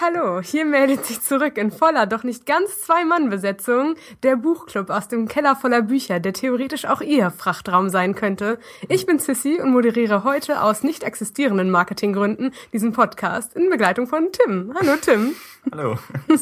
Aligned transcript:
Hallo. 0.00 0.40
Hier 0.40 0.64
meldet 0.64 1.04
sich 1.04 1.20
zurück 1.20 1.56
in 1.56 1.70
voller, 1.70 2.06
doch 2.06 2.24
nicht 2.24 2.46
ganz 2.46 2.80
Zwei-Mann-Besetzung 2.80 3.94
der 4.24 4.34
Buchclub 4.34 4.90
aus 4.90 5.06
dem 5.06 5.28
Keller 5.28 5.54
voller 5.54 5.82
Bücher, 5.82 6.18
der 6.18 6.32
theoretisch 6.32 6.84
auch 6.84 7.00
Ihr 7.00 7.30
Frachtraum 7.30 7.90
sein 7.90 8.16
könnte. 8.16 8.58
Ich 8.88 9.06
bin 9.06 9.20
Sissy 9.20 9.60
und 9.60 9.70
moderiere 9.70 10.24
heute 10.24 10.62
aus 10.62 10.82
nicht 10.82 11.04
existierenden 11.04 11.70
Marketinggründen 11.70 12.52
diesen 12.72 12.92
Podcast 12.92 13.54
in 13.54 13.70
Begleitung 13.70 14.08
von 14.08 14.32
Tim. 14.32 14.74
Hallo, 14.74 14.96
Tim. 15.00 15.34
Hallo. 15.70 15.96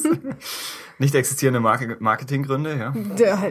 nicht 0.99 1.15
existierende 1.15 1.61
Marke 1.61 1.97
Marketinggründe, 2.01 2.77
ja? 2.77 2.95
Ja. 3.19 3.43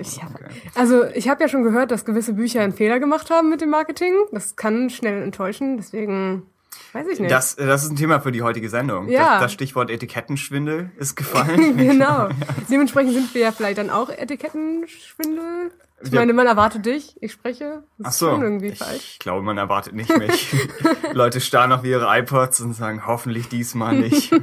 Also 0.73 1.05
ich 1.13 1.29
habe 1.29 1.43
ja 1.43 1.47
schon 1.47 1.63
gehört, 1.63 1.91
dass 1.91 2.05
gewisse 2.05 2.33
Bücher 2.33 2.61
einen 2.61 2.73
Fehler 2.73 2.99
gemacht 2.99 3.29
haben 3.29 3.49
mit 3.49 3.61
dem 3.61 3.69
Marketing. 3.69 4.13
Das 4.31 4.55
kann 4.55 4.89
schnell 4.89 5.21
enttäuschen, 5.21 5.77
deswegen 5.77 6.47
weiß 6.93 7.07
ich 7.07 7.19
nicht. 7.19 7.31
Das, 7.31 7.55
das 7.55 7.83
ist 7.83 7.91
ein 7.91 7.95
Thema 7.95 8.19
für 8.19 8.31
die 8.31 8.41
heutige 8.41 8.69
Sendung. 8.69 9.09
Ja. 9.09 9.33
Das, 9.33 9.43
das 9.43 9.53
Stichwort 9.53 9.89
Etikettenschwindel 9.89 10.91
ist 10.97 11.15
gefallen. 11.15 11.77
genau. 11.77 12.29
Dementsprechend 12.69 13.13
sind 13.13 13.33
wir 13.33 13.41
ja 13.41 13.51
vielleicht 13.51 13.77
dann 13.77 13.89
auch 13.89 14.09
Etikettenschwindel. 14.09 15.71
Ich 16.03 16.11
meine, 16.11 16.33
man 16.33 16.47
erwartet 16.47 16.85
dich, 16.87 17.15
ich 17.21 17.31
spreche. 17.31 17.83
Das 17.99 18.07
Ach 18.07 18.11
so. 18.13 18.29
irgendwie 18.41 18.69
ich 18.69 18.79
falsch. 18.79 19.17
glaube, 19.19 19.43
man 19.43 19.57
erwartet 19.59 19.93
nicht 19.93 20.15
mich. 20.17 20.55
Leute 21.13 21.39
starren 21.41 21.71
auf 21.71 21.83
ihre 21.83 22.07
iPods 22.19 22.61
und 22.61 22.73
sagen, 22.73 23.05
hoffentlich 23.05 23.49
diesmal 23.49 23.95
nicht. 23.95 24.33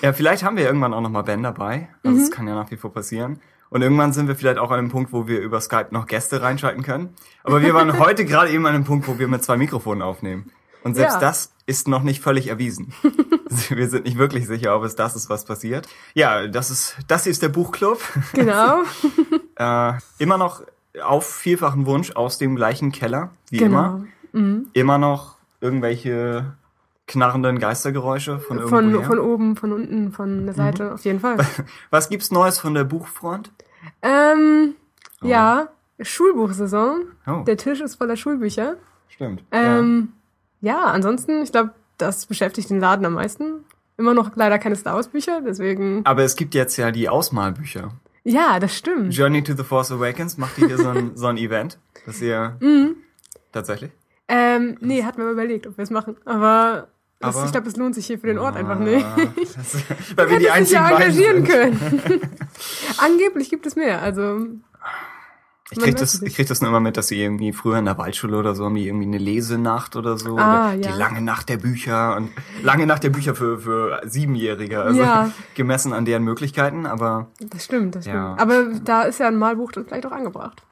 ja, 0.00 0.14
vielleicht 0.14 0.42
haben 0.42 0.56
wir 0.56 0.64
irgendwann 0.64 0.94
auch 0.94 1.02
noch 1.02 1.10
mal 1.10 1.22
Ben 1.22 1.42
dabei. 1.42 1.88
Also 2.02 2.16
Mhm. 2.16 2.20
Das 2.20 2.30
kann 2.30 2.48
ja 2.48 2.54
nach 2.54 2.70
wie 2.70 2.76
vor 2.78 2.92
passieren. 2.94 3.40
Und 3.68 3.82
irgendwann 3.82 4.12
sind 4.12 4.28
wir 4.28 4.36
vielleicht 4.36 4.58
auch 4.58 4.70
an 4.70 4.78
einem 4.78 4.88
Punkt, 4.88 5.12
wo 5.12 5.26
wir 5.26 5.40
über 5.40 5.60
Skype 5.60 5.88
noch 5.90 6.06
Gäste 6.06 6.40
reinschalten 6.40 6.82
können. 6.82 7.14
Aber 7.42 7.60
wir 7.60 7.74
waren 7.74 7.98
heute 7.98 8.24
gerade 8.24 8.50
eben 8.50 8.64
an 8.66 8.74
einem 8.74 8.84
Punkt, 8.84 9.06
wo 9.08 9.18
wir 9.18 9.28
mit 9.28 9.42
zwei 9.44 9.56
Mikrofonen 9.56 10.00
aufnehmen. 10.00 10.50
Und 10.84 10.94
selbst 10.94 11.14
Ja. 11.14 11.20
das 11.20 11.52
ist 11.66 11.88
noch 11.88 12.02
nicht 12.02 12.20
völlig 12.22 12.48
erwiesen. 12.48 12.92
wir 13.70 13.88
sind 13.88 14.04
nicht 14.04 14.18
wirklich 14.18 14.46
sicher, 14.46 14.76
ob 14.76 14.84
es 14.84 14.94
das 14.96 15.16
ist, 15.16 15.28
was 15.30 15.44
passiert. 15.44 15.88
Ja, 16.14 16.46
das 16.46 16.70
ist, 16.70 16.96
das 17.08 17.24
hier 17.24 17.32
ist 17.32 17.42
der 17.42 17.48
Buchclub. 17.48 18.00
Genau. 18.34 18.82
Äh, 19.56 19.92
immer 20.18 20.36
noch 20.36 20.62
auf 21.00 21.26
vielfachen 21.32 21.86
Wunsch 21.86 22.10
aus 22.16 22.38
dem 22.38 22.56
gleichen 22.56 22.90
Keller, 22.90 23.30
wie 23.50 23.58
Genau. 23.58 24.00
immer. 24.32 24.64
Immer 24.72 24.98
noch 24.98 25.36
irgendwelche 25.60 26.54
knarrenden 27.06 27.60
Geistergeräusche 27.60 28.40
von 28.40 28.58
irgendwo 28.58 28.76
Von, 28.76 29.04
von 29.04 29.18
oben, 29.20 29.54
von 29.56 29.72
unten, 29.72 30.10
von 30.10 30.44
der 30.46 30.54
Seite, 30.56 30.92
auf 30.92 31.04
jeden 31.04 31.20
Fall. 31.20 31.36
Was 31.90 32.08
gibt's 32.08 32.32
Neues 32.32 32.58
von 32.58 32.74
der 32.74 32.82
Buchfront? 32.82 33.52
ähm, 34.02 34.74
ja, 35.22 35.68
Schulbuchsaison. 36.00 37.02
Oh, 37.28 37.44
Der 37.46 37.56
Tisch 37.56 37.80
ist 37.80 37.94
voller 37.94 38.16
Schulbücher. 38.16 38.74
stimmt. 39.08 39.44
Ähm, 39.52 40.08
ja. 40.10 40.23
Ansonsten, 40.72 41.42
ich 41.42 41.52
glaube, 41.52 41.70
das 41.98 42.26
beschäftigt 42.26 42.70
den 42.70 42.80
Laden 42.80 43.04
am 43.06 43.14
meisten. 43.14 43.64
Immer 43.96 44.14
noch 44.14 44.30
leider 44.34 44.58
keine 44.58 44.74
Star 44.76 44.94
Wars 44.96 45.08
Bücher, 45.08 45.40
deswegen. 45.46 46.00
Aber 46.04 46.22
es 46.24 46.34
gibt 46.36 46.54
jetzt 46.54 46.76
ja 46.76 46.90
die 46.90 47.08
Ausmalbücher. 47.08 47.92
Ja, 48.24 48.58
das 48.58 48.74
stimmt. 48.76 49.14
Journey 49.14 49.44
to 49.44 49.54
the 49.54 49.62
Force 49.62 49.92
Awakens 49.92 50.36
macht 50.38 50.58
ihr 50.58 50.66
hier 50.68 50.78
so 50.78 50.88
ein, 50.88 51.12
so 51.14 51.26
ein 51.26 51.36
Event, 51.36 51.78
dass 52.06 52.20
ihr 52.20 52.56
Mhm. 52.60 52.96
tatsächlich. 53.52 53.92
Ähm, 54.26 54.78
nee, 54.80 55.04
hatten 55.04 55.18
wir 55.22 55.30
überlegt, 55.30 55.66
ob 55.66 55.76
wir 55.76 55.82
es 55.84 55.90
machen. 55.90 56.16
Aber, 56.24 56.88
das, 57.20 57.36
Aber- 57.36 57.44
ich 57.46 57.52
glaube, 57.52 57.68
es 57.68 57.76
lohnt 57.76 57.94
sich 57.94 58.06
hier 58.06 58.18
für 58.18 58.26
den 58.26 58.38
Ort 58.38 58.56
einfach 58.56 58.78
nicht. 58.78 59.04
Ah, 59.04 59.16
das, 59.36 59.76
weil 60.16 60.30
wir 60.30 60.38
die 60.38 60.50
einzigen 60.50 60.80
ja 60.82 60.90
engagieren 60.90 61.44
können. 61.44 62.20
Angeblich 62.98 63.50
gibt 63.50 63.66
es 63.66 63.76
mehr. 63.76 64.00
Also 64.02 64.46
Ich 65.70 65.78
krieg, 65.78 65.96
das, 65.96 66.20
ich 66.20 66.34
krieg 66.36 66.46
das 66.46 66.60
nur 66.60 66.68
immer 66.68 66.80
mit, 66.80 66.98
dass 66.98 67.08
sie 67.08 67.20
irgendwie 67.20 67.52
früher 67.52 67.78
in 67.78 67.86
der 67.86 67.96
Waldschule 67.96 68.36
oder 68.36 68.54
so 68.54 68.66
haben 68.66 68.74
die 68.74 68.86
irgendwie 68.86 69.06
eine 69.06 69.16
Lesenacht 69.16 69.96
oder 69.96 70.18
so. 70.18 70.36
Ah, 70.36 70.68
oder 70.68 70.74
ja. 70.74 70.92
Die 70.92 70.98
lange 70.98 71.22
Nacht 71.22 71.48
der 71.48 71.56
Bücher 71.56 72.16
und 72.16 72.30
lange 72.62 72.86
Nacht 72.86 73.02
der 73.02 73.08
Bücher 73.08 73.34
für, 73.34 73.58
für 73.58 74.02
Siebenjährige. 74.04 74.82
Also 74.82 75.00
Ja. 75.00 75.30
gemessen 75.54 75.94
an 75.94 76.04
deren 76.04 76.22
Möglichkeiten, 76.22 76.84
aber 76.84 77.28
das 77.40 77.64
stimmt, 77.64 77.94
das 77.94 78.04
stimmt. 78.04 78.16
Ja. 78.16 78.36
Aber 78.38 78.66
da 78.84 79.02
ist 79.04 79.20
ja 79.20 79.28
ein 79.28 79.36
Malbuch 79.36 79.72
dann 79.72 79.86
vielleicht 79.86 80.04
auch 80.04 80.12
angebracht. 80.12 80.62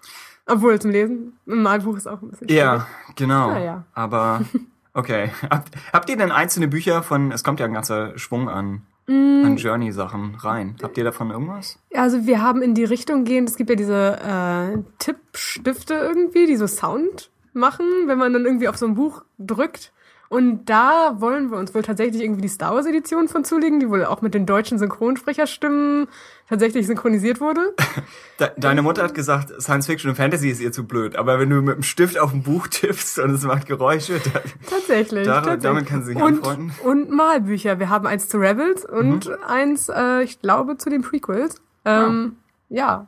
Obwohl 0.47 0.79
zum 0.79 0.91
Lesen, 0.91 1.39
ein 1.47 1.63
Malbuch 1.63 1.97
ist 1.97 2.07
auch 2.07 2.21
ein 2.21 2.29
bisschen 2.29 2.49
ja, 2.49 2.87
genau. 3.17 3.49
Ah, 3.51 3.59
ja. 3.61 3.85
Aber 3.95 4.43
okay. 4.93 5.31
Habt, 5.49 5.75
habt 5.93 6.11
ihr 6.11 6.19
denn 6.19 6.31
einzelne 6.33 6.69
Bücher 6.69 7.03
von, 7.03 7.33
es 7.33 7.43
kommt 7.43 7.61
ja 7.61 7.67
ein 7.67 7.73
ganzer 7.73 8.19
Schwung 8.19 8.51
an. 8.51 8.83
An 9.09 9.57
Journey-Sachen 9.57 10.37
rein. 10.37 10.77
Habt 10.83 10.97
ihr 10.97 11.05
davon 11.05 11.31
irgendwas? 11.31 11.79
Also 11.95 12.27
wir 12.27 12.41
haben 12.41 12.63
in 12.63 12.75
die 12.75 12.85
Richtung 12.85 13.25
gehend, 13.25 13.49
es 13.49 13.57
gibt 13.57 13.71
ja 13.71 13.77
diese 13.77 14.19
äh, 14.21 14.79
Tippstifte 14.99 15.95
irgendwie, 15.95 16.47
die 16.47 16.57
so 16.57 16.67
Sound 16.67 17.31
machen, 17.53 17.87
wenn 18.07 18.19
man 18.19 18.33
dann 18.33 18.45
irgendwie 18.45 18.69
auf 18.69 18.77
so 18.77 18.87
ein 18.87 18.95
Buch 18.95 19.25
drückt. 19.39 19.93
Und 20.33 20.65
da 20.65 21.17
wollen 21.19 21.51
wir 21.51 21.59
uns 21.59 21.75
wohl 21.75 21.83
tatsächlich 21.83 22.23
irgendwie 22.23 22.41
die 22.41 22.49
Star 22.49 22.75
Wars 22.75 22.87
Edition 22.87 23.29
von 23.29 23.45
zulegen, 23.45 23.81
die 23.81 23.91
wohl 23.91 24.05
auch 24.07 24.23
mit 24.23 24.33
den 24.33 24.47
deutschen 24.47 24.79
Synchronsprecherstimmen 24.79 26.09
tatsächlich 26.49 26.87
synchronisiert 26.87 27.41
wurde. 27.41 27.75
De 28.41 28.49
deine 28.57 28.81
Mutter 28.83 29.03
hat 29.03 29.15
gesagt, 29.15 29.53
Science 29.61 29.87
Fiction 29.87 30.11
und 30.11 30.17
Fantasy 30.17 30.49
ist 30.49 30.61
ihr 30.61 30.73
zu 30.73 30.85
blöd, 30.85 31.17
aber 31.17 31.39
wenn 31.39 31.51
du 31.51 31.61
mit 31.61 31.77
dem 31.77 31.83
Stift 31.83 32.19
auf 32.19 32.33
ein 32.33 32.43
Buch 32.43 32.67
tippst 32.69 33.19
und 33.19 33.31
es 33.35 33.43
macht 33.45 33.67
Geräusche, 33.67 34.21
dann, 34.21 34.43
Tatsächlich. 34.69 35.27
Dar- 35.27 35.37
tatsächlich. 35.43 35.63
damit 35.63 35.87
kann 35.87 36.01
sie 36.03 36.09
sich 36.15 36.17
und, 36.17 36.23
anfreunden. 36.39 36.73
Und 36.83 37.11
Malbücher. 37.11 37.79
Wir 37.79 37.91
haben 37.91 38.07
eins 38.07 38.29
zu 38.29 38.39
Rebels 38.39 38.85
und 38.87 39.27
Mhm. 39.29 39.35
eins, 39.47 39.89
äh, 39.91 40.23
ich 40.23 40.41
glaube, 40.41 40.79
zu 40.79 40.89
den 40.89 41.03
Prequels. 41.03 41.57
Ähm, 41.85 42.37
ja, 42.71 43.07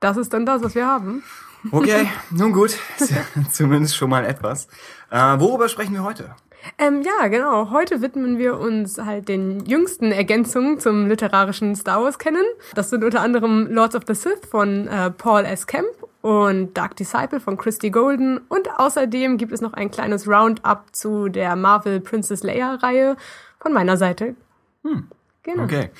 das 0.00 0.16
ist 0.16 0.32
dann 0.32 0.46
das, 0.46 0.62
was 0.62 0.74
wir 0.74 0.86
haben. 0.86 1.22
Okay, 1.70 2.08
nun 2.30 2.52
gut, 2.52 2.74
ja 2.98 3.18
zumindest 3.50 3.94
schon 3.94 4.08
mal 4.08 4.24
etwas. 4.24 4.68
Äh, 5.10 5.40
worüber 5.40 5.68
sprechen 5.68 5.94
wir 5.94 6.04
heute? 6.04 6.34
Ähm, 6.78 7.02
ja, 7.02 7.28
genau. 7.28 7.70
Heute 7.70 8.02
widmen 8.02 8.38
wir 8.38 8.58
uns 8.58 8.98
halt 8.98 9.28
den 9.28 9.64
jüngsten 9.64 10.12
Ergänzungen 10.12 10.78
zum 10.78 11.08
literarischen 11.08 11.74
Star 11.74 12.02
Wars 12.02 12.18
kennen. 12.18 12.44
Das 12.74 12.90
sind 12.90 13.02
unter 13.02 13.20
anderem 13.20 13.66
Lords 13.70 13.94
of 13.96 14.02
the 14.06 14.14
Sith 14.14 14.40
von 14.50 14.86
äh, 14.88 15.10
Paul 15.10 15.44
S. 15.44 15.66
Kemp 15.66 15.88
und 16.22 16.76
Dark 16.76 16.96
Disciple 16.96 17.40
von 17.40 17.56
Christy 17.56 17.90
Golden. 17.90 18.38
Und 18.48 18.68
außerdem 18.78 19.38
gibt 19.38 19.52
es 19.52 19.60
noch 19.60 19.72
ein 19.72 19.90
kleines 19.90 20.28
Roundup 20.28 20.84
zu 20.92 21.28
der 21.28 21.56
Marvel 21.56 22.00
Princess 22.00 22.42
Leia 22.42 22.74
Reihe 22.74 23.16
von 23.58 23.72
meiner 23.72 23.96
Seite. 23.96 24.34
Hm. 24.84 25.08
Genau. 25.42 25.64
Okay. 25.64 25.90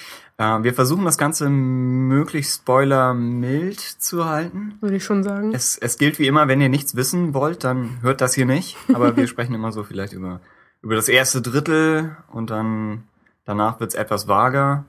Äh, 0.40 0.62
wir 0.62 0.72
versuchen 0.72 1.04
das 1.04 1.18
Ganze 1.18 1.50
möglichst 1.50 2.62
spoilermild 2.62 3.78
zu 3.78 4.24
halten. 4.24 4.74
Würde 4.80 4.96
ich 4.96 5.04
schon 5.04 5.22
sagen. 5.22 5.52
Es, 5.52 5.76
es 5.76 5.98
gilt 5.98 6.18
wie 6.18 6.26
immer, 6.26 6.48
wenn 6.48 6.60
ihr 6.62 6.70
nichts 6.70 6.96
wissen 6.96 7.34
wollt, 7.34 7.62
dann 7.62 7.98
hört 8.00 8.20
das 8.22 8.34
hier 8.34 8.46
nicht. 8.46 8.76
Aber 8.94 9.16
wir 9.16 9.26
sprechen 9.28 9.54
immer 9.54 9.70
so 9.72 9.84
vielleicht 9.84 10.12
über, 10.14 10.40
über 10.82 10.94
das 10.94 11.08
erste 11.08 11.42
Drittel 11.42 12.16
und 12.32 12.48
dann 12.50 13.04
danach 13.44 13.80
wird's 13.80 13.94
etwas 13.94 14.28
vager. 14.28 14.84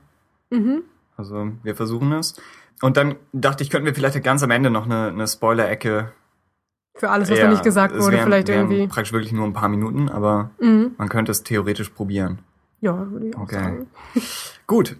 Mhm. 0.50 0.82
Also 1.18 1.50
wir 1.62 1.76
versuchen 1.76 2.12
es. 2.12 2.34
Und 2.80 2.96
dann 2.96 3.16
dachte 3.32 3.62
ich, 3.62 3.68
könnten 3.70 3.86
wir 3.86 3.94
vielleicht 3.94 4.22
ganz 4.24 4.42
am 4.42 4.50
Ende 4.50 4.70
noch 4.70 4.86
eine, 4.86 5.08
eine 5.08 5.26
Spoiler-Ecke. 5.28 6.12
Für 6.94 7.10
alles, 7.10 7.30
was 7.30 7.38
Ja, 7.38 7.44
noch 7.44 7.52
nicht 7.52 7.62
gesagt 7.64 7.94
es 7.94 8.02
wurde, 8.04 8.16
wären- 8.16 8.24
vielleicht 8.24 8.48
wären 8.48 8.70
irgendwie. 8.70 8.86
Praktisch 8.88 9.12
wirklich 9.12 9.32
nur 9.32 9.44
ein 9.46 9.52
paar 9.52 9.68
Minuten, 9.68 10.08
aber 10.08 10.50
Mhm. 10.60 10.92
man 10.98 11.08
könnte 11.10 11.30
es 11.30 11.42
theoretisch 11.42 11.90
probieren. 11.90 12.38
Ja, 12.80 13.10
würde 13.10 13.28
ich 13.28 13.36
auch 13.36 13.42
Okay. 13.42 13.54
sagen. 13.54 13.86
Gut. 14.66 14.96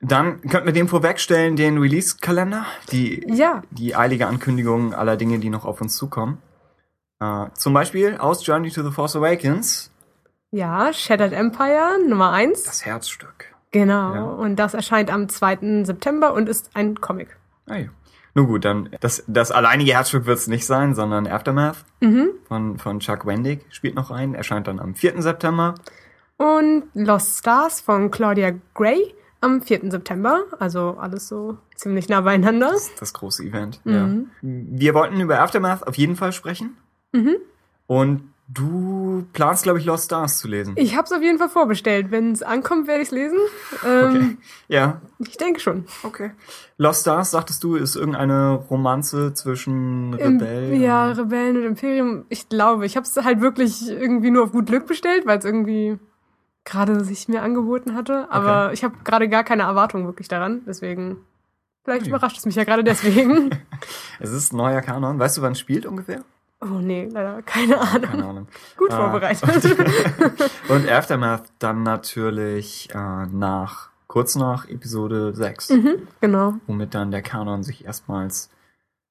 Dann 0.00 0.40
könnten 0.42 0.66
wir 0.66 0.72
dem 0.72 0.88
vorwegstellen, 0.88 1.56
den 1.56 1.76
Release-Kalender, 1.78 2.64
die, 2.90 3.22
Ja, 3.28 3.62
die 3.70 3.94
eilige 3.94 4.26
Ankündigung 4.28 4.94
aller 4.94 5.16
Dinge, 5.16 5.38
die 5.38 5.50
noch 5.50 5.64
auf 5.66 5.80
uns 5.80 5.96
zukommen. 5.96 6.38
Äh, 7.20 7.46
zum 7.54 7.74
Beispiel 7.74 8.16
aus 8.16 8.46
Journey 8.46 8.70
to 8.70 8.82
the 8.82 8.90
Force 8.90 9.14
Awakens, 9.16 9.90
ja, 10.52 10.92
Shattered 10.92 11.32
Empire 11.32 11.98
Nummer 12.08 12.32
eins. 12.32 12.64
das 12.64 12.84
Herzstück. 12.84 13.54
Genau. 13.70 14.14
Ja. 14.14 14.22
Und 14.24 14.56
das 14.56 14.74
erscheint 14.74 15.08
am 15.12 15.28
2. 15.28 15.84
September 15.84 16.32
und 16.34 16.48
ist 16.48 16.70
ein 16.74 17.00
Comic. 17.00 17.36
Ah, 17.68 17.76
ja. 17.76 17.88
Nun 18.34 18.46
gut, 18.48 18.64
dann 18.64 18.88
das, 19.00 19.22
das 19.28 19.52
alleinige 19.52 19.92
Herzstück 19.92 20.26
wird 20.26 20.38
es 20.38 20.48
nicht 20.48 20.66
sein, 20.66 20.94
sondern 20.96 21.26
Aftermath 21.28 21.84
Mhm. 22.00 22.30
von, 22.48 22.78
von 22.78 22.98
Chuck 23.00 23.26
Wendig 23.26 23.64
spielt 23.70 23.94
noch 23.94 24.10
ein, 24.10 24.34
erscheint 24.34 24.66
dann 24.66 24.80
am 24.80 24.94
4. 24.96 25.20
September. 25.22 25.74
Und 26.36 26.84
Lost 26.94 27.38
Stars 27.38 27.80
von 27.80 28.10
Claudia 28.10 28.52
Gray 28.74 29.14
am 29.40 29.62
4. 29.62 29.90
September. 29.90 30.44
Also 30.58 30.96
alles 31.00 31.28
so 31.28 31.58
ziemlich 31.74 32.08
nah 32.08 32.20
beieinander. 32.20 32.72
Das 32.98 33.12
große 33.12 33.42
Event. 33.44 33.80
Mhm. 33.84 33.92
Ja. 33.92 34.08
Wir 34.42 34.94
wollten 34.94 35.20
über 35.20 35.40
Aftermath 35.40 35.86
auf 35.86 35.96
jeden 35.96 36.16
Fall 36.16 36.32
sprechen. 36.32 36.76
Mhm. 37.12 37.36
Und 37.86 38.22
du 38.52 39.24
planst, 39.32 39.62
glaube 39.62 39.78
ich, 39.78 39.84
Lost 39.84 40.06
Stars 40.06 40.38
zu 40.38 40.48
lesen. 40.48 40.74
Ich 40.76 40.96
habe 40.96 41.04
es 41.04 41.12
auf 41.12 41.22
jeden 41.22 41.38
Fall 41.38 41.48
vorbestellt. 41.48 42.10
Wenn 42.10 42.32
es 42.32 42.42
ankommt, 42.42 42.86
werde 42.88 43.02
ich 43.02 43.08
es 43.08 43.12
lesen. 43.14 43.38
Ähm, 43.86 44.06
Okay. 44.16 44.36
Ja, 44.68 45.00
Ich 45.20 45.36
denke 45.36 45.60
schon. 45.60 45.84
okay. 46.02 46.32
Lost 46.78 47.02
Stars, 47.02 47.30
sagtest 47.30 47.62
du, 47.64 47.76
ist 47.76 47.94
irgendeine 47.96 48.54
Romanze 48.70 49.34
zwischen 49.34 50.12
Im- 50.14 50.38
Rebellen? 50.38 50.80
Ja, 50.80 51.10
Rebellen 51.12 51.56
und 51.58 51.64
Imperium. 51.64 52.24
Ich 52.28 52.48
glaube, 52.48 52.86
ich 52.86 52.96
habe 52.96 53.06
es 53.06 53.16
halt 53.24 53.40
wirklich 53.40 53.88
irgendwie 53.88 54.30
nur 54.30 54.44
auf 54.44 54.52
gut 54.52 54.66
Glück 54.66 54.86
bestellt, 54.86 55.26
weil 55.26 55.38
es 55.38 55.44
irgendwie 55.44 55.98
gerade 56.64 57.04
sich 57.04 57.28
mir 57.28 57.42
angeboten 57.42 57.94
hatte. 57.94 58.26
Aber 58.30 58.66
Okay. 58.66 58.74
ich 58.74 58.84
habe 58.84 58.96
gerade 59.04 59.28
gar 59.28 59.44
keine 59.44 59.62
Erwartung 59.64 60.06
wirklich 60.06 60.28
daran. 60.28 60.62
Deswegen, 60.66 61.18
vielleicht 61.84 62.02
Okay. 62.02 62.10
überrascht 62.10 62.38
es 62.38 62.46
mich 62.46 62.54
ja 62.54 62.64
gerade 62.64 62.84
deswegen. 62.84 63.50
Es 64.22 64.32
ist 64.32 64.52
neuer 64.52 64.82
Kanon. 64.82 65.18
Weißt 65.18 65.38
du, 65.38 65.42
wann 65.42 65.52
es 65.52 65.58
spielt 65.60 65.86
ungefähr? 65.86 66.22
Oh 66.60 66.66
nee, 66.80 67.08
leider 67.10 67.40
keine 67.40 67.78
Ahnung. 67.80 68.02
Keine 68.10 68.24
Ahnung. 68.26 68.48
Gut 68.76 68.90
Ah. 68.92 68.96
vorbereitet. 68.96 69.48
Und 70.68 70.86
Aftermath 70.90 71.44
dann 71.58 71.82
natürlich 71.82 72.90
äh, 72.94 73.26
nach, 73.32 73.88
kurz 74.08 74.34
nach 74.34 74.68
Episode 74.68 75.34
6, 75.34 75.72
genau. 76.20 76.54
womit 76.66 76.94
dann 76.94 77.10
der 77.10 77.22
Kanon 77.22 77.62
sich 77.62 77.86
erstmals 77.86 78.50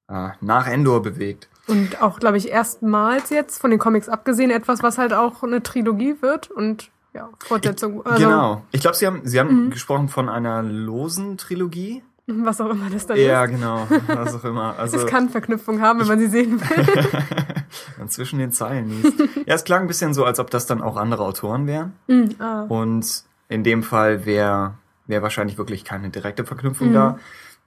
äh, 0.08 0.28
nach 0.40 0.68
Endor 0.68 1.02
bewegt. 1.02 1.48
Und 1.66 2.00
auch, 2.00 2.20
glaube 2.20 2.36
ich, 2.36 2.50
erstmals 2.50 3.30
jetzt 3.30 3.60
von 3.60 3.70
den 3.72 3.80
Comics 3.80 4.08
abgesehen 4.08 4.52
etwas, 4.52 4.84
was 4.84 4.96
halt 4.98 5.12
auch 5.12 5.42
eine 5.42 5.60
Trilogie 5.60 6.22
wird 6.22 6.52
und 6.52 6.90
ja, 7.14 7.28
Fortsetzung. 7.40 8.04
Also, 8.06 8.24
genau. 8.24 8.62
Ich 8.72 8.80
glaube, 8.80 8.96
Sie 8.96 9.06
haben, 9.06 9.20
Sie 9.24 9.38
haben 9.40 9.70
gesprochen 9.70 10.08
von 10.08 10.28
einer 10.28 10.62
losen 10.62 11.36
Trilogie. 11.38 12.02
Was 12.26 12.60
auch 12.60 12.70
immer 12.70 12.88
das 12.90 13.06
dann 13.08 13.16
Ja, 13.18 13.44
ist. 13.44 13.50
genau. 13.50 13.88
Was 14.06 14.34
auch 14.36 14.44
immer. 14.44 14.78
Also, 14.78 14.98
Es 14.98 15.06
kann 15.06 15.28
Verknüpfung 15.30 15.80
haben, 15.80 15.98
wenn 16.00 16.06
man 16.06 16.18
sie 16.20 16.28
sehen 16.28 16.60
will. 16.60 16.86
man 17.98 18.08
zwischen 18.08 18.38
den 18.38 18.52
Zeilen 18.52 18.88
liest. 19.02 19.18
ja, 19.46 19.54
es 19.54 19.64
klang 19.64 19.82
ein 19.82 19.86
bisschen 19.88 20.14
so, 20.14 20.24
als 20.24 20.38
ob 20.38 20.48
das 20.50 20.66
dann 20.66 20.80
auch 20.80 20.96
andere 20.96 21.24
Autoren 21.24 21.66
wären. 21.66 21.92
Mhm, 22.06 22.36
ah. 22.38 22.62
Und 22.68 23.24
in 23.48 23.64
dem 23.64 23.82
Fall 23.82 24.26
wäre 24.26 24.74
wär 25.08 25.22
wahrscheinlich 25.22 25.58
wirklich 25.58 25.84
keine 25.84 26.10
direkte 26.10 26.44
Verknüpfung 26.44 26.90
Mhm. 26.90 26.94
da. 26.94 27.18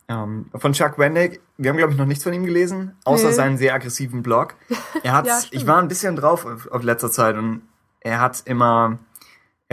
Ähm, 0.07 0.45
von 0.55 0.71
Chuck 0.73 0.97
Wendig, 0.97 1.41
wir 1.57 1.69
haben, 1.69 1.77
glaube 1.77 1.91
ich, 1.93 1.99
noch 1.99 2.05
nichts 2.05 2.23
von 2.23 2.33
ihm 2.33 2.45
gelesen, 2.45 2.93
außer 3.03 3.27
Nee. 3.29 3.33
seinen 3.33 3.57
sehr 3.57 3.73
aggressiven 3.73 4.21
Blog. 4.23 4.55
Er 5.03 5.11
hat, 5.13 5.25
Ja, 5.27 5.39
ich 5.51 5.67
war 5.67 5.79
ein 5.79 5.87
bisschen 5.89 6.15
drauf 6.15 6.45
auf, 6.45 6.71
auf 6.71 6.83
letzter 6.83 7.11
Zeit 7.11 7.35
und 7.37 7.63
er 7.99 8.21
hat 8.21 8.43
immer, 8.45 8.97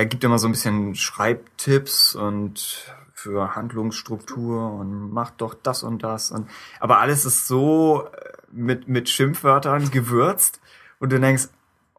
er 0.01 0.07
gibt 0.07 0.25
immer 0.25 0.39
so 0.39 0.49
ein 0.49 0.53
bisschen 0.53 0.95
Schreibtipps 0.95 2.15
und 2.15 2.91
für 3.13 3.55
Handlungsstruktur 3.55 4.73
und 4.73 5.13
macht 5.13 5.35
doch 5.43 5.55
das 5.63 5.83
und 5.83 6.03
das 6.03 6.31
und 6.31 6.49
aber 6.81 7.01
alles 7.01 7.27
ist 7.27 7.47
so 7.47 8.05
äh, 8.05 8.33
mit 8.51 8.89
mit 8.89 9.11
Schimpfwörtern 9.11 9.91
gewürzt 9.93 10.59
und 11.01 11.13
du 11.13 11.21
denkst, 11.21 11.49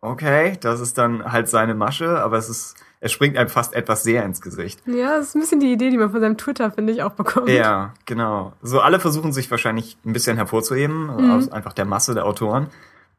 okay, 0.01 0.57
das 0.61 0.79
ist 0.79 0.97
dann 0.97 1.31
halt 1.31 1.47
seine 1.47 1.75
Masche, 1.75 2.23
aber 2.23 2.37
es 2.37 2.49
ist 2.49 2.75
es 3.01 3.11
springt 3.11 3.37
einem 3.37 3.49
fast 3.49 3.73
etwas 3.73 4.03
sehr 4.03 4.23
ins 4.25 4.41
Gesicht. 4.41 4.81
Ja, 4.87 5.17
das 5.17 5.29
ist 5.29 5.35
ein 5.35 5.41
bisschen 5.41 5.59
die 5.59 5.71
Idee, 5.71 5.89
die 5.91 5.97
man 5.97 6.11
von 6.11 6.21
seinem 6.21 6.37
Twitter, 6.37 6.71
finde 6.71 6.93
ich, 6.93 7.01
auch 7.01 7.13
bekommt. 7.13 7.49
Ja, 7.49 7.93
genau. 8.05 8.53
So 8.61 8.79
alle 8.79 8.99
versuchen 8.99 9.31
sich 9.33 9.49
wahrscheinlich 9.49 9.97
ein 10.05 10.13
bisschen 10.13 10.37
hervorzuheben 10.37 11.05
Mhm. 11.07 11.31
aus 11.31 11.51
einfach 11.51 11.73
der 11.73 11.85
Masse 11.85 12.13
der 12.15 12.25
Autoren, 12.25 12.67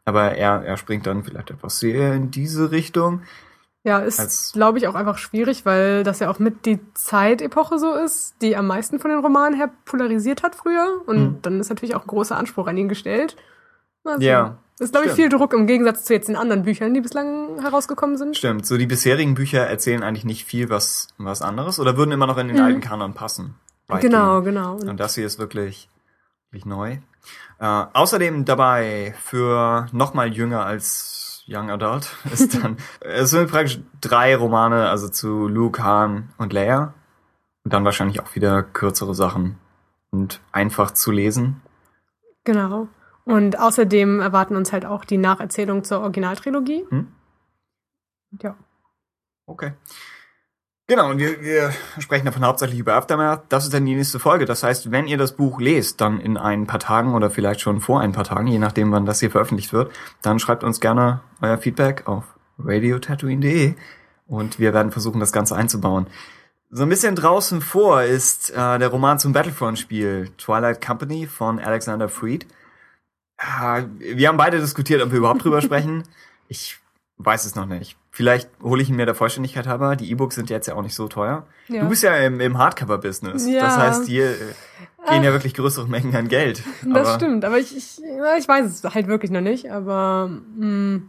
aber 0.04 0.32
er 0.32 0.64
er 0.64 0.76
springt 0.76 1.06
dann 1.06 1.22
vielleicht 1.22 1.50
etwas 1.52 1.78
sehr 1.78 2.14
in 2.14 2.32
diese 2.32 2.72
Richtung. 2.72 3.22
Ja, 3.84 3.98
ist, 3.98 4.52
glaube 4.52 4.78
ich, 4.78 4.86
auch 4.86 4.94
einfach 4.94 5.18
schwierig, 5.18 5.66
weil 5.66 6.04
das 6.04 6.20
ja 6.20 6.30
auch 6.30 6.38
mit 6.38 6.66
die 6.66 6.78
Zeitepoche 6.94 7.80
so 7.80 7.94
ist, 7.94 8.36
die 8.40 8.56
am 8.56 8.68
meisten 8.68 9.00
von 9.00 9.10
den 9.10 9.18
Romanen 9.18 9.56
her 9.56 9.70
polarisiert 9.84 10.44
hat 10.44 10.54
früher. 10.54 11.00
Und 11.06 11.18
Mhm. 11.18 11.38
dann 11.42 11.60
ist 11.60 11.68
natürlich 11.68 11.96
auch 11.96 12.02
ein 12.02 12.06
großer 12.06 12.36
Anspruch 12.36 12.68
an 12.68 12.76
ihn 12.76 12.88
gestellt. 12.88 13.36
Also, 14.04 14.20
Ja, 14.20 14.58
Ist, 14.78 14.92
glaube 14.92 15.06
ich, 15.08 15.12
viel 15.12 15.28
Druck 15.28 15.52
im 15.52 15.66
Gegensatz 15.66 16.04
zu 16.04 16.12
jetzt 16.14 16.28
den 16.28 16.34
anderen 16.36 16.62
Büchern, 16.62 16.92
die 16.94 17.00
bislang 17.00 17.60
herausgekommen 17.60 18.16
sind. 18.16 18.36
Stimmt. 18.36 18.66
So 18.66 18.76
die 18.78 18.86
bisherigen 18.86 19.34
Bücher 19.34 19.60
erzählen 19.66 20.02
eigentlich 20.02 20.24
nicht 20.24 20.44
viel 20.44 20.70
was 20.70 21.08
was 21.18 21.40
anderes 21.42 21.78
oder 21.78 21.96
würden 21.96 22.10
immer 22.12 22.26
noch 22.26 22.38
in 22.38 22.48
den 22.48 22.58
alten 22.60 22.80
Kanon 22.80 23.14
passen. 23.14 23.54
Weitgehend. 23.88 24.14
Mhm. 24.14 24.18
Genau, 24.18 24.42
genau. 24.42 24.72
Und 24.74 24.88
Und 24.88 24.98
das 25.00 25.14
hier 25.14 25.26
ist 25.26 25.38
wirklich, 25.38 25.88
wirklich 26.50 26.66
neu. 26.66 26.98
Äh, 27.60 27.84
außerdem 27.92 28.44
dabei 28.44 29.14
für 29.20 29.86
noch 29.92 30.14
mal 30.14 30.32
jünger 30.32 30.64
als 30.64 31.21
Young 31.48 31.70
Adult 31.70 32.16
ist 32.32 32.62
dann, 32.62 32.76
es 33.00 33.30
sind 33.30 33.50
praktisch 33.50 33.80
drei 34.00 34.36
Romane, 34.36 34.88
also 34.88 35.08
zu 35.08 35.48
Luke, 35.48 35.82
Han 35.82 36.30
und 36.38 36.52
Leia. 36.52 36.94
Und 37.64 37.72
dann 37.72 37.84
wahrscheinlich 37.84 38.20
auch 38.20 38.34
wieder 38.34 38.62
kürzere 38.62 39.14
Sachen 39.14 39.56
und 40.10 40.40
einfach 40.50 40.90
zu 40.90 41.12
lesen. 41.12 41.60
Genau. 42.44 42.88
Und 43.24 43.58
außerdem 43.58 44.20
erwarten 44.20 44.56
uns 44.56 44.72
halt 44.72 44.84
auch 44.84 45.04
die 45.04 45.18
Nacherzählung 45.18 45.84
zur 45.84 46.00
Originaltrilogie. 46.00 46.84
Hm? 46.88 47.06
Ja. 48.40 48.56
Okay. 49.46 49.74
Genau, 50.88 51.10
und 51.10 51.18
wir, 51.18 51.40
wir 51.40 51.72
sprechen 52.00 52.26
davon 52.26 52.44
hauptsächlich 52.44 52.80
über 52.80 52.94
Aftermath. 52.94 53.44
Das 53.48 53.64
ist 53.64 53.72
dann 53.72 53.86
die 53.86 53.94
nächste 53.94 54.18
Folge. 54.18 54.46
Das 54.46 54.62
heißt, 54.62 54.90
wenn 54.90 55.06
ihr 55.06 55.16
das 55.16 55.36
Buch 55.36 55.60
lest, 55.60 56.00
dann 56.00 56.20
in 56.20 56.36
ein 56.36 56.66
paar 56.66 56.80
Tagen 56.80 57.14
oder 57.14 57.30
vielleicht 57.30 57.60
schon 57.60 57.80
vor 57.80 58.00
ein 58.00 58.12
paar 58.12 58.24
Tagen, 58.24 58.48
je 58.48 58.58
nachdem, 58.58 58.90
wann 58.90 59.06
das 59.06 59.20
hier 59.20 59.30
veröffentlicht 59.30 59.72
wird, 59.72 59.92
dann 60.22 60.38
schreibt 60.38 60.64
uns 60.64 60.80
gerne 60.80 61.20
euer 61.40 61.56
Feedback 61.58 62.08
auf 62.08 62.24
radiotatooine.de 62.58 63.74
und 64.26 64.58
wir 64.58 64.74
werden 64.74 64.92
versuchen, 64.92 65.20
das 65.20 65.32
Ganze 65.32 65.54
einzubauen. 65.54 66.08
So 66.70 66.82
ein 66.82 66.88
bisschen 66.88 67.14
draußen 67.14 67.60
vor 67.60 68.02
ist 68.02 68.50
äh, 68.50 68.78
der 68.78 68.88
Roman 68.88 69.18
zum 69.18 69.32
Battlefront-Spiel 69.32 70.30
Twilight 70.36 70.84
Company 70.84 71.26
von 71.26 71.60
Alexander 71.60 72.08
Freed. 72.08 72.46
Ah, 73.36 73.82
wir 73.98 74.28
haben 74.28 74.38
beide 74.38 74.58
diskutiert, 74.58 75.02
ob 75.02 75.10
wir 75.10 75.18
überhaupt 75.18 75.44
drüber 75.44 75.60
sprechen. 75.62 76.04
Ich 76.48 76.81
weiß 77.18 77.44
es 77.44 77.54
noch 77.54 77.66
nicht. 77.66 77.96
Vielleicht 78.10 78.50
hole 78.62 78.82
ich 78.82 78.90
ihn 78.90 78.96
mir 78.96 79.06
der 79.06 79.14
Vollständigkeit 79.14 79.66
halber. 79.66 79.96
Die 79.96 80.10
E-Books 80.10 80.34
sind 80.34 80.50
jetzt 80.50 80.66
ja 80.66 80.74
auch 80.74 80.82
nicht 80.82 80.94
so 80.94 81.08
teuer. 81.08 81.46
Ja. 81.68 81.82
Du 81.82 81.88
bist 81.88 82.02
ja 82.02 82.14
im, 82.16 82.40
im 82.40 82.58
Hardcover-Business. 82.58 83.46
Ja. 83.46 83.60
Das 83.62 83.76
heißt, 83.78 84.06
hier 84.06 84.30
äh, 84.32 84.34
gehen 85.08 85.22
ja 85.24 85.32
wirklich 85.32 85.54
größere 85.54 85.88
Mengen 85.88 86.14
an 86.16 86.28
Geld. 86.28 86.62
Das 86.84 87.08
Aber- 87.08 87.14
stimmt, 87.16 87.44
aber 87.44 87.58
ich, 87.58 87.76
ich, 87.76 88.00
ich 88.38 88.48
weiß 88.48 88.66
es 88.66 88.94
halt 88.94 89.06
wirklich 89.06 89.30
noch 89.30 89.40
nicht, 89.40 89.70
aber 89.70 90.28
mh, 90.56 91.02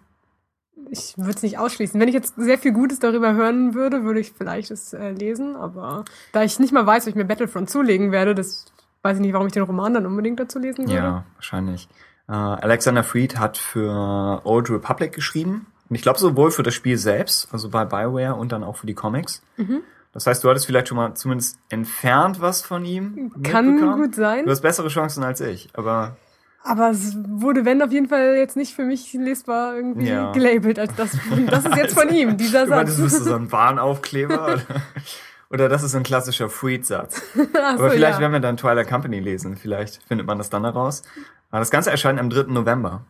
ich 0.92 1.18
würde 1.18 1.32
es 1.32 1.44
nicht 1.44 1.58
ausschließen. 1.58 2.00
Wenn 2.00 2.08
ich 2.08 2.14
jetzt 2.14 2.36
sehr 2.38 2.58
viel 2.58 2.72
Gutes 2.74 3.00
darüber 3.00 3.34
hören 3.34 3.74
würde, 3.74 4.04
würde 4.04 4.20
ich 4.20 4.32
vielleicht 4.38 4.72
es 4.72 4.94
äh, 4.94 5.12
lesen, 5.12 5.56
aber 5.56 6.06
da 6.32 6.44
ich 6.44 6.60
nicht 6.60 6.74
mal 6.74 6.86
weiß, 6.86 7.04
ob 7.04 7.10
ich 7.10 7.16
mir 7.16 7.26
Battlefront 7.26 7.70
zulegen 7.70 8.12
werde, 8.12 8.36
das 8.36 8.66
weiß 9.02 9.18
ich 9.18 9.22
nicht, 9.22 9.34
warum 9.34 9.48
ich 9.48 9.54
den 9.54 9.64
Roman 9.64 9.94
dann 9.94 10.06
unbedingt 10.06 10.40
dazu 10.40 10.60
lesen 10.60 10.86
würde. 10.86 10.96
Ja, 10.96 11.26
wahrscheinlich. 11.36 11.90
Äh, 12.30 12.34
Alexander 12.34 13.04
Freed 13.04 13.38
hat 13.40 13.58
für 13.58 14.42
Old 14.46 14.70
Republic 14.70 15.12
geschrieben. 15.14 15.66
Und 15.94 15.98
ich 15.98 16.02
glaube 16.02 16.18
sowohl 16.18 16.50
für 16.50 16.64
das 16.64 16.74
Spiel 16.74 16.98
selbst, 16.98 17.50
also 17.52 17.70
bei 17.70 17.86
Bioware 17.86 18.34
und 18.34 18.52
dann 18.52 18.64
auch 18.64 18.78
für 18.78 18.88
die 18.88 18.96
Comics. 18.96 19.44
Mhm. 19.58 19.82
Das 20.12 20.26
heißt, 20.26 20.44
du 20.44 20.50
hattest 20.50 20.66
vielleicht 20.66 20.88
schon 20.88 20.98
mal 20.98 21.14
zumindest 21.14 21.60
entfernt 21.70 22.42
was 22.42 22.64
von 22.64 22.84
ihm. 22.84 23.32
Kann 23.44 23.80
gut 23.96 24.16
sein. 24.16 24.44
Du 24.46 24.50
hast 24.50 24.62
bessere 24.62 24.88
Chancen 24.88 25.24
als 25.24 25.40
ich, 25.40 25.70
aber 25.74 26.18
Aber 26.64 26.90
es 26.90 27.16
wurde, 27.28 27.64
wenn, 27.66 27.80
auf 27.84 27.92
jeden 27.92 28.08
Fall 28.10 28.38
jetzt 28.38 28.56
nicht 28.58 28.74
für 28.76 28.86
mich 28.86 29.14
lesbar 29.14 29.76
irgendwie 29.76 30.08
Ja. 30.08 30.32
gelabelt 30.32 30.80
als 30.80 30.96
das. 30.96 31.12
Das 31.46 31.64
ist 31.66 31.76
jetzt 31.78 31.94
von 31.94 32.10
ihm, 32.16 32.38
dieser 32.38 32.64
du 32.66 32.72
meintest, 32.72 32.98
Satz. 32.98 33.12
bist 33.12 33.20
du 33.20 33.24
so 33.30 33.36
ein 33.36 33.52
Warnaufkleber? 33.52 34.46
oder, 34.46 34.62
oder 35.52 35.70
das 35.70 35.84
ist 35.84 35.94
ein 35.94 36.02
klassischer 36.02 36.50
Freed-Satz. 36.50 37.22
Aber 37.64 37.90
so, 37.90 37.90
vielleicht, 37.92 38.20
ja. 38.20 38.26
wenn 38.26 38.32
wir 38.32 38.40
dann 38.40 38.58
Twilight 38.58 38.88
Company 38.90 39.20
lesen, 39.20 39.58
vielleicht 39.58 40.02
findet 40.08 40.26
man 40.26 40.40
das 40.40 40.50
dann 40.50 40.64
heraus. 40.64 41.04
Aber 41.52 41.60
das 41.60 41.70
Ganze 41.70 41.92
erscheint 41.92 42.20
am 42.20 42.32
3. 42.32 42.44
November. 42.52 43.02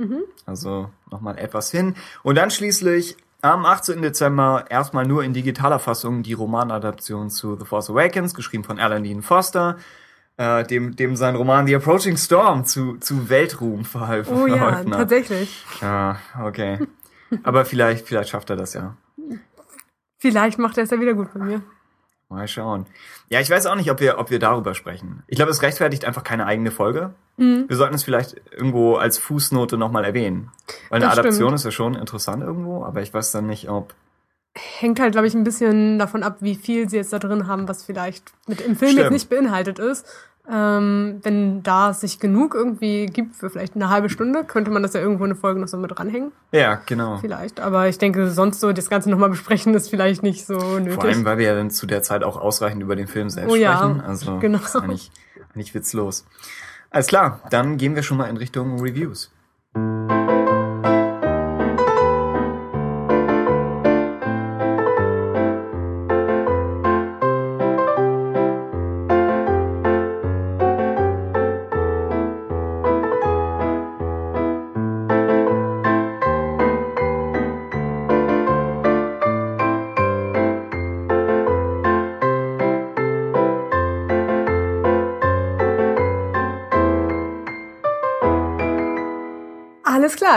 Mhm. 0.00 0.22
Also 0.46 0.90
nochmal 1.10 1.38
etwas 1.38 1.70
hin. 1.70 1.94
Und 2.22 2.36
dann 2.36 2.50
schließlich 2.50 3.16
am 3.42 3.66
18. 3.66 4.00
Dezember 4.00 4.64
erstmal 4.70 5.06
nur 5.06 5.22
in 5.24 5.34
digitaler 5.34 5.78
Fassung 5.78 6.22
die 6.22 6.32
Romanadaption 6.32 7.28
zu 7.28 7.56
The 7.56 7.66
Force 7.66 7.90
Awakens, 7.90 8.34
geschrieben 8.34 8.64
von 8.64 8.78
Alan 8.78 9.02
Dean 9.02 9.20
Foster, 9.20 9.76
äh, 10.38 10.64
dem, 10.64 10.96
dem 10.96 11.16
sein 11.16 11.36
Roman 11.36 11.66
The 11.66 11.76
Approaching 11.76 12.16
Storm 12.16 12.64
zu, 12.64 12.96
zu 12.96 13.28
Weltruhm 13.28 13.84
verhalfen. 13.84 14.36
Oh 14.36 14.46
ja, 14.46 14.78
hat. 14.78 14.86
tatsächlich. 14.88 15.64
Ja, 15.82 16.18
okay. 16.42 16.78
Aber 17.42 17.64
vielleicht, 17.66 18.06
vielleicht 18.06 18.30
schafft 18.30 18.48
er 18.50 18.56
das 18.56 18.72
ja. 18.74 18.96
Vielleicht 20.18 20.58
macht 20.58 20.78
er 20.78 20.84
es 20.84 20.90
ja 20.90 21.00
wieder 21.00 21.14
gut 21.14 21.32
bei 21.34 21.40
mir. 21.40 21.62
Mal 22.30 22.46
schauen. 22.46 22.86
Ja, 23.28 23.40
ich 23.40 23.50
weiß 23.50 23.66
auch 23.66 23.74
nicht, 23.74 23.90
ob 23.90 23.98
wir, 23.98 24.18
ob 24.18 24.30
wir 24.30 24.38
darüber 24.38 24.76
sprechen. 24.76 25.24
Ich 25.26 25.34
glaube, 25.34 25.50
es 25.50 25.62
rechtfertigt 25.62 26.04
einfach 26.04 26.22
keine 26.22 26.46
eigene 26.46 26.70
Folge. 26.70 27.12
Mhm. 27.36 27.64
Wir 27.66 27.76
sollten 27.76 27.96
es 27.96 28.04
vielleicht 28.04 28.40
irgendwo 28.52 28.94
als 28.94 29.18
Fußnote 29.18 29.76
nochmal 29.76 30.04
erwähnen. 30.04 30.52
Weil 30.90 30.98
eine 31.02 31.06
Das 31.10 31.18
Adaption 31.18 31.48
stimmt. 31.48 31.54
ist 31.56 31.64
ja 31.64 31.70
schon 31.72 31.94
interessant 31.96 32.44
irgendwo, 32.44 32.84
aber 32.84 33.02
ich 33.02 33.12
weiß 33.12 33.32
dann 33.32 33.48
nicht, 33.48 33.68
ob. 33.68 33.94
Hängt 34.54 35.00
halt, 35.00 35.10
glaube 35.12 35.26
ich, 35.26 35.34
ein 35.34 35.42
bisschen 35.42 35.98
davon 35.98 36.22
ab, 36.22 36.36
wie 36.40 36.54
viel 36.54 36.88
sie 36.88 36.98
jetzt 36.98 37.12
da 37.12 37.18
drin 37.18 37.48
haben, 37.48 37.66
was 37.68 37.82
vielleicht 37.82 38.32
mit 38.46 38.60
im 38.60 38.76
Film 38.76 38.92
Stimmt. 38.92 39.04
jetzt 39.06 39.12
nicht 39.12 39.28
beinhaltet 39.28 39.80
ist. 39.80 40.06
Ähm, 40.52 41.20
wenn 41.22 41.62
da 41.62 41.92
sich 41.92 42.18
genug 42.18 42.54
irgendwie 42.56 43.06
gibt 43.06 43.36
für 43.36 43.50
vielleicht 43.50 43.76
eine 43.76 43.88
halbe 43.88 44.08
Stunde, 44.08 44.42
könnte 44.44 44.72
man 44.72 44.82
das 44.82 44.94
ja 44.94 45.00
irgendwo 45.00 45.24
in 45.24 45.30
eine 45.30 45.38
Folge 45.38 45.60
noch 45.60 45.68
so 45.68 45.76
mit 45.76 45.96
dranhängen. 45.96 46.32
Ja, 46.50 46.80
genau. 46.86 47.18
Vielleicht. 47.18 47.60
Aber 47.60 47.88
ich 47.88 47.98
denke, 47.98 48.30
sonst 48.30 48.60
so 48.60 48.72
das 48.72 48.90
Ganze 48.90 49.10
nochmal 49.10 49.30
besprechen 49.30 49.74
ist 49.74 49.88
vielleicht 49.88 50.24
nicht 50.24 50.44
so 50.46 50.58
nötig. 50.78 50.94
Vor 50.94 51.04
allem, 51.04 51.24
weil 51.24 51.38
wir 51.38 51.46
ja 51.46 51.54
dann 51.54 51.70
zu 51.70 51.86
der 51.86 52.02
Zeit 52.02 52.24
auch 52.24 52.36
ausreichend 52.36 52.82
über 52.82 52.96
den 52.96 53.06
Film 53.06 53.30
selbst 53.30 53.52
Oh 53.52 53.54
ja, 53.54 53.76
sprechen. 53.76 54.00
Also 54.00 54.38
genau. 54.38 54.58
ist 54.58 54.74
eigentlich, 54.74 55.12
eigentlich 55.54 55.74
witzlos. 55.74 56.26
Alles 56.90 57.06
klar, 57.06 57.40
dann 57.50 57.76
gehen 57.76 57.94
wir 57.94 58.02
schon 58.02 58.16
mal 58.16 58.26
in 58.26 58.36
Richtung 58.36 58.80
Reviews. 58.80 59.30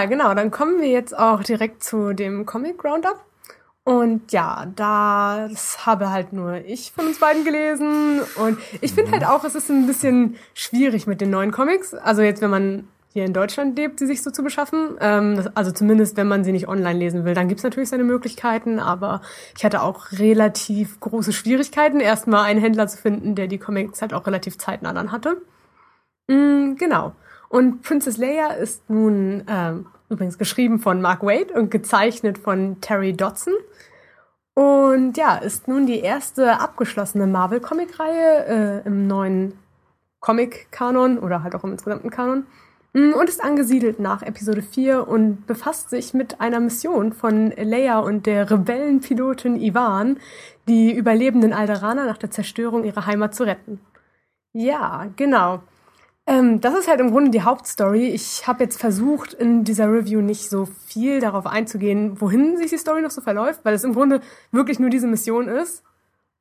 Klar, 0.04 0.08
genau. 0.08 0.34
Dann 0.34 0.52
kommen 0.52 0.82
wir 0.82 0.90
jetzt 0.90 1.18
auch 1.18 1.44
direkt 1.44 1.84
zu 1.84 2.14
dem 2.14 2.46
Comic 2.46 2.84
Roundup. 2.84 3.24
Und 3.86 4.32
ja, 4.32 4.66
das 4.76 5.86
habe 5.86 6.10
halt 6.10 6.32
nur 6.32 6.56
ich 6.66 6.94
von 6.94 7.08
uns 7.08 7.20
beiden 7.20 7.44
gelesen. 7.44 8.22
Und 8.38 8.58
ich 8.82 8.94
finde 8.94 9.12
halt 9.12 9.26
auch, 9.26 9.44
es 9.44 9.56
ist 9.56 9.70
ein 9.70 9.88
bisschen 9.88 10.38
schwierig 10.54 11.06
mit 11.06 11.20
den 11.20 11.30
neuen 11.30 11.52
Comics. 11.52 11.94
Also 11.94 12.22
jetzt, 12.22 12.42
wenn 12.42 12.50
man 12.50 12.88
hier 13.12 13.26
in 13.26 13.34
Deutschland 13.34 13.78
lebt, 13.78 14.00
sie 14.00 14.08
sich 14.08 14.24
so 14.24 14.32
zu 14.32 14.42
beschaffen. 14.42 14.98
Ähm, 15.02 15.50
also 15.54 15.72
zumindest, 15.72 16.16
wenn 16.16 16.28
man 16.28 16.46
sie 16.46 16.54
nicht 16.54 16.68
online 16.70 16.98
lesen 16.98 17.26
will, 17.26 17.34
dann 17.34 17.50
gibt's 17.50 17.64
natürlich 17.64 17.90
seine 17.90 18.06
Möglichkeiten. 18.06 18.80
Aber 18.80 19.22
ich 19.58 19.66
hatte 19.66 19.82
auch 19.82 20.14
relativ 20.14 21.00
große 21.02 21.34
Schwierigkeiten, 21.34 22.00
erstmal 22.00 22.46
einen 22.46 22.62
Händler 22.62 22.88
zu 22.88 22.98
finden, 22.98 23.36
der 23.36 23.48
die 23.48 23.60
Comics 23.60 24.02
halt 24.02 24.14
auch 24.14 24.26
relativ 24.26 24.58
zeitnah 24.58 24.94
dann 24.94 25.12
hatte. 25.12 25.42
Mm, 26.28 26.76
genau. 26.76 27.14
Und 27.54 27.84
Princess 27.84 28.18
Leia 28.18 28.48
ist 28.54 28.90
nun 28.90 29.44
ähm, 29.48 29.86
übrigens 30.10 30.40
geschrieben 30.40 30.80
von 30.80 31.04
Mark 31.04 31.22
Waid 31.22 31.52
und 31.52 31.70
gezeichnet 31.70 32.40
von 32.40 32.82
Terry 32.82 33.14
Dodson. 33.14 33.54
Und 34.56 35.18
ja, 35.18 35.36
ist 35.36 35.68
nun 35.68 35.86
die 35.86 36.00
erste 36.00 36.60
abgeschlossene 36.60 37.28
Marvel-Comic-Reihe 37.28 38.46
äh, 38.48 38.88
im 38.88 39.06
neuen 39.06 39.54
Comic-Kanon 40.20 41.20
oder 41.20 41.44
halt 41.44 41.54
auch 41.54 41.64
im 41.64 41.74
insgesamten 41.74 42.10
Kanon. 42.10 42.48
Mm, 42.94 43.14
und 43.14 43.30
ist 43.30 43.44
angesiedelt 43.44 44.00
nach 44.00 44.24
Episode 44.24 44.64
4 44.64 45.08
und 45.08 45.46
befasst 45.46 45.92
sich 45.92 46.16
mit 46.16 46.42
einer 46.42 46.60
Mission 46.60 47.14
von 47.14 47.52
Leia 47.56 48.00
und 48.00 48.26
der 48.26 48.50
Rebellenpilotin 48.50 49.62
Ivan, 49.62 50.18
die 50.68 50.92
überlebenden 50.92 51.54
Alderaner 51.54 52.08
nach 52.08 52.18
der 52.18 52.32
Zerstörung 52.32 52.84
ihrer 52.84 53.06
Heimat 53.06 53.36
zu 53.36 53.44
retten. 53.44 53.80
Ja, 54.54 55.06
genau. 55.16 55.62
Ähm, 56.25 56.62
das 56.62 56.74
ist 56.74 56.88
halt 56.88 57.01
im 57.01 57.12
Grunde 57.12 57.32
die 57.32 57.42
Hauptstory. 57.42 58.08
Ich 58.08 58.48
habe 58.48 58.63
jetzt 58.63 58.80
versucht, 58.80 59.34
in 59.34 59.65
dieser 59.65 59.92
Review 59.92 60.22
nicht 60.22 60.50
so 60.50 60.65
viel 60.86 61.20
darauf 61.20 61.46
einzugehen, 61.46 62.22
wohin 62.22 62.58
sich 62.58 62.70
die 62.70 62.77
Story 62.77 63.01
noch 63.01 63.12
so 63.12 63.22
verläuft, 63.22 63.60
weil 63.63 63.74
es 63.74 63.84
im 63.84 63.94
Grunde 63.94 64.22
wirklich 64.51 64.80
nur 64.80 64.89
diese 64.89 65.08
Mission 65.08 65.48
ist. 65.50 65.84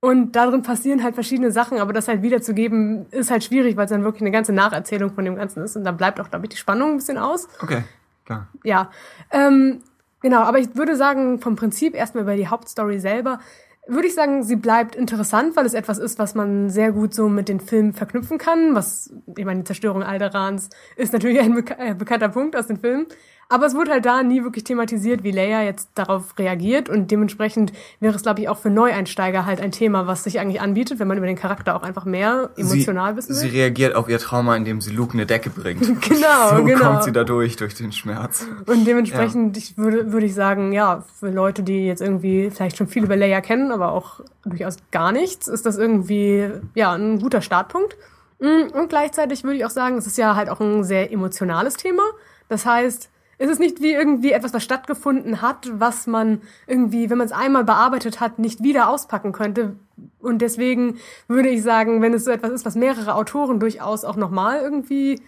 Und 0.04 0.32
darin 0.32 0.62
passieren 0.62 1.02
halt 1.02 1.14
verschiedene 1.14 1.52
Sachen, 1.52 1.78
aber 1.78 1.92
das 1.92 2.08
halt 2.08 2.22
wiederzugeben, 2.22 3.06
ist 3.10 3.30
halt 3.30 3.44
schwierig, 3.44 3.76
weil 3.76 3.84
es 3.84 3.90
dann 3.90 4.02
wirklich 4.02 4.22
eine 4.22 4.32
ganze 4.32 4.52
Nacherzählung 4.52 5.12
von 5.14 5.24
dem 5.24 5.36
Ganzen 5.36 5.62
ist. 5.62 5.76
Und 5.76 5.84
da 5.84 5.92
bleibt 5.92 6.20
auch, 6.20 6.28
glaube 6.28 6.46
ich, 6.46 6.50
die 6.50 6.56
Spannung 6.56 6.90
ein 6.90 6.96
bisschen 6.96 7.18
aus. 7.18 7.48
Okay, 7.60 7.84
klar. 8.24 8.48
Ja. 8.64 8.90
Ähm, 9.30 9.80
genau, 10.20 10.40
aber 10.40 10.58
ich 10.58 10.74
würde 10.74 10.96
sagen, 10.96 11.38
vom 11.38 11.54
Prinzip 11.54 11.94
erstmal 11.94 12.24
über 12.24 12.34
die 12.34 12.48
Hauptstory 12.48 12.98
selber, 12.98 13.38
würde 13.86 14.06
ich 14.06 14.14
sagen, 14.14 14.44
sie 14.44 14.56
bleibt 14.56 14.94
interessant, 14.94 15.56
weil 15.56 15.66
es 15.66 15.74
etwas 15.74 15.98
ist, 15.98 16.18
was 16.18 16.34
man 16.34 16.70
sehr 16.70 16.92
gut 16.92 17.14
so 17.14 17.28
mit 17.28 17.48
den 17.48 17.60
Filmen 17.60 17.92
verknüpfen 17.92 18.38
kann. 18.38 18.74
Was, 18.74 19.12
ich 19.36 19.44
meine, 19.44 19.60
die 19.60 19.66
Zerstörung 19.66 20.02
Alderans 20.02 20.68
ist 20.96 21.12
natürlich 21.12 21.40
ein 21.40 21.54
beka 21.54 21.74
äh, 21.78 21.94
bekannter 21.94 22.28
Punkt 22.28 22.54
aus 22.54 22.68
den 22.68 22.78
Filmen. 22.78 23.06
Aber 23.52 23.66
es 23.66 23.75
wurde 23.75 23.90
halt 23.90 24.06
da 24.06 24.23
nie 24.23 24.44
wirklich 24.44 24.64
thematisiert, 24.64 25.25
wie 25.25 25.30
Leia 25.30 25.62
jetzt 25.62 25.90
darauf 25.94 26.38
reagiert 26.38 26.88
und 26.88 27.11
dementsprechend 27.11 27.71
wäre 28.00 28.16
es, 28.16 28.23
glaube 28.23 28.40
ich, 28.40 28.49
auch 28.49 28.56
für 28.56 28.71
Neueinsteiger 28.71 29.44
halt 29.44 29.61
ein 29.61 29.73
Thema, 29.73 30.06
was 30.06 30.25
sich 30.25 30.40
eigentlich 30.40 30.62
anbietet, 30.62 30.99
wenn 30.99 31.06
man 31.06 31.18
über 31.18 31.26
den 31.26 31.37
Charakter 31.37 31.76
auch 31.76 31.82
einfach 31.82 32.06
mehr 32.06 32.49
emotional 32.56 33.12
sie, 33.12 33.16
wissen 33.18 33.28
will. 33.28 33.37
Sie 33.37 33.49
reagiert 33.49 33.94
auf 33.94 34.09
ihr 34.09 34.18
Trauma, 34.18 34.56
indem 34.56 34.80
sie 34.80 34.90
Luke 34.90 35.12
eine 35.12 35.26
Decke 35.26 35.50
bringt. 35.50 35.82
genau, 36.00 36.56
so 36.56 36.64
genau. 36.64 36.80
kommt 36.82 37.04
sie 37.04 37.12
dadurch, 37.12 37.56
durch 37.56 37.75
den 37.75 37.92
Schmerz. 37.92 38.47
Und 38.64 38.87
dementsprechend, 38.87 39.54
ja. 39.59 39.62
ich 39.62 39.76
würde, 39.76 40.11
würde 40.12 40.25
ich 40.25 40.35
sagen, 40.35 40.73
ja, 40.73 41.04
für 41.21 41.28
Leute, 41.28 41.62
die 41.62 41.87
jetzt 41.87 42.00
irgendwie 42.00 42.50
vielleicht 42.50 42.78
schon 42.78 42.87
viel 42.87 43.04
über 43.04 43.16
Leia 43.16 43.42
kennen, 43.42 43.71
aber 43.71 43.92
auch 43.92 44.21
durchaus 44.47 44.78
gar 44.92 45.12
nichts, 45.12 45.47
ist 45.47 45.66
das 45.66 45.76
irgendwie, 45.76 46.49
ja, 46.75 46.94
ein 46.94 47.18
guter 47.18 47.42
Startpunkt. 47.42 47.99
Mm, 48.40 48.73
und 48.73 48.88
gleichzeitig 48.88 49.44
würde 49.44 49.59
ich 49.59 49.66
auch 49.66 49.71
sagen, 49.71 49.99
es 49.99 50.06
ist 50.06 50.16
ja 50.16 50.37
halt 50.37 50.49
auch 50.49 50.61
ein 50.61 50.85
sehr 50.85 51.12
emotionales 51.12 51.75
Thema. 51.75 52.02
Das 52.49 52.64
heißt, 52.64 53.11
es 53.42 53.50
ist 53.50 53.58
nicht 53.58 53.82
wie 53.82 53.92
irgendwie 53.92 54.30
etwas, 54.30 54.54
was 54.54 54.62
stattgefunden 54.62 55.42
hat, 55.42 55.68
was 55.72 56.06
man 56.06 56.42
irgendwie, 56.68 57.11
wenn 57.11 57.18
man 57.18 57.26
es 57.26 57.32
einmal 57.32 57.64
bearbeitet 57.64 58.20
hat, 58.20 58.38
nicht 58.38 58.62
wieder 58.62 58.88
auspacken 58.88 59.32
könnte. 59.32 59.75
Und 60.20 60.38
deswegen 60.42 60.99
würde 61.26 61.49
ich 61.49 61.64
sagen, 61.64 62.02
wenn 62.02 62.14
es 62.14 62.25
so 62.25 62.30
etwas 62.30 62.52
ist, 62.52 62.64
was 62.64 62.76
mehrere 62.76 63.16
Autoren 63.16 63.58
durchaus 63.58 64.04
auch 64.04 64.14
nochmal 64.14 64.61
irgendwie, 64.61 65.20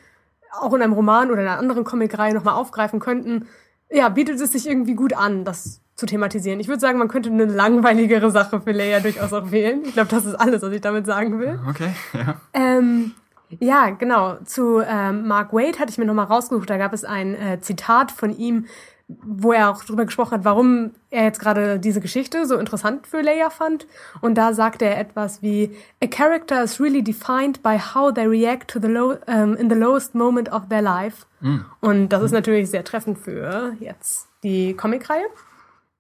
auch 0.53 0.73
in 0.75 0.83
einem 0.83 0.93
Roman 0.93 1.33
oder 1.33 1.43
in 1.43 1.49
einer 1.49 1.59
anderen 1.59 1.83
Comicreihe 1.83 2.35
nochmal 2.35 2.55
aufgreifen 2.55 3.01
könnten, 3.01 3.49
ja, 3.91 4.09
bietet 4.09 4.41
es 4.41 4.53
sich 4.53 4.69
irgendwie 4.69 4.95
gut 4.95 5.13
an, 5.13 5.45
das 5.45 5.81
zu 5.97 6.07
thematisieren. 6.07 6.61
Ich 6.61 6.69
würde 6.69 6.81
sagen, 6.81 6.99
man 6.99 7.09
könnte 7.09 7.31
eine 7.31 7.47
langweiligere 7.47 8.31
Sache 8.31 8.61
für 8.61 8.71
Leia 8.71 9.01
durchaus 9.01 9.33
auch 9.33 9.51
wählen. 9.51 9.83
Ich 9.85 9.95
glaube, 9.95 10.11
das 10.11 10.25
ist 10.25 10.37
alles, 10.37 10.63
was 10.63 10.73
ich 10.73 10.81
damit 10.81 11.05
sagen 11.07 11.41
will. 11.41 11.59
Okay, 11.69 11.91
ja. 12.13 12.41
Ähm, 12.53 13.13
ja, 13.61 13.91
genau. 13.91 14.37
Zu 14.45 14.81
ähm, 14.81 15.27
Mark 15.27 15.53
Wade 15.53 15.79
hatte 15.79 15.91
ich 15.91 15.99
mir 15.99 16.05
nochmal 16.05 16.27
rausgesucht. 16.27 16.69
Da 16.69 16.79
gab 16.79 16.93
es 16.93 17.05
ein 17.05 17.35
äh, 17.35 17.61
Zitat 17.61 18.13
von 18.13 18.37
ihm, 18.37 18.67
wo 19.07 19.53
er 19.53 19.71
auch 19.71 19.85
drüber 19.85 20.07
gesprochen 20.07 20.33
hat, 20.33 20.45
warum 20.45 20.93
er 21.11 21.25
jetzt 21.25 21.39
gerade 21.39 21.79
diese 21.79 22.01
Geschichte 22.01 22.47
so 22.47 22.57
interessant 22.57 23.07
für 23.07 23.21
Leia 23.21 23.51
fand. 23.51 23.87
Und 24.23 24.37
da 24.37 24.55
sagte 24.55 24.87
er 24.87 24.99
etwas 24.99 25.43
wie, 25.43 25.77
A 26.03 26.07
character 26.07 26.63
is 26.63 26.81
really 26.81 27.03
defined 27.03 27.63
by 27.63 27.79
how 27.79 28.13
they 28.13 28.27
react 28.27 28.71
to 28.71 28.81
the 28.81 28.89
low, 28.89 29.17
um, 29.27 29.57
in 29.57 29.69
the 29.69 29.77
lowest 29.77 30.15
moment 30.15 30.51
of 30.51 30.69
their 30.69 30.83
life. 30.83 31.27
Mhm. 31.41 31.67
Und 31.81 32.09
das 32.09 32.23
ist 32.23 32.33
natürlich 32.33 32.71
sehr 32.71 32.85
treffend 32.85 33.19
für 33.19 33.75
jetzt 33.79 34.29
die 34.43 34.75
Comicreihe. 34.75 35.27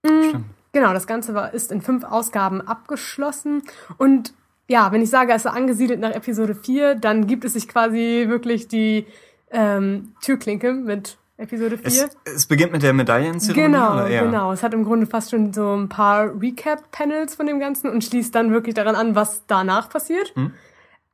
Mhm. 0.02 0.28
Stimmt. 0.28 0.44
Genau, 0.73 0.92
das 0.92 1.06
Ganze 1.06 1.34
war, 1.34 1.54
ist 1.54 1.70
in 1.70 1.82
fünf 1.82 2.02
Ausgaben 2.04 2.61
abgeschlossen 2.61 3.62
und 3.96 4.34
ja, 4.68 4.90
wenn 4.92 5.02
ich 5.02 5.11
sage, 5.11 5.33
es 5.33 5.44
ist 5.44 5.50
angesiedelt 5.50 6.00
nach 6.00 6.12
Episode 6.12 6.54
4, 6.54 6.94
dann 6.94 7.26
gibt 7.26 7.44
es 7.44 7.52
sich 7.52 7.68
quasi 7.68 8.25
wirklich 8.28 8.68
die 8.68 9.06
ähm, 9.50 10.12
Türklinke 10.23 10.73
mit 10.73 11.18
Episode 11.37 11.78
4. 11.78 11.87
Es, 11.87 12.16
es 12.25 12.47
beginnt 12.47 12.73
mit 12.73 12.83
der 12.83 12.92
Medaillenzeremonie? 12.92 13.66
Genau? 13.66 14.06
Ja. 14.06 14.23
genau. 14.23 14.52
Es 14.52 14.62
hat 14.62 14.73
im 14.73 14.85
Grunde 14.85 15.06
fast 15.06 15.30
schon 15.30 15.52
so 15.52 15.75
ein 15.75 15.88
paar 15.88 16.40
Recap-Panels 16.40 17.35
von 17.35 17.47
dem 17.47 17.59
Ganzen 17.59 17.90
und 17.90 18.04
schließt 18.04 18.35
dann 18.35 18.52
wirklich 18.52 18.75
daran 18.75 18.94
an, 18.94 19.14
was 19.14 19.42
danach 19.47 19.88
passiert. 19.88 20.33
Hm. 20.37 20.52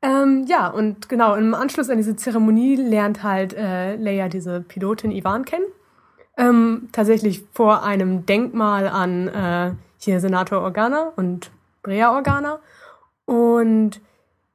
Ähm, 0.02 0.44
ja, 0.46 0.68
und 0.68 1.08
genau, 1.08 1.34
im 1.34 1.54
Anschluss 1.54 1.90
an 1.90 1.98
diese 1.98 2.16
Zeremonie 2.16 2.76
lernt 2.76 3.22
halt 3.22 3.54
äh, 3.54 3.96
Leia 3.96 4.28
diese 4.28 4.60
Pilotin 4.60 5.10
Ivan 5.10 5.44
kennen. 5.44 5.66
Ähm, 6.36 6.88
tatsächlich 6.92 7.44
vor 7.52 7.82
einem 7.82 8.24
Denkmal 8.24 8.88
an 8.88 9.28
äh, 9.28 9.72
hier 9.98 10.20
Senator 10.20 10.62
Organa 10.62 11.12
und 11.16 11.50
Brea 11.82 12.14
Organa. 12.14 12.60
Und 13.30 14.00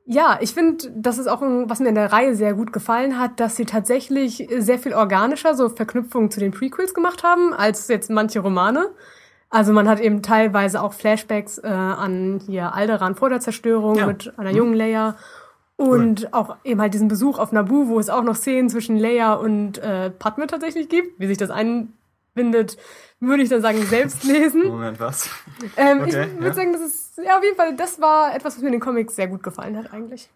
ja, 0.04 0.38
ich 0.42 0.54
finde, 0.54 0.92
das 0.94 1.18
ist 1.18 1.28
auch, 1.28 1.42
ein, 1.42 1.70
was 1.70 1.80
mir 1.80 1.88
in 1.88 1.96
der 1.96 2.12
Reihe 2.12 2.36
sehr 2.36 2.54
gut 2.54 2.74
gefallen 2.74 3.18
hat, 3.18 3.40
dass 3.40 3.56
sie 3.56 3.64
tatsächlich 3.64 4.50
sehr 4.58 4.78
viel 4.80 4.94
organischer 4.94 5.56
so 5.56 5.70
Verknüpfungen 5.70 6.30
zu 6.30 6.42
den 6.42 6.52
Prequels 6.52 6.94
gemacht 6.94 7.24
haben, 7.24 7.54
als 7.54 7.88
jetzt 7.88 8.10
manche 8.10 8.42
Romane. 8.42 8.90
Also 9.50 9.72
man 9.72 9.88
hat 9.88 10.02
eben 10.02 10.22
teilweise 10.22 10.82
auch 10.82 10.92
Flashbacks 10.92 11.58
äh, 11.60 11.68
an 11.68 12.42
hier 12.46 12.74
Alderan 12.74 13.16
vor 13.16 13.30
der 13.30 13.40
Zerstörung 13.40 13.96
ja. 13.96 14.08
mit 14.08 14.38
einer 14.38 14.52
jungen 14.52 14.74
Leia 14.74 15.16
und 15.78 16.24
cool. 16.24 16.30
auch 16.34 16.58
eben 16.66 16.82
halt 16.82 16.94
diesen 16.94 17.08
Besuch 17.08 17.40
auf 17.40 17.54
Nabu, 17.54 17.88
wo 17.88 17.98
es 17.98 18.10
auch 18.10 18.24
noch 18.24 18.36
Szenen 18.36 18.68
zwischen 18.68 18.98
Leia 18.98 19.36
und 19.36 19.78
äh, 19.78 20.10
Padme 20.10 20.48
tatsächlich 20.48 20.90
gibt, 20.90 21.18
wie 21.18 21.28
sich 21.28 21.38
das 21.38 21.50
einbindet 21.50 22.76
würde 23.20 23.44
ich 23.44 23.50
dann 23.50 23.62
sagen, 23.62 23.82
selbst 23.84 24.24
lesen. 24.24 24.68
Moment, 24.68 25.00
was? 25.00 25.30
Ähm, 25.78 26.02
okay, 26.02 26.10
ich 26.10 26.34
würde 26.36 26.48
ja. 26.48 26.54
sagen, 26.54 26.74
das 26.74 26.82
ist, 26.82 27.18
ja, 27.18 27.38
auf 27.38 27.44
jeden 27.44 27.56
Fall, 27.56 27.76
das 27.76 28.00
war 28.00 28.36
etwas, 28.36 28.56
was 28.56 28.62
mir 28.62 28.68
in 28.68 28.74
den 28.74 28.82
Comics 28.82 29.16
sehr 29.16 29.28
gut 29.28 29.44
gefallen 29.44 29.78
hat, 29.78 29.94
eigentlich. 29.94 30.30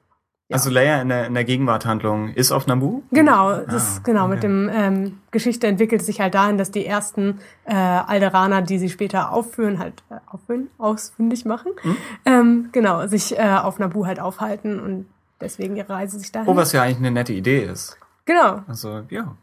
Ja. 0.50 0.56
Also 0.56 0.72
Leia 0.72 1.00
in 1.00 1.10
der, 1.10 1.28
in 1.28 1.36
der 1.36 1.44
Gegenwarthandlung 1.44 2.30
ist 2.30 2.52
auf 2.52 2.66
Nabu? 2.66 3.04
Genau, 3.12 3.60
das 3.60 3.98
ah, 3.98 4.02
genau 4.04 4.26
okay. 4.26 4.34
mit 4.34 4.44
dem 4.44 4.70
ähm, 4.74 5.20
Geschichte 5.30 5.68
entwickelt 5.68 6.02
sich 6.02 6.20
halt 6.22 6.34
dahin, 6.34 6.58
dass 6.58 6.72
die 6.72 6.88
ersten 6.88 7.40
äh, 7.66 7.76
Alderaner, 7.76 8.64
die 8.64 8.80
sie 8.80 8.90
später 8.90 9.32
aufführen, 9.32 9.78
halt 9.78 10.02
äh, 10.10 10.16
aufführen, 10.26 10.70
ausfindig 10.80 11.46
machen, 11.46 11.74
hm? 11.84 11.98
ähm, 12.26 12.70
genau, 12.72 13.06
sich 13.06 13.38
äh, 13.38 13.58
auf 13.62 13.78
Nabu 13.78 14.08
halt 14.08 14.20
aufhalten 14.20 14.80
und 14.80 15.06
deswegen 15.40 15.76
ihre 15.76 15.94
Reise 15.94 16.18
sich 16.18 16.32
dahin. 16.32 16.50
Oh, 16.50 16.56
was 16.56 16.72
ja 16.72 16.82
eigentlich 16.82 16.98
eine 16.98 17.12
nette 17.12 17.34
Idee 17.34 17.66
ist. 17.66 18.00
Genau. 18.30 18.62
Also, 18.68 19.02
ja. 19.10 19.36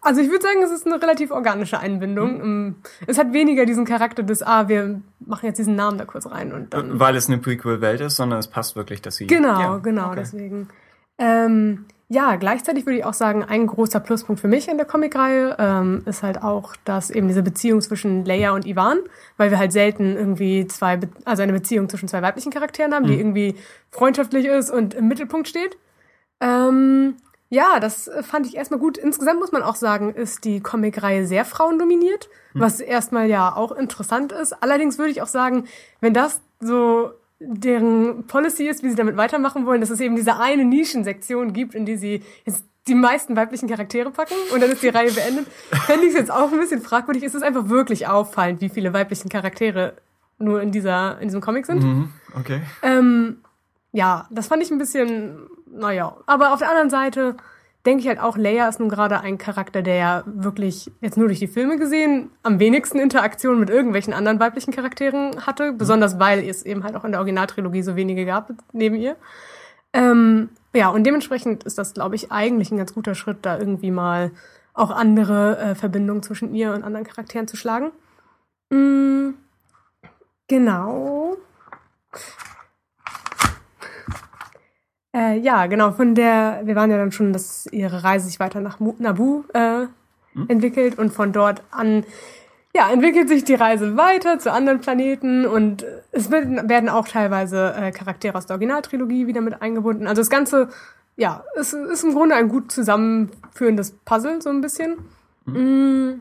Also 0.00 0.22
ich 0.22 0.30
würde 0.30 0.42
sagen, 0.42 0.62
es 0.62 0.70
ist 0.70 0.86
eine 0.86 1.00
relativ 1.00 1.30
organische 1.30 1.78
Einbindung. 1.78 2.40
Hm. 2.40 2.74
Es 3.06 3.18
hat 3.18 3.34
weniger 3.34 3.66
diesen 3.66 3.84
Charakter 3.84 4.22
des, 4.22 4.42
ah, 4.42 4.66
wir 4.66 5.02
machen 5.18 5.44
jetzt 5.44 5.58
diesen 5.58 5.76
Namen 5.76 5.98
da 5.98 6.06
kurz 6.06 6.24
rein 6.24 6.50
und 6.50 6.72
dann. 6.72 6.98
Weil 6.98 7.16
es 7.16 7.28
eine 7.28 7.36
Prequel-Welt 7.36 8.00
ist, 8.00 8.16
sondern 8.16 8.38
es 8.38 8.48
passt 8.48 8.76
wirklich, 8.76 9.02
dass 9.02 9.16
sie. 9.16 9.26
Genau, 9.26 9.60
ja, 9.60 9.76
genau, 9.76 10.06
okay. 10.06 10.20
deswegen. 10.20 10.68
Ähm, 11.18 11.84
ja, 12.08 12.36
gleichzeitig 12.36 12.86
würde 12.86 13.00
ich 13.00 13.04
auch 13.04 13.12
sagen, 13.12 13.44
ein 13.44 13.66
großer 13.66 14.00
Pluspunkt 14.00 14.40
für 14.40 14.48
mich 14.48 14.68
in 14.68 14.78
der 14.78 14.86
Comicreihe 14.86 15.56
ähm, 15.58 16.02
ist 16.06 16.22
halt 16.22 16.42
auch, 16.42 16.74
dass 16.86 17.10
eben 17.10 17.28
diese 17.28 17.42
Beziehung 17.42 17.82
zwischen 17.82 18.24
Leia 18.24 18.52
und 18.52 18.66
Ivan, 18.66 19.00
weil 19.36 19.50
wir 19.50 19.58
halt 19.58 19.72
selten 19.72 20.16
irgendwie 20.16 20.66
zwei, 20.66 20.96
Be 20.96 21.10
also 21.26 21.42
eine 21.42 21.52
Beziehung 21.52 21.90
zwischen 21.90 22.08
zwei 22.08 22.22
weiblichen 22.22 22.50
Charakteren 22.50 22.94
haben, 22.94 23.02
mhm. 23.02 23.08
die 23.08 23.12
hm. 23.12 23.20
irgendwie 23.20 23.54
freundschaftlich 23.90 24.46
ist 24.46 24.70
und 24.70 24.94
im 24.94 25.08
Mittelpunkt 25.08 25.46
steht. 25.46 25.76
Ähm, 26.40 27.16
ja, 27.50 27.80
das 27.80 28.08
äh, 28.08 28.22
fand 28.22 28.46
ich 28.46 28.56
erstmal 28.56 28.80
gut. 28.80 28.96
Insgesamt 28.96 29.40
muss 29.40 29.52
man 29.52 29.62
auch 29.62 29.74
sagen, 29.74 30.14
ist 30.14 30.44
die 30.44 30.60
Comicreihe 30.60 31.26
sehr 31.26 31.44
frauendominiert, 31.44 32.28
hm. 32.52 32.60
was 32.60 32.80
erstmal 32.80 33.28
ja 33.28 33.54
auch 33.54 33.72
interessant 33.72 34.32
ist. 34.32 34.52
Allerdings 34.62 34.98
würde 34.98 35.10
ich 35.10 35.20
auch 35.20 35.26
sagen, 35.26 35.66
wenn 36.00 36.14
das 36.14 36.40
so 36.60 37.10
deren 37.40 38.26
Policy 38.26 38.68
ist, 38.68 38.82
wie 38.82 38.90
sie 38.90 38.96
damit 38.96 39.16
weitermachen 39.16 39.66
wollen, 39.66 39.80
dass 39.80 39.90
es 39.90 40.00
eben 40.00 40.14
diese 40.14 40.38
eine 40.38 40.64
Nischensektion 40.64 41.52
gibt, 41.52 41.74
in 41.74 41.86
die 41.86 41.96
sie 41.96 42.22
jetzt 42.44 42.64
die 42.86 42.94
meisten 42.94 43.34
weiblichen 43.34 43.68
Charaktere 43.68 44.10
packen 44.10 44.34
und 44.52 44.62
dann 44.62 44.70
ist 44.70 44.82
die 44.82 44.88
Reihe 44.88 45.10
beendet, 45.10 45.46
fände 45.86 46.04
ich 46.04 46.10
es 46.10 46.18
jetzt 46.18 46.30
auch 46.30 46.52
ein 46.52 46.58
bisschen 46.58 46.82
fragwürdig. 46.82 47.22
Es 47.24 47.34
ist 47.34 47.42
einfach 47.42 47.68
wirklich 47.68 48.06
auffallend, 48.06 48.60
wie 48.60 48.68
viele 48.68 48.92
weiblichen 48.92 49.28
Charaktere 49.28 49.94
nur 50.38 50.62
in 50.62 50.70
dieser, 50.70 51.18
in 51.20 51.28
diesem 51.28 51.40
Comic 51.40 51.66
sind. 51.66 51.82
Mhm, 51.82 52.12
okay. 52.38 52.60
Ähm, 52.82 53.38
ja, 53.92 54.28
das 54.30 54.46
fand 54.46 54.62
ich 54.62 54.70
ein 54.70 54.78
bisschen, 54.78 55.48
naja. 55.70 56.16
Aber 56.26 56.52
auf 56.52 56.58
der 56.58 56.68
anderen 56.68 56.90
Seite 56.90 57.36
denke 57.86 58.02
ich 58.02 58.08
halt 58.08 58.20
auch, 58.20 58.36
Leia 58.36 58.68
ist 58.68 58.80
nun 58.80 58.88
gerade 58.88 59.20
ein 59.20 59.38
Charakter, 59.38 59.82
der 59.82 59.96
ja 59.96 60.22
wirklich, 60.26 60.90
jetzt 61.00 61.16
nur 61.16 61.28
durch 61.28 61.38
die 61.38 61.48
Filme 61.48 61.78
gesehen, 61.78 62.30
am 62.42 62.58
wenigsten 62.58 62.98
Interaktion 62.98 63.58
mit 63.58 63.70
irgendwelchen 63.70 64.12
anderen 64.12 64.38
weiblichen 64.38 64.72
Charakteren 64.72 65.46
hatte. 65.46 65.72
Besonders 65.72 66.18
weil 66.18 66.46
es 66.46 66.62
eben 66.62 66.84
halt 66.84 66.96
auch 66.96 67.04
in 67.04 67.12
der 67.12 67.20
Originaltrilogie 67.20 67.82
so 67.82 67.96
wenige 67.96 68.26
gab 68.26 68.50
neben 68.72 68.96
ihr. 68.96 69.16
Ähm, 69.92 70.50
ja, 70.74 70.88
und 70.88 71.04
dementsprechend 71.04 71.64
ist 71.64 71.78
das, 71.78 71.94
glaube 71.94 72.14
ich, 72.14 72.30
eigentlich 72.30 72.70
ein 72.70 72.78
ganz 72.78 72.94
guter 72.94 73.14
Schritt, 73.14 73.38
da 73.42 73.58
irgendwie 73.58 73.90
mal 73.90 74.30
auch 74.74 74.90
andere 74.90 75.58
äh, 75.58 75.74
Verbindungen 75.74 76.22
zwischen 76.22 76.54
ihr 76.54 76.72
und 76.74 76.84
anderen 76.84 77.06
Charakteren 77.06 77.48
zu 77.48 77.56
schlagen. 77.56 77.90
Mm, 78.70 79.30
genau. 80.46 81.36
Äh, 85.12 85.38
ja, 85.38 85.66
genau, 85.66 85.90
von 85.92 86.14
der, 86.14 86.60
wir 86.64 86.76
waren 86.76 86.90
ja 86.90 86.96
dann 86.96 87.12
schon, 87.12 87.32
dass 87.32 87.66
ihre 87.72 88.04
Reise 88.04 88.26
sich 88.26 88.38
weiter 88.38 88.60
nach 88.60 88.78
Naboo 88.78 89.44
äh, 89.54 89.86
entwickelt 90.48 90.98
und 90.98 91.12
von 91.12 91.32
dort 91.32 91.62
an, 91.72 92.04
ja, 92.74 92.88
entwickelt 92.90 93.28
sich 93.28 93.42
die 93.42 93.54
Reise 93.54 93.96
weiter 93.96 94.38
zu 94.38 94.52
anderen 94.52 94.80
Planeten 94.80 95.46
und 95.46 95.84
es 96.12 96.30
werden 96.30 96.88
auch 96.88 97.08
teilweise 97.08 97.74
äh, 97.74 97.90
Charaktere 97.90 98.38
aus 98.38 98.46
der 98.46 98.54
Originaltrilogie 98.54 99.26
wieder 99.26 99.40
mit 99.40 99.60
eingebunden. 99.60 100.06
Also 100.06 100.20
das 100.20 100.30
Ganze, 100.30 100.68
ja, 101.16 101.42
es 101.56 101.72
ist 101.72 102.04
im 102.04 102.14
Grunde 102.14 102.36
ein 102.36 102.48
gut 102.48 102.70
zusammenführendes 102.70 103.92
Puzzle, 104.04 104.40
so 104.40 104.50
ein 104.50 104.60
bisschen. 104.60 104.98
Mm, 105.46 106.20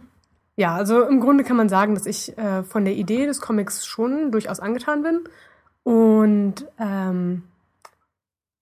ja, 0.56 0.74
also 0.74 1.04
im 1.04 1.20
Grunde 1.20 1.44
kann 1.44 1.58
man 1.58 1.70
sagen, 1.70 1.94
dass 1.94 2.08
ich 2.08 2.36
äh, 2.40 2.64
von 2.64 2.84
der 2.84 2.96
Idee 2.96 3.28
des 3.28 3.40
Comics 3.40 3.86
schon 3.86 4.32
durchaus 4.32 4.60
angetan 4.60 5.04
bin. 5.04 5.20
Und 5.84 6.66
ähm, 6.80 7.44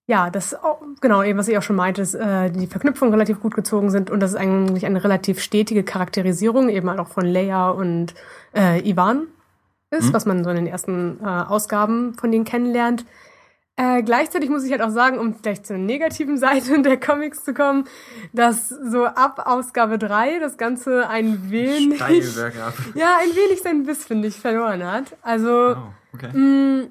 ja, 0.08 0.30
das 0.30 0.56
auch, 0.56 0.80
genau, 1.02 1.22
eben 1.22 1.38
was 1.38 1.50
ich 1.50 1.58
auch 1.58 1.64
schon 1.64 1.76
meinte, 1.76 2.02
ist, 2.02 2.16
äh, 2.16 2.50
die 2.50 2.68
Verknüpfungen 2.68 3.14
relativ 3.14 3.42
gut 3.42 3.54
gezogen 3.54 3.92
sind 3.92 4.10
und 4.10 4.22
das 4.22 4.32
ist 4.32 4.38
eigentlich 4.38 4.86
eine 4.86 5.04
relativ 5.04 5.42
stetige 5.42 5.84
Charakterisierung, 5.84 6.70
eben 6.70 6.90
halt 6.90 7.00
auch 7.00 7.10
von 7.10 7.26
Leia 7.26 7.70
und 7.70 8.16
äh, 8.56 8.80
Ivan 8.90 9.28
ist, 9.92 10.14
was 10.14 10.26
man 10.26 10.44
so 10.44 10.50
in 10.50 10.58
den 10.58 10.68
ersten 10.68 11.20
äh, 11.22 11.26
Ausgaben 11.26 12.14
von 12.16 12.32
denen 12.32 12.46
kennenlernt. 12.46 13.06
Äh, 13.80 14.02
gleichzeitig 14.02 14.50
muss 14.50 14.64
ich 14.64 14.72
halt 14.72 14.82
auch 14.82 14.90
sagen, 14.90 15.20
um 15.20 15.40
gleich 15.42 15.64
zur 15.64 15.78
negativen 15.78 16.38
Seite 16.40 16.82
der 16.82 17.00
Comics 17.00 17.44
zu 17.44 17.54
kommen, 17.54 17.86
dass 18.34 18.70
so 18.70 19.06
ab 19.06 19.44
Ausgabe 19.46 19.98
3 19.98 20.40
das 20.40 20.58
Ganze 20.58 21.08
ein 21.08 21.52
wenig, 21.52 21.98
Steil 21.98 22.22
bergab. 22.22 22.74
ja, 22.96 23.18
ein 23.22 23.36
wenig 23.36 23.62
seinen 23.62 23.86
Biss, 23.86 24.04
finde 24.04 24.30
ich, 24.30 24.36
verloren 24.40 24.84
hat. 24.84 25.16
Also, 25.22 25.76
Oh, 25.78 26.16
okay. 26.16 26.36
Mm, 26.36 26.88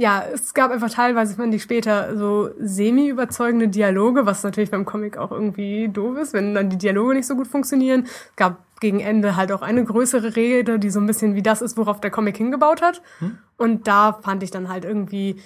ja, 0.00 0.24
es 0.32 0.54
gab 0.54 0.70
einfach 0.70 0.88
teilweise, 0.88 1.34
fand 1.34 1.54
ich 1.54 1.62
später, 1.62 2.16
so 2.16 2.48
semi-überzeugende 2.58 3.68
Dialoge, 3.68 4.24
was 4.24 4.42
natürlich 4.42 4.70
beim 4.70 4.86
Comic 4.86 5.18
auch 5.18 5.30
irgendwie 5.30 5.88
doof 5.88 6.16
ist, 6.16 6.32
wenn 6.32 6.54
dann 6.54 6.70
die 6.70 6.78
Dialoge 6.78 7.16
nicht 7.16 7.26
so 7.26 7.36
gut 7.36 7.46
funktionieren. 7.46 8.04
Es 8.04 8.36
gab 8.36 8.64
gegen 8.80 9.00
Ende 9.00 9.36
halt 9.36 9.52
auch 9.52 9.60
eine 9.60 9.84
größere 9.84 10.36
Rede, 10.36 10.78
die 10.78 10.88
so 10.88 11.00
ein 11.00 11.06
bisschen 11.06 11.34
wie 11.34 11.42
das 11.42 11.60
ist, 11.60 11.76
worauf 11.76 12.00
der 12.00 12.10
Comic 12.10 12.38
hingebaut 12.38 12.80
hat. 12.80 13.02
Und 13.58 13.88
da 13.88 14.14
fand 14.14 14.42
ich 14.42 14.50
dann 14.50 14.70
halt 14.70 14.86
irgendwie, 14.86 15.36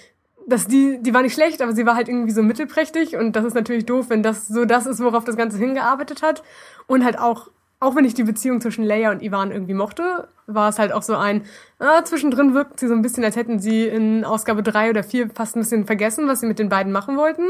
dass 0.47 0.67
die, 0.67 0.99
die 1.01 1.13
war 1.13 1.21
nicht 1.21 1.33
schlecht, 1.33 1.61
aber 1.61 1.73
sie 1.73 1.85
war 1.85 1.95
halt 1.95 2.07
irgendwie 2.07 2.31
so 2.31 2.41
mittelprächtig 2.41 3.17
und 3.17 3.35
das 3.35 3.43
ist 3.43 3.55
natürlich 3.55 3.85
doof, 3.85 4.05
wenn 4.07 4.23
das 4.23 4.47
so 4.47 4.63
das 4.63 4.85
ist, 4.85 5.01
worauf 5.03 5.25
das 5.25 5.35
Ganze 5.35 5.57
hingearbeitet 5.57 6.21
hat. 6.21 6.43
Und 6.87 7.03
halt 7.03 7.19
auch, 7.19 7.49
auch 7.81 7.97
wenn 7.97 8.05
ich 8.05 8.13
die 8.13 8.23
Beziehung 8.23 8.61
zwischen 8.61 8.85
Leia 8.85 9.11
und 9.11 9.21
Ivan 9.21 9.51
irgendwie 9.51 9.73
mochte, 9.73 10.29
war 10.47 10.69
es 10.69 10.79
halt 10.79 10.91
auch 10.91 11.01
so 11.01 11.15
ein, 11.15 11.43
ah, 11.79 12.03
zwischendrin 12.03 12.53
wirkt 12.53 12.79
sie 12.79 12.87
so 12.87 12.93
ein 12.93 13.01
bisschen, 13.01 13.23
als 13.23 13.35
hätten 13.35 13.59
sie 13.59 13.87
in 13.87 14.23
Ausgabe 14.23 14.63
drei 14.63 14.89
oder 14.89 15.03
vier 15.03 15.29
fast 15.29 15.55
ein 15.55 15.61
bisschen 15.61 15.85
vergessen, 15.85 16.27
was 16.27 16.41
sie 16.41 16.47
mit 16.47 16.59
den 16.59 16.69
beiden 16.69 16.91
machen 16.91 17.17
wollten. 17.17 17.43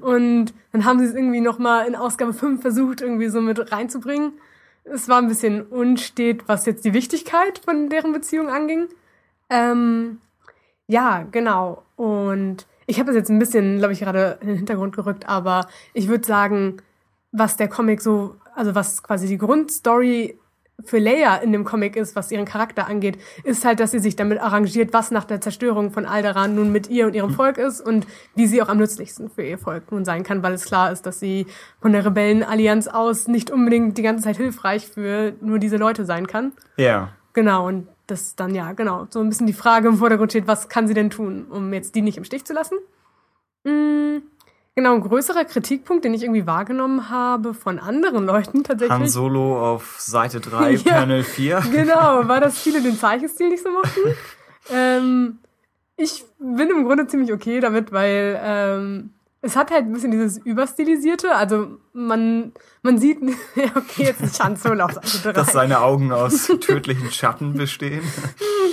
Und 0.00 0.54
dann 0.72 0.84
haben 0.84 0.98
sie 0.98 1.06
es 1.06 1.14
irgendwie 1.14 1.40
nochmal 1.40 1.86
in 1.86 1.94
Ausgabe 1.94 2.32
fünf 2.32 2.62
versucht, 2.62 3.00
irgendwie 3.00 3.28
so 3.28 3.40
mit 3.40 3.70
reinzubringen. 3.70 4.32
Es 4.84 5.08
war 5.08 5.18
ein 5.18 5.28
bisschen 5.28 5.62
unstet, 5.62 6.48
was 6.48 6.64
jetzt 6.64 6.84
die 6.84 6.94
Wichtigkeit 6.94 7.60
von 7.64 7.90
deren 7.90 8.12
Beziehung 8.12 8.48
anging. 8.48 8.88
Ähm, 9.50 10.18
ja, 10.86 11.26
genau. 11.30 11.82
Und 11.96 12.66
ich 12.86 12.98
habe 12.98 13.08
das 13.08 13.16
jetzt 13.16 13.28
ein 13.28 13.38
bisschen, 13.38 13.78
glaube 13.78 13.92
ich, 13.92 14.00
gerade 14.00 14.38
in 14.40 14.48
den 14.48 14.56
Hintergrund 14.56 14.96
gerückt, 14.96 15.28
aber 15.28 15.68
ich 15.92 16.08
würde 16.08 16.26
sagen, 16.26 16.78
was 17.32 17.58
der 17.58 17.68
Comic 17.68 18.00
so, 18.00 18.36
also 18.54 18.74
was 18.74 19.02
quasi 19.02 19.28
die 19.28 19.36
Grundstory 19.36 20.38
für 20.84 20.98
Leia 20.98 21.36
in 21.36 21.52
dem 21.52 21.64
Comic 21.64 21.96
ist, 21.96 22.14
was 22.14 22.30
ihren 22.30 22.44
Charakter 22.44 22.86
angeht, 22.86 23.18
ist 23.42 23.64
halt, 23.64 23.80
dass 23.80 23.90
sie 23.90 23.98
sich 23.98 24.14
damit 24.16 24.40
arrangiert, 24.40 24.92
was 24.92 25.10
nach 25.10 25.24
der 25.24 25.40
Zerstörung 25.40 25.90
von 25.90 26.06
Alderaan 26.06 26.54
nun 26.54 26.70
mit 26.70 26.88
ihr 26.88 27.06
und 27.06 27.14
ihrem 27.14 27.30
Volk 27.30 27.58
ist 27.58 27.80
und 27.80 28.06
wie 28.36 28.46
sie 28.46 28.62
auch 28.62 28.68
am 28.68 28.78
nützlichsten 28.78 29.28
für 29.28 29.42
ihr 29.42 29.58
Volk 29.58 29.90
nun 29.90 30.04
sein 30.04 30.22
kann, 30.22 30.42
weil 30.42 30.52
es 30.52 30.64
klar 30.64 30.92
ist, 30.92 31.04
dass 31.04 31.18
sie 31.18 31.46
von 31.80 31.92
der 31.92 32.04
Rebellenallianz 32.04 32.86
aus 32.86 33.26
nicht 33.26 33.50
unbedingt 33.50 33.98
die 33.98 34.02
ganze 34.02 34.24
Zeit 34.24 34.36
hilfreich 34.36 34.86
für 34.86 35.34
nur 35.40 35.58
diese 35.58 35.76
Leute 35.76 36.04
sein 36.04 36.26
kann. 36.26 36.52
Ja. 36.76 37.12
Genau, 37.32 37.66
und 37.66 37.88
das 38.06 38.36
dann 38.36 38.54
ja, 38.54 38.72
genau, 38.72 39.06
so 39.10 39.20
ein 39.20 39.28
bisschen 39.28 39.46
die 39.46 39.52
Frage 39.52 39.88
im 39.88 39.96
Vordergrund 39.96 40.32
steht, 40.32 40.46
was 40.46 40.68
kann 40.68 40.88
sie 40.88 40.94
denn 40.94 41.10
tun, 41.10 41.46
um 41.50 41.72
jetzt 41.72 41.94
die 41.94 42.02
nicht 42.02 42.18
im 42.18 42.24
Stich 42.24 42.44
zu 42.44 42.52
lassen? 42.52 42.78
Mm, 43.64 44.22
genau, 44.78 44.94
ein 44.94 45.00
größerer 45.00 45.44
Kritikpunkt, 45.44 46.04
den 46.04 46.14
ich 46.14 46.22
irgendwie 46.22 46.46
wahrgenommen 46.46 47.10
habe 47.10 47.52
von 47.52 47.80
anderen 47.80 48.26
Leuten 48.26 48.62
tatsächlich. 48.62 48.96
Han 48.96 49.08
Solo 49.08 49.74
auf 49.74 49.96
Seite 49.98 50.38
3, 50.38 50.70
Ja. 50.84 51.00
Panel 51.00 51.24
4. 51.24 51.64
Genau, 51.72 52.28
war, 52.28 52.40
dass 52.40 52.58
viele 52.60 52.80
den 52.80 52.96
Zeichenstil 52.96 53.48
nicht 53.48 53.64
so 53.64 53.72
mochten. 53.72 54.16
ähm, 54.72 55.38
ich 55.96 56.24
bin 56.38 56.70
im 56.70 56.84
Grunde 56.84 57.08
ziemlich 57.08 57.32
okay 57.32 57.58
damit, 57.58 57.90
weil 57.90 58.40
ähm, 58.40 59.10
es 59.40 59.54
hat 59.54 59.70
halt 59.70 59.84
ein 59.84 59.92
bisschen 59.92 60.10
dieses 60.10 60.38
Überstilisierte. 60.38 61.34
Also 61.34 61.78
man, 61.92 62.52
man 62.82 62.98
sieht, 62.98 63.18
okay, 63.76 64.04
jetzt 64.04 64.20
ist 64.20 64.42
Han 64.42 64.56
Solo 64.56 64.84
auf 64.84 64.92
Seite 64.92 65.18
3. 65.22 65.32
Dass 65.32 65.52
seine 65.52 65.80
Augen 65.80 66.10
aus 66.12 66.46
tödlichen 66.60 67.10
Schatten 67.12 67.54
bestehen. 67.54 68.02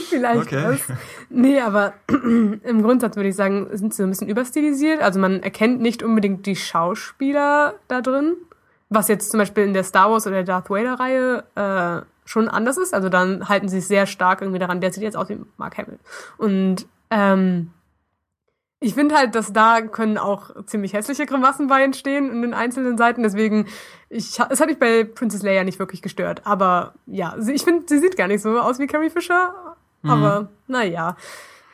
Vielleicht 0.10 0.42
Okay. 0.42 0.78
das. 0.88 0.98
Nee, 1.30 1.60
aber 1.60 1.94
im 2.10 2.82
Grundsatz 2.82 3.16
würde 3.16 3.30
ich 3.30 3.36
sagen, 3.36 3.68
sind 3.74 3.94
sie 3.94 3.98
so 3.98 4.04
ein 4.04 4.10
bisschen 4.10 4.28
überstilisiert. 4.28 5.02
Also 5.02 5.20
man 5.20 5.44
erkennt 5.44 5.82
nicht 5.82 6.02
unbedingt 6.02 6.46
die 6.48 6.56
Schauspieler 6.56 7.76
da 7.88 8.02
drin. 8.02 8.34
Was 8.90 9.08
jetzt 9.08 9.32
zum 9.32 9.40
Beispiel 9.40 9.64
in 9.66 9.74
der 9.74 9.84
Star 9.84 10.12
Wars 10.12 10.26
oder 10.26 10.38
der 10.38 10.46
Darth 10.46 10.70
Vader-Reihe 10.70 11.44
äh, 11.56 12.06
schon 12.26 12.48
anders 12.48 12.78
ist. 12.78 12.94
Also 12.94 13.10
dann 13.10 13.50
halten 13.50 13.68
sie 13.68 13.80
sich 13.80 13.88
sehr 13.88 14.08
stark 14.08 14.42
irgendwie 14.42 14.60
daran, 14.60 14.82
der 14.82 14.92
sieht 14.92 15.04
jetzt 15.04 15.18
aus 15.18 15.30
wie 15.30 15.38
Mark 15.58 15.78
Hamill. 15.78 16.00
Und 16.38 16.88
ähm, 17.12 17.72
ich 18.86 18.94
finde 18.94 19.16
halt, 19.16 19.36
dass 19.36 19.52
da 19.52 19.82
können 19.82 20.18
auch 20.18 20.52
ziemlich 20.66 20.94
hässliche 20.94 21.26
Grimassen 21.26 21.68
bei 21.68 21.84
entstehen 21.84 22.32
in 22.32 22.42
den 22.42 22.54
einzelnen 22.54 22.98
Seiten. 22.98 23.24
Deswegen, 23.24 23.66
ich, 24.10 24.40
es 24.50 24.60
hat 24.60 24.68
mich 24.68 24.80
bei 24.80 25.04
Princess 25.04 25.42
Leia 25.44 25.64
nicht 25.64 25.80
wirklich 25.80 26.02
gestört. 26.02 26.42
Aber 26.46 26.94
ja, 27.08 27.36
sie, 27.40 27.54
ich 27.54 27.64
finde, 27.64 27.84
sie 27.88 28.00
sieht 28.00 28.16
gar 28.18 28.28
nicht 28.28 28.42
so 28.42 28.60
aus 28.60 28.80
wie 28.80 28.88
Carrie 28.88 29.10
Fisher. 29.10 29.54
Aber 30.04 30.50
naja. 30.68 31.18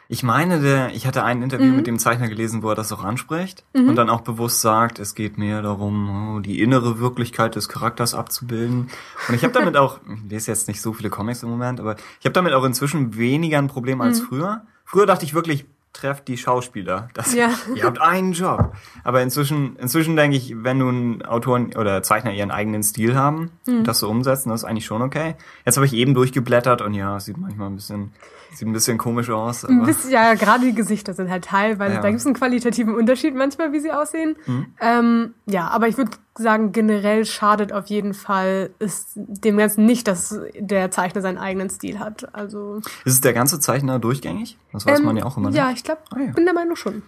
Ich 0.07 0.23
meine, 0.23 0.59
der, 0.59 0.89
ich 0.93 1.07
hatte 1.07 1.23
ein 1.23 1.41
Interview 1.41 1.67
Mhm. 1.67 1.75
mit 1.77 1.87
dem 1.87 1.97
Zeichner 1.99 2.27
gelesen, 2.27 2.63
wo 2.63 2.69
er 2.69 2.75
das 2.75 2.91
auch 2.91 3.03
anspricht 3.03 3.63
und 3.73 3.95
dann 3.95 4.09
auch 4.09 4.21
bewusst 4.21 4.59
sagt, 4.61 4.99
es 4.99 5.15
geht 5.15 5.37
mehr 5.37 5.61
darum, 5.61 6.35
oh, 6.35 6.39
die 6.41 6.61
innere 6.61 6.99
Wirklichkeit 6.99 7.55
des 7.55 7.69
Charakters 7.69 8.13
abzubilden. 8.13 8.89
Und 9.29 9.35
ich 9.35 9.43
habe 9.43 9.53
damit 9.53 9.77
auch, 9.77 9.99
ich 10.25 10.31
lese 10.31 10.51
jetzt 10.51 10.67
nicht 10.67 10.81
so 10.81 10.91
viele 10.93 11.09
Comics 11.09 11.43
im 11.43 11.49
Moment, 11.49 11.79
aber 11.79 11.95
ich 12.19 12.25
habe 12.25 12.33
damit 12.33 12.51
auch 12.53 12.63
inzwischen 12.65 13.15
weniger 13.17 13.57
ein 13.57 13.67
Problem 13.69 13.97
Mhm. 13.99 14.01
als 14.01 14.19
früher. 14.19 14.61
Früher 14.83 15.05
dachte 15.05 15.23
ich 15.23 15.33
wirklich, 15.33 15.65
trefft 15.93 16.27
die 16.27 16.37
Schauspieler. 16.37 17.09
Das, 17.13 17.33
Ja. 17.33 17.49
Ihr 17.75 17.83
habt 17.83 17.99
einen 18.01 18.31
Job. 18.33 18.73
Aber 19.03 19.21
inzwischen, 19.21 19.75
inzwischen 19.75 20.15
denke 20.15 20.37
ich, 20.37 20.53
wenn 20.57 20.77
nun 20.77 21.21
Autoren 21.23 21.75
oder 21.75 22.01
Zeichner 22.03 22.31
ihren 22.31 22.51
eigenen 22.51 22.81
Stil 22.83 23.15
haben 23.15 23.51
Mhm. 23.67 23.79
und 23.79 23.87
das 23.87 23.99
so 23.99 24.09
umsetzen, 24.09 24.49
das 24.49 24.61
ist 24.61 24.65
eigentlich 24.69 24.85
schon 24.85 25.01
okay. 25.01 25.35
Jetzt 25.65 25.75
habe 25.75 25.85
ich 25.85 25.93
eben 25.93 26.13
durchgeblättert 26.13 26.81
und 26.81 26.93
ja, 26.93 27.17
es 27.17 27.25
sieht 27.25 27.37
manchmal 27.37 27.67
ein 27.67 27.75
bisschen, 27.75 28.13
sieht 28.57 28.67
ein 28.67 28.73
bisschen 28.73 28.97
komisch 28.97 29.29
aus. 29.29 29.63
Ein 29.65 29.77
Aber 29.77 29.87
bisschen, 29.87 30.11
ja, 30.11 30.33
gerade 30.33 30.65
die 30.65 30.73
Gesichter 30.75 31.13
sind 31.13 31.29
halt 31.29 31.45
teilweise, 31.45 31.95
Ja. 31.95 32.01
da 32.01 32.09
gibt 32.09 32.19
es 32.19 32.25
einen 32.25 32.35
qualitativen 32.35 32.95
Unterschied 32.95 33.33
manchmal, 33.35 33.71
wie 33.73 33.79
sie 33.79 33.91
aussehen. 33.91 34.35
Ähm, 34.79 35.33
ja, 35.45 35.67
aber 35.69 35.87
ich 35.87 35.97
würde 35.97 36.11
sagen, 36.37 36.71
generell 36.71 37.25
schadet 37.25 37.71
auf 37.73 37.87
jeden 37.87 38.13
Fall 38.13 38.71
ist 38.79 39.09
dem 39.15 39.57
Ganzen 39.57 39.85
nicht, 39.85 40.07
dass 40.07 40.39
der 40.57 40.91
Zeichner 40.91 41.21
seinen 41.21 41.37
eigenen 41.37 41.69
Stil 41.69 41.99
hat. 41.99 42.33
Also 42.33 42.77
Ist 43.05 43.13
es 43.13 43.21
der 43.21 43.33
ganze 43.33 43.59
Zeichner 43.59 43.99
durchgängig? 43.99 44.57
Das 44.73 44.85
weiß 44.85 44.99
ähm, 44.99 45.05
man 45.05 45.17
ja 45.17 45.25
auch 45.25 45.37
immer 45.37 45.49
nicht. 45.49 45.57
Ja, 45.57 45.71
ich 45.71 45.83
glaube, 45.83 46.01
Ah, 46.11 46.19
ja. 46.19 46.31
bin 46.31 46.45
der 46.45 46.53
Meinung 46.53 46.75
schon. 46.75 47.03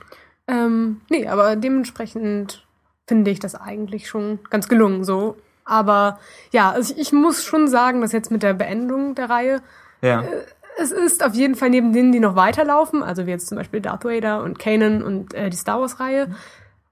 Ähm, 0.47 1.01
nee, 1.09 1.27
aber 1.27 1.55
dementsprechend 1.55 2.65
finde 3.07 3.31
ich 3.31 3.39
das 3.39 3.55
eigentlich 3.55 4.07
schon 4.09 4.39
ganz 4.49 4.67
gelungen 4.67 5.03
so. 5.03 5.37
Aber 5.65 6.19
ja, 6.51 6.71
also 6.71 6.93
ich, 6.93 6.99
ich 6.99 7.11
muss 7.13 7.43
schon 7.45 7.67
sagen, 7.69 8.01
dass 8.01 8.11
jetzt 8.11 8.31
mit 8.31 8.43
der 8.43 8.53
Beendung 8.53 9.15
der 9.15 9.29
Reihe 9.29 9.61
Ja. 10.01 10.23
Es 10.77 10.91
ist 10.91 11.23
auf 11.23 11.33
jeden 11.33 11.55
Fall 11.55 11.69
neben 11.69 11.93
denen, 11.93 12.11
die 12.11 12.19
noch 12.19 12.35
weiterlaufen, 12.35 13.03
also 13.03 13.25
wie 13.25 13.31
jetzt 13.31 13.47
zum 13.47 13.57
Beispiel 13.57 13.81
Darth 13.81 14.05
Vader 14.05 14.43
und 14.43 14.59
Kanan 14.59 15.03
und 15.03 15.33
äh, 15.33 15.49
die 15.49 15.57
Star 15.57 15.79
Wars-Reihe, 15.79 16.27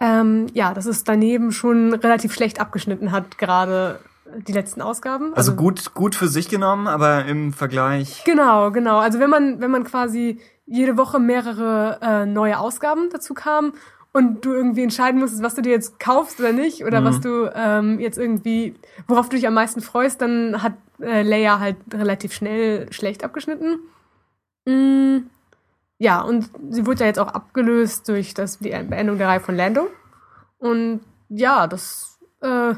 Ähm, 0.04 0.48
ja, 0.54 0.74
dass 0.74 0.88
es 0.88 1.04
daneben 1.04 1.52
schon 1.52 1.94
relativ 1.94 2.34
schlecht 2.34 2.60
abgeschnitten 2.60 3.12
hat, 3.12 3.38
gerade 3.38 4.00
die 4.48 4.52
letzten 4.52 4.82
Ausgaben. 4.82 5.34
Also, 5.36 5.56
gut, 5.56 5.94
gut 5.94 6.15
für 6.15 6.28
sich 6.28 6.50
genommen, 6.50 6.88
aber 6.88 7.26
im 7.26 7.54
Vergleich. 7.54 8.24
Genau, 8.26 8.72
genau. 8.72 8.98
Also 8.98 9.20
wenn 9.20 9.30
man, 9.30 9.62
wenn 9.62 9.70
man 9.70 9.84
quasi 9.84 10.39
jede 10.65 10.98
Woche 10.98 11.20
mehrere 11.20 12.00
äh, 12.02 12.26
neue 12.26 12.58
Ausgaben 12.58 13.10
dazu 13.12 13.36
kam 13.36 13.74
und 14.13 14.43
du 14.45 14.54
irgendwie 14.54 14.84
entscheiden 14.84 15.19
musstest, 15.19 15.43
was 15.43 15.56
du 15.56 15.62
dir 15.62 15.71
jetzt 15.71 16.00
kaufst 16.00 16.39
oder 16.39 16.52
nicht, 16.52 16.84
oder 16.84 17.02
Mhm. 17.02 17.06
was 17.06 17.19
du 17.21 17.50
ähm, 17.56 18.00
jetzt 18.00 18.17
irgendwie, 18.17 18.76
worauf 19.08 19.30
du 19.30 19.36
dich 19.38 19.47
am 19.47 19.54
meisten 19.54 19.82
freust, 19.82 20.21
dann 20.21 20.62
hat 20.62 20.74
äh, 21.02 21.21
Leia 21.24 21.60
halt 21.60 21.78
relativ 21.93 22.34
schnell 22.34 22.91
schlecht 22.91 23.24
abgeschnitten. 23.24 23.80
Mm, 24.65 25.30
ja, 25.97 26.21
und 26.21 26.50
sie 26.69 26.86
wurde 26.86 27.02
ja 27.02 27.06
jetzt 27.08 27.19
auch 27.19 27.28
abgelöst 27.30 28.08
durch 28.10 28.34
das, 28.34 28.60
die 28.60 28.69
Beendung 28.69 29.17
der 29.17 29.28
Reihe 29.28 29.39
von 29.39 29.56
Lando. 29.56 29.88
Und 30.58 31.02
ja, 31.30 31.67
das 31.67 32.19
äh, 32.41 32.74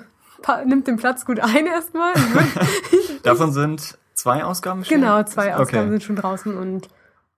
nimmt 0.66 0.88
den 0.88 0.98
Platz 0.98 1.26
gut 1.26 1.40
ein 1.40 1.66
erstmal. 1.66 2.14
Davon 3.24 3.52
sind 3.52 3.98
zwei 4.14 4.44
Ausgaben 4.44 4.86
schon? 4.86 5.00
genau, 5.02 5.24
zwei 5.24 5.56
Ausgaben 5.56 5.82
Okay. 5.86 5.90
sind 5.90 6.04
schon 6.04 6.16
draußen 6.16 6.56
und 6.56 6.88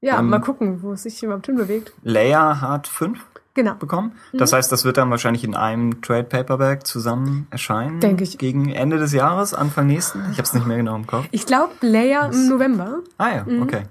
ja, 0.01 0.19
Ähm, 0.19 0.29
mal 0.29 0.41
gucken, 0.41 0.83
wo 0.83 0.91
es 0.93 1.03
sich 1.03 1.23
überhaupt 1.23 1.45
hinbewegt. 1.47 1.93
Leia 2.03 2.61
hat 2.61 2.87
fünf 2.87 3.25
Genau. 3.55 3.73
bekommen. 3.75 4.11
Das 4.33 4.53
heißt, 4.53 4.71
das 4.71 4.85
wird 4.85 4.97
dann 4.97 5.09
wahrscheinlich 5.09 5.43
in 5.43 5.55
einem 5.55 6.01
Trade 6.03 6.25
Paperback 6.25 6.85
zusammen 6.85 7.47
erscheinen. 7.49 7.99
Denke 8.01 8.23
ich. 8.23 8.37
Gegen 8.37 8.69
Ende 8.71 8.97
des 8.99 9.11
Jahres, 9.13 9.53
Anfang 9.55 9.87
nächsten. 9.87 10.19
Ich 10.31 10.37
habe 10.37 10.43
es 10.43 10.53
nicht 10.53 10.67
mehr 10.67 10.77
genau 10.77 10.95
im 10.95 11.07
Kopf. 11.07 11.25
Ich 11.31 11.45
glaube, 11.47 11.71
Leia 11.81 12.27
im 12.27 12.49
November. 12.49 12.99
Ah 13.17 13.29
ja, 13.37 13.43
Mhm. 13.45 13.61
okay. 13.63 13.83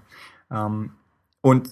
Ähm, 0.50 0.90
und 1.40 1.70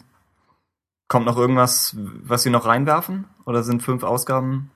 kommt 1.07 1.27
noch 1.27 1.37
irgendwas, 1.37 1.95
was 1.99 2.43
sie 2.43 2.51
noch 2.51 2.65
reinwerfen? 2.67 3.27
Oder 3.45 3.63
sind 3.63 3.83
fünf 3.83 4.03
Ausgaben? 4.03 4.71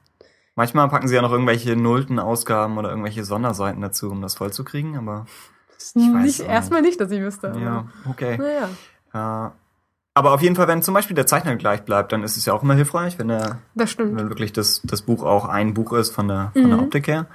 Manchmal 0.55 0.89
packen 0.89 1.09
sie 1.09 1.15
ja 1.15 1.23
noch 1.23 1.33
irgendwelche 1.33 1.75
nullten 1.77 2.19
Ausgaben 2.19 2.77
oder 2.79 2.91
irgendwelche 2.91 3.25
Sonderseiten 3.25 3.81
dazu, 3.81 4.11
um 4.11 4.21
das 4.23 4.35
vollzukriegen, 4.35 4.97
aber 4.97 5.27
Ich 5.79 5.95
weiß 5.97 6.15
nicht, 6.23 6.41
erstmal 6.41 6.83
nicht, 6.83 7.01
dass 7.01 7.11
ich 7.11 7.21
wüsste. 7.21 7.55
ja, 7.61 7.87
okay. 8.09 8.39
Naja, 8.39 9.49
Äh, 9.49 9.51
aber 10.17 10.33
auf 10.33 10.41
jeden 10.43 10.57
Fall, 10.57 10.67
wenn 10.67 10.83
zum 10.83 10.95
Beispiel 10.95 11.15
der 11.15 11.27
Zeichner 11.27 11.55
gleich 11.57 11.85
bleibt, 11.85 12.11
dann 12.11 12.23
ist 12.25 12.37
es 12.37 12.47
ja 12.47 12.53
auch 12.55 12.63
immer 12.63 12.75
hilfreich, 12.75 13.19
wenn 13.19 13.29
der 13.29 13.59
das 13.75 13.91
stimmt. 13.91 14.17
wenn 14.17 14.29
wirklich 14.31 14.53
das, 14.53 14.81
das 14.83 15.03
Buch 15.03 15.23
auch 15.23 15.45
ein 15.45 15.75
Buch 15.75 15.93
ist 15.93 16.13
von 16.15 16.27
der, 16.27 16.51
von 16.55 16.69
der 16.69 16.79
Mhm. 16.79 16.85
Optik 16.85 17.07
her. 17.07 17.27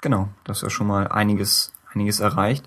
Genau, 0.00 0.28
das 0.44 0.58
ist 0.58 0.62
ja 0.62 0.70
schon 0.70 0.86
mal 0.86 1.08
einiges, 1.08 1.72
einiges 1.92 2.20
erreicht. 2.20 2.66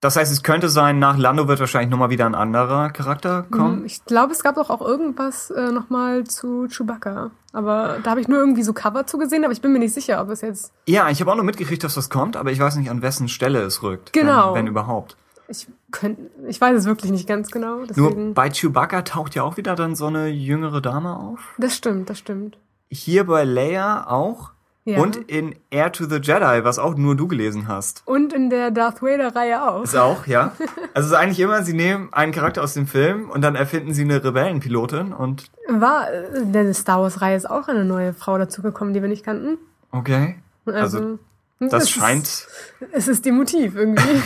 Das 0.00 0.14
heißt, 0.14 0.30
es 0.30 0.44
könnte 0.44 0.68
sein, 0.68 1.00
nach 1.00 1.18
Lando 1.18 1.48
wird 1.48 1.58
wahrscheinlich 1.58 1.90
nochmal 1.90 2.10
wieder 2.10 2.24
ein 2.24 2.36
anderer 2.36 2.90
Charakter 2.90 3.42
kommen. 3.50 3.78
Hm, 3.78 3.84
Ich 3.84 4.04
glaube, 4.04 4.32
es 4.32 4.44
gab 4.44 4.54
doch 4.54 4.70
auch 4.70 4.80
irgendwas 4.80 5.50
äh, 5.50 5.72
nochmal 5.72 6.22
zu 6.24 6.68
Chewbacca. 6.68 7.32
Aber 7.52 7.96
da 8.04 8.10
habe 8.10 8.20
ich 8.20 8.28
nur 8.28 8.38
irgendwie 8.38 8.62
so 8.62 8.72
Cover 8.72 9.06
zugesehen, 9.08 9.42
aber 9.42 9.52
ich 9.52 9.60
bin 9.60 9.72
mir 9.72 9.80
nicht 9.80 9.94
sicher, 9.94 10.20
ob 10.22 10.28
es 10.30 10.40
jetzt. 10.42 10.72
Ja, 10.86 11.08
ich 11.10 11.20
habe 11.20 11.32
auch 11.32 11.36
nur 11.36 11.44
mitgekriegt, 11.44 11.82
dass 11.82 11.94
das 11.94 12.10
kommt, 12.10 12.36
aber 12.36 12.52
ich 12.52 12.60
weiß 12.60 12.76
nicht, 12.76 12.90
an 12.90 13.02
wessen 13.02 13.28
Stelle 13.28 13.60
es 13.62 13.82
rückt. 13.82 14.12
Genau. 14.12 14.50
Wenn, 14.54 14.60
wenn 14.60 14.66
überhaupt. 14.68 15.16
Ich, 15.48 15.66
könnt, 15.90 16.18
ich 16.46 16.60
weiß 16.60 16.76
es 16.78 16.84
wirklich 16.84 17.10
nicht 17.10 17.26
ganz 17.26 17.50
genau. 17.50 17.84
Deswegen. 17.84 18.24
Nur 18.26 18.34
bei 18.34 18.50
Chewbacca 18.50 19.02
taucht 19.02 19.34
ja 19.34 19.42
auch 19.42 19.56
wieder 19.56 19.74
dann 19.74 19.94
so 19.96 20.06
eine 20.06 20.28
jüngere 20.28 20.80
Dame 20.82 21.16
auf. 21.16 21.40
das 21.58 21.74
stimmt, 21.76 22.10
das 22.10 22.18
stimmt. 22.18 22.58
Hier 22.90 23.24
bei 23.24 23.44
Leia 23.44 24.06
auch. 24.08 24.50
Ja. 24.84 25.00
Und 25.00 25.16
in 25.16 25.54
Air 25.68 25.92
to 25.92 26.06
the 26.06 26.16
Jedi, 26.16 26.64
was 26.64 26.78
auch 26.78 26.94
nur 26.94 27.14
du 27.14 27.28
gelesen 27.28 27.68
hast. 27.68 28.02
Und 28.06 28.32
in 28.32 28.48
der 28.48 28.70
Darth 28.70 29.02
Vader-Reihe 29.02 29.68
auch. 29.68 29.82
Ist 29.82 29.94
auch, 29.96 30.26
ja. 30.26 30.52
Also 30.94 31.08
es 31.08 31.12
ist 31.12 31.12
eigentlich 31.12 31.40
immer, 31.40 31.62
sie 31.62 31.74
nehmen 31.74 32.08
einen 32.12 32.32
Charakter 32.32 32.62
aus 32.62 32.72
dem 32.72 32.86
Film 32.86 33.28
und 33.28 33.42
dann 33.42 33.54
erfinden 33.54 33.92
sie 33.92 34.00
eine 34.02 34.24
Rebellenpilotin 34.24 35.12
und 35.12 35.50
War, 35.68 36.10
in 36.34 36.54
der 36.54 36.72
Star 36.72 37.02
Wars-Reihe 37.02 37.36
ist 37.36 37.50
auch 37.50 37.68
eine 37.68 37.84
neue 37.84 38.14
Frau 38.14 38.38
dazugekommen, 38.38 38.94
die 38.94 39.02
wir 39.02 39.10
nicht 39.10 39.24
kannten. 39.24 39.58
okay. 39.92 40.38
Also, 40.64 41.18
Das 41.60 41.82
es 41.84 41.90
scheint, 41.90 42.24
Ist, 42.26 42.48
es 42.92 43.08
ist 43.08 43.24
die 43.26 43.32
Motiv 43.32 43.74
irgendwie. 43.74 44.02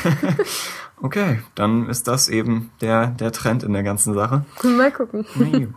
okay, 1.02 1.40
dann 1.54 1.88
ist 1.88 2.08
das 2.08 2.28
eben 2.28 2.70
der, 2.80 3.08
der 3.08 3.32
Trend 3.32 3.62
in 3.62 3.72
der 3.72 3.82
ganzen 3.82 4.14
Sache. 4.14 4.44
Mal 4.62 4.90
gucken. 4.92 5.26
Nee. 5.36 5.68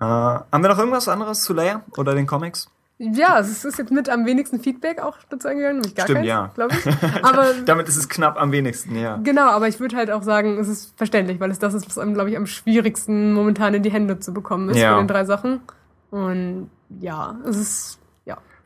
äh, 0.00 0.04
haben 0.04 0.44
wir 0.62 0.68
noch 0.68 0.78
irgendwas 0.78 1.08
anderes 1.08 1.42
zu 1.42 1.52
Leia 1.54 1.82
oder 1.96 2.14
den 2.14 2.26
Comics? 2.26 2.68
Ja, 2.98 3.40
es 3.40 3.64
ist 3.64 3.78
jetzt 3.78 3.90
mit 3.90 4.08
am 4.08 4.26
wenigsten 4.26 4.60
Feedback 4.60 5.00
auch 5.02 5.16
dazu 5.28 5.48
eingegangen, 5.48 5.78
nämlich 5.78 5.94
gar 5.96 6.04
Stimmt, 6.06 6.18
keins, 6.18 6.28
ja. 6.28 6.50
glaube 6.54 6.74
ich. 6.76 6.86
Aber 7.24 7.46
Damit 7.64 7.88
ist 7.88 7.96
es 7.96 8.08
knapp 8.08 8.40
am 8.40 8.52
wenigsten, 8.52 8.94
ja. 8.94 9.16
genau, 9.24 9.48
aber 9.50 9.66
ich 9.66 9.80
würde 9.80 9.96
halt 9.96 10.10
auch 10.12 10.22
sagen, 10.22 10.56
es 10.58 10.68
ist 10.68 10.96
verständlich, 10.96 11.40
weil 11.40 11.50
es 11.50 11.58
das 11.58 11.74
ist, 11.74 11.86
was 11.88 11.98
einem, 11.98 12.14
glaube 12.14 12.30
ich, 12.30 12.36
am 12.36 12.46
schwierigsten 12.46 13.32
momentan 13.32 13.74
in 13.74 13.82
die 13.82 13.90
Hände 13.90 14.20
zu 14.20 14.32
bekommen 14.32 14.68
ist 14.70 14.76
Ja. 14.76 14.90
von 14.94 15.02
den 15.04 15.08
drei 15.08 15.24
Sachen. 15.24 15.62
Und 16.10 16.70
ja, 17.00 17.34
es 17.48 17.56
ist. 17.56 17.98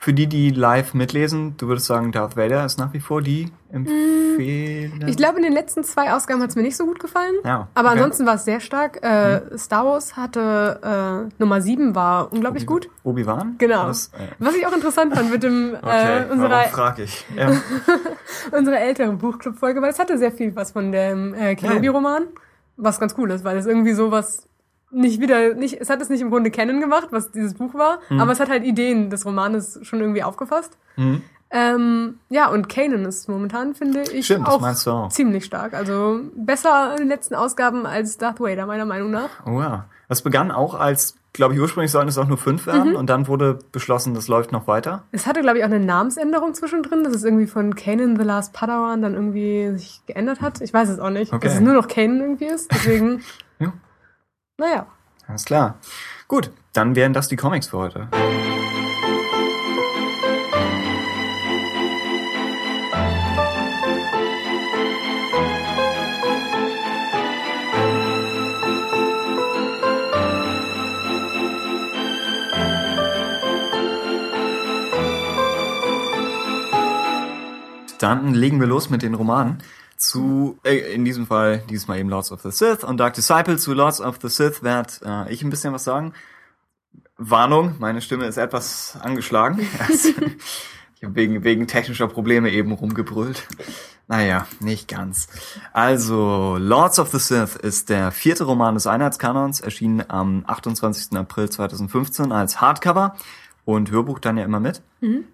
Für 0.07 0.14
die, 0.14 0.29
die 0.29 0.51
live 0.51 0.95
mitlesen, 0.95 1.57
du 1.57 1.66
würdest 1.66 1.87
sagen, 1.87 2.12
Darth 2.12 2.37
Vader 2.37 2.64
ist 2.64 2.79
nach 2.79 2.92
wie 2.92 3.01
vor 3.01 3.23
die 3.23 3.51
Empfehlung. 3.73 5.09
Ich 5.09 5.16
glaube, 5.16 5.38
in 5.38 5.42
den 5.42 5.53
letzten 5.53 5.83
zwei 5.83 6.12
Ausgaben 6.12 6.40
hat 6.40 6.51
es 6.51 6.55
mir 6.55 6.62
nicht 6.62 6.77
so 6.77 6.87
gut 6.87 7.01
gefallen. 7.01 7.35
Ja, 7.45 7.66
Aber 7.75 7.88
okay. 7.88 7.99
ansonsten 7.99 8.25
war 8.25 8.37
es 8.37 8.45
sehr 8.45 8.61
stark. 8.61 9.03
Äh, 9.05 9.59
Star 9.59 9.85
Wars 9.85 10.16
hatte 10.16 11.27
äh, 11.29 11.35
Nummer 11.40 11.61
sieben 11.61 11.97
war 11.97 12.33
unglaublich 12.33 12.66
gut. 12.69 12.88
Obi-Wan? 13.03 13.57
Genau. 13.59 13.88
Das, 13.88 14.12
äh, 14.14 14.29
Was 14.38 14.55
ich 14.55 14.64
auch 14.64 14.73
interessant 14.73 15.12
fand 15.12 15.29
mit 15.29 15.42
dem 15.42 15.75
okay, 15.83 16.21
äh, 16.21 16.31
unserer 16.31 16.62
frag 16.66 17.01
ich? 17.01 17.25
Ja. 17.37 17.51
unsere 18.57 18.79
ältere 18.79 19.11
Buchclub-Folge, 19.11 19.83
weil 19.83 19.90
es 19.90 19.99
hatte 19.99 20.19
sehr 20.19 20.31
viel 20.31 20.55
was 20.55 20.71
von 20.71 20.92
dem 20.92 21.35
äh, 21.35 21.57
Kenobi-Roman, 21.57 22.29
was 22.77 23.01
ganz 23.01 23.16
cool 23.19 23.33
ist, 23.33 23.42
weil 23.42 23.57
es 23.57 23.66
irgendwie 23.66 23.95
sowas 23.95 24.47
nicht 24.90 25.20
wieder, 25.20 25.55
nicht, 25.55 25.81
es 25.81 25.90
hat 25.90 26.01
es 26.01 26.09
nicht 26.09 26.20
im 26.20 26.31
Grunde 26.31 26.51
kennen 26.51 26.81
gemacht, 26.81 27.09
was 27.11 27.31
dieses 27.33 27.55
Buch 27.55 27.75
war, 27.75 27.99
aber 28.11 28.33
es 28.33 28.40
hat 28.40 28.49
halt 28.49 28.64
Ideen 28.64 29.11
des 29.11 29.27
Romanes 29.27 29.79
schon 29.83 30.01
irgendwie 30.01 30.22
aufgefasst. 30.22 30.79
Hm. 30.94 31.22
Ähm, 31.51 32.18
ja, 32.29 32.49
und 32.49 32.68
Kanan 32.68 33.05
ist 33.05 33.29
momentan, 33.29 33.75
finde 33.75 34.03
ich, 34.12 34.25
Stimmt, 34.27 34.49
auch, 34.49 34.61
auch. 34.62 35.09
ziemlich 35.11 35.44
stark. 35.44 35.75
Also 35.75 36.20
besser 36.35 36.92
in 36.92 36.99
den 36.99 37.09
letzten 37.09 37.35
Ausgaben 37.37 37.87
als 37.87 38.18
Darth 38.18 38.40
Vader, 38.40 38.66
meiner 38.66 38.85
Meinung 38.85 39.11
nach. 39.12 39.29
Oh 39.46 39.61
ja. 39.61 39.87
Das 40.09 40.22
begann 40.22 40.51
auch 40.51 40.75
als, 40.75 41.14
glaube 41.33 41.55
ich, 41.55 41.61
ursprünglich 41.61 41.92
sollten 41.92 42.09
es 42.09 42.18
auch 42.18 42.27
nur 42.27 42.37
fünf 42.38 42.66
werden 42.66 42.90
Mhm. 42.90 42.96
und 42.96 43.09
dann 43.11 43.29
wurde 43.29 43.59
beschlossen, 43.70 44.14
das 44.14 44.27
läuft 44.27 44.51
noch 44.51 44.66
weiter. 44.66 45.05
Es 45.12 45.27
hatte, 45.27 45.40
glaube 45.40 45.59
ich, 45.59 45.64
auch 45.64 45.68
eine 45.68 45.79
Namensänderung 45.81 46.53
zwischendrin, 46.55 47.05
dass 47.05 47.14
es 47.14 47.22
irgendwie 47.25 47.46
von 47.46 47.75
Kanan 47.77 48.16
the 48.16 48.25
Last 48.25 48.53
Padawan 48.53 49.03
dann 49.03 49.14
irgendwie 49.14 49.70
sich 49.77 50.01
geändert 50.07 50.40
hat. 50.40 50.61
Ich 50.61 50.75
weiß 50.75 50.88
es 50.88 50.99
auch 50.99 51.11
nicht. 51.11 51.33
Okay. 51.33 51.46
Dass 51.46 51.55
es 51.57 51.61
nur 51.61 51.75
noch 51.75 51.87
Kanan 51.88 52.20
irgendwie 52.20 52.46
ist. 52.46 52.72
Deswegen. 52.72 53.22
naja. 54.59 54.87
Alles 55.29 55.45
klar. 55.45 55.79
Gut, 56.29 56.51
dann 56.73 56.95
wären 56.95 57.12
das 57.12 57.29
die 57.29 57.37
Comics 57.37 57.69
für 57.69 57.79
heute. 57.79 58.09
Dann 77.99 78.35
legen 78.35 78.61
wir 78.61 78.66
los 78.66 78.90
mit 78.90 79.03
den 79.03 79.14
Romanen 79.14 79.59
zu, 79.96 80.59
äh, 80.64 80.94
in 80.94 81.04
diesem 81.04 81.26
Fall, 81.26 81.62
diesmal 81.70 81.98
eben 81.98 82.09
Lords 82.09 82.32
of 82.32 82.42
the 82.42 82.50
Sith 82.50 82.85
und 82.85 82.98
Dark 82.98 83.14
Disciple 83.14 83.56
zu 83.56 83.72
Lords 83.72 84.00
of 84.00 84.18
the 84.22 84.28
Sith 84.28 84.62
werd 84.62 85.00
äh, 85.04 85.32
ich 85.32 85.42
ein 85.42 85.50
bisschen 85.50 85.72
was 85.72 85.85
sagen. 85.85 86.12
Warnung, 87.18 87.76
meine 87.78 88.02
Stimme 88.02 88.26
ist 88.26 88.37
etwas 88.37 88.98
angeschlagen. 89.00 89.66
Also, 89.78 90.09
ich 90.96 91.04
habe 91.04 91.14
wegen, 91.14 91.44
wegen 91.44 91.66
technischer 91.66 92.09
Probleme 92.09 92.50
eben 92.50 92.72
rumgebrüllt. 92.72 93.46
Naja, 94.09 94.46
nicht 94.61 94.87
ganz. 94.87 95.28
Also, 95.72 96.56
Lords 96.61 96.98
of 96.98 97.11
the 97.11 97.18
Sith 97.18 97.56
ist 97.56 97.88
der 97.88 98.12
vierte 98.12 98.44
Roman 98.44 98.74
des 98.74 98.87
Einheitskanons, 98.87 99.61
erschienen 99.61 100.04
am 100.09 100.44
28. 100.46 101.18
April 101.18 101.50
2015 101.50 102.30
als 102.30 102.61
Hardcover 102.61 103.16
und 103.64 103.90
Hörbuch 103.90 104.20
dann 104.20 104.38
ja 104.38 104.44
immer 104.44 104.61
mit. 104.61 104.80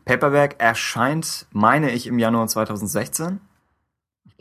Paperback 0.06 0.56
erscheint, 0.58 1.46
meine 1.52 1.90
ich, 1.92 2.06
im 2.06 2.18
Januar 2.18 2.46
2016. 2.48 3.40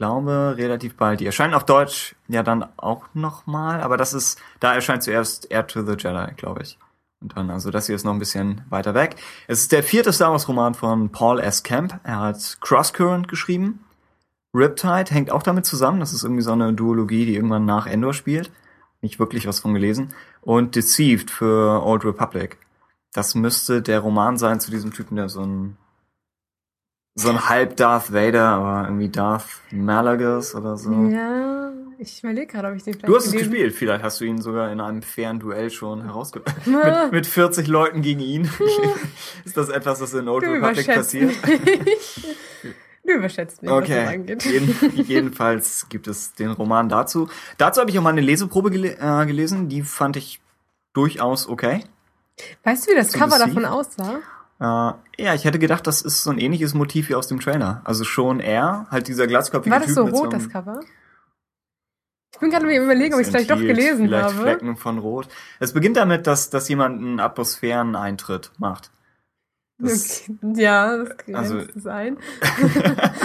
Glaube, 0.02 0.56
relativ 0.58 0.98
bald. 0.98 1.20
Die 1.20 1.28
erscheinen 1.28 1.54
auf 1.54 1.64
Deutsch 1.64 2.16
ja 2.28 2.42
dann 2.42 2.66
auch 2.76 3.04
nochmal, 3.14 3.82
aber 3.82 3.98
das 3.98 4.16
ist, 4.16 4.42
da 4.60 4.74
erscheint 4.74 5.04
zuerst 5.04 5.52
Air 5.52 5.68
to 5.68 5.86
the 5.86 5.92
Jedi, 5.92 6.34
glaube 6.38 6.64
ich. 6.64 6.80
Und 7.22 7.38
dann, 7.38 7.52
also 7.52 7.70
das 7.70 7.86
hier 7.86 7.94
ist 7.94 8.04
noch 8.04 8.14
ein 8.14 8.18
bisschen 8.18 8.66
weiter 8.72 8.96
weg. 8.96 9.16
Es 9.46 9.60
ist 9.60 9.72
der 9.72 9.84
vierte 9.84 10.12
Star 10.12 10.32
Wars 10.32 10.48
Roman 10.48 10.74
von 10.74 11.12
Paul 11.12 11.40
S. 11.40 11.62
Camp. 11.62 12.00
Er 12.04 12.20
hat 12.20 12.58
Crosscurrent 12.62 13.28
geschrieben. 13.28 13.86
Riptide 14.56 15.12
hängt 15.12 15.30
auch 15.30 15.44
damit 15.44 15.68
zusammen. 15.68 16.00
Das 16.00 16.14
ist 16.14 16.24
irgendwie 16.24 16.42
so 16.42 16.54
eine 16.54 16.74
Duologie, 16.74 17.28
die 17.28 17.36
irgendwann 17.36 17.66
nach 17.66 17.86
Endor 17.86 18.16
spielt. 18.16 18.50
Nicht 19.02 19.20
wirklich 19.20 19.46
was 19.46 19.60
von 19.60 19.76
gelesen. 19.76 20.16
Und 20.42 20.76
Deceived 20.76 21.30
für 21.30 21.86
Old 21.86 22.06
Republic. 22.06 22.58
Das 23.14 23.36
müsste 23.36 23.84
der 23.84 24.00
Roman 24.00 24.40
sein 24.40 24.60
zu 24.60 24.72
diesem 24.72 24.94
Typen, 24.94 25.16
der 25.16 25.30
so 25.30 25.42
ein 25.42 25.78
so 27.16 27.30
ein 27.30 27.50
halb 27.50 27.76
Darth 27.78 28.14
Vader, 28.14 28.44
aber 28.50 28.84
irgendwie 28.88 29.10
Darth 29.10 29.46
Malagus 29.72 30.56
oder 30.56 30.78
so. 30.78 30.92
Ja, 31.10 31.72
ich 32.00 32.24
überlege 32.24 32.48
gerade, 32.48 32.70
ob 32.70 32.76
ich 32.76 32.84
den 32.84 32.94
vielleicht 32.94 33.08
Du 33.10 33.16
hast 33.16 33.26
es 33.26 33.32
gelesen- 33.34 33.50
gespielt, 33.52 33.76
vielleicht 33.76 34.04
hast 34.04 34.22
du 34.22 34.26
ihn 34.26 34.42
sogar 34.42 34.72
in 34.72 34.80
einem 34.80 35.02
fairen 35.02 35.40
Duell 35.40 35.70
schon 35.70 36.04
herausgefunden. 36.04 36.62
mit, 37.04 37.12
mit 37.12 37.28
40 37.28 37.68
Leuten 37.68 38.02
gegen 38.02 38.22
ihn. 38.22 38.50
ist 39.46 39.58
das 39.58 39.70
etwas, 39.70 40.00
was 40.02 40.14
in 40.14 40.28
Old 40.30 40.46
Du 40.46 40.52
Republic 40.52 40.88
passiert? 40.88 41.34
Du 43.04 43.14
überschätzt 43.14 43.64
mich, 43.64 43.72
was 43.72 43.80
das 43.88 43.90
Okay. 43.90 44.06
angeht. 44.14 44.46
Jeden, 44.46 45.06
jedenfalls 45.08 45.90
gibt 45.90 46.08
es 46.08 46.34
den 46.34 46.52
Roman 46.52 46.88
dazu. 46.88 47.30
Dazu 47.58 47.82
habe 47.82 47.90
ich 47.90 47.98
auch 47.98 48.04
mal 48.04 48.12
eine 48.12 48.22
Leseprobe 48.22 48.70
gele 48.70 48.96
äh, 49.00 49.26
gelesen, 49.26 49.70
die 49.70 49.82
fand 49.82 50.18
ich 50.18 50.40
durchaus 50.94 51.50
okay. 51.50 51.84
Weißt 52.64 52.86
du, 52.86 52.92
wie 52.92 52.96
das 52.96 53.12
Cover 53.12 53.40
davon 53.40 53.66
aussah? 53.66 54.20
Äh, 54.62 54.64
ja, 55.24 55.34
ich 55.34 55.44
hätte 55.44 55.58
gedacht, 55.58 55.88
das 55.88 56.04
ist 56.04 56.24
so 56.24 56.30
ein 56.30 56.38
ähnliches 56.38 56.74
Motiv 56.76 57.10
wie 57.10 57.16
aus 57.16 57.28
dem 57.28 57.40
Trailer. 57.40 57.82
Also 57.84 58.04
schon 58.04 58.40
er, 58.40 58.86
halt 58.92 59.08
dieser 59.08 59.26
glatzköpfige 59.26 59.74
War 59.74 59.80
das 59.80 59.88
Typ 59.88 59.96
so 59.96 60.04
rot, 60.06 60.34
einem 60.34 60.44
das 60.44 60.50
Cover? 60.50 60.80
Ich 62.34 62.40
bin 62.40 62.52
gerade 62.52 62.66
mir 62.68 62.82
überlegen, 62.82 63.14
ob 63.16 63.20
ich 63.20 63.28
es 63.28 63.32
vielleicht 63.32 63.50
doch 63.52 63.58
gelesen 63.60 64.06
vielleicht 64.08 64.30
habe. 64.30 64.42
Flecken 64.42 64.78
von 64.78 64.98
Rot. 65.00 65.28
Es 65.60 65.74
beginnt 65.74 65.98
damit, 65.98 66.28
dass, 66.28 66.50
dass 66.50 66.70
jemand 66.70 67.00
einen 67.00 67.20
Atmosphäreneintritt 67.20 68.52
macht. 68.58 68.92
Das, 69.80 70.24
Okay. 70.30 70.62
Ja, 70.62 70.98
das 70.98 71.18
kann 71.18 71.36
Also- 71.36 71.62
sein. 71.76 72.18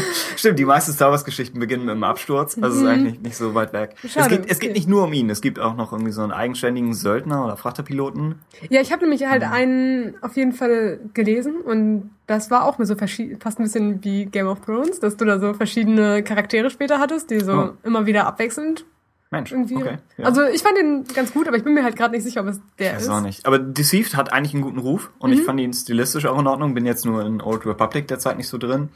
Stimmt, 0.46 0.58
die 0.60 0.64
meisten 0.64 0.92
Star 0.92 1.10
Wars 1.10 1.24
Geschichten 1.24 1.58
beginnen 1.58 1.84
mit 1.84 1.92
einem 1.92 2.04
Absturz, 2.04 2.56
also 2.60 2.76
es 2.76 2.82
ist 2.82 2.88
eigentlich 2.88 3.20
nicht 3.20 3.36
so 3.36 3.54
weit 3.54 3.72
weg. 3.72 3.94
es, 4.02 4.14
Mhm. 4.16 4.28
Geht, 4.28 4.50
es 4.50 4.58
geht 4.60 4.72
nicht 4.74 4.88
nur 4.88 5.04
um 5.04 5.12
ihn, 5.12 5.28
es 5.28 5.40
gibt 5.40 5.58
auch 5.58 5.74
noch 5.76 5.92
irgendwie 5.92 6.12
so 6.12 6.22
einen 6.22 6.32
eigenständigen 6.32 6.94
Söldner 6.94 7.44
oder 7.44 7.56
Frachterpiloten. 7.56 8.36
Ja, 8.70 8.80
ich 8.80 8.92
habe 8.92 9.02
nämlich 9.02 9.26
halt 9.26 9.42
Mhm. 9.42 9.52
einen 9.52 10.14
auf 10.22 10.36
jeden 10.36 10.52
Fall 10.52 11.00
gelesen 11.14 11.56
und 11.62 12.10
das 12.26 12.50
war 12.50 12.64
auch 12.64 12.78
mir 12.78 12.86
so 12.86 12.94
fast 12.96 13.18
ein 13.20 13.62
bisschen 13.64 14.04
wie 14.04 14.26
Game 14.26 14.46
of 14.46 14.60
Thrones, 14.60 15.00
dass 15.00 15.16
du 15.16 15.24
da 15.24 15.38
so 15.40 15.52
verschiedene 15.54 16.22
Charaktere 16.22 16.70
später 16.70 16.98
hattest, 16.98 17.30
die 17.30 17.40
so 17.40 17.52
Oh. 17.52 17.70
immer 17.82 18.06
wieder 18.06 18.26
abwechselnd 18.26 18.84
Mensch, 19.32 19.50
irgendwie. 19.50 19.74
okay. 19.76 19.96
Ja. 20.18 20.26
Also 20.26 20.42
ich 20.44 20.62
fand 20.62 20.78
den 20.78 21.04
ganz 21.12 21.32
gut, 21.32 21.48
aber 21.48 21.56
ich 21.56 21.64
bin 21.64 21.74
mir 21.74 21.82
halt 21.82 21.96
gerade 21.96 22.14
nicht 22.14 22.22
sicher, 22.22 22.42
ob 22.42 22.46
es 22.46 22.60
der 22.78 22.92
Ich 22.92 22.98
ist. 22.98 23.08
auch 23.08 23.20
nicht. 23.20 23.44
Aber 23.44 23.58
Deceived 23.58 24.16
hat 24.16 24.32
eigentlich 24.32 24.54
einen 24.54 24.62
guten 24.62 24.78
Ruf 24.78 25.10
und 25.18 25.30
Mhm. 25.30 25.36
ich 25.38 25.42
fand 25.42 25.58
ihn 25.58 25.72
stilistisch 25.72 26.26
auch 26.26 26.38
in 26.38 26.46
Ordnung. 26.46 26.74
Bin 26.74 26.86
jetzt 26.86 27.04
nur 27.04 27.26
in 27.26 27.40
Old 27.42 27.66
Republic 27.66 28.06
derzeit 28.06 28.36
nicht 28.36 28.48
so 28.48 28.56
drin. 28.56 28.88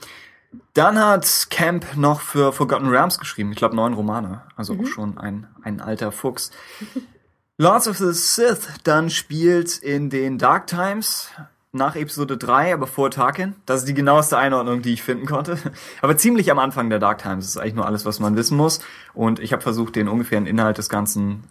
Dann 0.75 0.99
hat 0.99 1.47
Camp 1.51 1.97
noch 1.97 2.21
für 2.21 2.53
Forgotten 2.53 2.89
Realms 2.89 3.19
geschrieben. 3.19 3.53
Ich 3.53 3.59
glaube, 3.59 3.77
neun 3.77 3.95
Romane. 3.95 4.43
Also 4.57 4.75
Mhm. 4.75 4.81
auch 4.81 4.87
schon 4.87 5.19
ein, 5.19 5.47
ein 5.63 5.81
alter 5.81 6.13
Fuchs. 6.13 6.51
Lords 7.59 7.89
of 7.89 7.99
the 7.99 8.13
Sith 8.13 8.69
dann 8.85 9.11
spielt 9.11 9.77
in 9.79 10.09
den 10.11 10.39
Dark 10.39 10.67
Times 10.67 11.29
nach 11.73 11.95
Episode 11.95 12.37
3, 12.37 12.73
aber 12.75 12.87
vor 12.87 13.11
Tarkin. 13.11 13.55
Das 13.67 13.81
ist 13.81 13.89
die 13.89 13.95
genaueste 13.95 14.39
Einordnung, 14.39 14.83
die 14.83 14.95
ich 14.95 15.03
finden 15.03 15.27
konnte. 15.27 15.57
Aber 16.03 16.17
ziemlich 16.17 16.51
am 16.51 16.59
Anfang 16.59 16.91
der 16.91 16.99
Dark 16.99 17.19
Times. 17.19 17.45
Das 17.45 17.55
ist 17.55 17.57
eigentlich 17.61 17.75
nur 17.75 17.87
alles, 17.87 18.05
was 18.05 18.19
man 18.19 18.35
wissen 18.35 18.57
muss. 18.57 18.81
Und 19.15 19.39
ich 19.39 19.53
habe 19.53 19.63
versucht, 19.63 19.95
den 19.95 20.09
ungefähren 20.09 20.47
Inhalt 20.47 20.79
des 20.79 20.89
Ganzen 20.89 21.45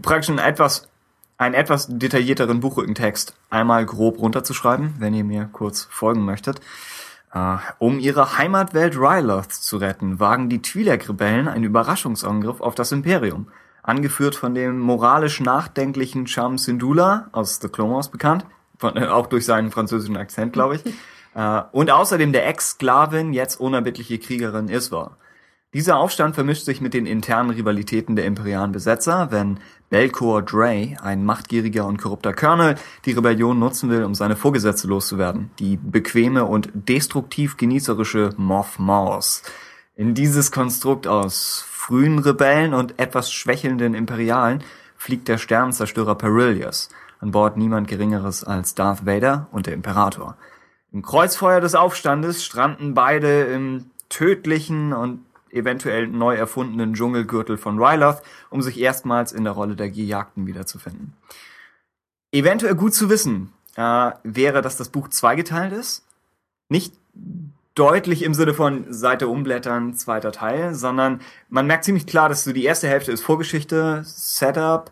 praktisch 0.00 0.30
einen 0.30 0.38
etwas, 0.40 0.88
einen 1.38 1.54
etwas 1.54 1.86
detaillierteren 1.88 2.58
Buchrückentext 2.58 3.34
einmal 3.50 3.86
grob 3.86 4.18
runterzuschreiben, 4.18 4.94
wenn 4.98 5.14
ihr 5.14 5.22
mir 5.24 5.48
kurz 5.52 5.86
folgen 5.90 6.24
möchtet. 6.24 6.60
Äh, 7.32 7.56
um 7.78 7.98
ihre 7.98 8.36
Heimatwelt 8.36 8.96
Ryloth 8.96 9.52
zu 9.52 9.78
retten, 9.78 10.20
wagen 10.20 10.48
die 10.48 10.58
Twi'lek-Rebellen 10.60 11.48
einen 11.48 11.64
Überraschungsangriff 11.64 12.60
auf 12.60 12.74
das 12.74 12.92
Imperium. 12.92 13.48
Angeführt 13.82 14.34
von 14.34 14.54
dem 14.54 14.78
moralisch 14.78 15.40
nachdenklichen 15.40 16.26
Cham 16.26 16.58
Syndulla 16.58 17.28
aus 17.32 17.58
The 17.60 17.68
Clone 17.68 17.94
Wars 17.94 18.10
bekannt, 18.10 18.44
von, 18.78 18.96
äh, 18.96 19.06
auch 19.06 19.26
durch 19.26 19.46
seinen 19.46 19.70
französischen 19.70 20.16
Akzent, 20.16 20.52
glaube 20.52 20.76
ich. 20.76 20.84
äh, 21.34 21.62
und 21.72 21.90
außerdem 21.90 22.32
der 22.32 22.46
Ex-Sklavin, 22.46 23.32
jetzt 23.32 23.58
unerbittliche 23.58 24.18
Kriegerin 24.18 24.68
Iswa. 24.68 25.16
Dieser 25.74 25.96
Aufstand 25.96 26.34
vermischt 26.34 26.66
sich 26.66 26.82
mit 26.82 26.92
den 26.92 27.06
internen 27.06 27.48
Rivalitäten 27.48 28.14
der 28.14 28.26
imperialen 28.26 28.72
Besetzer, 28.72 29.30
wenn 29.30 29.58
Belkor 29.92 30.40
Dre, 30.40 30.96
ein 31.02 31.22
machtgieriger 31.22 31.84
und 31.84 32.00
korrupter 32.00 32.32
Colonel, 32.32 32.76
die 33.04 33.12
Rebellion 33.12 33.58
nutzen 33.58 33.90
will, 33.90 34.04
um 34.04 34.14
seine 34.14 34.36
Vorgesetzte 34.36 34.88
loszuwerden, 34.88 35.50
die 35.58 35.76
bequeme 35.76 36.46
und 36.46 36.70
destruktiv 36.72 37.58
genießerische 37.58 38.30
Moff 38.38 38.78
Maus. 38.78 39.42
In 39.94 40.14
dieses 40.14 40.50
Konstrukt 40.50 41.06
aus 41.06 41.62
frühen 41.68 42.18
Rebellen 42.18 42.72
und 42.72 42.98
etwas 42.98 43.30
schwächelnden 43.30 43.92
Imperialen 43.92 44.64
fliegt 44.96 45.28
der 45.28 45.36
Sternenzerstörer 45.36 46.14
Perillius, 46.14 46.88
an 47.20 47.32
Bord 47.32 47.58
niemand 47.58 47.86
Geringeres 47.86 48.44
als 48.44 48.74
Darth 48.74 49.04
Vader 49.04 49.48
und 49.52 49.66
der 49.66 49.74
Imperator. 49.74 50.38
Im 50.90 51.02
Kreuzfeuer 51.02 51.60
des 51.60 51.74
Aufstandes 51.74 52.42
stranden 52.42 52.94
beide 52.94 53.42
im 53.42 53.90
tödlichen 54.08 54.94
und 54.94 55.20
eventuell 55.52 56.06
neu 56.06 56.34
erfundenen 56.34 56.94
Dschungelgürtel 56.94 57.56
von 57.58 57.78
Ryloth, 57.78 58.22
um 58.50 58.62
sich 58.62 58.80
erstmals 58.80 59.32
in 59.32 59.44
der 59.44 59.52
Rolle 59.52 59.76
der 59.76 59.90
Gejagten 59.90 60.46
wiederzufinden. 60.46 61.14
Eventuell 62.32 62.74
gut 62.74 62.94
zu 62.94 63.10
wissen 63.10 63.52
äh, 63.76 64.10
wäre, 64.22 64.62
dass 64.62 64.76
das 64.76 64.88
Buch 64.88 65.08
zweigeteilt 65.08 65.72
ist. 65.72 66.04
Nicht 66.68 66.94
deutlich 67.74 68.22
im 68.22 68.34
Sinne 68.34 68.54
von 68.54 68.92
Seite 68.92 69.28
umblättern, 69.28 69.94
zweiter 69.94 70.32
Teil, 70.32 70.74
sondern 70.74 71.20
man 71.48 71.66
merkt 71.66 71.84
ziemlich 71.84 72.06
klar, 72.06 72.28
dass 72.28 72.44
so 72.44 72.52
die 72.52 72.64
erste 72.64 72.88
Hälfte 72.88 73.12
ist 73.12 73.22
Vorgeschichte, 73.22 74.02
Setup 74.04 74.90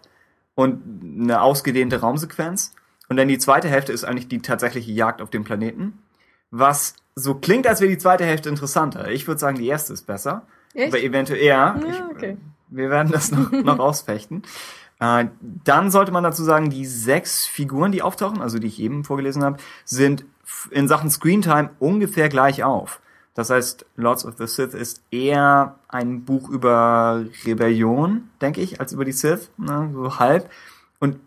und 0.55 0.83
eine 1.21 1.43
ausgedehnte 1.43 2.01
Raumsequenz. 2.01 2.75
Und 3.09 3.17
dann 3.17 3.29
die 3.29 3.39
zweite 3.39 3.69
Hälfte 3.69 3.93
ist 3.93 4.05
eigentlich 4.05 4.29
die 4.29 4.41
tatsächliche 4.41 4.93
Jagd 4.93 5.21
auf 5.21 5.31
dem 5.31 5.45
Planeten. 5.45 5.99
Was 6.51 6.95
so 7.21 7.35
klingt, 7.35 7.67
als 7.67 7.81
wäre 7.81 7.91
die 7.91 7.99
zweite 7.99 8.25
Hälfte 8.25 8.49
interessanter. 8.49 9.09
Ich 9.11 9.27
würde 9.27 9.39
sagen, 9.39 9.59
die 9.59 9.67
erste 9.67 9.93
ist 9.93 10.07
besser. 10.07 10.43
Echt? 10.75 10.93
Aber 10.93 11.03
eventuell, 11.03 11.43
ja. 11.43 11.77
Ja, 11.77 11.87
ich, 11.89 12.03
okay. 12.17 12.37
Wir 12.69 12.91
werden 12.91 13.13
das 13.13 13.31
noch, 13.33 13.51
noch 13.51 13.79
ausfechten. 13.81 14.43
Äh, 15.01 15.27
dann 15.65 15.91
sollte 15.91 16.13
man 16.13 16.23
dazu 16.23 16.45
sagen, 16.45 16.71
die 16.71 16.87
sechs 16.87 17.47
Figuren, 17.47 17.93
die 17.93 18.03
auftauchen, 18.03 18.41
also 18.41 18.59
die 18.59 18.69
ich 18.69 18.81
eben 18.81 19.05
vorgelesen 19.05 19.43
habe, 19.43 19.57
sind 19.85 20.25
in 20.71 20.89
Sachen 20.89 21.11
Screentime 21.11 21.71
ungefähr 21.79 22.29
gleich 22.29 22.63
auf. 22.63 23.01
Das 23.35 23.51
heißt, 23.51 23.87
Lords 23.97 24.25
of 24.27 24.35
the 24.39 24.47
Sith 24.47 24.75
ist 24.75 25.03
eher 25.11 25.77
ein 25.89 26.25
Buch 26.25 26.49
über 26.49 27.25
Rebellion, 27.47 28.29
denke 28.41 28.61
ich, 28.61 28.81
als 28.81 28.93
über 28.93 29.05
die 29.05 29.13
Sith, 29.13 29.51
ne, 29.57 29.91
so 29.95 30.19
halb. 30.19 30.51
Und 30.99 31.19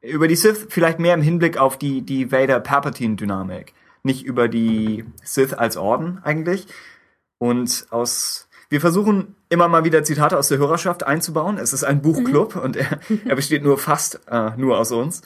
über 0.00 0.26
die 0.26 0.36
Sith 0.36 0.66
vielleicht 0.68 0.98
mehr 0.98 1.14
im 1.14 1.22
Hinblick 1.22 1.58
auf 1.58 1.78
die, 1.78 2.02
die 2.02 2.32
Vader-Palpatine-Dynamik. 2.32 3.74
Nicht 4.02 4.24
über 4.24 4.48
die 4.48 5.04
Sith 5.22 5.52
als 5.54 5.76
Orden 5.76 6.20
eigentlich. 6.22 6.66
Und 7.38 7.86
aus, 7.90 8.48
wir 8.68 8.80
versuchen 8.80 9.34
immer 9.48 9.68
mal 9.68 9.84
wieder 9.84 10.02
Zitate 10.04 10.38
aus 10.38 10.48
der 10.48 10.58
Hörerschaft 10.58 11.06
einzubauen. 11.06 11.58
Es 11.58 11.72
ist 11.72 11.84
ein 11.84 12.02
Buchclub 12.02 12.56
und 12.56 12.76
er, 12.76 13.00
er 13.24 13.36
besteht 13.36 13.64
nur 13.64 13.78
fast 13.78 14.20
äh, 14.30 14.50
nur 14.56 14.78
aus 14.78 14.92
uns. 14.92 15.22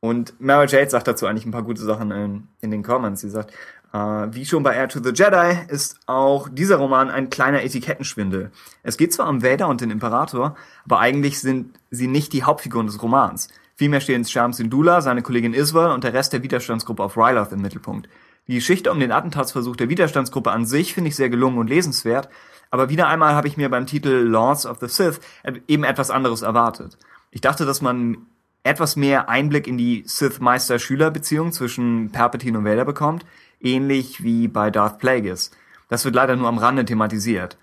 Und 0.00 0.38
Mara 0.38 0.66
Jade 0.66 0.90
sagt 0.90 1.08
dazu 1.08 1.26
eigentlich 1.26 1.46
ein 1.46 1.50
paar 1.50 1.62
gute 1.62 1.82
Sachen 1.82 2.10
in, 2.10 2.48
in 2.60 2.70
den 2.70 2.82
Comments. 2.82 3.18
Sie 3.18 3.30
sagt, 3.30 3.54
äh, 3.94 3.96
wie 4.32 4.44
schon 4.44 4.62
bei 4.62 4.74
Air 4.74 4.88
to 4.88 5.00
the 5.02 5.12
Jedi 5.14 5.56
ist 5.68 5.98
auch 6.06 6.48
dieser 6.50 6.76
Roman 6.76 7.10
ein 7.10 7.30
kleiner 7.30 7.62
Etikettenschwindel. 7.62 8.50
Es 8.82 8.98
geht 8.98 9.14
zwar 9.14 9.28
um 9.28 9.42
Vader 9.42 9.68
und 9.68 9.80
den 9.80 9.90
Imperator, 9.90 10.56
aber 10.84 10.98
eigentlich 10.98 11.40
sind 11.40 11.78
sie 11.90 12.08
nicht 12.08 12.32
die 12.32 12.42
Hauptfiguren 12.42 12.86
des 12.86 13.02
Romans. 13.02 13.48
Vielmehr 13.76 14.00
stehen 14.00 14.24
Sham 14.24 14.52
Syndulla, 14.52 15.00
seine 15.00 15.22
Kollegin 15.22 15.54
Iswal 15.54 15.90
und 15.90 16.04
der 16.04 16.12
Rest 16.12 16.32
der 16.32 16.42
Widerstandsgruppe 16.42 17.02
auf 17.02 17.16
Ryloth 17.16 17.52
im 17.52 17.60
Mittelpunkt. 17.60 18.08
Die 18.46 18.54
Geschichte 18.54 18.92
um 18.92 19.00
den 19.00 19.10
Attentatsversuch 19.10 19.74
der 19.74 19.88
Widerstandsgruppe 19.88 20.50
an 20.50 20.64
sich 20.64 20.94
finde 20.94 21.08
ich 21.08 21.16
sehr 21.16 21.30
gelungen 21.30 21.58
und 21.58 21.68
lesenswert, 21.68 22.28
aber 22.70 22.88
wieder 22.88 23.08
einmal 23.08 23.34
habe 23.34 23.48
ich 23.48 23.56
mir 23.56 23.68
beim 23.70 23.86
Titel 23.86 24.10
Lords 24.10 24.66
of 24.66 24.78
the 24.80 24.88
Sith 24.88 25.20
eben 25.66 25.84
etwas 25.84 26.10
anderes 26.10 26.42
erwartet. 26.42 26.98
Ich 27.30 27.40
dachte, 27.40 27.64
dass 27.64 27.82
man 27.82 28.18
etwas 28.62 28.96
mehr 28.96 29.28
Einblick 29.28 29.66
in 29.66 29.76
die 29.76 30.04
Sith-Meister-Schüler-Beziehung 30.06 31.52
zwischen 31.52 32.10
Palpatine 32.12 32.58
und 32.58 32.64
Vader 32.64 32.84
bekommt, 32.84 33.26
ähnlich 33.60 34.22
wie 34.22 34.48
bei 34.48 34.70
Darth 34.70 34.98
Plagueis. 34.98 35.50
Das 35.88 36.04
wird 36.04 36.14
leider 36.14 36.36
nur 36.36 36.48
am 36.48 36.58
Rande 36.58 36.84
thematisiert. 36.84 37.58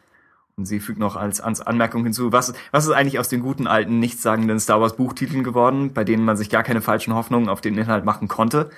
Und 0.62 0.66
sie 0.68 0.80
fügt 0.80 1.00
noch 1.00 1.16
als, 1.16 1.42
als 1.42 1.60
Anmerkung 1.60 2.04
hinzu, 2.04 2.32
was, 2.32 2.54
was 2.70 2.86
ist 2.86 2.92
eigentlich 2.92 3.18
aus 3.18 3.30
den 3.30 3.40
guten 3.40 3.66
alten, 3.66 3.98
nichtssagenden 3.98 4.60
Star 4.60 4.80
Wars 4.80 4.96
Buchtiteln 4.96 5.44
geworden, 5.44 5.92
bei 5.92 6.04
denen 6.04 6.24
man 6.24 6.38
sich 6.38 6.52
gar 6.52 6.62
keine 6.62 6.82
falschen 6.82 7.16
Hoffnungen 7.16 7.50
auf 7.50 7.62
den 7.62 7.76
Inhalt 7.76 8.06
machen 8.06 8.28
konnte? 8.28 8.70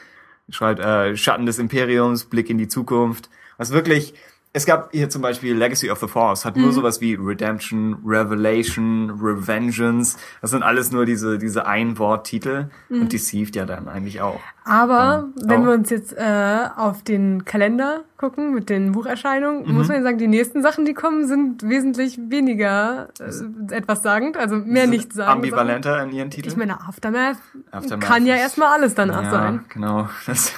Schreibt 0.48 0.80
äh, 0.80 1.18
Schatten 1.18 1.46
des 1.46 1.60
Imperiums, 1.60 2.24
Blick 2.24 2.50
in 2.50 2.58
die 2.58 2.70
Zukunft. 2.70 3.30
Was 3.58 3.74
wirklich, 3.74 4.14
es 4.56 4.68
gab 4.68 4.92
hier 4.92 5.10
zum 5.10 5.24
Beispiel 5.24 5.56
Legacy 5.56 5.90
of 5.90 6.00
the 6.00 6.08
Force, 6.08 6.46
hat 6.46 6.56
nur 6.56 6.72
sowas 6.72 7.02
wie 7.02 7.16
Redemption, 7.16 7.98
Revelation, 8.06 9.10
Revengeance. 9.20 10.16
Das 10.42 10.52
sind 10.52 10.62
alles 10.62 10.92
nur 10.92 11.08
diese, 11.08 11.40
diese 11.40 11.66
Ein-Wort-Titel. 11.66 12.70
Und 12.90 13.12
Deceived 13.12 13.56
ja 13.56 13.66
dann 13.66 13.88
eigentlich 13.88 14.22
auch. 14.22 14.40
Aber 14.64 15.26
Ähm, 15.26 15.34
wenn 15.48 15.62
oh. 15.64 15.66
wir 15.66 15.74
uns 15.74 15.90
jetzt 15.90 16.14
äh, 16.16 16.68
auf 16.78 17.04
den 17.04 17.46
Kalender 17.46 18.04
gucken 18.18 18.54
mit 18.54 18.70
den 18.70 18.92
Bucherscheinungen, 18.92 19.66
Mhm. 19.68 19.74
muss 19.74 19.88
man 19.88 19.98
ja 19.98 20.04
sagen, 20.04 20.20
die 20.20 20.28
nächsten 20.28 20.62
Sachen, 20.62 20.86
die 20.86 20.94
kommen, 20.94 21.28
sind 21.28 21.64
wesentlich 21.68 22.20
weniger 22.30 23.10
äh, 23.20 23.76
etwas 23.76 24.04
sagend, 24.04 24.38
also 24.38 24.56
mehr 24.56 24.86
nicht 24.86 25.14
sagen. 25.14 25.32
Ambivalenter 25.32 26.04
in 26.04 26.12
ihren 26.12 26.30
Titeln. 26.30 26.52
Ich 26.52 26.58
meine, 26.58 26.80
Aftermath, 26.80 27.38
Aftermath 27.72 28.08
kann 28.08 28.28
ja 28.28 28.36
erstmal 28.36 28.70
alles 28.70 28.94
danach 28.94 29.24
ja, 29.24 29.32
sein. 29.32 29.66
genau. 29.70 30.10
Das 30.28 30.54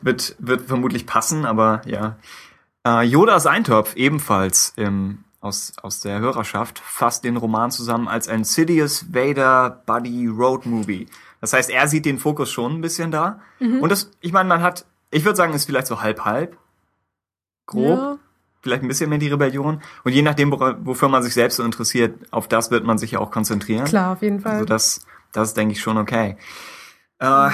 wird, 0.00 0.36
wird 0.38 0.62
vermutlich 0.62 1.06
passen, 1.06 1.44
aber 1.44 1.82
ja. 1.84 2.16
Äh, 2.86 3.02
Yodas 3.02 3.46
Eintopf, 3.46 3.96
ebenfalls 3.96 4.72
im, 4.76 5.24
aus, 5.40 5.72
aus 5.82 6.00
der 6.00 6.20
Hörerschaft, 6.20 6.78
fasst 6.78 7.24
den 7.24 7.36
Roman 7.36 7.72
zusammen 7.72 8.06
als 8.06 8.28
ein 8.28 8.44
Sidious 8.44 9.12
Vader 9.12 9.82
Buddy 9.86 10.28
Road 10.28 10.66
Movie. 10.66 11.08
Das 11.40 11.52
heißt, 11.52 11.68
er 11.68 11.88
sieht 11.88 12.04
den 12.04 12.18
Fokus 12.18 12.50
schon 12.50 12.74
ein 12.74 12.80
bisschen 12.80 13.10
da. 13.10 13.40
Und 13.80 13.90
das, 13.90 14.12
ich 14.20 14.32
meine, 14.32 14.48
man 14.48 14.62
hat, 14.62 14.86
ich 15.10 15.24
würde 15.24 15.36
sagen, 15.36 15.52
ist 15.52 15.64
vielleicht 15.64 15.88
so 15.88 16.00
halb-halb. 16.00 16.56
Grob. 17.66 17.98
Ja. 17.98 18.18
Vielleicht 18.62 18.82
ein 18.82 18.88
bisschen 18.88 19.10
mehr 19.10 19.18
die 19.18 19.28
Rebellion. 19.28 19.82
Und 20.04 20.12
je 20.12 20.22
nachdem, 20.22 20.52
wofür 20.52 21.08
man 21.08 21.22
sich 21.22 21.34
selbst 21.34 21.56
so 21.56 21.64
interessiert, 21.64 22.14
auf 22.32 22.46
das 22.46 22.70
wird 22.70 22.84
man 22.84 22.98
sich 22.98 23.12
ja 23.12 23.18
auch 23.18 23.32
konzentrieren. 23.32 23.84
Klar, 23.84 24.12
auf 24.12 24.22
jeden 24.22 24.40
Fall. 24.40 24.52
Also 24.52 24.64
das, 24.64 25.06
das 25.32 25.48
ist, 25.48 25.56
denke 25.56 25.72
ich, 25.72 25.80
schon 25.80 25.98
okay. 25.98 26.36
Äh, 27.18 27.50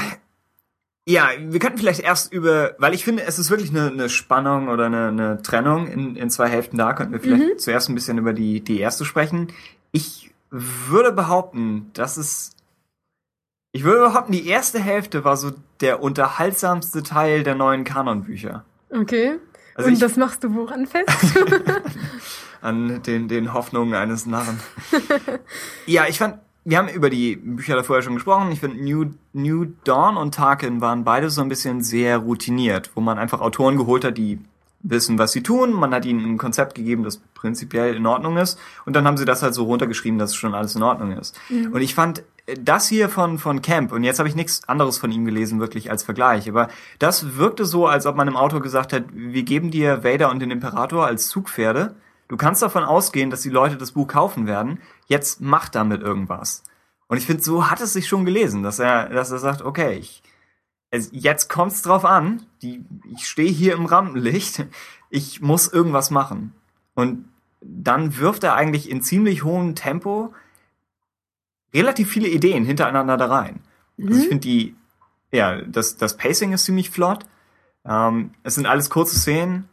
ja, 1.08 1.30
wir 1.38 1.58
könnten 1.58 1.78
vielleicht 1.78 2.00
erst 2.00 2.32
über, 2.32 2.74
weil 2.78 2.94
ich 2.94 3.04
finde, 3.04 3.24
es 3.24 3.38
ist 3.38 3.50
wirklich 3.50 3.70
eine, 3.70 3.88
eine 3.88 4.08
Spannung 4.08 4.68
oder 4.68 4.86
eine, 4.86 5.08
eine 5.08 5.42
Trennung 5.42 5.86
in, 5.88 6.16
in 6.16 6.30
zwei 6.30 6.48
Hälften 6.48 6.78
da, 6.78 6.92
könnten 6.92 7.12
wir 7.12 7.20
vielleicht 7.20 7.60
zuerst 7.60 7.88
ein 7.88 7.94
bisschen 7.94 8.18
über 8.18 8.32
die, 8.32 8.60
die 8.60 8.78
erste 8.78 9.04
sprechen. 9.04 9.48
Ich 9.90 10.30
würde 10.50 11.12
behaupten, 11.12 11.90
dass 11.94 12.16
es, 12.16 12.50
ich 13.72 13.82
würde 13.84 14.00
behaupten, 14.00 14.32
die 14.32 14.46
erste 14.46 14.78
Hälfte 14.78 15.24
war 15.24 15.36
so 15.36 15.52
der 15.80 16.02
unterhaltsamste 16.02 17.02
Teil 17.02 17.42
der 17.42 17.54
neuen 17.56 17.84
Kanonbücher. 17.84 18.64
okay. 18.90 19.38
Also 19.74 19.88
Und 19.88 19.94
ich- 19.94 20.00
das 20.00 20.16
machst 20.16 20.44
du 20.44 20.54
woran 20.54 20.86
fest? 20.86 21.08
an 22.60 23.02
den, 23.02 23.26
den 23.28 23.54
Hoffnungen 23.54 23.94
eines 23.94 24.26
Narren. 24.26 24.60
ja, 25.86 26.04
ich 26.08 26.18
fand, 26.18 26.38
wir 26.64 26.78
haben 26.78 26.88
über 26.88 27.10
die 27.10 27.36
Bücher 27.36 27.74
da 27.74 27.82
vorher 27.82 28.02
schon 28.02 28.14
gesprochen. 28.14 28.52
Ich 28.52 28.60
finde, 28.60 28.82
New, 28.82 29.06
New 29.32 29.66
Dawn 29.84 30.16
und 30.16 30.34
Tarkin 30.34 30.80
waren 30.80 31.04
beide 31.04 31.28
so 31.30 31.42
ein 31.42 31.48
bisschen 31.48 31.82
sehr 31.82 32.18
routiniert, 32.18 32.90
wo 32.94 33.00
man 33.00 33.18
einfach 33.18 33.40
Autoren 33.40 33.76
geholt 33.76 34.04
hat, 34.04 34.16
die 34.16 34.38
wissen, 34.82 35.18
was 35.18 35.32
sie 35.32 35.42
tun. 35.42 35.72
Man 35.72 35.94
hat 35.94 36.04
ihnen 36.04 36.24
ein 36.24 36.38
Konzept 36.38 36.74
gegeben, 36.74 37.04
das 37.04 37.18
prinzipiell 37.34 37.94
in 37.94 38.06
Ordnung 38.06 38.36
ist. 38.36 38.58
Und 38.84 38.94
dann 38.94 39.06
haben 39.06 39.16
sie 39.16 39.24
das 39.24 39.42
halt 39.42 39.54
so 39.54 39.64
runtergeschrieben, 39.64 40.18
dass 40.18 40.34
schon 40.34 40.54
alles 40.54 40.74
in 40.74 40.82
Ordnung 40.82 41.12
ist. 41.12 41.38
Und 41.72 41.80
ich 41.80 41.94
fand 41.94 42.22
äh, 42.46 42.56
das 42.60 42.88
hier 42.88 43.08
von, 43.08 43.38
von 43.38 43.62
Camp, 43.62 43.92
und 43.92 44.04
jetzt 44.04 44.18
habe 44.18 44.28
ich 44.28 44.34
nichts 44.34 44.68
anderes 44.68 44.98
von 44.98 45.10
ihm 45.10 45.24
gelesen, 45.24 45.60
wirklich 45.60 45.90
als 45.90 46.02
Vergleich, 46.02 46.48
aber 46.48 46.68
das 46.98 47.36
wirkte 47.36 47.64
so, 47.64 47.86
als 47.86 48.06
ob 48.06 48.16
man 48.16 48.28
im 48.28 48.36
Autor 48.36 48.60
gesagt 48.60 48.92
hat, 48.92 49.04
wir 49.12 49.42
geben 49.42 49.70
dir 49.70 50.04
Vader 50.04 50.30
und 50.30 50.40
den 50.40 50.50
Imperator 50.50 51.06
als 51.06 51.28
Zugpferde. 51.28 51.94
Du 52.32 52.38
kannst 52.38 52.62
davon 52.62 52.82
ausgehen, 52.82 53.28
dass 53.28 53.42
die 53.42 53.50
Leute 53.50 53.76
das 53.76 53.92
Buch 53.92 54.08
kaufen 54.08 54.46
werden. 54.46 54.80
Jetzt 55.06 55.42
mach 55.42 55.68
damit 55.68 56.00
irgendwas. 56.00 56.62
Und 57.06 57.18
ich 57.18 57.26
finde, 57.26 57.42
so 57.42 57.70
hat 57.70 57.82
es 57.82 57.92
sich 57.92 58.08
schon 58.08 58.24
gelesen, 58.24 58.62
dass 58.62 58.78
er, 58.78 59.10
dass 59.10 59.30
er 59.30 59.38
sagt, 59.38 59.60
okay, 59.60 59.98
ich, 59.98 60.22
es, 60.88 61.10
jetzt 61.12 61.50
kommt's 61.50 61.82
drauf 61.82 62.06
an. 62.06 62.46
Die, 62.62 62.86
ich 63.14 63.28
stehe 63.28 63.50
hier 63.50 63.74
im 63.74 63.84
Rampenlicht. 63.84 64.64
Ich 65.10 65.42
muss 65.42 65.70
irgendwas 65.70 66.10
machen. 66.10 66.54
Und 66.94 67.28
dann 67.60 68.16
wirft 68.16 68.44
er 68.44 68.54
eigentlich 68.54 68.88
in 68.88 69.02
ziemlich 69.02 69.44
hohem 69.44 69.74
Tempo 69.74 70.32
relativ 71.74 72.08
viele 72.08 72.28
Ideen 72.28 72.64
hintereinander 72.64 73.18
da 73.18 73.26
rein. 73.26 73.60
Also 74.00 74.18
ich 74.18 74.28
finde 74.28 74.40
die, 74.40 74.74
ja, 75.32 75.60
das, 75.60 75.98
das 75.98 76.16
Pacing 76.16 76.54
ist 76.54 76.64
ziemlich 76.64 76.88
flott. 76.88 77.26
Ähm, 77.84 78.30
es 78.42 78.54
sind 78.54 78.64
alles 78.64 78.88
kurze 78.88 79.18
Szenen. 79.18 79.68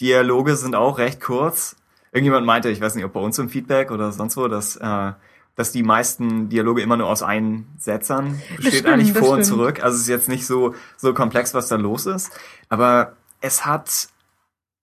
Dialoge 0.00 0.56
sind 0.56 0.74
auch 0.74 0.98
recht 0.98 1.20
kurz. 1.20 1.76
Irgendjemand 2.12 2.46
meinte, 2.46 2.70
ich 2.70 2.80
weiß 2.80 2.94
nicht, 2.94 3.04
ob 3.04 3.12
bei 3.12 3.20
uns 3.20 3.38
im 3.38 3.48
Feedback 3.48 3.90
oder 3.90 4.10
sonst 4.12 4.36
wo, 4.36 4.48
dass, 4.48 4.76
äh, 4.76 5.12
dass 5.54 5.72
die 5.72 5.82
meisten 5.82 6.48
Dialoge 6.48 6.82
immer 6.82 6.96
nur 6.96 7.06
aus 7.08 7.22
Einsetzern 7.22 8.40
besteht 8.56 8.86
eigentlich 8.86 9.12
vor 9.12 9.30
und 9.30 9.44
zurück. 9.44 9.82
Also 9.82 9.96
es 9.96 10.02
ist 10.02 10.08
jetzt 10.08 10.28
nicht 10.28 10.46
so, 10.46 10.74
so 10.96 11.14
komplex, 11.14 11.54
was 11.54 11.68
da 11.68 11.76
los 11.76 12.06
ist. 12.06 12.30
Aber 12.68 13.16
es 13.40 13.64
hat, 13.66 14.08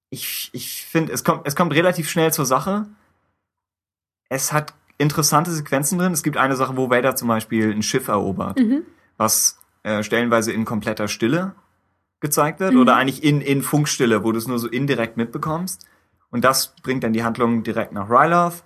ich, 0.09 0.49
ich 0.53 0.85
finde, 0.85 1.11
es 1.11 1.23
kommt, 1.23 1.45
es 1.45 1.55
kommt 1.55 1.73
relativ 1.73 2.09
schnell 2.09 2.31
zur 2.31 2.45
Sache. 2.45 2.85
Es 4.29 4.53
hat 4.53 4.73
interessante 4.97 5.51
Sequenzen 5.51 5.99
drin. 5.99 6.13
Es 6.13 6.23
gibt 6.23 6.37
eine 6.37 6.55
Sache, 6.55 6.77
wo 6.77 6.89
Vader 6.89 7.15
zum 7.15 7.27
Beispiel 7.27 7.71
ein 7.71 7.83
Schiff 7.83 8.07
erobert, 8.07 8.59
was 9.17 9.59
äh, 9.83 10.03
stellenweise 10.03 10.51
in 10.51 10.63
kompletter 10.65 11.07
Stille 11.07 11.55
gezeigt 12.19 12.59
wird 12.59 12.75
oder 12.75 12.95
eigentlich 12.95 13.23
in, 13.23 13.41
in 13.41 13.61
Funkstille, 13.61 14.23
wo 14.23 14.31
du 14.31 14.37
es 14.37 14.47
nur 14.47 14.59
so 14.59 14.67
indirekt 14.67 15.17
mitbekommst. 15.17 15.85
Und 16.29 16.43
das 16.43 16.73
bringt 16.83 17.03
dann 17.03 17.13
die 17.13 17.23
Handlung 17.23 17.63
direkt 17.63 17.93
nach 17.93 18.09
Ryloth. 18.09 18.63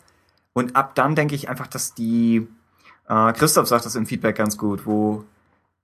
Und 0.54 0.76
ab 0.76 0.96
dann 0.96 1.16
denke 1.16 1.36
ich 1.36 1.50
einfach, 1.50 1.68
dass 1.68 1.94
die, 1.94 2.48
äh, 3.08 3.34
Christoph 3.34 3.68
sagt 3.68 3.86
das 3.86 3.96
im 3.96 4.06
Feedback 4.06 4.38
ganz 4.38 4.58
gut, 4.58 4.86
wo 4.86 5.26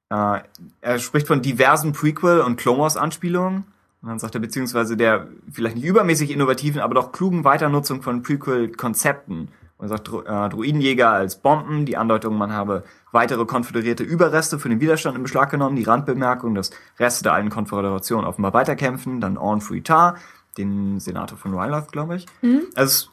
äh, 0.10 0.40
er 0.82 1.00
spricht 1.00 1.28
von 1.28 1.42
diversen 1.42 1.94
Prequel- 1.94 2.42
und 2.42 2.58
Clone 2.58 2.80
Wars-Anspielungen. 2.80 3.66
Und 4.02 4.10
dann 4.10 4.20
sagt 4.20 4.36
er, 4.36 4.42
beziehungsweise 4.42 4.96
der 4.96 5.28
vielleicht 5.52 5.76
nicht 5.76 5.86
übermäßig 5.86 6.32
innovativen, 6.32 6.82
aber 6.82 6.96
doch 6.96 7.12
klugen 7.12 7.44
Weiternutzung 7.44 8.02
von 8.02 8.22
Prequel-Konzepten. 8.22 9.50
Er 9.80 9.88
sagt, 9.90 10.10
äh, 10.10 10.50
Druidenjäger 10.50 11.12
als 11.12 11.36
Bomben, 11.36 11.86
die 11.86 11.98
Andeutung, 11.98 12.36
man 12.36 12.52
habe 12.52 12.84
weitere 13.12 13.46
konföderierte 13.46 14.04
Überreste 14.04 14.58
für 14.58 14.70
den 14.70 14.82
Widerstand 14.82 15.16
in 15.16 15.24
Beschlag 15.24 15.52
genommen, 15.52 15.76
die 15.76 15.84
Randbemerkung, 15.84 16.56
dass 16.56 16.72
Reste 17.00 17.24
der 17.24 17.34
alten 17.34 17.50
Konföderation 17.50 18.26
offenbar 18.26 18.54
weiterkämpfen, 18.54 19.22
dann 19.22 19.38
Orn 19.38 19.62
Fruitar, 19.62 20.16
den 20.58 21.00
Senator 21.00 21.38
von 21.38 21.54
Ryloth, 21.54 21.92
glaube 21.92 22.16
ich. 22.16 22.26
Also 22.76 23.10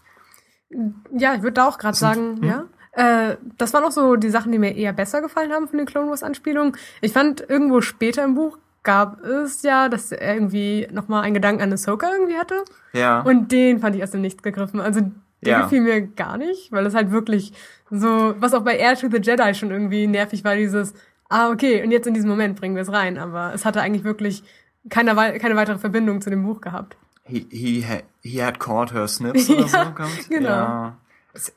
Ja, 1.12 1.34
ich 1.34 1.42
würde 1.42 1.52
da 1.52 1.68
auch 1.68 1.76
gerade 1.76 1.96
sagen, 1.96 2.38
hm? 2.40 2.44
ja. 2.44 2.64
Äh, 2.92 3.36
das 3.58 3.74
waren 3.74 3.84
auch 3.84 3.90
so 3.90 4.16
die 4.16 4.30
Sachen, 4.30 4.52
die 4.52 4.58
mir 4.58 4.74
eher 4.74 4.92
besser 4.92 5.20
gefallen 5.20 5.52
haben 5.52 5.68
von 5.68 5.78
den 5.78 5.86
Clone 5.86 6.08
Wars 6.08 6.22
Anspielungen. 6.22 6.76
Ich 7.00 7.12
fand 7.12 7.44
irgendwo 7.48 7.80
später 7.80 8.24
im 8.24 8.34
Buch 8.34 8.56
gab 8.84 9.22
es 9.24 9.62
ja, 9.62 9.88
dass 9.88 10.12
er 10.12 10.34
irgendwie 10.34 10.86
nochmal 10.92 11.24
einen 11.24 11.34
Gedanken 11.34 11.62
an 11.62 11.72
Ahsoka 11.72 12.10
irgendwie 12.12 12.38
hatte. 12.38 12.64
ja. 12.92 13.20
Und 13.22 13.50
den 13.50 13.80
fand 13.80 13.96
ich 13.96 14.02
aus 14.02 14.12
dem 14.12 14.20
Nichts 14.20 14.42
gegriffen. 14.42 14.80
Also 14.80 15.00
der 15.44 15.52
Ja. 15.58 15.62
gefiel 15.62 15.80
mir 15.82 16.00
gar 16.02 16.36
nicht, 16.38 16.72
weil 16.72 16.84
es 16.86 16.94
halt 16.94 17.10
wirklich 17.10 17.52
so, 17.90 18.34
was 18.38 18.54
auch 18.54 18.62
bei 18.64 18.76
Air 18.76 18.96
to 18.96 19.08
the 19.10 19.18
Jedi 19.22 19.54
schon 19.54 19.70
irgendwie 19.70 20.06
nervig 20.06 20.42
war, 20.44 20.56
dieses, 20.56 20.94
ah, 21.28 21.50
okay, 21.50 21.82
und 21.82 21.90
jetzt 21.90 22.06
in 22.06 22.14
diesem 22.14 22.28
Moment 22.30 22.58
bringen 22.58 22.74
wir 22.74 22.82
es 22.82 22.92
rein. 22.92 23.18
Aber 23.18 23.52
es 23.54 23.64
hatte 23.64 23.80
eigentlich 23.80 24.04
wirklich 24.04 24.42
keine, 24.90 25.14
keine 25.38 25.56
weitere 25.56 25.78
Verbindung 25.78 26.20
zu 26.20 26.30
dem 26.30 26.44
Buch 26.44 26.60
gehabt. 26.60 26.96
He, 27.24 27.46
he, 27.50 27.84
he 28.22 28.42
had 28.42 28.58
caught 28.60 28.92
her 28.92 29.08
snips 29.08 29.48
oder 29.48 29.68
so. 29.68 29.78
Kommt. 29.94 30.28
genau. 30.28 30.48
Ja. 30.48 30.96
Es, 31.32 31.52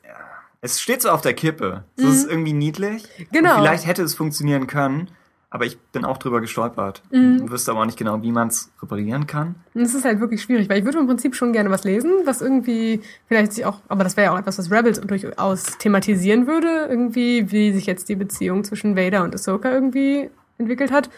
es 0.60 0.80
steht 0.80 1.02
so 1.02 1.10
auf 1.10 1.20
der 1.20 1.34
Kippe. 1.34 1.84
Es 1.96 2.04
ist 2.04 2.30
irgendwie 2.30 2.52
niedlich. 2.54 3.04
Mhm. 3.18 3.26
Genau. 3.32 3.54
Und 3.56 3.60
vielleicht 3.62 3.86
hätte 3.86 4.02
es 4.02 4.14
funktionieren 4.14 4.66
können, 4.66 5.10
aber 5.50 5.64
ich 5.64 5.78
bin 5.78 6.04
auch 6.04 6.18
drüber 6.18 6.40
gestolpert. 6.40 7.02
Mhm. 7.10 7.42
Ich 7.44 7.50
wüsste 7.50 7.70
aber 7.70 7.80
auch 7.80 7.86
nicht 7.86 7.98
genau, 7.98 8.22
wie 8.22 8.32
man 8.32 8.48
es 8.48 8.70
reparieren 8.82 9.26
kann. 9.26 9.54
Und 9.74 9.80
es 9.80 9.94
ist 9.94 10.04
halt 10.04 10.20
wirklich 10.20 10.42
schwierig, 10.42 10.68
weil 10.68 10.78
ich 10.78 10.84
würde 10.84 10.98
im 10.98 11.06
Prinzip 11.06 11.34
schon 11.34 11.52
gerne 11.52 11.70
was 11.70 11.84
lesen, 11.84 12.12
was 12.24 12.42
irgendwie 12.42 13.00
vielleicht 13.26 13.52
sich 13.52 13.64
auch, 13.64 13.80
aber 13.88 14.04
das 14.04 14.16
wäre 14.16 14.26
ja 14.26 14.34
auch 14.34 14.38
etwas, 14.38 14.58
was 14.58 14.70
Rebels 14.70 15.00
durchaus 15.00 15.78
thematisieren 15.78 16.46
würde, 16.46 16.86
irgendwie, 16.88 17.50
wie 17.50 17.72
sich 17.72 17.86
jetzt 17.86 18.08
die 18.08 18.16
Beziehung 18.16 18.64
zwischen 18.64 18.96
Vader 18.96 19.24
und 19.24 19.34
Ahsoka 19.34 19.70
irgendwie 19.70 20.30
entwickelt 20.58 20.90
hat. 20.90 21.08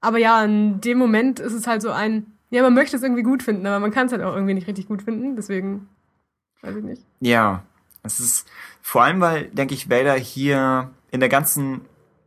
Aber 0.00 0.18
ja, 0.18 0.42
in 0.44 0.80
dem 0.80 0.98
Moment 0.98 1.40
ist 1.40 1.52
es 1.52 1.66
halt 1.66 1.82
so 1.82 1.90
ein, 1.90 2.26
ja, 2.50 2.62
man 2.62 2.74
möchte 2.74 2.96
es 2.96 3.02
irgendwie 3.02 3.22
gut 3.22 3.42
finden, 3.42 3.66
aber 3.66 3.80
man 3.80 3.90
kann 3.90 4.06
es 4.06 4.12
halt 4.12 4.22
auch 4.22 4.34
irgendwie 4.34 4.54
nicht 4.54 4.66
richtig 4.66 4.88
gut 4.88 5.02
finden, 5.02 5.36
deswegen 5.36 5.88
weiß 6.62 6.76
ich 6.76 6.84
nicht. 6.84 7.02
Ja, 7.20 7.64
es 8.02 8.20
ist 8.20 8.48
vor 8.80 9.02
allem, 9.02 9.20
weil, 9.20 9.46
denke 9.48 9.74
ich, 9.74 9.90
Vader 9.90 10.14
hier 10.14 10.90
in 11.10 11.20
der 11.20 11.28
ganzen, 11.28 11.82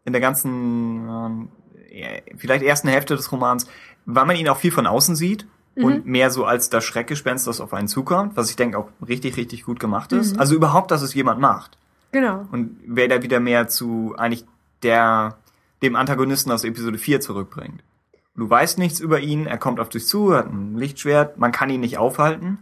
in 0.08 0.14
der 0.14 0.22
ganzen, 0.22 1.50
ja, 1.92 2.08
vielleicht 2.38 2.64
ersten 2.64 2.88
Hälfte 2.88 3.18
des 3.18 3.30
Romans, 3.32 3.68
weil 4.06 4.26
man 4.26 4.38
ihn 4.38 4.48
auch 4.48 4.56
viel 4.56 4.72
von 4.72 4.88
außen 4.88 5.18
sieht 5.18 5.46
und 5.76 6.06
mehr 6.08 6.32
so 6.32 6.46
als 6.46 6.70
das 6.70 6.86
Schreckgespenst, 6.86 7.46
das 7.46 7.60
auf 7.60 7.74
einen 7.74 7.90
zukommt, 7.90 8.38
was 8.38 8.50
ich 8.50 8.56
denke 8.56 8.78
auch 8.78 8.88
richtig, 9.06 9.36
richtig 9.36 9.64
gut 9.64 9.82
gemacht 9.82 10.14
ist. 10.14 10.40
Also 10.40 10.56
überhaupt, 10.56 10.92
dass 10.92 11.02
es 11.02 11.14
jemand 11.14 11.42
macht. 11.42 11.78
Genau. 12.14 12.48
Und 12.52 12.80
Vader 12.88 13.22
wieder 13.22 13.42
mehr 13.42 13.68
zu 13.68 14.16
eigentlich 14.18 14.46
der, 14.82 15.36
dem 15.82 15.98
Antagonisten 15.98 16.52
aus 16.52 16.64
Episode 16.64 16.98
4 16.98 17.20
zurückbringt. 17.20 17.84
Du 18.36 18.50
weißt 18.50 18.78
nichts 18.78 19.02
über 19.02 19.20
ihn, 19.20 19.46
er 19.46 19.58
kommt 19.58 19.80
auf 19.80 19.90
dich 19.90 20.08
zu, 20.08 20.34
hat 20.34 20.48
ein 20.48 20.78
Lichtschwert, 20.78 21.38
man 21.38 21.52
kann 21.52 21.70
ihn 21.70 21.82
nicht 21.82 21.98
aufhalten. 21.98 22.60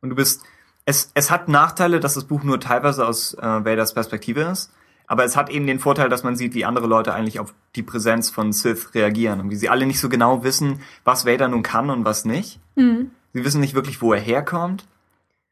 Und 0.00 0.10
du 0.10 0.16
bist, 0.16 0.42
es, 0.84 1.12
es 1.14 1.30
hat 1.30 1.48
Nachteile, 1.48 2.00
dass 2.00 2.14
das 2.14 2.24
Buch 2.24 2.42
nur 2.42 2.58
teilweise 2.58 3.06
aus 3.06 3.34
äh, 3.34 3.64
Vaders 3.64 3.94
Perspektive 3.94 4.40
ist. 4.40 4.72
Aber 5.08 5.24
es 5.24 5.36
hat 5.36 5.48
eben 5.50 5.66
den 5.66 5.80
Vorteil, 5.80 6.08
dass 6.10 6.22
man 6.22 6.36
sieht, 6.36 6.54
wie 6.54 6.64
andere 6.66 6.86
Leute 6.86 7.14
eigentlich 7.14 7.40
auf 7.40 7.54
die 7.74 7.82
Präsenz 7.82 8.30
von 8.30 8.52
Sith 8.52 8.94
reagieren 8.94 9.40
und 9.40 9.50
wie 9.50 9.56
sie 9.56 9.68
alle 9.70 9.86
nicht 9.86 10.00
so 10.00 10.08
genau 10.08 10.44
wissen, 10.44 10.80
was 11.04 11.26
Vader 11.26 11.48
nun 11.48 11.62
kann 11.62 11.88
und 11.90 12.04
was 12.04 12.24
nicht. 12.26 12.60
Mhm. 12.76 13.10
Sie 13.32 13.44
wissen 13.44 13.60
nicht 13.60 13.74
wirklich, 13.74 14.00
wo 14.02 14.12
er 14.12 14.20
herkommt. 14.20 14.86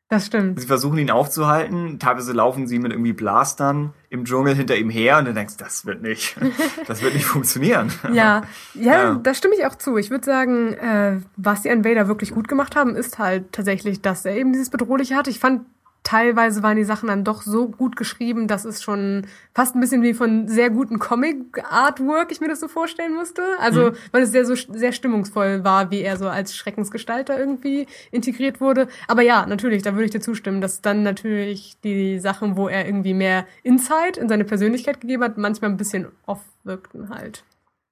Das 0.09 0.27
stimmt. 0.27 0.61
Sie 0.61 0.69
versuchen 0.69 0.99
ihn 0.99 1.11
aufzuhalten. 1.11 1.99
Teilweise 1.99 2.33
laufen 2.33 2.69
sie 2.69 2.79
mit 2.79 2.93
irgendwie 2.93 3.13
Blastern 3.13 3.93
im 4.09 4.25
Dschungel 4.25 4.55
hinter 4.55 4.77
ihm 4.77 4.89
her 4.89 5.19
und 5.19 5.25
du 5.25 5.35
denkst, 5.35 5.57
das 5.57 5.85
wird 5.85 6.01
nicht, 6.01 6.37
das 6.87 7.03
wird 7.03 7.15
nicht 7.15 7.27
funktionieren. 7.27 7.91
Ja, 8.13 8.43
ja, 8.75 8.93
Ja. 9.03 9.15
da 9.21 9.35
stimme 9.35 9.55
ich 9.57 9.67
auch 9.67 9.75
zu. 9.75 9.97
Ich 9.97 10.11
würde 10.11 10.25
sagen, 10.25 10.75
äh, 10.75 11.21
was 11.37 11.63
die 11.63 11.71
an 11.71 11.85
Vader 11.85 12.07
wirklich 12.07 12.31
gut 12.33 12.47
gemacht 12.47 12.77
haben, 12.77 12.95
ist 12.95 13.19
halt 13.19 13.51
tatsächlich, 13.53 14.01
dass 14.01 14.25
er 14.25 14.37
eben 14.37 14.53
dieses 14.53 14.71
Bedrohliche 14.71 15.17
hat. 15.17 15.27
Ich 15.27 15.41
fand 15.41 15.63
teilweise 16.07 16.63
waren 16.63 16.77
die 16.77 16.85
Sachen 16.85 17.09
dann 17.09 17.25
doch 17.25 17.43
so 17.43 17.69
gut 17.69 17.97
geschrieben, 17.97 18.47
dass 18.47 18.65
es 18.65 18.81
schon 18.81 19.27
fast 19.55 19.75
ein 19.75 19.81
bisschen 19.81 20.03
wie 20.03 20.15
von 20.15 20.47
sehr 20.47 20.71
guten 20.71 21.01
Comic-Artwork 21.01 22.31
ich 22.31 22.41
mir 22.41 22.47
das 22.47 22.61
so 22.61 22.69
vorstellen 22.69 23.13
musste. 23.13 23.43
Also, 23.59 23.91
mhm. 23.91 23.97
weil 24.13 24.23
es 24.23 24.31
sehr 24.31 24.47
so 24.47 24.55
sehr 24.55 24.93
stimmungsvoll 24.93 25.65
war, 25.65 25.91
wie 25.91 26.03
er 26.03 26.17
so 26.17 26.29
als 26.29 26.55
Schreckensgestalter 26.55 27.37
irgendwie 27.37 27.89
integriert 28.13 28.61
wurde. 28.61 28.87
Aber 29.09 29.23
ja, 29.23 29.47
natürlich, 29.47 29.83
da 29.83 29.95
würde 29.95 30.05
ich 30.05 30.13
dir 30.13 30.21
zustimmen, 30.21 30.61
dass 30.61 30.81
dann 30.81 31.03
natürlich 31.03 31.77
die 31.83 32.21
Sachen, 32.21 32.57
wo 32.57 32.69
er 32.69 32.87
irgendwie 32.87 33.15
mehr 33.15 33.45
Insight 33.65 34.17
in 34.17 34.29
seine 34.29 34.45
Persönlichkeit 34.45 35.01
gegeben 35.01 35.25
hat, 35.25 35.39
manchmal 35.39 35.71
ein 35.71 35.77
bisschen 35.77 36.07
off 36.25 36.45
wirkten 36.63 37.11
halt. 37.11 37.43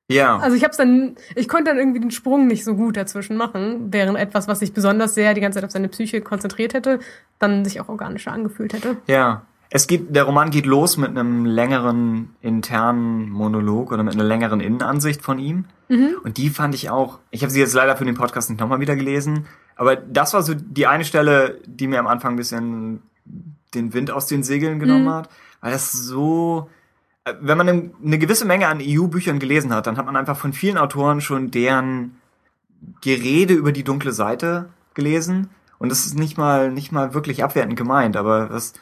Ja. 0.08 0.38
Also 0.38 0.56
ich 0.56 0.64
hab's 0.64 0.76
dann, 0.76 1.16
ich 1.34 1.48
konnte 1.48 1.70
dann 1.70 1.78
irgendwie 1.78 2.00
den 2.00 2.10
Sprung 2.10 2.46
nicht 2.46 2.64
so 2.64 2.74
gut 2.74 2.96
dazwischen 2.96 3.36
machen, 3.36 3.92
während 3.92 4.18
etwas, 4.18 4.48
was 4.48 4.60
sich 4.60 4.72
besonders 4.72 5.14
sehr 5.14 5.34
die 5.34 5.40
ganze 5.40 5.56
Zeit 5.56 5.64
auf 5.64 5.70
seine 5.70 5.88
Psyche 5.88 6.20
konzentriert 6.20 6.74
hätte, 6.74 7.00
dann 7.38 7.64
sich 7.64 7.80
auch 7.80 7.88
organischer 7.88 8.32
angefühlt 8.32 8.74
hätte. 8.74 8.96
Ja. 9.06 9.42
Es 9.70 9.88
geht, 9.88 10.14
der 10.14 10.22
Roman 10.22 10.50
geht 10.50 10.66
los 10.66 10.98
mit 10.98 11.10
einem 11.10 11.46
längeren 11.46 12.36
internen 12.42 13.28
Monolog 13.30 13.90
oder 13.90 14.04
mit 14.04 14.14
einer 14.14 14.22
längeren 14.22 14.60
Innenansicht 14.60 15.20
von 15.20 15.40
ihm. 15.40 15.64
Mhm. 15.88 16.16
Und 16.22 16.36
die 16.36 16.48
fand 16.50 16.76
ich 16.76 16.90
auch, 16.90 17.18
ich 17.32 17.42
habe 17.42 17.50
sie 17.50 17.58
jetzt 17.58 17.74
leider 17.74 17.96
für 17.96 18.04
den 18.04 18.14
Podcast 18.14 18.50
nicht 18.50 18.60
nochmal 18.60 18.78
wieder 18.78 18.94
gelesen, 18.94 19.46
aber 19.74 19.96
das 19.96 20.32
war 20.32 20.42
so 20.42 20.54
die 20.54 20.86
eine 20.86 21.04
Stelle, 21.04 21.58
die 21.66 21.88
mir 21.88 21.98
am 21.98 22.06
Anfang 22.06 22.34
ein 22.34 22.36
bisschen 22.36 23.02
den 23.74 23.92
Wind 23.92 24.12
aus 24.12 24.26
den 24.26 24.44
Segeln 24.44 24.78
genommen 24.78 25.06
mhm. 25.06 25.14
hat, 25.14 25.28
weil 25.60 25.72
das 25.72 25.92
so, 25.92 26.68
wenn 27.24 27.58
man 27.58 27.68
eine 28.04 28.18
gewisse 28.18 28.44
Menge 28.44 28.68
an 28.68 28.82
EU-Büchern 28.82 29.38
gelesen 29.38 29.72
hat, 29.72 29.86
dann 29.86 29.96
hat 29.96 30.06
man 30.06 30.16
einfach 30.16 30.36
von 30.36 30.52
vielen 30.52 30.76
Autoren 30.76 31.20
schon 31.20 31.50
deren 31.50 32.20
Gerede 33.00 33.54
über 33.54 33.72
die 33.72 33.84
dunkle 33.84 34.12
Seite 34.12 34.68
gelesen. 34.92 35.48
Und 35.78 35.90
das 35.90 36.04
ist 36.04 36.18
nicht 36.18 36.36
mal, 36.36 36.70
nicht 36.70 36.92
mal 36.92 37.14
wirklich 37.14 37.42
abwertend 37.42 37.76
gemeint, 37.76 38.16
aber 38.16 38.48
das, 38.48 38.74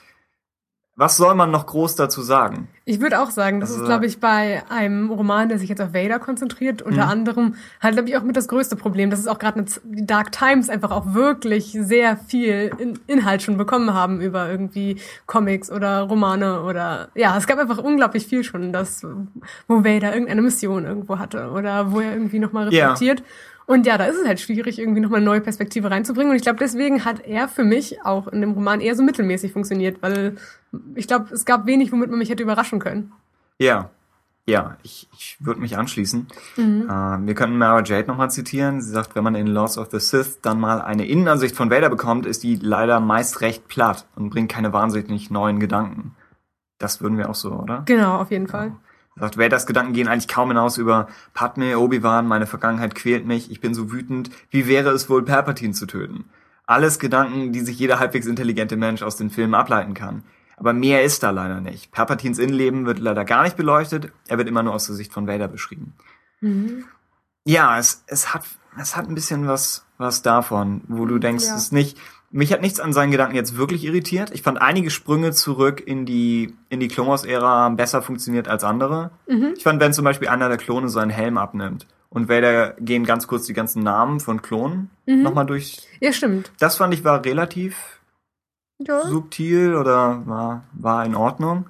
was 0.95 1.16
soll 1.16 1.34
man 1.34 1.51
noch 1.51 1.66
groß 1.66 1.97
dazu 1.97 2.20
sagen? 2.20 2.68
Ich 2.84 3.01
würde 3.01 3.22
auch 3.22 3.30
sagen, 3.30 3.61
das 3.61 3.70
also, 3.70 3.82
ist, 3.82 3.88
glaube 3.88 4.05
ich, 4.05 4.20
bei 4.20 4.62
einem 4.68 5.11
Roman, 5.11 5.49
der 5.49 5.59
sich 5.59 5.70
jetzt 5.70 5.80
auf 5.80 5.95
Vader 5.95 6.18
konzentriert, 6.18 6.82
unter 6.82 7.05
mhm. 7.05 7.11
anderem 7.11 7.55
halt, 7.80 7.95
glaube 7.95 8.11
ich, 8.11 8.16
auch 8.18 8.22
mit 8.22 8.36
das 8.36 8.47
größte 8.47 8.76
Problem. 8.76 9.09
Das 9.09 9.18
ist 9.18 9.26
auch 9.26 9.38
gerade 9.38 9.64
die 9.84 10.07
Dark 10.07 10.32
Times 10.32 10.68
einfach 10.68 10.90
auch 10.90 11.14
wirklich 11.14 11.76
sehr 11.80 12.18
viel 12.18 12.72
in 12.76 12.99
Inhalt 13.07 13.40
schon 13.40 13.57
bekommen 13.57 13.95
haben 13.95 14.20
über 14.20 14.51
irgendwie 14.51 14.97
Comics 15.26 15.72
oder 15.72 16.03
Romane 16.03 16.62
oder 16.62 17.09
ja, 17.14 17.38
es 17.38 17.47
gab 17.47 17.59
einfach 17.59 17.78
unglaublich 17.78 18.26
viel 18.26 18.45
schon, 18.45 18.72
das, 18.72 19.07
wo 19.68 19.84
Vader 19.84 20.12
irgendeine 20.12 20.43
Mission 20.43 20.84
irgendwo 20.84 21.18
hatte 21.18 21.51
oder 21.51 21.93
wo 21.93 22.01
er 22.01 22.12
irgendwie 22.12 22.38
nochmal 22.38 22.68
reflektiert. 22.68 23.20
Ja. 23.20 23.26
Und 23.73 23.87
ja, 23.87 23.97
da 23.97 24.05
ist 24.05 24.18
es 24.18 24.29
halt 24.29 24.39
schwierig, 24.39 24.79
irgendwie 24.79 25.01
nochmal 25.01 25.20
eine 25.20 25.25
neue 25.25 25.41
Perspektive 25.41 25.91
reinzubringen. 25.91 26.31
Und 26.31 26.37
ich 26.37 26.43
glaube, 26.43 26.59
deswegen 26.59 27.07
hat 27.07 27.27
er 27.27 27.49
für 27.49 27.64
mich 27.64 28.05
auch 28.05 28.29
in 28.29 28.43
dem 28.43 28.53
Roman 28.53 28.83
eher 28.83 28.95
so 28.95 29.03
mittelmäßig 29.03 29.55
funktioniert, 29.55 30.03
weil 30.03 30.37
ich 30.95 31.07
glaube, 31.09 31.33
es 31.33 31.47
gab 31.47 31.64
wenig, 31.64 31.91
womit 31.91 32.11
man 32.11 32.18
mich 32.18 32.29
hätte 32.29 32.43
überraschen 32.43 32.81
können. 32.81 33.12
Ja, 33.59 33.89
ja, 34.45 34.77
ich, 34.83 35.09
ich 35.14 35.39
würde 35.41 35.61
mich 35.61 35.79
anschließen. 35.79 36.27
Mhm. 36.59 36.83
Äh, 36.83 37.27
wir 37.27 37.35
können 37.35 37.57
Mara 37.57 37.83
Jade 37.83 38.09
nochmal 38.09 38.31
zitieren. 38.31 38.83
Sie 38.83 38.91
sagt, 38.91 39.14
wenn 39.14 39.25
man 39.25 39.37
in 39.37 39.47
Lords 39.47 39.79
of 39.79 39.89
the 39.91 40.01
Sith 40.01 40.41
dann 40.43 40.61
mal 40.61 40.83
eine 40.83 41.07
Innenansicht 41.07 41.57
von 41.57 41.70
Vader 41.70 41.89
bekommt, 41.89 42.27
ist 42.27 42.43
die 42.43 42.57
leider 42.57 43.01
meist 43.01 43.41
recht 43.41 43.68
platt 43.68 44.07
und 44.16 44.29
bringt 44.29 44.53
keine 44.53 44.75
wahnsinnig 44.75 45.31
neuen 45.31 45.61
Gedanken. 45.61 46.14
Das 46.77 47.01
würden 47.01 47.16
wir 47.16 47.31
auch 47.31 47.35
so, 47.35 47.53
oder? 47.53 47.85
Genau, 47.87 48.18
auf 48.18 48.31
jeden 48.31 48.49
Fall. 48.49 48.73
Sagt, 49.16 49.36
Vaders 49.36 49.66
Gedanken 49.66 49.92
gehen 49.92 50.08
eigentlich 50.08 50.28
kaum 50.28 50.48
hinaus 50.48 50.78
über 50.78 51.08
Padme, 51.34 51.78
Obi-Wan, 51.78 52.26
meine 52.26 52.46
Vergangenheit 52.46 52.94
quält 52.94 53.26
mich, 53.26 53.50
ich 53.50 53.60
bin 53.60 53.74
so 53.74 53.92
wütend, 53.92 54.30
wie 54.50 54.66
wäre 54.66 54.90
es 54.90 55.10
wohl, 55.10 55.22
Palpatine 55.24 55.74
zu 55.74 55.86
töten? 55.86 56.24
Alles 56.66 56.98
Gedanken, 56.98 57.52
die 57.52 57.60
sich 57.60 57.78
jeder 57.78 57.98
halbwegs 57.98 58.26
intelligente 58.26 58.76
Mensch 58.76 59.02
aus 59.02 59.16
den 59.16 59.30
Filmen 59.30 59.54
ableiten 59.54 59.94
kann. 59.94 60.24
Aber 60.56 60.72
mehr 60.72 61.02
ist 61.02 61.22
da 61.22 61.30
leider 61.30 61.60
nicht. 61.60 61.90
Palpatines 61.92 62.38
Innenleben 62.38 62.86
wird 62.86 63.00
leider 63.00 63.24
gar 63.24 63.42
nicht 63.42 63.56
beleuchtet, 63.56 64.12
er 64.28 64.38
wird 64.38 64.48
immer 64.48 64.62
nur 64.62 64.74
aus 64.74 64.86
der 64.86 64.94
Sicht 64.94 65.12
von 65.12 65.26
Vader 65.26 65.48
beschrieben. 65.48 65.94
Mhm. 66.40 66.84
Ja, 67.44 67.78
es, 67.78 68.04
es 68.06 68.32
hat, 68.32 68.44
es 68.80 68.96
hat 68.96 69.08
ein 69.08 69.14
bisschen 69.14 69.46
was, 69.46 69.84
was 69.98 70.22
davon, 70.22 70.82
wo 70.88 71.04
du 71.04 71.18
denkst, 71.18 71.44
ja. 71.44 71.56
es 71.56 71.64
ist 71.64 71.72
nicht, 71.72 71.98
mich 72.33 72.53
hat 72.53 72.62
nichts 72.62 72.80
an 72.80 72.93
seinen 72.93 73.11
Gedanken 73.11 73.37
jetzt 73.37 73.57
wirklich 73.57 73.85
irritiert. 73.85 74.30
Ich 74.33 74.43
fand 74.43 74.61
einige 74.61 74.91
Sprünge 74.91 75.33
zurück 75.33 75.83
in 75.87 76.07
die, 76.07 76.55
in 76.70 76.80
die 76.80 76.89
Klonos-Ära 76.89 77.68
besser 77.70 78.03
funktioniert 78.03 78.49
als 78.49 78.64
andere. 78.64 79.11
Mhm. 79.28 79.55
Ich 79.57 79.62
fand, 79.62 79.80
wenn 79.80 79.93
zum 79.93 80.05
Beispiel 80.05 80.28
einer 80.28 80.49
der 80.49 80.57
Klone 80.57 80.89
seinen 80.89 81.11
Helm 81.11 81.37
abnimmt 81.37 81.87
und 82.09 82.28
Vader 82.28 82.74
gehen 82.80 83.05
ganz 83.05 83.26
kurz 83.26 83.47
die 83.47 83.53
ganzen 83.53 83.83
Namen 83.83 84.18
von 84.18 84.41
Klonen 84.41 84.91
mhm. 85.07 85.22
nochmal 85.22 85.47
durch. 85.47 85.87
Ja, 86.01 86.12
stimmt. 86.12 86.51
Das 86.59 86.76
fand 86.76 86.95
ich 86.95 87.05
war 87.05 87.24
relativ 87.24 88.01
ja. 88.78 89.07
subtil 89.07 89.74
oder 89.74 90.22
war, 90.26 90.64
war 90.72 91.05
in 91.05 91.14
Ordnung. 91.14 91.66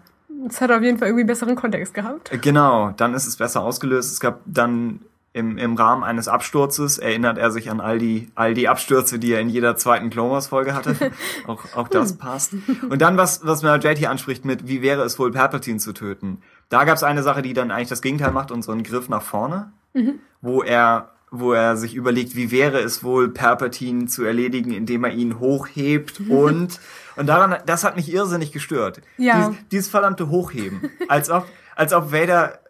Es 0.49 0.61
hat 0.61 0.71
auf 0.71 0.83
jeden 0.83 0.99
Fall 0.99 1.09
irgendwie 1.09 1.25
besseren 1.25 1.57
Kontext 1.57 1.95
gehabt. 1.95 2.31
Genau, 2.41 2.93
dann 2.97 3.15
ist 3.15 3.27
es 3.27 3.37
besser 3.37 3.63
ausgelöst. 3.63 4.13
Es 4.13 4.21
gab 4.21 4.41
dann 4.45 5.01
im, 5.35 5.57
im 5.57 5.76
Rahmen 5.76 6.05
eines 6.05 6.28
Absturzes 6.28 6.99
erinnert 6.99 7.39
er 7.39 7.51
sich 7.51 7.70
an 7.70 7.80
all 7.80 7.99
die, 7.99 8.28
all 8.35 8.53
die 8.53 8.68
Abstürze, 8.68 9.18
die 9.18 9.33
er 9.33 9.41
in 9.41 9.49
jeder 9.49 9.76
zweiten 9.76 10.11
Clone 10.11 10.33
Wars 10.33 10.49
Folge 10.49 10.74
hatte. 10.74 10.95
auch, 11.47 11.64
auch 11.74 11.89
das 11.89 12.11
hm. 12.11 12.18
passt. 12.18 12.55
Und 12.89 13.01
dann, 13.01 13.16
was, 13.16 13.45
was 13.45 13.62
Mel 13.62 13.80
hier 13.80 14.11
anspricht 14.11 14.45
mit, 14.45 14.68
wie 14.68 14.83
wäre 14.83 15.03
es 15.03 15.18
wohl, 15.18 15.33
Palpatine 15.33 15.78
zu 15.78 15.95
töten? 15.95 16.43
Da 16.68 16.85
gab 16.85 16.97
es 16.97 17.03
eine 17.03 17.22
Sache, 17.22 17.41
die 17.41 17.55
dann 17.55 17.70
eigentlich 17.70 17.89
das 17.89 18.03
Gegenteil 18.03 18.33
macht 18.33 18.51
und 18.51 18.62
so 18.62 18.72
einen 18.72 18.83
Griff 18.83 19.09
nach 19.09 19.22
vorne, 19.22 19.72
mhm. 19.95 20.20
wo 20.43 20.62
er, 20.62 21.12
wo 21.30 21.55
er 21.55 21.78
sich 21.78 21.95
überlegt, 21.95 22.37
wie 22.37 22.51
wäre 22.51 22.80
es 22.80 23.03
wohl, 23.03 23.30
Palpatine 23.30 24.07
zu 24.07 24.24
erledigen, 24.24 24.72
indem 24.72 25.05
er 25.05 25.12
ihn 25.12 25.39
hochhebt 25.39 26.20
und, 26.28 26.78
und 27.16 27.26
daran, 27.26 27.57
das 27.64 27.85
hat 27.85 27.97
mich 27.97 28.12
irrsinnig 28.12 28.53
gestört. 28.53 29.01
Ja. 29.16 29.49
Dies, 29.49 29.59
dieses 29.70 29.89
verdammte 29.89 30.28
Hochheben. 30.28 30.91
Als 31.09 31.30
ob, 31.30 31.47
als 31.74 31.95
ob 31.95 32.12
Vader 32.12 32.62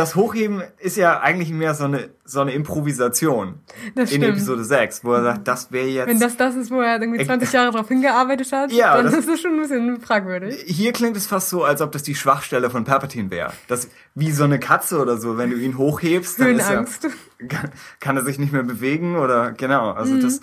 das 0.00 0.16
Hochheben 0.16 0.62
ist 0.78 0.96
ja 0.96 1.20
eigentlich 1.20 1.50
mehr 1.50 1.74
so 1.74 1.84
eine, 1.84 2.08
so 2.24 2.40
eine 2.40 2.52
Improvisation. 2.52 3.60
Das 3.94 4.08
stimmt. 4.08 4.24
In 4.24 4.30
Episode 4.30 4.64
6, 4.64 5.04
wo 5.04 5.12
er 5.12 5.22
sagt, 5.22 5.46
das 5.46 5.70
wäre 5.72 5.88
jetzt. 5.88 6.08
Wenn 6.08 6.18
das 6.18 6.38
das 6.38 6.56
ist, 6.56 6.70
wo 6.70 6.80
er 6.80 6.98
irgendwie 6.98 7.22
20 7.22 7.52
Jahre 7.52 7.70
drauf 7.70 7.88
hingearbeitet 7.88 8.50
hat, 8.50 8.72
ja, 8.72 8.96
dann 8.96 9.04
das, 9.04 9.14
ist 9.14 9.28
das 9.28 9.40
schon 9.40 9.52
ein 9.52 9.60
bisschen 9.60 10.00
fragwürdig. 10.00 10.64
Hier 10.66 10.94
klingt 10.94 11.18
es 11.18 11.26
fast 11.26 11.50
so, 11.50 11.64
als 11.64 11.82
ob 11.82 11.92
das 11.92 12.02
die 12.02 12.14
Schwachstelle 12.14 12.70
von 12.70 12.84
Palpatine 12.84 13.30
wäre. 13.30 13.52
Das, 13.68 13.90
wie 14.14 14.32
so 14.32 14.44
eine 14.44 14.58
Katze 14.58 15.00
oder 15.00 15.18
so, 15.18 15.36
wenn 15.36 15.50
du 15.50 15.56
ihn 15.56 15.76
hochhebst, 15.76 16.40
dann 16.40 16.58
ist 16.58 16.70
er, 16.70 16.86
kann, 17.48 17.70
kann, 18.00 18.16
er 18.16 18.24
sich 18.24 18.38
nicht 18.38 18.54
mehr 18.54 18.62
bewegen 18.62 19.16
oder, 19.16 19.52
genau, 19.52 19.90
also 19.90 20.14
mhm. 20.14 20.22
das 20.22 20.40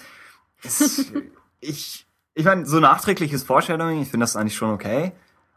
ist, 0.63 1.13
ich, 1.61 2.05
ich 2.35 2.45
meine, 2.45 2.67
so 2.67 2.79
nachträgliches 2.79 3.41
Foreshadowing, 3.41 4.03
ich 4.03 4.09
finde 4.09 4.25
das 4.25 4.35
eigentlich 4.35 4.55
schon 4.55 4.69
okay. 4.69 5.13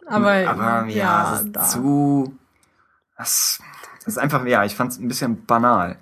Aber, 0.07 0.33
aber 0.49 0.87
ja, 0.89 1.43
ja 1.53 1.65
zu, 1.67 2.35
das, 3.19 3.61
das 4.05 4.15
ist 4.15 4.19
einfach, 4.19 4.45
ja, 4.47 4.65
ich 4.65 4.75
fand 4.75 4.93
es 4.93 4.99
ein 4.99 5.09
bisschen 5.09 5.45
banal. 5.45 5.97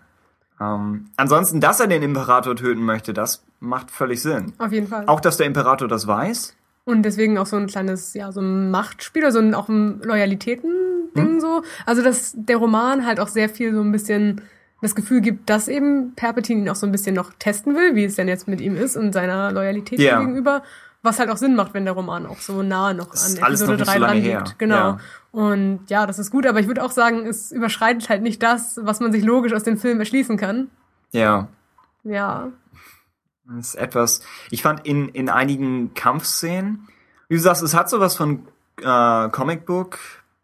Ähm, 0.60 1.10
ansonsten, 1.16 1.60
dass 1.60 1.80
er 1.80 1.86
den 1.86 2.02
Imperator 2.02 2.56
töten 2.56 2.82
möchte, 2.82 3.12
das 3.12 3.44
macht 3.60 3.90
völlig 3.90 4.22
Sinn. 4.22 4.52
Auf 4.58 4.72
jeden 4.72 4.88
Fall. 4.88 5.04
Auch, 5.06 5.20
dass 5.20 5.36
der 5.36 5.46
Imperator 5.46 5.88
das 5.88 6.06
weiß. 6.06 6.56
Und 6.84 7.02
deswegen 7.02 7.38
auch 7.38 7.46
so 7.46 7.56
ein 7.56 7.66
kleines, 7.66 8.14
ja, 8.14 8.32
so 8.32 8.40
ein 8.40 8.70
Machtspiel 8.70 9.22
oder 9.22 9.32
so 9.32 9.40
ein, 9.40 9.54
auch 9.54 9.68
ein 9.68 10.00
Loyalitäten-Ding 10.02 11.26
hm. 11.34 11.40
so. 11.40 11.62
Also, 11.86 12.02
dass 12.02 12.32
der 12.34 12.56
Roman 12.56 13.04
halt 13.04 13.20
auch 13.20 13.28
sehr 13.28 13.48
viel 13.48 13.74
so 13.74 13.82
ein 13.82 13.92
bisschen 13.92 14.40
das 14.80 14.94
Gefühl 14.94 15.20
gibt, 15.20 15.50
dass 15.50 15.68
eben 15.68 16.14
Perpetin 16.14 16.60
ihn 16.60 16.68
auch 16.68 16.76
so 16.76 16.86
ein 16.86 16.92
bisschen 16.92 17.14
noch 17.14 17.32
testen 17.38 17.74
will, 17.74 17.94
wie 17.94 18.04
es 18.04 18.14
denn 18.14 18.28
jetzt 18.28 18.46
mit 18.46 18.60
ihm 18.60 18.76
ist 18.76 18.96
und 18.96 19.12
seiner 19.12 19.50
Loyalität 19.52 19.98
yeah. 19.98 20.20
gegenüber. 20.20 20.62
Was 21.02 21.18
halt 21.18 21.30
auch 21.30 21.36
Sinn 21.36 21.54
macht, 21.54 21.74
wenn 21.74 21.84
der 21.84 21.94
Roman 21.94 22.26
auch 22.26 22.38
so 22.38 22.62
nah 22.62 22.92
noch 22.92 23.10
an 23.10 23.36
Episode 23.36 23.76
3 23.76 23.98
dran 23.98 24.16
liegt. 24.18 24.58
Genau. 24.58 24.74
Ja. 24.74 24.98
Und 25.30 25.80
ja, 25.88 26.06
das 26.06 26.18
ist 26.18 26.30
gut, 26.30 26.46
aber 26.46 26.58
ich 26.58 26.66
würde 26.66 26.82
auch 26.82 26.90
sagen, 26.90 27.24
es 27.26 27.52
überschreitet 27.52 28.08
halt 28.08 28.22
nicht 28.22 28.42
das, 28.42 28.80
was 28.82 28.98
man 28.98 29.12
sich 29.12 29.24
logisch 29.24 29.52
aus 29.52 29.62
dem 29.62 29.78
Film 29.78 30.00
erschließen 30.00 30.36
kann. 30.36 30.68
Ja. 31.12 31.48
Ja. 32.02 32.48
Das 33.46 33.68
ist 33.68 33.74
etwas. 33.76 34.22
Ich 34.50 34.62
fand 34.62 34.86
in, 34.86 35.08
in 35.08 35.28
einigen 35.28 35.94
Kampfszenen, 35.94 36.88
wie 37.28 37.36
du 37.36 37.40
sagst, 37.40 37.62
es 37.62 37.74
hat 37.74 37.88
sowas 37.88 38.16
von 38.16 38.46
äh, 38.82 39.28
Comicbook 39.28 39.98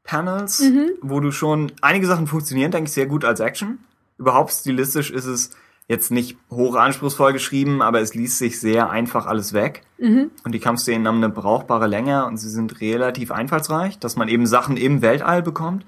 Panels, 0.05 0.61
mhm. 0.61 0.93
wo 1.01 1.21
du 1.21 1.33
schon 1.33 1.73
einige 1.81 2.07
Sachen 2.07 2.27
funktionieren, 2.27 2.71
denke 2.71 2.89
ich, 2.89 2.95
sehr 2.95 3.07
gut 3.07 3.25
als 3.25 3.41
Action. 3.41 3.79
Überhaupt 4.19 4.53
stilistisch 4.53 5.11
ist 5.11 5.25
es 5.25 5.51
jetzt 5.87 6.11
nicht 6.11 6.39
hoch 6.51 6.77
anspruchsvoll 6.77 7.33
geschrieben, 7.33 7.83
aber 7.83 8.01
es 8.01 8.15
liest 8.15 8.39
sich 8.39 8.59
sehr 8.59 8.91
einfach 8.91 9.27
alles 9.27 9.53
weg. 9.53 9.83
Mhm. 9.99 10.31
Und 10.45 10.53
die 10.53 10.61
Kampfszenen 10.61 11.07
haben 11.07 11.19
eine 11.19 11.29
brauchbare 11.29 11.87
Länge 11.87 12.25
und 12.27 12.39
sie 12.39 12.49
sind 12.49 12.81
relativ 12.81 13.31
einfallsreich, 13.31 13.99
dass 13.99 14.17
man 14.17 14.29
eben 14.29 14.47
Sachen 14.47 14.77
im 14.77 15.03
Weltall 15.03 15.43
bekommt, 15.43 15.85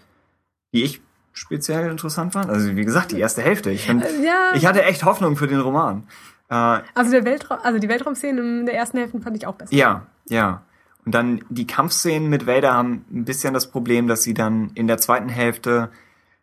die 0.74 0.82
ich 0.82 1.01
speziell 1.32 1.90
interessant 1.90 2.34
fand. 2.34 2.51
Also 2.51 2.76
wie 2.76 2.84
gesagt, 2.84 3.12
die 3.12 3.20
erste 3.20 3.42
Hälfte. 3.42 3.70
Ich, 3.70 3.86
find, 3.86 4.05
ja. 4.22 4.53
ich 4.55 4.66
hatte 4.66 4.82
echt 4.84 5.05
Hoffnung 5.05 5.36
für 5.36 5.47
den 5.47 5.61
Roman. 5.61 6.07
Äh, 6.49 6.55
also, 6.94 7.11
der 7.11 7.24
Weltraum, 7.24 7.59
also 7.62 7.78
die 7.78 7.88
Weltraumszenen 7.88 8.61
in 8.61 8.66
der 8.66 8.74
ersten 8.74 8.99
Hälfte 8.99 9.20
fand 9.20 9.36
ich 9.36 9.47
auch 9.47 9.55
besser. 9.55 9.74
Ja, 9.74 10.07
ja. 10.28 10.62
Und 11.05 11.14
dann 11.14 11.44
die 11.49 11.66
Kampfszenen 11.66 12.28
mit 12.28 12.47
Vader 12.47 12.74
haben 12.74 13.05
ein 13.12 13.24
bisschen 13.24 13.55
das 13.55 13.70
Problem, 13.70 14.09
dass 14.09 14.24
sie 14.24 14.34
dann 14.34 14.72
in 14.74 14.88
der 14.88 14.99
zweiten 14.99 15.28
Hälfte 15.28 15.90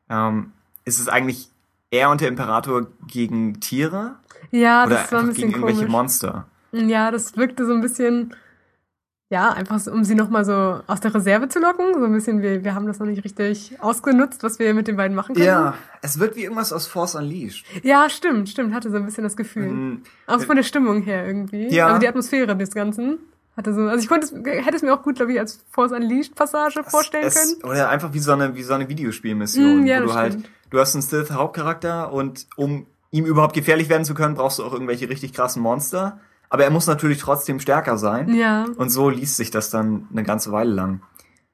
ähm, 0.09 0.53
ist 0.85 0.99
es 0.99 1.07
eigentlich 1.07 1.49
er 1.93 2.09
und 2.09 2.21
der 2.21 2.27
Imperator 2.27 2.87
gegen 3.07 3.59
Tiere? 3.59 4.15
Ja, 4.51 4.85
Oder 4.85 4.95
das 4.95 5.11
war 5.11 5.19
ein 5.21 5.27
bisschen 5.27 5.49
gegen 5.51 5.61
irgendwelche 5.63 5.89
Monster? 5.89 6.45
Ja, 6.71 7.11
das 7.11 7.37
wirkte 7.37 7.65
so 7.65 7.73
ein 7.73 7.81
bisschen. 7.81 8.35
ja, 9.29 9.51
einfach 9.51 9.79
so, 9.79 9.91
um 9.91 10.03
sie 10.03 10.15
nochmal 10.15 10.43
so 10.45 10.81
aus 10.85 10.99
der 10.99 11.13
Reserve 11.13 11.47
zu 11.49 11.59
locken. 11.59 11.93
So 11.93 12.05
ein 12.05 12.11
bisschen, 12.13 12.41
wir, 12.41 12.63
wir 12.63 12.75
haben 12.75 12.85
das 12.87 12.99
noch 12.99 13.07
nicht 13.07 13.23
richtig 13.23 13.77
ausgenutzt, 13.79 14.43
was 14.43 14.59
wir 14.59 14.73
mit 14.73 14.87
den 14.87 14.95
beiden 14.95 15.15
machen 15.15 15.33
können. 15.35 15.47
Ja, 15.47 15.73
es 16.01 16.19
wird 16.19 16.35
wie 16.35 16.43
irgendwas 16.43 16.73
aus 16.73 16.87
Force 16.87 17.15
Unleashed. 17.15 17.65
Ja, 17.83 18.09
stimmt, 18.09 18.49
stimmt. 18.49 18.73
Hatte 18.73 18.89
so 18.91 18.97
ein 18.97 19.05
bisschen 19.05 19.23
das 19.23 19.35
Gefühl. 19.35 19.67
Mhm. 19.69 20.01
Auch 20.27 20.41
von 20.41 20.55
der 20.55 20.63
Stimmung 20.63 21.01
her 21.03 21.25
irgendwie. 21.25 21.67
Ja. 21.73 21.87
Also 21.87 21.99
die 21.99 22.07
Atmosphäre 22.07 22.55
des 22.55 22.71
Ganzen. 22.71 23.19
Hatte 23.55 23.71
so, 23.73 23.81
also 23.81 24.01
ich 24.01 24.09
konnte 24.09 24.25
es, 24.25 24.65
hätte 24.65 24.75
es 24.75 24.81
mir 24.81 24.93
auch 24.95 25.03
gut, 25.03 25.15
glaube 25.17 25.31
ich, 25.33 25.39
als 25.39 25.63
Force 25.69 25.91
Unleashed 25.91 26.33
Passage 26.33 26.83
vorstellen 26.83 27.25
es, 27.25 27.35
können. 27.35 27.71
Oder 27.71 27.89
einfach 27.89 28.11
wie 28.13 28.19
so 28.19 28.31
eine, 28.33 28.55
wie 28.55 28.63
so 28.63 28.73
eine 28.73 28.89
Videospielmission, 28.89 29.81
Mm, 29.81 29.85
ja, 29.85 30.01
wo 30.01 30.05
du 30.07 30.13
halt, 30.15 30.33
stimmt. 30.33 30.49
Du 30.73 30.79
hast 30.79 30.95
einen 30.95 31.03
Sith-Hauptcharakter 31.03 32.11
und 32.11 32.47
um 32.55 32.87
ihm 33.11 33.25
überhaupt 33.25 33.53
gefährlich 33.53 33.89
werden 33.89 34.05
zu 34.05 34.15
können, 34.15 34.33
brauchst 34.33 34.57
du 34.57 34.63
auch 34.63 34.73
irgendwelche 34.73 35.07
richtig 35.07 35.31
krassen 35.33 35.61
Monster. 35.61 36.19
Aber 36.49 36.63
er 36.63 36.71
muss 36.71 36.87
natürlich 36.87 37.19
trotzdem 37.19 37.59
stärker 37.59 37.97
sein. 37.97 38.33
Ja. 38.33 38.65
Und 38.77 38.89
so 38.89 39.09
liest 39.09 39.37
sich 39.37 39.51
das 39.51 39.69
dann 39.69 40.07
eine 40.11 40.23
ganze 40.23 40.51
Weile 40.51 40.71
lang. 40.71 41.01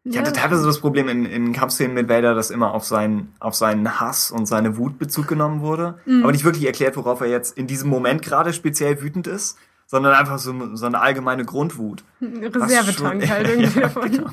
Ich 0.06 0.16
Ja, 0.16 0.22
hatte 0.22 0.32
teilweise 0.32 0.66
das 0.66 0.80
Problem 0.80 1.10
in, 1.10 1.26
in 1.26 1.52
Kampfszenen 1.52 1.94
mit 1.94 2.08
Vader, 2.08 2.34
dass 2.34 2.50
immer 2.50 2.74
auf 2.74 2.86
seinen, 2.86 3.34
auf 3.42 3.56
seinen 3.56 4.00
Hass 4.00 4.32
und 4.32 4.46
seine 4.46 4.78
Wut 4.78 4.98
Bezug 4.98 5.28
genommen 5.28 5.60
wurde. 5.60 6.00
Mhm. 6.06 6.24
Aber 6.24 6.32
nicht 6.32 6.46
wirklich 6.46 6.66
erklärt, 6.66 6.96
worauf 6.96 7.20
er 7.20 7.28
jetzt 7.28 7.58
in 7.58 7.68
diesem 7.68 7.90
Moment 7.90 8.22
gerade 8.22 8.54
speziell 8.54 9.02
wütend 9.02 9.28
ist, 9.28 9.58
sondern 9.92 10.14
einfach 10.14 10.38
so, 10.38 10.76
so 10.76 10.86
eine 10.86 11.02
allgemeine 11.02 11.46
Grundwut. 11.46 12.04
Reservetank 12.22 13.28
halt 13.28 13.48
irgendwie 13.50 13.80
Ja, 13.80 13.88
davon. 13.88 14.12
genau. 14.12 14.30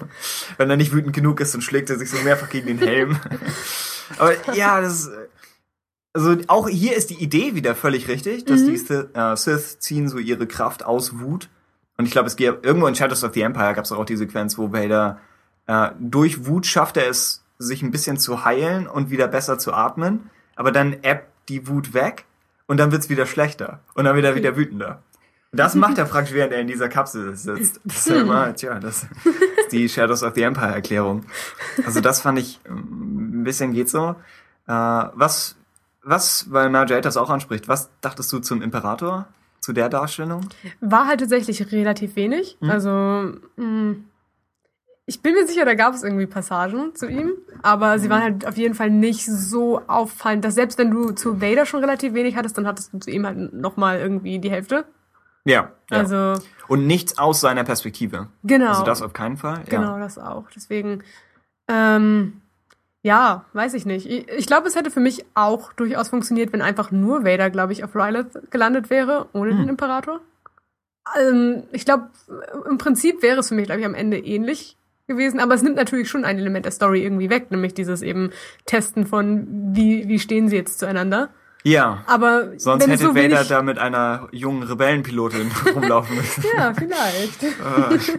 Wenn 0.58 0.68
er 0.68 0.76
nicht 0.76 0.92
wütend 0.92 1.14
genug 1.14 1.40
ist, 1.40 1.54
dann 1.54 1.62
schlägt 1.62 1.88
er 1.88 1.96
sich 1.98 2.10
so 2.10 2.18
mehrfach 2.18 2.50
gegen 2.50 2.66
den 2.66 2.78
Helm. 2.78 3.16
Aber 4.18 4.34
ja, 4.54 4.80
das 4.82 5.10
also 6.12 6.36
auch 6.46 6.68
hier 6.68 6.94
ist 6.96 7.10
die 7.10 7.22
Idee 7.22 7.54
wieder 7.54 7.74
völlig 7.74 8.08
richtig, 8.08 8.44
dass 8.46 8.60
Mhm. 8.62 8.66
die 8.66 8.76
Sith, 8.78 9.06
äh, 9.14 9.36
Sith 9.36 9.78
ziehen 9.80 10.08
so 10.08 10.18
ihre 10.18 10.46
Kraft 10.46 10.84
aus 10.84 11.18
Wut. 11.20 11.48
Und 11.98 12.04
ich 12.06 12.10
glaube, 12.10 12.26
es 12.28 12.36
geht 12.36 12.64
irgendwo 12.64 12.86
in 12.86 12.94
Shadows 12.94 13.24
of 13.24 13.32
the 13.34 13.40
Empire 13.42 13.74
gab 13.74 13.84
es 13.84 13.92
auch 13.92 14.04
die 14.04 14.16
Sequenz, 14.16 14.56
wo 14.58 14.72
Vader 14.72 15.18
äh, 15.66 15.90
durch 15.98 16.46
Wut 16.46 16.66
schafft 16.66 16.96
er 16.98 17.08
es, 17.08 17.42
sich 17.58 17.82
ein 17.82 17.90
bisschen 17.90 18.18
zu 18.18 18.44
heilen 18.44 18.86
und 18.86 19.10
wieder 19.10 19.28
besser 19.28 19.58
zu 19.58 19.72
atmen. 19.72 20.30
Aber 20.54 20.72
dann 20.72 20.92
ebbt 21.02 21.26
die 21.48 21.68
Wut 21.68 21.92
weg 21.94 22.24
und 22.66 22.78
dann 22.78 22.92
wird's 22.92 23.08
wieder 23.10 23.26
schlechter 23.26 23.80
und 23.94 24.04
dann 24.04 24.14
wird 24.16 24.24
er 24.26 24.34
wieder 24.36 24.56
wütender. 24.56 25.02
Das 25.56 25.74
macht 25.74 25.98
er 25.98 26.04
praktisch, 26.04 26.34
während 26.34 26.52
er 26.52 26.60
in 26.60 26.66
dieser 26.66 26.88
Kapsel 26.88 27.34
sitzt. 27.34 27.80
Das 27.84 27.98
ist 27.98 28.08
ja 28.08 28.20
immer, 28.20 28.54
tja, 28.54 28.78
das 28.78 29.04
ist 29.04 29.72
die 29.72 29.88
Shadows 29.88 30.22
of 30.22 30.34
the 30.34 30.42
Empire 30.42 30.74
Erklärung. 30.74 31.24
Also 31.84 32.00
das 32.00 32.20
fand 32.20 32.38
ich 32.38 32.60
ähm, 32.66 33.40
ein 33.40 33.44
bisschen 33.44 33.72
geht 33.72 33.88
so. 33.88 34.16
Äh, 34.66 34.72
was, 34.72 35.56
was, 36.02 36.50
weil 36.52 36.70
Marjade 36.70 37.00
das 37.00 37.16
auch 37.16 37.30
anspricht, 37.30 37.68
was 37.68 37.90
dachtest 38.00 38.32
du 38.32 38.38
zum 38.38 38.62
Imperator? 38.62 39.26
Zu 39.60 39.72
der 39.72 39.88
Darstellung? 39.88 40.48
War 40.80 41.08
halt 41.08 41.20
tatsächlich 41.20 41.72
relativ 41.72 42.14
wenig. 42.14 42.56
Mhm. 42.60 42.70
Also, 42.70 42.90
mh, 43.56 43.96
ich 45.06 45.22
bin 45.22 45.34
mir 45.34 45.46
sicher, 45.46 45.64
da 45.64 45.74
gab 45.74 45.94
es 45.94 46.02
irgendwie 46.02 46.26
Passagen 46.26 46.94
zu 46.94 47.08
ihm, 47.08 47.32
aber 47.62 48.00
sie 48.00 48.10
waren 48.10 48.22
halt 48.22 48.46
auf 48.46 48.56
jeden 48.56 48.74
Fall 48.74 48.90
nicht 48.90 49.24
so 49.24 49.80
auffallend, 49.86 50.44
dass 50.44 50.56
selbst 50.56 50.78
wenn 50.78 50.90
du 50.90 51.12
zu 51.12 51.40
Vader 51.40 51.64
schon 51.64 51.80
relativ 51.80 52.12
wenig 52.12 52.34
hattest, 52.34 52.58
dann 52.58 52.66
hattest 52.66 52.92
du 52.92 52.98
zu 52.98 53.10
ihm 53.10 53.24
halt 53.24 53.52
nochmal 53.52 54.00
irgendwie 54.00 54.40
die 54.40 54.50
Hälfte. 54.50 54.84
Ja. 55.46 55.70
ja. 55.90 55.96
Also, 55.98 56.34
Und 56.68 56.86
nichts 56.86 57.16
aus 57.18 57.40
seiner 57.40 57.64
Perspektive. 57.64 58.28
genau. 58.44 58.68
Also 58.70 58.82
das 58.84 59.00
auf 59.00 59.12
keinen 59.14 59.36
Fall. 59.38 59.62
Genau, 59.68 59.94
Ja. 59.96 59.98
das 60.00 60.18
auch. 60.18 60.44
Deswegen, 60.54 61.02
ähm, 61.68 62.42
ja, 63.02 63.44
weiß 63.52 63.74
ich 63.74 63.86
nicht. 63.86 64.06
Ich, 64.10 64.28
ich 64.28 64.46
glaube, 64.46 64.66
es 64.66 64.74
hätte 64.76 64.90
für 64.90 65.00
mich 65.00 65.24
auch 65.34 65.72
durchaus 65.72 66.08
funktioniert, 66.08 66.52
wenn 66.52 66.62
einfach 66.62 66.90
nur 66.90 67.24
Vader, 67.24 67.50
glaube 67.50 67.72
ich, 67.72 67.84
auf 67.84 67.94
Rylith 67.94 68.50
gelandet 68.50 68.90
wäre, 68.90 69.28
ohne 69.32 69.52
Hm. 69.52 69.58
den 69.58 69.68
Imperator. 69.70 70.20
Ähm, 71.20 71.62
ich 71.70 71.84
glaube, 71.84 72.08
im 72.68 72.78
Prinzip 72.78 73.22
wäre 73.22 73.38
es 73.40 73.48
für 73.48 73.54
mich, 73.54 73.66
glaube 73.66 73.80
ich, 73.80 73.86
am 73.86 73.94
Ende 73.94 74.18
ähnlich 74.18 74.76
gewesen, 75.06 75.38
aber 75.38 75.54
es 75.54 75.62
nimmt 75.62 75.76
natürlich 75.76 76.08
schon 76.08 76.24
ein 76.24 76.36
Element 76.36 76.64
der 76.64 76.72
Story 76.72 77.04
irgendwie 77.04 77.30
weg, 77.30 77.52
nämlich 77.52 77.74
dieses 77.74 78.02
eben 78.02 78.30
Testen 78.64 79.06
von, 79.06 79.46
wie, 79.72 80.08
wie 80.08 80.18
stehen 80.18 80.48
sie 80.48 80.56
jetzt 80.56 80.80
zueinander. 80.80 81.28
Ja. 81.66 82.04
Aber 82.06 82.52
Sonst 82.58 82.86
hätte 82.86 83.02
so 83.04 83.08
Vader 83.08 83.22
wenig, 83.22 83.48
da 83.48 83.60
mit 83.62 83.78
einer 83.78 84.28
jungen 84.30 84.62
Rebellenpilotin 84.62 85.50
rumlaufen 85.74 86.16
müssen. 86.16 86.44
Ja, 86.56 86.72
vielleicht. 86.74 87.42
Äh, 87.42 88.18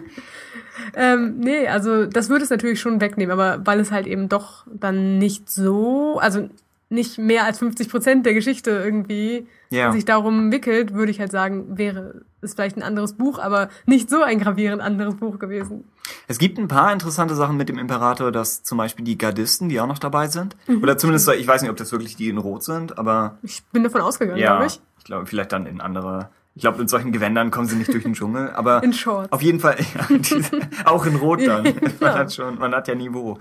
Ähm, 0.94 1.38
nee, 1.38 1.66
also 1.66 2.06
das 2.06 2.28
würde 2.28 2.44
es 2.44 2.50
natürlich 2.50 2.80
schon 2.80 3.00
wegnehmen, 3.00 3.32
aber 3.32 3.66
weil 3.66 3.80
es 3.80 3.90
halt 3.90 4.06
eben 4.06 4.28
doch 4.28 4.64
dann 4.72 5.18
nicht 5.18 5.50
so, 5.50 6.18
also 6.20 6.48
nicht 6.88 7.18
mehr 7.18 7.44
als 7.44 7.58
50 7.58 7.88
Prozent 7.90 8.26
der 8.26 8.32
Geschichte 8.32 8.70
irgendwie 8.70 9.46
Ja. 9.70 9.92
sich 9.92 10.04
darum 10.04 10.52
wickelt, 10.52 10.94
würde 10.94 11.10
ich 11.10 11.20
halt 11.20 11.32
sagen, 11.32 11.76
wäre 11.76 12.22
es 12.40 12.54
vielleicht 12.54 12.76
ein 12.76 12.82
anderes 12.82 13.14
Buch, 13.14 13.38
aber 13.38 13.68
nicht 13.86 14.08
so 14.10 14.22
ein 14.22 14.38
gravierend 14.38 14.80
anderes 14.82 15.16
Buch 15.16 15.38
gewesen. 15.38 15.84
Es 16.26 16.38
gibt 16.38 16.58
ein 16.58 16.68
paar 16.68 16.92
interessante 16.92 17.34
Sachen 17.34 17.56
mit 17.56 17.68
dem 17.68 17.78
Imperator, 17.78 18.32
dass 18.32 18.62
zum 18.62 18.78
Beispiel 18.78 19.04
die 19.04 19.18
Gardisten, 19.18 19.68
die 19.68 19.80
auch 19.80 19.86
noch 19.86 19.98
dabei 19.98 20.28
sind, 20.28 20.56
Mhm. 20.66 20.82
oder 20.82 20.96
zumindest, 20.96 21.28
ich 21.30 21.46
weiß 21.46 21.62
nicht, 21.62 21.70
ob 21.70 21.76
das 21.76 21.92
wirklich 21.92 22.16
die 22.16 22.28
in 22.28 22.38
Rot 22.38 22.64
sind, 22.64 22.98
aber 22.98 23.38
Ich 23.42 23.62
bin 23.72 23.82
davon 23.84 24.00
ausgegangen, 24.00 24.38
ja, 24.38 24.52
glaube 24.56 24.66
ich. 24.66 24.80
ich 24.98 25.04
glaube, 25.04 25.26
vielleicht 25.26 25.52
dann 25.52 25.66
in 25.66 25.80
andere, 25.80 26.30
ich 26.54 26.62
glaube, 26.62 26.80
in 26.80 26.88
solchen 26.88 27.12
Gewändern 27.12 27.50
kommen 27.50 27.66
sie 27.68 27.76
nicht 27.76 27.92
durch 27.92 28.04
den 28.04 28.14
Dschungel, 28.14 28.50
aber 28.52 28.82
In 28.82 28.92
Shorts. 28.92 29.30
auf 29.32 29.42
jeden 29.42 29.60
Fall, 29.60 29.76
ja, 29.94 30.06
diese, 30.16 30.50
auch 30.84 31.04
in 31.06 31.16
Rot 31.16 31.46
dann. 31.46 31.64
Man 31.74 31.92
Ja. 32.00 32.14
hat 32.18 32.32
schon, 32.32 32.58
man 32.58 32.74
hat 32.74 32.88
ja 32.88 32.94
Niveau. 32.94 33.38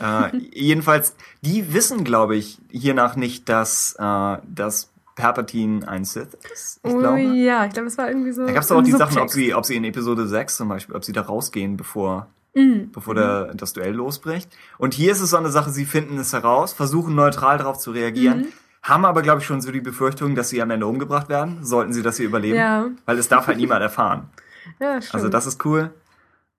Äh, 0.00 0.36
jedenfalls, 0.52 1.14
die 1.42 1.72
wissen, 1.74 2.04
glaube 2.04 2.36
ich, 2.36 2.58
hiernach 2.70 3.16
nicht, 3.16 3.48
dass, 3.48 3.94
äh, 3.98 4.36
dass 4.46 4.90
Palpatine 5.18 5.86
ein 5.86 6.04
Sith 6.04 6.28
ist. 6.52 6.80
Ich 6.82 6.92
oh 6.94 6.98
glaube. 6.98 7.20
ja, 7.20 7.66
ich 7.66 7.72
glaube, 7.72 7.86
das 7.88 7.98
war 7.98 8.08
irgendwie 8.08 8.32
so. 8.32 8.46
Da 8.46 8.52
gab 8.52 8.62
es 8.62 8.72
auch 8.72 8.80
die 8.82 8.90
im 8.92 8.96
Sachen, 8.96 9.18
ob 9.18 9.28
Subtext. 9.28 9.34
sie, 9.34 9.54
ob 9.54 9.66
sie 9.66 9.76
in 9.76 9.84
Episode 9.84 10.26
6 10.26 10.56
zum 10.56 10.68
Beispiel, 10.68 10.94
ob 10.96 11.04
sie 11.04 11.12
da 11.12 11.22
rausgehen, 11.22 11.76
bevor, 11.76 12.28
Mhm. 12.54 12.90
bevor 12.92 13.14
der, 13.14 13.52
das 13.54 13.72
Duell 13.74 13.94
losbricht. 13.94 14.48
Und 14.78 14.94
hier 14.94 15.12
ist 15.12 15.20
es 15.20 15.30
so 15.30 15.36
eine 15.36 15.50
Sache, 15.50 15.70
sie 15.70 15.84
finden 15.84 16.18
es 16.18 16.32
heraus, 16.32 16.72
versuchen 16.72 17.14
neutral 17.14 17.58
darauf 17.58 17.78
zu 17.78 17.90
reagieren, 17.90 18.38
Mhm. 18.40 18.46
haben 18.82 19.04
aber, 19.04 19.22
glaube 19.22 19.40
ich, 19.40 19.46
schon 19.46 19.60
so 19.60 19.70
die 19.72 19.80
Befürchtung, 19.80 20.34
dass 20.34 20.48
sie 20.48 20.62
am 20.62 20.70
Ende 20.70 20.86
umgebracht 20.86 21.28
werden, 21.28 21.64
sollten 21.64 21.92
sie 21.92 22.02
das 22.02 22.16
hier 22.16 22.26
überleben. 22.26 22.56
Ja. 22.56 22.86
Weil 23.04 23.18
es 23.18 23.28
darf 23.28 23.46
halt 23.48 23.58
niemand 23.58 23.82
erfahren. 23.82 24.30
Ja, 24.80 25.00
stimmt. 25.00 25.14
Also 25.14 25.28
das 25.30 25.46
ist 25.46 25.64
cool. 25.64 25.90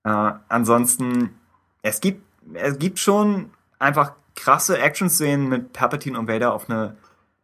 Äh, 0.04 0.32
ansonsten, 0.48 1.30
es 1.84 2.02
gibt, 2.02 2.24
es 2.56 2.80
gibt 2.80 2.98
schon 2.98 3.52
einfach 3.78 4.14
krasse 4.36 4.80
Action-Szenen 4.80 5.48
mit 5.48 5.74
Palpatine 5.74 6.18
und 6.18 6.28
Vader 6.28 6.54
auf 6.54 6.70
eine, 6.70 6.96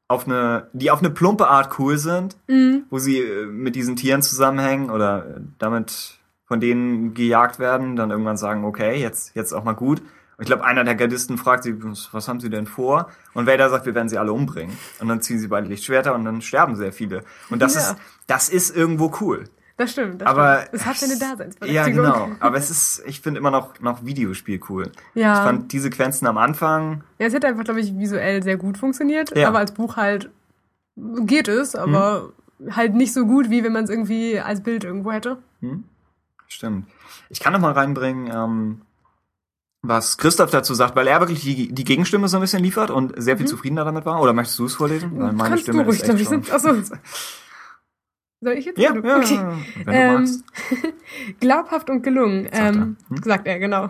auf 0.07 0.27
eine, 0.27 0.67
die 0.73 0.91
auf 0.91 0.99
eine 0.99 1.09
plumpe 1.09 1.47
Art 1.47 1.79
cool 1.79 1.97
sind, 1.97 2.37
Mhm. 2.47 2.83
wo 2.89 2.99
sie 2.99 3.19
äh, 3.19 3.45
mit 3.47 3.75
diesen 3.75 3.95
Tieren 3.95 4.21
zusammenhängen 4.21 4.89
oder 4.89 5.25
äh, 5.25 5.39
damit 5.57 6.19
von 6.47 6.59
denen 6.59 7.13
gejagt 7.15 7.57
werden, 7.57 7.95
dann 7.95 8.11
irgendwann 8.11 8.37
sagen, 8.37 8.65
okay, 8.65 8.99
jetzt, 9.01 9.35
jetzt 9.35 9.51
auch 9.53 9.63
mal 9.63 9.73
gut. 9.73 9.99
Und 10.37 10.41
ich 10.43 10.47
glaube, 10.47 10.63
einer 10.65 10.83
der 10.83 10.95
Gardisten 10.95 11.37
fragt 11.39 11.63
sie, 11.63 11.81
was, 11.83 12.09
was 12.11 12.27
haben 12.27 12.39
sie 12.39 12.49
denn 12.51 12.67
vor? 12.67 13.09
Und 13.33 13.47
Vader 13.47 13.69
sagt, 13.69 13.85
wir 13.87 13.95
werden 13.95 14.09
sie 14.09 14.17
alle 14.19 14.31
umbringen. 14.33 14.77
Und 14.99 15.07
dann 15.07 15.21
ziehen 15.21 15.39
sie 15.39 15.47
beide 15.47 15.67
Lichtschwerter 15.67 16.13
und 16.13 16.23
dann 16.25 16.41
sterben 16.41 16.75
sehr 16.75 16.91
viele. 16.93 17.23
Und 17.49 17.61
das 17.61 17.73
Ja. 17.73 17.79
ist, 17.81 17.95
das 18.27 18.49
ist 18.49 18.75
irgendwo 18.75 19.11
cool. 19.21 19.45
Das 19.77 19.91
stimmt. 19.91 20.21
Das 20.21 20.27
Aber 20.29 20.59
stimmt. 20.61 20.73
es 20.73 20.85
hat 20.85 20.95
seine 20.97 21.13
Ja, 21.15 21.19
Daseinsberechtigung. 21.31 21.93
genau. 22.05 22.29
Aber 22.39 22.57
es 22.57 22.69
ist, 22.69 23.03
ich 23.05 23.19
finde 23.19 23.39
immer 23.39 23.51
noch, 23.51 23.79
noch 23.81 24.05
Videospiel 24.05 24.59
cool. 24.69 24.89
Ja. 25.15 25.33
Ich 25.33 25.39
fand 25.39 25.71
die 25.73 25.79
Sequenzen 25.79 26.27
am 26.27 26.37
Anfang, 26.37 27.03
Ja, 27.19 27.27
es 27.27 27.33
hätte 27.33 27.47
einfach, 27.47 27.65
glaube 27.65 27.81
ich, 27.81 27.97
visuell 27.97 28.41
sehr 28.41 28.55
gut 28.57 28.77
funktioniert, 28.77 29.35
Ja. 29.35 29.49
aber 29.49 29.59
als 29.59 29.73
Buch 29.73 29.97
halt 29.97 30.29
geht 30.95 31.49
es, 31.49 31.75
aber 31.75 32.29
halt 32.71 32.93
nicht 32.95 33.11
so 33.13 33.25
gut, 33.25 33.49
wie 33.49 33.65
wenn 33.65 33.73
man 33.73 33.83
es 33.83 33.89
irgendwie 33.89 34.39
als 34.39 34.63
Bild 34.63 34.85
irgendwo 34.85 35.11
hätte. 35.11 35.39
stimmt. 36.47 36.87
Ich 37.29 37.41
kann 37.41 37.51
noch 37.51 37.59
mal 37.59 37.73
reinbringen, 37.73 38.31
ähm, 38.33 38.81
was 39.81 40.17
Christoph 40.17 40.51
dazu 40.51 40.73
sagt, 40.73 40.95
weil 40.95 41.07
er 41.07 41.19
wirklich 41.19 41.41
die, 41.41 41.73
die 41.73 41.83
Gegenstimme 41.83 42.27
so 42.29 42.37
ein 42.37 42.41
bisschen 42.41 42.63
liefert 42.63 42.91
und 42.91 43.13
sehr 43.21 43.35
viel 43.37 43.45
zufriedener 43.45 43.83
damit 43.83 44.05
war. 44.05 44.21
Oder 44.21 44.31
möchtest 44.33 44.57
du 44.59 44.65
es 44.65 44.73
vorlesen? 44.75 45.11
Weil 45.19 45.33
meine 45.33 45.33
Mhm. 45.33 45.37
Kannst 45.49 45.63
Stimme 45.63 45.83
du 45.83 45.89
ruhig, 45.89 46.01
ist 46.01 46.09
echt 46.09 46.17
glaube 46.17 46.21
ich. 46.21 46.27
schon... 46.27 46.43
Sind, 46.43 46.53
achso. 46.85 46.95
Soll 48.45 48.53
ich 48.53 48.65
jetzt? 48.65 48.77
Ja, 48.77 48.93
ja, 48.93 49.17
okay. 49.17 49.39
wenn 49.85 49.85
du 49.85 49.91
Ähm. 49.91 50.43
Glaubhaft 51.39 51.89
und 51.89 52.03
gelungen, 52.03 52.43
Sagt 52.43 52.55
er. 52.55 52.67
ähm, 52.69 52.97
Hm? 53.09 53.23
sagt 53.23 53.47
er, 53.47 53.57
genau. 53.59 53.89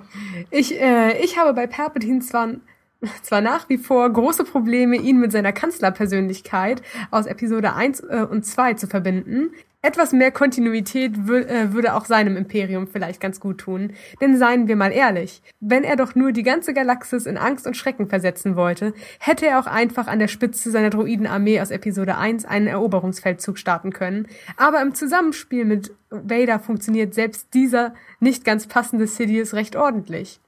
Ich, 0.50 0.80
äh, 0.80 1.22
ich 1.22 1.38
habe 1.38 1.54
bei 1.54 1.68
Palpatine 1.68 2.22
zwar, 2.22 2.50
zwar 3.22 3.42
nach 3.42 3.68
wie 3.68 3.78
vor 3.78 4.10
große 4.10 4.46
Probleme, 4.46 4.96
ihn 4.96 5.20
mit 5.20 5.34
seiner 5.34 5.52
Kanzlerpersönlichkeit 5.52 6.82
aus 7.12 7.26
Episode 7.26 7.74
1 7.74 8.00
äh, 8.00 8.26
und 8.30 8.46
2 8.46 8.76
zu 8.76 8.88
verbinden. 8.88 9.52
Etwas 9.86 10.14
mehr 10.14 10.32
Kontinuität 10.32 11.14
äh, 11.14 11.72
würde 11.72 11.94
auch 11.94 12.06
seinem 12.06 12.38
Imperium 12.38 12.88
vielleicht 12.88 13.22
ganz 13.22 13.40
gut 13.40 13.60
tun. 13.60 13.94
Denn 14.20 14.36
seien 14.36 14.68
wir 14.68 14.76
mal 14.76 14.92
ehrlich, 14.92 15.44
wenn 15.60 15.84
er 15.84 15.96
doch 15.96 16.16
nur 16.16 16.32
die 16.32 16.42
ganze 16.42 16.74
Galaxis 16.74 17.28
in 17.28 17.38
Angst 17.38 17.68
und 17.68 17.78
Schrecken 17.78 18.10
versetzen 18.10 18.56
wollte, 18.56 18.96
hätte 19.20 19.46
er 19.46 19.60
auch 19.60 19.68
einfach 19.68 20.08
an 20.08 20.18
der 20.18 20.28
Spitze 20.28 20.72
seiner 20.72 20.90
Droidenarmee 20.90 21.62
aus 21.62 21.70
Episode 21.70 22.18
1 22.18 22.46
einen 22.46 22.66
Eroberungsfeldzug 22.66 23.60
starten 23.60 23.94
können. 23.94 24.28
Aber 24.58 24.82
im 24.82 24.96
Zusammenspiel 24.96 25.66
mit 25.66 25.94
Vader 26.10 26.58
funktioniert 26.58 27.14
selbst 27.14 27.54
dieser 27.54 27.94
nicht 28.20 28.44
ganz 28.44 28.66
passende 28.66 29.06
Sidious 29.06 29.54
recht 29.54 29.76
ordentlich. 29.76 30.40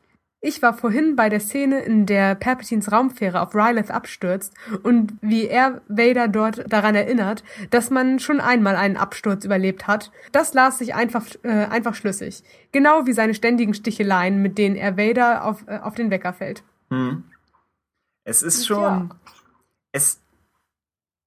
Ich 0.48 0.62
war 0.62 0.74
vorhin 0.74 1.18
bei 1.18 1.28
der 1.28 1.42
Szene, 1.42 1.82
in 1.82 2.06
der 2.06 2.34
Palpatines 2.34 2.90
Raumfähre 2.90 3.42
auf 3.42 3.54
Ryleth 3.54 3.92
abstürzt 3.92 4.54
und 4.82 5.12
wie 5.20 5.46
er 5.46 5.82
Vader 5.90 6.30
dort 6.30 6.72
daran 6.72 6.96
erinnert, 6.96 7.44
dass 7.70 7.90
man 7.90 8.18
schon 8.20 8.40
einmal 8.40 8.78
einen 8.78 8.96
Absturz 8.96 9.44
überlebt 9.44 9.88
hat. 9.88 10.10
Das 10.32 10.54
las 10.54 10.78
sich 10.78 10.96
einfach, 10.96 11.26
äh, 11.44 11.50
einfach 11.50 11.96
schlüssig. 11.96 12.46
Genau 12.72 13.06
wie 13.06 13.12
seine 13.12 13.34
ständigen 13.34 13.74
Sticheleien, 13.74 14.42
mit 14.42 14.58
denen 14.58 14.78
er 14.78 14.96
Vader 14.96 15.44
auf, 15.44 15.68
äh, 15.68 15.80
auf 15.80 15.96
den 15.96 16.12
Wecker 16.12 16.32
fällt. 16.32 16.64
Hm. 16.92 17.26
Es 18.24 18.42
ist 18.42 18.66
schon. 18.66 18.82
Ja. 18.82 19.10
Es. 19.92 20.22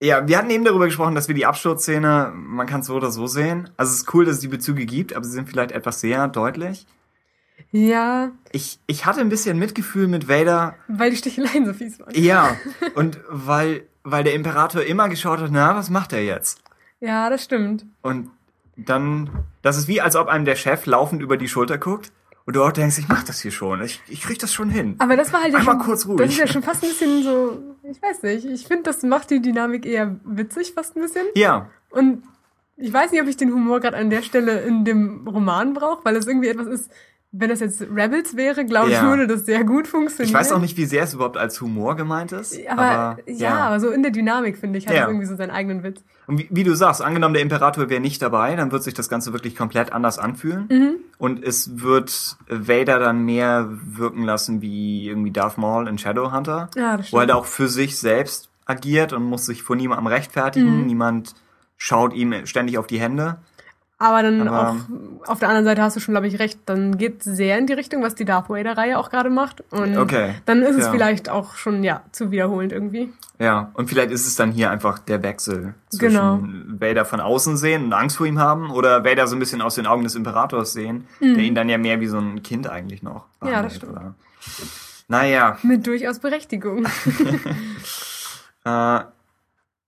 Ja, 0.03 0.27
wir 0.27 0.39
hatten 0.39 0.49
eben 0.49 0.65
darüber 0.65 0.87
gesprochen, 0.87 1.15
dass 1.15 1.29
wir 1.29 1.35
die 1.35 1.45
Absturzszene, 1.45 2.33
man 2.35 2.67
kann 2.67 2.81
es 2.81 2.87
so 2.87 2.95
oder 2.95 3.11
so 3.11 3.27
sehen. 3.27 3.69
Also 3.77 3.93
es 3.93 3.99
ist 3.99 4.15
cool, 4.15 4.25
dass 4.25 4.37
es 4.37 4.41
die 4.41 4.49
Bezüge 4.49 4.87
gibt, 4.87 5.15
aber 5.15 5.27
sie 5.27 5.33
sind 5.33 5.47
vielleicht 5.47 5.73
etwas 5.73 6.01
sehr 6.01 6.27
deutlich. 6.27 6.87
Ja, 7.71 8.31
Ich, 8.53 8.79
ich 8.87 9.07
hatte 9.07 9.21
ein 9.21 9.29
bisschen 9.29 9.59
Mitgefühl 9.59 10.09
mit 10.09 10.29
Vader, 10.29 10.75
weil 10.89 11.11
die 11.11 11.17
Sticheleien 11.17 11.67
so 11.67 11.73
fies 11.73 11.99
waren. 12.01 12.13
ja, 12.15 12.57
und 12.95 13.21
weil, 13.29 13.85
weil 14.03 14.25
der 14.25 14.35
Imperator 14.35 14.83
immer 14.83 15.09
geschaut 15.09 15.41
hat, 15.41 15.51
na, 15.53 15.75
was 15.77 15.91
macht 15.91 16.13
er 16.13 16.25
jetzt? 16.25 16.63
Ja, 17.01 17.31
das 17.31 17.45
stimmt. 17.45 17.87
Und 18.03 18.31
dann, 18.77 19.31
das 19.63 19.77
ist 19.79 19.89
wie, 19.89 20.01
als 20.01 20.17
ob 20.17 20.29
einem 20.29 20.45
der 20.45 20.57
Chef 20.57 20.87
laufend 20.87 21.23
über 21.23 21.37
die 21.37 21.49
Schulter 21.49 21.79
guckt 21.79 22.13
und 22.47 22.57
du 22.57 22.63
auch 22.65 22.73
denkst, 22.73 22.99
ich 22.99 23.09
mach 23.09 23.23
das 23.23 23.41
hier 23.41 23.51
schon, 23.51 23.83
ich, 23.83 24.01
ich 24.09 24.23
krieg 24.23 24.39
das 24.39 24.53
schon 24.53 24.71
hin. 24.71 24.97
Aber 24.99 25.17
das 25.17 25.33
war 25.33 25.43
halt 25.43 25.53
ja 25.53 25.59
Einmal 25.59 25.77
schon, 25.77 25.85
kurz 25.85 26.07
ruhig. 26.07 26.19
Das 26.19 26.31
ist 26.31 26.39
ja 26.39 26.47
schon 26.47 26.63
fast 26.63 26.83
ein 26.83 26.91
bisschen 26.91 27.23
so, 27.23 27.63
ich 27.85 28.01
weiß 28.03 28.23
nicht, 28.23 28.45
ich 28.47 28.67
finde, 28.67 28.85
das 28.85 29.03
macht 29.03 29.31
die 29.31 29.41
Dynamik 29.41 29.87
eher 29.87 30.17
witzig, 30.25 30.73
fast 30.75 30.97
ein 30.97 31.03
bisschen. 31.03 31.27
Ja, 31.35 31.69
Und 31.91 32.23
ich 32.77 32.93
weiß 32.93 33.13
nicht, 33.13 33.21
ob 33.21 33.29
ich 33.29 33.37
den 33.37 33.53
Humor 33.53 33.81
gerade 33.81 33.99
an 33.99 34.09
der 34.09 34.23
Stelle 34.23 34.61
in 34.63 34.87
dem 34.87 35.29
Roman 35.29 35.75
brauche, 35.75 36.03
weil 36.05 36.17
es 36.17 36.27
irgendwie 36.27 36.49
etwas 36.49 36.67
ist, 36.67 36.91
wenn 37.33 37.49
das 37.49 37.61
jetzt 37.61 37.81
Rebels 37.83 38.37
wäre, 38.37 38.65
glaube 38.65 38.89
ich, 38.89 38.95
Ja. 38.95 39.03
würde 39.05 39.29
das 39.29 39.47
sehr 39.47 39.63
gut 39.63 39.87
funktionieren. 39.87 40.29
ich 40.29 40.35
weiß 40.35 40.51
auch 40.51 40.59
nicht, 40.61 40.77
wie 40.77 40.85
sehr 40.85 41.05
es 41.05 41.15
überhaupt 41.15 41.37
als 41.37 41.61
Humor 41.61 41.95
gemeint 41.95 42.33
ist. 42.33 42.59
Aber, 42.69 43.19
ja, 43.27 43.55
aber 43.67 43.79
so 43.79 43.91
in 43.91 44.03
der 44.03 44.11
Dynamik, 44.11 44.59
finde 44.59 44.79
ich, 44.79 44.89
hat 44.89 44.95
Ja. 44.97 45.03
es 45.03 45.09
irgendwie 45.09 45.27
so 45.27 45.37
seinen 45.37 45.51
eigenen 45.53 45.85
Witz. 45.85 46.03
Und 46.27 46.39
wie, 46.39 46.49
wie 46.51 46.65
du 46.65 46.75
sagst, 46.75 47.03
angenommen 47.03 47.35
der 47.35 47.43
Imperator 47.43 47.89
wäre 47.89 48.01
nicht 48.01 48.21
dabei, 48.21 48.57
dann 48.57 48.73
wird 48.73 48.83
sich 48.83 48.95
das 48.95 49.09
Ganze 49.09 49.33
wirklich 49.33 49.55
komplett 49.55 49.93
anders 49.93 50.19
anfühlen. 50.19 50.67
Mhm. 50.71 50.95
Und 51.19 51.45
es 51.45 51.81
wird 51.81 52.37
Vader 52.49 52.99
dann 52.99 53.25
mehr 53.25 53.69
wirken 53.85 54.25
lassen 54.25 54.61
wie 54.61 55.09
irgendwie 55.09 55.31
Darth 55.31 55.57
Maul 55.57 55.87
in 55.87 55.99
Shadowhunter. 55.99 56.69
Ja, 56.77 56.97
das 56.97 57.13
Wo 57.13 57.19
er 57.19 57.25
stimmt. 57.25 57.33
auch 57.39 57.45
für 57.47 57.69
sich 57.69 57.97
selbst 57.99 58.49
agiert 58.67 59.13
und 59.13 59.23
muss 59.23 59.47
sich 59.47 59.63
vor 59.63 59.77
niemandem 59.77 60.07
rechtfertigen. 60.09 60.81
Mhm. 60.81 60.87
Niemand 60.87 61.35
schaut 61.77 62.13
ihm 62.13 62.45
ständig 62.47 62.77
auf 62.79 62.87
die 62.87 63.01
Hände. 63.01 63.39
Aber 64.03 64.23
dann 64.23 64.49
Aber- 64.49 64.71
auch, 64.71 65.29
auf 65.31 65.39
der 65.41 65.49
anderen 65.49 65.67
Seite 65.67 65.83
hast 65.83 65.95
du 65.95 66.01
schon, 66.01 66.15
glaube 66.15 66.27
ich, 66.27 66.39
recht, 66.39 66.59
dann 66.65 66.97
geht 66.97 67.23
sehr 67.23 67.59
in 67.59 67.67
die 67.67 67.75
Richtung, 67.75 68.03
was 68.03 68.15
die 68.15 68.25
Darth 68.25 68.49
Vader-Reihe 68.49 68.99
auch 68.99 69.11
gerade 69.11 69.29
macht. 69.29 69.63
Und 69.71 69.97
Okay. 69.99 70.37
dann 70.47 70.63
ist 70.63 70.77
es 70.77 70.87
Ja. 70.87 70.91
vielleicht 70.91 71.29
auch 71.29 71.55
schon, 71.57 71.85
ja, 71.85 72.03
zu 72.11 72.31
wiederholend 72.31 72.73
irgendwie. 72.73 73.13
Ja, 73.39 73.71
und 73.75 73.89
vielleicht 73.91 74.11
ist 74.11 74.27
es 74.27 74.37
dann 74.37 74.53
hier 74.53 74.71
einfach 74.71 74.99
der 75.01 75.23
Wechsel 75.23 75.75
zwischen 75.91 76.15
Genau. 76.17 76.41
Vader 76.81 77.05
von 77.05 77.21
außen 77.21 77.59
sehen 77.59 77.85
und 77.85 77.93
Angst 77.93 78.17
vor 78.17 78.27
ihm 78.27 78.39
haben 78.39 78.71
oder 78.71 79.05
Vader 79.05 79.27
so 79.27 79.37
ein 79.37 79.39
bisschen 79.39 79.61
aus 79.61 79.75
den 79.75 79.87
Augen 79.87 80.03
des 80.05 80.15
Imperators 80.15 80.73
sehen, 80.73 81.07
der 81.21 81.37
ihn 81.37 81.55
dann 81.55 81.69
ja 81.69 81.77
mehr 81.77 82.01
wie 82.01 82.07
so 82.07 82.19
ein 82.19 82.43
Kind 82.43 82.69
eigentlich 82.71 83.03
noch 83.03 83.27
Mhm. 83.43 83.49
Ja, 83.49 83.63
das 83.63 83.79
behandelt, 83.79 83.83
stimmt. 83.83 83.93
oder? 83.93 84.15
Naja, 85.09 85.59
Mit 85.63 85.87
durchaus 85.87 86.21
Berechtigung. 86.21 86.87
äh, 88.65 89.01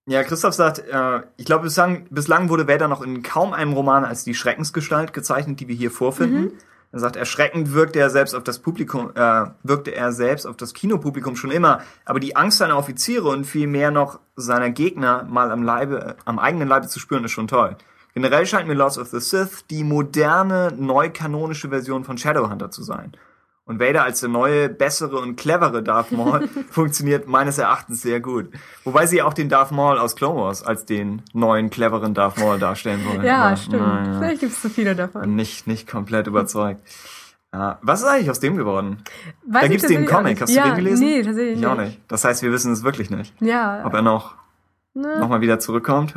ja, 0.07 0.25
Christoph 0.25 0.55
sagt, 0.55 0.81
äh, 0.81 1.21
ich 1.37 1.47
glaube, 1.47 1.65
bislang, 1.65 2.07
bislang 2.11 2.49
wurde 2.49 2.67
Vader 2.67 2.89
noch 2.89 3.03
in 3.03 3.23
kaum 3.23 3.53
einem 3.53 3.73
Roman 3.73 4.05
als 4.05 4.25
die 4.25 4.35
Schreckensgestalt 4.35 5.13
gezeichnet, 5.13 5.61
die 5.61 5.69
wir 5.69 5.77
hier 5.77 5.91
vorfinden. 5.91 6.41
Mhm. 6.41 6.53
Er 6.93 6.99
sagt, 6.99 7.17
erschreckend 7.17 7.73
wirkte 7.73 8.01
er 8.01 8.11
selbst 8.11 8.35
auf 8.35 8.45
das 8.45 8.59
Publikum, 8.59 9.13
äh, 9.15 9.47
wirkte 9.63 9.95
er 9.95 10.13
selbst 10.13 10.45
auf 10.45 10.57
das 10.59 10.75
Kinopublikum 10.75 11.37
schon 11.37 11.51
immer, 11.51 11.81
aber 12.05 12.21
die 12.21 12.37
Angst 12.37 12.59
seiner 12.59 12.77
Offiziere 12.77 13.29
und 13.29 13.47
vielmehr 13.47 13.91
noch 13.91 14.21
seiner 14.37 14.71
Gegner 14.71 15.25
mal 15.25 15.51
am 15.51 15.63
Leibe, 15.63 16.17
am 16.27 16.39
eigenen 16.39 16.69
Leibe 16.69 16.89
zu 16.89 16.99
spüren, 16.99 17.25
ist 17.25 17.31
schon 17.31 17.49
toll. 17.49 17.77
Generell 18.13 18.45
scheint 18.45 18.69
mir 18.69 18.75
Lords 18.75 18.99
of 18.99 19.09
the 19.09 19.21
Sith 19.21 19.65
die 19.71 19.85
moderne, 19.85 20.71
neukanonische 20.77 21.71
Version 21.71 22.05
von 22.05 22.19
Shadowhunter 22.19 22.71
zu 22.71 22.83
sein. 22.83 23.13
Und 23.73 23.81
Vader 23.81 24.05
als 24.05 24.21
der 24.21 24.29
neue, 24.29 24.69
bessere 24.69 25.19
und 25.19 25.37
clevere 25.37 25.83
Darth 25.83 26.13
Maul 26.13 26.49
funktioniert 26.71 27.27
meines 27.27 27.57
Erachtens 27.59 28.03
sehr 28.03 28.21
gut. 28.21 28.51
Wobei 28.85 29.07
sie 29.07 29.23
auch 29.23 29.33
den 29.35 29.49
Darth 29.49 29.71
Maul 29.73 29.99
aus 29.99 30.15
Clone 30.15 30.39
Wars 30.41 30.63
als 30.63 30.85
den 30.85 31.23
neuen, 31.33 31.71
cleveren 31.71 32.13
Darth 32.13 32.39
Maul 32.39 32.59
darstellen 32.59 33.05
wollen. 33.07 33.25
ja, 33.25 33.47
Aber, 33.47 33.57
stimmt. 33.57 33.83
naja, 33.83 34.19
Vielleicht 34.19 34.41
gibt 34.41 34.53
es 34.53 34.61
zu 34.61 34.69
viele 34.69 34.95
davon. 34.95 35.35
nicht, 35.35 35.67
nicht 35.67 35.89
komplett 35.91 36.27
überzeugt. 36.27 36.83
Ja, 37.55 37.79
was 37.83 38.01
ist 38.01 38.07
eigentlich 38.07 38.31
aus 38.31 38.41
dem 38.41 38.57
geworden? 38.57 38.99
Weiß 39.47 39.61
da 39.63 39.67
ich 39.67 39.71
gibt's 39.73 39.87
den 39.89 40.07
Comic. 40.07 40.41
Hast 40.41 40.51
du 40.51 40.57
ja, 40.57 40.67
den 40.69 40.77
gelesen? 40.77 41.05
Nee, 41.07 41.23
tatsächlich 41.23 41.59
Ich 41.59 41.67
auch 41.67 41.77
nicht. 41.77 41.99
Das 42.09 42.25
heißt, 42.25 42.43
wir 42.43 42.51
wissen 42.53 42.73
es 42.73 42.83
wirklich 42.83 43.11
nicht. 43.11 43.35
Ja, 43.41 43.83
Ob 43.85 43.93
er 43.95 44.03
noch, 44.03 44.35
ne, 44.95 45.19
noch 45.19 45.29
mal 45.29 45.41
wieder 45.43 45.59
zurückkommt, 45.59 46.15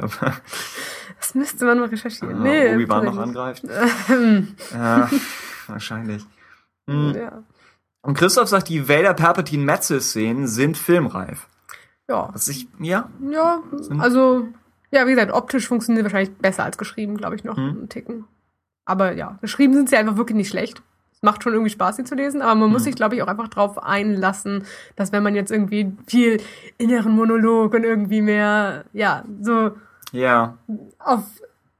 das 1.19 1.35
müsste 1.35 1.65
man 1.65 1.79
mal 1.79 1.87
recherchieren. 1.89 2.41
nee, 2.41 2.69
Nee, 2.69 2.75
Obi-Wan 2.75 3.05
noch 3.05 3.17
angreift. 3.17 3.63
ja, 4.73 5.09
wahrscheinlich. 5.67 6.25
Hm. 6.87 7.13
Ja. 7.15 7.43
Und 8.01 8.15
Christoph 8.17 8.47
sagt, 8.49 8.69
die 8.69 8.87
Vader-Palpatine-Metzel-Szenen 8.87 10.47
sind 10.47 10.77
filmreif. 10.77 11.47
Ja. 12.07 12.29
Was 12.33 12.47
ich, 12.47 12.67
ja, 12.79 13.09
ja, 13.31 13.63
also, 13.97 14.47
ja, 14.91 15.07
wie 15.07 15.11
gesagt, 15.11 15.31
optisch 15.33 15.67
funktioniert 15.67 16.05
wahrscheinlich 16.05 16.35
besser 16.37 16.63
als 16.63 16.77
geschrieben, 16.77 17.17
glaube 17.17 17.35
ich, 17.35 17.43
noch 17.43 17.57
Hm. 17.57 17.69
einen 17.69 17.89
Ticken. 17.89 18.25
Aber 18.85 19.13
ja, 19.13 19.39
geschrieben 19.41 19.73
sind 19.73 19.89
sie 19.89 19.97
einfach 19.97 20.15
wirklich 20.17 20.35
nicht 20.37 20.49
schlecht. 20.49 20.83
Es 21.11 21.23
macht 21.23 21.41
schon 21.41 21.53
irgendwie 21.53 21.71
Spaß, 21.71 21.95
sie 21.95 22.03
zu 22.03 22.13
lesen, 22.13 22.43
aber 22.43 22.53
man 22.53 22.69
muss 22.69 22.81
Hm. 22.81 22.85
sich, 22.85 22.95
glaube 22.95 23.15
ich, 23.15 23.23
auch 23.23 23.27
einfach 23.27 23.47
drauf 23.47 23.81
einlassen, 23.81 24.65
dass 24.95 25.11
wenn 25.11 25.23
man 25.23 25.33
jetzt 25.33 25.49
irgendwie 25.51 25.91
viel 26.05 26.39
inneren 26.77 27.13
Monolog 27.13 27.73
und 27.73 27.83
irgendwie 27.83 28.21
mehr, 28.21 28.85
ja, 28.93 29.23
so 29.41 29.71
ja, 30.11 30.57
auf 30.99 31.23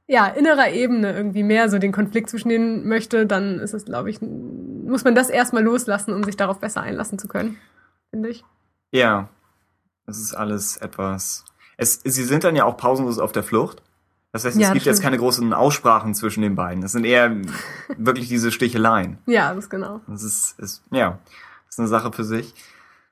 ja, 0.06 0.26
innerer 0.28 0.70
Ebene 0.70 1.12
irgendwie 1.14 1.42
mehr 1.42 1.68
so 1.68 1.78
den 1.78 1.92
Konflikt 1.92 2.30
zwischen 2.30 2.48
denen 2.48 2.86
möchte, 2.88 3.26
dann 3.26 3.58
ist 3.58 3.74
es, 3.74 3.84
glaube 3.84 4.10
ich, 4.10 4.20
muss 4.20 5.04
man 5.04 5.14
das 5.14 5.28
erstmal 5.30 5.62
loslassen, 5.64 6.14
um 6.14 6.22
sich 6.24 6.36
darauf 6.36 6.60
besser 6.60 6.80
einlassen 6.82 7.18
zu 7.18 7.28
können, 7.28 7.56
finde 8.10 8.28
ich. 8.30 8.44
ja. 8.90 9.28
Es 10.08 10.20
ist 10.20 10.34
alles 10.34 10.76
etwas. 10.76 11.44
Es, 11.76 12.00
sie 12.04 12.22
sind 12.22 12.44
dann 12.44 12.54
ja 12.54 12.62
auch 12.62 12.76
pausenlos 12.76 13.18
auf 13.18 13.32
der 13.32 13.42
Flucht. 13.42 13.82
Das 14.30 14.44
heißt, 14.44 14.54
es 14.54 14.62
Ja, 14.62 14.68
das 14.68 14.74
gibt 14.74 14.86
jetzt 14.86 14.98
stimmt. 14.98 15.04
keine 15.04 15.18
großen 15.18 15.52
Aussprachen 15.52 16.14
zwischen 16.14 16.42
den 16.42 16.54
beiden. 16.54 16.80
Das 16.80 16.92
sind 16.92 17.04
eher 17.04 17.34
wirklich 17.96 18.28
diese 18.28 18.52
Sticheleien. 18.52 19.18
Ja, 19.26 19.48
das 19.52 19.64
ist 19.64 19.70
genau. 19.70 20.00
Das 20.06 20.22
ist, 20.22 20.56
ist 20.60 20.84
ja, 20.92 21.18
das 21.66 21.74
ist 21.74 21.78
eine 21.80 21.88
Sache 21.88 22.12
für 22.12 22.22
sich. 22.22 22.54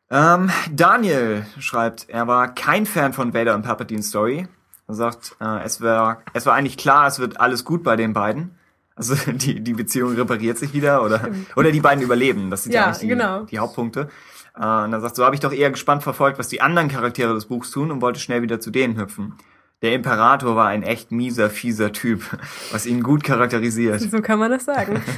Ähm, 0.09 0.51
Daniel 0.71 1.45
schreibt, 1.59 2.09
er 2.11 2.29
war 2.29 2.55
kein 2.55 2.87
Fan 2.87 3.13
von 3.13 3.35
Vader 3.35 3.57
und 3.57 3.63
Palpatine 3.63 4.05
Story. 4.05 4.47
Er 4.87 4.95
sagt, 4.95 5.37
äh, 5.41 5.65
es 5.65 5.81
war, 5.81 6.23
es 6.33 6.47
war 6.47 6.55
eigentlich 6.55 6.77
klar, 6.77 7.07
es 7.07 7.19
wird 7.19 7.41
alles 7.41 7.65
gut 7.65 7.83
bei 7.83 7.97
den 7.97 8.13
beiden. 8.13 8.59
Also 8.97 9.15
die, 9.33 9.61
die 9.61 9.73
Beziehung 9.73 10.15
repariert 10.15 10.59
sich 10.59 10.73
wieder 10.73 11.03
oder, 11.03 11.19
Stimmt. 11.21 11.57
oder 11.57 11.73
die 11.73 11.81
beiden 11.81 12.03
überleben. 12.03 12.51
Das 12.51 12.65
sind 12.65 12.73
ja, 12.73 12.83
Ja, 12.83 12.87
eigentlich 12.87 13.01
die, 13.01 13.09
genau. 13.09 13.45
die 13.45 13.59
Hauptpunkte. 13.59 14.09
Äh, 14.57 14.65
und 14.65 14.93
er 14.93 15.01
sagt, 15.01 15.17
so 15.17 15.25
habe 15.25 15.35
ich 15.35 15.41
doch 15.41 15.53
eher 15.53 15.71
gespannt 15.71 16.03
verfolgt, 16.03 16.39
was 16.39 16.49
die 16.49 16.61
anderen 16.61 16.89
Charaktere 16.89 17.35
des 17.35 17.47
Buchs 17.47 17.71
tun 17.71 17.91
und 17.91 18.03
wollte 18.03 18.21
schnell 18.21 18.43
wieder 18.43 18.61
zu 18.61 18.71
denen 18.71 18.99
hüpfen. 18.99 19.35
Der 19.83 19.93
Imperator 19.93 20.57
war 20.57 20.69
ein 20.69 20.83
echt 20.83 21.13
mieser, 21.13 21.51
fieser 21.51 21.93
Typ, 21.93 22.23
was 22.73 22.87
ihn 22.87 23.03
gut 23.03 23.25
charakterisiert. 23.25 24.01
So 24.01 24.23
kann 24.23 24.39
man 24.39 24.51
das 24.51 24.65
sagen. 24.65 25.03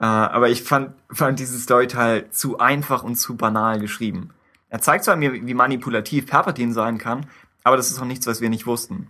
Äh, 0.00 0.06
aber 0.06 0.48
ich 0.48 0.64
fand, 0.64 0.94
fand 1.12 1.38
diesen 1.38 1.60
Storyteil 1.60 2.28
zu 2.30 2.58
einfach 2.58 3.04
und 3.04 3.14
zu 3.14 3.36
banal 3.36 3.78
geschrieben. 3.78 4.30
Er 4.68 4.80
zeigt 4.80 5.04
zwar 5.04 5.14
mir, 5.14 5.32
wie 5.32 5.54
manipulativ 5.54 6.26
Palpatine 6.26 6.72
sein 6.72 6.98
kann, 6.98 7.26
aber 7.64 7.76
das 7.76 7.90
ist 7.90 8.00
auch 8.00 8.04
nichts, 8.04 8.26
was 8.26 8.40
wir 8.40 8.48
nicht 8.50 8.66
wussten. 8.66 9.08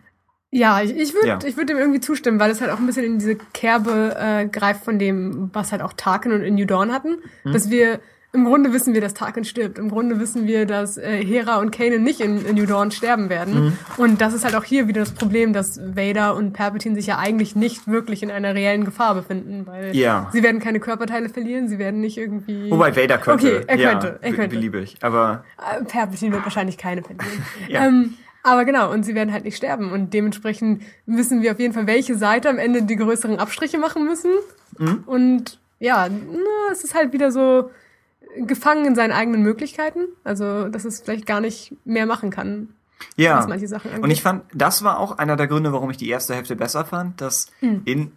Ja, 0.55 0.83
ich, 0.83 0.95
ich 0.95 1.15
würde 1.15 1.29
Ja. 1.29 1.39
ich 1.47 1.57
würd 1.57 1.71
dem 1.71 1.79
irgendwie 1.79 2.01
zustimmen, 2.01 2.39
weil 2.39 2.51
es 2.51 2.61
halt 2.61 2.71
auch 2.71 2.79
ein 2.79 2.85
bisschen 2.87 3.05
in 3.05 3.19
diese 3.19 3.37
Kerbe 3.55 4.15
äh, 4.19 4.47
greift 4.47 4.85
von 4.85 4.99
dem, 4.99 5.49
was 5.55 5.73
halt 5.73 5.81
auch 5.81 5.95
Tarkin 5.95 6.33
und 6.33 6.43
in 6.43 6.55
New 6.57 6.67
Dawn 6.67 6.93
hatten. 6.93 7.17
Hm. 7.45 7.53
Dass 7.55 7.71
wir, 7.71 8.01
im 8.35 8.45
Grunde 8.45 8.75
wissen 8.75 8.93
wir, 8.93 9.01
dass 9.01 9.15
Tarkin 9.15 9.45
stirbt. 9.45 9.79
Im 9.79 9.89
Grunde 9.89 10.21
wissen 10.21 10.47
wir, 10.47 10.67
dass 10.67 10.99
äh, 10.99 11.25
Hera 11.25 11.57
und 11.59 11.71
Kanan 11.71 12.03
nicht 12.03 12.21
in, 12.21 12.45
in 12.45 12.57
New 12.57 12.67
Dawn 12.67 12.91
sterben 12.91 13.31
werden. 13.31 13.55
Hm. 13.55 13.73
Und 13.97 14.21
das 14.21 14.35
ist 14.35 14.45
halt 14.45 14.55
auch 14.55 14.65
hier 14.65 14.89
wieder 14.89 15.01
das 15.01 15.13
Problem, 15.13 15.55
dass 15.55 15.81
Vader 15.97 16.37
und 16.37 16.53
Palpatine 16.53 16.97
sich 16.97 17.07
ja 17.07 17.17
eigentlich 17.19 17.57
nicht 17.57 17.89
wirklich 17.89 18.23
in 18.23 18.31
einer 18.31 18.55
reellen 18.55 18.85
Gefahr 18.85 19.15
befinden, 19.15 19.67
weil 19.67 19.97
Ja. 19.97 20.29
sie 20.35 20.43
werden 20.43 20.61
keine 20.61 20.81
Körperteile 20.81 21.31
verlieren, 21.31 21.69
sie 21.69 21.79
werden 21.79 22.03
nicht 22.03 22.19
irgendwie... 22.19 22.71
Wobei 22.71 22.95
Vader 22.95 23.17
könnte. 23.17 23.47
Okay, 23.57 23.65
er 23.67 23.77
ja, 23.79 23.91
könnte, 23.93 24.19
er 24.21 24.31
be- 24.33 24.37
könnte. 24.37 24.55
Beliebig. 24.57 24.97
Aber 25.01 25.45
Äh, 25.57 25.83
Palpatine 25.85 26.33
wird 26.33 26.45
wahrscheinlich 26.45 26.77
keine 26.77 27.03
verlieren. 27.03 27.43
Ja. 27.69 27.87
ähm, 27.87 28.15
aber 28.43 28.65
genau, 28.65 28.91
und 28.93 29.05
sie 29.05 29.15
werden 29.15 29.33
halt 29.33 29.45
nicht 29.45 29.57
sterben. 29.57 29.93
Und 29.93 30.13
dementsprechend 30.15 30.83
wissen 31.07 31.43
wir 31.43 31.53
auf 31.53 31.59
jeden 31.61 31.75
Fall, 31.75 31.87
welche 31.87 32.17
Seite 32.17 32.49
am 32.49 32.59
Ende 32.59 32.83
die 32.83 32.97
größeren 32.97 33.39
Abstriche 33.39 33.79
machen 33.79 34.05
müssen. 34.05 34.33
Mhm. 34.79 35.05
Und 35.07 35.59
ja, 35.79 36.09
na, 36.09 36.73
es 36.73 36.85
ist 36.85 36.95
halt 36.95 37.13
wieder 37.13 37.31
so 37.31 37.71
gefangen 38.47 38.87
in 38.87 38.95
seinen 38.95 39.13
eigenen 39.13 39.43
Möglichkeiten. 39.43 40.01
Also, 40.25 40.69
dass 40.69 40.85
es 40.85 41.01
vielleicht 41.01 41.27
gar 41.27 41.41
nicht 41.41 41.75
mehr 41.85 42.07
machen 42.07 42.31
kann, 42.31 42.69
ja. 43.17 43.39
was 43.39 43.49
manche 43.49 43.69
Sachen 43.69 43.91
angeht. 43.91 44.05
Und 44.05 44.11
ich 44.11 44.23
fand, 44.23 44.45
das 44.55 44.83
war 44.83 44.99
auch 44.99 45.19
einer 45.19 45.37
der 45.37 45.47
Gründe, 45.49 45.73
warum 45.73 45.91
ich 45.91 45.97
die 45.97 46.09
erste 46.09 46.35
Hälfte 46.35 46.57
besser 46.57 46.85
fand, 46.85 47.21
dass 47.21 47.47
Hm. 47.61 47.83
in 47.85 48.13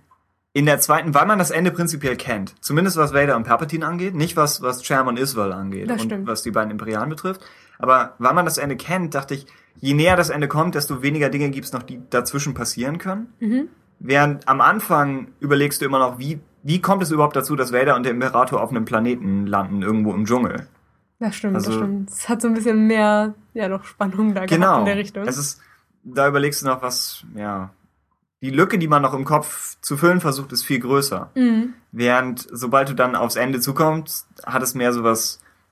in 0.54 0.66
der 0.66 0.80
zweiten, 0.80 1.14
weil 1.14 1.26
man 1.26 1.38
das 1.38 1.52
Ende 1.52 1.70
prinzipiell 1.70 2.16
kennt, 2.16 2.56
zumindest 2.62 2.96
was 2.96 3.14
Vader 3.14 3.36
und 3.36 3.44
Palpatine 3.44 3.86
angeht, 3.86 4.16
nicht 4.16 4.38
was, 4.38 4.62
was 4.62 4.84
Cham 4.84 5.08
und 5.08 5.20
Isval 5.20 5.52
angeht 5.52 5.90
Das 5.90 6.02
und 6.02 6.08
stimmt. 6.08 6.28
was 6.28 6.44
die 6.44 6.52
beiden 6.52 6.72
Imperialen 6.72 7.10
betrifft, 7.10 7.42
aber 7.80 8.16
weil 8.20 8.34
man 8.34 8.46
das 8.46 8.58
Ende 8.58 8.76
kennt, 8.76 9.14
dachte 9.16 9.34
ich, 9.36 9.46
je 9.78 9.94
näher 9.94 10.16
das 10.16 10.30
Ende 10.30 10.48
kommt, 10.48 10.76
desto 10.76 11.02
weniger 11.02 11.30
Dinge 11.30 11.50
gibt's 11.50 11.74
noch, 11.74 11.84
die 11.84 12.02
dazwischen 12.10 12.54
passieren 12.54 12.98
können. 12.98 13.34
Mhm. 13.40 13.68
Während 14.00 14.48
am 14.48 14.62
Anfang 14.62 15.30
überlegst 15.40 15.82
du 15.82 15.86
immer 15.86 16.00
noch, 16.00 16.18
wie, 16.20 16.40
wie 16.64 16.82
kommt 16.82 17.02
es 17.04 17.12
überhaupt 17.12 17.36
dazu, 17.36 17.56
dass 17.56 17.72
Vader 17.74 17.96
und 17.96 18.04
der 18.04 18.12
Imperator 18.12 18.62
auf 18.62 18.70
einem 18.70 18.86
Planeten 18.86 19.46
landen, 19.48 19.82
irgendwo 19.82 20.14
im 20.14 20.26
Dschungel? 20.26 20.68
Das 21.20 21.36
stimmt, 21.36 21.56
Also- 21.56 21.72
das 21.72 21.78
stimmt. 21.80 22.10
Es 22.12 22.28
hat 22.30 22.42
so 22.42 22.48
ein 22.50 22.54
bisschen 22.54 22.88
mehr, 22.88 23.34
ja, 23.54 23.68
noch 23.70 23.84
Spannung 23.86 24.30
da 24.34 24.42
gehabt 24.46 24.50
Genau. 24.52 24.80
in 24.80 24.86
der 24.86 24.98
Richtung. 24.98 25.24
Es 25.26 25.38
ist, 25.38 25.62
da 26.04 26.28
überlegst 26.28 26.62
du 26.62 26.66
noch 26.68 26.82
was, 26.82 27.24
ja. 27.36 27.72
Die 28.42 28.50
Lücke, 28.52 28.78
die 28.78 28.88
man 28.90 29.02
noch 29.02 29.14
im 29.14 29.24
Kopf 29.24 29.78
zu 29.82 29.96
füllen 29.98 30.20
versucht, 30.20 30.52
ist 30.52 30.64
viel 30.64 30.80
größer. 30.80 31.32
mhm. 31.36 31.74
Während, 31.94 32.46
sobald 32.52 32.90
du 32.90 32.94
dann 32.94 33.16
aufs 33.16 33.38
Ende 33.38 33.62
zukommst, 33.62 34.28
hat 34.46 34.62
es 34.62 34.76
mehr 34.76 34.92
so 34.92 35.04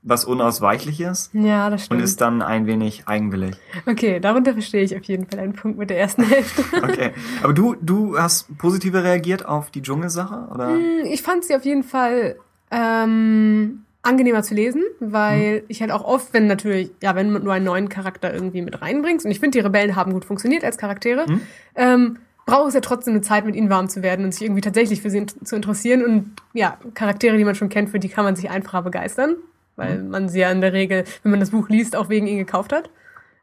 was, 0.03 0.23
was 0.23 0.25
Unausweichliches 0.25 1.29
Ja, 1.33 1.69
das 1.69 1.81
und 1.83 1.85
stimmt. 1.85 2.01
ist 2.03 2.21
dann 2.21 2.41
ein 2.41 2.65
wenig 2.67 3.03
eigenwillig. 3.07 3.55
Okay, 3.85 4.19
darunter 4.19 4.53
verstehe 4.53 4.83
ich 4.83 4.95
auf 4.95 5.03
jeden 5.03 5.25
Fall 5.27 5.39
einen 5.39 5.53
Punkt 5.53 5.77
mit 5.77 5.89
der 5.89 5.99
ersten 5.99 6.23
Hälfte. 6.23 6.63
Okay. 6.83 7.11
Aber 7.41 7.53
du, 7.53 7.75
du 7.81 8.17
hast 8.19 8.57
positiver 8.57 9.03
reagiert 9.03 9.45
auf 9.45 9.71
die 9.71 9.81
Dschungelsache, 9.81 10.47
oder? 10.53 10.75
Hm, 10.75 11.05
Ich 11.05 11.21
fand 11.21 11.43
sie 11.45 11.55
auf 11.55 11.65
jeden 11.65 11.83
Fall 11.83 12.35
ähm, 12.71 13.83
angenehmer 14.01 14.43
zu 14.43 14.53
lesen, 14.53 14.83
weil 14.99 15.59
Mhm. 15.59 15.65
ich 15.69 15.81
halt 15.81 15.91
auch 15.91 16.03
oft, 16.03 16.33
wenn 16.33 16.47
natürlich, 16.47 16.91
ja, 17.01 17.15
wenn 17.15 17.33
du 17.33 17.39
nur 17.39 17.53
einen 17.53 17.65
neuen 17.65 17.89
Charakter 17.89 18.33
irgendwie 18.33 18.61
mit 18.61 18.81
reinbringst, 18.81 19.25
und 19.25 19.31
ich 19.31 19.39
finde, 19.39 19.57
die 19.57 19.63
Rebellen 19.63 19.95
haben 19.95 20.11
gut 20.13 20.25
funktioniert 20.25 20.63
als 20.63 20.77
Charaktere, 20.77 21.25
Mhm. 21.29 21.41
ähm, 21.75 22.17
braucht 22.45 22.67
es 22.69 22.73
ja 22.73 22.81
trotzdem 22.81 23.13
eine 23.13 23.21
Zeit, 23.21 23.45
mit 23.45 23.55
ihnen 23.55 23.69
warm 23.69 23.87
zu 23.87 24.03
werden 24.03 24.25
und 24.25 24.33
sich 24.33 24.43
irgendwie 24.43 24.59
tatsächlich 24.59 25.01
für 25.01 25.09
sie 25.09 25.19
in 25.19 25.27
zu 25.29 25.55
interessieren. 25.55 26.03
Und 26.03 26.33
ja, 26.53 26.77
Charaktere, 26.93 27.37
die 27.37 27.45
man 27.45 27.55
schon 27.55 27.69
kennt, 27.69 27.89
für 27.89 27.99
die 27.99 28.09
kann 28.09 28.25
man 28.25 28.35
sich 28.35 28.49
einfacher 28.49 28.81
begeistern, 28.81 29.35
weil 29.76 29.99
Mhm. 30.03 30.09
man 30.09 30.30
sie 30.30 30.39
ja 30.39 30.51
in 30.51 30.61
der 30.61 30.74
Regel, 30.74 31.03
wenn 31.24 31.32
man 31.32 31.39
das 31.39 31.51
Buch 31.51 31.69
liest, 31.69 31.95
auch 31.95 32.09
wegen 32.09 32.28
ihnen 32.28 32.39
gekauft 32.39 32.71
hat. 32.74 32.89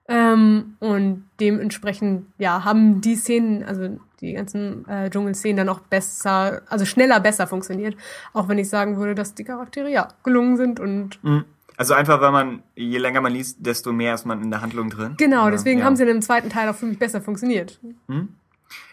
Ähm, 0.08 0.76
und 0.80 1.24
dementsprechend, 1.38 2.26
ja, 2.38 2.64
haben 2.64 3.00
die 3.00 3.14
Szenen, 3.14 3.62
also 3.62 4.00
die 4.20 4.32
ganzen 4.32 4.86
äh, 4.88 5.08
Dschungelszenen 5.08 5.56
dann 5.56 5.68
auch 5.68 5.80
besser, 5.80 6.62
also 6.68 6.84
schneller 6.84 7.20
besser 7.20 7.46
funktioniert. 7.46 7.96
Auch 8.32 8.48
wenn 8.48 8.58
ich 8.58 8.68
sagen 8.68 8.96
würde, 8.96 9.14
dass 9.14 9.34
die 9.34 9.44
Charaktere 9.44 9.88
ja 9.90 10.08
gelungen 10.24 10.56
sind 10.56 10.80
und 10.80 11.22
Mhm. 11.22 11.44
Also 11.76 11.94
einfach, 11.94 12.20
weil 12.20 12.30
man, 12.32 12.62
je 12.76 12.98
länger 12.98 13.22
man 13.22 13.32
liest, 13.32 13.56
desto 13.64 13.90
mehr 13.90 14.12
ist 14.12 14.26
man 14.26 14.42
in 14.42 14.50
der 14.50 14.60
Handlung 14.60 14.90
drin. 14.90 15.14
genau, 15.16 15.48
deswegen 15.48 15.78
Ja. 15.80 15.86
haben 15.86 15.96
sie 15.96 16.02
in 16.02 16.08
dem 16.08 16.20
zweiten 16.20 16.50
Teil 16.50 16.68
auch 16.68 16.74
für 16.74 16.84
mich 16.84 16.98
besser 16.98 17.22
funktioniert. 17.22 17.80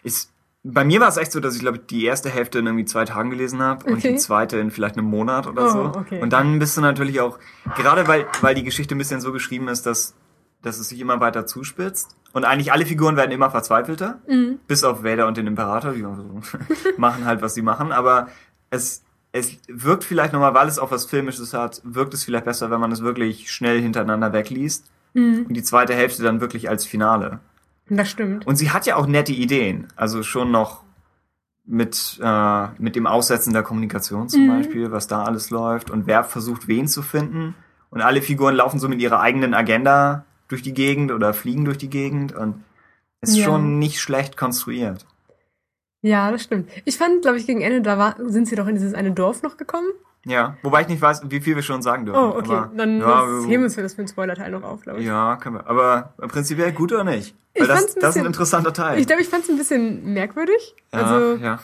Ist, 0.02 0.30
bei 0.70 0.84
mir 0.84 1.00
war 1.00 1.08
es 1.08 1.16
echt 1.16 1.32
so, 1.32 1.40
dass 1.40 1.54
ich 1.54 1.60
glaube 1.60 1.78
die 1.78 2.04
erste 2.04 2.28
Hälfte 2.30 2.58
in 2.58 2.66
irgendwie 2.66 2.84
zwei 2.84 3.04
Tagen 3.04 3.30
gelesen 3.30 3.60
habe 3.62 3.84
und 3.86 3.94
Okay. 3.98 4.12
die 4.12 4.16
zweite 4.18 4.58
in 4.58 4.70
vielleicht 4.70 4.96
einem 4.98 5.06
Monat 5.08 5.46
oder 5.46 5.66
Oh, 5.66 5.68
so. 5.70 5.80
okay. 5.98 6.20
Und 6.20 6.32
dann 6.32 6.58
bist 6.58 6.76
du 6.76 6.80
natürlich 6.80 7.20
auch, 7.20 7.38
gerade 7.76 8.06
weil, 8.06 8.26
weil 8.42 8.54
die 8.54 8.64
Geschichte 8.64 8.94
ein 8.94 8.98
bisschen 8.98 9.20
so 9.20 9.32
geschrieben 9.32 9.68
ist, 9.68 9.86
dass, 9.86 10.14
dass 10.62 10.78
es 10.78 10.88
sich 10.90 11.00
immer 11.00 11.20
weiter 11.20 11.46
zuspitzt. 11.46 12.16
Und 12.32 12.44
eigentlich 12.44 12.72
alle 12.72 12.84
Figuren 12.84 13.16
werden 13.16 13.30
immer 13.30 13.50
verzweifelter, 13.50 14.18
Mhm. 14.28 14.58
bis 14.66 14.84
auf 14.84 15.02
Vader 15.02 15.26
und 15.26 15.36
den 15.36 15.46
Imperator, 15.46 15.92
die 15.92 16.02
machen 16.98 17.24
halt, 17.24 17.40
was 17.42 17.54
sie 17.54 17.62
machen. 17.62 17.90
Aber 17.92 18.28
es, 18.70 19.02
es 19.32 19.56
wirkt 19.68 20.04
vielleicht 20.04 20.32
nochmal, 20.32 20.54
weil 20.54 20.68
es 20.68 20.78
auch 20.78 20.90
was 20.90 21.06
Filmisches 21.06 21.54
hat, 21.54 21.80
wirkt 21.84 22.12
es 22.14 22.24
vielleicht 22.24 22.44
besser, 22.44 22.70
wenn 22.70 22.80
man 22.80 22.92
es 22.92 23.02
wirklich 23.02 23.50
schnell 23.50 23.80
hintereinander 23.80 24.32
wegliest. 24.32 24.86
Mhm. 25.14 25.46
Und 25.48 25.54
die 25.54 25.62
zweite 25.62 25.94
Hälfte 25.94 26.22
dann 26.22 26.40
wirklich 26.42 26.68
als 26.68 26.84
Finale. 26.84 27.40
Das 27.90 28.08
stimmt. 28.10 28.46
Und 28.46 28.56
sie 28.56 28.70
hat 28.70 28.86
ja 28.86 28.96
auch 28.96 29.06
nette 29.06 29.32
Ideen. 29.32 29.86
Also 29.96 30.22
schon 30.22 30.50
noch 30.50 30.82
mit, 31.64 32.18
äh, 32.22 32.66
mit 32.78 32.96
dem 32.96 33.06
Aussetzen 33.06 33.52
der 33.52 33.62
Kommunikation 33.62 34.28
zum 34.28 34.44
Mhm. 34.44 34.48
Beispiel, 34.48 34.90
was 34.92 35.06
da 35.06 35.24
alles 35.24 35.50
läuft 35.50 35.90
und 35.90 36.06
wer 36.06 36.24
versucht, 36.24 36.66
wen 36.68 36.86
zu 36.88 37.02
finden. 37.02 37.54
Und 37.90 38.00
alle 38.02 38.22
Figuren 38.22 38.54
laufen 38.54 38.78
so 38.78 38.88
mit 38.88 39.00
ihrer 39.00 39.20
eigenen 39.20 39.54
Agenda 39.54 40.24
durch 40.48 40.62
die 40.62 40.72
Gegend 40.74 41.12
oder 41.12 41.34
fliegen 41.34 41.64
durch 41.64 41.78
die 41.78 41.90
Gegend 41.90 42.34
und 42.34 42.62
ist 43.20 43.36
Ja. 43.36 43.44
schon 43.44 43.78
nicht 43.78 44.00
schlecht 44.00 44.36
konstruiert. 44.36 45.04
Ja, 46.02 46.30
das 46.30 46.42
stimmt. 46.44 46.70
Ich 46.84 46.96
fand, 46.96 47.22
glaube 47.22 47.38
ich, 47.38 47.46
gegen 47.46 47.60
Ende, 47.60 47.82
da 47.82 47.98
war, 47.98 48.16
sind 48.18 48.46
sie 48.46 48.54
doch 48.56 48.66
in 48.68 48.76
dieses 48.76 48.94
eine 48.94 49.10
Dorf 49.12 49.42
noch 49.42 49.56
gekommen. 49.56 49.88
Ja, 50.24 50.56
wobei 50.62 50.82
ich 50.82 50.88
nicht 50.88 51.02
weiß, 51.02 51.22
wie 51.28 51.40
viel 51.40 51.54
wir 51.56 51.62
schon 51.62 51.82
sagen 51.82 52.06
dürfen. 52.06 52.20
Oh, 52.20 52.36
okay. 52.38 52.52
Aber, 52.52 52.70
Dann 52.76 52.98
ja, 53.00 53.24
heben 53.46 53.48
wir 53.50 53.60
uns 53.64 53.74
für 53.74 53.82
das 53.82 53.94
für 53.94 54.02
den 54.02 54.08
Spoiler-Teil 54.08 54.50
noch 54.52 54.62
auf, 54.62 54.82
glaube 54.82 55.00
ich. 55.00 55.06
ja, 55.06 55.36
können 55.36 55.56
wir. 55.56 55.66
Aber 55.66 56.12
prinzipiell 56.18 56.72
gut 56.72 56.92
oder 56.92 57.04
nicht? 57.04 57.34
Ich 57.58 57.68
Weil 57.68 57.68
das, 57.68 57.76
ein 57.76 57.84
das 57.86 57.88
ist 57.94 57.96
ein 57.96 58.08
bisschen- 58.08 58.26
interessanter 58.26 58.72
Teil. 58.72 58.98
Ich 58.98 59.06
glaube, 59.06 59.22
ich 59.22 59.28
fand 59.28 59.44
es 59.44 59.50
ein 59.50 59.56
bisschen 59.58 60.12
merkwürdig. 60.14 60.74
ja, 60.92 61.00
also, 61.02 61.34
ja. 61.42 61.58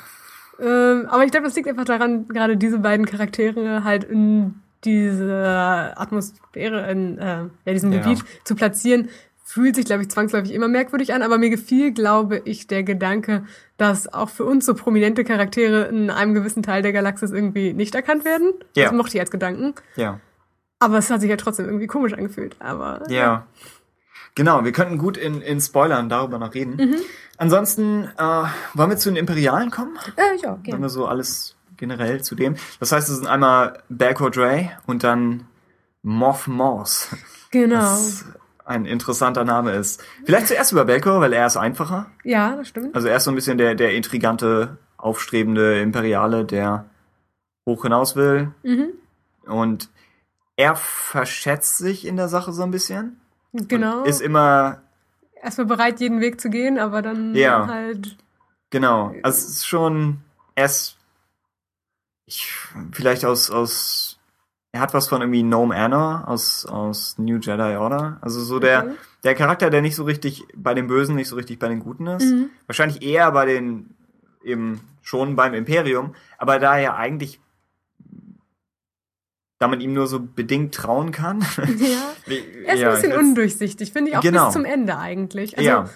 Ähm, 0.60 1.06
aber 1.08 1.24
ich 1.24 1.30
glaube, 1.32 1.46
das 1.46 1.56
liegt 1.56 1.68
einfach 1.68 1.84
daran, 1.84 2.28
gerade 2.28 2.56
diese 2.56 2.78
beiden 2.78 3.06
Charaktere 3.06 3.82
halt 3.84 4.04
in 4.04 4.54
diese 4.84 5.94
Atmosphäre, 5.96 6.90
in 6.90 7.18
äh, 7.18 7.42
ja, 7.64 7.72
diesem 7.72 7.92
Ja. 7.92 8.00
Gebiet 8.02 8.22
zu 8.44 8.54
platzieren, 8.54 9.08
fühlt 9.42 9.76
sich, 9.76 9.84
glaube 9.84 10.02
ich, 10.02 10.08
zwangsläufig 10.10 10.52
immer 10.52 10.68
merkwürdig 10.68 11.12
an. 11.12 11.22
Aber 11.22 11.38
mir 11.38 11.50
gefiel, 11.50 11.92
glaube 11.92 12.40
ich, 12.44 12.66
der 12.66 12.82
Gedanke, 12.82 13.44
dass 13.76 14.12
auch 14.12 14.28
für 14.30 14.44
uns 14.44 14.64
so 14.66 14.74
prominente 14.74 15.24
Charaktere 15.24 15.84
in 15.84 16.10
einem 16.10 16.34
gewissen 16.34 16.62
Teil 16.62 16.82
der 16.82 16.92
Galaxis 16.92 17.30
irgendwie 17.30 17.72
nicht 17.72 17.94
erkannt 17.94 18.24
werden. 18.24 18.52
Ja. 18.76 18.84
Das 18.84 18.92
mochte 18.92 19.16
ich 19.16 19.20
als 19.20 19.30
Gedanken. 19.30 19.74
ja. 19.96 20.20
Aber 20.80 20.98
es 20.98 21.08
hat 21.08 21.22
sich 21.22 21.30
ja 21.30 21.36
trotzdem 21.36 21.64
irgendwie 21.66 21.86
komisch 21.86 22.12
angefühlt. 22.12 22.56
Aber 22.58 23.02
Ja. 23.08 23.46
Genau, 24.34 24.64
wir 24.64 24.72
könnten 24.72 24.98
gut 24.98 25.16
in, 25.16 25.40
in 25.40 25.60
Spoilern 25.60 26.08
darüber 26.08 26.38
noch 26.38 26.54
reden. 26.54 26.76
Mhm. 26.76 26.96
Ansonsten, 27.36 28.04
äh, 28.18 28.44
wollen 28.74 28.90
wir 28.90 28.96
zu 28.96 29.08
den 29.10 29.16
Imperialen 29.16 29.70
kommen? 29.70 29.96
äh, 30.16 30.36
ja, 30.42 30.54
Wenn 30.54 30.62
gerne. 30.62 30.82
wir 30.82 30.88
so 30.88 31.06
alles 31.06 31.56
generell 31.76 32.22
zu 32.22 32.34
dem. 32.34 32.56
Das 32.80 32.92
heißt, 32.92 33.08
es 33.08 33.16
sind 33.16 33.26
einmal 33.26 33.82
Belkor 33.88 34.30
Dre 34.30 34.70
und 34.86 35.04
dann 35.04 35.46
Moff 36.02 36.46
Moss. 36.46 37.08
Genau. 37.50 37.76
Was 37.80 38.24
ein 38.64 38.86
interessanter 38.86 39.44
Name 39.44 39.72
ist. 39.72 40.02
Vielleicht 40.24 40.48
zuerst 40.48 40.72
über 40.72 40.84
Belkor, 40.84 41.20
weil 41.20 41.32
er 41.32 41.46
ist 41.46 41.56
einfacher. 41.56 42.06
Ja, 42.24 42.56
das 42.56 42.68
stimmt. 42.68 42.94
Also 42.94 43.08
er 43.08 43.16
ist 43.16 43.24
so 43.24 43.30
ein 43.30 43.34
bisschen 43.34 43.58
der, 43.58 43.74
der 43.74 43.94
intrigante, 43.94 44.78
aufstrebende 44.96 45.80
Imperiale, 45.80 46.44
der 46.44 46.86
hoch 47.66 47.82
hinaus 47.82 48.16
will. 48.16 48.52
Mhm. 48.62 48.88
Und 49.46 49.90
er 50.56 50.76
verschätzt 50.76 51.78
sich 51.78 52.06
in 52.06 52.16
der 52.16 52.28
Sache 52.28 52.52
so 52.52 52.62
ein 52.62 52.70
bisschen. 52.70 53.20
Genau. 53.54 54.04
Ist 54.04 54.20
immer 54.20 54.82
Erstmal 55.40 55.66
bereit, 55.66 56.00
jeden 56.00 56.20
Weg 56.20 56.40
zu 56.40 56.48
gehen, 56.50 56.78
aber 56.78 57.02
dann 57.02 57.34
Ja. 57.34 57.66
halt. 57.66 58.16
Genau. 58.70 59.14
Also 59.22 59.38
es 59.38 59.48
ist 59.48 59.66
schon, 59.66 60.22
er 60.54 60.64
ist, 60.64 60.96
ich, 62.26 62.48
vielleicht 62.92 63.24
aus, 63.24 63.50
aus, 63.50 64.18
er 64.72 64.80
hat 64.80 64.94
was 64.94 65.06
von 65.08 65.20
irgendwie 65.20 65.42
Gnome 65.42 65.76
Anna 65.76 66.24
aus, 66.26 66.64
aus 66.66 67.18
New 67.18 67.36
Jedi 67.38 67.76
Order. 67.76 68.18
Also 68.22 68.40
so 68.40 68.58
der, 68.58 68.84
Okay. 68.84 68.94
der 69.22 69.34
Charakter, 69.34 69.70
der 69.70 69.82
nicht 69.82 69.94
so 69.96 70.04
richtig 70.04 70.44
bei 70.56 70.72
den 70.74 70.86
Bösen, 70.86 71.14
nicht 71.14 71.28
so 71.28 71.36
richtig 71.36 71.58
bei 71.58 71.68
den 71.68 71.80
Guten 71.80 72.06
ist. 72.06 72.24
Mhm. 72.24 72.48
Wahrscheinlich 72.66 73.02
eher 73.02 73.30
bei 73.30 73.44
den, 73.44 73.94
eben 74.42 74.80
schon 75.02 75.36
beim 75.36 75.52
Imperium. 75.54 76.14
Aber 76.38 76.58
da 76.58 76.78
er 76.78 76.96
eigentlich, 76.96 77.38
da 79.58 79.68
man 79.68 79.80
ihm 79.80 79.92
nur 79.92 80.06
so 80.06 80.20
bedingt 80.20 80.74
trauen 80.74 81.12
kann. 81.12 81.40
Ja. 81.78 82.12
Er 82.66 82.74
ist 82.74 82.80
Ja, 82.80 82.88
ein 82.90 82.94
bisschen 83.00 83.18
undurchsichtig, 83.18 83.92
finde 83.92 84.10
ich, 84.10 84.16
auch 84.16 84.22
Genau. 84.22 84.46
bis 84.46 84.52
zum 84.54 84.64
Ende 84.64 84.98
eigentlich. 84.98 85.56
Also, 85.56 85.68
Ja. 85.68 85.88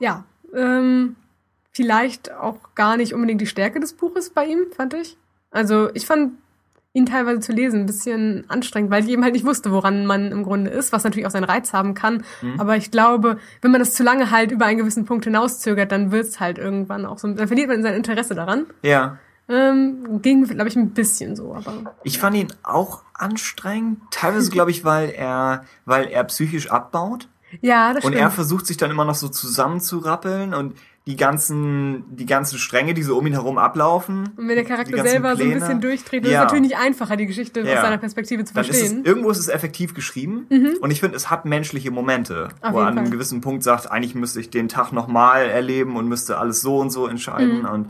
ja. 0.00 0.24
Ähm, 0.54 1.16
vielleicht 1.72 2.32
auch 2.32 2.58
gar 2.74 2.96
nicht 2.96 3.14
unbedingt 3.14 3.40
die 3.40 3.46
Stärke 3.46 3.80
des 3.80 3.92
Buches 3.94 4.30
bei 4.30 4.46
ihm, 4.46 4.60
fand 4.76 4.94
ich. 4.94 5.16
Also 5.50 5.90
ich 5.94 6.06
fand 6.06 6.32
ihn 6.96 7.06
teilweise 7.06 7.40
zu 7.40 7.52
lesen 7.52 7.80
ein 7.80 7.86
bisschen 7.86 8.44
anstrengend, 8.48 8.90
weil 8.92 9.02
ich 9.02 9.10
eben 9.10 9.24
halt 9.24 9.32
nicht 9.32 9.44
wusste, 9.44 9.72
woran 9.72 10.06
man 10.06 10.30
im 10.30 10.44
Grunde 10.44 10.70
ist, 10.70 10.92
was 10.92 11.02
natürlich 11.02 11.26
auch 11.26 11.30
seinen 11.32 11.42
Reiz 11.44 11.72
haben 11.72 11.94
kann. 11.94 12.22
Mhm. 12.40 12.60
Aber 12.60 12.76
ich 12.76 12.92
glaube, 12.92 13.38
wenn 13.62 13.72
man 13.72 13.80
das 13.80 13.94
zu 13.94 14.04
lange 14.04 14.30
halt 14.30 14.52
über 14.52 14.66
einen 14.66 14.78
gewissen 14.78 15.04
Punkt 15.04 15.24
hinauszögert, 15.24 15.90
dann 15.90 16.12
wird's 16.12 16.38
halt 16.38 16.56
irgendwann 16.58 17.04
auch 17.04 17.18
so, 17.18 17.26
dann 17.32 17.48
verliert 17.48 17.68
man 17.68 17.82
sein 17.82 17.94
Interesse 17.94 18.36
daran. 18.36 18.66
Ja. 18.82 19.18
Ähm, 19.48 20.22
ging, 20.22 20.44
glaube 20.44 20.68
ich, 20.68 20.76
ein 20.76 20.90
bisschen 20.90 21.36
so, 21.36 21.54
aber. 21.54 21.94
Ich 22.02 22.18
fand 22.18 22.36
ihn 22.36 22.48
auch 22.62 23.02
anstrengend, 23.12 24.00
teilweise 24.10 24.50
glaube 24.50 24.70
ich, 24.70 24.84
weil 24.84 25.10
er, 25.10 25.64
weil 25.84 26.06
er 26.06 26.24
psychisch 26.24 26.70
abbaut 26.70 27.28
Ja, 27.60 27.92
das 27.92 28.04
und 28.04 28.12
stimmt. 28.12 28.22
er 28.22 28.30
versucht 28.30 28.66
sich 28.66 28.76
dann 28.78 28.90
immer 28.90 29.04
noch 29.04 29.14
so 29.14 29.28
zusammenzurappeln 29.28 30.54
und 30.54 30.74
die 31.06 31.16
ganzen, 31.16 32.04
die 32.16 32.24
ganzen 32.24 32.58
Stränge, 32.58 32.94
die 32.94 33.02
so 33.02 33.18
um 33.18 33.26
ihn 33.26 33.34
herum 33.34 33.58
ablaufen. 33.58 34.30
Und 34.38 34.48
wenn 34.48 34.54
der 34.56 34.64
Charakter 34.64 35.02
selber 35.02 35.36
so 35.36 35.42
ein 35.42 35.48
Pläne. 35.50 35.60
bisschen 35.60 35.80
durchdreht, 35.82 36.24
ist 36.24 36.30
Ja. 36.30 36.38
es 36.38 36.44
natürlich 36.44 36.70
nicht 36.70 36.78
einfacher, 36.78 37.16
die 37.16 37.26
Geschichte 37.26 37.60
Ja. 37.60 37.74
aus 37.74 37.80
seiner 37.82 37.98
Perspektive 37.98 38.44
zu 38.46 38.54
Dann 38.54 38.64
ist 38.64 38.70
es, 38.70 38.78
verstehen. 38.78 39.04
irgendwo 39.04 39.28
ist 39.28 39.36
es 39.38 39.48
effektiv 39.48 39.92
geschrieben 39.92 40.46
und 40.80 40.90
ich 40.90 41.00
finde, 41.00 41.16
es 41.18 41.28
hat 41.28 41.44
menschliche 41.44 41.90
Momente, 41.90 42.48
Auf 42.62 42.72
wo 42.72 42.78
er 42.78 42.86
an 42.86 42.96
einem 42.96 43.06
Fall. 43.08 43.12
gewissen 43.12 43.42
Punkt 43.42 43.62
sagt, 43.62 43.90
eigentlich 43.90 44.14
müsste 44.14 44.40
ich 44.40 44.48
den 44.48 44.68
Tag 44.70 44.92
nochmal 44.92 45.44
erleben 45.50 45.96
und 45.96 46.08
müsste 46.08 46.38
alles 46.38 46.62
so 46.62 46.78
und 46.78 46.88
so 46.88 47.06
entscheiden 47.06 47.58
Mhm. 47.60 47.68
und 47.68 47.86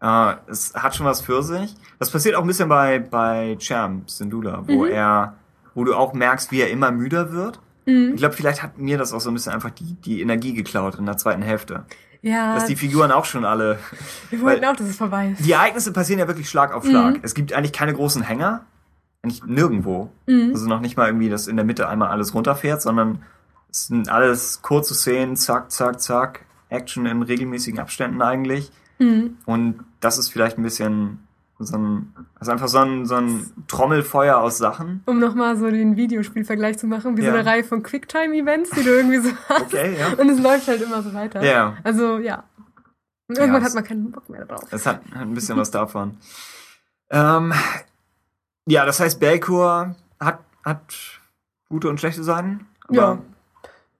äh, 0.00 0.34
es 0.48 0.74
hat 0.74 0.94
schon 0.96 1.06
was 1.06 1.20
für 1.20 1.42
sich. 1.42 1.74
Das 1.98 2.10
passiert 2.10 2.34
auch 2.36 2.42
ein 2.42 2.46
bisschen 2.46 2.68
bei, 2.68 2.98
bei 2.98 3.56
Cham 3.58 4.02
Syndulla, 4.06 4.62
wo 4.66 4.84
Mhm. 4.84 4.90
er, 4.90 5.34
wo 5.74 5.84
du 5.84 5.94
auch 5.94 6.12
merkst, 6.14 6.50
wie 6.52 6.60
er 6.60 6.70
immer 6.70 6.90
müder 6.90 7.32
wird. 7.32 7.60
Mhm. 7.86 8.12
Ich 8.14 8.16
glaube, 8.18 8.34
vielleicht 8.34 8.62
hat 8.62 8.78
mir 8.78 8.98
das 8.98 9.12
auch 9.12 9.20
so 9.20 9.30
ein 9.30 9.34
bisschen 9.34 9.52
einfach 9.52 9.70
die, 9.70 9.94
die 9.94 10.20
Energie 10.22 10.52
geklaut 10.54 10.96
in 10.96 11.06
der 11.06 11.16
zweiten 11.16 11.42
Hälfte. 11.42 11.84
Ja. 12.22 12.54
Dass 12.54 12.66
die 12.66 12.76
Figuren 12.76 13.12
auch 13.12 13.24
schon 13.24 13.44
alle. 13.46 13.78
Wir 14.28 14.40
wollten 14.42 14.64
auch, 14.66 14.76
dass 14.76 14.88
es 14.88 14.96
vorbei 14.96 15.30
ist. 15.30 15.44
Die 15.44 15.52
Ereignisse 15.52 15.92
passieren 15.92 16.18
ja 16.20 16.28
wirklich 16.28 16.48
Schlag 16.50 16.74
auf 16.74 16.84
Schlag. 16.84 17.18
Es 17.22 17.34
gibt 17.34 17.52
eigentlich 17.54 17.72
keine 17.72 17.94
großen 17.94 18.22
Hänger. 18.22 18.64
Eigentlich 19.22 19.42
nirgendwo. 19.44 20.10
Also 20.26 20.66
noch 20.66 20.80
nicht 20.80 20.96
mal 20.96 21.06
irgendwie, 21.06 21.28
dass 21.30 21.46
in 21.46 21.56
der 21.56 21.64
Mitte 21.64 21.88
einmal 21.88 22.08
alles 22.08 22.34
runterfährt, 22.34 22.80
sondern 22.82 23.22
es 23.70 23.86
sind 23.86 24.08
alles 24.10 24.60
kurze 24.62 24.94
Szenen, 24.94 25.36
zack, 25.36 25.70
zack, 25.70 26.00
zack. 26.00 26.44
Action 26.70 27.06
in 27.06 27.22
regelmäßigen 27.22 27.80
Abständen 27.80 28.20
eigentlich. 28.22 28.70
Und 29.46 29.80
das 30.00 30.18
ist 30.18 30.28
vielleicht 30.28 30.58
ein 30.58 30.62
bisschen 30.62 31.26
so 31.58 31.76
ein, 31.76 32.14
also 32.38 32.52
einfach 32.52 32.68
so 32.68 32.78
ein, 32.78 33.06
so 33.06 33.16
ein 33.16 33.50
Trommelfeuer 33.68 34.36
aus 34.38 34.58
Sachen. 34.58 35.02
Um 35.06 35.18
nochmal 35.18 35.56
so 35.58 35.70
den 35.70 35.96
Videospielvergleich 35.96 36.78
zu 36.78 36.86
machen, 36.86 37.16
wie 37.16 37.22
Ja. 37.22 37.32
so 37.32 37.38
eine 37.38 37.46
Reihe 37.48 37.64
von 37.64 37.82
Quicktime-Events, 37.82 38.70
die 38.70 38.82
du 38.82 38.90
irgendwie 38.90 39.18
so 39.18 39.30
hast. 39.48 39.62
Okay, 39.74 39.96
ja. 39.98 40.08
Und 40.14 40.28
es 40.30 40.40
läuft 40.40 40.68
halt 40.68 40.80
immer 40.82 41.02
so 41.02 41.12
weiter. 41.14 41.42
Ja. 41.42 41.76
Also, 41.84 42.18
ja. 42.18 42.44
Und 43.28 43.38
irgendwann 43.38 43.62
Ja, 43.62 43.66
hat 43.68 43.74
man 43.74 43.84
keinen 43.84 44.10
Bock 44.10 44.28
mehr 44.28 44.44
drauf. 44.44 44.64
Es 44.70 44.86
hat, 44.86 45.02
hat 45.14 45.22
ein 45.22 45.34
bisschen 45.34 45.56
was 45.58 45.70
davon. 45.70 46.16
Ähm, 47.12 47.52
ja, 48.66 48.86
das 48.86 49.00
heißt, 49.00 49.18
Belcour 49.18 49.96
hat, 50.20 50.38
hat 50.64 50.94
gute 51.68 51.88
und 51.88 51.98
schlechte 51.98 52.22
Seiten. 52.22 52.68
Aber 52.86 52.96
Ja. 52.96 53.18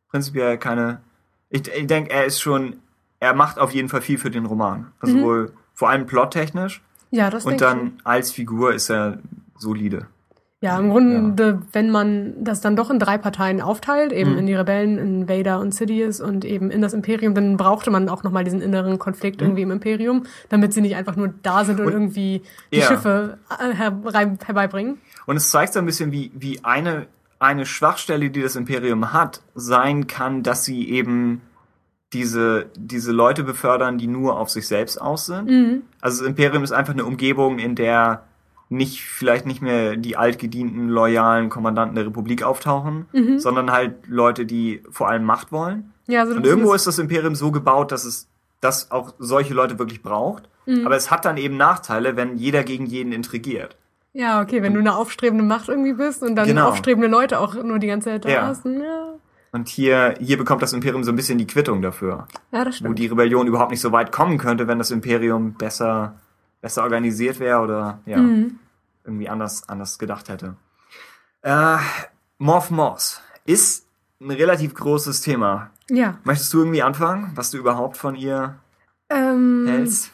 prinzipiell 0.09 0.59
keine. 0.59 1.01
Ich, 1.48 1.66
ich 1.66 1.86
denke, 1.88 2.12
er 2.12 2.24
ist 2.26 2.40
schon. 2.40 2.76
Er 3.20 3.34
macht 3.34 3.58
auf 3.58 3.72
jeden 3.72 3.88
Fall 3.88 4.00
viel 4.00 4.18
für 4.18 4.30
den 4.30 4.46
Roman. 4.46 4.88
Also 5.00 5.16
Mhm. 5.16 5.22
wohl 5.22 5.52
vor 5.74 5.90
allem 5.90 6.06
plottechnisch. 6.06 6.82
Ja, 7.10 7.28
das 7.30 7.44
Und 7.44 7.60
denke 7.60 7.64
ich. 7.64 7.70
dann 7.70 7.92
als 8.04 8.32
Figur 8.32 8.72
ist 8.72 8.90
er 8.90 9.18
solide. 9.58 10.06
Ja, 10.62 10.78
im 10.78 10.90
Grunde, 10.90 11.62
wenn 11.72 11.90
man 11.90 12.34
das 12.44 12.60
dann 12.60 12.76
doch 12.76 12.90
in 12.90 12.98
drei 12.98 13.16
Parteien 13.16 13.62
aufteilt, 13.62 14.12
eben 14.12 14.32
Mhm. 14.32 14.38
in 14.40 14.46
die 14.46 14.54
Rebellen, 14.54 14.98
in 14.98 15.26
Vader 15.28 15.58
und 15.58 15.74
Sidious 15.74 16.20
und 16.20 16.44
eben 16.44 16.70
in 16.70 16.82
das 16.82 16.92
Imperium, 16.92 17.34
dann 17.34 17.56
brauchte 17.56 17.90
man 17.90 18.10
auch 18.10 18.24
nochmal 18.24 18.44
diesen 18.44 18.60
inneren 18.60 18.98
Konflikt 18.98 19.40
irgendwie 19.40 19.62
im 19.62 19.70
Imperium, 19.70 20.24
damit 20.50 20.74
sie 20.74 20.82
nicht 20.82 20.96
einfach 20.96 21.16
nur 21.16 21.32
da 21.42 21.64
sind 21.64 21.80
und, 21.80 21.86
Mhm. 21.86 21.92
Und- 21.92 21.92
irgendwie 21.94 22.42
die 22.72 22.78
Ja. 22.78 22.86
Schiffe 22.88 23.38
äh, 23.58 23.74
herbei, 23.74 24.36
herbeibringen. 24.44 24.98
Und 25.24 25.36
es 25.36 25.50
zeigt 25.50 25.72
so 25.72 25.78
ein 25.78 25.86
bisschen, 25.86 26.12
wie, 26.12 26.30
wie 26.34 26.62
eine, 26.62 27.06
eine 27.38 27.64
Schwachstelle, 27.64 28.28
die 28.28 28.42
das 28.42 28.54
Imperium 28.54 29.14
hat, 29.14 29.40
sein 29.54 30.06
kann, 30.08 30.42
dass 30.42 30.66
sie 30.66 30.90
eben 30.90 31.40
diese, 32.12 32.66
diese 32.76 33.12
Leute 33.12 33.44
befördern, 33.44 33.98
die 33.98 34.06
nur 34.08 34.38
auf 34.38 34.50
sich 34.50 34.66
selbst 34.66 35.00
aus 35.00 35.26
sind. 35.26 35.48
Mhm. 35.48 35.82
Also 36.00 36.18
das 36.22 36.28
Imperium 36.28 36.64
ist 36.64 36.72
einfach 36.72 36.92
eine 36.92 37.04
Umgebung, 37.04 37.58
in 37.58 37.74
der 37.76 38.24
nicht, 38.68 39.02
vielleicht 39.02 39.46
nicht 39.46 39.62
mehr 39.62 39.96
die 39.96 40.16
altgedienten, 40.16 40.88
loyalen 40.88 41.48
Kommandanten 41.50 41.96
der 41.96 42.06
Republik 42.06 42.42
auftauchen, 42.42 43.06
Mhm. 43.12 43.38
sondern 43.38 43.72
halt 43.72 43.94
Leute, 44.06 44.46
die 44.46 44.82
vor 44.90 45.08
allem 45.08 45.24
Macht 45.24 45.50
wollen. 45.52 45.92
Ja, 46.06 46.26
so 46.26 46.34
Und 46.34 46.46
irgendwo 46.46 46.72
ist 46.74 46.86
das 46.86 46.98
Imperium 46.98 47.34
so 47.34 47.50
gebaut, 47.50 47.90
dass 47.92 48.04
es 48.04 48.28
das 48.61 48.90
auch 48.90 49.14
solche 49.18 49.54
Leute 49.54 49.78
wirklich 49.78 50.02
braucht. 50.02 50.48
Mhm. 50.66 50.86
Aber 50.86 50.94
es 50.96 51.11
hat 51.11 51.24
dann 51.24 51.36
eben 51.36 51.56
Nachteile, 51.56 52.16
wenn 52.16 52.36
jeder 52.36 52.62
gegen 52.62 52.86
jeden 52.86 53.12
intrigiert. 53.12 53.76
Ja, 54.12 54.40
okay, 54.42 54.62
wenn 54.62 54.74
du 54.74 54.80
eine 54.80 54.96
aufstrebende 54.96 55.44
Macht 55.44 55.68
irgendwie 55.68 55.92
bist 55.92 56.22
und 56.22 56.34
dann 56.36 56.46
Genau. 56.48 56.68
aufstrebende 56.68 57.08
Leute 57.08 57.38
auch 57.38 57.54
nur 57.54 57.78
die 57.78 57.86
ganze 57.86 58.11
Zeit 58.11 58.24
da 58.24 58.28
Ja. 58.28 58.46
hast. 58.48 58.64
Ja, 58.66 59.14
Und 59.53 59.68
hier, 59.68 60.14
hier 60.20 60.38
bekommt 60.38 60.62
das 60.62 60.72
Imperium 60.72 61.03
so 61.03 61.11
ein 61.11 61.16
bisschen 61.16 61.38
die 61.38 61.46
Quittung 61.46 61.82
dafür. 61.82 62.28
ja 62.53 62.64
das 62.64 62.74
Wo 62.74 62.78
stimmt. 62.84 62.98
die 63.01 63.07
Rebellion 63.09 63.46
überhaupt 63.48 63.72
nicht 63.72 63.80
so 63.80 63.90
weit 63.92 64.12
kommen 64.12 64.38
könnte, 64.38 64.68
wenn 64.68 64.78
das 64.78 64.90
Imperium 64.92 65.55
besser, 65.55 66.14
besser 66.61 66.82
organisiert 66.84 67.40
wäre 67.40 67.59
oder 67.61 67.98
ja, 68.07 68.18
Mhm. 68.18 68.59
irgendwie 69.05 69.28
anders, 69.28 69.68
anders 69.68 69.98
gedacht 69.98 70.28
hätte. 70.28 70.55
Äh, 71.42 71.78
Morph 72.38 72.70
Moss 72.70 73.20
ist 73.44 73.86
ein 74.20 74.30
relativ 74.30 74.74
großes 74.74 75.20
Thema. 75.22 75.70
Ja. 75.90 76.18
Möchtest 76.24 76.53
du 76.53 76.59
irgendwie 76.59 76.82
anfangen, 76.82 77.32
was 77.34 77.51
du 77.51 77.59
überhaupt 77.59 77.96
von 77.96 78.14
ihr 78.14 78.57
Ähm, 79.09 79.64
hältst? 79.66 80.12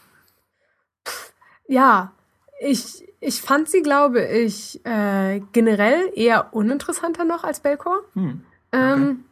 Ja, 1.68 2.12
ich, 2.61 3.07
ich 3.20 3.43
fand 3.43 3.68
sie, 3.68 3.82
glaube 3.82 4.24
ich, 4.24 4.84
äh, 4.87 5.41
generell 5.53 6.11
eher 6.14 6.55
uninteressanter 6.55 7.24
noch 7.24 7.45
als 7.45 7.61
Belcor. 7.61 7.99
Hm. 8.14 8.43
Ähm, 8.77 9.24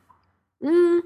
mh, 0.60 1.02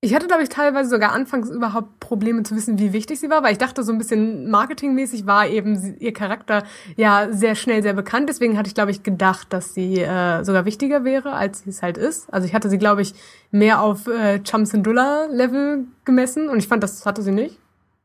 ich 0.00 0.14
hatte, 0.14 0.26
glaube 0.26 0.42
ich, 0.42 0.50
teilweise 0.50 0.90
sogar 0.90 1.12
anfangs 1.12 1.48
überhaupt 1.48 1.98
Probleme 1.98 2.42
zu 2.42 2.54
wissen, 2.54 2.78
wie 2.78 2.92
wichtig 2.92 3.20
sie 3.20 3.30
war, 3.30 3.42
weil 3.42 3.52
ich 3.52 3.58
dachte, 3.58 3.82
so 3.82 3.90
ein 3.90 3.96
bisschen 3.96 4.50
marketingmäßig 4.50 5.24
war 5.24 5.46
eben 5.48 5.78
sie, 5.78 5.94
ihr 5.98 6.12
Charakter 6.12 6.62
ja 6.96 7.28
sehr 7.32 7.54
schnell 7.54 7.82
sehr 7.82 7.94
bekannt. 7.94 8.28
Deswegen 8.28 8.58
hatte 8.58 8.68
ich, 8.68 8.74
glaube 8.74 8.90
ich, 8.90 9.02
gedacht, 9.02 9.50
dass 9.54 9.72
sie 9.72 10.00
äh, 10.00 10.44
sogar 10.44 10.66
wichtiger 10.66 11.04
wäre, 11.04 11.32
als 11.32 11.60
sie 11.60 11.70
es 11.70 11.80
halt 11.82 11.96
ist. 11.96 12.30
Also 12.30 12.46
ich 12.46 12.54
hatte 12.54 12.68
sie, 12.68 12.76
glaube 12.76 13.00
ich, 13.00 13.14
mehr 13.50 13.80
auf 13.80 14.06
äh, 14.06 14.40
Chumsindullah-Level 14.42 15.86
gemessen 16.04 16.50
und 16.50 16.58
ich 16.58 16.68
fand, 16.68 16.82
das 16.82 17.06
hatte 17.06 17.22
sie 17.22 17.32
nicht. 17.32 17.58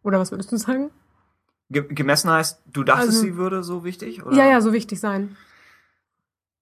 Oder 0.03 0.19
was 0.19 0.31
würdest 0.31 0.51
du 0.53 0.57
sagen? 0.57 0.91
Ge 1.69 1.83
gemessen 1.89 2.29
heißt, 2.31 2.61
du 2.71 2.83
dachtest, 2.83 3.09
Also- 3.09 3.21
sie 3.21 3.35
würde 3.35 3.61
so 3.61 3.83
wichtig? 3.83 4.25
Oder? 4.25 4.37
Ja, 4.37 4.45
ja, 4.47 4.61
so 4.61 4.71
wichtig 4.71 4.99
sein. 5.01 5.35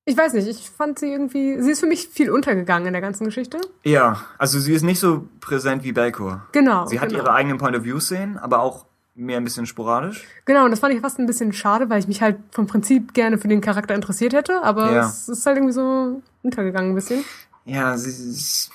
Ich 0.10 0.16
weiß 0.18 0.32
nicht, 0.34 0.48
ich 0.48 0.70
fand 0.70 0.98
sie 1.00 1.12
irgendwie, 1.12 1.62
sie 1.62 1.72
ist 1.72 1.82
für 1.82 1.86
mich 1.86 2.08
viel 2.08 2.30
untergegangen 2.32 2.88
in 2.88 2.94
der 2.94 3.02
ganzen 3.02 3.26
Geschichte. 3.26 3.60
Ja, 3.84 4.22
also 4.38 4.58
sie 4.58 4.72
ist 4.74 4.84
nicht 4.84 5.02
so 5.02 5.28
präsent 5.42 5.84
wie 5.84 5.92
Belcor. 5.92 6.46
Genau. 6.54 6.86
Sie 6.86 7.02
hat 7.02 7.10
genau. 7.10 7.24
ihre 7.24 7.34
eigenen 7.34 7.58
Point 7.58 7.76
of 7.76 7.84
View 7.84 8.00
Szenen, 8.00 8.38
aber 8.38 8.60
auch 8.62 8.86
mehr 9.16 9.36
ein 9.38 9.44
bisschen 9.44 9.66
sporadisch. 9.66 10.24
Genau, 10.46 10.64
und 10.64 10.72
das 10.72 10.80
fand 10.80 10.94
ich 10.94 11.02
fast 11.02 11.20
ein 11.20 11.26
bisschen 11.26 11.52
schade, 11.52 11.90
weil 11.90 12.00
ich 12.00 12.08
mich 12.08 12.22
halt 12.22 12.38
vom 12.52 12.68
Prinzip 12.68 13.14
gerne 13.14 13.38
für 13.38 13.50
den 13.50 13.60
Charakter 13.60 13.96
interessiert 13.96 14.32
hätte, 14.32 14.64
aber 14.64 14.94
Ja. 14.94 15.06
es 15.08 15.28
ist 15.28 15.46
halt 15.46 15.58
irgendwie 15.58 15.74
so 15.74 16.22
untergegangen 16.42 16.92
ein 16.92 16.96
bisschen. 16.96 17.26
Ja, 17.66 17.98
sie 17.98 18.10
ist. 18.10 18.72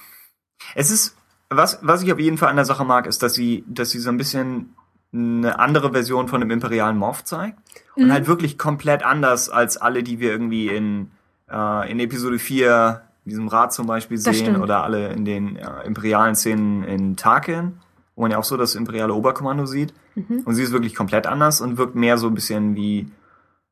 Es 0.75 0.91
ist. 0.91 1.17
Was, 1.49 1.79
was 1.81 2.03
ich 2.03 2.13
auf 2.13 2.19
jeden 2.19 2.37
Fall 2.37 2.51
an 2.51 2.57
der 2.57 2.67
Sache 2.67 2.85
mag, 2.85 3.07
ist, 3.07 3.23
dass 3.23 3.33
sie, 3.33 3.65
dass 3.67 3.89
sie 3.89 4.01
so 4.01 4.11
ein 4.11 4.19
bisschen 4.19 4.75
eine 5.15 5.59
andere 5.59 5.93
Version 5.93 6.29
von 6.29 6.41
dem 6.41 6.51
imperialen 6.51 6.99
Morph 6.99 7.25
zeigt. 7.25 7.59
Und 7.97 8.09
Mhm. 8.09 8.13
halt 8.13 8.27
wirklich 8.27 8.59
komplett 8.59 9.03
anders 9.03 9.49
als 9.49 9.79
alle, 9.79 10.03
die 10.03 10.19
wir 10.21 10.31
irgendwie 10.31 10.69
in, 10.69 11.11
äh, 11.53 11.91
in 11.91 12.01
Episode 12.01 12.39
4, 12.39 13.03
in 13.25 13.31
diesem 13.31 13.49
Rad 13.49 13.73
zum 13.73 13.87
Beispiel 13.87 14.17
Das 14.17 14.25
sehen, 14.25 14.47
stimmt. 14.47 14.59
oder 14.61 14.83
alle 14.83 15.13
in 15.13 15.25
den 15.25 15.57
äh, 15.57 15.67
imperialen 15.87 16.35
Szenen 16.35 16.83
in 16.85 17.17
Tarkin, 17.17 17.75
wo 18.17 18.23
man 18.23 18.31
ja 18.33 18.39
auch 18.39 18.45
so 18.45 18.57
das 18.57 18.75
imperiale 18.75 19.15
Oberkommando 19.15 19.67
sieht. 19.67 19.95
Mhm. 20.15 20.43
Und 20.45 20.55
sie 20.55 20.63
ist 20.63 20.73
wirklich 20.73 20.95
komplett 20.95 21.27
anders 21.27 21.61
und 21.61 21.79
wirkt 21.79 21.95
mehr 21.95 22.19
so 22.19 22.27
ein 22.27 22.35
bisschen 22.35 22.75
wie, 22.75 23.11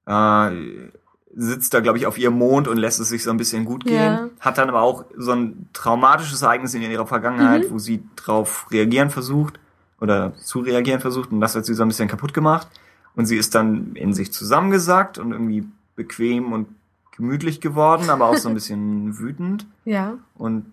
äh, 0.06 0.50
sitzt 1.34 1.72
da, 1.74 1.80
glaube 1.80 1.98
ich, 1.98 2.06
auf 2.06 2.18
ihrem 2.18 2.34
Mond 2.38 2.66
und 2.68 2.76
lässt 2.76 2.98
es 3.00 3.08
sich 3.08 3.22
so 3.22 3.30
ein 3.30 3.36
bisschen 3.36 3.64
gut 3.64 3.84
gehen. 3.84 3.94
Ja. 3.94 4.28
Hat 4.40 4.58
dann 4.58 4.68
aber 4.68 4.82
auch 4.82 5.04
so 5.16 5.32
ein 5.32 5.68
traumatisches 5.72 6.42
Ereignis 6.42 6.74
in 6.74 6.82
ihrer 6.82 7.06
Vergangenheit, 7.06 7.64
Mhm. 7.68 7.72
wo 7.74 7.78
sie 7.78 8.02
drauf 8.16 8.66
reagieren 8.70 9.10
versucht 9.10 9.58
oder 10.00 10.34
zu 10.34 10.60
reagieren 10.60 11.00
versucht 11.00 11.30
und 11.30 11.40
das 11.40 11.54
hat 11.54 11.66
sie 11.66 11.74
so 11.74 11.82
ein 11.82 11.88
bisschen 11.88 12.08
kaputt 12.08 12.34
gemacht. 12.34 12.68
Und 13.14 13.26
sie 13.26 13.36
ist 13.36 13.54
dann 13.54 13.92
in 13.94 14.12
sich 14.12 14.32
zusammengesackt 14.32 15.18
und 15.18 15.32
irgendwie 15.32 15.64
bequem 15.96 16.52
und 16.52 16.68
gemütlich 17.20 17.60
geworden, 17.60 18.10
aber 18.10 18.28
auch 18.28 18.36
so 18.36 18.48
ein 18.48 18.54
bisschen 18.54 19.18
wütend. 19.18 19.66
Ja. 19.84 20.14
Und 20.34 20.72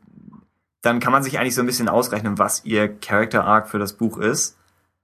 dann 0.81 0.99
kann 0.99 1.11
man 1.11 1.23
sich 1.23 1.37
eigentlich 1.37 1.55
so 1.55 1.61
ein 1.61 1.67
bisschen 1.67 1.89
ausrechnen, 1.89 2.37
was 2.37 2.63
ihr 2.65 2.87
Character 2.87 3.45
Arc 3.45 3.69
für 3.69 3.79
das 3.79 3.93
Buch 3.93 4.17
ist. 4.17 4.57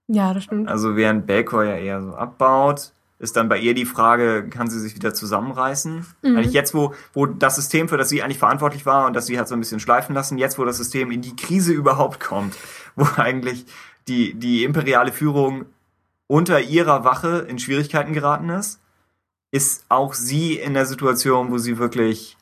Ja, 0.07 0.33
das 0.33 0.45
stimmt. 0.45 0.69
Also 0.69 0.95
während 0.95 1.27
Belcor 1.27 1.63
ja 1.63 1.75
eher 1.75 2.01
so 2.01 2.15
abbaut, 2.15 2.91
ist 3.19 3.37
dann 3.37 3.47
bei 3.47 3.57
ihr 3.57 3.73
die 3.73 3.85
Frage, 3.85 4.49
kann 4.49 4.69
sie 4.69 4.79
sich 4.79 4.95
wieder 4.95 5.13
zusammenreißen? 5.13 6.05
Mhm. 6.21 6.35
Eigentlich 6.35 6.53
jetzt, 6.53 6.73
wo, 6.73 6.93
wo 7.13 7.25
das 7.25 7.55
System, 7.55 7.87
für 7.87 7.97
das 7.97 8.09
sie 8.09 8.21
eigentlich 8.21 8.39
verantwortlich 8.39 8.85
war 8.85 9.07
und 9.07 9.13
das 9.13 9.27
sie 9.27 9.39
hat 9.39 9.47
so 9.47 9.55
ein 9.55 9.59
bisschen 9.59 9.79
schleifen 9.79 10.13
lassen, 10.13 10.37
jetzt, 10.37 10.57
wo 10.57 10.65
das 10.65 10.77
System 10.77 11.11
in 11.11 11.21
die 11.21 11.35
Krise 11.35 11.73
überhaupt 11.73 12.19
kommt, 12.19 12.55
wo 12.95 13.07
eigentlich 13.17 13.65
die, 14.07 14.33
die 14.33 14.63
imperiale 14.63 15.11
Führung 15.11 15.65
unter 16.27 16.59
ihrer 16.59 17.03
Wache 17.03 17.45
in 17.47 17.59
Schwierigkeiten 17.59 18.13
geraten 18.13 18.49
ist, 18.49 18.79
ist 19.53 19.85
auch 19.87 20.15
sie 20.15 20.55
in 20.55 20.73
der 20.73 20.87
Situation, 20.87 21.51
wo 21.51 21.59
sie 21.59 21.77
wirklich, 21.77 22.37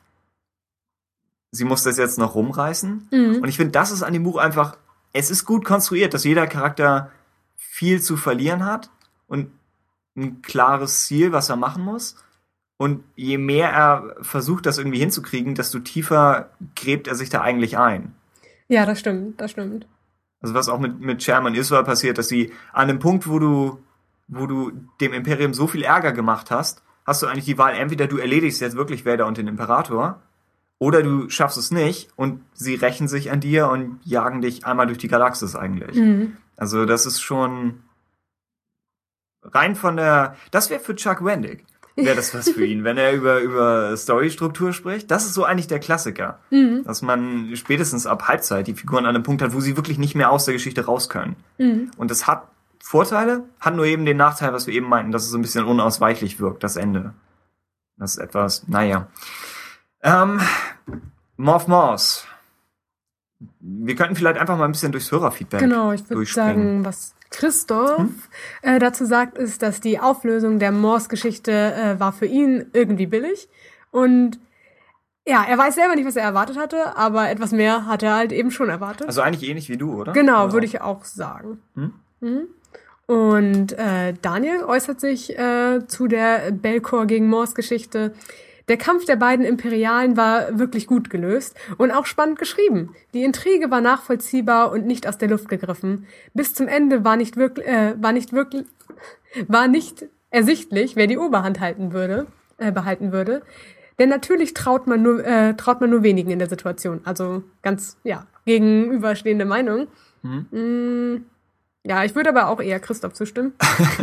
sie 1.50 1.64
muss 1.64 1.82
das 1.82 1.98
jetzt 1.98 2.18
noch 2.18 2.34
rumreißen. 2.34 3.08
Mhm. 3.10 3.40
Und 3.42 3.48
ich 3.48 3.58
finde, 3.58 3.72
das 3.72 3.90
ist 3.90 4.02
an 4.02 4.14
dem 4.14 4.22
Buch 4.22 4.38
einfach, 4.38 4.78
es 5.12 5.30
ist 5.30 5.44
gut 5.44 5.62
konstruiert, 5.62 6.14
dass 6.14 6.24
jeder 6.24 6.46
Charakter 6.46 7.10
viel 7.54 8.00
zu 8.00 8.16
verlieren 8.16 8.64
hat 8.64 8.88
und 9.26 9.50
ein 10.16 10.40
klares 10.40 11.04
Ziel, 11.04 11.32
was 11.32 11.50
er 11.50 11.56
machen 11.56 11.84
muss. 11.84 12.16
Und 12.78 13.04
je 13.14 13.36
mehr 13.36 13.68
er 13.68 14.16
versucht, 14.22 14.64
das 14.64 14.78
irgendwie 14.78 14.98
hinzukriegen, 15.00 15.54
desto 15.54 15.80
tiefer 15.80 16.48
gräbt 16.74 17.08
er 17.08 17.14
sich 17.14 17.28
da 17.28 17.42
eigentlich 17.42 17.76
ein. 17.76 18.14
Ja, 18.68 18.86
das 18.86 19.00
stimmt, 19.00 19.38
das 19.38 19.50
stimmt. 19.50 19.86
Also 20.40 20.54
was 20.54 20.70
auch 20.70 20.78
mit, 20.78 20.98
mit 20.98 21.22
Sherman 21.22 21.54
Iswell 21.54 21.84
passiert, 21.84 22.16
dass 22.16 22.28
sie 22.28 22.54
an 22.72 22.88
dem 22.88 23.00
Punkt, 23.00 23.28
wo 23.28 23.38
du, 23.38 23.82
wo 24.28 24.46
du 24.46 24.72
dem 25.02 25.12
Imperium 25.12 25.52
so 25.52 25.66
viel 25.66 25.82
Ärger 25.82 26.12
gemacht 26.12 26.50
hast, 26.50 26.82
hast 27.04 27.22
du 27.22 27.26
eigentlich 27.26 27.44
die 27.44 27.58
Wahl, 27.58 27.74
entweder 27.74 28.06
du 28.06 28.18
erledigst 28.18 28.60
jetzt 28.60 28.76
wirklich 28.76 29.04
Vader 29.04 29.26
und 29.26 29.38
den 29.38 29.48
Imperator, 29.48 30.20
oder 30.78 31.02
du 31.02 31.30
schaffst 31.30 31.58
es 31.58 31.70
nicht 31.70 32.10
und 32.16 32.40
sie 32.54 32.74
rächen 32.74 33.06
sich 33.06 33.30
an 33.30 33.38
dir 33.38 33.68
und 33.68 34.00
jagen 34.04 34.40
dich 34.40 34.66
einmal 34.66 34.86
durch 34.86 34.98
die 34.98 35.08
Galaxis 35.08 35.54
eigentlich. 35.54 35.96
Mhm. 35.96 36.36
Also 36.56 36.86
das 36.86 37.06
ist 37.06 37.20
schon 37.20 37.84
rein 39.42 39.76
von 39.76 39.96
der, 39.96 40.36
das 40.50 40.70
wäre 40.70 40.80
für 40.80 40.96
Chuck 40.96 41.24
Wendig. 41.24 41.64
wäre 41.94 42.16
das 42.16 42.34
was 42.34 42.48
für 42.48 42.64
ihn, 42.64 42.84
wenn 42.84 42.96
er 42.96 43.12
über, 43.12 43.40
über 43.40 43.96
Storystruktur 43.96 44.72
spricht. 44.72 45.10
Das 45.10 45.24
ist 45.24 45.34
so 45.34 45.44
eigentlich 45.44 45.68
der 45.68 45.78
Klassiker. 45.78 46.38
Mhm. 46.50 46.84
Dass 46.84 47.02
man 47.02 47.54
spätestens 47.54 48.06
ab 48.06 48.28
Halbzeit 48.28 48.66
die 48.66 48.74
Figuren 48.74 49.06
an 49.06 49.14
einem 49.14 49.22
Punkt 49.22 49.42
hat, 49.42 49.54
wo 49.54 49.60
sie 49.60 49.76
wirklich 49.76 49.98
nicht 49.98 50.14
mehr 50.14 50.30
aus 50.30 50.46
der 50.46 50.54
Geschichte 50.54 50.86
raus 50.86 51.08
können. 51.08 51.36
Mhm. 51.58 51.90
Und 51.96 52.10
das 52.10 52.26
hat 52.26 52.48
Vorteile, 52.82 53.44
hat 53.60 53.76
nur 53.76 53.86
eben 53.86 54.04
den 54.04 54.16
Nachteil, 54.16 54.52
was 54.52 54.66
wir 54.66 54.74
eben 54.74 54.88
meinten, 54.88 55.12
dass 55.12 55.22
es 55.22 55.30
so 55.30 55.38
ein 55.38 55.42
bisschen 55.42 55.64
unausweichlich 55.64 56.40
wirkt, 56.40 56.64
das 56.64 56.76
Ende. 56.76 57.14
Das 57.96 58.16
ist 58.16 58.18
etwas, 58.18 58.66
naja. 58.66 59.06
Ähm, 60.02 60.40
Morph 61.36 61.68
Morse. 61.68 62.24
Wir 63.60 63.94
könnten 63.94 64.16
vielleicht 64.16 64.38
einfach 64.38 64.58
mal 64.58 64.64
ein 64.64 64.72
bisschen 64.72 64.92
durchs 64.92 65.10
Hörerfeedback 65.12 65.60
Genau, 65.60 65.92
ich 65.92 66.08
würde 66.10 66.24
sagen, 66.26 66.84
was 66.84 67.14
Christoph 67.30 67.98
hm? 67.98 68.14
äh, 68.62 68.78
dazu 68.80 69.04
sagt, 69.04 69.38
ist, 69.38 69.62
dass 69.62 69.80
die 69.80 70.00
Auflösung 70.00 70.58
der 70.58 70.72
Morse-Geschichte 70.72 71.52
äh, 71.52 72.00
war 72.00 72.12
für 72.12 72.26
ihn 72.26 72.66
irgendwie 72.72 73.06
billig. 73.06 73.48
Und 73.92 74.40
ja, 75.26 75.44
er 75.44 75.56
weiß 75.56 75.76
selber 75.76 75.94
nicht, 75.94 76.06
was 76.06 76.16
er 76.16 76.24
erwartet 76.24 76.58
hatte, 76.58 76.96
aber 76.96 77.30
etwas 77.30 77.52
mehr 77.52 77.86
hat 77.86 78.02
er 78.02 78.16
halt 78.16 78.32
eben 78.32 78.50
schon 78.50 78.68
erwartet. 78.68 79.06
Also 79.06 79.22
eigentlich 79.22 79.48
ähnlich 79.48 79.68
wie 79.68 79.76
du, 79.76 79.94
oder? 79.94 80.12
Genau, 80.12 80.52
würde 80.52 80.66
ich 80.66 80.80
auch 80.80 81.04
sagen. 81.04 81.62
Hm? 81.74 81.92
Mhm. 82.20 82.48
Und 83.06 83.72
äh, 83.72 84.14
Daniel 84.22 84.64
äußert 84.64 85.00
sich 85.00 85.36
äh, 85.38 85.86
zu 85.86 86.06
der 86.06 86.52
Belcor 86.52 87.06
gegen 87.06 87.28
Morse-Geschichte. 87.28 88.14
Der 88.68 88.76
Kampf 88.76 89.04
der 89.04 89.16
beiden 89.16 89.44
Imperialen 89.44 90.16
war 90.16 90.58
wirklich 90.58 90.86
gut 90.86 91.10
gelöst 91.10 91.56
und 91.78 91.90
auch 91.90 92.06
spannend 92.06 92.38
geschrieben. 92.38 92.94
Die 93.12 93.24
Intrige 93.24 93.70
war 93.70 93.80
nachvollziehbar 93.80 94.70
und 94.70 94.86
nicht 94.86 95.06
aus 95.08 95.18
der 95.18 95.28
Luft 95.28 95.48
gegriffen. 95.48 96.06
Bis 96.32 96.54
zum 96.54 96.68
Ende 96.68 97.04
war 97.04 97.16
nicht 97.16 97.36
wirklich, 97.36 97.66
äh, 97.66 97.94
war 98.00 98.12
nicht 98.12 98.32
wirklich, 98.32 98.66
war 99.48 99.66
nicht 99.66 100.06
ersichtlich, 100.30 100.96
wer 100.96 101.08
die 101.08 101.18
Oberhand 101.18 101.60
halten 101.60 101.92
würde, 101.92 102.26
äh, 102.58 102.70
behalten 102.70 103.12
würde. 103.12 103.42
Denn 103.98 104.08
natürlich 104.08 104.54
traut 104.54 104.86
man 104.86 105.02
nur, 105.02 105.24
äh, 105.24 105.54
traut 105.54 105.80
man 105.80 105.90
nur 105.90 106.02
wenigen 106.02 106.30
in 106.30 106.38
der 106.38 106.48
Situation. 106.48 107.00
Also 107.04 107.42
ganz, 107.62 107.98
ja, 108.04 108.26
gegenüberstehende 108.46 109.44
Meinung. 109.44 109.88
Hm. 110.22 110.46
Mm, 110.50 111.24
ja, 111.84 112.04
ich 112.04 112.14
würde 112.14 112.30
aber 112.30 112.48
auch 112.48 112.60
eher 112.60 112.78
Christoph 112.78 113.14
zustimmen. 113.14 113.54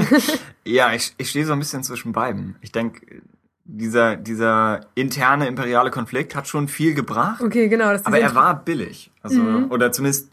ja, 0.66 0.94
ich, 0.94 1.14
ich 1.18 1.30
stehe 1.30 1.46
so 1.46 1.54
ein 1.54 1.60
bisschen 1.60 1.84
zwischen 1.84 2.12
beiden. 2.12 2.56
Ich 2.62 2.72
denke, 2.72 3.22
dieser, 3.64 4.16
dieser 4.18 4.82
interne 4.96 5.48
imperiale 5.48 5.92
Konflikt 5.92 6.36
hat 6.36 6.48
schon 6.48 6.68
viel 6.68 6.94
gebracht. 6.94 7.42
Okay, 7.42 7.70
genau. 7.70 7.92
Das 7.92 8.06
aber 8.06 8.20
er 8.20 8.36
war 8.36 8.64
billig. 8.64 9.12
Also, 9.22 9.42
mhm. 9.42 9.72
oder 9.72 9.92
zumindest 9.92 10.30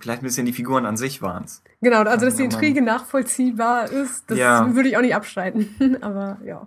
vielleicht 0.00 0.22
ein 0.22 0.26
bisschen 0.26 0.46
die 0.46 0.52
Figuren 0.52 0.86
an 0.86 0.96
sich 0.96 1.22
waren's. 1.22 1.62
Genau, 1.80 2.02
also 2.02 2.26
dass 2.26 2.36
die 2.36 2.44
Intrige 2.44 2.82
nachvollziehbar 2.82 3.90
ist, 3.90 4.24
das 4.28 4.38
ja. 4.38 4.74
würde 4.74 4.88
ich 4.88 4.96
auch 4.96 5.02
nicht 5.02 5.14
abstreiten. 5.14 5.96
aber 6.00 6.38
ja. 6.44 6.66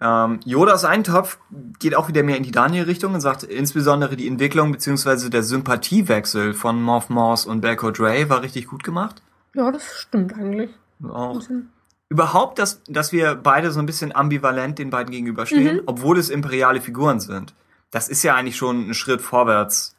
Ähm, 0.00 0.40
Yodas 0.44 0.84
Eintopf 0.84 1.38
geht 1.78 1.96
auch 1.96 2.08
wieder 2.08 2.22
mehr 2.22 2.36
in 2.36 2.44
die 2.44 2.52
Daniel-Richtung 2.52 3.14
und 3.14 3.20
sagt 3.20 3.42
insbesondere 3.42 4.16
die 4.16 4.28
Entwicklung 4.28 4.70
beziehungsweise 4.70 5.30
der 5.30 5.42
Sympathiewechsel 5.42 6.54
von 6.54 6.80
Moff 6.80 7.08
Moss 7.08 7.46
und 7.46 7.60
Belko 7.60 7.90
Dre 7.90 8.28
war 8.28 8.42
richtig 8.42 8.68
gut 8.68 8.84
gemacht. 8.84 9.22
Ja, 9.54 9.72
das 9.72 9.82
stimmt 9.96 10.34
eigentlich. 10.34 10.70
Auch 11.02 11.40
überhaupt, 12.08 12.58
dass, 12.58 12.82
dass 12.84 13.12
wir 13.12 13.34
beide 13.34 13.70
so 13.70 13.80
ein 13.80 13.86
bisschen 13.86 14.14
ambivalent 14.14 14.78
den 14.78 14.90
beiden 14.90 15.12
gegenüberstehen, 15.12 15.76
mhm. 15.76 15.82
obwohl 15.86 16.18
es 16.18 16.30
imperiale 16.30 16.80
Figuren 16.80 17.20
sind. 17.20 17.54
Das 17.90 18.08
ist 18.08 18.22
ja 18.22 18.34
eigentlich 18.34 18.56
schon 18.56 18.90
ein 18.90 18.94
Schritt 18.94 19.20
vorwärts 19.20 19.94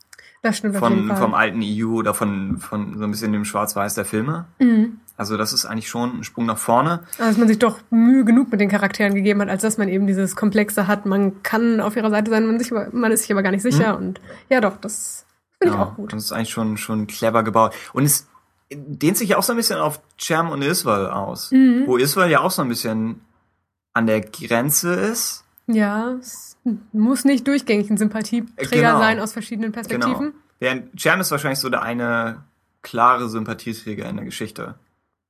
von, 0.73 1.15
vom 1.15 1.33
alten 1.33 1.61
EU 1.63 1.97
oder 1.97 2.13
von, 2.13 2.57
von 2.57 2.97
so 2.97 3.03
ein 3.03 3.11
bisschen 3.11 3.33
dem 3.33 3.45
Schwarz-Weiß 3.45 3.93
der 3.95 4.05
Filme. 4.05 4.45
Mhm. 4.59 4.99
Also 5.19 5.35
das 5.35 5.51
ist 5.51 5.65
eigentlich 5.65 5.89
schon 5.89 6.19
ein 6.19 6.23
Sprung 6.23 6.45
nach 6.45 6.57
vorne. 6.57 7.01
Also 7.17 7.31
dass 7.31 7.37
man 7.37 7.49
sich 7.49 7.59
doch 7.59 7.79
Mühe 7.89 8.23
genug 8.23 8.49
mit 8.51 8.61
den 8.61 8.69
Charakteren 8.69 9.13
gegeben 9.13 9.41
hat, 9.41 9.49
als 9.49 9.63
dass 9.63 9.77
man 9.77 9.89
eben 9.89 10.07
dieses 10.07 10.37
Komplexe 10.37 10.87
hat. 10.87 11.05
Man 11.05 11.43
kann 11.43 11.81
auf 11.81 11.97
ihrer 11.97 12.09
Seite 12.09 12.31
sein, 12.31 12.45
man, 12.45 12.57
sich, 12.57 12.71
man 12.71 13.11
ist 13.11 13.23
sich 13.23 13.31
aber 13.33 13.43
gar 13.43 13.51
nicht 13.51 13.61
sicher. 13.61 13.97
Mhm. 13.97 14.05
Und 14.05 14.21
ja 14.47 14.61
doch, 14.61 14.77
das 14.77 15.25
finde 15.61 15.75
ja, 15.75 15.81
ich 15.81 15.87
auch 15.89 15.95
gut. 15.95 16.13
Das 16.13 16.23
ist 16.23 16.31
eigentlich 16.31 16.51
schon, 16.51 16.77
schon 16.77 17.05
clever 17.07 17.43
gebaut. 17.43 17.73
Und 17.91 18.05
es 18.05 18.29
dehnt 18.71 19.17
sich 19.17 19.27
ja 19.27 19.37
auch 19.37 19.43
so 19.43 19.51
ein 19.51 19.57
bisschen 19.57 19.77
auf 19.77 19.99
Cham 20.17 20.51
und 20.51 20.61
Iswal 20.61 21.09
aus. 21.09 21.51
Mhm. 21.51 21.83
Wo 21.85 21.97
Iswal 21.97 22.31
ja 22.31 22.39
auch 22.39 22.51
so 22.51 22.61
ein 22.61 22.69
bisschen 22.69 23.19
an 23.91 24.07
der 24.07 24.21
Grenze 24.21 24.93
ist. 24.93 25.43
Ja, 25.67 26.13
es 26.13 26.55
muss 26.93 27.25
nicht 27.25 27.45
durchgängig 27.45 27.89
ein 27.89 27.97
Sympathieträger 27.97 28.69
genau. 28.69 28.99
sein 28.99 29.19
aus 29.19 29.33
verschiedenen 29.33 29.73
Perspektiven. 29.73 30.27
Genau. 30.27 30.33
Während 30.59 30.95
Cham 30.95 31.19
ist 31.19 31.29
wahrscheinlich 31.31 31.59
so 31.59 31.67
der 31.67 31.81
eine 31.81 32.45
klare 32.83 33.27
Sympathieträger 33.27 34.07
in 34.07 34.15
der 34.15 34.23
Geschichte. 34.23 34.75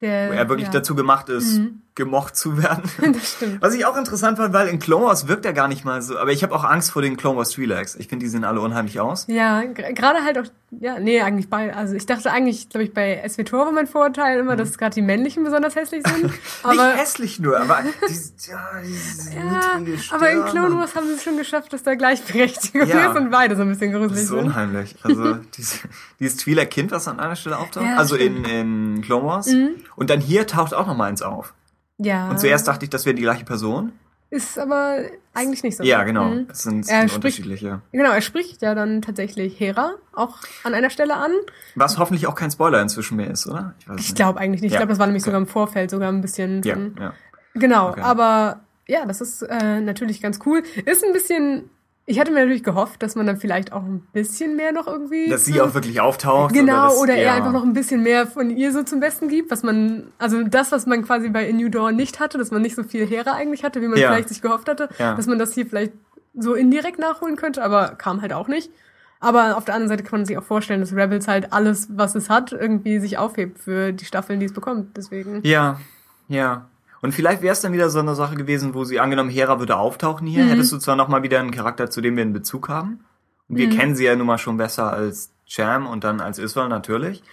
Der, 0.01 0.29
wo 0.29 0.33
er 0.33 0.49
wirklich 0.49 0.67
ja. 0.67 0.73
dazu 0.73 0.95
gemacht 0.95 1.29
ist, 1.29 1.57
mhm. 1.57 1.81
Gemocht 1.99 2.35
zu 2.35 2.57
werden. 2.57 2.83
Das 3.19 3.33
stimmt. 3.33 3.61
Was 3.61 3.73
ich 3.73 3.85
auch 3.85 3.97
interessant 3.97 4.37
fand, 4.37 4.53
weil 4.53 4.67
in 4.67 4.79
Clone 4.79 5.05
Wars 5.05 5.27
wirkt 5.27 5.45
er 5.45 5.53
gar 5.53 5.67
nicht 5.67 5.83
mal 5.83 6.01
so, 6.01 6.17
aber 6.17 6.31
ich 6.31 6.43
habe 6.43 6.55
auch 6.55 6.63
Angst 6.63 6.91
vor 6.91 7.01
den 7.01 7.17
Clone 7.17 7.37
Wars 7.37 7.55
Twi'leks. 7.55 7.97
Ich 7.99 8.07
finde, 8.07 8.23
die 8.23 8.29
sehen 8.29 8.43
alle 8.43 8.61
unheimlich 8.61 8.99
aus. 8.99 9.25
Ja, 9.27 9.63
gerade 9.63 10.23
halt 10.23 10.37
auch, 10.37 10.45
ja, 10.79 10.99
nee, 10.99 11.21
eigentlich 11.21 11.49
bei, 11.49 11.75
also 11.75 11.95
ich 11.95 12.05
dachte 12.05 12.31
eigentlich, 12.31 12.69
glaube 12.69 12.85
ich, 12.85 12.93
bei 12.93 13.21
SWTOR 13.27 13.65
war 13.65 13.71
mein 13.71 13.87
Vorurteil 13.87 14.39
immer, 14.39 14.53
mhm. 14.53 14.57
dass 14.57 14.77
gerade 14.77 14.93
die 14.93 15.01
männlichen 15.01 15.43
besonders 15.43 15.75
hässlich 15.75 16.03
sind. 16.07 16.31
aber 16.63 16.73
nicht 16.73 16.97
hässlich 16.97 17.39
nur, 17.39 17.59
aber 17.59 17.79
die, 18.07 18.13
ja, 18.49 18.59
diese 18.85 19.33
ja, 19.35 20.15
aber 20.15 20.31
in 20.31 20.45
Clone 20.45 20.75
Wars 20.77 20.95
haben 20.95 21.07
sie 21.07 21.13
es 21.13 21.23
schon 21.23 21.37
geschafft, 21.37 21.73
dass 21.73 21.83
da 21.83 21.95
Gleichberechtigung 21.95 22.87
ja. 22.87 23.11
ist 23.11 23.17
und 23.17 23.31
beide 23.31 23.55
so 23.55 23.63
ein 23.63 23.69
bisschen 23.69 23.91
gruselig 23.91 24.27
sind. 24.27 24.37
Das 24.37 24.45
ist 24.45 24.47
unheimlich. 24.47 24.95
Also 25.03 25.33
dieses, 25.57 25.79
dieses 26.19 26.39
Twi'lek-Kind, 26.39 26.91
was 26.91 27.07
an 27.07 27.19
einer 27.19 27.35
Stelle 27.35 27.57
auftaucht, 27.57 27.85
ja, 27.85 27.97
also 27.97 28.15
in, 28.15 28.45
in 28.45 29.01
Clone 29.01 29.25
Wars. 29.25 29.47
Mhm. 29.47 29.71
Und 29.95 30.09
dann 30.09 30.21
hier 30.21 30.47
taucht 30.47 30.73
auch 30.73 30.87
noch 30.87 30.95
mal 30.95 31.05
eins 31.05 31.21
auf. 31.21 31.53
Ja. 31.99 32.29
Und 32.29 32.39
zuerst 32.39 32.67
dachte 32.67 32.85
ich, 32.85 32.89
das 32.89 33.05
wäre 33.05 33.15
die 33.15 33.21
gleiche 33.21 33.45
Person. 33.45 33.91
Ist 34.31 34.59
aber 34.59 34.99
eigentlich 35.33 35.63
nicht 35.63 35.77
so. 35.77 35.83
Ja, 35.83 36.03
genau. 36.03 36.25
Mhm. 36.25 36.47
Das 36.47 36.61
sind, 36.61 36.85
sind 36.85 36.95
spricht, 37.09 37.15
unterschiedliche. 37.15 37.81
Genau, 37.91 38.11
er 38.11 38.21
spricht 38.21 38.61
ja 38.61 38.75
dann 38.75 39.01
tatsächlich 39.01 39.59
Hera 39.59 39.95
auch 40.13 40.37
an 40.63 40.75
einer 40.75 40.91
Stelle 40.91 41.15
an. 41.15 41.31
Was 41.75 41.97
hoffentlich 41.97 42.27
auch 42.27 42.35
kein 42.35 42.51
Spoiler 42.51 42.79
inzwischen 42.81 43.17
mehr 43.17 43.31
ist, 43.31 43.47
oder? 43.47 43.73
Ich, 43.97 44.09
ich 44.09 44.15
glaube 44.15 44.39
eigentlich 44.39 44.61
nicht. 44.61 44.71
Ja. 44.71 44.75
Ich 44.75 44.79
glaube, 44.79 44.91
das 44.91 44.99
war 44.99 45.07
nämlich 45.07 45.23
okay. 45.23 45.31
sogar 45.31 45.41
im 45.41 45.47
Vorfeld 45.47 45.89
sogar 45.89 46.11
ein 46.11 46.21
bisschen. 46.21 46.61
Ja, 46.63 46.77
ja. 46.77 47.13
Genau, 47.55 47.89
okay. 47.89 48.01
aber 48.01 48.59
ja, 48.87 49.05
das 49.05 49.19
ist 49.19 49.41
äh, 49.41 49.81
natürlich 49.81 50.21
ganz 50.21 50.39
cool. 50.45 50.61
Ist 50.85 51.03
ein 51.03 51.13
bisschen 51.13 51.69
ich 52.09 52.19
hatte 52.19 52.31
mir 52.31 52.39
natürlich 52.39 52.63
gehofft, 52.63 53.03
dass 53.03 53.15
man 53.15 53.27
dann 53.27 53.37
vielleicht 53.37 53.71
auch 53.71 53.83
ein 53.83 54.01
bisschen 54.13 54.55
mehr 54.55 54.71
noch 54.71 54.87
irgendwie. 54.87 55.29
Dass 55.29 55.45
sie 55.45 55.61
auch 55.61 55.75
wirklich 55.75 56.01
auftaucht. 56.01 56.55
Genau, 56.55 56.73
oder, 56.73 56.87
das, 56.87 56.97
oder 56.97 57.13
er 57.13 57.23
ja. 57.23 57.33
einfach 57.35 57.51
noch 57.51 57.61
ein 57.61 57.73
bisschen 57.73 58.01
mehr 58.01 58.25
von 58.25 58.49
ihr 58.49 58.73
so 58.73 58.81
zum 58.81 58.99
Besten 58.99 59.27
gibt, 59.27 59.51
was 59.51 59.61
man, 59.61 60.07
also 60.17 60.41
das, 60.41 60.71
was 60.71 60.87
man 60.87 61.05
quasi 61.05 61.29
bei 61.29 61.47
A 61.47 61.53
New 61.53 61.69
Dawn 61.69 61.95
nicht 61.95 62.19
hatte, 62.19 62.39
dass 62.39 62.49
man 62.49 62.63
nicht 62.63 62.75
so 62.75 62.81
viel 62.81 63.05
Hera 63.05 63.33
eigentlich 63.33 63.63
hatte, 63.63 63.83
wie 63.83 63.87
man 63.87 63.99
ja. 63.99 64.09
vielleicht 64.09 64.29
sich 64.29 64.41
gehofft 64.41 64.67
hatte, 64.67 64.89
ja. 64.97 65.13
dass 65.13 65.27
man 65.27 65.37
das 65.37 65.53
hier 65.53 65.67
vielleicht 65.67 65.93
so 66.33 66.55
indirekt 66.55 66.97
nachholen 66.97 67.35
könnte, 67.35 67.63
aber 67.63 67.89
kam 67.89 68.23
halt 68.23 68.33
auch 68.33 68.47
nicht. 68.47 68.71
Aber 69.19 69.55
auf 69.55 69.65
der 69.65 69.75
anderen 69.75 69.89
Seite 69.89 70.03
kann 70.03 70.21
man 70.21 70.25
sich 70.25 70.37
auch 70.37 70.43
vorstellen, 70.43 70.79
dass 70.79 70.95
Rebels 70.95 71.27
halt 71.27 71.53
alles, 71.53 71.89
was 71.91 72.15
es 72.15 72.27
hat, 72.31 72.53
irgendwie 72.53 72.97
sich 72.99 73.19
aufhebt 73.19 73.59
für 73.59 73.91
die 73.91 74.05
Staffeln, 74.05 74.39
die 74.39 74.47
es 74.47 74.53
bekommt. 74.53 74.97
Deswegen. 74.97 75.41
Ja, 75.43 75.79
ja. 76.27 76.69
Und 77.01 77.13
vielleicht 77.13 77.41
wäre 77.41 77.53
es 77.53 77.61
dann 77.61 77.73
wieder 77.73 77.89
so 77.89 77.99
eine 77.99 78.15
Sache 78.15 78.35
gewesen, 78.35 78.73
wo 78.73 78.83
sie 78.83 78.99
angenommen, 78.99 79.29
Hera 79.29 79.59
würde 79.59 79.77
auftauchen 79.77 80.27
hier, 80.27 80.43
mhm. 80.43 80.49
hättest 80.49 80.71
du 80.71 80.77
zwar 80.77 80.95
nochmal 80.95 81.23
wieder 81.23 81.39
einen 81.39 81.51
Charakter, 81.51 81.89
zu 81.89 82.01
dem 82.01 82.15
wir 82.15 82.23
einen 82.23 82.33
Bezug 82.33 82.69
haben. 82.69 83.05
Und 83.47 83.57
wir 83.57 83.67
mhm. 83.67 83.77
kennen 83.77 83.95
sie 83.95 84.05
ja 84.05 84.15
nun 84.15 84.27
mal 84.27 84.37
schon 84.37 84.57
besser 84.57 84.91
als 84.91 85.31
Cham 85.45 85.87
und 85.87 86.03
dann 86.03 86.21
als 86.21 86.37
Iswal 86.37 86.69
natürlich. 86.69 87.23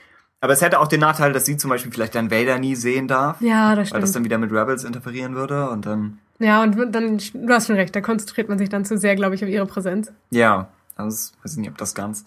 Aber 0.41 0.53
es 0.53 0.63
hätte 0.63 0.81
auch 0.81 0.89
den 0.89 1.01
Nachteil, 1.01 1.33
dass 1.33 1.45
sie 1.45 1.57
zum 1.57 1.71
Beispiel 1.71 1.91
vielleicht 1.91 2.15
dann 2.15 2.31
Vader 2.31 2.59
nie 2.59 2.75
sehen 2.75 3.09
darf. 3.09 3.41
Ja, 3.41 3.75
das 3.75 3.89
stimmt. 3.89 3.95
Weil 3.95 4.01
das 4.03 4.13
dann 4.13 4.25
wieder 4.25 4.39
mit 4.39 4.53
Rebels 4.53 4.85
interferieren 4.85 5.35
würde 5.35 5.71
und 5.71 5.87
dann. 5.87 6.19
Ja, 6.39 6.63
und 6.63 6.95
dann, 6.95 7.19
du 7.19 7.49
hast 7.49 7.67
schon 7.67 7.77
recht, 7.77 7.97
da 7.97 8.01
konzentriert 8.01 8.49
man 8.49 8.59
sich 8.59 8.69
dann 8.69 8.85
zu 8.85 8.99
sehr, 8.99 9.17
glaube 9.17 9.35
ich, 9.35 9.43
auf 9.43 9.51
ihre 9.51 9.67
Präsenz. 9.67 10.13
Ja, 10.31 10.69
das 10.97 11.33
weiß 11.43 11.53
ich 11.53 11.59
nicht, 11.59 11.71
ob 11.71 11.79
das 11.79 11.95
ganz. 11.95 12.25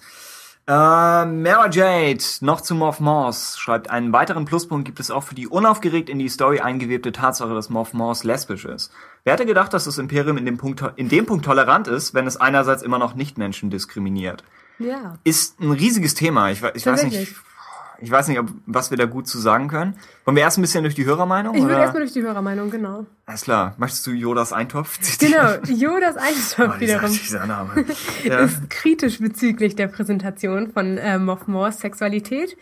Äh, 0.70 0.72
Mara 1.26 1.68
Jade, 1.72 2.24
noch 2.42 2.62
zu 2.62 2.76
Moff 2.76 3.00
Moss, 3.00 3.58
schreibt, 3.58 3.90
einen 3.90 4.14
weiteren 4.14 4.46
Pluspunkt 4.46 4.86
gibt 4.86 5.00
es 5.00 5.10
auch 5.10 5.24
für 5.24 5.34
die 5.34 5.48
unaufgeregt 5.48 6.10
in 6.10 6.20
die 6.20 6.30
Story 6.30 6.60
eingewebte 6.60 7.12
Tatsache, 7.12 7.56
dass 7.56 7.72
Moff 7.72 7.94
Moss 7.94 8.24
lesbisch 8.24 8.66
ist. 8.66 8.92
Wer 9.24 9.34
hätte 9.34 9.48
gedacht, 9.48 9.74
dass 9.74 9.86
das 9.86 9.98
Imperium 9.98 10.38
in 10.38 10.46
dem 10.46 10.58
Punkt, 10.58 10.84
in 10.96 11.10
dem 11.10 11.26
Punkt 11.26 11.44
tolerant 11.44 11.88
ist, 11.88 12.14
wenn 12.14 12.28
es 12.28 12.38
einerseits 12.38 12.84
immer 12.84 13.00
noch 13.00 13.16
Nichtmenschen 13.16 13.72
diskriminiert? 13.72 14.44
Ja. 14.78 15.16
Ist 15.24 15.60
ein 15.60 15.72
riesiges 15.72 16.14
Thema. 16.14 16.52
Ich, 16.52 16.62
ich 16.62 16.86
weiß 16.86 17.04
nicht, 17.06 17.36
ich 18.02 18.12
weiß 18.12 18.28
nicht, 18.28 18.40
ob, 18.40 18.50
was 18.66 18.92
wir 18.92 18.98
da 18.98 19.06
gut 19.06 19.28
zu 19.28 19.38
sagen 19.40 19.68
können. 19.68 19.96
Wollen 20.26 20.36
wir 20.36 20.44
erst 20.44 20.58
ein 20.58 20.62
bisschen 20.62 20.84
durch 20.84 20.96
die 20.96 21.06
Hörermeinung? 21.06 21.56
Ich 21.56 21.62
würde 21.62 21.76
erstmal 21.76 22.02
durch 22.02 22.14
die 22.14 22.22
Hörermeinung, 22.22 22.70
genau. 22.70 23.06
Alles 23.26 23.42
klar. 23.42 23.76
Möchtest 23.78 24.06
du 24.08 24.12
Jodas 24.12 24.54
Eintopf 24.54 25.00
zitieren? 25.00 25.30
Genau, 25.64 25.80
Jodas 25.80 26.18
Eintopf 26.18 26.76
oh, 26.78 26.80
wiederum. 26.80 27.12
Dieser 27.12 27.46
Name. 27.46 27.86
Ja. 28.24 28.40
ist 28.40 28.70
kritisch 28.70 29.20
bezüglich 29.20 29.76
der 29.76 29.88
Präsentation 29.88 30.72
von 30.72 30.98
äh, 30.98 31.18
Moff 31.18 31.48
Moores 31.48 31.80
Sexualität. 31.80 32.58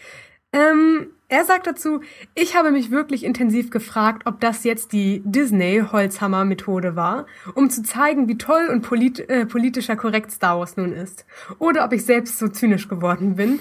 Ähm, 0.53 1.07
er 1.29 1.43
sagt 1.43 1.67
dazu, 1.67 2.01
ich 2.35 2.55
habe 2.55 2.71
mich 2.71 2.89
wirklich 2.89 3.25
intensiv 3.25 3.69
gefragt, 3.69 4.23
ob 4.25 4.39
das 4.39 4.63
jetzt 4.63 4.93
die 4.93 5.21
Disney-Holzhammer-Methode 5.25 6.95
war, 6.95 7.25
um 7.53 7.69
zu 7.69 7.83
zeigen, 7.83 8.29
wie 8.29 8.37
toll 8.37 8.69
und 8.71 8.81
polit 8.81 9.19
äh, 9.29 9.45
politischer 9.45 9.97
korrekt 9.97 10.31
Star 10.31 10.59
Wars 10.59 10.77
nun 10.77 10.93
ist. 10.93 11.25
Oder 11.59 11.83
ob 11.83 11.91
ich 11.91 12.05
selbst 12.05 12.39
so 12.39 12.47
zynisch 12.47 12.87
geworden 12.87 13.35
bin. 13.35 13.59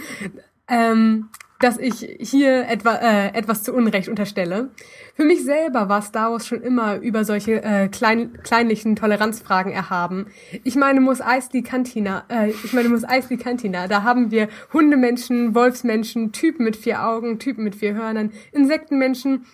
Ähm, 0.68 1.28
dass 1.60 1.78
ich 1.78 2.06
hier 2.18 2.68
etwa, 2.68 2.94
äh, 2.96 3.28
etwas 3.34 3.62
zu 3.62 3.72
Unrecht 3.72 4.08
unterstelle. 4.08 4.70
Für 5.14 5.24
mich 5.24 5.44
selber 5.44 5.88
war 5.88 6.02
Star 6.02 6.32
Wars 6.32 6.46
schon 6.46 6.60
immer 6.62 6.96
über 6.96 7.24
solche 7.24 7.62
äh, 7.62 7.88
klein, 7.88 8.38
kleinlichen 8.42 8.96
Toleranzfragen 8.96 9.72
erhaben. 9.72 10.26
Ich 10.64 10.76
meine, 10.76 11.00
muss 11.00 11.20
Eisley 11.20 11.62
Cantina, 11.62 12.24
äh, 12.28 12.50
ich 12.50 12.72
meine, 12.72 12.88
muss 12.88 13.04
Eisley 13.04 13.38
Cantina, 13.38 13.88
da 13.88 14.02
haben 14.02 14.30
wir 14.30 14.48
Hundemenschen, 14.72 15.54
Wolfsmenschen, 15.54 16.32
Typen 16.32 16.64
mit 16.64 16.76
vier 16.76 17.06
Augen, 17.06 17.38
Typen 17.38 17.64
mit 17.64 17.74
vier 17.74 17.94
Hörnern, 17.94 18.32
Insektenmenschen. 18.52 19.46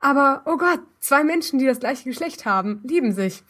Aber, 0.00 0.42
oh 0.44 0.56
Gott, 0.58 0.80
zwei 1.00 1.24
Menschen, 1.24 1.58
die 1.58 1.66
das 1.66 1.80
gleiche 1.80 2.04
Geschlecht 2.04 2.44
haben, 2.44 2.80
lieben 2.84 3.12
sich. 3.12 3.42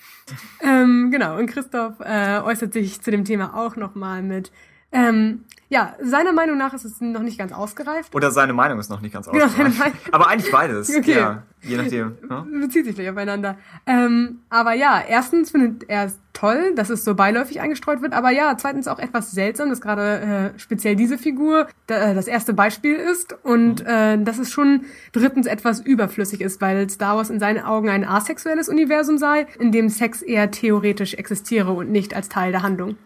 ähm, 0.62 1.10
genau, 1.10 1.36
und 1.36 1.46
Christoph 1.46 2.00
äh, 2.00 2.38
äußert 2.38 2.72
sich 2.72 3.02
zu 3.02 3.10
dem 3.10 3.24
Thema 3.24 3.54
auch 3.54 3.76
nochmal 3.76 4.22
mit, 4.22 4.50
ähm, 4.92 5.44
ja, 5.70 5.94
seiner 6.00 6.32
Meinung 6.32 6.56
nach 6.56 6.72
ist 6.72 6.84
es 6.84 7.00
noch 7.00 7.20
nicht 7.22 7.38
ganz 7.38 7.52
ausgereift. 7.52 8.14
Oder 8.14 8.30
seine 8.30 8.52
Meinung 8.54 8.78
ist 8.78 8.88
noch 8.88 9.00
nicht 9.02 9.12
ganz 9.12 9.28
Genau, 9.30 9.44
ausgereift. 9.44 9.74
seine 9.74 9.90
Meinung. 9.92 9.98
Aber 10.12 10.28
eigentlich 10.28 10.50
beides. 10.50 10.88
Okay. 10.98 11.18
Ja, 11.18 11.42
je 11.60 11.76
nachdem. 11.76 12.16
Ne? 12.28 12.46
Bezieht 12.60 12.86
sich 12.86 12.94
gleich 12.94 13.10
aufeinander. 13.10 13.56
Ähm, 13.86 14.40
aber 14.48 14.72
ja, 14.72 15.02
erstens 15.06 15.50
findet 15.50 15.88
er 15.88 16.06
es 16.06 16.18
toll, 16.32 16.72
dass 16.74 16.88
es 16.90 17.04
so 17.04 17.14
beiläufig 17.14 17.60
eingestreut 17.60 18.00
wird. 18.00 18.14
Aber 18.14 18.30
ja, 18.30 18.56
zweitens 18.56 18.88
auch 18.88 18.98
etwas 18.98 19.30
seltsam, 19.32 19.68
dass 19.68 19.80
gerade 19.80 20.52
äh, 20.54 20.58
speziell 20.58 20.96
diese 20.96 21.18
Figur 21.18 21.66
da, 21.86 21.96
äh, 22.10 22.14
das 22.14 22.26
erste 22.28 22.54
Beispiel 22.54 22.94
ist. 22.96 23.36
Und 23.42 23.84
äh, 23.86 24.16
dass 24.22 24.38
es 24.38 24.50
schon 24.50 24.86
drittens 25.12 25.46
etwas 25.46 25.80
überflüssig 25.80 26.40
ist, 26.40 26.60
weil 26.62 26.88
Star 26.88 27.16
Wars 27.16 27.28
in 27.30 27.40
seinen 27.40 27.62
Augen 27.62 27.90
ein 27.90 28.04
asexuelles 28.04 28.68
Universum 28.68 29.18
sei, 29.18 29.46
in 29.58 29.70
dem 29.72 29.88
Sex 29.90 30.22
eher 30.22 30.50
theoretisch 30.50 31.14
existiere 31.14 31.72
und 31.72 31.90
nicht 31.90 32.14
als 32.14 32.28
Teil 32.28 32.52
der 32.52 32.62
Handlung. 32.62 32.96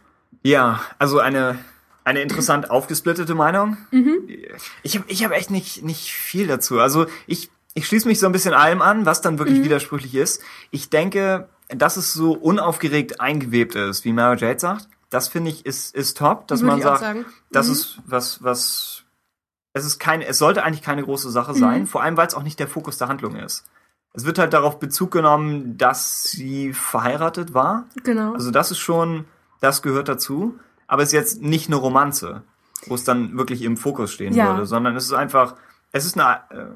Ja, 0.43 0.81
also 0.99 1.19
eine, 1.21 1.57
eine 2.05 2.21
interessant 2.23 2.71
aufgesplittete 2.71 3.35
Meinung. 3.35 3.77
Mhm. 3.91 4.29
Ich 4.83 4.97
habe 4.97 5.05
ich 5.09 5.25
hab 5.25 5.33
echt 5.33 5.51
nicht, 5.51 5.83
nicht 5.85 6.13
viel 6.13 6.47
dazu. 6.47 6.81
Also 6.81 7.07
ich, 7.27 7.51
ich 7.75 7.87
schließe 7.87 8.09
mich 8.09 8.19
so 8.19 8.27
ein 8.27 8.33
bisschen 8.33 8.55
allem 8.55 8.83
an, 8.83 9.07
was 9.07 9.21
dann 9.21 9.35
Mhm. 9.35 9.39
wirklich 9.41 9.63
widersprüchlich 9.65 10.15
ist. 10.15 10.43
Ich 10.71 10.91
denke, 10.91 11.49
dass 11.69 11.97
es 11.97 12.13
so 12.13 12.33
unaufgeregt 12.33 13.21
eingewebt 13.21 13.75
ist, 13.75 14.05
wie 14.05 14.13
Mara 14.13 14.35
Jade 14.35 14.59
sagt. 14.59 14.89
Das 15.11 15.29
finde 15.29 15.51
ich 15.51 15.65
ist, 15.67 15.95
ist 15.95 16.17
top, 16.19 16.49
dass 16.49 16.61
Würde 16.63 16.73
man 16.73 16.83
sagt, 16.83 17.01
sagen. 17.01 17.25
das 17.51 17.67
Mhm. 17.67 17.73
ist 17.73 17.99
was, 18.07 18.43
was, 18.43 19.05
es 19.75 19.85
ist 19.85 19.99
keine, 19.99 20.27
es 20.27 20.39
sollte 20.39 20.65
eigentlich 20.65 20.83
keine 20.83 21.03
große 21.03 21.29
Mhm. 21.29 21.33
Sache 21.33 21.55
sein, 21.55 21.87
vor 21.87 22.03
allem 22.03 22.17
weil 22.17 22.27
es 22.27 22.35
auch 22.35 22.43
nicht 22.43 22.59
der 22.59 22.69
Fokus 22.69 22.99
der 22.99 23.09
Handlung 23.09 23.37
ist. 23.37 23.65
Es 24.15 24.27
wird 24.27 24.39
halt 24.39 24.53
darauf 24.53 24.79
Bezug 24.79 25.11
genommen, 25.11 25.79
dass 25.79 26.25
sie 26.25 26.75
verheiratet 26.75 27.55
war. 27.55 27.87
Genau. 28.05 28.35
Also 28.35 28.51
das 28.51 28.71
ist 28.71 28.79
schon, 28.79 29.25
das 29.61 29.81
gehört 29.81 30.09
dazu. 30.09 30.59
Aber 30.93 31.03
es 31.03 31.09
ist 31.09 31.13
jetzt 31.15 31.41
nicht 31.41 31.69
eine 31.69 31.77
Romanze, 31.77 32.43
wo 32.87 32.95
es 32.95 33.03
dann 33.03 33.39
wirklich 33.39 33.63
im 33.63 33.79
Fokus 33.79 34.13
stehen 34.13 34.35
Ja. 34.35 34.49
würde, 34.53 34.67
sondern 34.67 34.95
es 34.95 35.05
ist 35.07 35.15
einfach, 35.15 35.55
es 35.91 36.05
ist 36.05 36.21
eine, 36.21 36.41
äh, 36.51 36.67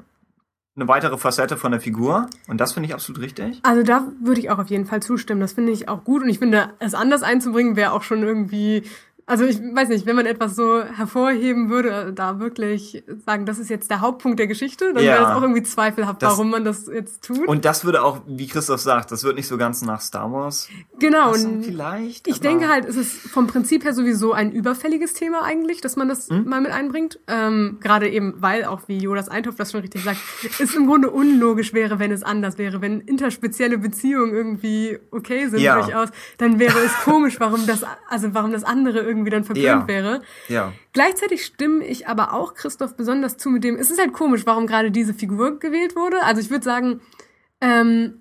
eine 0.75 0.87
weitere 0.87 1.19
Facette 1.19 1.55
von 1.55 1.71
der 1.71 1.79
Figur 1.79 2.27
und 2.47 2.59
das 2.59 2.73
finde 2.73 2.87
ich 2.87 2.95
absolut 2.95 3.21
richtig. 3.21 3.59
Also 3.61 3.83
da 3.83 4.07
würde 4.19 4.39
ich 4.41 4.49
auch 4.49 4.57
auf 4.57 4.69
jeden 4.71 4.87
Fall 4.87 5.03
zustimmen. 5.03 5.39
Das 5.39 5.53
finde 5.53 5.71
ich 5.71 5.87
auch 5.87 6.03
gut. 6.03 6.23
Und 6.23 6.29
ich 6.29 6.39
finde, 6.39 6.71
es 6.79 6.95
anders 6.95 7.21
einzubringen 7.21 7.75
wäre 7.75 7.91
auch 7.91 8.01
schon 8.01 8.23
irgendwie. 8.23 8.81
Also 9.29 9.43
ich 9.43 9.59
weiß 9.59 9.89
nicht, 9.89 10.05
wenn 10.05 10.15
man 10.15 10.25
etwas 10.25 10.55
so 10.55 10.81
hervorheben 10.83 11.69
würde, 11.69 12.13
da 12.15 12.39
wirklich 12.39 13.03
sagen, 13.25 13.45
das 13.45 13.59
ist 13.59 13.69
jetzt 13.69 13.89
der 13.91 13.99
Hauptpunkt 13.99 14.39
der 14.39 14.47
Geschichte, 14.47 14.93
dann 14.93 15.03
Ja. 15.03 15.15
wäre 15.15 15.23
es 15.25 15.29
auch 15.31 15.41
irgendwie 15.41 15.63
zweifelhaft, 15.63 16.21
Das- 16.21 16.31
warum 16.31 16.49
man 16.49 16.63
das 16.63 16.87
jetzt 16.87 17.25
tut. 17.25 17.45
Und 17.45 17.65
das 17.65 17.83
würde 17.83 18.03
auch, 18.03 18.21
wie 18.25 18.47
Christoph 18.47 18.79
sagt, 18.79 19.11
das 19.11 19.25
wird 19.25 19.35
nicht 19.35 19.47
so 19.47 19.57
ganz 19.57 19.81
nach 19.81 19.99
Star 19.99 20.31
Wars. 20.31 20.69
genau. 20.97 21.31
passen 21.31 21.57
Und 21.57 21.65
vielleicht. 21.65 22.25
ich 22.27 22.39
denke 22.39 22.69
halt, 22.69 22.85
es 22.85 22.95
ist 22.95 23.11
vom 23.29 23.47
Prinzip 23.47 23.83
her 23.83 23.93
sowieso 23.93 24.31
ein 24.31 24.51
überfälliges 24.53 25.13
Thema 25.13 25.43
eigentlich, 25.43 25.81
dass 25.81 25.97
man 25.97 26.07
das 26.07 26.29
Hm? 26.29 26.45
mal 26.47 26.61
mit 26.61 26.71
einbringt. 26.71 27.19
Ähm, 27.27 27.79
Gerade 27.81 28.07
eben, 28.09 28.35
weil 28.37 28.63
auch 28.63 28.81
wie 28.87 28.97
Jodas 28.97 29.27
Eintopf 29.27 29.55
das 29.57 29.71
schon 29.73 29.81
richtig 29.81 30.03
sagt, 30.05 30.19
es 30.59 30.73
im 30.73 30.87
Grunde 30.87 31.11
unlogisch 31.11 31.73
wäre, 31.73 31.99
wenn 31.99 32.11
es 32.13 32.23
anders 32.23 32.57
wäre. 32.57 32.81
Wenn 32.81 33.01
interspezielle 33.01 33.77
Beziehungen 33.77 34.33
irgendwie 34.33 34.97
okay 35.11 35.47
sind 35.49 35.59
Ja. 35.59 35.81
durchaus, 35.81 36.09
dann 36.37 36.59
wäre 36.59 36.79
es 36.79 36.93
komisch, 37.03 37.41
warum 37.41 37.67
das, 37.67 37.81
also 38.09 38.33
warum 38.33 38.53
das 38.53 38.63
andere 38.63 38.99
irgendwie 39.01 39.16
dann 39.25 39.43
verpönt 39.43 39.65
Ja. 39.65 39.87
wäre. 39.87 40.21
Ja. 40.47 40.71
Gleichzeitig 40.93 41.45
stimme 41.45 41.85
ich 41.85 42.07
aber 42.07 42.33
auch 42.33 42.53
Christoph 42.53 42.95
besonders 42.95 43.37
zu 43.37 43.49
mit 43.49 43.63
dem, 43.63 43.75
es 43.75 43.89
ist 43.91 43.99
halt 43.99 44.13
komisch, 44.13 44.45
warum 44.45 44.67
gerade 44.67 44.91
diese 44.91 45.13
Figur 45.13 45.59
gewählt 45.59 45.95
wurde. 45.95 46.23
Also 46.23 46.41
ich 46.41 46.49
würde 46.49 46.63
sagen, 46.63 47.01
ähm, 47.61 48.19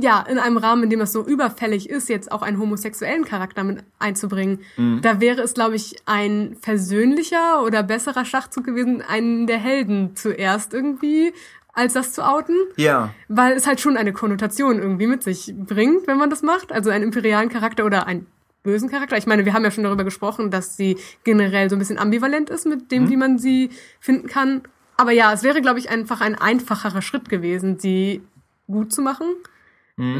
ja, 0.00 0.24
in 0.28 0.38
einem 0.38 0.56
Rahmen, 0.56 0.82
in 0.84 0.90
dem 0.90 1.00
es 1.00 1.12
so 1.12 1.24
überfällig 1.24 1.88
ist, 1.88 2.08
jetzt 2.08 2.32
auch 2.32 2.42
einen 2.42 2.58
homosexuellen 2.58 3.24
Charakter 3.24 3.62
mit 3.62 3.84
einzubringen, 4.00 4.58
da 5.02 5.20
wäre 5.20 5.40
es, 5.42 5.54
glaube 5.54 5.76
ich, 5.76 5.94
ein 6.04 6.56
versöhnlicher 6.60 7.62
oder 7.62 7.84
besserer 7.84 8.24
Schachzug 8.24 8.64
gewesen, 8.64 9.02
einen 9.06 9.46
der 9.46 9.58
Helden 9.58 10.16
zuerst 10.16 10.74
irgendwie 10.74 11.32
als 11.74 11.92
das 11.92 12.12
zu 12.12 12.26
outen, 12.28 12.56
Ja. 12.74 13.14
weil 13.28 13.52
es 13.52 13.68
halt 13.68 13.80
schon 13.80 13.96
eine 13.96 14.12
Konnotation 14.12 14.80
irgendwie 14.80 15.06
mit 15.06 15.22
sich 15.22 15.54
bringt, 15.56 16.08
wenn 16.08 16.18
man 16.18 16.28
das 16.28 16.42
macht. 16.42 16.72
Also 16.72 16.90
einen 16.90 17.04
imperialen 17.04 17.48
Charakter 17.48 17.84
oder 17.86 18.08
einen 18.08 18.26
bösen 18.62 18.90
Charakter. 18.90 19.16
Ich 19.16 19.26
meine, 19.26 19.44
wir 19.44 19.52
haben 19.52 19.64
ja 19.64 19.70
schon 19.70 19.84
darüber 19.84 20.04
gesprochen, 20.04 20.50
dass 20.50 20.76
sie 20.76 20.98
generell 21.24 21.70
so 21.70 21.76
ein 21.76 21.78
bisschen 21.78 21.98
ambivalent 21.98 22.50
ist 22.50 22.66
mit 22.66 22.90
dem, 22.90 23.08
wie 23.08 23.16
man 23.16 23.38
sie 23.38 23.70
finden 24.00 24.28
kann. 24.28 24.62
Aber 24.96 25.12
ja, 25.12 25.32
es 25.32 25.42
wäre, 25.42 25.62
glaube 25.62 25.78
ich, 25.78 25.90
einfach 25.90 26.20
ein 26.20 26.34
einfacherer 26.34 27.02
Schritt 27.02 27.28
gewesen, 27.28 27.78
sie 27.78 28.22
gut 28.66 28.92
zu 28.92 29.00
machen. 29.00 29.26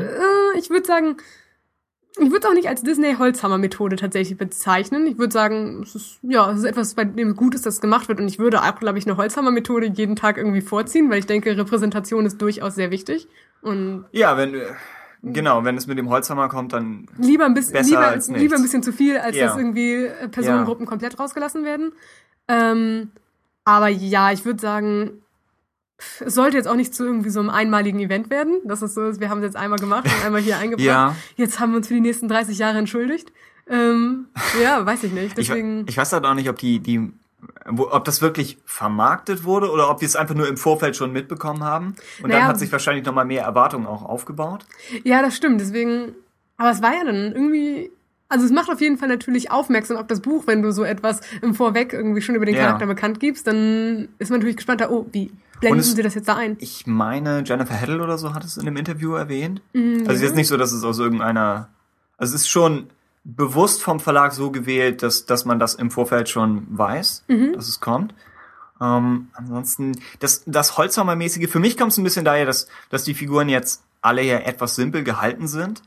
Äh, 0.00 0.58
ich 0.58 0.70
würde 0.70 0.86
sagen, 0.86 1.16
ich 2.20 2.30
würde 2.30 2.38
es 2.38 2.46
auch 2.46 2.54
nicht 2.54 2.68
als 2.68 2.82
Disney-Holzhammer-Methode 2.82 3.96
tatsächlich 3.96 4.36
bezeichnen. 4.36 5.06
Ich 5.06 5.18
würde 5.18 5.32
sagen, 5.32 5.82
es 5.82 5.94
ist, 5.94 6.18
ja, 6.22 6.50
es 6.50 6.58
ist 6.58 6.64
etwas, 6.64 6.94
bei 6.94 7.04
dem 7.04 7.36
gut 7.36 7.54
ist, 7.54 7.66
dass 7.66 7.74
es 7.74 7.80
gemacht 7.80 8.08
wird. 8.08 8.20
Und 8.20 8.28
ich 8.28 8.38
würde 8.38 8.62
auch, 8.62 8.78
glaube 8.78 8.98
ich, 8.98 9.06
eine 9.06 9.16
Holzhammer-Methode 9.16 9.86
jeden 9.86 10.16
Tag 10.16 10.36
irgendwie 10.36 10.60
vorziehen, 10.60 11.10
weil 11.10 11.20
ich 11.20 11.26
denke, 11.26 11.56
Repräsentation 11.56 12.26
ist 12.26 12.40
durchaus 12.42 12.74
sehr 12.74 12.90
wichtig. 12.90 13.28
Und 13.62 14.06
Ja, 14.12 14.36
wenn, 14.36 14.54
genau, 15.22 15.64
wenn 15.64 15.76
es 15.76 15.86
mit 15.86 15.98
dem 15.98 16.08
Holzhammer 16.08 16.48
kommt, 16.48 16.72
dann, 16.72 17.06
lieber 17.18 17.44
ein 17.46 17.54
bisschen, 17.54 17.84
lieber, 17.84 18.06
als 18.06 18.28
lieber 18.28 18.56
ein 18.56 18.62
bisschen 18.62 18.82
zu 18.82 18.92
viel, 18.92 19.18
als 19.18 19.36
Ja. 19.36 19.46
dass 19.48 19.56
irgendwie 19.56 20.04
äh, 20.06 20.28
Personengruppen 20.28 20.86
komplett 20.86 21.18
rausgelassen 21.18 21.64
werden. 21.64 21.92
Ähm, 22.48 23.10
aber 23.64 23.88
ja, 23.88 24.32
ich 24.32 24.44
würde 24.44 24.60
sagen, 24.60 25.22
es 26.20 26.34
sollte 26.34 26.56
jetzt 26.56 26.66
auch 26.68 26.76
nicht 26.76 26.94
zu 26.94 27.04
irgendwie 27.04 27.30
so 27.30 27.40
einem 27.40 27.50
einmaligen 27.50 27.98
Event 28.00 28.30
werden. 28.30 28.60
Das 28.64 28.82
ist 28.82 28.94
so, 28.94 29.06
ist, 29.08 29.20
wir 29.20 29.28
haben 29.30 29.38
es 29.38 29.44
jetzt 29.44 29.56
einmal 29.56 29.78
gemacht 29.78 30.04
und 30.04 30.24
einmal 30.24 30.40
hier 30.40 30.56
eingebracht. 30.58 30.86
Ja. 30.86 31.16
Jetzt 31.36 31.58
haben 31.60 31.72
wir 31.72 31.78
uns 31.78 31.88
für 31.88 31.94
die 31.94 32.00
nächsten 32.00 32.28
30 32.28 32.56
Jahre 32.58 32.78
entschuldigt. 32.78 33.32
Ähm, 33.68 34.28
ja, 34.62 34.86
weiß 34.86 35.02
ich 35.04 35.12
nicht. 35.12 35.36
ich, 35.38 35.48
Deswegen. 35.48 35.84
ich 35.88 35.96
weiß 35.96 36.12
halt 36.12 36.24
auch 36.24 36.34
nicht, 36.34 36.48
ob 36.48 36.56
die, 36.56 36.80
die, 36.80 37.12
ob 37.66 38.04
das 38.04 38.20
wirklich 38.22 38.58
vermarktet 38.64 39.44
wurde 39.44 39.70
oder 39.70 39.90
ob 39.90 40.00
wir 40.00 40.06
es 40.06 40.16
einfach 40.16 40.34
nur 40.34 40.48
im 40.48 40.56
Vorfeld 40.56 40.96
schon 40.96 41.12
mitbekommen 41.12 41.62
haben. 41.62 41.94
Und 42.22 42.28
Naja. 42.30 42.40
dann 42.40 42.48
hat 42.48 42.58
sich 42.58 42.72
wahrscheinlich 42.72 43.04
nochmal 43.04 43.24
mehr 43.26 43.44
Erwartungen 43.44 43.86
auch 43.86 44.02
aufgebaut. 44.04 44.64
Ja, 45.04 45.22
das 45.22 45.36
stimmt. 45.36 45.60
Deswegen, 45.60 46.14
aber 46.56 46.70
es 46.70 46.82
war 46.82 46.94
ja 46.94 47.04
dann 47.04 47.32
irgendwie, 47.32 47.90
also 48.28 48.44
es 48.44 48.50
macht 48.50 48.70
auf 48.70 48.80
jeden 48.80 48.98
Fall 48.98 49.08
natürlich 49.08 49.50
aufmerksam 49.50 49.98
auf 49.98 50.06
das 50.06 50.20
Buch, 50.20 50.44
wenn 50.46 50.62
du 50.62 50.72
so 50.72 50.82
etwas 50.84 51.20
im 51.42 51.54
Vorweg 51.54 51.92
irgendwie 51.92 52.22
schon 52.22 52.34
über 52.34 52.44
den 52.46 52.54
Ja. 52.56 52.62
Charakter 52.66 52.86
bekannt 52.86 53.20
gibst, 53.20 53.46
dann 53.46 54.08
ist 54.18 54.30
man 54.30 54.40
natürlich 54.40 54.56
gespannt, 54.56 54.82
oh, 54.88 55.06
wie 55.12 55.30
blenden 55.60 55.80
es- 55.80 55.94
sie 55.94 56.02
das 56.02 56.14
jetzt 56.14 56.28
da 56.28 56.36
ein? 56.36 56.56
Ich 56.60 56.86
meine, 56.86 57.42
Jennifer 57.44 57.74
Heddle 57.74 58.02
oder 58.02 58.18
so 58.18 58.34
hat 58.34 58.44
es 58.44 58.56
in 58.56 58.64
dem 58.64 58.76
Interview 58.76 59.14
erwähnt. 59.14 59.60
Mhm. 59.74 60.00
Also 60.00 60.10
es 60.10 60.16
ist 60.16 60.22
jetzt 60.22 60.36
nicht 60.36 60.48
so, 60.48 60.56
dass 60.56 60.72
es 60.72 60.82
aus 60.82 60.98
irgendeiner, 60.98 61.68
also 62.16 62.34
es 62.34 62.42
ist 62.42 62.48
schon 62.48 62.88
bewusst 63.36 63.82
vom 63.82 64.00
Verlag 64.00 64.32
so 64.32 64.50
gewählt, 64.50 65.02
dass, 65.02 65.26
dass 65.26 65.44
man 65.44 65.58
das 65.58 65.74
im 65.74 65.90
Vorfeld 65.90 66.28
schon 66.28 66.66
weiß, 66.70 67.24
Mhm. 67.28 67.52
dass 67.52 67.68
es 67.68 67.78
kommt. 67.80 68.14
Ähm, 68.80 69.28
ansonsten, 69.34 70.00
das, 70.20 70.42
das 70.46 70.78
Holzhammer-mäßige, 70.78 71.48
für 71.48 71.58
mich 71.58 71.76
kommt 71.76 71.92
es 71.92 71.98
ein 71.98 72.04
bisschen 72.04 72.24
daher, 72.24 72.46
dass, 72.46 72.68
dass 72.90 73.04
die 73.04 73.14
Figuren 73.14 73.48
jetzt 73.48 73.82
alle 74.00 74.22
ja 74.22 74.38
etwas 74.38 74.76
simpel 74.76 75.04
gehalten 75.04 75.46
sind. 75.48 75.82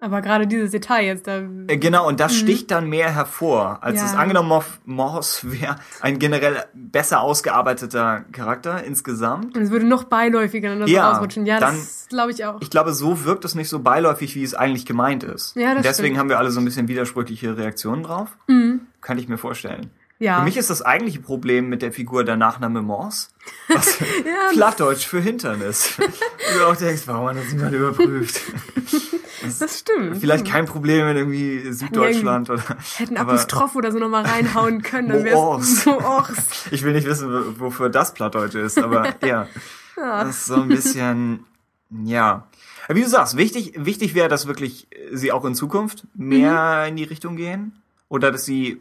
Aber 0.00 0.20
gerade 0.20 0.46
dieses 0.46 0.72
Detail 0.72 1.04
jetzt, 1.06 1.26
da, 1.26 1.38
Äh, 1.66 1.78
Genau, 1.78 2.06
und 2.06 2.20
das 2.20 2.34
sticht 2.34 2.70
dann 2.70 2.88
mehr 2.90 3.14
hervor, 3.14 3.78
als 3.82 4.00
Ja. 4.00 4.06
es 4.06 4.14
angenommen 4.14 4.62
Morse 4.84 5.50
wäre 5.52 5.76
ein 6.02 6.18
generell 6.18 6.64
besser 6.74 7.20
ausgearbeiteter 7.22 8.24
Charakter 8.32 8.84
insgesamt. 8.84 9.56
und 9.56 9.62
es 9.62 9.70
würde 9.70 9.86
noch 9.86 10.04
beiläufiger 10.04 10.76
dann 10.76 10.88
Ja, 10.88 11.12
ausrutschen. 11.12 11.46
Ja, 11.46 11.58
dann- 11.60 11.76
das 11.76 12.06
glaube 12.10 12.32
ich 12.32 12.44
auch. 12.44 12.60
Ich 12.60 12.68
glaube, 12.70 12.92
so 12.92 13.24
wirkt 13.24 13.44
es 13.46 13.54
nicht 13.54 13.68
so 13.70 13.78
beiläufig, 13.78 14.34
wie 14.34 14.42
es 14.42 14.54
eigentlich 14.54 14.84
gemeint 14.84 15.22
ist. 15.24 15.56
Ja, 15.56 15.68
das 15.68 15.76
und 15.78 15.84
deswegen 15.86 16.06
stimmt. 16.08 16.18
haben 16.18 16.28
wir 16.28 16.38
alle 16.38 16.50
so 16.50 16.60
ein 16.60 16.64
bisschen 16.66 16.88
widersprüchliche 16.88 17.56
Reaktionen 17.56 18.02
drauf. 18.02 18.36
Mhm. 18.48 18.80
Kann 19.00 19.16
ich 19.18 19.28
mir 19.28 19.38
vorstellen. 19.38 19.90
Ja. 20.20 20.38
Für 20.38 20.44
mich 20.44 20.56
ist 20.56 20.70
das 20.70 20.80
eigentliche 20.80 21.20
Problem 21.20 21.68
mit 21.68 21.82
der 21.82 21.92
Figur 21.92 22.22
der 22.24 22.36
Nachname 22.36 22.82
Morse, 22.82 23.28
was 23.68 23.98
Ja. 24.24 24.50
Plattdeutsch 24.52 25.06
für 25.06 25.20
Hintern 25.20 25.60
ist. 25.60 25.98
Wo 25.98 26.58
du 26.58 26.66
auch 26.66 26.76
denkst, 26.76 27.02
warum 27.06 27.28
hat 27.28 27.36
das 27.36 27.52
niemand 27.52 27.74
überprüft? 27.74 28.40
das 29.42 29.80
stimmt. 29.80 30.18
Vielleicht 30.18 30.46
kein 30.46 30.66
Problem 30.66 31.06
in 31.08 31.16
irgendwie 31.16 31.72
Süddeutschland 31.72 32.48
oder. 32.50 32.62
Hätten 32.96 33.16
Apostroph 33.16 33.74
oder 33.76 33.90
so 33.92 33.98
nochmal 33.98 34.24
reinhauen 34.24 34.82
können, 34.82 35.08
dann 35.08 35.24
wär's 35.24 35.34
Moors. 35.34 35.86
Moors. 35.86 36.66
Ich 36.70 36.82
will 36.84 36.92
nicht 36.92 37.06
wissen, 37.06 37.30
wo- 37.30 37.60
wofür 37.66 37.88
das 37.90 38.14
Plattdeutsch 38.14 38.54
ist, 38.54 38.78
aber 38.78 39.14
ja. 39.24 39.48
Das 39.96 40.28
ist 40.30 40.46
so 40.46 40.54
ein 40.56 40.68
bisschen, 40.68 41.44
ja. 42.04 42.46
Aber 42.86 42.96
Wie 42.96 43.02
du 43.02 43.08
sagst, 43.08 43.36
wichtig, 43.36 43.72
wichtig 43.76 44.14
wäre, 44.14 44.28
dass 44.28 44.46
wirklich 44.46 44.86
sie 45.12 45.32
auch 45.32 45.44
in 45.44 45.54
Zukunft 45.54 46.06
mehr 46.14 46.82
Mhm. 46.82 46.88
in 46.90 46.96
die 46.96 47.04
Richtung 47.04 47.36
gehen. 47.36 47.80
Oder 48.08 48.30
dass 48.30 48.44
sie 48.44 48.80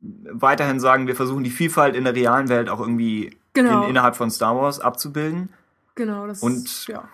weiterhin 0.00 0.80
sagen, 0.80 1.06
wir 1.06 1.14
versuchen 1.16 1.44
die 1.44 1.50
Vielfalt 1.50 1.94
in 1.94 2.04
der 2.04 2.14
realen 2.14 2.48
Welt 2.48 2.68
auch 2.68 2.80
irgendwie 2.80 3.36
Genau. 3.52 3.84
in, 3.84 3.90
innerhalb 3.90 4.16
von 4.16 4.30
Star 4.30 4.56
Wars 4.56 4.80
abzubilden. 4.80 5.50
Genau, 5.94 6.26
das 6.26 6.42
Und- 6.42 6.64
ist, 6.66 6.86
ja. 6.88 7.04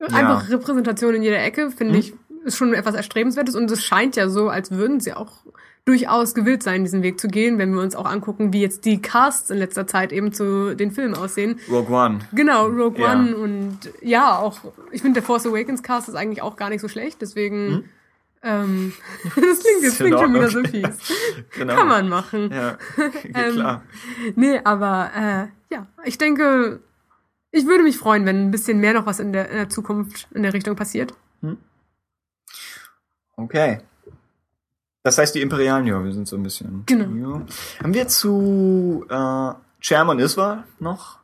Einfach 0.00 0.48
Repräsentation 0.50 1.14
in 1.14 1.22
jeder 1.22 1.42
Ecke, 1.42 1.70
finde 1.70 1.94
Hm. 1.94 2.00
ich, 2.00 2.14
ist 2.44 2.56
schon 2.56 2.74
etwas 2.74 2.94
Erstrebenswertes 2.94 3.54
und 3.56 3.70
es 3.70 3.82
scheint 3.82 4.16
ja 4.16 4.28
so, 4.28 4.48
als 4.50 4.70
würden 4.70 5.00
sie 5.00 5.14
auch 5.14 5.32
durchaus 5.86 6.34
gewillt 6.34 6.62
sein, 6.62 6.82
diesen 6.84 7.02
Weg 7.02 7.18
zu 7.20 7.28
gehen, 7.28 7.58
wenn 7.58 7.72
wir 7.74 7.80
uns 7.82 7.94
auch 7.96 8.06
angucken, 8.06 8.52
wie 8.52 8.60
jetzt 8.60 8.84
die 8.86 9.00
Casts 9.02 9.50
in 9.50 9.58
letzter 9.58 9.86
Zeit 9.86 10.12
eben 10.12 10.32
zu 10.32 10.74
den 10.76 10.90
Filmen 10.92 11.14
aussehen. 11.14 11.58
Rogue 11.70 11.94
One. 11.94 12.18
Genau, 12.32 12.66
Rogue 12.68 13.00
Ja. 13.02 13.12
One 13.12 13.36
und 13.36 13.78
ja, 14.02 14.38
auch, 14.38 14.58
ich 14.92 15.02
finde, 15.02 15.20
der 15.20 15.22
Force 15.22 15.46
Awakens 15.46 15.82
Cast 15.82 16.08
ist 16.08 16.14
eigentlich 16.14 16.40
auch 16.42 16.56
gar 16.56 16.70
nicht 16.70 16.80
so 16.80 16.88
schlecht, 16.88 17.20
deswegen, 17.22 17.84
ähm, 18.44 18.92
das 19.24 19.34
klingt, 19.60 19.84
das 19.84 19.98
Hm? 19.98 20.06
Klingt 20.06 20.20
schon 20.20 20.34
wieder 20.34 20.48
so 20.50 20.62
fies. 20.64 21.12
Genau. 21.56 21.74
Kann 21.74 21.88
man 21.88 22.08
machen. 22.08 22.50
Ja, 22.52 22.78
Ähm, 23.34 23.52
klar. 23.52 23.82
Nee, 24.34 24.60
aber 24.64 25.10
äh, 25.16 25.74
ja, 25.74 25.86
ich 26.04 26.18
denke, 26.18 26.80
ich 27.50 27.66
würde 27.66 27.84
mich 27.84 27.96
freuen, 27.96 28.26
wenn 28.26 28.46
ein 28.48 28.50
bisschen 28.50 28.80
mehr 28.80 28.92
noch 28.94 29.06
was 29.06 29.20
in 29.20 29.32
der, 29.32 29.48
in 29.50 29.56
der 29.56 29.68
Zukunft 29.68 30.28
in 30.34 30.42
der 30.42 30.52
Richtung 30.52 30.74
passiert. 30.76 31.14
Okay. 33.36 33.80
Das 35.02 35.18
heißt, 35.18 35.34
die 35.34 35.42
Imperialen, 35.42 35.86
ja, 35.86 36.02
wir 36.02 36.12
sind 36.12 36.26
so 36.26 36.36
ein 36.36 36.42
bisschen. 36.42 36.84
Genau. 36.86 37.38
Ja. 37.38 37.46
Haben 37.82 37.94
wir 37.94 38.08
zu 38.08 39.04
äh, 39.08 39.52
Chairman 39.80 40.18
Iswa 40.18 40.64
noch? 40.78 41.18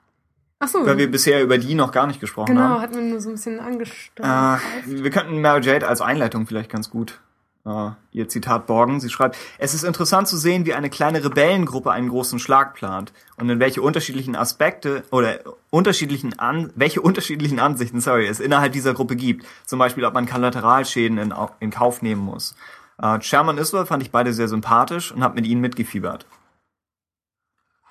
Ach 0.63 0.69
so, 0.69 0.85
Weil 0.85 0.99
wir 0.99 1.11
bisher 1.11 1.43
über 1.43 1.57
die 1.57 1.75
noch 1.75 1.91
gar 1.91 2.07
nicht 2.07 2.21
gesprochen 2.21 2.55
genau, 2.55 2.69
haben. 2.69 2.83
hat 2.83 2.95
man 2.95 3.09
nur 3.09 3.21
so 3.21 3.31
ein 3.31 3.33
bisschen 3.33 3.61
angesteuert. 3.61 4.61
Äh, 4.87 5.03
wir 5.03 5.11
könnten 5.11 5.41
Mary 5.41 5.63
Jade 5.63 5.89
als 5.89 6.03
Einleitung 6.03 6.47
vielleicht 6.47 6.71
ganz 6.71 6.91
gut 6.91 7.19
äh, 7.65 7.91
ihr 8.13 8.29
Zitat 8.29 8.67
borgen. 8.67 9.01
Sie 9.01 9.09
schreibt, 9.09 9.37
es 9.59 9.75
ist 9.75 9.85
interessant 9.85 10.29
zu 10.29 10.37
sehen, 10.37 10.67
wie 10.67 10.75
eine 10.75 10.91
kleine 10.91 11.25
Rebellengruppe 11.25 11.91
einen 11.91 12.09
großen 12.09 12.39
Schlag 12.39 12.75
plant 12.75 13.13
und 13.37 13.49
in 13.49 13.59
welche 13.61 13.83
unterschiedlichen 13.83 14.37
Aspekte 14.37 15.05
oder 15.11 15.41
unterschiedlichen 15.71 16.39
an, 16.39 16.71
welche 16.75 17.01
unterschiedlichen 17.01 17.59
Ansichten, 17.59 18.01
sorry, 18.01 18.27
es 18.27 18.41
innerhalb 18.41 18.73
dieser 18.73 18.95
Gruppe 18.95 19.17
gibt. 19.17 19.47
Zum 19.67 19.79
Beispiel, 19.79 20.05
ob 20.05 20.15
man 20.15 20.27
Kollateralschäden 20.27 21.19
in, 21.19 21.35
in 21.61 21.71
Kauf 21.71 22.03
nehmen 22.03 22.23
muss. 22.23 22.55
Äh, 23.01 23.21
Sherman 23.21 23.59
Iswell 23.59 23.87
fand 23.87 24.03
ich 24.03 24.11
beide 24.11 24.33
sehr 24.33 24.49
sympathisch 24.49 25.13
und 25.13 25.23
habe 25.23 25.37
mit 25.37 25.47
ihnen 25.47 25.61
mitgefiebert. 25.61 26.27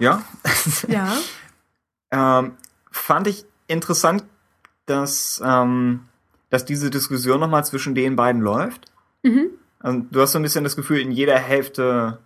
Ja, 0.01 0.21
ja, 0.87 1.11
ähm, 2.11 2.53
fand 2.91 3.27
ich 3.27 3.45
interessant, 3.67 4.23
dass, 4.85 5.41
ähm, 5.45 6.01
dass 6.49 6.65
diese 6.65 6.89
Diskussion 6.89 7.39
nochmal 7.39 7.63
zwischen 7.65 7.95
den 7.95 8.15
beiden 8.15 8.41
läuft. 8.41 8.91
mhm. 9.23 9.51
Also, 9.81 10.03
du 10.11 10.19
hast 10.19 10.33
so 10.33 10.39
ein 10.39 10.43
bisschen 10.43 10.65
das 10.65 10.75
Gefühl, 10.75 10.99
in 10.99 11.11
jeder 11.11 11.37
Hälfte. 11.37 12.19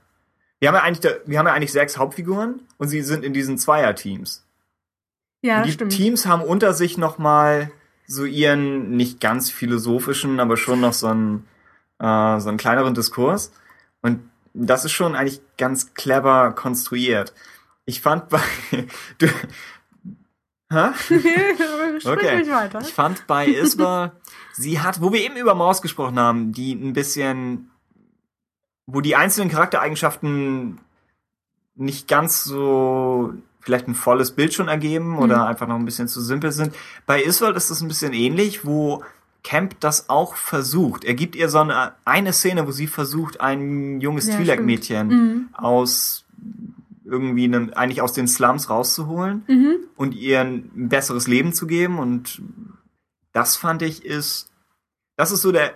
Wir 0.59 0.69
haben 0.69 0.75
ja 0.75 0.81
eigentlich, 0.81 1.01
da- 1.01 1.19
wir 1.27 1.37
haben 1.37 1.45
ja 1.45 1.53
eigentlich 1.53 1.71
sechs 1.71 1.99
Hauptfiguren 1.99 2.61
und 2.79 2.87
sie 2.87 3.03
sind 3.03 3.23
in 3.23 3.31
diesen 3.33 3.59
Zweierteams. 3.59 4.43
ja, 5.43 5.57
Und 5.57 5.67
die 5.67 5.71
stimmt. 5.73 5.91
Teams 5.91 6.25
haben 6.25 6.41
unter 6.41 6.73
sich 6.73 6.97
nochmal 6.97 7.71
so 8.07 8.25
ihren 8.25 8.95
nicht 8.97 9.19
ganz 9.21 9.51
philosophischen, 9.51 10.39
aber 10.39 10.57
schon 10.57 10.79
noch 10.81 10.93
so 10.93 11.05
einen, 11.07 11.45
äh, 11.99 12.39
so 12.39 12.49
einen 12.49 12.57
kleineren 12.57 12.95
Diskurs. 12.95 13.51
Und 14.01 14.21
das 14.55 14.83
ist 14.83 14.93
schon 14.93 15.15
eigentlich 15.15 15.41
ganz 15.57 15.93
clever 15.93 16.53
konstruiert. 16.53 17.33
Ich 17.85 18.01
fand 18.01 18.29
bei. 18.29 18.39
Du, 19.19 19.27
Okay. 22.05 22.43
Ich 22.81 22.93
fand 22.93 23.25
bei 23.27 23.47
Isma, 23.47 24.11
sie 24.53 24.79
hat, 24.81 25.01
wo 25.01 25.11
wir 25.13 25.21
eben 25.21 25.35
über 25.37 25.55
Maus 25.55 25.81
gesprochen 25.81 26.19
haben, 26.19 26.51
die 26.51 26.73
ein 26.73 26.93
bisschen, 26.93 27.69
wo 28.85 28.99
die 29.01 29.15
einzelnen 29.15 29.49
Charaktereigenschaften 29.49 30.79
nicht 31.75 32.07
ganz 32.07 32.43
so 32.43 33.33
vielleicht 33.61 33.87
ein 33.87 33.95
volles 33.95 34.31
Bild 34.31 34.53
schon 34.53 34.67
ergeben 34.67 35.17
oder 35.17 35.37
Mhm. 35.37 35.43
einfach 35.43 35.67
noch 35.67 35.75
ein 35.75 35.85
bisschen 35.85 36.07
zu 36.09 36.21
simpel 36.21 36.51
sind. 36.51 36.75
Bei 37.05 37.23
Iswald 37.23 37.55
ist 37.55 37.71
das 37.71 37.81
ein 37.81 37.87
bisschen 37.87 38.13
ähnlich, 38.13 38.65
wo 38.65 39.03
Camp 39.43 39.79
das 39.79 40.09
auch 40.09 40.35
versucht. 40.35 41.03
Er 41.05 41.13
gibt 41.13 41.35
ihr 41.35 41.49
so 41.49 41.59
eine, 41.59 41.93
eine 42.05 42.33
Szene, 42.33 42.67
wo 42.67 42.71
sie 42.71 42.87
versucht, 42.87 43.39
ein 43.41 44.01
junges 44.01 44.27
Ja, 44.27 44.35
Twi'lek-Mädchen 44.35 45.07
Mhm. 45.07 45.49
aus 45.53 46.25
irgendwie 47.05 47.45
einem, 47.45 47.71
eigentlich 47.73 48.01
aus 48.01 48.13
den 48.13 48.27
Slums 48.27 48.69
rauszuholen 48.69 49.43
Mhm. 49.47 49.75
und 49.95 50.13
ihr 50.15 50.39
ein 50.41 50.69
besseres 50.89 51.27
Leben 51.27 51.53
zu 51.53 51.67
geben. 51.67 51.99
Und 51.99 52.41
das 53.33 53.55
fand 53.55 53.81
ich 53.81 54.05
ist, 54.05 54.49
das 55.17 55.31
ist 55.31 55.41
so 55.41 55.51
der, 55.51 55.73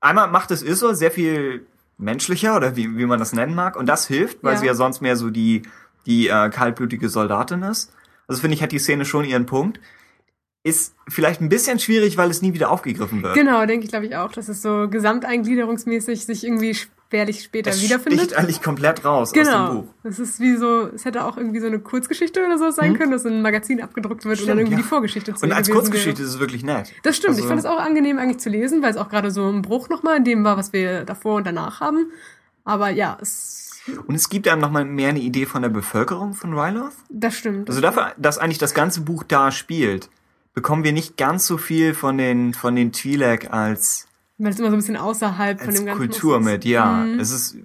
einmal 0.00 0.30
macht 0.30 0.50
es 0.50 0.62
Isol 0.62 0.94
sehr 0.94 1.10
viel 1.10 1.66
menschlicher 1.98 2.56
oder 2.56 2.74
wie, 2.76 2.96
wie 2.96 3.06
man 3.06 3.18
das 3.18 3.32
nennen 3.32 3.54
mag. 3.54 3.76
Und 3.76 3.86
das 3.86 4.06
hilft, 4.06 4.42
weil 4.42 4.54
Ja. 4.54 4.58
sie 4.60 4.66
ja 4.66 4.74
sonst 4.74 5.00
mehr 5.02 5.16
so 5.16 5.30
die, 5.30 5.62
die 6.06 6.28
äh, 6.28 6.50
kaltblütige 6.50 7.08
Soldatin 7.08 7.62
ist. 7.62 7.92
Also 8.26 8.40
finde 8.40 8.54
ich, 8.56 8.62
hat 8.62 8.72
die 8.72 8.78
Szene 8.78 9.04
schon 9.04 9.24
ihren 9.24 9.46
Punkt. 9.46 9.80
Ist 10.64 10.94
vielleicht 11.08 11.40
ein 11.40 11.48
bisschen 11.48 11.78
schwierig, 11.80 12.16
weil 12.16 12.30
es 12.30 12.40
nie 12.40 12.54
wieder 12.54 12.70
aufgegriffen 12.70 13.22
wird. 13.22 13.34
Genau, 13.34 13.66
denke 13.66 13.84
ich, 13.84 13.90
glaube 13.90 14.06
ich 14.06 14.14
auch, 14.16 14.30
dass 14.32 14.48
es 14.48 14.62
so 14.62 14.88
gesamteingliederungsmäßig 14.88 16.24
sich 16.24 16.44
irgendwie 16.44 16.76
spärlich 17.12 17.42
später 17.42 17.70
es 17.70 17.82
wiederfindet. 17.82 18.20
sticht 18.20 18.36
eigentlich 18.38 18.62
komplett 18.62 19.04
raus 19.04 19.28
aus 19.28 19.32
dem 19.32 19.44
Genau. 19.44 19.74
Buch. 19.74 19.84
Das 20.02 20.18
ist 20.18 20.40
wie 20.40 20.56
so, 20.56 20.86
es 20.94 21.04
hätte 21.04 21.24
auch 21.26 21.36
irgendwie 21.36 21.60
so 21.60 21.66
eine 21.66 21.78
Kurzgeschichte 21.78 22.44
oder 22.44 22.56
so 22.58 22.70
sein 22.70 22.96
können, 22.96 23.12
dass 23.12 23.24
in 23.26 23.32
einem 23.34 23.42
Magazin 23.42 23.82
abgedruckt 23.82 24.24
wird 24.24 24.40
und 24.40 24.46
dann 24.48 24.56
Stimmt, 24.56 24.60
irgendwie 24.60 24.76
ja. 24.76 24.82
die 24.82 24.88
Vorgeschichte 24.88 25.34
zu 25.34 25.44
Und 25.44 25.52
als 25.52 25.68
Kurzgeschichte 25.70 26.18
wäre. 26.20 26.28
ist 26.28 26.34
es 26.34 26.40
wirklich 26.40 26.64
nett. 26.64 26.90
Das 27.02 27.16
stimmt, 27.16 27.34
ich 27.34 27.42
Also- 27.42 27.48
fand 27.48 27.60
es 27.60 27.66
auch 27.66 27.78
angenehm 27.78 28.18
eigentlich 28.18 28.38
zu 28.38 28.48
lesen, 28.48 28.82
weil 28.82 28.90
es 28.90 28.96
auch 28.96 29.10
gerade 29.10 29.30
so 29.30 29.46
ein 29.48 29.60
Bruch 29.62 29.90
nochmal 29.90 30.16
in 30.16 30.24
dem 30.24 30.42
war, 30.44 30.56
was 30.56 30.72
wir 30.72 31.04
davor 31.04 31.36
und 31.36 31.46
danach 31.46 31.80
haben. 31.80 32.06
Aber 32.64 32.88
ja, 32.88 33.18
es, 33.20 33.70
Und 34.06 34.14
es 34.14 34.28
gibt 34.30 34.48
einem 34.48 34.60
nochmal 34.62 34.84
mehr 34.86 35.10
eine 35.10 35.20
Idee 35.20 35.44
von 35.44 35.60
der 35.62 35.68
Bevölkerung 35.68 36.32
von 36.34 36.58
Ryloth. 36.58 36.92
das 37.10 37.34
stimmt. 37.34 37.68
Also 37.68 37.80
dafür, 37.82 38.12
dass 38.16 38.38
eigentlich 38.38 38.58
das 38.58 38.72
ganze 38.74 39.00
Buch 39.02 39.22
da 39.24 39.50
spielt, 39.50 40.08
bekommen 40.54 40.84
wir 40.84 40.92
nicht 40.92 41.16
ganz 41.16 41.46
so 41.46 41.58
viel 41.58 41.92
von 41.92 42.16
den, 42.16 42.54
von 42.54 42.74
den 42.76 42.92
Twi'lek 42.92 43.48
als, 43.48 44.06
Weil 44.42 44.50
es 44.52 44.58
immer 44.58 44.70
so 44.70 44.76
ein 44.76 44.80
bisschen 44.80 44.96
außerhalb 44.96 45.60
von 45.60 45.74
dem 45.74 45.86
ganzen 45.86 45.98
Kultur 46.00 46.38
ist. 46.38 46.44
mit, 46.44 46.64
ja. 46.64 46.86
Mhm. 47.04 47.20
Es 47.20 47.30
ist, 47.30 47.56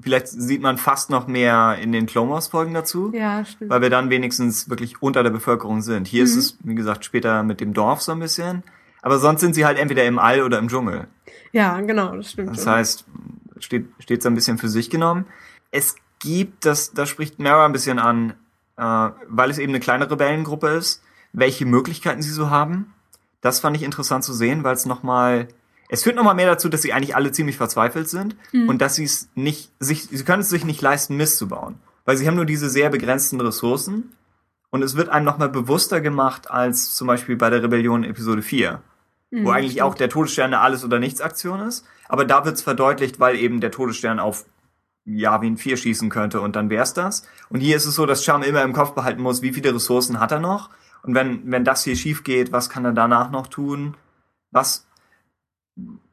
vielleicht 0.00 0.28
sieht 0.28 0.60
man 0.60 0.76
fast 0.76 1.08
noch 1.10 1.26
mehr 1.26 1.78
in 1.80 1.92
den 1.92 2.06
Clone 2.06 2.30
Wars 2.30 2.48
Folgen 2.48 2.74
dazu, 2.74 3.10
Ja, 3.14 3.44
stimmt. 3.44 3.70
weil 3.70 3.80
wir 3.80 3.90
dann 3.90 4.10
wenigstens 4.10 4.68
wirklich 4.68 5.00
unter 5.00 5.22
der 5.22 5.30
Bevölkerung 5.30 5.80
sind. 5.82 6.06
Hier 6.08 6.22
Mhm. 6.22 6.28
ist 6.28 6.36
es, 6.36 6.58
wie 6.62 6.74
gesagt, 6.74 7.04
später 7.04 7.42
mit 7.42 7.60
dem 7.60 7.72
Dorf 7.72 8.02
so 8.02 8.12
ein 8.12 8.18
bisschen. 8.20 8.62
Aber 9.02 9.18
sonst 9.18 9.40
sind 9.40 9.54
sie 9.54 9.64
halt 9.64 9.78
entweder 9.78 10.04
im 10.04 10.18
All 10.18 10.42
oder 10.42 10.58
im 10.58 10.68
Dschungel. 10.68 11.06
Ja, 11.52 11.80
genau, 11.80 12.14
das 12.16 12.32
stimmt. 12.32 12.50
Das 12.50 12.64
schon. 12.64 12.72
heißt, 12.72 13.04
steht, 13.60 13.86
steht 14.00 14.22
so 14.22 14.28
ein 14.28 14.34
bisschen 14.34 14.58
für 14.58 14.68
sich 14.68 14.90
genommen. 14.90 15.24
Es 15.70 15.94
gibt, 16.18 16.66
das, 16.66 16.92
das 16.92 17.08
spricht 17.08 17.38
Mara 17.38 17.64
ein 17.66 17.72
bisschen 17.72 17.98
an, 17.98 18.34
äh, 18.76 18.82
weil 19.28 19.48
es 19.50 19.58
eben 19.58 19.70
eine 19.72 19.80
kleine 19.80 20.10
Rebellengruppe 20.10 20.68
ist, 20.68 21.02
welche 21.32 21.64
Möglichkeiten 21.66 22.20
sie 22.20 22.30
so 22.30 22.50
haben. 22.50 22.92
Das 23.40 23.60
fand 23.60 23.76
ich 23.76 23.82
interessant 23.84 24.24
zu 24.24 24.32
sehen, 24.34 24.64
weil 24.64 24.74
es 24.74 24.86
nochmal, 24.86 25.48
es 25.88 26.02
führt 26.02 26.16
nochmal 26.16 26.34
mehr 26.34 26.46
dazu, 26.46 26.68
dass 26.68 26.82
sie 26.82 26.92
eigentlich 26.92 27.14
alle 27.14 27.32
ziemlich 27.32 27.56
verzweifelt 27.56 28.08
sind 28.08 28.36
und 28.68 28.80
dass 28.80 28.96
sie 28.96 29.04
es 29.04 29.28
nicht, 29.34 29.70
sich, 29.78 30.04
sie 30.04 30.24
können 30.24 30.42
es 30.42 30.48
sich 30.48 30.64
nicht 30.64 30.82
leisten, 30.82 31.16
Mist 31.16 31.38
zu 31.38 31.48
bauen. 31.48 31.76
Weil 32.04 32.16
sie 32.16 32.26
haben 32.26 32.36
nur 32.36 32.46
diese 32.46 32.70
sehr 32.70 32.90
begrenzten 32.90 33.40
Ressourcen 33.40 34.12
und 34.70 34.82
es 34.82 34.96
wird 34.96 35.08
einem 35.08 35.24
nochmal 35.24 35.48
bewusster 35.48 36.00
gemacht 36.00 36.50
als 36.50 36.94
zum 36.94 37.06
Beispiel 37.06 37.36
bei 37.36 37.50
der 37.50 37.62
Rebellion 37.62 38.04
Episode 38.04 38.42
4 38.42 38.80
wo 39.30 39.50
eigentlich 39.50 39.82
auch 39.82 39.94
der 39.94 40.08
Todesstern 40.08 40.46
eine 40.46 40.60
Alles- 40.60 40.84
oder 40.84 40.98
Nichts-Aktion 40.98 41.60
ist. 41.60 41.84
Aber 42.08 42.24
da 42.24 42.44
wird's 42.44 42.62
verdeutlicht, 42.62 43.18
weil 43.18 43.36
eben 43.36 43.60
der 43.60 43.70
Todesstern 43.70 44.20
auf 44.20 44.46
Yavin 45.04 45.56
4 45.56 45.76
schießen 45.76 46.10
könnte 46.10 46.40
und 46.40 46.56
dann 46.56 46.70
wär's 46.70 46.94
das. 46.94 47.26
Und 47.48 47.60
hier 47.60 47.76
ist 47.76 47.86
es 47.86 47.94
so, 47.94 48.06
dass 48.06 48.22
Cham 48.22 48.42
immer 48.42 48.62
im 48.62 48.72
Kopf 48.72 48.92
behalten 48.92 49.22
muss, 49.22 49.42
wie 49.42 49.52
viele 49.52 49.74
Ressourcen 49.74 50.20
hat 50.20 50.32
er 50.32 50.40
noch. 50.40 50.70
Und 51.02 51.14
wenn, 51.14 51.50
wenn 51.50 51.64
das 51.64 51.84
hier 51.84 51.96
schief 51.96 52.24
geht, 52.24 52.52
was 52.52 52.70
kann 52.70 52.84
er 52.84 52.92
danach 52.92 53.30
noch 53.30 53.46
tun? 53.46 53.96
Was, 54.50 54.85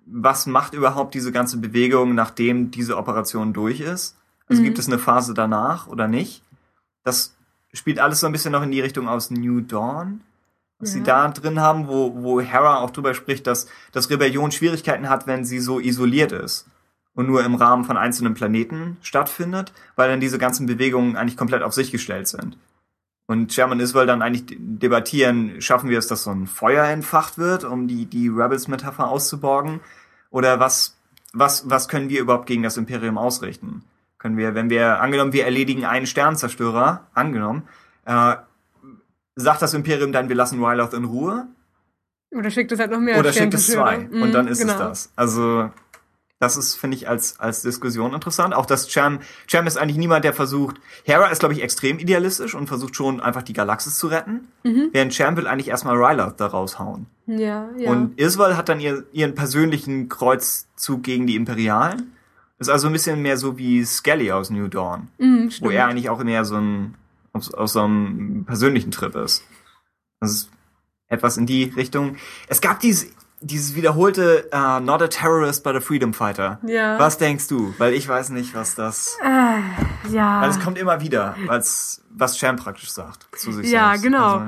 was 0.06 0.46
macht 0.46 0.74
überhaupt 0.74 1.14
diese 1.14 1.32
ganze 1.32 1.58
Bewegung, 1.58 2.14
nachdem 2.16 2.72
diese 2.72 2.98
Operation 2.98 3.54
durch 3.54 3.80
ist? 3.80 4.18
Also 4.48 4.62
Mhm. 4.62 4.66
gibt 4.66 4.80
es 4.80 4.88
eine 4.88 5.00
Phase 5.00 5.34
danach 5.34 5.88
oder 5.88 6.08
nicht? 6.08 6.44
Das 7.04 7.34
spielt 7.74 8.00
alles 8.00 8.20
so 8.20 8.26
ein 8.28 8.32
bisschen 8.34 8.52
noch 8.52 8.64
in 8.64 8.72
die 8.72 8.82
Richtung 8.82 9.08
aus 9.08 9.32
New 9.32 9.62
Dawn 9.62 10.22
was 10.80 10.92
sie 10.92 11.00
Ja. 11.00 11.06
da 11.06 11.28
drin 11.30 11.62
haben, 11.62 11.88
wo, 11.88 12.14
wo 12.24 12.42
Hera 12.42 12.80
auch 12.80 12.90
drüber 12.90 13.14
spricht, 13.14 13.48
dass, 13.48 13.68
dass 13.94 14.10
Rebellion 14.10 14.52
Schwierigkeiten 14.52 15.08
hat, 15.08 15.28
wenn 15.28 15.46
sie 15.46 15.60
so 15.60 15.80
isoliert 15.80 16.34
ist 16.34 16.66
und 17.16 17.26
nur 17.28 17.46
im 17.46 17.56
Rahmen 17.56 17.86
von 17.86 17.96
einzelnen 17.96 18.34
Planeten 18.34 18.98
stattfindet, 19.02 19.72
weil 19.96 20.10
dann 20.10 20.20
diese 20.20 20.38
ganzen 20.40 20.66
Bewegungen 20.66 21.16
eigentlich 21.16 21.38
komplett 21.38 21.64
auf 21.64 21.74
sich 21.74 21.90
gestellt 21.92 22.28
sind. 22.28 22.58
Und 23.26 23.54
Sherman 23.54 23.80
Iswell 23.80 24.06
dann 24.06 24.22
eigentlich 24.22 24.46
de- 24.46 24.58
debattieren, 24.60 25.62
schaffen 25.62 25.90
wir 25.90 25.98
es, 25.98 26.08
dass 26.08 26.24
so 26.24 26.32
ein 26.32 26.46
Feuer 26.48 26.86
entfacht 26.86 27.38
wird, 27.38 27.64
um 27.64 27.88
die, 27.88 28.06
die 28.06 28.28
Rebels-Metapher 28.28 29.08
auszuborgen? 29.08 29.80
Oder 30.30 30.60
was, 30.60 30.98
was, 31.32 31.70
was 31.70 31.88
können 31.88 32.10
wir 32.10 32.20
überhaupt 32.20 32.48
gegen 32.48 32.64
das 32.64 32.76
Imperium 32.78 33.18
ausrichten? 33.18 33.84
Können 34.18 34.36
wir, 34.38 34.56
wenn 34.56 34.70
wir, 34.70 35.00
angenommen, 35.02 35.32
wir 35.34 35.46
erledigen 35.46 35.86
einen 35.86 36.06
Sternzerstörer, 36.06 37.08
angenommen, 37.14 37.64
äh, 38.06 38.36
sagt 39.36 39.62
das 39.62 39.74
Imperium 39.74 40.12
dann, 40.12 40.28
wir 40.30 40.36
lassen 40.36 40.64
Ryloth 40.64 40.94
in 40.94 41.06
Ruhe? 41.06 41.48
Oder 42.36 42.50
schickt 42.52 42.72
es 42.72 42.80
halt 42.80 42.92
noch 42.92 43.00
mehr 43.00 43.20
Oder 43.20 43.32
schickt 43.32 43.54
es 43.54 43.68
zwei? 43.68 43.96
Sternzerstörer. 43.96 44.24
und 44.24 44.32
dann 44.34 44.46
Mhm, 44.46 44.52
ist 44.52 44.60
genau. 44.60 44.74
es 44.74 44.80
das. 44.80 45.12
Also, 45.16 45.72
Das 46.44 46.58
ist, 46.58 46.76
finde 46.76 46.98
ich, 46.98 47.08
als, 47.08 47.40
als 47.40 47.62
Diskussion 47.62 48.14
interessant. 48.14 48.54
Auch 48.54 48.66
dass 48.66 48.90
Cham, 48.90 49.20
Cham 49.48 49.66
ist 49.66 49.78
eigentlich 49.78 49.96
niemand, 49.96 50.26
der 50.26 50.34
versucht, 50.34 50.76
Hera 51.06 51.28
ist, 51.28 51.40
glaube 51.40 51.54
ich, 51.54 51.64
extrem 51.64 52.00
idealistisch 52.00 52.54
und 52.54 52.68
versucht 52.68 52.98
schon 52.98 53.22
einfach 53.22 53.44
die 53.44 53.54
Galaxis 53.54 53.98
zu 53.98 54.08
retten. 54.08 54.50
Mhm. 54.64 54.90
Während 54.92 55.14
Cham 55.14 55.38
will 55.38 55.48
eigentlich 55.48 55.70
erstmal 55.70 55.96
Ryloth 55.96 56.42
da 56.42 56.48
raushauen. 56.48 57.06
Ja, 57.28 57.70
ja. 57.78 57.90
Und 57.90 58.20
Isval 58.20 58.58
hat 58.58 58.68
dann 58.68 58.82
ihr, 58.82 59.06
ihren 59.14 59.36
persönlichen 59.36 60.10
Kreuzzug 60.10 61.02
gegen 61.04 61.28
die 61.28 61.38
Imperialen. 61.38 62.12
Ist 62.60 62.70
also 62.70 62.88
ein 62.88 62.94
bisschen 62.94 63.22
mehr 63.22 63.38
so 63.38 63.58
wie 63.58 63.86
Skelly 63.86 64.34
aus 64.34 64.50
New 64.50 64.68
Dawn. 64.68 65.08
Mhm, 65.20 65.50
Wo 65.62 65.70
er 65.70 65.88
eigentlich 65.88 66.10
auch 66.10 66.22
mehr 66.26 66.44
so 66.44 66.58
ein, 66.58 66.96
aus, 67.32 67.54
aus 67.54 67.72
so 67.72 67.84
einem 67.84 68.44
persönlichen 68.44 68.92
Trip 68.92 69.16
ist. 69.16 69.46
Das 70.20 70.32
ist 70.34 70.50
etwas 71.08 71.38
in 71.38 71.46
die 71.46 71.64
Richtung. 71.64 72.18
Es 72.50 72.60
gab 72.60 72.82
dieses, 72.82 73.14
dieses 73.44 73.76
wiederholte 73.76 74.50
uh, 74.54 74.80
Not 74.80 75.02
a 75.02 75.08
Terrorist 75.08 75.64
but 75.64 75.76
a 75.76 75.80
Freedom 75.82 76.14
Fighter. 76.14 76.60
Ja. 76.66 76.98
Was 77.00 77.18
denkst 77.18 77.48
du? 77.48 77.74
Weil 77.78 77.94
ich 77.94 78.08
weiß 78.08 78.30
nicht, 78.30 78.56
was 78.56 78.76
das. 78.76 79.18
Äh, 79.24 80.12
ja. 80.14 80.42
Weil 80.42 80.50
es 80.50 80.60
kommt 80.60 80.78
immer 80.78 81.02
wieder, 81.02 81.36
als 81.48 82.04
was 82.10 82.38
Cham 82.38 82.56
praktisch 82.56 82.92
sagt 82.92 83.28
zu 83.38 83.52
sich 83.52 83.70
Ja, 83.70 83.90
selbst. 83.90 84.04
genau. 84.04 84.34
Also, 84.34 84.46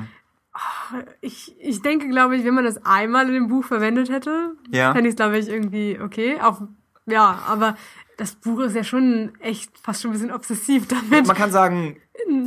Ich, 1.22 1.56
ich 1.60 1.82
denke, 1.82 2.08
glaube 2.10 2.38
ich, 2.38 2.46
wenn 2.46 2.54
man 2.54 2.64
das 2.64 2.86
einmal 2.86 3.28
in 3.28 3.34
dem 3.34 3.48
Buch 3.48 3.66
verwendet 3.66 4.10
hätte, 4.10 4.52
Ja. 4.72 4.94
fände 4.94 5.10
ich 5.10 5.14
es, 5.14 5.18
glaube 5.18 5.38
ich, 5.38 5.50
irgendwie 5.50 6.00
okay. 6.02 6.40
Auch, 6.42 6.62
ja, 7.06 7.40
aber 7.48 7.76
das 8.18 8.36
Buch 8.36 8.62
ist 8.62 8.76
ja 8.76 8.84
schon 8.84 9.34
echt 9.40 9.72
fast 9.80 10.02
schon 10.02 10.12
ein 10.12 10.14
bisschen 10.14 10.32
obsessiv 10.32 10.88
damit. 10.88 11.28
man 11.28 11.36
kann 11.36 11.52
sagen, 11.52 11.98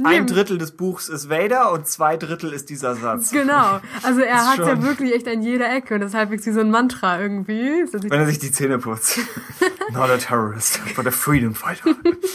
ein. 0.04 0.26
Drittel 0.26 0.58
des 0.58 0.72
Buchs 0.72 1.08
ist 1.08 1.28
Vader 1.28 1.72
und 1.72 1.86
zwei 1.86 2.16
Drittel 2.16 2.52
ist 2.52 2.70
dieser 2.70 2.94
Satz. 2.94 3.30
Genau. 3.30 3.80
Also 4.02 4.20
er 4.20 4.46
hat 4.50 4.58
ja 4.58 4.82
wirklich 4.82 5.14
echt 5.14 5.28
an 5.28 5.42
jeder 5.42 5.70
Ecke 5.70 5.94
und 5.94 6.00
das 6.00 6.12
ist 6.12 6.16
halbwegs 6.16 6.46
wie 6.46 6.52
so 6.52 6.60
ein 6.60 6.70
Mantra 6.70 7.20
irgendwie. 7.20 7.84
Wenn 7.92 8.20
er 8.20 8.26
sich 8.26 8.38
die 8.38 8.50
Zähne 8.50 8.78
putzt. 8.78 9.18
Not 9.92 10.10
a 10.10 10.16
terrorist, 10.16 10.80
but 10.96 11.06
a 11.06 11.10
freedom 11.10 11.54
fighter. 11.54 11.94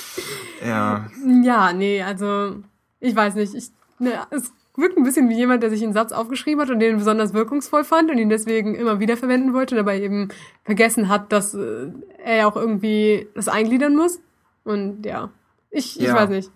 ja. 0.65 1.05
Ja, 1.43 1.73
nee, 1.73 2.01
also 2.01 2.57
ich 2.99 3.15
weiß 3.15 3.35
nicht. 3.35 3.53
Ich, 3.53 3.71
ne, 3.99 4.25
es 4.29 4.51
wirkt 4.75 4.97
ein 4.97 5.03
bisschen 5.03 5.29
wie 5.29 5.35
jemand, 5.35 5.61
der 5.63 5.69
sich 5.69 5.83
einen 5.83 5.93
Satz 5.93 6.11
aufgeschrieben 6.11 6.61
hat 6.61 6.69
und 6.69 6.79
den 6.79 6.97
besonders 6.97 7.33
wirkungsvoll 7.33 7.83
fand 7.83 8.09
und 8.09 8.17
ihn 8.17 8.29
deswegen 8.29 8.73
immer 8.75 8.99
wieder 8.99 9.17
verwenden 9.17 9.53
wollte, 9.53 9.75
dabei 9.75 10.01
eben 10.01 10.29
vergessen 10.63 11.09
hat, 11.09 11.31
dass 11.31 11.53
äh, 11.53 11.89
er 12.23 12.35
ja 12.37 12.47
auch 12.47 12.55
irgendwie 12.55 13.27
das 13.35 13.47
eingliedern 13.47 13.95
muss. 13.95 14.19
Und 14.63 15.05
ja, 15.05 15.29
ich, 15.69 15.99
ich 15.99 16.07
Ja. 16.07 16.15
weiß 16.15 16.29
nicht. 16.29 16.49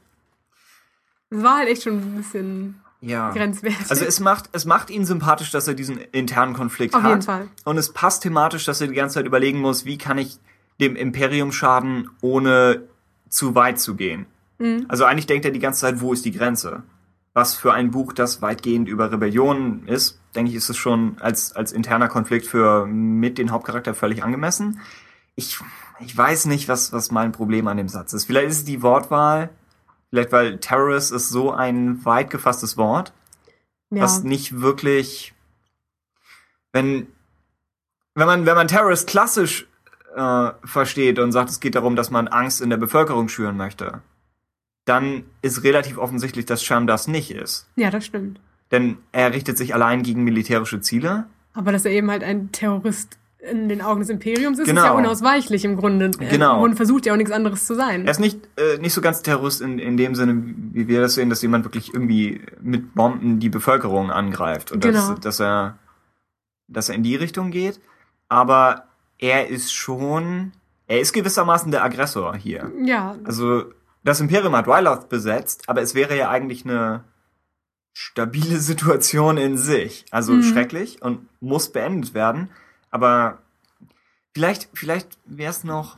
Es 1.30 1.44
war 1.44 1.58
halt 1.58 1.70
echt 1.70 1.84
schon 1.84 1.94
ein 1.98 2.16
bisschen 2.16 2.82
Ja. 3.02 3.32
grenzwertig. 3.32 3.90
Also 3.90 4.06
es 4.06 4.20
macht, 4.20 4.50
es 4.54 4.66
macht 4.66 4.90
ihn 4.90 5.06
sympathisch, 5.06 5.52
dass 5.52 5.68
er 5.68 5.74
diesen 5.74 5.98
internen 5.98 6.54
Konflikt 6.54 6.96
Auf 6.96 7.04
hat. 7.04 7.10
jeden 7.10 7.22
Fall. 7.22 7.48
Und 7.66 7.78
es 7.78 7.92
passt 7.94 8.24
thematisch, 8.24 8.66
dass 8.66 8.82
er 8.82 8.88
die 8.88 8.96
ganze 8.96 9.16
Zeit 9.16 9.26
überlegen 9.26 9.60
muss, 9.60 9.86
wie 9.86 9.98
kann 9.98 10.18
ich 10.18 10.38
dem 10.80 10.96
Imperium 10.96 11.52
schaden, 11.52 12.10
ohne 12.22 12.84
zu 13.30 13.56
weit 13.56 13.80
zu 13.80 13.96
gehen. 13.96 14.26
Mhm. 14.58 14.86
Also 14.88 15.04
eigentlich 15.06 15.26
denkt 15.28 15.46
er 15.46 15.52
die 15.52 15.60
ganze 15.60 15.82
Zeit, 15.82 16.02
wo 16.02 16.14
ist 16.14 16.24
die 16.26 16.32
Grenze? 16.32 16.84
Was 17.38 17.56
für 17.56 17.74
ein 17.74 17.92
Buch, 17.92 18.14
das 18.14 18.42
weitgehend 18.42 18.90
über 18.90 19.12
Rebellion 19.12 19.86
ist, 19.86 20.20
denke 20.34 20.50
ich, 20.50 20.58
ist 20.58 20.70
es 20.70 20.78
schon 20.78 21.18
als, 21.20 21.56
als 21.56 21.72
interner 21.72 22.08
Konflikt 22.08 22.48
für 22.48 22.88
mit 22.88 23.38
den 23.38 23.52
Hauptcharakter 23.52 23.94
völlig 23.94 24.24
angemessen. 24.24 24.80
Ich, 25.36 25.60
ich 26.00 26.18
weiß 26.18 26.46
nicht, 26.46 26.68
was, 26.68 26.94
was 26.94 27.12
mein 27.12 27.32
Problem 27.32 27.68
an 27.68 27.78
dem 27.78 27.90
Satz 27.90 28.14
ist. 28.14 28.26
Vielleicht 28.26 28.48
ist 28.48 28.58
es 28.58 28.66
die 28.66 28.82
Wortwahl. 28.82 29.50
Vielleicht, 30.10 30.32
weil 30.32 30.58
Terrorist 30.58 31.12
ist 31.12 31.30
so 31.30 31.52
ein 31.52 32.04
weit 32.06 32.30
gefasstes 32.30 32.78
Wort 32.78 33.14
ja. 33.90 34.02
was 34.02 34.24
nicht 34.24 34.62
wirklich, 34.62 35.34
wenn, 36.72 37.08
wenn 38.16 38.28
man, 38.28 38.46
wenn 38.46 38.56
man 38.56 38.68
Terrorist 38.68 39.08
klassisch 39.08 39.68
äh, 40.16 40.52
versteht 40.64 41.20
und 41.20 41.32
sagt, 41.32 41.50
es 41.50 41.60
geht 41.60 41.76
darum, 41.76 41.96
dass 41.96 42.10
man 42.10 42.28
Angst 42.28 42.62
in 42.62 42.70
der 42.70 42.78
Bevölkerung 42.78 43.30
schüren 43.30 43.58
möchte, 43.58 44.02
dann 44.88 45.24
ist 45.42 45.64
relativ 45.64 45.98
offensichtlich, 45.98 46.46
dass 46.46 46.64
Sham 46.64 46.88
das 46.88 47.08
nicht 47.08 47.32
ist. 47.32 47.68
ja, 47.76 47.90
das 47.92 48.06
stimmt. 48.06 48.40
Denn 48.72 48.98
er 49.12 49.34
richtet 49.34 49.58
sich 49.58 49.74
allein 49.74 50.04
gegen 50.04 50.24
militärische 50.24 50.82
Ziele. 50.82 51.26
Aber 51.54 51.72
dass 51.72 51.86
er 51.86 51.92
eben 51.92 52.12
halt 52.12 52.24
ein 52.24 52.52
Terrorist 52.52 53.18
in 53.40 53.70
den 53.70 53.82
Augen 53.82 54.02
des 54.02 54.10
Imperiums 54.10 54.60
ist, 54.60 54.66
Genau. 54.66 54.82
ist 54.82 54.88
ja 54.88 54.92
unausweichlich 54.94 55.64
im 55.64 55.78
Grunde. 55.78 56.12
Genau. 56.12 56.60
Grunde 56.60 56.76
versucht 56.76 57.06
ja 57.06 57.14
auch 57.14 57.18
nichts 57.18 57.32
anderes 57.32 57.66
zu 57.66 57.76
sein. 57.76 58.04
Er 58.06 58.12
ist 58.12 58.20
nicht, 58.20 58.40
äh, 58.58 58.78
nicht 58.80 58.94
so 58.94 59.00
ganz 59.00 59.22
Terrorist 59.22 59.62
in, 59.62 59.80
in 59.80 59.96
dem 59.96 60.16
Sinne, 60.16 60.44
wie 60.74 60.88
wir 60.90 61.00
das 61.02 61.14
sehen, 61.14 61.30
dass 61.30 61.42
jemand 61.42 61.64
wirklich 61.64 61.94
irgendwie 61.94 62.42
mit 62.62 62.94
Bomben 62.94 63.40
die 63.40 63.50
Bevölkerung 63.50 64.12
angreift. 64.12 64.72
Und 64.74 64.82
Genau. 64.84 65.12
dass, 65.12 65.20
dass 65.22 65.40
er, 65.40 65.78
dass 66.68 66.90
er 66.90 66.96
in 66.96 67.04
die 67.04 67.16
Richtung 67.16 67.52
geht. 67.52 67.80
Aber 68.28 68.84
er 69.18 69.48
ist 69.48 69.72
schon, 69.74 70.52
er 70.88 71.00
ist 71.00 71.14
gewissermaßen 71.14 71.72
der 71.72 71.84
Aggressor 71.86 72.36
hier. 72.36 72.70
ja, 72.84 73.16
Also, 73.24 73.66
das 74.08 74.22
Imperium 74.22 74.56
hat 74.56 74.68
Ryloth 74.68 75.10
besetzt, 75.10 75.68
aber 75.68 75.82
es 75.82 75.94
wäre 75.94 76.18
ja 76.18 76.30
eigentlich 76.30 76.64
eine 76.66 77.04
stabile 77.94 78.58
Situation 78.60 79.38
in 79.38 79.58
sich. 79.58 80.06
Also 80.12 80.34
Mhm. 80.34 80.44
schrecklich 80.44 81.02
und 81.02 81.28
muss 81.42 81.72
beendet 81.72 82.14
werden. 82.14 82.50
Aber 82.90 83.40
vielleicht, 84.34 84.70
vielleicht 84.74 85.18
wäre 85.26 85.52
es 85.52 85.64
noch. 85.64 85.98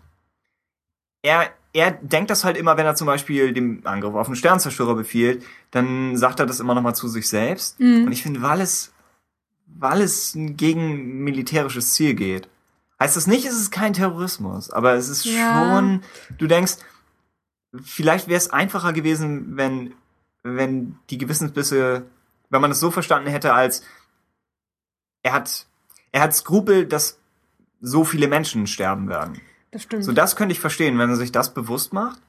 Er, 1.21 1.49
er 1.73 1.91
denkt 1.91 2.31
das 2.31 2.43
halt 2.43 2.57
immer, 2.57 2.77
wenn 2.77 2.85
er 2.85 2.95
zum 2.95 3.05
Beispiel 3.07 3.53
den 3.53 3.85
Angriff 3.85 4.15
auf 4.15 4.27
einen 4.27 4.35
Sternzerstörer 4.37 4.95
befiehlt, 4.95 5.43
dann 5.71 6.17
sagt 6.17 6.39
er 6.39 6.45
das 6.45 6.59
immer 6.59 6.73
nochmal 6.73 6.95
zu 6.95 7.07
sich 7.07 7.27
selbst. 7.29 7.79
Mhm. 7.79 8.05
Und 8.05 8.11
ich 8.11 8.23
finde, 8.23 8.41
weil 8.41 8.61
es, 8.61 8.91
weil 9.67 10.01
es 10.01 10.31
gegen 10.35 11.23
militärisches 11.23 11.93
Ziel 11.93 12.13
geht, 12.15 12.47
heißt 12.99 13.15
das 13.17 13.27
nicht, 13.27 13.45
es 13.45 13.53
ist 13.59 13.71
kein 13.71 13.93
Terrorismus, 13.93 14.71
aber 14.71 14.93
es 14.93 15.09
ist 15.09 15.25
Ja. 15.25 15.53
schon, 15.75 16.01
du 16.37 16.47
denkst, 16.47 16.77
vielleicht 17.81 18.27
wäre 18.27 18.37
es 18.37 18.49
einfacher 18.49 18.93
gewesen, 18.93 19.57
wenn, 19.57 19.93
wenn 20.43 20.97
die 21.09 21.17
Gewissensbisse, 21.17 22.05
wenn 22.49 22.61
man 22.61 22.71
es 22.71 22.79
so 22.79 22.91
verstanden 22.91 23.29
hätte, 23.29 23.53
als 23.53 23.83
er 25.23 25.33
hat, 25.33 25.67
er 26.11 26.21
hat 26.21 26.33
Skrupel, 26.33 26.85
dass 26.85 27.19
so 27.81 28.03
viele 28.03 28.27
Menschen 28.27 28.67
sterben 28.67 29.09
werden. 29.09 29.39
das 29.71 29.83
stimmt. 29.83 30.03
So, 30.03 30.11
das 30.11 30.35
könnte 30.35 30.53
ich 30.53 30.59
verstehen, 30.59 30.97
wenn 30.97 31.09
er 31.09 31.15
sich 31.15 31.31
das 31.31 31.53
bewusst 31.53 31.93
macht. 31.93 32.19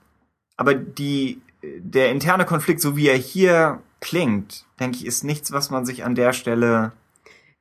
Aber 0.56 0.74
die, 0.74 1.40
der 1.62 2.10
interne 2.10 2.44
Konflikt, 2.44 2.80
so 2.80 2.96
wie 2.96 3.08
er 3.08 3.16
hier 3.16 3.80
klingt, 4.00 4.66
denke 4.78 4.98
ich, 4.98 5.06
ist 5.06 5.24
nichts, 5.24 5.52
was 5.52 5.70
man 5.70 5.86
sich 5.86 6.04
an 6.04 6.14
der 6.14 6.32
Stelle, 6.32 6.92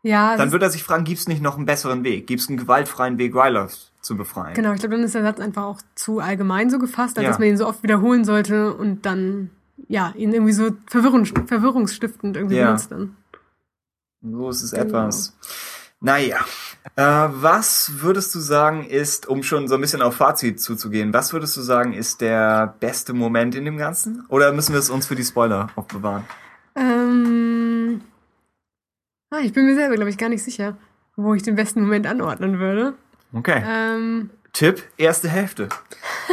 ja, 0.02 0.38
dann 0.38 0.54
wird 0.54 0.64
er 0.64 0.70
sich 0.70 0.84
fragen, 0.84 1.04
gibt 1.04 1.20
es 1.20 1.28
nicht 1.28 1.42
noch 1.42 1.58
einen 1.58 1.66
besseren 1.66 2.06
Weg? 2.06 2.26
Gibt 2.26 2.42
es 2.42 2.48
einen 2.48 2.58
gewaltfreien 2.58 3.18
Weg, 3.18 3.36
Ryloth 3.36 3.89
zu 4.02 4.16
befreien? 4.18 4.54
Genau, 4.54 4.74
ich 4.74 4.80
glaube, 4.80 4.96
dann 4.96 5.04
ist 5.04 5.16
der 5.16 5.24
Satz 5.24 5.40
einfach 5.40 5.64
auch 5.64 5.82
zu 5.96 6.20
allgemein 6.20 6.70
so 6.70 6.80
gefasst, 6.80 7.18
als 7.18 7.24
Ja. 7.24 7.30
dass 7.30 7.40
man 7.40 7.48
ihn 7.50 7.58
so 7.58 7.68
oft 7.68 7.84
wiederholen 7.84 8.24
sollte 8.26 8.74
und 8.74 9.06
dann, 9.06 9.50
ja, 9.88 10.14
ihn 10.16 10.34
irgendwie 10.34 10.54
so 10.54 10.72
verwirrung, 10.88 11.26
verwirrungsstiftend 11.26 12.36
irgendwie 12.38 12.56
Ja. 12.58 12.68
benutzt 12.68 12.92
dann. 12.92 13.16
So 14.22 14.50
ist 14.50 14.64
es 14.64 14.72
Genau. 14.72 14.84
etwas. 14.84 15.36
Naja. 16.02 16.38
Äh, 16.96 17.04
was 17.32 18.02
würdest 18.02 18.34
du 18.34 18.40
sagen 18.40 18.86
ist, 18.86 19.28
um 19.28 19.44
schon 19.44 19.68
so 19.68 19.76
ein 19.76 19.82
bisschen 19.82 20.02
auf 20.02 20.16
Fazit 20.16 20.62
zuzugehen, 20.62 21.14
was 21.14 21.34
würdest 21.34 21.56
du 21.58 21.62
sagen 21.62 21.92
ist 21.94 22.22
der 22.22 22.74
beste 22.80 23.14
Moment 23.14 23.54
in 23.54 23.66
dem 23.66 23.78
Ganzen? 23.78 24.26
Oder 24.30 24.54
müssen 24.54 24.72
wir 24.74 24.80
es 24.80 24.90
uns 24.90 25.06
für 25.08 25.16
die 25.16 25.26
Spoiler 25.26 25.70
aufbewahren? 25.76 26.24
Ähm, 26.76 28.02
ah, 29.30 29.40
ich 29.44 29.52
bin 29.54 29.66
mir 29.66 29.76
selber, 29.76 29.96
glaube 29.96 30.10
ich, 30.10 30.18
gar 30.18 30.30
nicht 30.30 30.44
sicher, 30.44 30.78
wo 31.18 31.34
ich 31.34 31.44
den 31.44 31.56
besten 31.56 31.82
Moment 31.82 32.08
anordnen 32.08 32.60
würde. 32.60 32.94
Okay. 33.34 33.62
Ähm, 33.66 34.30
Tipp, 34.54 34.84
erste 34.98 35.30
Hälfte. 35.30 35.70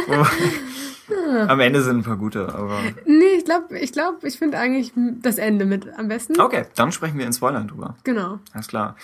Am 1.47 1.59
Ende 1.59 1.81
sind 1.83 1.99
ein 1.99 2.03
paar 2.03 2.17
gute, 2.17 2.53
aber. 2.53 2.79
nee, 3.05 3.35
ich 3.37 3.45
glaube, 3.45 3.79
ich 3.79 3.93
glaube, 3.93 4.27
ich 4.27 4.37
finde 4.37 4.57
eigentlich 4.57 4.91
das 5.21 5.37
Ende 5.37 5.65
mit 5.65 5.87
am 5.97 6.09
besten. 6.09 6.39
Okay, 6.39 6.65
dann 6.75 6.91
sprechen 6.91 7.17
wir 7.17 7.25
in 7.25 7.33
Spoilern 7.33 7.67
drüber. 7.67 7.95
Genau. 8.03 8.39
Alles 8.53 8.67
klar. 8.67 8.95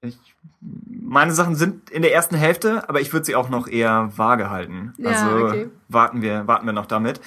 Ich, 0.00 0.18
meine 0.60 1.32
Sachen 1.32 1.54
sind 1.54 1.90
in 1.90 2.02
der 2.02 2.12
ersten 2.12 2.34
Hälfte, 2.34 2.88
aber 2.88 3.00
ich 3.00 3.12
würde 3.12 3.24
sie 3.26 3.36
auch 3.36 3.48
noch 3.48 3.68
eher 3.68 4.10
vage 4.16 4.50
halten. 4.50 4.92
Ja, 4.98 5.10
also 5.10 5.46
okay. 5.46 5.70
warten 5.88 6.22
wir, 6.22 6.46
warten 6.48 6.66
wir 6.66 6.72
noch 6.72 6.86
damit. 6.86 7.20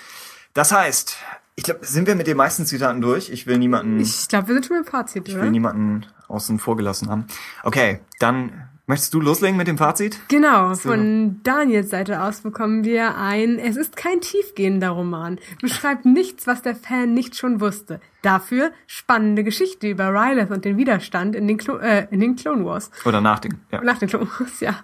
Das 0.53 0.71
heißt, 0.71 1.17
ich 1.55 1.63
glaube, 1.63 1.85
sind 1.85 2.07
wir 2.07 2.15
mit 2.15 2.27
den 2.27 2.37
meisten 2.37 2.65
Zitaten 2.65 3.01
durch? 3.01 3.29
Ich 3.29 3.47
will 3.47 3.57
niemanden, 3.57 3.99
ich, 3.99 4.21
Ich 4.21 4.27
glaube, 4.27 4.47
wir 4.47 4.55
sind 4.55 4.65
schon 4.65 4.77
beim 4.77 4.85
Fazit, 4.85 5.27
will 5.27 5.37
oder? 5.37 5.49
niemanden 5.49 6.05
außen 6.27 6.59
vor 6.59 6.75
gelassen 6.75 7.09
haben. 7.09 7.25
Okay, 7.63 7.99
dann 8.19 8.69
möchtest 8.89 9.13
du 9.13 9.21
loslegen 9.21 9.55
mit 9.55 9.67
dem 9.67 9.77
Fazit? 9.77 10.19
Genau, 10.27 10.73
von 10.73 11.39
Daniels 11.43 11.91
Seite 11.91 12.21
aus 12.23 12.41
bekommen 12.41 12.83
wir 12.83 13.15
ein 13.15 13.59
Es 13.59 13.77
ist 13.77 13.95
kein 13.95 14.19
tiefgehender 14.19 14.89
Roman, 14.89 15.39
beschreibt 15.61 16.05
nichts, 16.05 16.47
was 16.47 16.63
der 16.63 16.75
Fan 16.75 17.13
nicht 17.13 17.37
schon 17.37 17.61
wusste. 17.61 18.01
Dafür 18.23 18.71
spannende 18.87 19.43
Geschichte 19.43 19.87
über 19.87 20.09
Ryleth 20.09 20.49
und 20.49 20.65
den 20.65 20.75
Widerstand 20.75 21.35
in 21.35 21.47
den, 21.47 21.57
Clo 21.57 21.77
äh, 21.77 22.07
in 22.09 22.19
den 22.19 22.35
Clone 22.35 22.65
Wars. 22.65 22.91
Oder 23.05 23.21
nach 23.21 23.39
dem? 23.39 23.59
Ja. 23.71 23.81
Nach 23.81 23.99
den 23.99 24.09
Clone 24.09 24.27
Wars, 24.39 24.59
ja. 24.59 24.75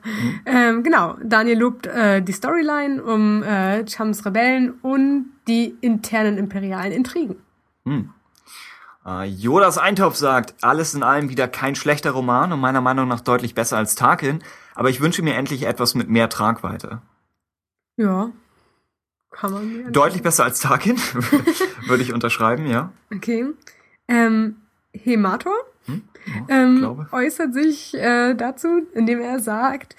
Ähm, 0.45 0.83
genau, 0.83 1.17
Daniel 1.23 1.57
lobt 1.57 1.87
äh, 1.87 2.21
die 2.21 2.31
Storyline 2.31 3.03
um 3.03 3.43
äh, 3.43 3.83
Chums 3.85 4.25
Rebellen 4.25 4.75
und 4.81 5.31
die 5.47 5.75
internen 5.81 6.37
imperialen 6.37 6.91
Intrigen. 6.91 7.37
Äh, 9.05 9.25
Jodas 9.25 9.77
Eintopf 9.77 10.15
sagt, 10.15 10.55
alles 10.61 10.93
in 10.93 11.03
allem 11.03 11.29
wieder 11.29 11.47
kein 11.47 11.75
schlechter 11.75 12.11
Roman 12.11 12.51
und 12.51 12.59
meiner 12.59 12.81
Meinung 12.81 13.07
nach 13.07 13.21
deutlich 13.21 13.53
besser 13.53 13.77
als 13.77 13.95
Tarkin. 13.95 14.43
Aber 14.73 14.89
ich 14.89 14.99
wünsche 14.99 15.21
mir 15.21 15.35
endlich 15.35 15.63
etwas 15.63 15.95
mit 15.95 16.09
mehr 16.09 16.29
Tragweite. 16.29 17.01
Ja. 17.97 18.31
Kann 19.31 19.51
man 19.51 19.67
mir 19.67 19.91
Deutlich 19.91 20.21
besser 20.21 20.45
als 20.45 20.59
Tarkin, 20.59 20.97
würde 21.87 22.03
ich 22.03 22.13
unterschreiben, 22.13 22.67
ja. 22.67 22.91
Okay. 23.13 23.45
Ähm, 24.07 24.57
Hemator 24.93 25.55
ähm, 26.49 27.05
äußert 27.11 27.53
sich 27.53 27.93
äh, 27.93 28.33
dazu, 28.33 28.81
indem 28.93 29.21
er 29.21 29.39
sagt, 29.39 29.95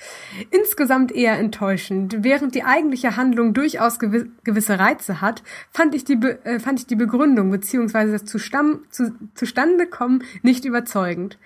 insgesamt 0.51 1.12
eher 1.12 1.39
enttäuschend. 1.39 2.16
Während 2.20 2.55
die 2.55 2.65
eigentliche 2.65 3.16
Handlung 3.16 3.55
durchaus 3.55 3.98
gewi 3.98 4.31
gewisse 4.44 4.78
Reize 4.78 5.20
hat, 5.20 5.43
fand 5.70 5.94
ich 5.94 6.05
die, 6.05 6.16
Be 6.16 6.44
äh, 6.44 6.59
fand 6.59 6.81
ich 6.81 6.86
die 6.86 6.97
Begründung 6.97 7.51
bzw. 7.51 8.12
das 8.12 8.24
Zustamm 8.24 8.81
zu 8.90 9.15
Zustandekommen 9.35 10.24
nicht 10.43 10.65
überzeugend. 10.65 11.39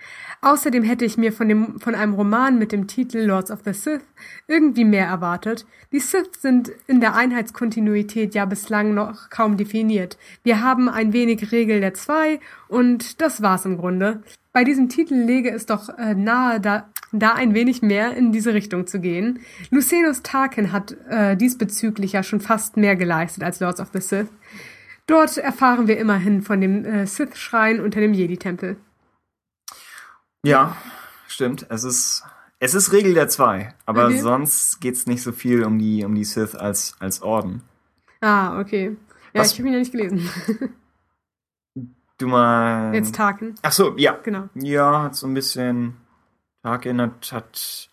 Außerdem 0.43 0.83
hätte 0.85 1.05
ich 1.05 1.19
mir 1.19 1.33
von, 1.33 1.49
dem, 1.49 1.79
von 1.81 1.95
einem 1.95 2.15
Roman 2.15 2.59
mit 2.59 2.73
dem 2.73 2.87
Titel 2.87 3.19
Lords 3.19 3.51
of 3.51 3.61
the 3.65 3.75
Sith 3.75 4.01
irgendwie 4.47 4.85
mehr 4.87 5.07
erwartet. 5.07 5.67
Die 5.93 6.01
Sith 6.01 6.31
sind 6.39 6.73
in 6.87 7.01
der 7.01 7.15
Einheitskontinuität 7.15 8.35
ja 8.35 8.47
bislang 8.47 8.95
noch 8.95 9.29
kaum 9.29 9.59
definiert. 9.59 10.17
Wir 10.43 10.62
haben 10.62 10.89
ein 10.89 11.12
wenig 11.12 11.53
Regel 11.53 11.81
der 11.81 11.93
Zwei 11.93 12.41
und 12.69 13.21
das 13.21 13.43
war's 13.43 13.67
im 13.67 13.77
Grunde. 13.77 14.23
Bei 14.53 14.65
diesem 14.65 14.89
Titel 14.89 15.15
lege 15.15 15.51
es 15.51 15.67
doch 15.67 15.91
äh, 15.99 16.15
nahe, 16.15 16.59
da, 16.59 16.89
da 17.12 17.35
ein 17.35 17.53
wenig 17.55 17.83
mehr 17.83 18.17
in 18.17 18.33
diese 18.33 18.55
Richtung 18.55 18.87
zu 18.87 18.99
gehen. 18.99 19.41
Lucenus 19.71 20.23
Tarkin 20.23 20.73
hat 20.73 20.97
äh, 21.09 21.37
diesbezüglich 21.37 22.12
ja 22.12 22.23
schon 22.23 22.41
fast 22.41 22.79
mehr 22.79 22.97
geleistet 22.97 23.45
als 23.45 23.61
Lords 23.61 23.81
of 23.81 23.91
the 23.93 24.01
Sith. 24.01 24.29
Dort 25.07 25.37
erfahren 25.37 25.87
wir 25.87 25.99
immerhin 25.99 26.41
von 26.41 26.61
dem 26.61 26.85
äh, 26.85 27.07
Sith-Schrein 27.07 27.81
unter 27.81 28.01
dem 28.01 28.15
Jedi-Tempel. 28.15 28.77
Ja, 30.45 30.77
stimmt. 31.29 31.67
Es 31.69 31.85
ist, 31.85 32.25
es 32.59 32.75
ist 32.75 32.93
Regel 32.93 33.15
der 33.15 33.29
zwei, 33.29 33.75
aber 33.87 34.07
Okay. 34.07 34.21
sonst 34.21 34.81
geht's 34.81 35.07
nicht 35.07 35.23
so 35.23 35.33
viel 35.33 35.65
um 35.65 35.79
die, 35.79 36.05
um 36.05 36.15
die 36.15 36.25
Sith 36.25 36.55
als, 36.55 36.95
als 36.99 37.23
Orden. 37.23 37.62
Ah, 38.21 38.59
okay. 38.61 38.97
Ja, 39.33 39.41
Was- 39.41 39.53
ich 39.53 39.59
habe 39.59 39.69
ihn 39.69 39.75
ja 39.75 39.79
nicht 39.81 39.93
gelesen. 39.93 40.29
Du 42.19 42.27
mal. 42.27 42.95
Jetzt 42.95 43.15
Tarkin, 43.15 43.55
Ach 43.62 43.73
so, 43.73 43.97
ja. 43.97 44.12
genau. 44.23 44.49
Ja, 44.55 45.05
hat 45.05 45.17
so 45.17 45.27
ein 45.27 45.33
bisschen. 45.35 45.97
Tarkin 46.62 47.01
hat, 47.01 47.33
hat 47.33 47.89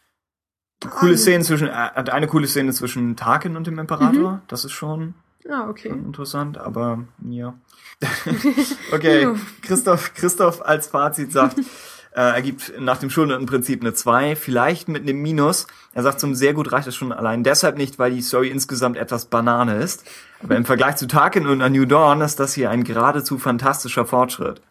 coole 1.00 1.14
Ah, 1.14 1.18
Szenen 1.18 1.44
zwischen, 1.44 1.70
äh, 1.70 1.72
hat 1.72 2.10
eine 2.10 2.28
coole 2.28 2.48
Szene 2.48 2.74
zwischen 2.74 3.16
Tarkin 3.16 3.56
und 3.56 3.66
dem 3.68 3.80
Imperator. 3.80 4.42
Das 4.50 4.66
ist 4.66 4.74
schon, 4.74 5.14
Ah, 5.50 5.70
okay. 5.70 5.88
schon 5.90 6.04
interessant, 6.06 6.58
aber 6.58 7.06
ja. 7.26 7.54
okay. 8.92 9.34
Christoph, 9.62 10.14
Christoph 10.14 10.62
als 10.62 10.88
Fazit 10.88 11.32
sagt, 11.32 11.56
äh, 12.18 12.34
er 12.34 12.42
gibt 12.42 12.74
nach 12.80 12.98
dem 12.98 13.12
Schulnotenprinzip 13.12 13.82
eine 13.82 13.94
2, 13.94 14.36
vielleicht 14.36 14.88
mit 14.88 15.04
einem 15.04 15.22
Minus. 15.22 15.68
Er 15.94 16.02
sagt, 16.02 16.20
zum 16.20 16.34
sehr 16.34 16.56
gut 16.56 16.72
reicht 16.72 16.88
es 16.88 16.96
schon 16.96 17.12
allein 17.12 17.44
deshalb 17.44 17.78
nicht, 17.78 18.00
weil 18.00 18.10
die 18.10 18.24
Story 18.24 18.50
insgesamt 18.50 18.98
etwas 18.98 19.26
Banane 19.26 19.78
ist. 19.78 20.04
Aber 20.42 20.56
im 20.56 20.66
Vergleich 20.66 20.96
zu 20.96 21.06
Tarkin 21.06 21.46
und 21.46 21.62
A 21.62 21.70
New 21.70 21.86
Dawn 21.86 22.22
ist 22.22 22.40
das 22.40 22.56
hier 22.56 22.72
ein 22.72 22.84
geradezu 22.84 23.38
fantastischer 23.38 24.08
Fortschritt. 24.08 24.64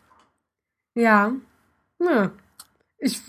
Ja. 0.95 1.31
ja. 2.01 2.33
Ich, 2.99 3.21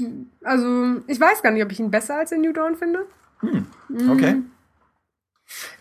also, 0.44 0.96
ich 1.06 1.20
weiß 1.20 1.44
gar 1.44 1.52
nicht, 1.52 1.64
ob 1.64 1.72
ich 1.72 1.80
ihn 1.80 1.92
besser 1.92 2.16
als 2.16 2.32
in 2.32 2.42
New 2.42 2.54
Dawn 2.54 2.76
finde. 2.76 3.06
Mhm. 3.44 3.68
Okay. 4.10 4.42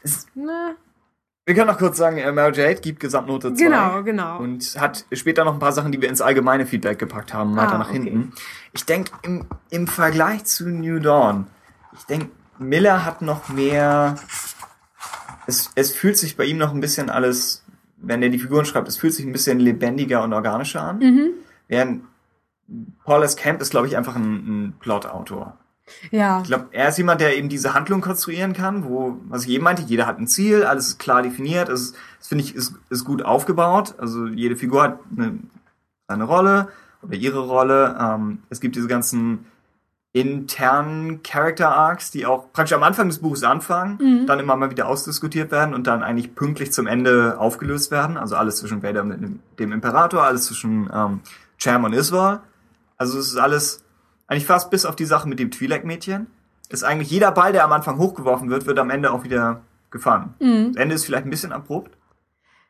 Es, 0.02 0.26
Na, 0.34 0.74
wir 1.46 1.54
können 1.54 1.68
noch 1.68 1.78
kurz 1.78 1.96
sagen, 1.96 2.18
äh, 2.18 2.32
Mary 2.32 2.52
Jade 2.56 2.80
gibt 2.80 2.98
Gesamtnote 3.00 3.54
2. 3.54 3.64
genau, 3.64 4.02
genau. 4.02 4.38
Und 4.40 4.64
hat 4.80 5.04
später 5.12 5.44
noch 5.44 5.52
ein 5.54 5.58
paar 5.60 5.72
Sachen, 5.72 5.92
die 5.92 6.00
wir 6.02 6.08
ins 6.08 6.20
allgemeine 6.20 6.66
Feedback 6.66 6.98
gepackt 6.98 7.32
haben, 7.32 7.56
weiter 7.56 7.74
Ah, 7.74 7.78
nach 7.78 7.88
okay. 7.90 8.02
hinten. 8.02 8.32
Ich 8.72 8.84
denke, 8.84 9.12
im, 9.22 9.46
im 9.70 9.86
Vergleich 9.86 10.44
zu 10.44 10.68
New 10.68 10.98
Dawn, 10.98 11.46
ich 11.96 12.04
denke, 12.04 12.30
Miller 12.58 13.04
hat 13.04 13.22
noch 13.22 13.48
mehr. 13.48 14.16
Es, 15.46 15.70
es 15.76 15.92
fühlt 15.92 16.18
sich 16.18 16.36
bei 16.36 16.44
ihm 16.44 16.58
noch 16.58 16.74
ein 16.74 16.80
bisschen 16.80 17.10
alles, 17.10 17.64
wenn 17.98 18.22
er 18.22 18.28
die 18.30 18.38
Figuren 18.40 18.64
schreibt, 18.64 18.88
es 18.88 18.96
fühlt 18.96 19.14
sich 19.14 19.24
ein 19.24 19.32
bisschen 19.32 19.60
lebendiger 19.60 20.24
und 20.24 20.32
organischer 20.32 20.82
an. 20.82 20.98
Mhm. 20.98 21.28
Während 21.68 22.02
Paul 23.04 23.22
S. 23.22 23.36
Camp 23.36 23.60
ist, 23.62 23.70
glaube 23.70 23.86
ich, 23.86 23.96
einfach 23.96 24.16
ein, 24.16 24.24
ein 24.24 24.74
Plot-Autor. 24.80 25.56
Ja. 26.10 26.40
Ich 26.42 26.48
glaube, 26.48 26.66
er 26.72 26.88
ist 26.88 26.98
jemand, 26.98 27.20
der 27.20 27.36
eben 27.36 27.48
diese 27.48 27.74
Handlung 27.74 28.00
konstruieren 28.00 28.52
kann, 28.52 28.84
wo, 28.84 29.16
was 29.28 29.44
ich 29.44 29.50
eben 29.50 29.64
meinte, 29.64 29.82
jeder 29.82 30.06
hat 30.06 30.18
ein 30.18 30.26
Ziel, 30.26 30.64
alles 30.64 30.88
ist 30.88 30.98
klar 30.98 31.22
definiert, 31.22 31.68
es, 31.68 31.80
ist- 31.82 31.96
das 32.18 32.28
finde 32.28 32.44
ich, 32.44 32.54
ist, 32.56 32.74
ist 32.90 33.04
gut 33.04 33.22
aufgebaut. 33.22 33.94
Also 33.98 34.26
jede 34.26 34.56
Figur 34.56 34.82
hat 34.82 34.98
eine, 35.16 35.38
seine 36.08 36.24
Rolle 36.24 36.68
oder 37.02 37.14
ihre 37.14 37.38
Rolle. 37.40 37.96
Ähm, 38.00 38.38
es 38.50 38.60
gibt 38.60 38.74
diese 38.74 38.88
ganzen 38.88 39.46
internen 40.12 41.22
Character 41.22 41.68
Arcs, 41.76 42.10
die 42.10 42.24
auch 42.26 42.50
praktisch 42.52 42.74
am 42.74 42.82
Anfang 42.82 43.08
des 43.08 43.18
Buches 43.18 43.42
anfangen, 43.44 43.98
dann 44.26 44.40
immer 44.40 44.56
mal 44.56 44.70
wieder 44.70 44.88
ausdiskutiert 44.88 45.50
werden 45.50 45.74
und 45.74 45.86
dann 45.86 46.02
eigentlich 46.02 46.34
pünktlich 46.34 46.72
zum 46.72 46.86
Ende 46.86 47.36
aufgelöst 47.38 47.90
werden. 47.90 48.16
Also 48.16 48.34
alles 48.34 48.56
zwischen 48.56 48.82
Vader 48.82 49.02
und 49.02 49.10
dem, 49.10 49.40
dem 49.58 49.72
Imperator, 49.72 50.22
alles 50.24 50.46
zwischen 50.46 50.88
ähm, 50.92 51.20
Cham 51.58 51.84
und 51.84 51.92
Iswar. 51.92 52.42
Also 52.96 53.18
es 53.18 53.28
ist 53.28 53.36
alles 53.36 53.84
eigentlich 54.28 54.46
fast 54.46 54.70
bis 54.70 54.84
auf 54.84 54.96
die 54.96 55.04
Sache 55.04 55.28
mit 55.28 55.38
dem 55.38 55.50
Twi'lek-Mädchen. 55.50 56.26
Ist 56.68 56.82
eigentlich 56.84 57.10
jeder 57.10 57.30
Ball, 57.30 57.52
der 57.52 57.64
am 57.64 57.72
Anfang 57.72 57.98
hochgeworfen 57.98 58.50
wird, 58.50 58.66
wird 58.66 58.78
am 58.78 58.90
Ende 58.90 59.12
auch 59.12 59.22
wieder 59.24 59.60
gefangen. 59.90 60.34
Mhm. 60.40 60.72
Das 60.72 60.82
Ende 60.82 60.94
ist 60.96 61.04
vielleicht 61.04 61.24
ein 61.24 61.30
bisschen 61.30 61.52
abrupt, 61.52 61.92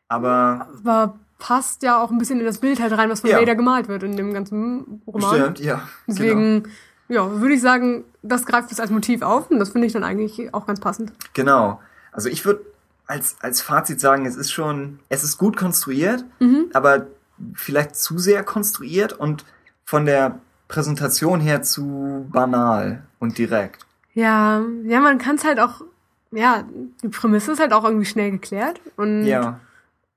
aber 0.07 0.67
Aber 0.85 1.17
passt 1.39 1.83
ja 1.83 2.01
auch 2.01 2.11
ein 2.11 2.17
bisschen 2.17 2.39
in 2.39 2.45
das 2.45 2.59
Bild 2.59 2.79
halt 2.79 2.93
rein, 2.97 3.09
was 3.09 3.21
von 3.21 3.29
Ja. 3.29 3.39
Vader 3.39 3.55
gemalt 3.55 3.87
wird 3.87 4.03
in 4.03 4.15
dem 4.17 4.33
ganzen 4.33 5.01
Roman. 5.07 5.35
stimmt, 5.35 5.59
ja. 5.59 5.75
genau. 5.75 5.87
Deswegen, 6.07 6.63
ja, 7.09 7.39
würde 7.39 7.53
ich 7.53 7.61
sagen, 7.61 8.03
das 8.21 8.45
greift 8.45 8.71
es 8.71 8.79
als 8.79 8.89
Motiv 8.91 9.21
auf 9.21 9.49
und 9.51 9.59
das 9.59 9.69
finde 9.69 9.87
ich 9.87 9.93
dann 9.93 10.03
eigentlich 10.03 10.53
auch 10.53 10.65
ganz 10.65 10.79
passend. 10.79 11.13
Genau. 11.33 11.79
Also 12.11 12.29
ich 12.29 12.45
würde 12.45 12.61
als, 13.07 13.37
als 13.41 13.61
Fazit 13.61 13.99
sagen, 14.01 14.25
es 14.25 14.35
ist 14.35 14.51
schon, 14.51 14.99
es 15.09 15.23
ist 15.23 15.37
gut 15.37 15.57
konstruiert, 15.57 16.23
Mhm. 16.39 16.65
aber 16.73 17.07
vielleicht 17.53 17.95
zu 17.95 18.17
sehr 18.17 18.43
konstruiert 18.43 19.13
und 19.13 19.45
von 19.85 20.05
der 20.05 20.39
Präsentation 20.67 21.39
her 21.39 21.61
zu 21.61 22.27
banal 22.31 23.03
und 23.19 23.37
direkt. 23.37 23.85
Ja, 24.13 24.61
ja, 24.83 24.99
man 24.99 25.17
kann 25.17 25.35
es 25.35 25.45
halt 25.45 25.59
auch, 25.59 25.81
ja, 26.31 26.63
die 27.03 27.09
Prämisse 27.09 27.51
ist 27.51 27.59
halt 27.59 27.73
auch 27.73 27.83
irgendwie 27.83 28.05
schnell 28.05 28.31
geklärt 28.31 28.81
und 28.97 29.25
Ja. 29.25 29.59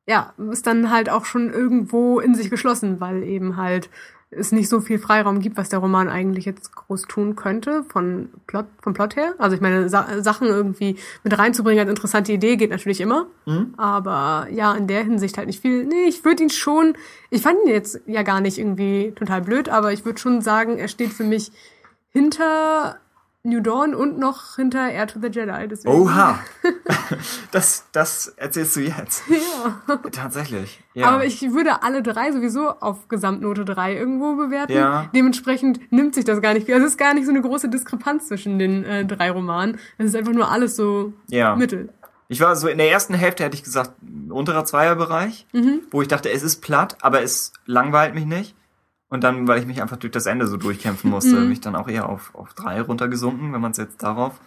ja, 0.06 0.32
ist 0.50 0.66
dann 0.66 0.90
halt 0.90 1.10
auch 1.10 1.24
schon 1.24 1.52
irgendwo 1.52 2.18
in 2.20 2.34
sich 2.34 2.50
geschlossen, 2.50 3.00
weil 3.00 3.22
eben 3.22 3.56
halt 3.56 3.90
es 4.32 4.52
nicht 4.52 4.68
so 4.68 4.80
viel 4.80 4.98
Freiraum 4.98 5.40
gibt, 5.40 5.56
was 5.56 5.70
der 5.70 5.80
Roman 5.80 6.08
eigentlich 6.08 6.44
jetzt 6.44 6.74
groß 6.74 7.02
tun 7.02 7.34
könnte 7.34 7.84
von 7.88 8.28
Plot, 8.46 8.66
vom 8.80 8.94
Plot 8.94 9.16
her. 9.16 9.34
Also 9.38 9.56
ich 9.56 9.60
meine, 9.60 9.88
Sa 9.88 10.22
Sachen 10.22 10.46
irgendwie 10.46 10.96
mit 11.24 11.36
reinzubringen 11.36 11.80
als 11.80 11.90
interessante 11.90 12.32
Idee 12.32 12.56
geht 12.56 12.70
natürlich 12.70 13.00
immer. 13.00 13.26
Mhm. 13.46 13.74
Aber 13.76 14.46
ja, 14.50 14.74
in 14.74 14.86
der 14.86 15.02
Hinsicht 15.02 15.36
halt 15.36 15.48
nicht 15.48 15.60
viel. 15.60 15.84
Nee, 15.84 16.04
ich 16.06 16.24
würde 16.24 16.44
ihn 16.44 16.50
schon, 16.50 16.94
ich 17.30 17.42
fand 17.42 17.58
ihn 17.64 17.70
jetzt 17.70 18.00
ja 18.06 18.22
gar 18.22 18.40
nicht 18.40 18.58
irgendwie 18.58 19.12
total 19.16 19.40
blöd, 19.40 19.68
aber 19.68 19.92
ich 19.92 20.04
würde 20.04 20.20
schon 20.20 20.42
sagen, 20.42 20.78
er 20.78 20.88
steht 20.88 21.12
für 21.12 21.24
mich 21.24 21.50
hinter 22.10 23.00
New 23.42 23.60
Dawn 23.60 23.94
und 23.94 24.18
noch 24.18 24.56
hinter 24.56 24.90
Air 24.90 25.06
to 25.06 25.18
the 25.20 25.28
Jedi. 25.28 25.66
Deswegen. 25.68 25.94
Oha. 25.94 26.38
das, 27.52 27.86
das 27.92 28.28
erzählst 28.36 28.76
du 28.76 28.80
jetzt. 28.80 29.22
Ja. 29.28 29.98
Tatsächlich. 30.12 30.80
Ja. 30.94 31.08
Aber 31.08 31.24
ich 31.24 31.40
würde 31.52 31.82
alle 31.82 32.02
drei 32.02 32.32
sowieso 32.32 32.68
auf 32.68 33.08
Gesamtnote 33.08 33.64
3 33.64 33.96
irgendwo 33.96 34.36
bewerten. 34.36 34.72
Ja. 34.72 35.08
Dementsprechend 35.14 35.80
nimmt 35.90 36.14
sich 36.14 36.24
das 36.26 36.42
gar 36.42 36.52
nicht. 36.52 36.68
Also 36.70 36.84
es 36.84 36.92
ist 36.92 36.98
gar 36.98 37.14
nicht 37.14 37.24
so 37.24 37.30
eine 37.30 37.40
große 37.40 37.68
Diskrepanz 37.70 38.28
zwischen 38.28 38.58
den 38.58 38.84
äh, 38.84 39.06
drei 39.06 39.30
Romanen. 39.30 39.78
Es 39.96 40.06
ist 40.06 40.16
einfach 40.16 40.32
nur 40.32 40.50
alles 40.50 40.76
so 40.76 41.14
ja. 41.28 41.56
Mittel. 41.56 41.88
Ich 42.28 42.40
war 42.40 42.54
so 42.56 42.68
in 42.68 42.78
der 42.78 42.90
ersten 42.90 43.14
Hälfte 43.14 43.42
hätte 43.42 43.56
ich 43.56 43.64
gesagt 43.64 43.92
unterer 44.28 44.64
Zweierbereich, 44.64 45.46
Mhm. 45.52 45.80
wo 45.90 46.00
ich 46.02 46.08
dachte, 46.08 46.30
es 46.30 46.42
ist 46.42 46.60
platt, 46.60 46.98
aber 47.00 47.22
es 47.22 47.52
langweilt 47.66 48.14
mich 48.14 48.24
nicht. 48.26 48.54
Und 49.10 49.22
dann, 49.24 49.46
weil 49.48 49.58
ich 49.60 49.66
mich 49.66 49.82
einfach 49.82 49.96
durch 49.96 50.12
das 50.12 50.26
Ende 50.26 50.46
so 50.46 50.56
durchkämpfen 50.56 51.10
musste, 51.10 51.34
Mhm. 51.36 51.40
bin 51.42 51.52
ich 51.52 51.60
dann 51.60 51.74
auch 51.76 51.88
eher 51.88 52.08
auf, 52.08 52.34
auf 52.34 52.54
drei 52.54 52.80
runtergesunken, 52.80 53.52
wenn 53.52 53.60
man 53.60 53.72
es 53.72 53.76
jetzt 53.76 54.02
darauf. 54.02 54.40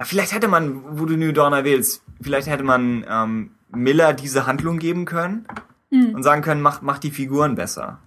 Ja, 0.00 0.06
vielleicht 0.06 0.32
hätte 0.34 0.48
man, 0.48 0.98
wo 0.98 1.04
du 1.04 1.16
New 1.16 1.32
Dawn 1.32 1.52
erwählst, 1.52 2.02
vielleicht 2.20 2.48
hätte 2.48 2.64
man 2.64 3.04
ähm, 3.08 3.50
Miller 3.70 4.12
diese 4.14 4.46
Handlung 4.46 4.78
geben 4.78 5.04
können 5.04 5.46
Mhm. 5.90 6.14
und 6.14 6.22
sagen 6.22 6.40
können, 6.42 6.62
mach, 6.62 6.80
mach 6.82 6.98
die 6.98 7.10
Figuren 7.10 7.54
besser. 7.54 7.98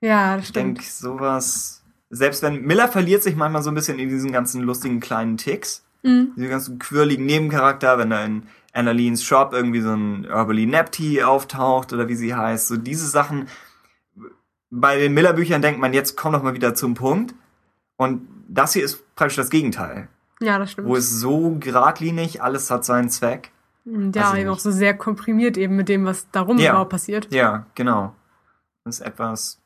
Ja, 0.00 0.36
das 0.36 0.44
Ich 0.44 0.48
stimmt. 0.50 0.78
denke, 0.78 0.82
sowas. 0.90 1.82
Selbst 2.08 2.42
wenn 2.42 2.62
Miller 2.62 2.86
verliert 2.86 3.24
sich 3.24 3.34
manchmal 3.34 3.62
so 3.64 3.70
ein 3.70 3.74
bisschen 3.74 3.98
in 3.98 4.08
diesen 4.08 4.30
ganzen 4.30 4.62
lustigen 4.62 5.00
kleinen 5.00 5.36
Ticks, 5.36 5.84
Mhm. 6.04 6.28
diese 6.36 6.48
ganzen 6.48 6.78
quirligen 6.78 7.26
Nebencharakter, 7.26 7.98
wenn 7.98 8.10
da 8.10 8.24
in 8.24 8.44
Annaleens 8.72 9.24
Shop 9.24 9.52
irgendwie 9.52 9.80
so 9.80 9.92
ein 9.92 10.24
Herbally 10.28 10.66
Napty 10.66 11.22
auftaucht 11.24 11.92
oder 11.92 12.06
wie 12.08 12.14
sie 12.14 12.32
heißt, 12.34 12.68
so 12.68 12.76
diese 12.76 13.06
Sachen. 13.08 13.48
Bei 14.70 14.98
den 14.98 15.14
Miller-Büchern 15.14 15.62
denkt 15.62 15.80
man, 15.80 15.92
jetzt 15.92 16.16
komm 16.16 16.32
doch 16.32 16.42
mal 16.42 16.54
wieder 16.54 16.74
zum 16.74 16.94
Punkt. 16.94 17.34
Und 17.96 18.26
das 18.48 18.72
hier 18.74 18.84
ist 18.84 19.14
praktisch 19.16 19.36
das 19.36 19.48
Gegenteil, 19.50 20.08
Ja, 20.40 20.58
das 20.58 20.72
stimmt. 20.72 20.88
wo 20.88 20.96
es 20.96 21.08
so 21.10 21.56
geradlinig, 21.58 22.42
alles 22.42 22.70
hat 22.70 22.84
seinen 22.84 23.08
Zweck. 23.10 23.50
Ja, 23.84 24.34
ich 24.34 24.40
eben 24.40 24.50
auch 24.50 24.58
so 24.58 24.70
sehr 24.72 24.94
komprimiert 24.94 25.56
eben 25.56 25.76
mit 25.76 25.88
dem, 25.88 26.04
was 26.04 26.28
darum 26.32 26.58
Ja. 26.58 26.70
überhaupt 26.70 26.90
passiert. 26.90 27.28
Ja, 27.32 27.66
genau. 27.74 28.14
Das 28.84 28.98
ist 29.00 29.06
etwas. 29.06 29.60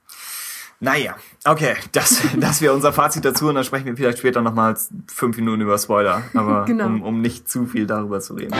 Naja, 0.78 1.14
okay, 1.44 1.74
das, 1.92 2.20
das 2.38 2.60
wäre 2.62 2.74
unser 2.74 2.92
Fazit 2.92 3.24
dazu 3.24 3.48
und 3.48 3.54
dann 3.54 3.64
sprechen 3.64 3.86
wir 3.86 3.96
vielleicht 3.96 4.18
später 4.18 4.42
nochmal 4.42 4.76
fünf 5.08 5.36
Minuten 5.36 5.62
über 5.62 5.76
Spoiler, 5.78 6.22
aber 6.34 6.64
Genau. 6.66 6.86
um, 6.86 7.02
um 7.02 7.20
nicht 7.20 7.48
zu 7.50 7.66
viel 7.66 7.86
darüber 7.86 8.20
zu 8.20 8.34
reden. 8.34 8.54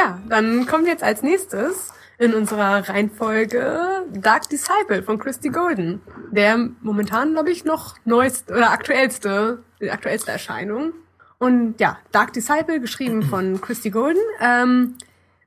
Ja, 0.00 0.18
dann 0.30 0.64
kommt 0.64 0.86
jetzt 0.86 1.02
als 1.02 1.22
nächstes 1.22 1.92
in 2.16 2.32
unserer 2.32 2.88
Reihenfolge 2.88 4.06
Dark 4.10 4.48
Disciple 4.48 5.02
von 5.02 5.18
Christy 5.18 5.50
Golden. 5.50 6.00
Der 6.30 6.56
momentan, 6.80 7.34
glaube 7.34 7.50
ich, 7.50 7.66
noch 7.66 7.96
neueste 8.06 8.54
oder 8.54 8.70
aktuellste, 8.70 9.62
die 9.78 9.90
aktuellste 9.90 10.30
Erscheinung. 10.30 10.94
Und 11.36 11.78
ja, 11.80 11.98
Dark 12.12 12.32
Disciple, 12.32 12.80
geschrieben 12.80 13.22
von 13.30 13.60
Christy 13.60 13.90
Golden, 13.90 14.22
ähm, 14.40 14.96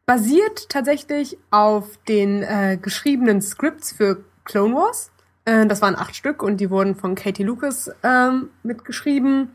basiert 0.05 0.69
tatsächlich 0.69 1.39
auf 1.49 1.97
den 2.07 2.43
äh, 2.43 2.77
geschriebenen 2.79 3.41
Scripts 3.41 3.91
für 3.91 4.23
Clone 4.43 4.75
Wars. 4.75 5.09
Äh, 5.45 5.65
das 5.65 5.81
waren 5.81 5.95
acht 5.95 6.15
Stück 6.15 6.43
und 6.43 6.57
die 6.57 6.69
wurden 6.69 6.93
von 6.93 7.15
Katie 7.15 7.43
Lucas 7.43 7.89
ähm, 8.03 8.51
mitgeschrieben. 8.61 9.49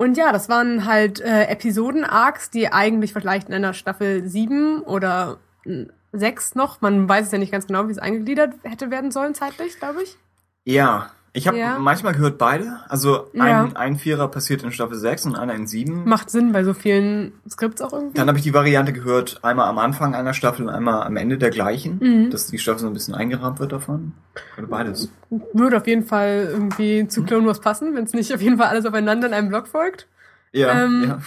Und 0.00 0.16
ja, 0.16 0.32
das 0.32 0.48
waren 0.48 0.86
halt 0.86 1.20
äh, 1.20 1.44
Episoden-Arcs, 1.48 2.48
die 2.48 2.72
eigentlich 2.72 3.12
vielleicht 3.12 3.48
in 3.48 3.54
einer 3.54 3.74
Staffel 3.74 4.26
7 4.26 4.80
oder 4.80 5.40
äh, 5.66 5.84
6 6.12 6.54
noch, 6.54 6.80
man 6.80 7.06
weiß 7.06 7.26
es 7.26 7.32
ja 7.32 7.36
nicht 7.36 7.52
ganz 7.52 7.66
genau, 7.66 7.86
wie 7.86 7.92
es 7.92 7.98
eingegliedert 7.98 8.54
hätte 8.62 8.90
werden 8.90 9.10
sollen 9.10 9.34
zeitlich, 9.34 9.78
glaube 9.78 10.02
ich. 10.02 10.16
Ja, 10.64 11.10
ich 11.32 11.46
habe 11.46 11.58
Ja. 11.58 11.78
manchmal 11.78 12.12
gehört 12.12 12.38
beide. 12.38 12.78
Also 12.88 13.30
ein, 13.34 13.38
Ja. 13.48 13.68
ein 13.74 13.96
Vierer 13.96 14.28
passiert 14.28 14.62
in 14.62 14.72
Staffel 14.72 14.96
6 14.96 15.26
und 15.26 15.36
einer 15.36 15.54
in 15.54 15.66
7. 15.66 16.04
Macht 16.08 16.30
Sinn 16.30 16.52
bei 16.52 16.64
so 16.64 16.74
vielen 16.74 17.32
Skripts 17.48 17.80
auch 17.82 17.92
irgendwie. 17.92 18.14
Dann 18.16 18.26
habe 18.28 18.38
ich 18.38 18.44
die 18.44 18.52
Variante 18.54 18.92
gehört, 18.92 19.38
einmal 19.44 19.68
am 19.68 19.78
Anfang 19.78 20.14
einer 20.14 20.34
Staffel 20.34 20.66
und 20.66 20.74
einmal 20.74 21.02
am 21.02 21.16
Ende 21.16 21.38
der 21.38 21.50
gleichen, 21.50 21.98
Mhm. 22.00 22.30
dass 22.30 22.46
die 22.48 22.58
Staffel 22.58 22.80
so 22.80 22.86
ein 22.88 22.92
bisschen 22.94 23.14
eingerahmt 23.14 23.60
wird 23.60 23.72
davon. 23.72 24.12
Oder 24.58 24.66
beides. 24.66 25.12
Würde 25.52 25.76
auf 25.76 25.86
jeden 25.86 26.04
Fall 26.04 26.48
irgendwie 26.50 27.06
zu 27.08 27.22
Clone 27.24 27.46
Wars 27.46 27.60
passen, 27.60 27.94
wenn 27.94 28.04
es 28.04 28.12
nicht 28.12 28.34
auf 28.34 28.40
jeden 28.40 28.58
Fall 28.58 28.68
alles 28.68 28.86
aufeinander 28.86 29.28
in 29.28 29.34
einem 29.34 29.48
Blog 29.48 29.68
folgt. 29.68 30.08
Ja, 30.52 30.84
Ähm, 30.84 31.04
ja. 31.06 31.18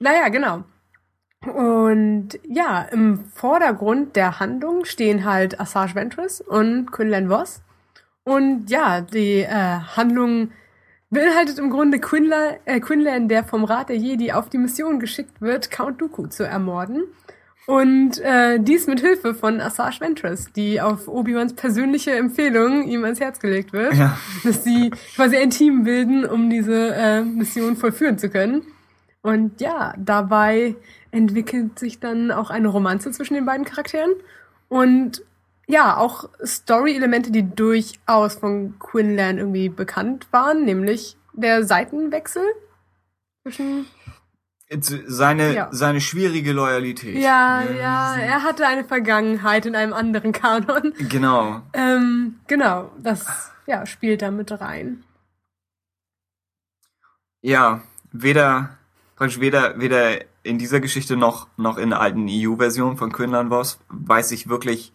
Naja, 0.00 0.28
genau. 0.28 0.64
Und 1.46 2.38
ja, 2.46 2.82
im 2.92 3.24
Vordergrund 3.34 4.14
der 4.16 4.40
Handlung 4.40 4.84
stehen 4.84 5.24
halt 5.24 5.58
Asajj 5.58 5.94
Ventress 5.94 6.40
und 6.42 6.92
Quinlan 6.92 7.28
Voss. 7.30 7.62
Und 8.24 8.70
ja, 8.70 9.00
die 9.00 9.40
äh, 9.40 9.48
Handlung 9.96 10.50
beinhaltet 11.10 11.58
im 11.58 11.70
Grunde 11.70 11.98
Quinlan, 11.98 12.56
äh, 12.64 12.80
Quinlan, 12.80 13.28
der 13.28 13.44
vom 13.44 13.64
Rat 13.64 13.88
der 13.88 13.96
Jedi 13.96 14.32
auf 14.32 14.48
die 14.48 14.58
Mission 14.58 15.00
geschickt 15.00 15.40
wird, 15.40 15.70
Count 15.70 16.00
Dooku 16.00 16.26
zu 16.28 16.44
ermorden. 16.44 17.02
Und 17.66 18.18
äh, 18.20 18.58
dies 18.58 18.86
mit 18.86 19.00
Hilfe 19.00 19.34
von 19.34 19.60
Asajj 19.60 20.00
Ventress, 20.00 20.52
die 20.54 20.80
auf 20.80 21.08
Obi-Wans 21.08 21.54
persönliche 21.54 22.12
Empfehlung 22.12 22.84
ihm 22.88 23.04
ans 23.04 23.20
Herz 23.20 23.38
gelegt 23.38 23.72
wird, 23.72 23.94
Ja. 23.94 24.18
dass 24.44 24.64
sie 24.64 24.90
quasi 25.14 25.36
ein 25.36 25.50
Team 25.50 25.84
bilden, 25.84 26.24
um 26.24 26.50
diese 26.50 26.94
äh, 26.94 27.22
Mission 27.22 27.76
vollführen 27.76 28.18
zu 28.18 28.28
können. 28.28 28.62
Und 29.22 29.60
ja, 29.60 29.94
dabei 29.98 30.74
entwickelt 31.10 31.78
sich 31.78 32.00
dann 32.00 32.30
auch 32.30 32.50
eine 32.50 32.68
Romanze 32.68 33.10
zwischen 33.12 33.34
den 33.34 33.44
beiden 33.44 33.64
Charakteren. 33.66 34.10
Und 34.68 35.22
ja, 35.70 35.96
auch 35.96 36.28
Story-Elemente, 36.44 37.30
die 37.30 37.48
durchaus 37.54 38.34
von 38.34 38.78
Quinlan 38.78 39.38
irgendwie 39.38 39.68
bekannt 39.68 40.26
waren, 40.32 40.64
nämlich 40.64 41.16
der 41.32 41.64
Seitenwechsel 41.64 42.42
zwischen. 43.42 43.86
Seine, 45.06 45.52
Ja. 45.52 45.68
seine 45.72 46.00
schwierige 46.00 46.52
Loyalität. 46.52 47.16
Ja, 47.16 47.62
Ne? 47.64 47.76
ja, 47.78 48.14
er 48.16 48.44
hatte 48.44 48.66
eine 48.68 48.84
Vergangenheit 48.84 49.66
in 49.66 49.74
einem 49.74 49.92
anderen 49.92 50.30
Kanon. 50.32 50.92
Genau. 51.08 51.62
Ähm, 51.72 52.36
genau, 52.46 52.92
das 52.98 53.26
ja, 53.66 53.84
spielt 53.86 54.22
da 54.22 54.30
mit 54.30 54.52
rein. 54.60 55.02
Ja, 57.42 57.80
weder, 58.12 58.70
praktisch 59.16 59.40
weder, 59.40 59.80
weder 59.80 60.18
in 60.42 60.58
dieser 60.58 60.80
Geschichte 60.80 61.16
noch, 61.16 61.48
noch 61.56 61.76
in 61.78 61.90
der 61.90 62.00
alten 62.00 62.26
EU-Version 62.28 62.96
von 62.96 63.12
Quinlan 63.12 63.50
Voss 63.50 63.80
weiß 63.88 64.30
ich 64.32 64.48
wirklich, 64.48 64.92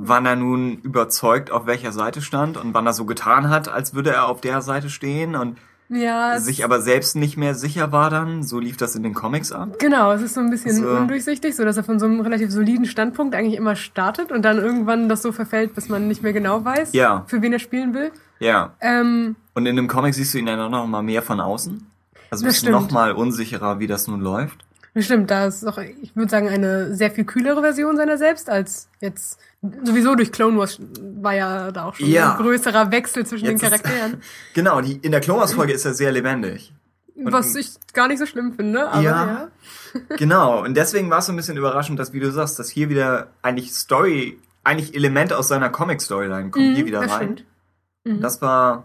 wann 0.00 0.24
er 0.26 0.36
nun 0.36 0.78
überzeugt 0.82 1.50
auf 1.50 1.66
welcher 1.66 1.90
Seite 1.92 2.22
stand 2.22 2.56
und 2.56 2.72
wann 2.72 2.86
er 2.86 2.92
so 2.92 3.04
getan 3.04 3.50
hat, 3.50 3.68
als 3.68 3.94
würde 3.94 4.10
er 4.10 4.28
auf 4.28 4.40
der 4.40 4.62
Seite 4.62 4.88
stehen 4.90 5.34
und 5.34 5.58
Ja, 5.90 6.38
sich 6.38 6.64
aber 6.64 6.80
selbst 6.80 7.16
nicht 7.16 7.36
mehr 7.36 7.54
sicher 7.54 7.90
war 7.92 8.08
dann. 8.08 8.42
So 8.44 8.60
lief 8.60 8.76
das 8.76 8.94
in 8.94 9.02
den 9.02 9.12
Comics 9.14 9.50
ab. 9.52 9.78
Genau, 9.80 10.12
es 10.12 10.22
ist 10.22 10.34
so 10.34 10.40
ein 10.40 10.50
bisschen 10.50 10.76
So. 10.76 10.88
undurchsichtig, 10.88 11.56
so 11.56 11.64
dass 11.64 11.76
er 11.76 11.82
von 11.84 11.98
so 11.98 12.06
einem 12.06 12.20
relativ 12.20 12.50
soliden 12.52 12.84
Standpunkt 12.86 13.34
eigentlich 13.34 13.56
immer 13.56 13.74
startet 13.74 14.30
und 14.30 14.42
dann 14.42 14.58
irgendwann 14.58 15.08
das 15.08 15.20
so 15.22 15.32
verfällt, 15.32 15.74
bis 15.74 15.88
man 15.88 16.06
nicht 16.06 16.22
mehr 16.22 16.32
genau 16.32 16.64
weiß, 16.64 16.92
Ja. 16.92 17.24
für 17.26 17.42
wen 17.42 17.52
er 17.52 17.58
spielen 17.58 17.92
will. 17.94 18.12
Ja. 18.38 18.74
Ähm, 18.80 19.34
Und 19.54 19.66
in 19.66 19.74
dem 19.74 19.88
Comic 19.88 20.14
siehst 20.14 20.32
du 20.34 20.38
ihn 20.38 20.46
dann 20.46 20.60
auch 20.60 20.70
noch 20.70 20.86
mal 20.86 21.02
mehr 21.02 21.22
von 21.22 21.40
außen. 21.40 21.84
Also 22.30 22.44
bist 22.44 22.58
stimmt. 22.58 22.72
noch 22.72 22.90
mal 22.92 23.12
unsicherer, 23.12 23.80
wie 23.80 23.86
das 23.88 24.06
nun 24.06 24.20
läuft. 24.20 24.64
stimmt, 24.96 25.30
da 25.30 25.46
ist 25.46 25.66
auch, 25.66 25.78
ich 25.78 26.14
würde 26.14 26.30
sagen, 26.30 26.48
eine 26.48 26.94
sehr 26.94 27.10
viel 27.10 27.24
kühlere 27.24 27.62
Version 27.62 27.96
seiner 27.96 28.18
selbst 28.18 28.50
als 28.50 28.88
jetzt 29.00 29.38
sowieso 29.84 30.14
durch 30.14 30.30
Clone 30.32 30.56
Wars 30.58 30.78
war 31.20 31.34
ja 31.34 31.70
da 31.72 31.84
auch 31.86 31.94
schon 31.94 32.06
Ja. 32.08 32.32
ein 32.32 32.38
größerer 32.42 32.90
Wechsel 32.92 33.26
zwischen 33.26 33.46
Jetzt 33.46 33.62
den 33.62 33.72
ist- 33.72 33.82
Charakteren, 33.84 34.22
Genau, 34.54 34.80
die, 34.80 34.92
in 34.98 35.10
der 35.12 35.20
Clone 35.20 35.40
Wars 35.40 35.52
Folge 35.54 35.72
ist 35.72 35.84
er 35.84 35.94
sehr 35.94 36.12
lebendig. 36.12 36.72
was 37.20 37.54
ich 37.56 37.70
gar 37.94 38.06
nicht 38.06 38.18
so 38.20 38.26
schlimm 38.26 38.52
finde, 38.54 38.88
aber 38.88 39.02
Ja. 39.02 39.26
ja. 39.26 39.48
Genau, 40.16 40.62
und 40.62 40.76
deswegen 40.76 41.10
war 41.10 41.18
es 41.18 41.26
so 41.26 41.32
ein 41.32 41.36
bisschen 41.36 41.56
überraschend, 41.56 41.98
dass, 41.98 42.12
wie 42.12 42.20
du 42.20 42.30
sagst, 42.30 42.58
dass 42.58 42.68
hier 42.70 42.88
wieder 42.90 43.28
eigentlich 43.42 43.72
Story, 43.74 44.38
eigentlich 44.62 44.94
Elemente 44.94 45.36
aus 45.36 45.48
seiner 45.48 45.70
Comic-Storyline 45.70 46.50
kommen 46.50 46.74
hier 46.74 46.84
Mhm, 46.84 46.88
wieder 46.88 47.00
das 47.00 47.10
rein. 47.12 47.40
Mhm. 48.04 48.20
Das 48.20 48.40
war 48.42 48.84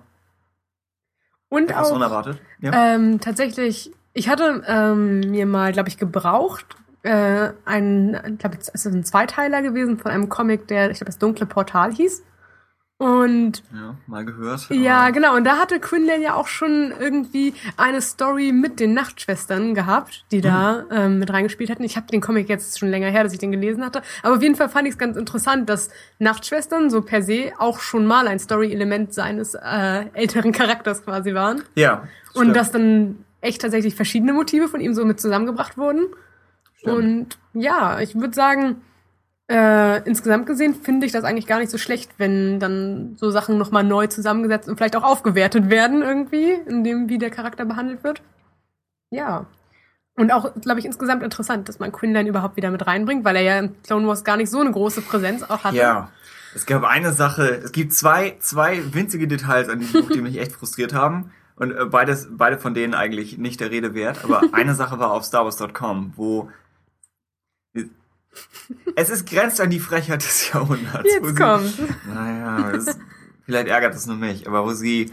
Und 1.50 1.76
auch 1.76 1.92
unerwartet. 1.92 2.40
Ja. 2.62 2.96
Ähm, 2.96 3.20
tatsächlich, 3.20 3.92
ich 4.14 4.30
hatte 4.30 4.64
ähm, 4.66 5.20
mir 5.20 5.46
mal, 5.46 5.72
glaube 5.72 5.90
ich, 5.90 5.98
gebraucht, 5.98 6.66
äh, 7.04 7.52
ein, 7.66 8.20
ich 8.34 8.38
glaube, 8.40 8.58
es 8.60 8.70
ist 8.70 8.88
ein 8.88 9.04
Zweiteiler 9.04 9.62
gewesen 9.62 9.98
von 9.98 10.12
einem 10.12 10.30
Comic, 10.30 10.68
der, 10.68 10.90
ich 10.90 10.98
glaube, 10.98 11.08
das 11.12 11.20
dunkle 11.20 11.46
Portal 11.46 11.94
hieß. 11.94 12.24
Und 13.04 13.64
ja, 13.74 13.98
mal 14.08 14.24
gehört. 14.24 14.70
ja, 14.70 15.10
genau, 15.10 15.36
und 15.36 15.44
da 15.44 15.58
hatte 15.58 15.82
Quinlan 15.82 16.22
ja 16.22 16.36
auch 16.36 16.48
schon 16.48 16.94
irgendwie 16.98 17.54
eine 17.76 18.02
Story 18.02 18.54
mit 18.54 18.80
den 18.80 18.94
Nachtschwestern 18.94 19.74
gehabt, 19.74 20.24
die 20.32 20.40
da 20.40 20.86
ähm, 20.90 21.20
mit 21.20 21.34
reingespielt 21.34 21.70
hatten. 21.70 21.84
Ich 21.84 21.98
habe 21.98 22.08
den 22.08 22.22
Comic 22.22 22.48
jetzt 22.48 22.80
schon 22.80 22.90
länger 22.90 23.10
her, 23.10 23.24
dass 23.24 23.34
ich 23.34 23.40
den 23.40 23.52
gelesen 23.52 23.84
hatte. 23.84 24.04
Aber 24.22 24.36
auf 24.36 24.42
jeden 24.42 24.56
Fall 24.56 24.70
fand 24.70 24.88
ich 24.88 24.94
es 24.94 24.98
ganz 24.98 25.18
interessant, 25.18 25.70
dass 25.70 25.90
Nachtschwestern 26.20 26.90
so 26.90 27.02
per 27.02 27.22
se 27.22 27.52
auch 27.58 27.80
schon 27.80 28.06
mal 28.06 28.28
ein 28.28 28.40
Story-Element 28.40 29.14
seines 29.14 29.54
äh, 29.56 30.06
älteren 30.14 30.54
Charakters 30.54 31.04
quasi 31.04 31.34
waren. 31.34 31.64
Ja. 31.76 32.08
Und 32.36 32.44
stimmt. 32.44 32.56
dass 32.56 32.72
dann 32.72 33.26
echt 33.42 33.62
tatsächlich 33.62 33.96
verschiedene 33.96 34.32
Motive 34.32 34.70
von 34.70 34.80
ihm 34.80 34.94
so 34.94 35.04
mit 35.04 35.20
zusammengebracht 35.20 35.78
wurden. 35.78 36.06
Stimmt. 36.84 36.98
Und 36.98 37.38
ja, 37.54 38.00
ich 38.00 38.16
würde 38.16 38.34
sagen, 38.34 38.82
äh, 39.50 40.02
insgesamt 40.08 40.46
gesehen 40.46 40.76
finde 40.76 41.06
ich 41.06 41.12
das 41.12 41.24
eigentlich 41.24 41.48
gar 41.48 41.60
nicht 41.60 41.72
so 41.72 41.78
schlecht, 41.78 42.12
wenn 42.18 42.60
dann 42.60 43.16
so 43.18 43.30
Sachen 43.30 43.58
nochmal 43.58 43.84
neu 43.84 44.08
zusammengesetzt 44.08 44.70
und 44.70 44.78
vielleicht 44.78 44.96
auch 44.96 45.04
aufgewertet 45.04 45.70
werden 45.70 46.02
irgendwie, 46.02 46.52
in 46.52 46.84
dem, 46.84 47.10
wie 47.10 47.18
der 47.18 47.30
Charakter 47.30 47.66
behandelt 47.66 48.04
wird. 48.04 48.22
Ja. 49.12 49.46
Und 50.16 50.32
auch, 50.32 50.54
glaube 50.62 50.80
ich, 50.80 50.86
insgesamt 50.86 51.24
interessant, 51.24 51.68
dass 51.68 51.80
man 51.80 51.92
Quinlan 51.92 52.28
überhaupt 52.28 52.56
wieder 52.56 52.70
mit 52.70 52.86
reinbringt, 52.86 53.26
weil 53.26 53.36
er 53.36 53.42
ja 53.42 53.60
in 53.60 53.82
Clone 53.84 54.08
Wars 54.08 54.24
gar 54.24 54.38
nicht 54.38 54.50
so 54.50 54.60
eine 54.60 54.72
große 54.72 55.02
Präsenz 55.02 55.44
auch 55.44 55.64
hatte. 55.64 55.78
Ja. 55.78 56.10
Es 56.56 56.68
gab 56.68 56.84
eine 56.84 57.14
Sache, 57.14 57.62
es 57.64 57.72
gibt 57.72 57.94
zwei, 57.94 58.38
zwei 58.40 58.94
winzige 58.94 59.28
Details 59.28 59.70
an 59.70 59.80
diesem 59.80 60.02
Buch, 60.02 60.12
die 60.12 60.22
mich 60.22 60.38
echt 60.38 60.52
frustriert 60.52 60.94
haben. 60.94 61.32
Und 61.56 61.72
äh, 61.72 61.86
beides, 61.86 62.28
beide 62.32 62.58
von 62.58 62.74
denen 62.74 62.94
eigentlich 62.94 63.38
nicht 63.38 63.60
der 63.60 63.72
Rede 63.72 63.94
wert. 63.94 64.24
Aber 64.24 64.42
eine 64.52 64.76
Sache 64.76 65.00
war 65.00 65.12
auf 65.12 65.24
StarWars.com, 65.26 66.14
wo 66.16 66.52
es 68.96 69.10
ist 69.10 69.28
grenzt 69.28 69.60
an 69.62 69.70
die 69.70 69.80
Frechheit 69.80 70.24
des 70.24 70.52
Jahrhunderts. 70.52 71.04
Jetzt 71.04 71.36
kommt. 71.36 71.74
Naja, 72.08 72.72
das, 72.72 72.98
vielleicht 73.46 73.68
ärgert 73.68 73.96
es 73.96 74.06
nur 74.08 74.18
mich, 74.18 74.48
aber 74.48 74.66
wo 74.66 74.74
sie, 74.74 75.12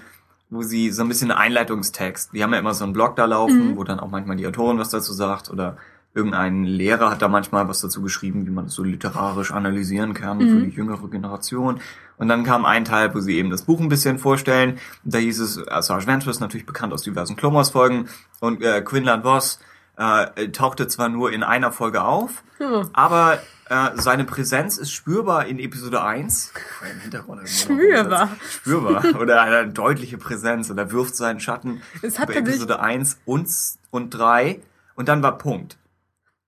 wo 0.48 0.62
sie 0.62 0.90
so 0.90 1.02
ein 1.02 1.08
bisschen 1.08 1.30
Einleitungstext, 1.30 2.32
die 2.32 2.42
haben 2.42 2.52
ja 2.52 2.58
immer 2.58 2.74
so 2.74 2.84
einen 2.84 2.92
Blog 2.92 3.16
da 3.16 3.24
laufen, 3.24 3.76
wo 3.76 3.84
dann 3.84 4.00
auch 4.00 4.10
manchmal 4.10 4.36
die 4.36 4.46
Autorin 4.46 4.78
was 4.78 4.90
dazu 4.90 5.12
sagt 5.12 5.50
oder 5.50 5.76
irgendein 6.12 6.64
Lehrer 6.64 7.10
hat 7.10 7.22
da 7.22 7.28
manchmal 7.28 7.68
was 7.68 7.80
dazu 7.80 8.02
geschrieben, 8.02 8.46
wie 8.46 8.50
man 8.50 8.64
das 8.64 8.74
so 8.74 8.82
literarisch 8.82 9.52
analysieren 9.52 10.12
kann 10.12 10.40
für 10.40 10.60
die 10.62 10.74
jüngere 10.74 11.08
Generation. 11.08 11.80
Und 12.18 12.28
dann 12.28 12.42
kam 12.42 12.64
ein 12.64 12.84
Teil, 12.84 13.14
wo 13.14 13.20
sie 13.20 13.36
eben 13.36 13.50
das 13.50 13.62
Buch 13.62 13.80
ein 13.80 13.88
bisschen 13.88 14.18
vorstellen. 14.18 14.78
Da 15.04 15.18
hieß 15.18 15.38
es, 15.38 15.56
äh, 15.56 15.82
Sarge 15.82 16.06
Ventress, 16.06 16.40
natürlich 16.40 16.66
bekannt 16.66 16.92
aus 16.92 17.02
diversen 17.02 17.36
Clone 17.36 17.54
Wars 17.54 17.70
Folgen, 17.70 18.08
und 18.40 18.62
äh, 18.62 18.82
Quinlan 18.82 19.22
Voss 19.22 19.60
äh, 20.00 20.48
tauchte 20.48 20.88
zwar 20.88 21.08
nur 21.08 21.32
in 21.32 21.42
einer 21.42 21.72
Folge 21.72 22.02
auf, 22.02 22.42
Hm. 22.58 22.88
aber 22.92 23.38
Äh, 23.70 23.92
seine 23.94 24.24
Präsenz 24.24 24.78
ist 24.78 24.90
spürbar 24.90 25.46
in 25.46 25.60
Episode 25.60 26.02
1. 26.02 26.52
Im 26.92 27.00
Hintergrund 27.02 27.48
spürbar. 27.48 28.28
Spürbar. 28.50 29.04
Oder 29.20 29.42
eine 29.42 29.68
deutliche 29.68 30.18
Präsenz. 30.18 30.70
Und 30.70 30.78
er 30.78 30.90
wirft 30.90 31.14
seinen 31.14 31.38
Schatten 31.38 31.80
es 32.02 32.18
hat 32.18 32.30
über 32.30 32.40
Episode 32.40 32.80
1 32.80 33.20
und, 33.26 33.48
und 33.90 34.10
3. 34.10 34.60
Und 34.96 35.08
dann 35.08 35.22
war 35.22 35.38
Punkt. 35.38 35.78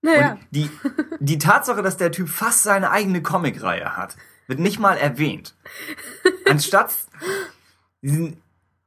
Naja. 0.01 0.33
Und 0.33 0.39
die, 0.51 0.69
die 1.21 1.37
Tatsache, 1.37 1.81
dass 1.81 1.95
der 1.95 2.11
Typ 2.11 2.27
fast 2.27 2.63
seine 2.63 2.91
eigene 2.91 3.23
Comicreihe 3.23 3.95
hat, 3.95 4.17
wird 4.47 4.59
nicht 4.59 4.79
mal 4.79 4.97
erwähnt. 4.97 5.55
Anstatt 6.45 6.93
diesen, 8.01 8.41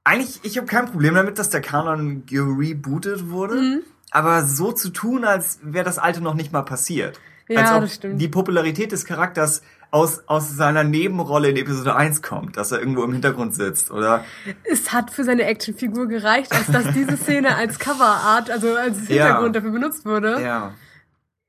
eigentlich, 0.05 0.41
ich 0.43 0.59
habe 0.59 0.67
kein 0.67 0.85
Problem 0.85 1.15
damit, 1.15 1.39
dass 1.39 1.49
der 1.49 1.63
Kanon 1.63 2.27
gerebootet 2.27 3.31
wurde, 3.31 3.55
mhm. 3.55 3.83
Aber 4.11 4.45
so 4.45 4.73
zu 4.73 4.91
tun, 4.91 5.25
als 5.25 5.59
wäre 5.63 5.85
das 5.85 5.99
alte 5.99 6.21
noch 6.21 6.35
nicht 6.35 6.53
mal 6.53 6.63
passiert. 6.63 7.21
Ja, 7.49 7.61
als 7.61 7.71
ob 7.73 7.81
das 7.83 7.95
stimmt. 7.95 8.21
die 8.21 8.29
Popularität 8.29 8.91
des 8.93 9.05
Charakters 9.05 9.63
aus, 9.93 10.25
aus 10.27 10.51
seiner 10.57 10.83
Nebenrolle 10.83 11.49
in 11.51 11.57
Episode 11.57 11.95
1 11.95 12.21
kommt, 12.23 12.57
dass 12.57 12.73
er 12.73 12.81
irgendwo 12.81 13.05
im 13.05 13.13
Hintergrund 13.13 13.55
sitzt, 13.55 13.93
oder? 13.93 14.25
Es 14.65 14.93
hat 14.93 15.11
für 15.13 15.23
seine 15.23 15.45
Actionfigur 15.45 16.09
gereicht, 16.09 16.53
als 16.53 16.67
dass 16.67 16.93
diese 16.93 17.17
Szene 17.17 17.55
als 17.55 17.79
Coverart, 17.79 18.51
also 18.51 18.75
als 18.75 18.99
Hintergrund 19.07 19.55
Ja. 19.55 19.61
dafür 19.61 19.71
benutzt 19.71 20.05
wurde. 20.05 20.41
Ja. 20.43 20.73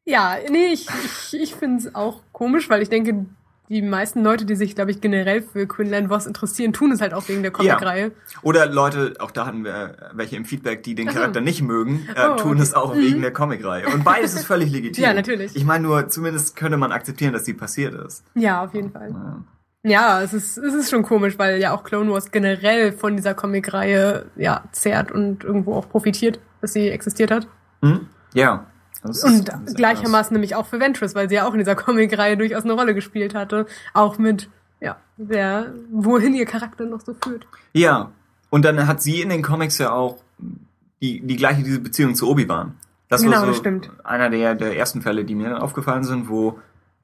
Ja, 0.05 0.38
nee, 0.49 0.67
ich, 0.67 0.88
ich, 1.03 1.41
ich 1.41 1.55
finde 1.55 1.79
es 1.88 1.95
auch 1.95 2.21
komisch, 2.31 2.69
weil 2.69 2.81
ich 2.81 2.89
denke, 2.89 3.25
die 3.69 3.81
meisten 3.81 4.23
Leute, 4.23 4.45
die 4.45 4.56
sich, 4.56 4.76
glaube 4.76 4.91
ich, 4.91 5.02
generell 5.02 5.41
für 5.41 5.68
Quinlan 5.68 6.10
Voss 6.10 6.26
interessieren, 6.26 6.72
tun 6.73 6.91
es 6.91 7.02
halt 7.02 7.14
auch 7.14 7.27
wegen 7.27 7.41
der 7.41 7.52
Comicreihe. 7.52 8.11
Oder 8.41 8.65
Leute, 8.68 9.15
auch 9.19 9.31
da 9.31 9.45
hatten 9.45 9.65
wir 9.65 9.95
welche 10.14 10.38
im 10.38 10.45
Feedback, 10.45 10.84
die 10.84 10.95
den 10.95 11.10
Ach 11.10 11.14
so. 11.14 11.19
Charakter 11.19 11.41
nicht 11.41 11.61
mögen, 11.61 12.07
äh, 12.15 12.30
Oh, 12.30 12.35
tun 12.35 12.53
okay. 12.53 12.61
es 12.61 12.73
auch 12.73 12.95
wegen 12.95 13.22
der 13.22 13.34
Comicreihe. 13.34 13.88
Und 13.94 14.03
beides 14.03 14.34
ist 14.35 14.45
völlig 14.45 14.72
legitim. 14.72 15.03
Ja, 15.03 15.14
natürlich. 15.14 15.56
Ich 15.56 15.65
meine 15.65 15.84
nur, 15.84 16.07
zumindest 16.07 16.56
könnte 16.56 16.77
man 16.77 16.91
akzeptieren, 16.91 17.34
dass 17.34 17.44
die 17.44 17.53
passiert 17.53 17.94
ist. 17.94 18.23
Ja, 18.35 18.64
auf 18.64 18.73
jeden 18.73 18.91
Fall. 18.91 19.10
Ja. 19.11 19.44
Ja, 19.84 20.22
es 20.22 20.34
ist, 20.34 20.57
es 20.57 20.73
ist 20.73 20.89
schon 20.89 21.03
komisch, 21.03 21.38
weil 21.38 21.61
ja 21.61 21.72
auch 21.73 21.84
Clone 21.84 22.11
Wars 22.11 22.31
generell 22.31 22.91
von 22.91 23.15
dieser 23.15 23.34
Comicreihe 23.34 24.26
ja 24.35 24.64
zehrt 24.72 25.11
und 25.11 25.44
irgendwo 25.45 25.76
auch 25.76 25.88
profitiert, 25.88 26.39
dass 26.61 26.73
sie 26.73 26.89
existiert 26.89 27.31
hat. 27.31 27.48
Hm? 27.81 28.07
Ja. 28.34 28.65
Das 29.03 29.24
Und 29.24 29.52
gleichermaßen 29.76 30.34
nämlich 30.34 30.56
auch 30.56 30.65
für 30.65 30.80
Ventress, 30.80 31.15
weil 31.15 31.30
sie 31.30 31.36
ja 31.36 31.48
auch 31.48 31.53
in 31.53 31.60
dieser 31.60 31.76
Comicreihe 31.84 32.38
durchaus 32.38 32.64
eine 32.64 32.74
Rolle 32.74 32.94
gespielt 32.95 33.36
hatte. 33.36 33.65
Auch 33.94 34.18
mit, 34.18 34.49
ja, 34.80 34.98
der, 35.18 35.74
wohin 35.91 36.34
ihr 36.34 36.45
Charakter 36.45 36.86
noch 36.86 37.02
so 37.02 37.14
führt. 37.14 37.48
Ja. 37.74 38.11
Und 38.49 38.64
dann 38.64 38.88
hat 38.88 39.02
sie 39.02 39.22
in 39.22 39.30
den 39.30 39.41
Comics 39.44 39.78
ja 39.78 39.91
auch 39.91 40.18
die, 41.02 41.19
die 41.22 41.36
gleiche 41.36 41.64
diese 41.64 41.80
Beziehung 41.80 42.15
zu 42.15 42.30
Obi-Wan. 42.30 42.76
Das 43.10 43.22
Genau, 43.22 43.34
war 43.36 43.41
so 43.41 43.48
das 43.48 43.57
stimmt. 43.57 43.90
einer 44.03 44.30
der, 44.30 44.56
der 44.56 44.78
ersten 44.78 45.02
Fälle, 45.02 45.26
die 45.26 45.36
mir 45.36 45.49
dann 45.49 45.61
aufgefallen 45.61 46.03
sind, 46.03 46.30
wo, 46.30 46.60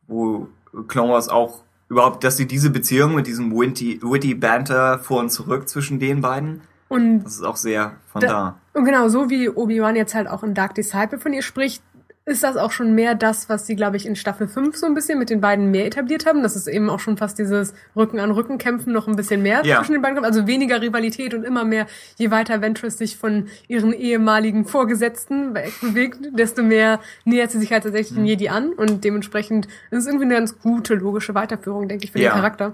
wo 0.07 0.47
Clone 0.87 1.11
Wars 1.11 1.29
auch 1.29 1.63
überhaupt, 1.89 2.23
dass 2.23 2.37
sie 2.37 2.47
diese 2.47 2.69
Beziehung 2.69 3.13
mit 3.13 3.27
diesem 3.27 3.51
witty, 3.51 3.99
witty 4.01 4.35
Banter 4.35 4.99
vor 4.99 5.19
und 5.19 5.29
zurück 5.29 5.67
zwischen 5.69 5.99
den 5.99 6.21
beiden, 6.21 6.61
Und 6.93 7.23
das 7.23 7.35
ist 7.35 7.43
auch 7.43 7.57
sehr 7.57 7.93
von 8.11 8.21
Da- 8.21 8.27
da. 8.27 8.59
Und 8.73 8.85
genau, 8.85 9.07
so 9.07 9.29
wie 9.29 9.49
Obi-Wan 9.49 9.95
jetzt 9.95 10.15
halt 10.15 10.27
auch 10.27 10.43
in 10.43 10.53
Dark 10.53 10.75
Disciple 10.75 11.19
von 11.19 11.33
ihr 11.33 11.41
spricht, 11.43 11.83
ist 12.25 12.41
das 12.41 12.55
auch 12.55 12.71
schon 12.71 12.95
mehr 12.95 13.15
das, 13.15 13.49
was 13.49 13.67
sie, 13.67 13.75
glaube 13.75 13.97
ich, 13.97 14.05
in 14.05 14.15
Staffel 14.15 14.47
5 14.47 14.77
so 14.77 14.85
ein 14.85 14.93
bisschen 14.93 15.19
mit 15.19 15.29
den 15.29 15.41
beiden 15.41 15.71
mehr 15.71 15.85
etabliert 15.85 16.25
haben. 16.25 16.41
Das 16.41 16.55
ist 16.55 16.67
eben 16.67 16.89
auch 16.89 17.01
schon 17.01 17.17
fast 17.17 17.37
dieses 17.37 17.73
Rücken 17.97 18.17
an 18.21 18.31
Rücken 18.31 18.57
kämpfen 18.57 18.93
noch 18.93 19.09
ein 19.09 19.17
bisschen 19.17 19.41
mehr 19.41 19.61
Ja. 19.65 19.79
zwischen 19.79 19.91
den 19.91 20.01
beiden 20.01 20.15
kommt. 20.15 20.25
Also 20.25 20.47
weniger 20.47 20.81
Rivalität 20.81 21.33
und 21.33 21.43
immer 21.43 21.65
mehr, 21.65 21.85
je 22.15 22.31
weiter 22.31 22.61
Ventress 22.61 22.97
sich 22.97 23.17
von 23.17 23.47
ihren 23.67 23.91
ehemaligen 23.91 24.63
Vorgesetzten 24.63 25.53
wegbewegt, 25.53 26.29
desto 26.39 26.63
mehr 26.63 27.01
nähert 27.25 27.51
sie 27.51 27.59
sich 27.59 27.73
halt 27.73 27.83
tatsächlich 27.83 28.11
Mhm. 28.13 28.21
den 28.21 28.25
Jedi 28.27 28.47
an. 28.47 28.69
Und 28.71 29.03
dementsprechend 29.03 29.65
ist 29.91 29.99
es 29.99 30.07
irgendwie 30.07 30.23
eine 30.25 30.35
ganz 30.35 30.57
gute, 30.59 30.95
logische 30.95 31.35
Weiterführung, 31.35 31.89
denke 31.89 32.05
ich, 32.05 32.13
für 32.13 32.19
Ja. 32.19 32.29
den 32.31 32.35
Charakter. 32.35 32.73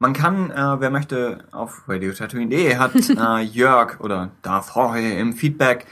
Man 0.00 0.12
kann, 0.12 0.50
äh, 0.50 0.80
wer 0.80 0.90
möchte, 0.90 1.44
auf 1.50 1.82
Radio 1.88 2.12
Tatooine.de 2.12 2.76
hat 2.76 2.92
äh, 3.10 3.40
Jörg 3.42 4.00
oder 4.00 4.30
Darth 4.42 4.70
Jorge 4.74 5.12
im 5.18 5.32
Feedback 5.32 5.86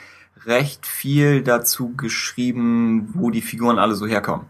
recht 0.45 0.87
viel 0.87 1.43
dazu 1.43 1.95
geschrieben, 1.97 3.11
wo 3.15 3.31
die 3.31 3.43
Figuren 3.43 3.79
alle 3.81 3.95
so 3.97 4.07
herkommen. 4.07 4.47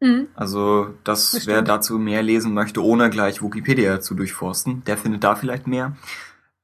Mhm. 0.00 0.28
Also, 0.34 0.94
das, 1.04 1.32
Das 1.32 1.46
wer 1.46 1.62
dazu 1.62 1.98
mehr 1.98 2.22
lesen 2.22 2.54
möchte, 2.54 2.82
ohne 2.84 3.10
gleich 3.10 3.42
Wikipedia 3.42 4.00
zu 4.00 4.14
durchforsten, 4.14 4.84
der 4.84 4.96
findet 4.96 5.24
da 5.24 5.34
vielleicht 5.34 5.66
mehr. 5.66 5.96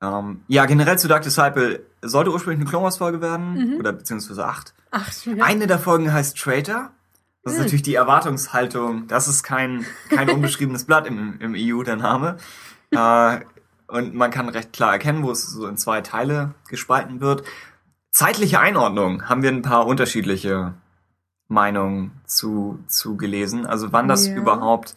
Ähm, 0.00 0.40
ja, 0.46 0.66
generell 0.66 0.98
zu 0.98 1.08
Dark 1.08 1.22
Disciple 1.22 1.80
sollte 2.02 2.30
ursprünglich 2.30 2.60
eine 2.60 2.70
Clone 2.70 2.84
Wars 2.84 2.98
Folge 2.98 3.20
werden, 3.20 3.54
Mhm. 3.72 3.80
oder 3.80 3.92
beziehungsweise 3.92 4.46
acht. 4.46 4.72
Ach, 4.92 5.10
ja. 5.24 5.42
Eine 5.44 5.66
der 5.66 5.78
Folgen 5.80 6.12
heißt 6.12 6.38
Traitor. 6.38 6.90
Das 7.46 7.52
ist 7.52 7.58
Hm. 7.60 7.64
natürlich 7.64 7.82
die 7.82 7.94
Erwartungshaltung. 7.94 9.06
Das 9.06 9.28
ist 9.28 9.44
kein, 9.44 9.86
kein 10.10 10.28
unbeschriebenes 10.30 10.82
Blatt 10.84 11.06
im, 11.06 11.38
im 11.40 11.54
EU, 11.56 11.82
der 11.82 11.96
Name. 11.96 12.36
Äh, 12.92 13.40
und 13.88 14.14
man 14.14 14.30
kann 14.30 14.48
recht 14.48 14.72
klar 14.72 14.92
erkennen, 14.92 15.24
wo 15.24 15.30
es 15.32 15.44
so 15.50 15.66
in 15.66 15.76
zwei 15.76 16.00
Teile 16.02 16.54
gespalten 16.68 17.20
wird. 17.20 17.42
Zeitliche 18.12 18.60
Einordnung 18.60 19.28
haben 19.28 19.42
wir 19.42 19.50
ein 19.50 19.62
paar 19.62 19.86
unterschiedliche 19.86 20.74
Meinungen 21.48 22.12
zu, 22.24 22.78
zu 22.86 23.16
gelesen. 23.16 23.66
Also 23.66 23.92
wann 23.92 24.06
das 24.06 24.28
Ja. 24.28 24.36
überhaupt. 24.36 24.94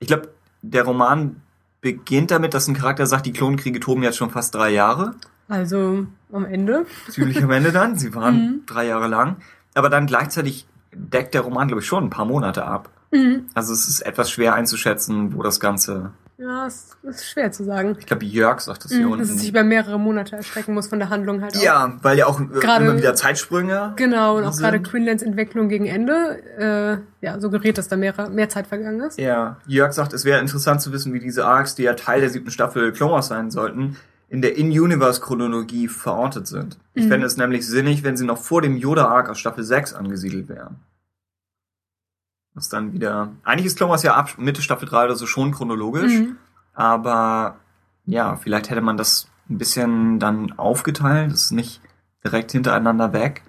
Ich 0.00 0.08
glaube, 0.08 0.28
der 0.62 0.82
Roman 0.84 1.40
beginnt 1.80 2.32
damit, 2.32 2.54
dass 2.54 2.66
ein 2.66 2.74
Charakter 2.74 3.06
sagt, 3.06 3.24
die 3.26 3.32
Klonkriege 3.32 3.78
toben 3.80 4.02
jetzt 4.02 4.16
schon 4.18 4.30
fast 4.30 4.52
drei 4.54 4.70
Jahre 4.70 5.14
Also 5.48 6.06
am 6.32 6.44
Ende. 6.44 6.86
ziemlich 7.08 7.42
am 7.42 7.52
Ende 7.52 7.70
dann. 7.70 7.96
Sie 7.96 8.12
waren 8.16 8.34
Mhm. 8.62 8.66
drei 8.66 8.86
Jahre 8.86 9.06
lang. 9.06 9.36
Aber 9.74 9.90
dann 9.90 10.06
gleichzeitig 10.06 10.66
deckt 10.94 11.34
der 11.34 11.42
Roman, 11.42 11.68
glaube 11.68 11.80
ich, 11.82 11.86
schon 11.86 12.04
ein 12.04 12.10
paar 12.10 12.24
Monate 12.24 12.64
ab. 12.64 12.88
Mhm. 13.10 13.46
Also 13.54 13.72
es 13.72 13.88
ist 13.88 14.00
etwas 14.02 14.30
schwer 14.30 14.54
einzuschätzen, 14.54 15.34
wo 15.34 15.42
das 15.42 15.60
Ganze. 15.60 16.10
Ja, 16.40 16.66
es 16.66 16.96
ist 17.02 17.26
schwer 17.28 17.50
zu 17.50 17.64
sagen. 17.64 17.96
Ich 17.98 18.06
glaube, 18.06 18.24
Jörg 18.24 18.60
sagt 18.60 18.84
das 18.84 18.92
hier 18.92 19.06
Mhm, 19.06 19.12
unten. 19.12 19.22
dass 19.24 19.30
es 19.34 19.40
sich 19.40 19.48
über 19.48 19.64
mehrere 19.64 19.98
Monate 19.98 20.36
erstrecken 20.36 20.72
muss 20.72 20.86
von 20.86 21.00
der 21.00 21.10
Handlung 21.10 21.42
halt 21.42 21.56
auch. 21.56 21.60
ja, 21.62 21.96
weil 22.02 22.16
ja 22.16 22.26
auch 22.26 22.38
äh, 22.40 22.44
Gerade- 22.60 22.84
immer 22.84 22.96
wieder 22.96 23.14
Zeitsprünge. 23.16 23.94
Genau, 23.96 24.36
und 24.36 24.44
auch 24.44 24.56
gerade 24.56 24.80
Quinlands 24.80 25.24
Entwicklung 25.24 25.68
gegen 25.68 25.86
Ende, 25.86 27.02
äh, 27.20 27.24
ja, 27.26 27.40
suggeriert, 27.40 27.76
dass 27.78 27.88
da 27.88 27.96
mehr, 27.96 28.14
mehr 28.30 28.48
Zeit 28.48 28.68
vergangen 28.68 29.00
ist. 29.00 29.18
Ja, 29.18 29.56
Jörg 29.66 29.92
sagt, 29.94 30.12
es 30.12 30.24
wäre 30.24 30.38
interessant 30.40 30.80
zu 30.80 30.92
wissen, 30.92 31.12
wie 31.12 31.18
diese 31.18 31.44
Arcs, 31.44 31.74
die 31.74 31.82
ja 31.82 31.94
Teil 31.94 32.20
der 32.20 32.30
siebten 32.30 32.52
Staffel 32.52 32.92
Clone 32.92 33.22
sein 33.22 33.50
sollten, 33.50 33.96
in 34.28 34.42
der 34.42 34.56
In-Universe-Chronologie 34.56 35.88
verortet 35.88 36.46
sind. 36.46 36.78
Ich 36.94 37.04
Mhm. 37.04 37.08
fände 37.08 37.26
es 37.26 37.36
nämlich 37.36 37.66
sinnig, 37.66 38.02
wenn 38.04 38.16
sie 38.16 38.26
noch 38.26 38.38
vor 38.38 38.60
dem 38.62 38.76
Yoda-Arc 38.76 39.28
aus 39.30 39.38
Staffel 39.38 39.64
6 39.64 39.94
angesiedelt 39.94 40.48
wären. 40.48 40.76
Was 42.54 42.68
dann 42.68 42.92
wieder. 42.92 43.32
Eigentlich 43.44 43.66
ist 43.66 43.76
Clone 43.76 43.90
Wars 43.90 44.02
ja 44.02 44.14
ab 44.14 44.36
Mitte 44.38 44.62
Staffel 44.62 44.88
3 44.88 45.04
oder 45.06 45.16
so 45.16 45.26
schon 45.26 45.52
chronologisch, 45.52 46.12
Mhm. 46.12 46.36
aber 46.74 47.56
ja, 48.04 48.36
vielleicht 48.36 48.70
hätte 48.70 48.80
man 48.80 48.96
das 48.96 49.28
ein 49.48 49.58
bisschen 49.58 50.18
dann 50.18 50.52
aufgeteilt, 50.58 51.32
das 51.32 51.44
ist 51.46 51.50
nicht 51.52 51.80
direkt 52.24 52.52
hintereinander 52.52 53.12
weg. 53.12 53.42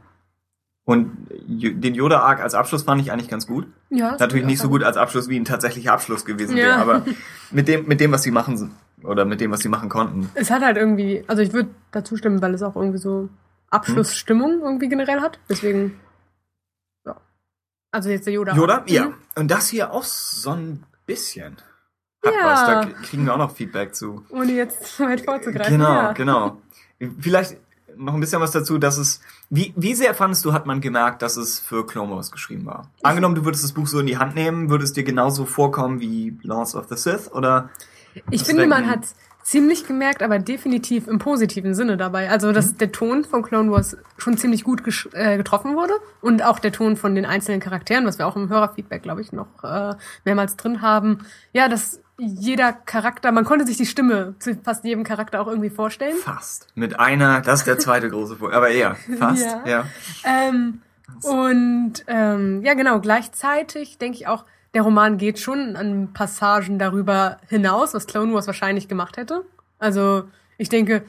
Und 0.85 1.27
den 1.29 1.93
Yoda-Arc 1.93 2.39
als 2.39 2.55
Abschluss 2.55 2.83
fand 2.83 3.01
ich 3.01 3.11
eigentlich 3.11 3.29
ganz 3.29 3.45
gut. 3.45 3.67
Ja, 3.89 4.15
Natürlich 4.17 4.45
nicht 4.45 4.59
so 4.59 4.69
gut 4.69 4.83
als 4.83 4.97
Abschluss, 4.97 5.27
wie 5.29 5.39
ein 5.39 5.45
tatsächlicher 5.45 5.93
Abschluss 5.93 6.25
gewesen 6.25 6.57
Ja. 6.57 6.63
wäre, 6.65 6.75
aber 6.77 7.05
mit 7.51 7.67
dem, 7.67 7.87
mit 7.87 7.99
dem, 7.99 8.11
was 8.11 8.23
sie 8.23 8.31
machen, 8.31 8.71
oder 9.03 9.25
mit 9.25 9.41
dem, 9.41 9.51
was 9.51 9.61
sie 9.61 9.69
machen 9.69 9.89
konnten. 9.89 10.29
Es 10.35 10.49
hat 10.51 10.61
halt 10.61 10.77
irgendwie, 10.77 11.23
also 11.27 11.41
ich 11.41 11.53
würde 11.53 11.69
dazu 11.91 12.17
stimmen, 12.17 12.41
weil 12.41 12.53
es 12.53 12.63
auch 12.63 12.75
irgendwie 12.75 12.97
so 12.97 13.29
Abschlussstimmung 13.69 14.61
irgendwie 14.61 14.89
generell 14.89 15.21
hat. 15.21 15.39
Deswegen, 15.49 15.99
ja. 17.05 17.15
Also 17.91 18.09
jetzt 18.09 18.25
der 18.25 18.33
Yoda. 18.33 18.55
Yoda? 18.55 18.83
Ja. 18.87 19.05
Mhm. 19.05 19.13
Und 19.35 19.51
das 19.51 19.69
hier 19.69 19.91
auch 19.91 20.03
so 20.03 20.51
ein 20.51 20.83
bisschen. 21.05 21.57
Hat 22.25 22.33
Ja. 22.33 22.45
was, 22.45 22.65
da 22.65 22.85
kriegen 23.03 23.25
wir 23.25 23.33
auch 23.33 23.37
noch 23.37 23.55
Feedback 23.55 23.95
zu. 23.95 24.23
Ohne 24.29 24.51
jetzt 24.51 24.97
zu 24.97 25.03
weit 25.07 25.21
vorzugreifen. 25.21 25.77
Genau, 25.77 25.93
ja. 25.93 26.11
genau. 26.13 26.57
Vielleicht 27.19 27.57
noch 27.95 28.13
ein 28.13 28.19
bisschen 28.19 28.41
was 28.41 28.51
dazu, 28.51 28.77
dass 28.77 28.97
es, 28.97 29.21
wie, 29.49 29.73
wie 29.75 29.93
sehr 29.93 30.13
fandest 30.13 30.45
du, 30.45 30.53
hat 30.53 30.65
man 30.65 30.79
gemerkt, 30.81 31.21
dass 31.21 31.37
es 31.37 31.59
für 31.59 31.85
Clone 31.85 32.13
Wars 32.15 32.31
geschrieben 32.31 32.65
war? 32.65 32.89
Angenommen, 33.03 33.35
du 33.35 33.45
würdest 33.45 33.63
das 33.63 33.73
Buch 33.73 33.87
so 33.87 33.99
in 33.99 34.05
die 34.07 34.17
Hand 34.17 34.35
nehmen, 34.35 34.69
würde 34.69 34.83
es 34.83 34.93
dir 34.93 35.03
genauso 35.03 35.45
vorkommen 35.45 35.99
wie 35.99 36.37
Lords 36.43 36.75
of 36.75 36.87
the 36.89 36.95
Sith, 36.95 37.29
oder? 37.31 37.69
Ich 38.31 38.43
finde, 38.43 38.67
man 38.67 38.87
hat 38.89 39.01
ziemlich 39.41 39.87
gemerkt, 39.87 40.21
aber 40.21 40.37
definitiv 40.37 41.07
im 41.07 41.17
positiven 41.17 41.73
Sinne 41.73 41.97
dabei. 41.97 42.29
Also, 42.29 42.49
Mhm. 42.49 42.53
dass 42.53 42.75
der 42.77 42.91
Ton 42.91 43.23
von 43.23 43.41
Clone 43.41 43.71
Wars 43.71 43.97
schon 44.17 44.37
ziemlich 44.37 44.63
gut 44.63 44.83
äh, 45.13 45.37
getroffen 45.37 45.75
wurde 45.75 45.93
und 46.21 46.43
auch 46.43 46.59
der 46.59 46.71
Ton 46.71 46.97
von 46.97 47.15
den 47.15 47.25
einzelnen 47.25 47.59
Charakteren, 47.59 48.05
was 48.05 48.19
wir 48.19 48.27
auch 48.27 48.35
im 48.35 48.49
Hörerfeedback, 48.49 49.01
glaube 49.01 49.21
ich, 49.21 49.31
noch 49.31 49.47
äh, 49.63 49.95
mehrmals 50.25 50.55
drin 50.55 50.81
haben. 50.81 51.19
Ja, 51.53 51.67
dass 51.67 51.99
jeder 52.17 52.73
Charakter, 52.73 53.31
man 53.31 53.45
konnte 53.45 53.65
sich 53.65 53.77
die 53.77 53.85
Stimme 53.85 54.35
zu 54.39 54.55
fast 54.55 54.83
jedem 54.83 55.03
Charakter 55.05 55.39
auch 55.41 55.47
irgendwie 55.47 55.69
vorstellen. 55.69 56.17
Fast. 56.17 56.67
Mit 56.75 56.99
einer, 56.99 57.39
das 57.41 57.61
ist 57.61 57.65
der 57.67 57.79
zweite 57.79 58.09
große 58.09 58.35
Punkt, 58.35 58.53
aber 58.53 58.69
eher, 58.69 58.97
fast, 59.17 59.45
Ja. 59.45 59.63
ja. 59.65 59.85
Ähm, 60.25 60.81
und 61.23 61.93
ähm, 62.07 62.61
ja, 62.63 62.73
genau, 62.75 62.99
gleichzeitig 62.99 63.97
denke 63.97 64.17
ich 64.17 64.27
auch, 64.27 64.45
der 64.73 64.83
Roman 64.83 65.17
geht 65.17 65.39
schon 65.39 65.75
an 65.75 66.13
Passagen 66.13 66.77
darüber 66.79 67.37
hinaus, 67.49 67.93
was 67.93 68.07
Clone 68.07 68.33
Wars 68.33 68.47
wahrscheinlich 68.47 68.87
gemacht 68.87 69.17
hätte. 69.17 69.43
Also 69.79 70.25
ich 70.57 70.69
denke, 70.69 71.03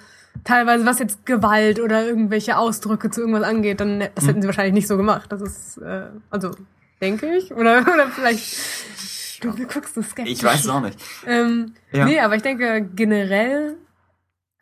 teilweise 0.45 0.87
was 0.87 0.99
jetzt 0.99 1.27
Gewalt 1.27 1.81
oder 1.81 2.07
irgendwelche 2.07 2.57
Ausdrücke 2.57 3.11
zu 3.11 3.21
irgendwas 3.21 3.43
angeht, 3.43 3.81
dann 3.81 4.05
das 4.15 4.27
hätten 4.27 4.43
sie 4.43 4.49
wahrscheinlich 4.49 4.75
nicht 4.75 4.89
so 4.89 4.97
gemacht. 4.97 5.31
Das 5.31 5.43
ist 5.43 5.79
äh, 5.79 6.07
also 6.31 6.53
denke 7.01 7.35
ich. 7.37 7.53
Oder, 7.53 7.81
oder 7.95 8.09
vielleicht. 8.09 8.57
Du 9.43 9.53
guckst 9.53 9.95
so 9.95 10.03
skeptisch. 10.03 10.35
Ich 10.35 10.45
weiß 10.45 10.61
es 10.61 10.69
auch 10.69 10.81
nicht. 10.83 10.99
Ähm, 11.27 11.73
Ja. 11.93 12.05
Nee, 12.05 12.21
aber 12.21 12.37
ich 12.37 12.43
denke, 12.43 12.87
generell 12.95 13.77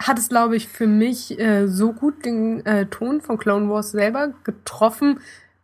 hat 0.01 0.19
es, 0.19 0.29
glaube 0.29 0.55
ich, 0.55 0.69
für 0.69 0.87
mich 0.87 1.37
äh, 1.41 1.66
so 1.66 1.93
gut 1.93 2.25
den 2.25 2.65
äh, 2.65 2.87
Ton 2.87 3.20
von 3.20 3.39
Clone 3.39 3.69
Wars 3.69 3.91
selber 3.91 4.33
getroffen, 4.45 5.19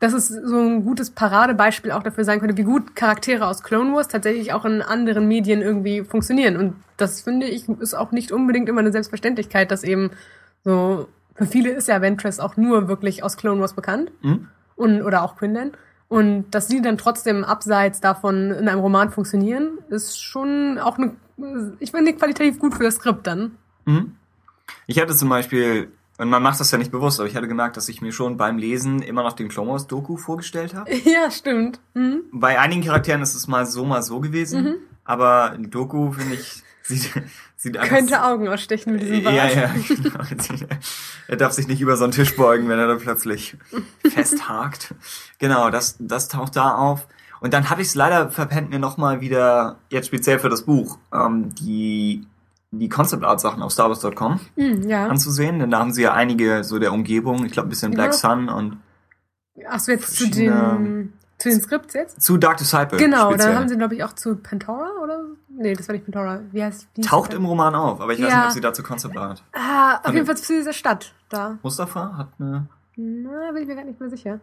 dass 0.05 0.12
es 0.12 0.28
so 0.28 0.59
ein 0.59 0.85
gutes 0.85 1.10
Paradebeispiel 1.10 1.90
auch 1.90 2.02
dafür 2.02 2.24
sein 2.24 2.39
könnte, 2.39 2.59
wie 2.59 2.64
gut 2.64 2.94
Charaktere 2.94 3.47
aus 3.47 3.62
Clone 3.62 3.94
Wars 3.94 4.09
tatsächlich 4.09 4.52
auch 4.52 4.66
in 4.66 4.82
anderen 4.82 5.26
Medien 5.26 5.62
irgendwie 5.62 6.05
funktionieren. 6.05 6.59
Und 6.59 6.74
das 6.98 7.22
finde 7.22 7.47
ich 7.47 7.70
ist 7.70 7.94
auch 7.94 8.12
nicht 8.12 8.31
unbedingt 8.31 8.68
immer 8.68 8.81
eine 8.81 8.93
Selbstverständlichkeit, 8.93 9.70
dass 9.70 9.82
eben 9.82 10.10
so 10.62 11.09
für 11.35 11.47
viele 11.47 11.70
ist 11.70 11.89
ja 11.89 12.02
Ventress 12.02 12.39
auch 12.39 12.59
nur 12.59 12.86
wirklich 12.86 13.22
aus 13.22 13.39
Clone 13.39 13.62
Wars 13.62 13.72
bekannt 13.72 14.10
Hm? 14.20 14.48
und 14.76 15.01
oder 15.01 15.22
auch 15.22 15.36
Quinlan. 15.36 15.72
Und 16.09 16.51
dass 16.51 16.68
sie 16.68 16.82
dann 16.82 16.98
trotzdem 16.98 17.43
abseits 17.43 18.02
davon 18.02 18.51
in 18.51 18.68
einem 18.68 18.81
Roman 18.81 19.10
funktionieren, 19.10 19.78
ist 19.89 20.22
schon 20.22 20.78
auch 20.78 20.98
eine, 20.98 21.12
ich 21.81 21.93
finde 21.93 22.12
qualitativ 22.12 22.59
gut 22.59 22.74
für 22.74 22.85
das 22.85 22.97
Skript 22.97 23.26
dann. 23.26 23.52
Mhm. 23.86 24.16
Ich 24.86 25.01
hatte 25.01 25.16
zum 25.16 25.31
Beispiel, 25.31 25.89
und 26.19 26.28
man 26.28 26.43
macht 26.43 26.61
das 26.61 26.70
ja 26.70 26.78
nicht 26.78 26.93
bewusst, 26.93 27.19
aber 27.19 27.28
ich 27.28 27.35
hatte 27.35 27.49
gemerkt, 27.49 27.77
dass 27.77 27.89
ich 27.89 28.01
mir 28.01 28.12
schon 28.12 28.36
beim 28.36 28.57
Lesen 28.57 29.03
immer 29.03 29.23
noch 29.23 29.32
den 29.32 29.49
Clone 29.49 29.82
Doku 29.86 30.16
vorgestellt 30.16 30.74
habe. 30.74 30.91
Ja, 31.05 31.31
stimmt. 31.31 31.81
Mhm. 31.95 32.23
Bei 32.32 32.59
einigen 32.59 32.82
Charakteren 32.82 33.23
ist 33.23 33.35
es 33.35 33.49
mal 33.49 33.66
so, 33.66 33.85
mal 33.85 34.03
so 34.03 34.20
gewesen, 34.20 34.77
aber 35.05 35.57
die 35.59 35.69
Doku, 35.69 36.12
finde 36.12 36.35
ich, 36.35 36.62
sieht, 36.82 37.11
sieht 37.57 37.77
einfach... 37.77 37.97
Könnte 37.97 38.23
Augen 38.23 38.49
ausstechen 38.49 38.93
mit 38.93 39.03
diesem 39.03 39.24
Bart. 39.24 39.35
ja, 39.35 39.49
ja, 39.49 39.70
genau. 39.89 40.66
Er 41.27 41.36
darf 41.36 41.53
sich 41.53 41.66
nicht 41.66 41.81
über 41.81 41.97
so 41.97 42.05
einen 42.05 42.12
Tisch 42.12 42.36
beugen, 42.36 42.69
wenn 42.69 42.78
er 42.78 42.86
da 42.86 42.95
plötzlich 42.95 43.57
festhakt. 44.09 44.95
Genau, 45.39 45.70
das, 45.70 45.97
das 45.99 46.28
taucht 46.28 46.57
da 46.57 46.77
auf. 46.77 47.07
Und 47.41 47.53
dann 47.53 47.69
habe 47.69 47.82
ich 47.82 47.89
es 47.89 47.95
leider 47.95 48.31
verpennt, 48.31 48.70
mir 48.70 48.78
nochmal 48.78 49.20
wieder, 49.20 49.77
jetzt 49.91 50.07
speziell 50.07 50.39
für 50.39 50.49
das 50.49 50.62
Buch, 50.62 50.99
ähm, 51.12 51.55
die, 51.55 52.27
die 52.78 52.88
Concept 52.88 53.24
Art 53.24 53.40
Sachen 53.40 53.62
auf 53.62 53.72
StarWars.com 53.72 54.40
Mhm, 54.56 54.88
ja. 54.88 55.06
anzusehen, 55.06 55.59
denn 55.59 55.70
da 55.70 55.78
haben 55.78 55.92
sie 55.92 56.02
ja 56.02 56.12
einige 56.12 56.64
so 56.64 56.78
der 56.78 56.92
Umgebung, 56.92 57.44
ich 57.44 57.52
glaube 57.52 57.68
ein 57.68 57.70
bisschen 57.70 57.92
Black 57.92 58.12
Ja. 58.12 58.12
Sun 58.12 58.48
und 58.48 58.78
Achso, 59.68 59.92
jetzt 59.92 60.16
zu 60.16 60.28
den, 60.28 61.12
zu 61.38 61.48
den 61.48 61.60
Skripts 61.60 61.94
jetzt? 61.94 62.20
zu 62.20 62.36
Dark 62.38 62.56
Disciple. 62.56 62.98
Genau, 62.98 63.30
speziell. 63.30 63.52
dann 63.52 63.60
haben 63.60 63.68
sie, 63.68 63.76
glaube 63.76 63.94
ich, 63.94 64.02
auch 64.05 64.12
zu 64.14 64.36
Pantora 64.36 64.90
oder? 65.02 65.20
Nee, 65.48 65.74
das 65.74 65.86
war 65.86 65.92
nicht 65.94 66.05
Pantora. 66.05 66.40
Wie 66.51 66.62
heißt 66.62 66.88
hieß 66.96 67.06
Taucht 67.06 67.32
im 67.34 67.44
Roman 67.44 67.74
auf, 67.76 68.01
aber 68.01 68.12
ich 68.12 68.20
weiß 68.20 68.28
Ja. 68.30 68.36
nicht, 68.38 68.46
ob 68.48 68.52
sie 68.52 68.60
dazu 68.60 68.82
Concept 68.82 69.16
Art. 69.16 69.42
Ah, 69.52 70.01
auf 70.02 70.12
jeden 70.12 70.26
Fall 70.26 70.36
zu 70.36 70.52
dieser 70.55 70.72
Stadt 70.72 71.14
da. 71.28 71.59
Mustafa 71.62 72.16
hat 72.16 72.28
eine. 72.40 72.66
Na, 72.96 73.52
bin 73.52 73.62
ich 73.62 73.68
mir 73.68 73.76
gar 73.76 73.84
nicht 73.84 74.01
mehr 74.01 74.10
sicher. 74.10 74.40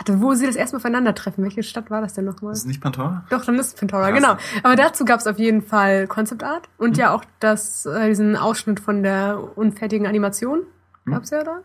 Hatte, 0.00 0.20
wo 0.22 0.32
sie 0.32 0.46
das 0.46 0.56
erste 0.56 0.74
Mal 0.76 0.78
aufeinandertreffen. 0.78 1.44
Welche 1.44 1.62
Stadt 1.62 1.90
war 1.90 2.00
das 2.00 2.14
denn 2.14 2.24
nochmal? 2.24 2.52
Ist 2.54 2.60
es 2.60 2.64
nicht 2.64 2.80
Pantora? 2.80 3.22
Doch, 3.28 3.44
dann 3.44 3.58
ist 3.58 3.66
es 3.66 3.74
Pantora, 3.74 4.10
Krass. 4.10 4.14
genau. 4.18 4.36
Aber 4.62 4.74
dazu 4.74 5.04
gab 5.04 5.20
es 5.20 5.26
auf 5.26 5.38
jeden 5.38 5.60
Fall 5.60 6.06
Concept 6.06 6.42
Art 6.42 6.68
und 6.78 6.92
Mhm. 6.96 7.00
ja 7.00 7.14
auch 7.14 7.22
das, 7.38 7.84
äh, 7.84 8.08
diesen 8.08 8.34
Ausschnitt 8.34 8.80
von 8.80 9.02
der 9.02 9.38
unfertigen 9.56 10.06
Animation 10.06 10.60
Mhm. 11.04 11.12
gab's 11.12 11.28
ja 11.30 11.44
da. 11.44 11.58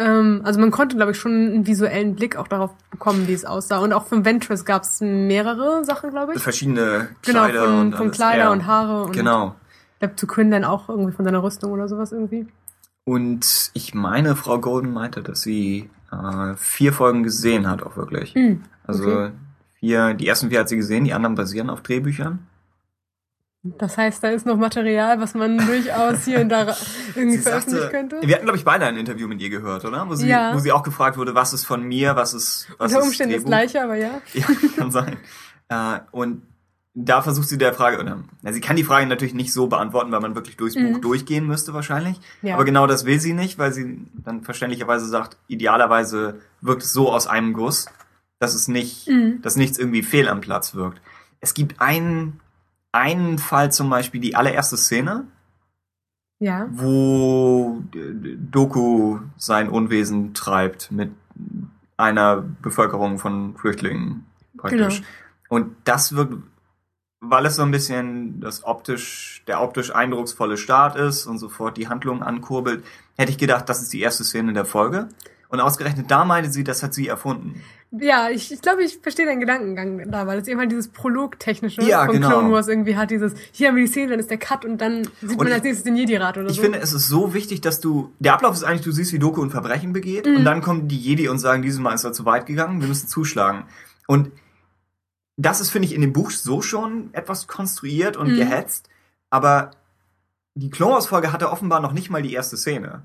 Ähm, 0.00 0.40
also 0.44 0.60
man 0.60 0.70
konnte, 0.70 0.96
glaube 0.96 1.10
ich, 1.10 1.18
schon 1.18 1.32
einen 1.32 1.66
visuellen 1.66 2.14
Blick 2.14 2.36
auch 2.36 2.48
darauf 2.48 2.70
bekommen, 2.90 3.28
wie 3.28 3.34
es 3.34 3.44
aussah. 3.44 3.78
Und 3.80 3.92
auch 3.92 4.06
von 4.06 4.24
Ventress 4.24 4.64
gab's 4.64 5.00
mehrere 5.02 5.84
Sachen, 5.84 6.08
glaube 6.10 6.34
ich. 6.36 6.42
Verschiedene 6.42 7.08
Genau, 7.22 7.40
Kleider 7.44 7.64
von, 7.64 7.78
und 7.80 7.92
von 7.96 8.06
alles. 8.06 8.16
Kleider 8.16 8.44
Ja. 8.44 8.50
und 8.52 8.66
Haare 8.66 9.02
und 9.04 9.12
Genau. 9.12 9.56
ich 9.94 9.98
glaube 9.98 10.16
zu 10.16 10.26
Quinlan 10.26 10.64
auch 10.64 10.88
irgendwie 10.88 11.12
von 11.12 11.24
seiner 11.26 11.42
Rüstung 11.42 11.72
oder 11.72 11.86
sowas 11.88 12.12
irgendwie. 12.12 12.46
Und 13.04 13.70
ich 13.74 13.92
meine, 13.94 14.36
Frau 14.36 14.58
Golden 14.58 14.92
meinte, 14.92 15.22
dass 15.22 15.40
sie 15.42 15.90
äh, 16.12 16.54
vier 16.56 16.92
Folgen 16.92 17.22
gesehen 17.22 17.68
hat, 17.68 17.82
auch 17.82 17.96
wirklich. 17.96 18.34
Mhm. 18.34 18.62
Also 18.84 19.04
okay. 19.10 19.30
vier, 19.80 20.14
die 20.14 20.26
ersten 20.28 20.50
vier 20.50 20.60
hat 20.60 20.68
sie 20.68 20.76
gesehen, 20.76 21.04
die 21.04 21.12
anderen 21.12 21.34
basieren 21.34 21.70
auf 21.70 21.82
Drehbüchern. 21.82 22.40
Das 23.64 23.98
heißt, 23.98 24.22
da 24.22 24.28
ist 24.28 24.46
noch 24.46 24.56
Material, 24.56 25.20
was 25.20 25.34
man 25.34 25.58
durchaus 25.66 26.24
hier 26.24 26.40
und 26.40 26.48
da 26.48 26.74
irgendwie 27.14 27.38
veröffentlichen 27.38 27.82
sagte, 27.82 27.90
könnte. 27.90 28.20
wir 28.26 28.34
hatten, 28.34 28.44
glaube 28.44 28.56
ich, 28.56 28.64
beide 28.64 28.86
ein 28.86 28.96
Interview 28.96 29.26
mit 29.28 29.42
ihr 29.42 29.50
gehört, 29.50 29.84
oder? 29.84 30.08
Wo 30.08 30.14
sie, 30.14 30.28
Ja. 30.28 30.54
wo 30.54 30.58
sie 30.58 30.72
auch 30.72 30.82
gefragt 30.84 31.18
wurde, 31.18 31.34
was 31.34 31.52
ist 31.52 31.64
von 31.64 31.82
mir, 31.82 32.14
was 32.16 32.34
ist, 32.34 32.68
was 32.78 32.92
Unter 32.92 33.00
ist 33.00 33.06
Umständen 33.08 33.32
das 33.34 33.42
Drehbuch? 33.42 33.50
gleiche, 33.50 33.82
aber 33.82 33.96
ja. 33.96 34.20
Ja, 34.32 34.46
kann 34.76 34.90
sein. 34.90 35.16
Äh, 35.70 36.00
und 36.12 36.40
da 36.94 37.22
versucht 37.22 37.48
sie 37.48 37.58
der 37.58 37.72
Frage, 37.74 38.00
oder, 38.00 38.24
na, 38.42 38.52
sie 38.52 38.60
kann 38.60 38.76
die 38.76 38.84
Frage 38.84 39.06
natürlich 39.06 39.34
nicht 39.34 39.52
so 39.52 39.68
beantworten, 39.68 40.10
weil 40.10 40.20
man 40.20 40.34
wirklich 40.34 40.56
durchs 40.56 40.74
Buch 40.74 40.96
Mhm. 40.96 41.00
durchgehen 41.00 41.46
müsste 41.46 41.72
wahrscheinlich. 41.74 42.20
Ja. 42.42 42.54
Aber 42.54 42.64
genau 42.64 42.86
das 42.86 43.04
will 43.04 43.20
sie 43.20 43.34
nicht, 43.34 43.58
weil 43.58 43.72
sie 43.72 44.06
dann 44.14 44.42
verständlicherweise 44.42 45.06
sagt, 45.06 45.36
idealerweise 45.46 46.40
wirkt 46.60 46.82
es 46.82 46.92
so 46.92 47.12
aus 47.12 47.26
einem 47.26 47.52
Guss, 47.52 47.86
dass 48.40 48.54
es 48.54 48.66
nicht, 48.68 49.06
Mhm. 49.08 49.40
dass 49.42 49.56
nichts 49.56 49.78
irgendwie 49.78 50.02
fehl 50.02 50.28
am 50.28 50.40
Platz 50.40 50.74
wirkt. 50.74 51.00
Es 51.40 51.54
gibt 51.54 51.80
einen, 51.80 52.40
einen 52.90 53.38
Fall 53.38 53.70
zum 53.70 53.90
Beispiel, 53.90 54.20
die 54.20 54.34
allererste 54.34 54.76
Szene, 54.76 55.24
Ja. 56.40 56.68
wo 56.72 57.82
Doku 57.92 59.18
sein 59.36 59.68
Unwesen 59.68 60.34
treibt 60.34 60.90
mit 60.90 61.10
einer 61.96 62.36
Bevölkerung 62.62 63.18
von 63.18 63.56
Flüchtlingen 63.56 64.24
praktisch. 64.56 64.98
Genau. 64.98 65.08
Und 65.48 65.76
das 65.84 66.14
wirkt, 66.14 66.34
weil 67.20 67.46
es 67.46 67.56
so 67.56 67.62
ein 67.62 67.70
bisschen 67.70 68.40
das 68.40 68.64
optisch, 68.64 69.42
der 69.46 69.60
optisch 69.60 69.94
eindrucksvolle 69.94 70.56
Start 70.56 70.96
ist 70.96 71.26
und 71.26 71.38
sofort 71.38 71.76
die 71.76 71.88
Handlung 71.88 72.22
ankurbelt, 72.22 72.84
hätte 73.16 73.30
ich 73.32 73.38
gedacht, 73.38 73.68
das 73.68 73.82
ist 73.82 73.92
die 73.92 74.00
erste 74.00 74.24
Szene 74.24 74.52
der 74.52 74.64
Folge. 74.64 75.08
Und 75.50 75.60
ausgerechnet 75.60 76.10
da 76.10 76.24
meinte 76.26 76.50
sie, 76.52 76.62
das 76.62 76.82
hat 76.82 76.92
sie 76.92 77.08
erfunden. 77.08 77.62
Ja, 77.90 78.28
ich, 78.28 78.52
ich 78.52 78.60
glaube, 78.60 78.82
ich 78.84 78.98
verstehe 78.98 79.24
deinen 79.24 79.40
Gedankengang 79.40 80.10
da, 80.10 80.26
weil 80.26 80.38
es 80.38 80.46
eben 80.46 80.60
halt 80.60 80.70
dieses 80.70 80.88
Prolog-technische 80.88 81.80
Ja, 81.82 82.04
von 82.04 82.12
genau. 82.16 82.28
Clone 82.28 82.52
Wars 82.52 82.68
irgendwie 82.68 82.96
hat, 82.96 83.10
dieses, 83.10 83.32
hier 83.50 83.68
haben 83.68 83.76
wir 83.76 83.82
die 83.84 83.88
Szene, 83.90 84.10
dann 84.10 84.20
ist 84.20 84.28
der 84.30 84.36
Cut 84.36 84.66
und 84.66 84.78
dann 84.78 85.04
sieht 85.22 85.30
Und 85.30 85.38
man 85.38 85.46
ich- 85.48 85.54
als 85.54 85.62
nächstes 85.64 85.84
den 85.84 85.96
Jedi-Rat 85.96 86.36
oder 86.36 86.50
Ich 86.50 86.56
so. 86.56 86.62
finde, 86.62 86.80
es 86.80 86.92
ist 86.92 87.08
so 87.08 87.32
wichtig, 87.32 87.62
dass 87.62 87.80
du. 87.80 88.12
Der 88.18 88.34
Ablauf 88.34 88.52
ist 88.54 88.62
eigentlich, 88.62 88.82
du 88.82 88.92
siehst, 88.92 89.14
wie 89.14 89.18
Doku 89.18 89.42
ein 89.42 89.48
Verbrechen 89.50 89.94
begeht 89.94 90.26
Mhm. 90.26 90.36
und 90.36 90.44
dann 90.44 90.60
kommen 90.60 90.86
die 90.86 90.98
Jedi 90.98 91.28
und 91.30 91.38
sagen, 91.38 91.62
dieses 91.62 91.80
Mal 91.80 91.94
ist 91.94 92.04
er 92.04 92.12
zu 92.12 92.26
weit 92.26 92.44
gegangen, 92.44 92.82
wir 92.82 92.88
müssen 92.88 93.08
zuschlagen. 93.08 93.62
Und 94.06 94.30
das 95.40 95.60
ist, 95.60 95.70
finde 95.70 95.86
ich, 95.86 95.94
in 95.94 96.00
dem 96.02 96.12
Buch 96.12 96.30
so 96.30 96.60
schon 96.62 97.08
etwas 97.14 97.46
konstruiert 97.46 98.16
und 98.16 98.32
Mhm. 98.32 98.36
gehetzt, 98.36 98.88
aber 99.30 99.70
die 100.54 100.68
Clone 100.70 100.94
Wars 100.94 101.06
Folge 101.06 101.32
hatte 101.32 101.50
offenbar 101.50 101.80
noch 101.80 101.92
nicht 101.92 102.10
mal 102.10 102.20
die 102.22 102.32
erste 102.34 102.56
Szene. 102.56 103.02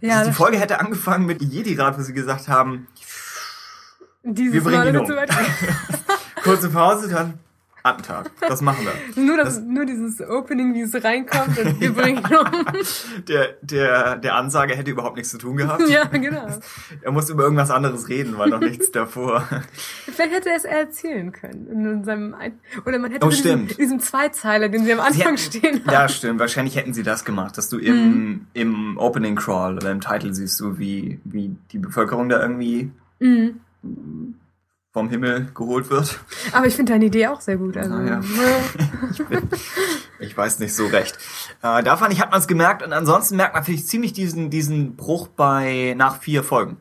ja, 0.00 0.18
also 0.18 0.30
die 0.30 0.36
Folge 0.36 0.58
hätte 0.58 0.78
angefangen 0.78 1.26
mit 1.26 1.42
Jedi-Rat, 1.42 1.98
wo 1.98 2.02
sie 2.02 2.12
gesagt 2.12 2.46
haben, 2.48 2.86
stimmt. 3.00 4.38
dieses 4.38 4.52
wir 4.54 4.62
bringen 4.62 4.78
Mal 4.78 4.88
ihn 4.88 4.96
um. 4.98 5.06
kurze 6.44 6.70
Pause, 6.70 7.08
dann 7.08 7.38
Attentat. 7.84 8.30
Das 8.40 8.60
machen 8.60 8.84
wir. 8.86 9.22
nur, 9.24 9.36
das, 9.36 9.56
Das- 9.56 9.64
nur 9.64 9.84
dieses 9.84 10.20
Opening, 10.20 10.74
wie 10.74 10.82
es 10.82 10.94
reinkommt 11.04 11.58
und 11.58 11.80
wir 11.80 11.92
bringen 11.92 12.22
um. 12.24 12.66
Der, 13.28 13.56
der, 13.62 14.16
der 14.16 14.34
Ansage 14.36 14.74
hätte 14.76 14.90
überhaupt 14.90 15.16
nichts 15.16 15.30
zu 15.30 15.38
tun 15.38 15.56
gehabt. 15.56 15.82
ja, 15.88 16.04
genau. 16.04 16.46
Er 17.02 17.12
muss 17.12 17.28
über 17.30 17.42
irgendwas 17.44 17.70
anderes 17.70 18.08
reden, 18.08 18.38
weil 18.38 18.50
noch 18.50 18.60
nichts 18.60 18.90
davor. 18.92 19.48
Vielleicht 20.06 20.32
hätte 20.34 20.50
er 20.50 20.56
es 20.56 20.64
erzählen 20.64 21.30
können. 21.32 21.66
In 21.68 22.04
seinem 22.04 22.34
Ein 22.34 22.54
oder 22.86 22.98
man 22.98 23.10
hätte 23.12 23.26
Oh, 23.26 23.30
diesen, 23.30 23.66
diesen 23.68 24.00
Zweizeiler, 24.00 24.68
den 24.68 24.84
sie 24.84 24.92
am 24.92 25.00
Anfang 25.00 25.36
Sie 25.36 25.44
stehen 25.44 25.74
hätten- 25.78 25.90
Ja, 25.90 26.08
stimmt. 26.08 26.40
Wahrscheinlich 26.40 26.76
hätten 26.76 26.92
sie 26.94 27.02
das 27.02 27.24
gemacht, 27.24 27.56
dass 27.58 27.68
du 27.68 27.78
im, 27.78 28.46
im 28.54 28.96
Opening 28.98 29.36
Crawl 29.36 29.74
oder 29.76 29.90
im 29.90 30.00
Title 30.00 30.34
siehst 30.34 30.58
du, 30.60 30.78
wie, 30.78 31.20
wie 31.24 31.54
die 31.72 31.78
Bevölkerung 31.78 32.28
da 32.28 32.40
irgendwie 32.40 32.90
Mhm. 33.20 33.60
Vom 34.92 35.08
Himmel 35.08 35.48
geholt 35.54 35.88
wird. 35.90 36.20
Aber 36.52 36.66
ich 36.66 36.76
finde 36.76 36.92
deine 36.92 37.06
Idee 37.06 37.28
auch 37.28 37.40
sehr 37.40 37.56
gut. 37.56 37.76
Also, 37.76 37.94
Na 37.94 38.04
ja. 38.04 38.16
ne? 38.18 38.22
Ich, 39.10 39.24
bin, 39.24 39.48
ich 40.20 40.36
weiß 40.36 40.58
nicht 40.58 40.74
so 40.74 40.86
recht. 40.86 41.18
Äh, 41.62 41.82
da 41.82 41.96
fand 41.96 42.12
ich, 42.12 42.20
hat 42.20 42.30
man 42.30 42.40
es 42.40 42.46
gemerkt 42.46 42.82
und 42.82 42.92
ansonsten 42.92 43.36
merkt 43.36 43.54
man 43.54 43.62
natürlich 43.62 43.86
ziemlich 43.86 44.12
diesen, 44.12 44.50
diesen 44.50 44.96
Bruch 44.96 45.28
bei 45.28 45.94
nach 45.96 46.18
vier 46.18 46.44
Folgen. 46.44 46.76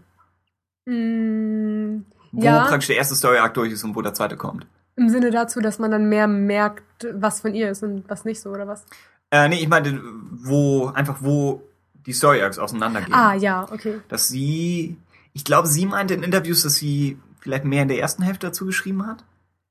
Mm, 0.86 2.04
Wo 2.32 2.44
ja, 2.44 2.66
praktisch 2.66 2.88
der 2.88 2.98
erste 2.98 3.16
Story 3.16 3.38
Arc 3.38 3.54
durch 3.54 3.72
ist 3.72 3.84
und 3.84 3.96
wo 3.96 4.02
der 4.02 4.14
zweite 4.14 4.36
kommt. 4.36 4.66
im 4.96 5.10
Sinne 5.10 5.32
dazu, 5.32 5.62
dass 5.62 5.80
man 5.80 5.92
dann 5.92 6.10
mehr 6.10 6.28
merkt, 6.28 7.08
was 7.14 7.42
von 7.42 7.54
ihr 7.54 7.70
ist 7.72 7.84
und 7.84 8.10
was 8.10 8.26
nicht 8.26 8.42
so, 8.42 8.50
oder 8.50 8.68
was? 8.68 8.86
Äh, 9.32 9.48
nee, 9.48 9.60
ich 9.62 9.68
meinte, 9.70 10.02
wo, 10.32 10.88
einfach 10.88 11.18
wo 11.22 11.64
die 12.06 12.14
Story 12.14 12.42
Arcs 12.42 12.60
auseinandergehen. 12.60 13.14
Ah, 13.14 13.36
ja, 13.36 13.68
okay. 13.72 14.00
dass 14.10 14.28
sie, 14.28 14.98
ich 15.34 15.46
glaube, 15.46 15.68
sie 15.68 15.86
meinte 15.86 16.14
in 16.14 16.24
Interviews, 16.24 16.64
dass 16.64 16.76
sie 16.76 17.18
vielleicht 17.42 17.66
mehr 17.66 17.82
in 17.82 17.88
der 17.90 18.00
ersten 18.00 18.24
Hälfte 18.24 18.48
dazu 18.48 18.66
geschrieben 18.66 19.06
hat. 19.06 19.26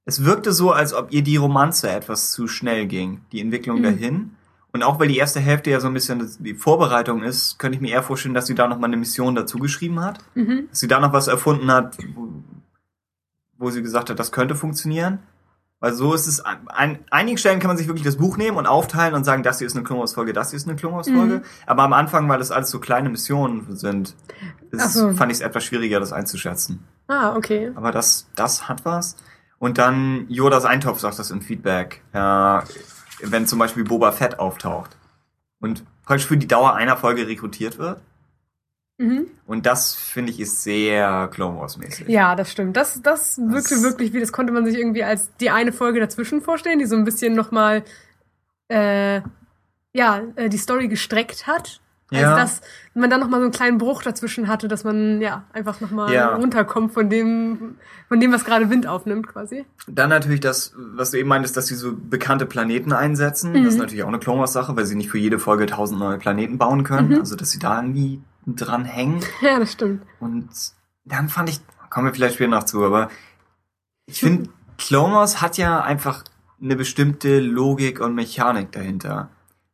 Es 0.04 0.24
wirkte 0.24 0.52
so, 0.52 0.72
als 0.72 0.92
ob 0.92 1.12
ihr 1.12 1.22
die 1.22 1.36
Romanze 1.36 1.90
etwas 1.90 2.32
zu 2.32 2.48
schnell 2.48 2.86
ging, 2.86 3.20
die 3.32 3.40
Entwicklung 3.40 3.78
Mhm. 3.78 3.82
dahin. 3.82 4.30
Und 4.72 4.82
auch 4.84 5.00
weil 5.00 5.08
die 5.08 5.16
erste 5.16 5.40
Hälfte 5.40 5.70
ja 5.70 5.80
so 5.80 5.88
ein 5.88 5.94
bisschen 5.94 6.28
die 6.38 6.54
Vorbereitung 6.54 7.22
ist, 7.22 7.58
könnte 7.58 7.76
ich 7.76 7.82
mir 7.82 7.90
eher 7.90 8.02
vorstellen, 8.04 8.34
dass 8.34 8.46
sie 8.46 8.54
da 8.54 8.68
noch 8.68 8.78
mal 8.78 8.86
eine 8.86 8.96
Mission 8.96 9.34
dazu 9.34 9.58
geschrieben 9.58 10.00
hat. 10.00 10.18
Mhm. 10.34 10.68
Dass 10.70 10.80
sie 10.80 10.88
da 10.88 11.00
noch 11.00 11.12
was 11.12 11.26
erfunden 11.28 11.70
hat, 11.72 11.96
wo, 12.14 12.28
wo 13.58 13.70
sie 13.70 13.82
gesagt 13.82 14.10
hat, 14.10 14.18
das 14.18 14.30
könnte 14.32 14.54
funktionieren. 14.54 15.20
Weil 15.80 15.94
so 15.94 16.12
ist 16.12 16.26
es, 16.26 16.40
an 16.40 16.58
an 16.68 16.98
einigen 17.10 17.38
Stellen 17.38 17.58
kann 17.58 17.68
man 17.68 17.78
sich 17.78 17.86
wirklich 17.88 18.04
das 18.04 18.16
Buch 18.18 18.36
nehmen 18.36 18.58
und 18.58 18.66
aufteilen 18.66 19.14
und 19.14 19.24
sagen, 19.24 19.42
das 19.42 19.58
hier 19.58 19.66
ist 19.66 19.74
eine 19.74 19.82
Klon 19.84 20.06
Folge, 20.08 20.34
das 20.34 20.50
hier 20.50 20.58
ist 20.58 20.68
eine 20.68 20.76
Klon 20.76 21.02
Folge. 21.02 21.36
Mhm. 21.38 21.42
Aber 21.66 21.82
am 21.84 21.94
Anfang, 21.94 22.28
weil 22.28 22.38
das 22.38 22.50
alles 22.50 22.70
so 22.70 22.80
kleine 22.80 23.08
Missionen 23.08 23.76
sind, 23.76 24.14
ist, 24.72 24.92
so. 24.92 25.12
fand 25.14 25.32
ich 25.32 25.38
es 25.38 25.42
etwas 25.42 25.64
schwieriger, 25.64 25.98
das 25.98 26.12
einzuschätzen. 26.12 26.84
Ah, 27.10 27.34
okay. 27.36 27.72
Aber 27.74 27.90
das, 27.92 28.28
das 28.36 28.68
hat 28.68 28.84
was. 28.84 29.16
Und 29.58 29.78
dann 29.78 30.26
Yodas 30.28 30.64
Eintopf 30.64 31.00
sagt 31.00 31.18
das 31.18 31.30
im 31.30 31.42
Feedback, 31.42 32.02
äh, 32.12 32.60
wenn 33.22 33.46
zum 33.46 33.58
Beispiel 33.58 33.84
Boba 33.84 34.12
Fett 34.12 34.38
auftaucht 34.38 34.96
und 35.60 35.84
praktisch 36.04 36.26
für 36.28 36.36
die 36.36 36.46
Dauer 36.48 36.74
einer 36.74 36.96
Folge 36.96 37.26
rekrutiert 37.26 37.78
wird. 37.78 38.00
Mhm. 38.98 39.26
Und 39.46 39.66
das 39.66 39.94
finde 39.94 40.30
ich 40.32 40.40
ist 40.40 40.62
sehr 40.62 41.28
Clone 41.32 41.58
Wars 41.58 41.76
mäßig. 41.78 42.06
Ja, 42.08 42.36
das 42.36 42.52
stimmt. 42.52 42.76
Das, 42.76 43.02
das 43.02 43.38
wirkte 43.38 43.74
Das- 43.74 43.82
wirklich 43.82 44.12
wie, 44.12 44.20
das 44.20 44.32
konnte 44.32 44.52
man 44.52 44.64
sich 44.64 44.76
irgendwie 44.76 45.04
als 45.04 45.30
die 45.40 45.50
eine 45.50 45.72
Folge 45.72 46.00
dazwischen 46.00 46.40
vorstellen, 46.42 46.78
die 46.78 46.86
so 46.86 46.96
ein 46.96 47.04
bisschen 47.04 47.34
nochmal, 47.34 47.82
äh, 48.68 49.20
ja, 49.92 50.20
äh, 50.36 50.48
die 50.48 50.58
Story 50.58 50.88
gestreckt 50.88 51.46
hat. 51.46 51.80
Also, 52.10 52.22
Ja. 52.24 52.36
dass 52.36 52.60
man 52.94 53.08
dann 53.08 53.20
nochmal 53.20 53.40
so 53.40 53.44
einen 53.44 53.52
kleinen 53.52 53.78
Bruch 53.78 54.02
dazwischen 54.02 54.48
hatte, 54.48 54.66
dass 54.68 54.82
man, 54.84 55.20
ja, 55.20 55.44
einfach 55.52 55.80
nochmal 55.80 56.12
Ja. 56.12 56.34
runterkommt 56.34 56.92
von 56.92 57.08
dem, 57.08 57.76
von 58.08 58.18
dem, 58.20 58.32
was 58.32 58.44
gerade 58.44 58.68
Wind 58.68 58.86
aufnimmt, 58.86 59.28
quasi. 59.28 59.64
Dann 59.86 60.10
natürlich 60.10 60.40
das, 60.40 60.74
was 60.76 61.12
du 61.12 61.18
eben 61.18 61.28
meintest, 61.28 61.56
dass 61.56 61.68
sie 61.68 61.76
so 61.76 61.94
bekannte 61.96 62.46
Planeten 62.46 62.92
einsetzen. 62.92 63.54
Das 63.54 63.74
ist 63.74 63.78
natürlich 63.78 64.02
auch 64.02 64.08
eine 64.08 64.18
Clone 64.18 64.40
Wars 64.40 64.52
Sache, 64.52 64.74
weil 64.76 64.86
sie 64.86 64.96
nicht 64.96 65.10
für 65.10 65.18
jede 65.18 65.38
Folge 65.38 65.66
tausend 65.66 66.00
neue 66.00 66.18
Planeten 66.18 66.58
bauen 66.58 66.82
können. 66.82 67.14
Also, 67.18 67.36
dass 67.36 67.50
sie 67.50 67.58
da 67.60 67.76
irgendwie 67.80 68.20
dran 68.46 68.84
hängen. 68.84 69.20
Ja, 69.40 69.58
das 69.60 69.72
stimmt. 69.72 70.02
Und 70.18 70.48
dann 71.04 71.28
fand 71.28 71.48
ich, 71.48 71.60
kommen 71.90 72.06
wir 72.08 72.14
vielleicht 72.14 72.34
später 72.34 72.50
noch 72.50 72.64
zu, 72.64 72.84
aber 72.84 73.08
ich 74.06 74.20
finde, 74.20 74.50
Clone 74.78 75.14
Wars 75.14 75.40
hat 75.40 75.58
ja 75.58 75.80
einfach 75.80 76.24
eine 76.62 76.74
bestimmte 76.76 77.38
Logik 77.40 78.00
und 78.00 78.14
Mechanik 78.14 78.72
dahinter. 78.72 79.28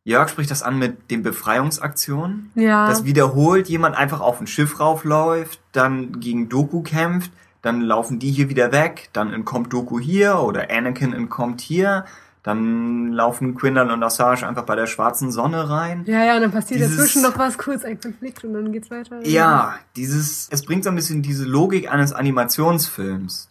Jörg 0.06 0.28
spricht 0.28 0.52
das 0.52 0.62
an 0.62 0.78
mit 0.78 1.10
den 1.10 1.24
Befreiungsaktionen. 1.24 2.52
Ja. 2.54 2.88
Das 2.88 3.04
wiederholt 3.04 3.68
jemand 3.68 3.96
einfach 3.96 4.20
auf 4.20 4.40
ein 4.40 4.46
Schiff 4.46 4.78
raufläuft, 4.78 5.60
dann 5.72 6.20
gegen 6.20 6.48
Doku 6.48 6.82
kämpft, 6.82 7.32
dann 7.60 7.80
laufen 7.80 8.20
die 8.20 8.30
hier 8.30 8.48
wieder 8.48 8.70
weg, 8.70 9.08
dann 9.12 9.32
entkommt 9.32 9.72
Doku 9.72 9.98
hier 9.98 10.38
oder 10.38 10.70
Anakin 10.70 11.12
entkommt 11.12 11.60
hier, 11.60 12.04
dann 12.44 13.10
laufen 13.12 13.56
Quinlan 13.56 13.90
und 13.90 14.00
Assange 14.04 14.46
einfach 14.46 14.62
bei 14.62 14.76
der 14.76 14.86
schwarzen 14.86 15.32
Sonne 15.32 15.68
rein. 15.68 16.04
ja, 16.06 16.22
ja, 16.24 16.36
und 16.36 16.42
dann 16.42 16.52
passiert 16.52 16.78
Dieses- 16.78 16.96
dazwischen 16.96 17.22
noch 17.22 17.36
was, 17.36 17.58
kurz 17.58 17.82
ein 17.84 18.00
Konflikt 18.00 18.44
und 18.44 18.52
dann 18.54 18.70
geht's 18.70 18.88
weiter. 18.92 19.26
Ja, 19.26 19.74
dieses, 19.96 20.46
es 20.52 20.64
bringt 20.64 20.84
so 20.84 20.90
ein 20.90 20.94
bisschen 20.94 21.22
diese 21.22 21.44
Logik 21.44 21.92
eines 21.92 22.12
Animationsfilms. 22.12 23.48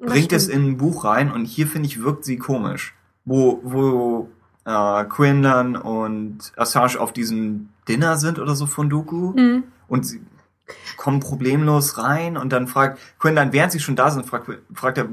Das 0.00 0.12
bringt 0.12 0.32
es 0.32 0.44
stimmt. 0.44 0.56
in 0.66 0.70
ein 0.72 0.76
Buch 0.76 1.04
rein 1.04 1.32
und 1.32 1.46
hier 1.46 1.66
finde 1.66 1.88
ich 1.88 2.00
wirkt 2.02 2.24
sie 2.24 2.36
komisch. 2.38 2.94
Wo, 3.24 3.60
wo 3.64 4.28
äh, 4.64 5.04
Quinlan 5.04 5.76
und 5.76 6.52
Assange 6.56 6.98
auf 7.00 7.12
diesem 7.12 7.70
Dinner 7.88 8.16
sind 8.16 8.38
oder 8.38 8.54
so 8.54 8.66
von 8.66 8.88
Doku 8.90 9.32
Mhm. 9.36 9.64
und 9.88 10.06
sie 10.06 10.20
kommen 10.96 11.18
problemlos 11.20 11.98
rein 11.98 12.36
und 12.36 12.52
dann 12.52 12.68
fragt 12.68 13.00
Quinlan, 13.18 13.52
während 13.52 13.72
sie 13.72 13.80
schon 13.80 13.96
da 13.96 14.10
sind, 14.10 14.26
fragt, 14.26 14.48
fragt 14.72 14.98
er, 14.98 15.08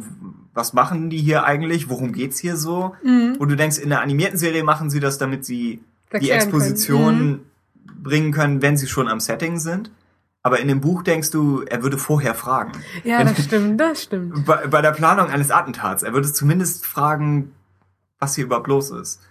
was 0.53 0.73
machen 0.73 1.09
die 1.09 1.17
hier 1.17 1.45
eigentlich? 1.45 1.89
Worum 1.89 2.11
geht's 2.11 2.37
hier 2.39 2.57
so? 2.57 2.95
Mhm. 3.03 3.35
Wo 3.39 3.45
du 3.45 3.55
denkst, 3.55 3.77
in 3.79 3.89
der 3.89 4.01
animierten 4.01 4.37
Serie 4.37 4.63
machen 4.63 4.89
sie 4.89 4.99
das, 4.99 5.17
damit 5.17 5.45
sie 5.45 5.81
die 6.11 6.13
Erklären 6.13 6.37
Exposition. 6.41 7.29
Mhm. 7.29 7.39
bringen 8.03 8.31
können, 8.31 8.61
wenn 8.61 8.77
sie 8.77 8.87
schon 8.87 9.07
am 9.07 9.19
Setting 9.19 9.57
sind. 9.59 9.89
Aber 10.43 10.59
in 10.59 10.67
dem 10.67 10.79
Buch 10.81 11.01
denkst 11.03 11.31
du, 11.31 11.63
er 11.63 11.81
würde 11.83 11.97
vorher 11.97 12.35
fragen. 12.35 12.71
Ja, 13.03 13.23
das 13.23 13.43
stimmt, 13.43 13.81
das 13.81 14.03
stimmt. 14.03 14.45
Bei, 14.45 14.67
bei 14.67 14.81
der 14.81 14.91
Planung 14.91 15.27
eines 15.29 15.49
Attentats, 15.51 16.03
er 16.03 16.13
würde 16.13 16.31
zumindest 16.31 16.85
fragen, 16.85 17.51
was 18.19 18.35
hier 18.35 18.45
überhaupt 18.45 18.67
los 18.67 18.91
ist. 18.91 19.21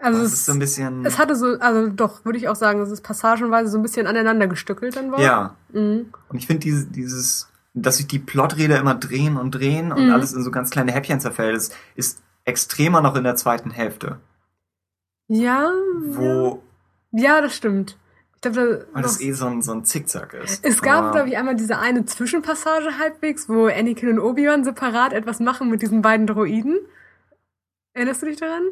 Also 0.00 0.22
es, 0.22 0.32
ist 0.32 0.46
so 0.46 0.52
ein 0.52 0.58
bisschen. 0.58 1.04
es 1.04 1.18
hatte 1.18 1.34
so, 1.36 1.58
also 1.58 1.88
doch, 1.90 2.24
würde 2.24 2.38
ich 2.38 2.48
auch 2.48 2.54
sagen, 2.56 2.78
dass 2.78 2.90
es 2.90 3.00
passagenweise 3.00 3.70
so 3.70 3.78
ein 3.78 3.82
bisschen 3.82 4.06
aneinander 4.06 4.46
gestückelt 4.46 4.96
dann 4.96 5.10
war. 5.12 5.20
ja. 5.20 5.54
Mhm. 5.72 6.12
Und 6.28 6.38
ich 6.38 6.46
finde 6.46 6.60
diese, 6.60 6.86
dieses, 6.86 7.48
dass 7.74 7.96
sich 7.98 8.06
die 8.06 8.18
Ploträder 8.18 8.78
immer 8.78 8.94
drehen 8.94 9.36
und 9.36 9.52
drehen 9.52 9.92
und 9.92 10.06
Mhm. 10.06 10.12
alles 10.12 10.32
in 10.32 10.42
so 10.42 10.50
ganz 10.50 10.70
kleine 10.70 10.92
Häppchen 10.92 11.20
zerfällt, 11.20 11.56
ist, 11.56 11.74
ist 11.96 12.22
extremer 12.44 13.00
noch 13.02 13.16
in 13.16 13.24
der 13.24 13.36
zweiten 13.36 13.70
Hälfte. 13.70 14.18
Ja, 15.28 15.70
Wo, 16.06 16.62
ja, 17.12 17.40
das 17.40 17.54
stimmt. 17.54 17.98
Ich 18.36 18.40
glaube, 18.42 18.86
weil 18.92 19.02
da, 19.02 19.08
das 19.08 19.20
eh 19.20 19.32
so 19.32 19.46
ein, 19.46 19.62
so 19.62 19.72
ein 19.72 19.84
Zickzack 19.84 20.32
ist. 20.34 20.64
es 20.64 20.80
gab, 20.80 21.12
glaube 21.12 21.28
ich, 21.28 21.36
einmal 21.36 21.56
diese 21.56 21.76
eine 21.78 22.04
Zwischenpassage 22.06 22.98
halbwegs, 22.98 23.48
wo 23.48 23.66
Anakin 23.66 24.10
und 24.10 24.20
Obi-Wan 24.20 24.62
separat 24.64 25.12
etwas 25.12 25.40
machen 25.40 25.68
mit 25.70 25.82
diesen 25.82 26.02
beiden 26.02 26.26
Droiden. 26.28 26.78
Erinnerst 27.94 28.22
du 28.22 28.26
dich 28.26 28.36
daran? 28.38 28.62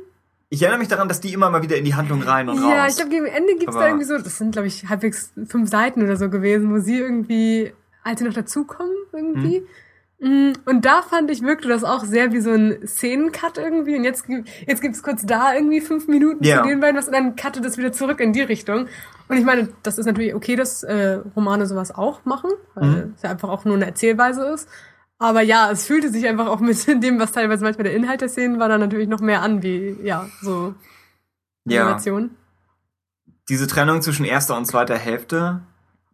Ich 0.48 0.62
erinnere 0.62 0.78
mich 0.78 0.88
daran, 0.88 1.08
dass 1.08 1.20
die 1.20 1.32
immer 1.32 1.50
mal 1.50 1.62
wieder 1.62 1.76
in 1.76 1.84
die 1.84 1.94
Handlung 1.94 2.22
rein 2.22 2.48
und 2.48 2.58
raus. 2.58 2.70
Ja, 2.70 2.86
ich 2.86 2.94
glaube, 2.96 3.10
gegen 3.10 3.26
Ende 3.26 3.56
gibt's 3.56 3.74
da 3.74 3.80
Aber- 3.80 3.88
irgendwie 3.88 4.04
so, 4.06 4.16
das 4.16 4.38
sind, 4.38 4.52
glaube 4.52 4.68
ich, 4.68 4.88
halbwegs 4.88 5.32
fünf 5.48 5.68
Seiten 5.68 6.02
oder 6.02 6.16
so 6.16 6.30
gewesen, 6.30 6.72
wo 6.72 6.78
sie 6.78 6.98
irgendwie, 6.98 7.72
als 8.04 8.20
sie 8.20 8.26
noch 8.26 8.34
dazukommen, 8.34 8.94
irgendwie. 9.12 9.64
Mm, 10.20 10.52
Und 10.64 10.84
da 10.84 11.02
fand 11.02 11.30
ich, 11.30 11.42
wirkte 11.42 11.68
das 11.68 11.82
auch 11.84 12.04
sehr 12.04 12.32
wie 12.32 12.40
so 12.40 12.50
ein 12.50 12.78
Szenencut 12.86 13.58
irgendwie. 13.58 13.96
Und 13.96 14.04
jetzt, 14.04 14.26
gibt- 14.26 14.48
jetzt 14.66 14.80
gibt's 14.80 15.02
kurz 15.02 15.26
da 15.26 15.52
irgendwie 15.52 15.80
fünf 15.80 16.06
Minuten 16.06 16.42
Ja. 16.44 16.62
zu 16.62 16.68
den 16.68 16.80
beiden 16.80 16.96
was 16.96 17.08
und 17.08 17.12
dann 17.14 17.34
cuttet 17.36 17.64
das 17.64 17.76
wieder 17.76 17.92
zurück 17.92 18.20
in 18.20 18.32
die 18.32 18.40
Richtung. 18.42 18.86
Und 19.28 19.36
ich 19.36 19.44
meine, 19.44 19.68
das 19.82 19.98
ist 19.98 20.06
natürlich 20.06 20.34
okay, 20.34 20.54
dass 20.54 20.84
äh, 20.84 21.18
Romane 21.34 21.66
sowas 21.66 21.92
auch 21.92 22.24
machen, 22.24 22.50
weil 22.74 22.88
Mhm. 22.88 23.12
es 23.16 23.22
ja 23.22 23.30
einfach 23.30 23.48
auch 23.48 23.64
nur 23.64 23.74
eine 23.74 23.86
Erzählweise 23.86 24.46
ist. 24.46 24.68
Aber 25.18 25.40
ja, 25.40 25.70
es 25.70 25.86
fühlte 25.86 26.10
sich 26.10 26.26
einfach 26.26 26.46
auch 26.46 26.60
mit 26.60 26.86
dem, 27.02 27.18
was 27.18 27.32
teilweise 27.32 27.64
manchmal 27.64 27.84
der 27.84 27.94
Inhalt 27.94 28.20
der 28.20 28.28
Szenen 28.28 28.58
war, 28.58 28.68
dann 28.68 28.80
natürlich 28.80 29.08
noch 29.08 29.20
mehr 29.20 29.42
an, 29.42 29.62
wie, 29.62 29.96
ja, 30.02 30.28
so 30.42 30.74
ja. 31.64 31.84
Animation. 31.84 32.30
Diese 33.48 33.66
Trennung 33.66 34.02
zwischen 34.02 34.24
erster 34.24 34.56
und 34.56 34.66
zweiter 34.66 34.98
Hälfte, 34.98 35.62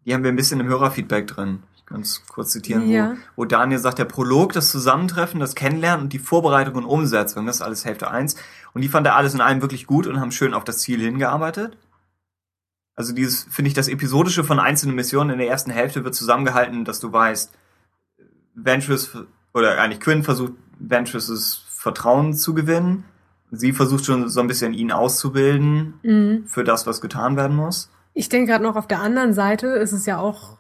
die 0.04 0.14
haben 0.14 0.22
wir 0.22 0.30
ein 0.30 0.36
bisschen 0.36 0.60
im 0.60 0.68
Hörerfeedback 0.68 1.26
drin. 1.26 1.62
Ich 1.74 1.86
kann 1.86 2.02
es 2.02 2.22
kurz 2.26 2.50
zitieren, 2.52 2.88
Ja. 2.88 3.16
wo, 3.34 3.42
wo 3.42 3.44
Daniel 3.46 3.78
sagt, 3.78 3.98
der 3.98 4.04
Prolog, 4.04 4.52
das 4.52 4.70
Zusammentreffen, 4.70 5.40
das 5.40 5.54
Kennenlernen 5.54 6.04
und 6.04 6.12
die 6.12 6.18
Vorbereitung 6.18 6.74
und 6.76 6.84
Umsetzung, 6.84 7.46
das 7.46 7.56
ist 7.56 7.62
alles 7.62 7.84
Hälfte 7.84 8.10
1. 8.10 8.36
Und 8.72 8.82
die 8.82 8.88
fand 8.88 9.06
er 9.06 9.16
alles 9.16 9.34
in 9.34 9.40
allem 9.40 9.62
wirklich 9.62 9.86
gut 9.86 10.06
und 10.06 10.20
haben 10.20 10.30
schön 10.30 10.54
auf 10.54 10.64
das 10.64 10.78
Ziel 10.78 11.00
hingearbeitet. 11.00 11.76
Also 12.94 13.14
dieses, 13.14 13.44
finde 13.44 13.68
ich, 13.68 13.74
das 13.74 13.88
Episodische 13.88 14.44
von 14.44 14.60
einzelnen 14.60 14.94
Missionen 14.94 15.30
in 15.30 15.38
der 15.38 15.48
ersten 15.48 15.70
Hälfte 15.70 16.04
wird 16.04 16.14
zusammengehalten, 16.14 16.84
dass 16.84 17.00
du 17.00 17.12
weißt, 17.12 17.52
Ventress, 18.54 19.16
oder 19.54 19.80
eigentlich 19.80 20.00
Quinn 20.00 20.22
versucht, 20.22 20.52
Ventress' 20.78 21.64
Vertrauen 21.68 22.34
zu 22.34 22.54
gewinnen. 22.54 23.04
Sie 23.50 23.72
versucht 23.72 24.04
schon 24.04 24.28
so 24.28 24.40
ein 24.40 24.46
bisschen 24.46 24.72
ihn 24.72 24.92
auszubilden 24.92 25.94
Mhm. 26.02 26.44
für 26.46 26.64
das, 26.64 26.86
was 26.86 27.00
getan 27.00 27.36
werden 27.36 27.56
muss. 27.56 27.90
Ich 28.14 28.28
denke 28.28 28.50
gerade 28.50 28.64
noch 28.64 28.76
auf 28.76 28.86
der 28.86 29.00
anderen 29.00 29.32
Seite 29.34 29.66
ist 29.68 29.92
es 29.92 30.06
ja 30.06 30.18
auch 30.18 30.58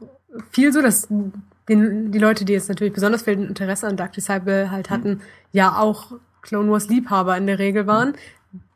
viel 0.50 0.72
so, 0.72 0.80
dass 0.82 1.08
den, 1.68 2.10
die 2.12 2.18
Leute, 2.18 2.44
die 2.44 2.52
jetzt 2.54 2.68
natürlich 2.68 2.92
besonders 2.94 3.22
viel 3.22 3.34
Interesse 3.34 3.86
an 3.86 3.96
Dark 3.96 4.12
Disciple 4.12 4.70
halt 4.70 4.90
hatten, 4.90 5.20
ja 5.52 5.78
auch 5.78 6.12
Clone 6.42 6.70
Wars 6.70 6.88
Liebhaber 6.88 7.36
in 7.36 7.46
der 7.46 7.58
Regel 7.58 7.86
waren. 7.86 8.14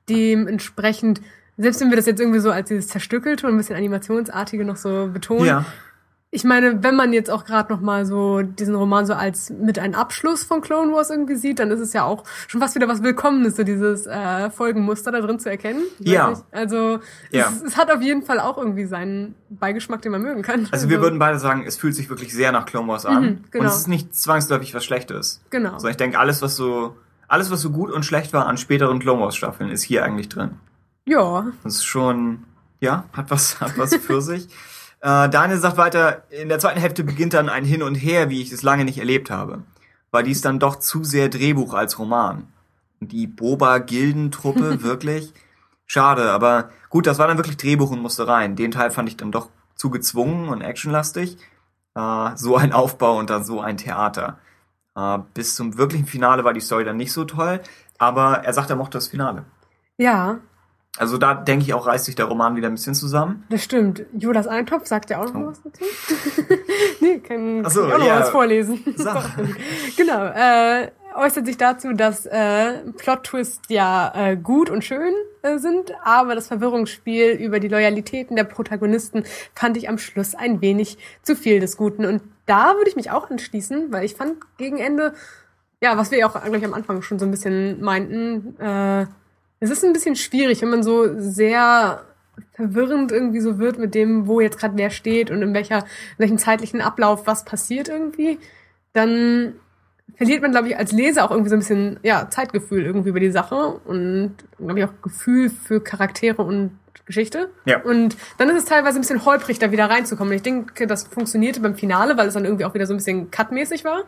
Dementsprechend, 0.09 1.21
selbst 1.57 1.81
wenn 1.81 1.91
wir 1.91 1.97
das 1.97 2.07
jetzt 2.07 2.21
irgendwie 2.21 2.39
so 2.39 2.51
als 2.51 2.69
dieses 2.69 2.89
zerstückelte 2.89 3.47
und 3.47 3.55
ein 3.55 3.59
bisschen 3.59 3.77
animationsartige 3.77 4.65
noch 4.65 4.77
so 4.77 5.09
betonen, 5.13 5.45
Ja. 5.47 5.65
Ich 6.33 6.45
meine, 6.45 6.83
wenn 6.83 6.97
man 6.97 7.13
jetzt 7.13 7.31
auch 7.31 7.45
gerade 7.45 7.73
noch 7.73 7.81
mal 7.81 8.05
so 8.05 8.43
diesen 8.43 8.75
Roman 8.75 9.07
so 9.07 9.15
als 9.15 9.49
mit 9.51 9.79
einem 9.79 9.95
Abschluss 9.95 10.43
von 10.43 10.61
Clone 10.61 10.93
Wars 10.93 11.09
irgendwie 11.09 11.37
sieht, 11.37 11.61
dann 11.61 11.71
ist 11.71 11.81
es 11.81 11.93
ja 11.93 12.05
auch 12.05 12.25
schon 12.49 12.61
fast 12.61 12.75
wieder 12.75 12.89
was 12.89 13.03
Willkommenes, 13.03 13.57
so 13.57 13.63
dieses 13.63 14.07
äh, 14.07 14.51
Folgenmuster 14.51 15.13
da 15.13 15.21
drin 15.21 15.39
zu 15.39 15.49
erkennen. 15.49 15.83
Ich 16.01 16.09
Ja. 16.09 16.31
nicht. 16.31 16.43
Also 16.51 16.99
Ja. 17.31 17.49
es, 17.49 17.63
es 17.63 17.77
hat 17.77 17.91
auf 17.91 18.03
jeden 18.03 18.23
Fall 18.23 18.41
auch 18.41 18.59
irgendwie 18.59 18.85
seinen 18.87 19.35
Beigeschmack, 19.51 20.03
den 20.03 20.13
man 20.13 20.21
mögen 20.23 20.43
kann. 20.43 20.69
Also 20.73 20.91
wir 20.91 21.01
würden 21.01 21.19
beide 21.19 21.39
sagen, 21.39 21.65
es 21.67 21.77
fühlt 21.77 21.95
sich 21.95 22.11
wirklich 22.11 22.35
sehr 22.35 22.53
nach 22.53 22.67
Clone 22.67 22.89
Wars 22.89 23.07
an. 23.07 23.23
Mhm, 23.23 23.39
genau. 23.51 23.65
Und 23.65 23.71
es 23.71 23.77
ist 23.79 23.89
nicht 23.89 24.15
zwangsläufig 24.15 24.75
was 24.75 24.85
Schlechtes. 24.85 25.41
genau. 25.51 25.75
Also 25.75 25.89
ich 25.89 25.97
denke, 25.97 26.19
alles, 26.19 26.43
was 26.43 26.57
so, 26.57 26.97
alles, 27.29 27.51
was 27.51 27.61
so 27.63 27.71
gut 27.71 27.91
und 27.91 28.05
schlecht 28.05 28.33
war 28.33 28.47
an 28.47 28.57
späteren 28.59 28.99
Clone 28.99 29.21
Wars 29.23 29.37
Staffeln, 29.37 29.71
ist 29.71 29.83
hier 29.85 30.05
eigentlich 30.05 30.29
drin. 30.29 30.51
Ja, 31.07 31.47
Das 31.63 31.77
ist 31.77 31.85
schon, 31.85 32.45
ja, 32.81 33.05
hat 33.13 33.31
was, 33.31 33.61
hat 33.61 33.79
was 33.79 33.95
für 33.95 34.21
sich. 34.21 34.49
Äh, 35.01 35.29
Daniel 35.29 35.59
sagt 35.59 35.77
weiter, 35.77 36.25
in 36.31 36.49
der 36.49 36.59
zweiten 36.59 36.81
Hälfte 36.81 37.05
beginnt 37.05 37.35
dann 37.35 37.49
ein 37.49 37.65
Hin 37.65 37.83
und 37.83 37.95
Her, 37.95 38.31
wie 38.31 38.43
ich 38.43 38.53
es 38.53 38.63
lange 38.63 38.85
nicht 38.85 38.99
erlebt 38.99 39.31
habe. 39.31 39.63
Weil 40.11 40.25
dies 40.25 40.41
dann 40.41 40.59
doch 40.59 40.77
zu 40.77 41.05
sehr 41.05 41.29
Drehbuch 41.29 41.75
als 41.75 41.99
Roman. 41.99 42.53
Und 43.01 43.13
die 43.13 43.27
Boba-Gildentruppe, 43.27 44.83
wirklich. 44.83 45.33
Schade, 45.87 46.31
aber 46.31 46.71
gut, 46.91 47.07
das 47.07 47.19
war 47.19 47.29
dann 47.29 47.39
wirklich 47.39 47.57
Drehbuch 47.57 47.91
und 47.91 48.01
musste 48.01 48.27
rein. 48.27 48.57
Den 48.57 48.71
Teil 48.73 48.91
fand 48.91 49.09
ich 49.09 49.17
dann 49.17 49.33
doch 49.33 49.51
zu 49.77 49.91
gezwungen 49.91 50.49
und 50.49 50.63
actionlastig. 50.63 51.37
Äh, 51.95 52.31
so 52.37 52.57
ein 52.57 52.73
Aufbau 52.73 53.19
und 53.19 53.31
dann 53.31 53.45
so 53.45 53.61
ein 53.61 53.77
Theater. 53.77 54.39
Äh, 54.97 55.19
bis 55.35 55.55
zum 55.55 55.79
wirklichen 55.79 56.07
Finale 56.07 56.45
war 56.45 56.53
die 56.53 56.61
Story 56.61 56.85
dann 56.85 56.97
nicht 56.97 57.13
so 57.13 57.25
toll, 57.25 57.61
aber 57.99 58.45
er 58.45 58.53
sagt, 58.53 58.71
er 58.71 58.77
mochte 58.77 58.99
das 58.99 59.09
Finale. 59.09 59.45
ja, 59.99 60.39
Also 60.99 61.19
da 61.19 61.35
denke 61.35 61.65
ich 61.65 61.75
auch, 61.75 61.87
reißt 61.87 62.05
sich 62.07 62.15
der 62.15 62.27
Roman 62.27 62.57
wieder 62.57 62.69
ein 62.69 62.75
bisschen 62.75 62.95
zusammen. 62.95 63.45
das 63.51 63.63
stimmt. 63.63 64.03
Jodas 64.17 64.47
Eintopf 64.47 64.87
sagt 64.87 65.11
ja 65.11 65.21
auch 65.21 65.33
noch 65.33 65.41
Oh. 65.43 65.47
was 65.49 65.63
dazu. 65.63 65.85
nee, 67.01 67.19
kann, 67.19 67.63
Ach 67.65 67.71
so, 67.71 67.81
kann 67.83 67.89
ich 67.89 67.95
auch 67.95 67.99
noch 67.99 68.07
ja. 68.07 68.21
was 68.21 68.31
vorlesen. 68.31 68.83
Genau. 69.97 70.25
Äh, 70.27 70.91
äußert 71.15 71.47
sich 71.47 71.57
dazu, 71.57 71.93
dass 71.95 72.27
äh, 72.27 72.79
Plot-Twists 72.99 73.69
ja 73.69 74.13
äh, 74.15 74.37
gut 74.37 74.69
und 74.71 74.85
schön 74.85 75.15
äh, 75.43 75.57
sind, 75.59 75.93
aber 76.05 76.35
das 76.35 76.49
Verwirrungsspiel 76.49 77.31
über 77.31 77.59
die 77.59 77.69
Loyalitäten 77.69 78.37
der 78.37 78.45
Protagonisten 78.45 79.25
fand 79.55 79.77
ich 79.79 79.89
am 79.89 79.97
Schluss 79.99 80.35
ein 80.35 80.61
wenig 80.61 80.99
zu 81.23 81.35
viel 81.35 81.59
des 81.61 81.77
Guten. 81.79 82.05
Und 82.05 82.23
da 82.45 82.75
würde 82.77 82.89
ich 82.91 82.97
mich 82.97 83.11
auch 83.11 83.31
anschließen, 83.31 83.91
weil 83.93 84.05
ich 84.05 84.15
fand 84.15 84.37
gegen 84.59 84.77
Ende, 84.79 85.15
ja, 85.83 85.97
was 85.97 86.11
wir 86.11 86.19
ja 86.19 86.29
auch 86.29 86.43
gleich 86.45 86.65
am 86.65 86.75
Anfang 86.75 87.01
schon 87.03 87.19
so 87.19 87.25
ein 87.25 87.31
bisschen 87.31 87.81
meinten, 87.81 88.59
äh, 88.61 89.07
es 89.61 89.71
ist 89.71 89.85
ein 89.85 89.93
bisschen 89.93 90.17
schwierig, 90.17 90.63
wenn 90.63 90.71
man 90.71 90.83
so 90.83 91.19
sehr 91.19 92.03
verwirrend 92.53 93.13
irgendwie 93.13 93.41
so 93.41 93.59
wird 93.59 93.79
mit 93.79 93.95
dem, 93.95 94.27
wo 94.27 94.41
jetzt 94.41 94.59
gerade 94.59 94.77
wer 94.77 94.91
steht 94.91 95.31
und 95.31 95.43
in 95.43 95.55
welcher, 95.55 95.79
in 95.79 96.19
welchem 96.19 96.39
zeitlichen 96.39 96.81
Ablauf 96.81 97.27
was 97.27 97.45
passiert 97.45 97.89
irgendwie, 97.89 98.39
dann 98.93 99.55
verliert 100.17 100.43
man, 100.43 100.53
glaube 100.53 100.69
ich, 100.69 100.77
als 100.77 100.93
Leser 100.93 101.25
auch 101.25 101.31
irgendwie 101.31 101.51
so 101.51 101.57
ein 101.57 101.61
bisschen 101.61 102.01
ja, 102.03 102.29
Zeitgefühl 102.31 102.85
irgendwie 102.85 103.11
über 103.11 103.21
die 103.21 103.31
Sache 103.31 103.81
und, 103.85 104.35
glaube 104.59 104.79
ich, 104.79 104.85
auch 104.85 105.03
Gefühl 105.03 105.51
für 105.51 105.81
Charaktere 105.81 106.43
und 106.43 106.79
Geschichte. 107.07 107.51
Ja. 107.65 107.83
Und 107.83 108.17
dann 108.39 108.49
ist 108.51 108.57
es 108.57 108.65
teilweise 108.65 108.99
ein 108.99 109.03
bisschen 109.03 109.25
holprig, 109.25 109.59
da 109.59 109.71
wieder 109.71 109.89
reinzukommen. 109.89 110.33
Und 110.33 110.37
ich 110.37 110.43
denke, 110.43 110.87
das 110.87 111.05
funktionierte 111.05 111.61
beim 111.61 111.77
Finale, 111.77 112.17
weil 112.17 112.27
es 112.27 112.35
dann 112.35 112.45
irgendwie 112.45 112.65
auch 112.65 112.75
wieder 112.75 112.87
so 112.87 112.95
ein 112.95 112.97
bisschen 112.97 113.31
cutmäßig 113.31 113.85
war. 113.85 114.05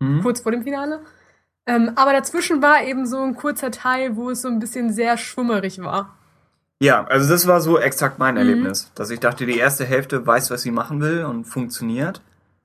Mhm. 0.00 0.22
Kurz 0.22 0.40
vor 0.40 0.52
dem 0.52 0.62
Finale. 0.62 1.00
Ähm, 1.66 1.92
aber 1.94 2.12
dazwischen 2.12 2.60
war 2.62 2.82
eben 2.84 3.06
so 3.06 3.20
ein 3.22 3.34
kurzer 3.36 3.70
Teil, 3.70 4.16
wo 4.16 4.30
es 4.30 4.42
so 4.42 4.48
ein 4.48 4.58
bisschen 4.58 4.92
sehr 4.92 5.16
schwummerig 5.16 5.80
war. 5.82 6.16
Ja, 6.80 7.04
also 7.04 7.28
das 7.28 7.46
war 7.46 7.60
so 7.60 7.78
exakt 7.78 8.18
mein 8.18 8.34
Mhm. 8.34 8.38
Erlebnis, 8.40 8.90
dass 8.96 9.10
ich 9.10 9.20
dachte, 9.20 9.46
die 9.46 9.56
erste 9.58 9.84
Hälfte 9.84 10.26
weiß, 10.26 10.50
was 10.50 10.62
sie 10.62 10.72
machen 10.72 11.00
will 11.00 11.24
und 11.24 11.44
funktioniert 11.44 12.20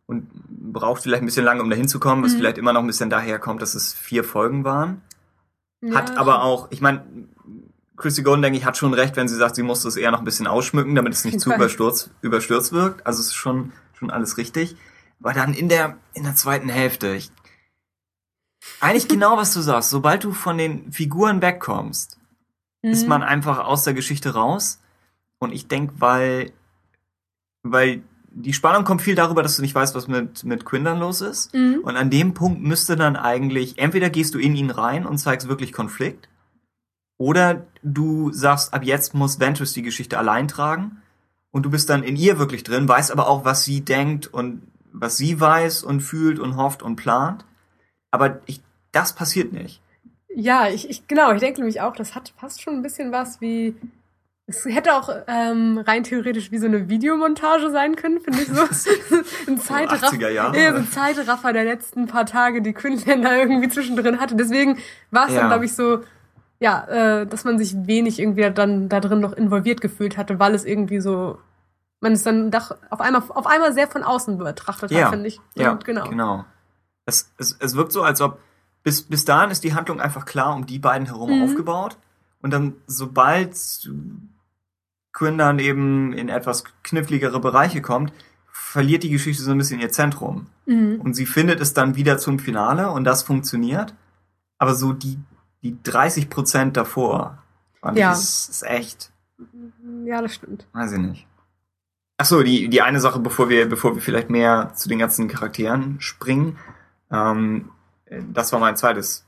und 0.07 0.27
braucht 0.49 1.03
vielleicht 1.03 1.21
ein 1.21 1.27
bisschen 1.27 1.45
lange, 1.45 1.61
um 1.61 1.69
dahin 1.69 1.87
zu 1.87 1.99
kommen, 1.99 2.23
was 2.23 2.33
Mhm. 2.33 2.37
vielleicht 2.37 2.57
immer 2.57 2.73
noch 2.73 2.81
ein 2.81 2.87
bisschen 2.87 3.11
daher 3.11 3.37
kommt, 3.37 3.61
dass 3.61 3.75
es 3.75 3.93
vier 3.93 4.23
Folgen 4.23 4.63
waren. 4.63 5.01
Hat 5.93 6.09
Ja, 6.09 6.17
aber 6.17 6.41
auch, 6.43 6.71
ich 6.71 6.81
meine, 6.81 7.03
Chrissy 7.97 8.23
Golden, 8.23 8.41
denke 8.41 8.57
ich, 8.57 8.65
hat 8.65 8.77
schon 8.77 8.93
recht, 8.95 9.15
wenn 9.15 9.27
sie 9.27 9.35
sagt, 9.35 9.55
sie 9.55 9.63
musste 9.63 9.87
es 9.87 9.95
eher 9.95 10.09
noch 10.11 10.19
ein 10.19 10.25
bisschen 10.25 10.47
ausschmücken, 10.47 10.95
damit 10.95 11.13
es 11.13 11.23
nicht 11.23 11.39
zu 11.39 11.53
überstürzt, 11.53 12.09
überstürzt 12.21 12.73
wirkt. 12.73 13.05
Also 13.05 13.19
es 13.19 13.27
ist 13.27 13.35
schon, 13.35 13.71
schon 13.93 14.09
alles 14.09 14.37
richtig. 14.37 14.75
Aber 15.21 15.33
dann 15.33 15.53
in 15.53 15.69
der, 15.69 15.97
in 16.13 16.23
der 16.23 16.35
zweiten 16.35 16.69
Hälfte, 16.69 17.13
ich, 17.13 17.31
eigentlich 18.79 19.07
genau, 19.07 19.37
was 19.37 19.53
du 19.53 19.61
sagst, 19.61 19.89
sobald 19.89 20.23
du 20.23 20.33
von 20.33 20.57
den 20.57 20.91
Figuren 20.91 21.41
wegkommst, 21.41 22.17
ist 22.81 23.03
Mhm. 23.03 23.09
man 23.09 23.23
einfach 23.23 23.59
aus 23.59 23.83
der 23.83 23.93
Geschichte 23.93 24.33
raus. 24.33 24.79
Und 25.39 25.51
ich 25.51 25.67
denke, 25.67 25.95
weil, 25.97 26.51
weil 27.63 28.01
die 28.29 28.53
Spannung 28.53 28.83
kommt 28.83 29.01
viel 29.01 29.15
darüber, 29.15 29.41
dass 29.41 29.55
du 29.55 29.61
nicht 29.61 29.73
weißt, 29.73 29.95
was 29.95 30.07
mit, 30.07 30.43
mit 30.43 30.63
Quinn 30.63 30.83
dann 30.83 30.99
los 30.99 31.21
ist. 31.21 31.53
Mhm. 31.53 31.81
Und 31.83 31.97
an 31.97 32.09
dem 32.09 32.33
Punkt 32.33 32.61
müsste 32.61 32.95
dann 32.95 33.15
eigentlich, 33.15 33.79
entweder 33.79 34.09
gehst 34.09 34.35
du 34.35 34.39
in 34.39 34.55
ihn 34.55 34.69
rein 34.69 35.05
und 35.05 35.17
zeigst 35.17 35.47
wirklich 35.47 35.73
Konflikt, 35.73 36.29
oder 37.19 37.65
du 37.81 38.31
sagst, 38.31 38.75
ab 38.75 38.83
jetzt 38.83 39.15
muss 39.15 39.39
Ventress 39.39 39.73
die 39.73 39.81
Geschichte 39.81 40.19
allein 40.19 40.47
tragen. 40.47 41.01
Und 41.49 41.63
du 41.63 41.71
bist 41.71 41.89
dann 41.89 42.03
in 42.03 42.15
ihr 42.15 42.37
wirklich 42.37 42.63
drin, 42.63 42.87
weißt 42.87 43.11
aber 43.11 43.27
auch, 43.27 43.43
was 43.43 43.63
sie 43.65 43.81
denkt 43.81 44.27
und 44.27 44.61
was 44.91 45.17
sie 45.17 45.39
weiß 45.39 45.81
und 45.83 46.01
fühlt 46.01 46.37
und 46.37 46.57
hofft 46.57 46.83
und 46.83 46.95
plant. 46.95 47.43
Aber 48.11 48.39
ich, 48.45 48.61
das 48.91 49.13
passiert 49.13 49.53
nicht. 49.53 49.81
Ja, 50.35 50.67
ich, 50.67 50.89
ich 50.89 51.07
genau, 51.07 51.31
ich 51.33 51.39
denke 51.39 51.59
nämlich 51.61 51.81
auch, 51.81 51.95
das 51.95 52.13
hat 52.15 52.33
fast 52.37 52.61
schon 52.61 52.75
ein 52.75 52.81
bisschen 52.83 53.11
was 53.11 53.41
wie. 53.41 53.75
Es 54.49 54.63
hätte 54.63 54.93
auch 54.93 55.09
ähm, 55.27 55.77
rein 55.85 56.03
theoretisch 56.03 56.51
wie 56.51 56.57
so 56.57 56.67
eine 56.67 56.87
Videomontage 56.87 57.69
sein 57.69 57.97
können, 57.97 58.21
finde 58.21 58.43
ich 58.43 58.47
so. 58.47 58.61
ein 59.47 59.57
Zeitraffer, 59.57 60.07
80er 60.07 60.29
Jahre. 60.29 60.57
ja, 60.57 60.71
so 60.71 60.77
ein 60.77 60.87
Zeitraffer 60.89 61.51
der 61.51 61.65
letzten 61.65 62.07
paar 62.07 62.25
Tage, 62.25 62.61
die 62.61 62.71
Quinlan 62.71 63.23
da 63.23 63.35
irgendwie 63.35 63.67
zwischendrin 63.67 64.21
hatte. 64.21 64.35
Deswegen 64.37 64.77
war 65.11 65.27
es 65.27 65.33
Ja. 65.33 65.41
dann, 65.41 65.49
glaube 65.49 65.65
ich, 65.65 65.75
so, 65.75 65.99
ja, 66.59 66.85
äh, 66.85 67.27
dass 67.27 67.43
man 67.43 67.57
sich 67.57 67.75
wenig 67.87 68.19
irgendwie 68.19 68.49
dann 68.51 68.87
da 68.87 69.01
drin 69.01 69.19
noch 69.19 69.33
involviert 69.33 69.81
gefühlt 69.81 70.15
hatte, 70.15 70.39
weil 70.39 70.55
es 70.55 70.63
irgendwie 70.63 71.01
so, 71.01 71.39
man 71.99 72.13
es 72.13 72.23
dann 72.23 72.49
doch 72.49 72.73
auf 72.89 73.01
einmal, 73.01 73.23
auf 73.27 73.47
einmal 73.47 73.73
sehr 73.73 73.87
von 73.89 74.03
außen 74.03 74.37
betrachtet 74.37 74.91
Ja, 74.91 75.05
hat, 75.05 75.09
finde 75.09 75.27
ich. 75.27 75.41
Ja, 75.55 75.71
Und 75.71 75.83
genau. 75.83 76.07
genau. 76.07 76.45
Es, 77.07 77.31
es, 77.39 77.57
es 77.59 77.75
wirkt 77.75 77.91
so, 77.91 78.03
als 78.03 78.21
ob 78.21 78.39
bis, 78.83 79.01
bis 79.01 79.25
dahin 79.25 79.49
ist 79.49 79.63
die 79.63 79.73
Handlung 79.73 79.99
einfach 79.99 80.25
klar 80.25 80.53
um 80.55 80.65
die 80.67 80.77
beiden 80.79 81.07
herum 81.07 81.31
Mhm. 81.37 81.43
aufgebaut. 81.43 81.97
Und 82.41 82.51
dann, 82.51 82.73
sobald 82.85 83.55
Quinn 85.13 85.37
dann 85.37 85.59
eben 85.59 86.13
in 86.13 86.29
etwas 86.29 86.63
kniffligere 86.83 87.39
Bereiche 87.39 87.81
kommt, 87.81 88.13
verliert 88.51 89.03
die 89.03 89.09
Geschichte 89.09 89.41
so 89.43 89.51
ein 89.51 89.57
bisschen 89.57 89.79
ihr 89.79 89.89
Zentrum. 89.91 90.47
Mhm. 90.65 91.01
Und 91.01 91.15
sie 91.15 91.25
findet 91.25 91.59
es 91.61 91.73
dann 91.73 91.95
wieder 91.95 92.17
zum 92.17 92.37
Finale 92.39 92.91
und 92.91 93.03
das 93.03 93.23
funktioniert. 93.23 93.93
Aber 94.59 94.75
so 94.75 94.93
die, 94.93 95.17
die 95.63 95.77
30 95.83 96.29
Prozent 96.29 96.77
davor, 96.77 97.39
fand 97.81 97.97
Ja. 97.97 98.11
ich, 98.13 98.19
ist, 98.19 98.49
ist 98.49 98.63
echt, 98.63 99.11
Ja, 100.05 100.21
das 100.21 100.35
stimmt. 100.35 100.67
weiß 100.73 100.91
ich 100.93 100.99
nicht. 100.99 101.27
Ach 102.19 102.25
so, 102.25 102.41
die, 102.43 102.67
die 102.69 102.81
eine 102.81 102.99
Sache, 102.99 103.19
bevor 103.19 103.49
wir, 103.49 103.67
bevor 103.69 103.93
wir 103.95 104.01
vielleicht 104.01 104.29
mehr 104.29 104.71
zu 104.75 104.89
den 104.89 104.97
ganzen 104.99 105.27
Charakteren 105.27 106.01
springen, 106.01 106.57
ähm, 107.11 107.69
das 108.09 108.51
war 108.53 108.59
mein 108.59 108.77
zweites, 108.77 109.25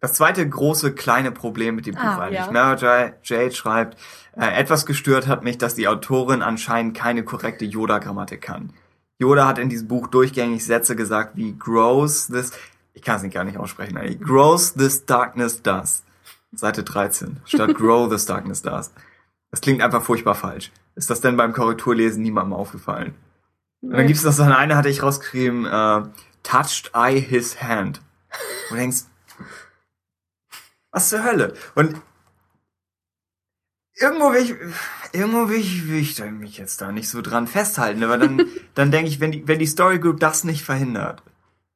das 0.00 0.12
zweite 0.14 0.48
große 0.48 0.92
kleine 0.94 1.32
Problem 1.32 1.74
mit 1.74 1.86
dem 1.86 1.94
Buch 1.94 2.02
Ah, 2.04 2.20
eigentlich. 2.20 2.46
ja. 2.46 2.50
Ne? 2.74 3.14
Jade, 3.24 3.52
schreibt, 3.54 3.98
äh, 4.36 4.46
etwas 4.60 4.86
gestört 4.86 5.26
hat 5.26 5.42
mich, 5.42 5.58
dass 5.58 5.74
die 5.74 5.88
Autorin 5.88 6.42
anscheinend 6.42 6.96
keine 6.96 7.24
korrekte 7.24 7.64
Yoda-Grammatik 7.64 8.40
kann. 8.40 8.72
Yoda 9.18 9.48
hat 9.48 9.58
in 9.58 9.68
diesem 9.68 9.88
Buch 9.88 10.06
durchgängig 10.06 10.64
Sätze 10.64 10.94
gesagt 10.94 11.36
wie 11.36 11.56
grows 11.58 12.28
this, 12.28 12.52
ich 12.94 13.02
kann 13.02 13.16
es 13.16 13.22
nicht 13.22 13.34
gar 13.34 13.42
nicht 13.44 13.58
aussprechen, 13.58 13.96
eigentlich. 13.96 14.20
grows 14.20 14.74
this 14.74 15.04
darkness 15.06 15.62
does. 15.62 16.04
Seite 16.52 16.84
13, 16.84 17.38
statt 17.44 17.74
grow 17.76 18.08
this 18.08 18.26
darkness 18.26 18.62
does. 18.62 18.92
Das 19.50 19.60
klingt 19.60 19.82
einfach 19.82 20.02
furchtbar 20.02 20.34
falsch. 20.34 20.70
Ist 20.94 21.10
das 21.10 21.20
denn 21.20 21.36
beim 21.36 21.52
Korrekturlesen 21.52 22.22
niemandem 22.22 22.52
aufgefallen? 22.52 23.14
Und 23.80 23.92
dann 23.92 24.06
gibt's 24.06 24.24
noch 24.24 24.32
so 24.32 24.42
eine, 24.42 24.76
hatte 24.76 24.88
ich 24.88 25.02
rausgeschrieben, 25.02 25.66
äh, 25.66 26.02
touched 26.42 26.90
I 26.96 27.20
his 27.20 27.62
hand. 27.62 28.00
Und 28.70 28.76
du 28.76 28.76
denkst, 28.76 28.98
was 30.90 31.08
zur 31.10 31.22
Hölle? 31.24 31.54
Und 31.74 32.00
irgendwo 33.96 34.32
will 34.32 34.42
ich, 34.42 34.54
irgendwo 35.12 35.48
will 35.48 35.56
ich, 35.58 35.88
will 35.88 35.98
ich 36.00 36.18
mich 36.32 36.58
jetzt 36.58 36.80
da 36.80 36.92
nicht 36.92 37.08
so 37.08 37.20
dran 37.22 37.46
festhalten, 37.46 38.02
aber 38.04 38.18
dann, 38.18 38.46
dann 38.74 38.90
denke 38.90 39.08
ich, 39.10 39.20
wenn 39.20 39.32
die, 39.32 39.46
wenn 39.48 39.58
die 39.58 39.66
Story 39.66 39.98
Group 39.98 40.20
das 40.20 40.44
nicht 40.44 40.64
verhindert, 40.64 41.22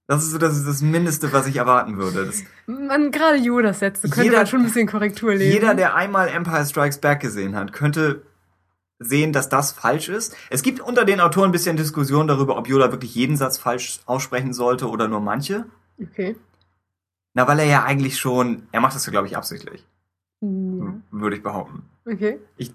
das 0.07 0.25
ist 0.25 0.31
so 0.33 0.39
das, 0.39 0.57
ist 0.57 0.67
das 0.67 0.83
Mindeste, 0.83 1.33
was 1.33 1.47
ich 1.47 1.57
erwarten 1.57 1.97
würde. 1.97 2.27
Das, 2.27 2.43
Man, 2.67 3.11
gerade 3.13 3.39
Yoda-Sätze 3.39 4.09
könnte 4.09 4.25
Jeder- 4.25 4.39
man 4.39 4.47
schon 4.47 4.61
ein 4.61 4.67
bisschen 4.67 4.87
Korrektur 4.89 5.35
lesen. 5.35 5.53
jeder, 5.53 5.75
der 5.75 5.95
einmal 5.95 6.29
Empire 6.29 6.67
Strikes 6.67 6.99
Back 6.99 7.21
gesehen 7.21 7.57
hat, 7.57 7.73
könnte 7.73 8.23
sehen, 9.05 9.33
dass 9.33 9.49
das 9.49 9.73
falsch 9.73 10.09
ist. 10.09 10.35
Es 10.51 10.63
gibt 10.63 10.81
unter 10.81 11.05
den 11.05 11.21
Autoren 11.21 11.51
ein 11.51 11.53
bisschen 11.53 11.77
Diskussion 11.77 12.27
darüber, 12.27 12.57
ob 12.57 12.69
Yoda 12.69 12.91
wirklich 12.93 13.15
jeden 13.15 13.37
Satz 13.37 13.59
falsch 13.59 14.01
aussprechen 14.07 14.53
sollte 14.53 14.89
oder 14.89 15.09
nur 15.09 15.21
manche. 15.21 15.67
Okay. 16.01 16.37
Na, 17.35 17.47
weil 17.49 17.59
er 17.61 17.67
ja 17.67 17.85
eigentlich 17.85 18.19
schon, 18.19 18.67
er 18.73 18.81
macht 18.81 18.95
das 18.95 19.07
ja, 19.07 19.11
glaube 19.11 19.27
ich, 19.27 19.37
absichtlich, 19.37 19.87
Ja. 20.41 20.95
würde 21.11 21.37
ich 21.37 21.43
behaupten. 21.43 21.83
Okay. 22.05 22.39
Ich- 22.57 22.75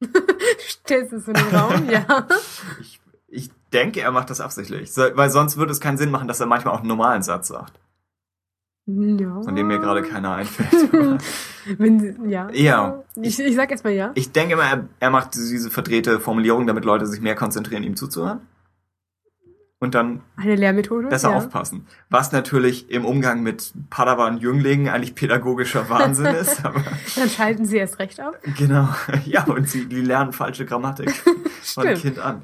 Stellst 0.58 1.12
es 1.12 1.28
in 1.28 1.34
den 1.34 1.54
Raum, 1.54 1.88
ja. 1.90 2.26
Ich, 2.80 3.00
ich 3.28 3.50
denke, 3.72 4.00
er 4.00 4.10
macht 4.12 4.30
das 4.30 4.40
absichtlich, 4.40 4.90
weil 4.96 5.30
sonst 5.30 5.56
würde 5.56 5.72
es 5.72 5.80
keinen 5.80 5.98
Sinn 5.98 6.10
machen, 6.10 6.28
dass 6.28 6.40
er 6.40 6.46
manchmal 6.46 6.74
auch 6.74 6.78
einen 6.80 6.88
normalen 6.88 7.22
Satz 7.22 7.48
sagt, 7.48 7.78
ja. 8.86 9.42
von 9.42 9.56
dem 9.56 9.66
mir 9.66 9.78
gerade 9.78 10.02
keiner 10.02 10.34
einfällt. 10.34 10.92
Wenn 11.78 12.00
sie, 12.00 12.14
ja. 12.26 12.50
Ja. 12.52 13.02
Ich, 13.16 13.38
ich 13.38 13.54
sag 13.54 13.70
erstmal 13.70 13.94
ja. 13.94 14.12
ich 14.14 14.32
denke 14.32 14.54
immer, 14.54 14.64
er, 14.64 14.88
er 15.00 15.10
macht 15.10 15.34
diese 15.34 15.70
verdrehte 15.70 16.20
Formulierung, 16.20 16.66
damit 16.66 16.84
Leute 16.84 17.06
sich 17.06 17.20
mehr 17.20 17.34
konzentrieren, 17.34 17.82
ihm 17.82 17.96
zuzuhören. 17.96 18.40
Und 19.80 19.94
dann 19.94 20.22
Eine 20.36 20.56
Lehrmethode. 20.56 21.08
besser 21.08 21.30
ja. 21.30 21.36
aufpassen. 21.36 21.86
Was 22.08 22.32
natürlich 22.32 22.90
im 22.90 23.04
Umgang 23.04 23.42
mit 23.42 23.74
Padawan-Jünglingen 23.90 24.88
eigentlich 24.88 25.14
pädagogischer 25.14 25.90
Wahnsinn 25.90 26.26
ist, 26.34 26.62
Dann 26.64 27.28
schalten 27.28 27.66
sie 27.66 27.76
erst 27.76 27.98
recht 27.98 28.18
ab. 28.20 28.38
genau. 28.56 28.88
Ja, 29.26 29.44
und 29.44 29.68
sie 29.68 29.86
die 29.86 30.00
lernen 30.00 30.32
falsche 30.32 30.64
Grammatik 30.64 31.12
von. 31.62 31.84
Kind 31.94 32.18
an. 32.18 32.42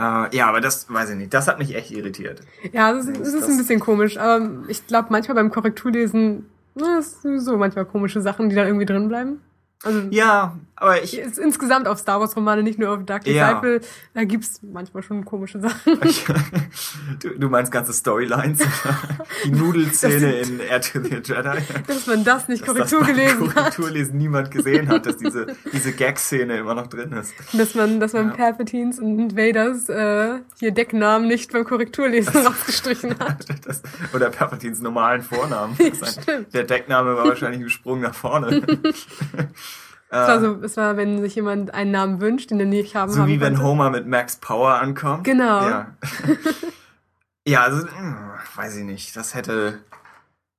Äh, 0.00 0.34
ja, 0.36 0.46
aber 0.48 0.60
das 0.62 0.90
weiß 0.92 1.10
ich 1.10 1.16
nicht. 1.16 1.34
Das 1.34 1.46
hat 1.46 1.58
mich 1.58 1.74
echt 1.74 1.90
irritiert. 1.90 2.40
Ja, 2.72 2.92
das, 2.92 3.06
ist- 3.06 3.20
das 3.20 3.28
ist 3.28 3.42
das- 3.42 3.50
ein 3.50 3.58
bisschen 3.58 3.80
komisch. 3.80 4.16
Aber 4.16 4.48
ich 4.68 4.86
glaube, 4.86 5.08
manchmal 5.10 5.34
beim 5.34 5.50
Korrekturlesen, 5.50 6.46
na, 6.74 6.98
ist 6.98 7.20
sowieso 7.22 7.56
manchmal 7.58 7.84
komische 7.84 8.20
Sachen, 8.22 8.48
die 8.48 8.54
dann 8.56 8.66
irgendwie 8.66 8.86
drin 8.86 9.08
bleiben. 9.08 9.40
Also 9.82 10.00
Ja, 10.10 10.58
aber 10.76 11.02
ich, 11.02 11.18
ist 11.18 11.38
insgesamt 11.38 11.86
auf 11.88 11.98
Star 11.98 12.20
Wars 12.20 12.36
Romane, 12.36 12.62
nicht 12.62 12.78
nur 12.78 12.90
auf 12.90 13.04
Dark 13.04 13.26
Ja. 13.26 13.60
Disciple, 13.60 13.80
da 14.14 14.24
gibt's 14.24 14.60
manchmal 14.62 15.02
schon 15.02 15.24
komische 15.24 15.60
Sachen. 15.60 15.98
du, 17.22 17.28
du 17.38 17.48
meinst 17.48 17.70
ganze 17.72 17.92
Storylines? 17.92 18.60
Die 19.44 19.50
Nudelszene 19.50 20.32
in 20.40 20.60
Air 20.60 20.80
to 20.82 21.02
the 21.02 21.16
Jedi? 21.22 21.58
Dass 21.86 22.06
man 22.06 22.24
das 22.24 22.48
nicht 22.48 22.66
Dass 22.66 22.74
das 22.74 22.90
Korrektur 22.90 23.00
beim 23.00 23.14
gelesen 23.16 23.48
hat. 23.48 23.54
Korrekturlesen 23.76 24.18
niemand 24.18 24.50
gesehen 24.50 24.88
hat, 24.88 25.06
dass 25.06 25.16
diese, 25.16 25.46
diese 25.72 25.92
Gag-Szene 25.92 26.58
immer 26.58 26.74
noch 26.74 26.86
drin 26.86 27.12
ist. 27.12 27.32
Dass 27.52 27.74
man, 27.74 28.00
dass 28.00 28.12
man 28.12 28.28
Ja. 28.28 28.34
Palpatines 28.34 28.98
und 28.98 29.36
Vaders 29.36 29.88
äh, 29.88 30.40
hier 30.58 30.72
Decknamen 30.72 31.26
nicht 31.28 31.52
beim 31.52 31.64
Korrekturlesen 31.64 32.36
rausgestrichen 32.46 33.18
hat. 33.18 33.46
Das, 33.64 33.82
oder 34.14 34.30
Palpatines 34.30 34.80
normalen 34.80 35.22
Vornamen. 35.22 35.76
Ja, 35.78 35.90
Das 36.00 36.14
stimmt. 36.22 36.54
der 36.54 36.64
Deckname 36.64 37.14
war 37.16 37.26
wahrscheinlich 37.28 37.60
ein 37.60 37.68
Sprung 37.68 38.00
nach 38.00 38.14
vorne. 38.14 38.62
Es 40.12 40.28
war 40.28 40.40
so, 40.40 40.58
es 40.62 40.76
war, 40.76 40.96
wenn 40.96 41.20
sich 41.20 41.36
jemand 41.36 41.72
einen 41.72 41.92
Namen 41.92 42.20
wünscht, 42.20 42.50
den 42.50 42.58
er 42.58 42.66
nicht 42.66 42.96
haben 42.96 43.12
So 43.12 43.20
haben 43.20 43.28
wie 43.28 43.40
wenn 43.40 43.54
konnte. 43.54 43.68
Homer 43.68 43.90
mit 43.90 44.08
Max 44.08 44.36
Power 44.36 44.74
ankommt. 44.74 45.22
Genau. 45.22 45.60
Ja, 45.60 45.94
ja 47.46 47.62
also, 47.62 47.86
mh, 47.86 48.38
weiß 48.56 48.78
ich 48.78 48.84
nicht. 48.84 49.16
Das 49.16 49.34
hätte. 49.34 49.78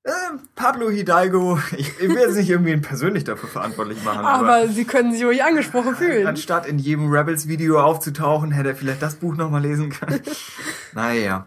Äh, 0.03 0.11
Pablo 0.56 0.90
Hidalgo, 0.90 1.60
ich, 1.78 1.99
ich 1.99 2.10
will 2.10 2.18
jetzt 2.18 2.36
nicht 2.36 2.49
irgendwie 2.49 2.72
ihn 2.72 2.82
persönlich 2.82 3.23
dafür 3.23 3.49
verantwortlich 3.49 4.03
machen, 4.03 4.26
aber, 4.26 4.48
Aber 4.48 4.68
sie 4.69 4.86
können 4.86 5.11
sich 5.11 5.23
ruhig 5.23 5.44
angesprochen 5.44 5.95
fühlen. 5.95 6.26
anstatt 6.26 6.65
in 6.65 6.80
jedem 6.80 7.11
Rebels-Video 7.11 7.80
aufzutauchen, 7.80 8.52
hätte 8.52 8.69
er 8.69 8.76
vielleicht 8.76 9.02
das 9.02 9.15
Buch 9.15 9.36
nochmal 9.36 9.61
lesen 9.61 9.91
können. 9.91 10.22
naja. 10.94 11.45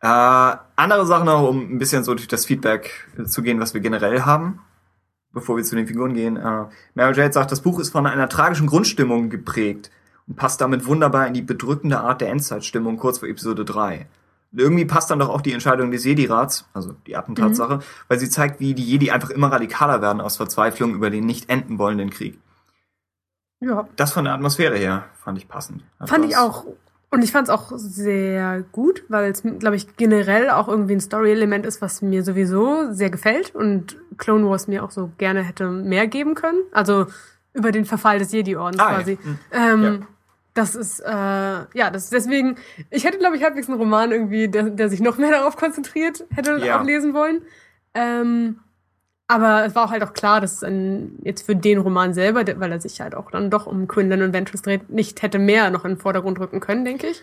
Äh, 0.00 0.56
andere 0.74 1.06
Sachen 1.06 1.26
noch, 1.26 1.48
um 1.48 1.60
ein 1.74 1.78
bisschen 1.78 2.02
so 2.02 2.14
durch 2.14 2.26
das 2.26 2.44
Feedback 2.46 3.06
zu 3.26 3.40
gehen, 3.42 3.60
was 3.60 3.72
wir 3.72 3.80
generell 3.80 4.22
haben, 4.22 4.58
bevor 5.32 5.56
wir 5.56 5.64
zu 5.64 5.76
den 5.76 5.86
Figuren 5.86 6.14
gehen. 6.14 6.36
Äh, 6.36 6.64
Mary 6.94 7.14
Jade 7.14 7.32
sagt, 7.32 7.52
das 7.52 7.62
Buch 7.62 7.78
ist 7.78 7.90
von 7.90 8.06
einer 8.06 8.28
tragischen 8.28 8.66
Grundstimmung 8.66 9.30
geprägt 9.30 9.90
und 10.26 10.36
passt 10.36 10.60
damit 10.60 10.86
wunderbar 10.86 11.26
in 11.26 11.34
die 11.34 11.42
bedrückende 11.42 12.00
Art 12.00 12.20
der 12.20 12.30
Endzeitstimmung 12.30 12.96
kurz 12.96 13.18
vor 13.18 13.28
Episode 13.28 13.64
3. 13.64 14.06
Und 14.52 14.60
irgendwie 14.60 14.84
passt 14.84 15.10
dann 15.10 15.18
doch 15.18 15.30
auch 15.30 15.40
die 15.40 15.52
Entscheidung 15.52 15.90
des 15.90 16.04
Jedi-Rats, 16.04 16.66
also 16.74 16.94
die 17.06 17.16
Attentatssache, 17.16 17.80
weil 18.08 18.18
sie 18.18 18.28
zeigt, 18.28 18.60
wie 18.60 18.74
die 18.74 18.84
Jedi 18.84 19.10
einfach 19.10 19.30
immer 19.30 19.50
radikaler 19.50 20.02
werden 20.02 20.20
aus 20.20 20.36
Verzweiflung 20.36 20.94
über 20.94 21.08
den 21.08 21.24
nicht 21.24 21.48
enden 21.48 21.78
wollenden 21.78 22.10
Krieg. 22.10 22.38
Ja, 23.60 23.88
Das 23.96 24.12
von 24.12 24.24
der 24.24 24.34
Atmosphäre 24.34 24.76
her 24.76 25.04
fand 25.14 25.38
ich 25.38 25.48
passend. 25.48 25.84
Hat 26.00 26.08
fand 26.08 26.24
ich 26.24 26.36
auch. 26.36 26.66
Und 27.12 27.22
ich 27.22 27.30
fand 27.30 27.46
es 27.48 27.54
auch 27.54 27.70
sehr 27.76 28.64
gut, 28.72 29.04
weil 29.08 29.30
es, 29.30 29.42
glaube 29.42 29.76
ich, 29.76 29.96
generell 29.98 30.48
auch 30.50 30.66
irgendwie 30.66 30.94
ein 30.94 31.00
Story-Element 31.00 31.66
ist, 31.66 31.82
was 31.82 32.00
mir 32.00 32.24
sowieso 32.24 32.90
sehr 32.92 33.10
gefällt 33.10 33.54
und 33.54 33.98
Clone 34.16 34.48
Wars 34.48 34.66
mir 34.66 34.82
auch 34.82 34.90
so 34.90 35.10
gerne 35.18 35.42
hätte 35.42 35.68
mehr 35.68 36.06
geben 36.06 36.34
können. 36.34 36.58
Also 36.72 37.06
über 37.52 37.70
den 37.70 37.84
Verfall 37.84 38.18
des 38.18 38.32
Jedi-Ordens 38.32 38.80
Ah, 38.80 38.90
ja. 38.92 38.96
quasi. 38.96 39.18
Hm. 39.22 39.38
Ähm, 39.52 39.82
Ja. 39.82 40.06
Das 40.54 40.74
ist, 40.74 41.00
äh, 41.00 41.06
ja, 41.10 41.90
das 41.92 42.04
ist 42.04 42.12
deswegen, 42.12 42.56
ich 42.90 43.04
hätte, 43.04 43.16
glaube 43.18 43.36
ich, 43.36 43.42
halbwegs 43.42 43.68
einen 43.68 43.78
Roman 43.78 44.10
irgendwie, 44.12 44.48
der, 44.48 44.64
der 44.64 44.88
sich 44.90 45.00
noch 45.00 45.16
mehr 45.16 45.30
darauf 45.30 45.56
konzentriert, 45.56 46.24
hätte 46.34 46.58
Ja. 46.64 46.78
auch 46.80 46.84
lesen 46.84 47.14
wollen. 47.14 47.40
Ähm, 47.94 48.58
aber 49.32 49.64
es 49.64 49.74
war 49.74 49.86
auch 49.86 49.90
halt 49.90 50.02
auch 50.02 50.12
klar, 50.12 50.40
dass 50.40 50.56
es 50.56 50.62
ein, 50.62 51.18
jetzt 51.22 51.46
für 51.46 51.56
den 51.56 51.78
Roman 51.78 52.12
selber, 52.12 52.44
weil 52.60 52.70
er 52.70 52.80
sich 52.80 53.00
halt 53.00 53.14
auch 53.14 53.30
dann 53.30 53.50
doch 53.50 53.66
um 53.66 53.88
Quinlan 53.88 54.22
und 54.22 54.32
Ventress 54.32 54.62
dreht, 54.62 54.90
nicht 54.90 55.22
hätte 55.22 55.38
mehr 55.38 55.70
noch 55.70 55.84
in 55.84 55.92
den 55.92 55.98
Vordergrund 55.98 56.38
rücken 56.38 56.60
können, 56.60 56.84
denke 56.84 57.06
ich. 57.08 57.22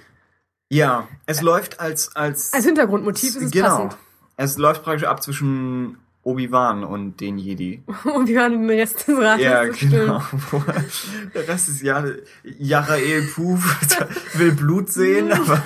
Ja, 0.72 1.08
es 1.26 1.42
läuft 1.42 1.80
als 1.80 2.16
als 2.16 2.54
Als 2.54 2.66
Hintergrundmotiv 2.66 3.36
ist 3.36 3.44
es 3.44 3.52
genau. 3.52 3.68
passend. 3.68 3.98
Es 4.38 4.58
läuft 4.58 4.84
praktisch 4.84 5.08
ab 5.08 5.22
zwischen 5.22 5.98
Obi-Wan 6.30 6.84
und 6.84 7.20
den 7.22 7.38
Jedi. 7.38 7.82
Und 8.04 8.28
wir 8.28 8.40
waren 8.40 8.52
den 8.52 8.70
Rest 8.70 9.08
des 9.08 9.18
Rates. 9.18 9.44
ja, 9.44 9.64
genau. 9.66 10.22
Der 11.34 11.48
Rest 11.48 11.70
ist 11.70 11.82
ja 11.82 12.04
Yarael 12.58 13.24
Puf 13.34 13.64
will 14.36 14.52
Blut 14.52 14.90
sehen, 14.90 15.32
aber 15.32 15.62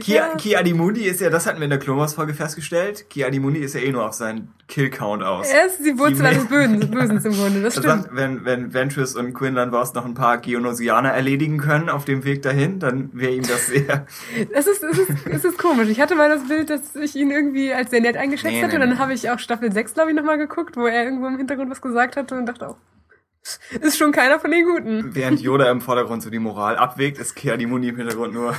Kia, 0.00 0.28
Ja. 0.28 0.36
Ki 0.36 0.56
Adimuni 0.56 1.00
ist 1.00 1.20
ja, 1.20 1.28
das 1.28 1.46
hatten 1.46 1.58
wir 1.58 1.64
in 1.64 1.70
der 1.70 1.78
Clone 1.78 2.00
Wars 2.00 2.14
Folge 2.14 2.32
festgestellt. 2.34 3.10
Ki 3.10 3.24
Adimuni 3.24 3.58
ist 3.58 3.74
ja 3.74 3.80
eh 3.82 3.92
nur 3.92 4.06
auf 4.06 4.14
seinen 4.14 4.48
Kill 4.68 4.88
Count 4.88 5.22
aus. 5.22 5.48
Er 5.50 5.66
ist 5.66 5.80
die 5.84 5.98
Wurzel 5.98 6.24
eines 6.24 6.46
Bösen, 6.46 6.90
Bösens 6.90 7.24
im 7.26 7.32
Grunde, 7.34 7.60
das 7.60 7.76
Also, 7.76 7.90
stimmt. 7.90 8.08
wenn, 8.12 8.44
wenn 8.46 8.72
Ventress 8.72 9.14
und 9.16 9.34
Quinlan 9.34 9.70
Voss 9.70 9.92
noch 9.92 10.06
ein 10.06 10.14
paar 10.14 10.38
Geonosianer 10.38 11.10
erledigen 11.10 11.58
können 11.58 11.90
auf 11.90 12.06
dem 12.06 12.24
Weg 12.24 12.40
dahin, 12.40 12.78
dann 12.78 13.10
wäre 13.12 13.32
ihm 13.32 13.42
das 13.42 13.66
sehr. 13.66 14.06
Es 14.52 14.66
ist, 14.66 14.82
es, 14.82 14.98
ist, 14.98 15.10
es 15.30 15.44
ist 15.44 15.58
komisch. 15.58 15.88
Ich 15.90 16.00
hatte 16.00 16.14
mal 16.14 16.30
das 16.30 16.48
Bild, 16.48 16.70
dass 16.70 16.96
ich 16.96 17.14
ihn 17.14 17.30
irgendwie 17.30 17.74
als 17.74 17.90
sehr 17.90 18.00
nett 18.00 18.16
eingeschätzt 18.16 18.50
Nee, 18.54 18.62
hatte. 18.62 18.68
nee, 18.68 18.74
und 18.76 18.80
dann 18.80 18.90
nee. 18.96 18.96
habe 18.96 19.12
ich 19.12 19.28
auch 19.34 19.38
Staffel 19.38 19.72
6, 19.72 19.94
glaube 19.94 20.10
ich, 20.10 20.16
nochmal 20.16 20.38
geguckt, 20.38 20.76
wo 20.76 20.86
er 20.86 21.04
irgendwo 21.04 21.26
im 21.26 21.36
Hintergrund 21.36 21.70
was 21.70 21.80
gesagt 21.80 22.16
hatte 22.16 22.34
und 22.36 22.46
dachte 22.46 22.68
auch, 22.68 22.76
ist 23.80 23.98
schon 23.98 24.12
keiner 24.12 24.38
von 24.38 24.50
den 24.52 24.64
Guten. 24.64 25.14
Während 25.16 25.40
Yoda 25.40 25.68
im 25.70 25.80
Vordergrund 25.80 26.22
so 26.22 26.30
die 26.30 26.38
Moral 26.38 26.76
abwägt, 26.76 27.18
ist 27.18 27.34
Ki 27.34 27.50
Adimuni 27.50 27.88
im 27.88 27.96
Hintergrund 27.96 28.32
nur. 28.34 28.54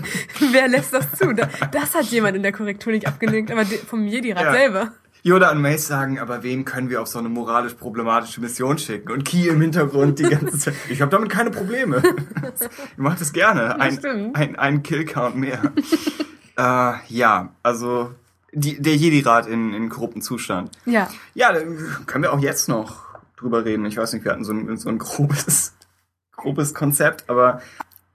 Wer 0.52 0.68
lässt 0.68 0.92
das 0.92 1.10
zu? 1.12 1.32
Da- 1.32 1.48
Das 1.72 1.94
hat 1.94 2.04
jemand 2.06 2.36
in 2.36 2.42
der 2.42 2.52
Korrektur 2.52 2.92
nicht 2.92 3.06
abgenickt, 3.08 3.50
aber 3.50 3.64
vom 3.64 4.06
Jedi-Rat 4.06 4.42
Ja. 4.44 4.52
selber. 4.52 4.92
Yoda 5.22 5.50
und 5.50 5.60
Mace 5.62 5.86
sagen, 5.88 6.20
aber 6.20 6.42
wen 6.44 6.64
können 6.64 6.88
wir 6.90 7.02
auf 7.02 7.08
so 7.08 7.18
eine 7.18 7.28
moralisch 7.28 7.74
problematische 7.74 8.40
Mission 8.40 8.78
schicken? 8.78 9.10
Und 9.10 9.24
Ki 9.24 9.48
im 9.48 9.60
Hintergrund 9.60 10.18
die 10.20 10.24
ganze 10.24 10.56
Zeit. 10.58 10.74
Ich 10.88 11.00
habe 11.00 11.10
damit 11.10 11.30
keine 11.30 11.50
Probleme. 11.50 12.00
Ich 12.92 12.98
mache 12.98 13.18
das 13.18 13.32
gerne. 13.32 13.80
Ein, 13.80 13.94
stimmt. 13.94 14.36
ein, 14.36 14.56
ein 14.56 14.82
Killcount 14.84 15.34
mehr. 15.36 15.60
äh, 16.58 16.92
ja, 17.08 17.54
also 17.62 18.10
die, 18.56 18.80
der 18.80 18.96
Jedi-Rat 18.96 19.46
in, 19.46 19.74
in 19.74 19.90
korrupten 19.90 20.22
Zustand. 20.22 20.70
Ja. 20.86 21.08
Ja, 21.34 21.52
da 21.52 21.60
können 22.06 22.24
wir 22.24 22.32
auch 22.32 22.40
jetzt 22.40 22.68
noch 22.68 23.04
drüber 23.36 23.64
reden. 23.64 23.84
Ich 23.84 23.98
weiß 23.98 24.14
nicht, 24.14 24.24
wir 24.24 24.32
hatten 24.32 24.44
so 24.44 24.52
ein, 24.52 24.76
so 24.78 24.88
ein 24.88 24.98
grobes, 24.98 25.74
grobes 26.32 26.72
Konzept, 26.72 27.28
aber 27.28 27.60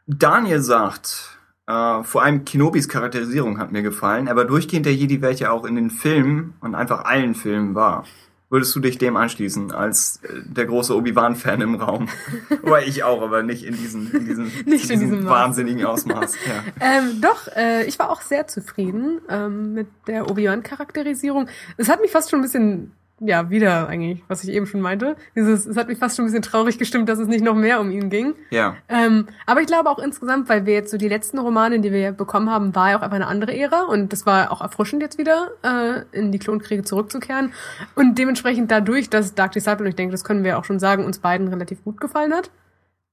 Daniel 0.07 0.61
sagt, 0.61 1.37
äh, 1.67 2.03
vor 2.03 2.23
allem 2.23 2.43
Kinobis 2.43 2.89
Charakterisierung 2.89 3.59
hat 3.59 3.71
mir 3.71 3.83
gefallen, 3.83 4.27
aber 4.27 4.45
durchgehend 4.45 4.87
der 4.87 4.95
Jedi, 4.95 5.21
welcher 5.21 5.53
auch 5.53 5.63
in 5.63 5.75
den 5.75 5.91
Filmen 5.91 6.55
und 6.59 6.73
einfach 6.73 7.05
allen 7.05 7.35
Filmen 7.35 7.75
war. 7.75 8.05
Würdest 8.51 8.75
du 8.75 8.81
dich 8.81 8.97
dem 8.97 9.15
anschließen, 9.15 9.71
als 9.71 10.19
äh, 10.23 10.41
der 10.43 10.65
große 10.65 10.93
Obi-Wan-Fan 10.93 11.61
im 11.61 11.75
Raum? 11.75 12.09
Wobei 12.61 12.83
ich 12.83 13.01
auch, 13.05 13.21
aber 13.21 13.43
nicht 13.43 13.63
in 13.63 13.77
diesem, 13.77 14.11
in 14.11 14.25
diesem, 14.25 14.51
in 14.65 14.71
diesem 14.71 15.23
Maß. 15.23 15.31
wahnsinnigen 15.31 15.85
Ausmaß. 15.85 16.35
Ja. 16.35 16.51
Ähm, 16.81 17.21
doch, 17.21 17.47
äh, 17.55 17.85
ich 17.85 17.97
war 17.99 18.09
auch 18.09 18.21
sehr 18.21 18.47
zufrieden 18.47 19.21
ähm, 19.29 19.73
mit 19.73 19.87
der 20.07 20.29
Obi-Wan-Charakterisierung. 20.29 21.47
Es 21.77 21.89
hat 21.89 22.01
mich 22.01 22.11
fast 22.11 22.29
schon 22.29 22.39
ein 22.39 22.41
bisschen, 22.41 22.91
ja, 23.23 23.49
wieder 23.51 23.87
eigentlich, 23.87 24.23
was 24.27 24.43
ich 24.43 24.49
eben 24.49 24.65
schon 24.65 24.81
meinte. 24.81 25.15
Dieses, 25.35 25.65
es 25.67 25.77
hat 25.77 25.87
mich 25.87 25.97
fast 25.99 26.15
schon 26.15 26.23
ein 26.25 26.27
bisschen 26.27 26.41
traurig 26.41 26.77
gestimmt, 26.79 27.07
dass 27.07 27.19
es 27.19 27.27
nicht 27.27 27.43
noch 27.43 27.53
mehr 27.55 27.79
um 27.79 27.91
ihn 27.91 28.09
ging. 28.09 28.33
ja. 28.49 28.75
Ähm, 28.89 29.27
aber 29.45 29.61
ich 29.61 29.67
glaube 29.67 29.89
auch 29.89 29.99
insgesamt, 29.99 30.49
weil 30.49 30.65
wir 30.65 30.73
jetzt 30.73 30.89
so 30.91 30.97
die 30.97 31.07
letzten 31.07 31.37
Romane, 31.37 31.79
die 31.79 31.91
wir 31.91 32.11
bekommen 32.13 32.49
haben, 32.49 32.73
war 32.75 32.89
ja 32.89 32.97
auch 32.97 33.01
einfach 33.03 33.15
eine 33.17 33.27
andere 33.27 33.55
Ära 33.55 33.83
und 33.83 34.11
das 34.11 34.25
war 34.25 34.51
auch 34.51 34.61
erfrischend 34.61 35.01
jetzt 35.03 35.17
wieder 35.19 35.51
äh, 35.63 36.17
in 36.17 36.31
die 36.31 36.39
Klonkriege 36.39 36.83
zurückzukehren 36.83 37.53
und 37.95 38.17
dementsprechend 38.17 38.71
dadurch, 38.71 39.09
dass 39.09 39.35
Dark 39.35 39.51
Disciple, 39.51 39.85
und 39.85 39.89
ich 39.89 39.95
denke, 39.95 40.11
das 40.11 40.23
können 40.23 40.43
wir 40.43 40.57
auch 40.57 40.65
schon 40.65 40.79
sagen, 40.79 41.05
uns 41.05 41.19
beiden 41.19 41.47
relativ 41.47 41.83
gut 41.83 42.01
gefallen 42.01 42.33
hat. 42.33 42.49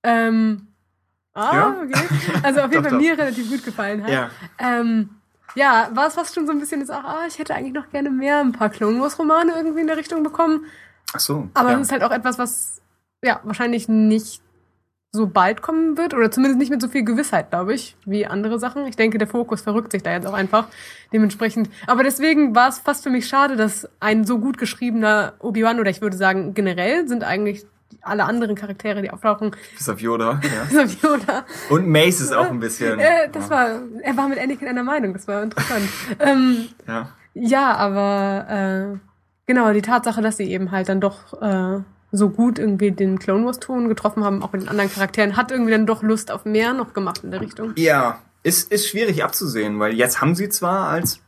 Ähm, 0.03 0.69
ah, 1.35 1.55
Ja. 1.55 1.77
okay. 1.83 2.09
Also 2.43 2.61
auf 2.61 2.71
jeden 2.73 2.83
Doch, 2.85 2.91
Fall 2.91 2.99
doch. 2.99 3.07
mir 3.07 3.19
relativ 3.19 3.51
gut 3.51 3.65
gefallen 3.65 4.03
hat. 4.05 4.11
Ja. 4.11 4.31
Ähm, 4.59 5.11
ja, 5.55 5.91
war 5.95 6.07
es 6.07 6.15
fast 6.15 6.35
schon 6.35 6.47
so 6.47 6.53
ein 6.53 6.61
bisschen 6.61 6.81
jetzt 6.81 6.93
auch, 6.93 7.05
ah, 7.05 7.25
ich 7.27 7.39
hätte 7.39 7.55
eigentlich 7.55 7.75
noch 7.75 7.91
gerne 7.91 8.11
mehr 8.11 8.41
ein 8.41 8.53
paar 8.53 8.71
Clone 8.71 9.01
Wars 9.01 9.19
Romane 9.19 9.53
irgendwie 9.57 9.81
in 9.81 9.87
der 9.87 9.97
Richtung 9.97 10.23
bekommen. 10.23 10.67
Ach 11.15 11.21
so. 11.21 11.49
Aber 11.55 11.71
ja. 11.71 11.77
es 11.77 11.87
ist 11.87 11.93
halt 11.93 12.03
auch 12.03 12.11
etwas, 12.11 12.39
was 12.39 12.81
ja 13.23 13.41
wahrscheinlich 13.45 13.89
nicht 13.89 14.43
so 15.11 15.27
bald 15.27 15.63
kommen 15.63 15.97
wird 15.97 16.13
oder 16.13 16.31
zumindest 16.31 16.59
nicht 16.59 16.71
mit 16.71 16.83
so 16.83 16.89
viel 16.89 17.03
Gewissheit, 17.03 17.51
glaube 17.51 17.73
ich, 17.73 17.97
wie 18.05 18.27
andere 18.27 18.59
Sachen. 18.59 18.87
Ich 18.87 18.97
denke, 18.97 19.17
der 19.17 19.27
Fokus 19.27 19.63
verrückt 19.63 19.93
sich 19.93 20.03
da 20.03 20.13
jetzt 20.13 20.27
auch 20.27 20.35
einfach 20.35 20.69
dementsprechend. 21.13 21.71
Aber 21.87 22.03
deswegen 22.03 22.55
war 22.55 22.69
es 22.69 22.79
fast 22.79 23.05
für 23.05 23.11
mich 23.11 23.27
schade, 23.27 23.57
dass 23.57 23.89
ein 24.01 24.25
so 24.25 24.39
gut 24.39 24.59
geschriebener 24.59 25.33
Obi-Wan 25.39 25.81
oder 25.81 25.91
ich 25.91 26.03
würde 26.03 26.17
sagen 26.17 26.53
generell 26.53 27.09
sind 27.09 27.25
eigentlich 27.25 27.65
alle 28.03 28.25
anderen 28.25 28.55
Charaktere, 28.55 29.03
die 29.03 29.11
auftauchen, 29.11 29.53
Bis 29.77 29.89
auf 29.89 30.01
Yoda. 30.01 30.41
Ja. 30.43 30.65
so 30.87 30.91
wie 30.91 31.07
Yoda. 31.07 31.45
Und 31.71 31.89
Mace 31.89 32.21
ist 32.21 32.33
auch 32.35 32.51
ein 32.51 32.61
bisschen. 32.61 32.99
Äh, 32.99 33.29
das 33.33 33.45
ja. 33.49 33.51
war, 33.51 33.69
er 34.03 34.17
war 34.17 34.29
mit 34.29 34.39
Anakin 34.39 34.69
einer 34.69 34.83
Meinung, 34.85 35.13
das 35.13 35.27
war 35.29 35.43
interessant. 35.43 35.89
ähm, 36.21 36.69
Ja. 36.87 37.09
ja, 37.35 37.75
aber 37.75 38.47
äh, 38.95 38.99
genau, 39.47 39.73
die 39.73 39.83
Tatsache, 39.83 40.23
dass 40.23 40.37
sie 40.37 40.51
eben 40.51 40.71
halt 40.71 40.89
dann 40.89 41.01
doch 41.01 41.41
äh, 41.43 41.81
so 42.13 42.31
gut 42.31 42.59
irgendwie 42.59 42.91
den 42.91 43.19
Clone 43.19 43.45
Wars 43.45 43.59
Ton 43.61 43.89
getroffen 43.89 44.25
haben, 44.25 44.43
auch 44.43 44.53
mit 44.53 44.63
den 44.63 44.69
anderen 44.69 44.91
Charakteren, 44.91 45.37
hat 45.37 45.51
irgendwie 45.51 45.73
dann 45.73 45.87
doch 45.87 46.03
Lust 46.03 46.31
auf 46.31 46.45
mehr 46.45 46.73
noch 46.73 46.95
gemacht 46.95 47.23
in 47.25 47.31
der 47.31 47.41
Richtung. 47.41 47.73
Ja, 47.77 48.21
ist, 48.43 48.73
ist 48.73 48.89
schwierig 48.89 49.25
abzusehen, 49.25 49.79
weil 49.79 49.93
jetzt 49.95 50.21
haben 50.21 50.35
sie 50.35 50.49
zwar 50.49 50.89
als 50.89 51.21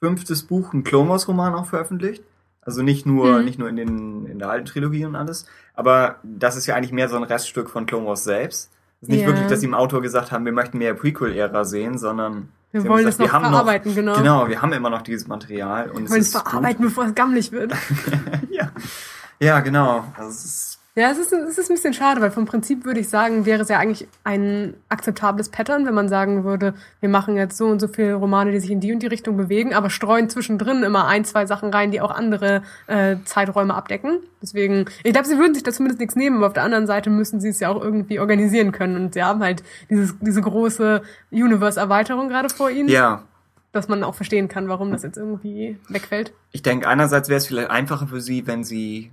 fünftes 0.00 0.42
Buch 0.42 0.72
einen 0.72 0.82
Clone 0.84 1.08
Wars 1.08 1.28
Roman 1.28 1.54
auch 1.54 1.66
veröffentlicht. 1.66 2.22
Also 2.62 2.82
nicht 2.82 3.04
nur, 3.06 3.38
Mhm. 3.38 3.44
nicht 3.44 3.58
nur 3.58 3.68
in 3.68 3.76
den, 3.76 4.26
in 4.26 4.38
der 4.38 4.48
alten 4.50 4.66
Trilogie 4.66 5.04
und 5.04 5.16
alles. 5.16 5.46
Aber 5.74 6.16
das 6.22 6.56
ist 6.56 6.66
ja 6.66 6.74
eigentlich 6.76 6.92
mehr 6.92 7.08
so 7.08 7.16
ein 7.16 7.24
Reststück 7.24 7.68
von 7.68 7.86
Clone 7.86 8.06
Wars 8.06 8.24
selbst. 8.24 8.70
Es 9.00 9.08
ist 9.08 9.12
nicht 9.12 9.22
Ja. 9.22 9.26
wirklich, 9.26 9.46
dass 9.48 9.60
sie 9.60 9.66
im 9.66 9.74
Autor 9.74 10.00
gesagt 10.02 10.32
haben, 10.32 10.44
wir 10.44 10.52
möchten 10.52 10.78
mehr 10.78 10.94
Prequel-Ära 10.94 11.64
sehen, 11.64 11.98
sondern 11.98 12.48
Wir 12.72 12.84
wollen 12.84 13.04
gesagt, 13.04 13.06
das 13.06 13.18
noch 13.18 13.26
wir 13.26 13.32
haben 13.32 13.44
verarbeiten, 13.52 13.94
genau. 13.94 14.16
Genau, 14.16 14.48
wir 14.48 14.62
haben 14.62 14.72
immer 14.72 14.90
noch 14.90 15.02
dieses 15.02 15.26
Material 15.26 15.90
und 15.90 15.98
Wir 15.98 16.04
es 16.04 16.10
wollen 16.10 16.20
es 16.22 16.30
verarbeiten, 16.32 16.84
bevor 16.84 17.04
es 17.04 17.14
gammelig 17.14 17.52
wird. 17.52 17.70
Gut. 17.72 17.78
ja. 18.50 18.70
ja, 19.40 19.60
genau. 19.60 20.04
Also 20.16 20.30
es 20.30 20.44
ist, 20.44 20.78
Ja, 20.96 21.10
es 21.10 21.18
ist, 21.18 21.32
es 21.32 21.58
ist 21.58 21.70
ein 21.70 21.74
bisschen 21.74 21.92
schade, 21.92 22.20
weil 22.20 22.30
vom 22.30 22.44
Prinzip 22.46 22.84
würde 22.84 23.00
ich 23.00 23.08
sagen, 23.08 23.46
wäre 23.46 23.62
es 23.62 23.68
ja 23.68 23.80
eigentlich 23.80 24.06
ein 24.22 24.74
akzeptables 24.88 25.48
Pattern, 25.48 25.86
wenn 25.86 25.94
man 25.94 26.08
sagen 26.08 26.44
würde, 26.44 26.74
wir 27.00 27.08
machen 27.08 27.36
jetzt 27.36 27.56
so 27.56 27.66
und 27.66 27.80
so 27.80 27.88
viele 27.88 28.14
Romane, 28.14 28.52
die 28.52 28.60
sich 28.60 28.70
in 28.70 28.78
die 28.78 28.92
und 28.92 29.02
die 29.02 29.08
Richtung 29.08 29.36
bewegen, 29.36 29.74
aber 29.74 29.90
streuen 29.90 30.30
zwischendrin 30.30 30.84
immer 30.84 31.08
ein, 31.08 31.24
zwei 31.24 31.46
Sachen 31.46 31.70
rein, 31.70 31.90
die 31.90 32.00
auch 32.00 32.12
andere 32.12 32.62
äh, 32.86 33.16
Zeiträume 33.24 33.74
abdecken. 33.74 34.20
Deswegen, 34.40 34.84
ich 35.02 35.12
glaube, 35.12 35.26
sie 35.26 35.36
würden 35.36 35.54
sich 35.54 35.64
da 35.64 35.72
zumindest 35.72 35.98
nichts 35.98 36.14
nehmen, 36.14 36.36
aber 36.36 36.46
auf 36.46 36.52
der 36.52 36.62
anderen 36.62 36.86
Seite 36.86 37.10
müssen 37.10 37.40
sie 37.40 37.48
es 37.48 37.58
ja 37.58 37.70
auch 37.70 37.82
irgendwie 37.82 38.20
organisieren 38.20 38.70
können. 38.70 38.94
Und 38.96 39.14
sie 39.14 39.22
haben 39.24 39.42
halt 39.42 39.64
dieses, 39.90 40.14
diese 40.20 40.42
große 40.42 41.02
Universe-Erweiterung 41.32 42.28
gerade 42.28 42.50
vor 42.50 42.70
ihnen. 42.70 42.88
Ja, 42.88 43.22
Dass 43.72 43.88
man 43.88 44.04
auch 44.04 44.14
verstehen 44.14 44.46
kann, 44.46 44.68
warum 44.68 44.92
das 44.92 45.02
jetzt 45.02 45.16
irgendwie 45.16 45.76
wegfällt. 45.88 46.32
ich 46.52 46.62
denke, 46.62 46.86
einerseits 46.86 47.28
wäre 47.28 47.38
es 47.38 47.48
vielleicht 47.48 47.70
einfacher 47.70 48.06
für 48.06 48.20
sie, 48.20 48.46
wenn 48.46 48.62
sie 48.62 49.10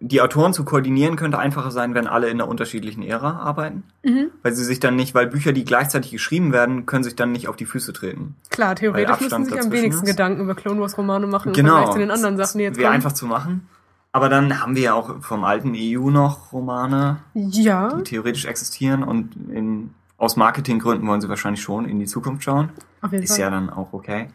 die 0.00 0.20
Autoren 0.20 0.52
zu 0.52 0.64
koordinieren 0.64 1.16
könnte 1.16 1.38
einfacher 1.38 1.70
sein, 1.70 1.94
wenn 1.94 2.06
alle 2.06 2.28
in 2.28 2.40
einer 2.40 2.48
unterschiedlichen 2.48 3.02
Ära 3.02 3.38
arbeiten. 3.38 3.84
Mhm. 4.02 4.30
Weil 4.42 4.52
sie 4.52 4.64
sich 4.64 4.80
dann 4.80 4.96
nicht, 4.96 5.14
weil 5.14 5.26
Bücher, 5.26 5.52
die 5.52 5.64
gleichzeitig 5.64 6.10
geschrieben 6.10 6.52
werden, 6.52 6.86
können 6.86 7.04
sich 7.04 7.16
dann 7.16 7.32
nicht 7.32 7.48
auf 7.48 7.56
die 7.56 7.64
Füße 7.66 7.92
treten. 7.92 8.36
Klar, 8.50 8.76
theoretisch 8.76 9.20
müssen 9.20 9.44
sich 9.44 9.60
am 9.60 9.70
wenigsten 9.70 10.04
ist. 10.04 10.10
Gedanken 10.10 10.42
über 10.42 10.54
Clone 10.54 10.80
Wars 10.80 10.98
Romane 10.98 11.26
machen 11.26 11.48
im 11.48 11.54
Genau. 11.54 11.76
Vergleich 11.76 11.92
zu 11.92 11.98
den 11.98 12.10
anderen 12.10 12.36
Sachen, 12.36 12.58
die 12.58 12.64
jetzt 12.64 12.78
Wäre 12.78 12.90
einfach 12.90 13.12
zu 13.12 13.26
machen. 13.26 13.68
Aber 14.12 14.28
dann 14.28 14.62
haben 14.62 14.76
wir 14.76 14.82
ja 14.82 14.94
auch 14.94 15.22
vom 15.22 15.44
alten 15.44 15.74
EU 15.76 16.10
noch 16.10 16.52
Romane, 16.52 17.18
ja, 17.34 17.94
die 17.96 18.02
theoretisch 18.02 18.46
existieren 18.46 19.02
und 19.02 19.34
in, 19.50 19.90
aus 20.16 20.36
Marketinggründen 20.36 21.06
wollen 21.06 21.20
sie 21.20 21.28
wahrscheinlich 21.28 21.62
schon 21.62 21.84
in 21.86 21.98
die 21.98 22.06
Zukunft 22.06 22.42
schauen. 22.42 22.70
Ist 23.10 23.32
Fall. 23.32 23.40
ja 23.40 23.50
dann 23.50 23.68
auch 23.68 23.92
okay. 23.92 24.28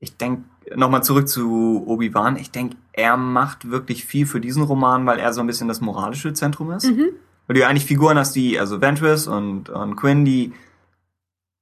Ich 0.00 0.16
denke, 0.16 0.44
nochmal 0.74 1.02
zurück 1.02 1.28
zu 1.28 1.84
Obi-Wan. 1.86 2.36
Ich 2.36 2.50
denke, 2.50 2.76
er 2.92 3.16
macht 3.16 3.70
wirklich 3.70 4.04
viel 4.04 4.26
für 4.26 4.40
diesen 4.40 4.62
Roman, 4.62 5.06
weil 5.06 5.18
er 5.18 5.32
so 5.32 5.40
ein 5.40 5.46
bisschen 5.46 5.68
das 5.68 5.80
moralische 5.80 6.32
Zentrum 6.32 6.72
ist. 6.72 6.84
Mhm. 6.84 7.10
Weil 7.46 7.54
du 7.54 7.60
ja 7.60 7.68
eigentlich 7.68 7.86
Figuren 7.86 8.16
hast, 8.16 8.34
die, 8.34 8.58
also 8.58 8.80
Ventress 8.80 9.26
und, 9.26 9.68
und 9.68 9.96
Quinn, 9.96 10.24
die 10.24 10.52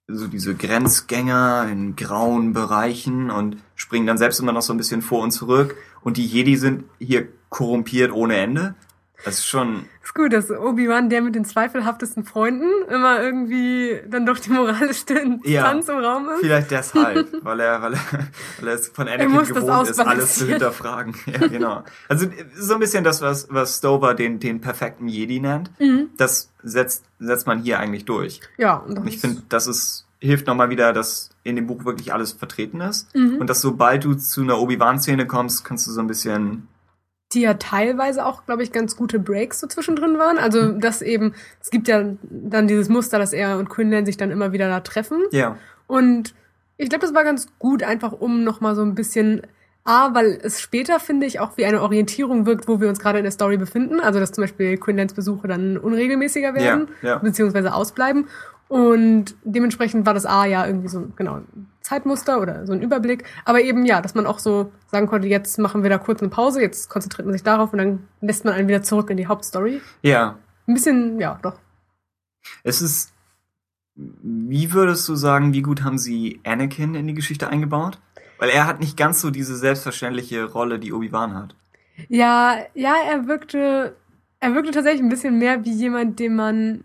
so 0.07 0.27
diese 0.27 0.55
Grenzgänger 0.55 1.69
in 1.71 1.97
grauen 1.97 2.53
Bereichen 2.53 3.31
und 3.31 3.59
springen 3.75 4.07
dann 4.07 4.19
selbst 4.19 4.41
immer 4.41 4.53
noch 4.53 4.63
so 4.63 4.73
ein 4.73 4.79
bisschen 4.79 5.03
vor 5.03 5.23
und 5.23 5.33
zurück. 5.33 5.77
Und 6.03 6.17
die 6.17 6.27
Jedi 6.27 6.57
sind 6.57 6.85
hier 6.99 7.29
korrumpiert 7.51 8.13
ohne 8.13 8.37
Ende. 8.37 8.75
Das 9.25 9.39
ist 9.39 9.47
schon, 9.47 9.87
Ist 10.05 10.15
gut, 10.15 10.33
dass 10.33 10.49
Obi-Wan, 10.51 11.11
der 11.11 11.23
mit 11.23 11.35
den 11.35 11.45
zweifelhaftesten 11.45 12.25
Freunden, 12.25 12.69
immer 12.89 13.21
irgendwie 13.21 14.01
dann 14.09 14.25
doch 14.27 14.39
die 14.39 14.51
moralischste 14.51 15.15
Instanz 15.19 15.89
im 15.89 15.99
Raum 15.99 16.29
ist. 16.29 16.41
Vielleicht 16.41 16.71
deshalb, 16.71 17.29
weil 17.43 17.61
er, 17.61 17.83
weil 17.83 17.95
er, 17.95 18.01
weil 18.61 18.69
er 18.69 18.75
es 18.75 18.89
von 18.89 19.09
Anakin 19.09 19.45
gewohnt 19.45 19.89
ist, 19.89 19.99
alles 19.99 20.37
zu 20.37 20.47
hinterfragen. 20.47 21.15
Ja, 21.27 21.47
genau. 21.47 21.85
Also 22.09 22.27
so 22.57 22.75
ein 22.75 22.81
bisschen 22.81 23.05
das, 23.05 23.21
was, 23.21 23.49
was 23.51 23.79
Stover 23.79 24.15
den, 24.15 24.39
den 24.39 24.61
perfekten 24.61 25.09
Jedi 25.09 25.41
nennt. 25.41 25.71
Mhm. 25.79 26.11
Das 26.17 26.51
setzt, 26.63 27.05
setzt 27.19 27.47
man 27.47 27.61
hier 27.61 27.81
eigentlich 27.81 28.05
durch. 28.05 28.41
Ja, 28.57 28.77
und 28.77 28.95
das 28.95 28.99
Und 29.01 29.09
ich 29.09 29.19
finde, 29.19 29.43
das 29.49 29.67
ist, 29.67 30.07
hilft 30.21 30.47
nochmal 30.47 30.71
wieder, 30.71 30.93
dass 30.93 31.31
in 31.43 31.57
dem 31.57 31.67
Buch 31.67 31.85
wirklich 31.85 32.13
alles 32.13 32.33
vertreten 32.33 32.81
ist. 32.81 33.15
Mhm. 33.15 33.39
Und 33.39 33.51
dass 33.51 33.61
sobald 33.61 34.05
du 34.05 34.15
zu 34.15 34.43
einer 34.43 34.59
Obi-Wan-Szene 34.59 35.27
kommst, 35.27 35.65
kannst 35.65 35.87
du 35.87 35.91
so 35.91 36.01
ein 36.01 36.07
bisschen, 36.07 36.69
die 37.33 37.43
ja 37.43 37.55
teilweise 37.55 38.25
auch, 38.25 38.47
glaube 38.47 38.63
ich, 38.63 38.73
ganz 38.73 38.97
gute 38.97 39.19
Breaks 39.19 39.61
so 39.61 39.67
zwischendrin 39.67 40.19
waren. 40.19 40.39
Also, 40.39 40.63
Mhm. 40.63 40.81
dass 40.81 41.03
eben, 41.03 41.35
es 41.61 41.71
gibt 41.71 41.87
ja 41.89 42.05
dann 42.23 42.67
dieses 42.69 42.89
Muster, 42.89 43.19
dass 43.19 43.33
er 43.33 43.59
und 43.59 43.69
Quinlan 43.69 44.07
sich 44.07 44.17
dann 44.17 44.31
immer 44.31 44.53
wieder 44.53 44.69
da 44.69 44.81
treffen. 44.81 45.23
ja, 45.31 45.57
Und 45.87 46.35
ich 46.79 46.89
glaube, 46.89 47.05
das 47.05 47.15
war 47.15 47.25
ganz 47.25 47.49
gut, 47.59 47.83
einfach 47.83 48.13
um 48.13 48.45
nochmal 48.45 48.75
so 48.75 48.83
ein 48.83 48.95
bisschen, 48.95 49.43
A, 49.85 50.15
weil 50.15 50.39
es 50.43 50.61
später, 50.61 51.01
finde 51.01 51.27
ich, 51.27 51.41
auch 51.41 51.57
wie 51.57 51.65
eine 51.65 51.83
Orientierung 51.83 52.45
wirkt, 52.47 52.69
wo 52.69 52.81
wir 52.81 52.89
uns 52.89 52.99
gerade 52.99 53.19
in 53.19 53.25
der 53.25 53.33
Story 53.33 53.57
befinden. 53.57 54.01
Also, 54.01 54.21
dass 54.21 54.33
zum 54.33 54.43
Beispiel 54.45 54.77
Quinlans 54.77 55.15
Besuche 55.15 55.49
dann 55.49 55.77
unregelmäßiger 55.79 56.55
werden, 56.55 56.89
Ja, 57.03 57.09
ja. 57.09 57.19
beziehungsweise 57.19 57.73
ausbleiben. 57.75 58.27
Und 58.69 59.35
dementsprechend 59.45 60.05
war 60.07 60.13
das 60.15 60.27
A 60.27 60.45
ja 60.45 60.67
irgendwie 60.67 60.89
so, 60.89 61.09
genau, 61.17 61.41
Zeitmuster 61.89 62.41
oder 62.41 62.67
so 62.67 62.73
ein 62.73 62.83
Überblick. 62.83 63.25
Aber 63.45 63.61
eben, 63.61 63.87
ja, 63.87 64.03
dass 64.03 64.15
man 64.15 64.27
auch 64.27 64.39
so 64.39 64.71
sagen 64.89 65.07
konnte, 65.07 65.27
jetzt 65.27 65.59
machen 65.59 65.83
wir 65.83 65.91
da 65.91 65.99
kurz 65.99 66.21
eine 66.21 66.29
Pause, 66.29 66.61
jetzt 66.61 66.91
konzentriert 66.91 67.27
man 67.27 67.33
sich 67.33 67.43
darauf 67.43 67.73
und 67.73 67.79
dann 67.79 68.09
lässt 68.21 68.45
man 68.45 68.55
einen 68.55 68.69
wieder 68.69 68.83
zurück 68.83 69.11
in 69.11 69.17
die 69.17 69.27
Hauptstory. 69.27 69.81
ja. 70.03 70.37
Ein 70.67 70.75
bisschen, 70.75 71.19
ja, 71.19 71.39
doch. 71.41 71.59
Es 72.63 72.83
ist, 72.83 73.15
wie 73.95 74.75
würdest 74.75 75.09
du 75.09 75.15
sagen, 75.15 75.55
wie 75.55 75.63
gut 75.63 75.83
haben 75.83 75.97
sie 75.97 76.41
Anakin 76.45 76.95
in 76.95 77.07
die 77.07 77.15
Geschichte 77.15 77.49
eingebaut? 77.49 77.99
Weil 78.39 78.51
er 78.51 78.67
hat 78.67 78.79
nicht 78.79 78.99
ganz 78.99 79.23
so 79.23 79.31
diese 79.31 79.57
selbstverständliche 79.57 80.45
Rolle, 80.45 80.79
die 80.79 80.93
Obi-Wan 80.93 81.35
hat. 81.35 81.55
Ja, 82.09 82.59
ja, 82.75 82.97
er 83.09 83.27
wirkte, 83.27 83.97
er 84.41 84.55
wirkte 84.55 84.73
tatsächlich 84.73 85.03
ein 85.03 85.09
bisschen 85.09 85.39
mehr 85.39 85.65
wie 85.65 85.73
jemand, 85.73 86.19
den 86.19 86.37
man, 86.37 86.85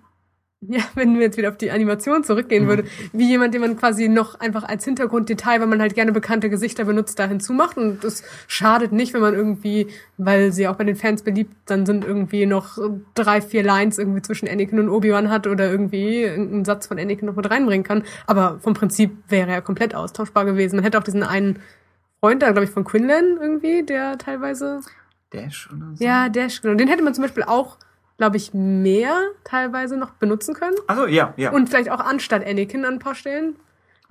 ja, 0.69 0.81
wenn 0.95 1.13
wir 1.15 1.21
jetzt 1.21 1.37
wieder 1.37 1.49
auf 1.49 1.57
die 1.57 1.71
Animation 1.71 2.23
zurückgehen 2.23 2.63
Mhm. 2.65 2.67
würde, 2.67 2.83
wie 3.11 3.27
jemand, 3.27 3.53
den 3.53 3.61
man 3.61 3.77
quasi 3.77 4.07
noch 4.07 4.39
einfach 4.39 4.63
als 4.63 4.85
Hintergrunddetail, 4.85 5.59
weil 5.59 5.67
man 5.67 5.81
halt 5.81 5.95
gerne 5.95 6.11
bekannte 6.11 6.49
Gesichter 6.49 6.85
benutzt, 6.85 7.19
da 7.19 7.27
hinzumacht. 7.27 7.77
Und 7.77 8.03
das 8.03 8.23
schadet 8.47 8.91
nicht, 8.91 9.13
wenn 9.13 9.21
man 9.21 9.33
irgendwie, 9.33 9.87
weil 10.17 10.51
sie 10.51 10.67
auch 10.67 10.75
bei 10.75 10.83
den 10.83 10.95
Fans 10.95 11.23
beliebt 11.23 11.53
dann 11.65 11.85
sind, 11.85 12.05
irgendwie 12.05 12.45
noch 12.45 12.77
drei, 13.15 13.41
vier 13.41 13.63
Lines 13.63 13.97
irgendwie 13.97 14.21
zwischen 14.21 14.47
Anakin 14.47 14.79
und 14.79 14.89
Obi-Wan 14.89 15.29
hat 15.29 15.47
oder 15.47 15.69
irgendwie 15.69 16.25
einen 16.27 16.65
Satz 16.65 16.87
von 16.87 16.99
Anakin 16.99 17.27
noch 17.27 17.35
mit 17.35 17.49
reinbringen 17.49 17.83
kann. 17.83 18.03
Aber 18.27 18.59
vom 18.59 18.73
Prinzip 18.73 19.11
wäre 19.29 19.51
er 19.51 19.61
komplett 19.61 19.95
austauschbar 19.95 20.45
gewesen. 20.45 20.75
Man 20.77 20.83
hätte 20.85 20.97
auch 20.97 21.03
diesen 21.03 21.23
einen 21.23 21.59
Freund 22.19 22.41
da, 22.41 22.51
glaube 22.51 22.65
ich, 22.65 22.71
von 22.71 22.83
Quinlan 22.85 23.37
irgendwie, 23.41 23.83
der 23.83 24.17
teilweise 24.17 24.79
Dash 25.33 25.69
oder 25.75 25.87
so? 25.95 26.03
ja, 26.03 26.29
Dash, 26.29 26.61
genau. 26.61 26.75
Den 26.75 26.87
hätte 26.87 27.03
man 27.03 27.13
zum 27.13 27.23
Beispiel 27.23 27.43
auch, 27.43 27.77
glaube 28.23 28.37
ich, 28.37 28.53
mehr 28.53 29.19
teilweise 29.43 29.97
noch 29.97 30.11
benutzen 30.11 30.53
können. 30.53 30.77
Also 30.87 31.07
ja, 31.07 31.33
ja. 31.35 31.51
Und 31.51 31.67
vielleicht 31.67 31.91
auch 31.91 31.99
anstatt 31.99 32.47
Anakin 32.47 32.85
an 32.85 32.93
ein 32.93 32.99
paar 32.99 33.15
Stellen. 33.15 33.57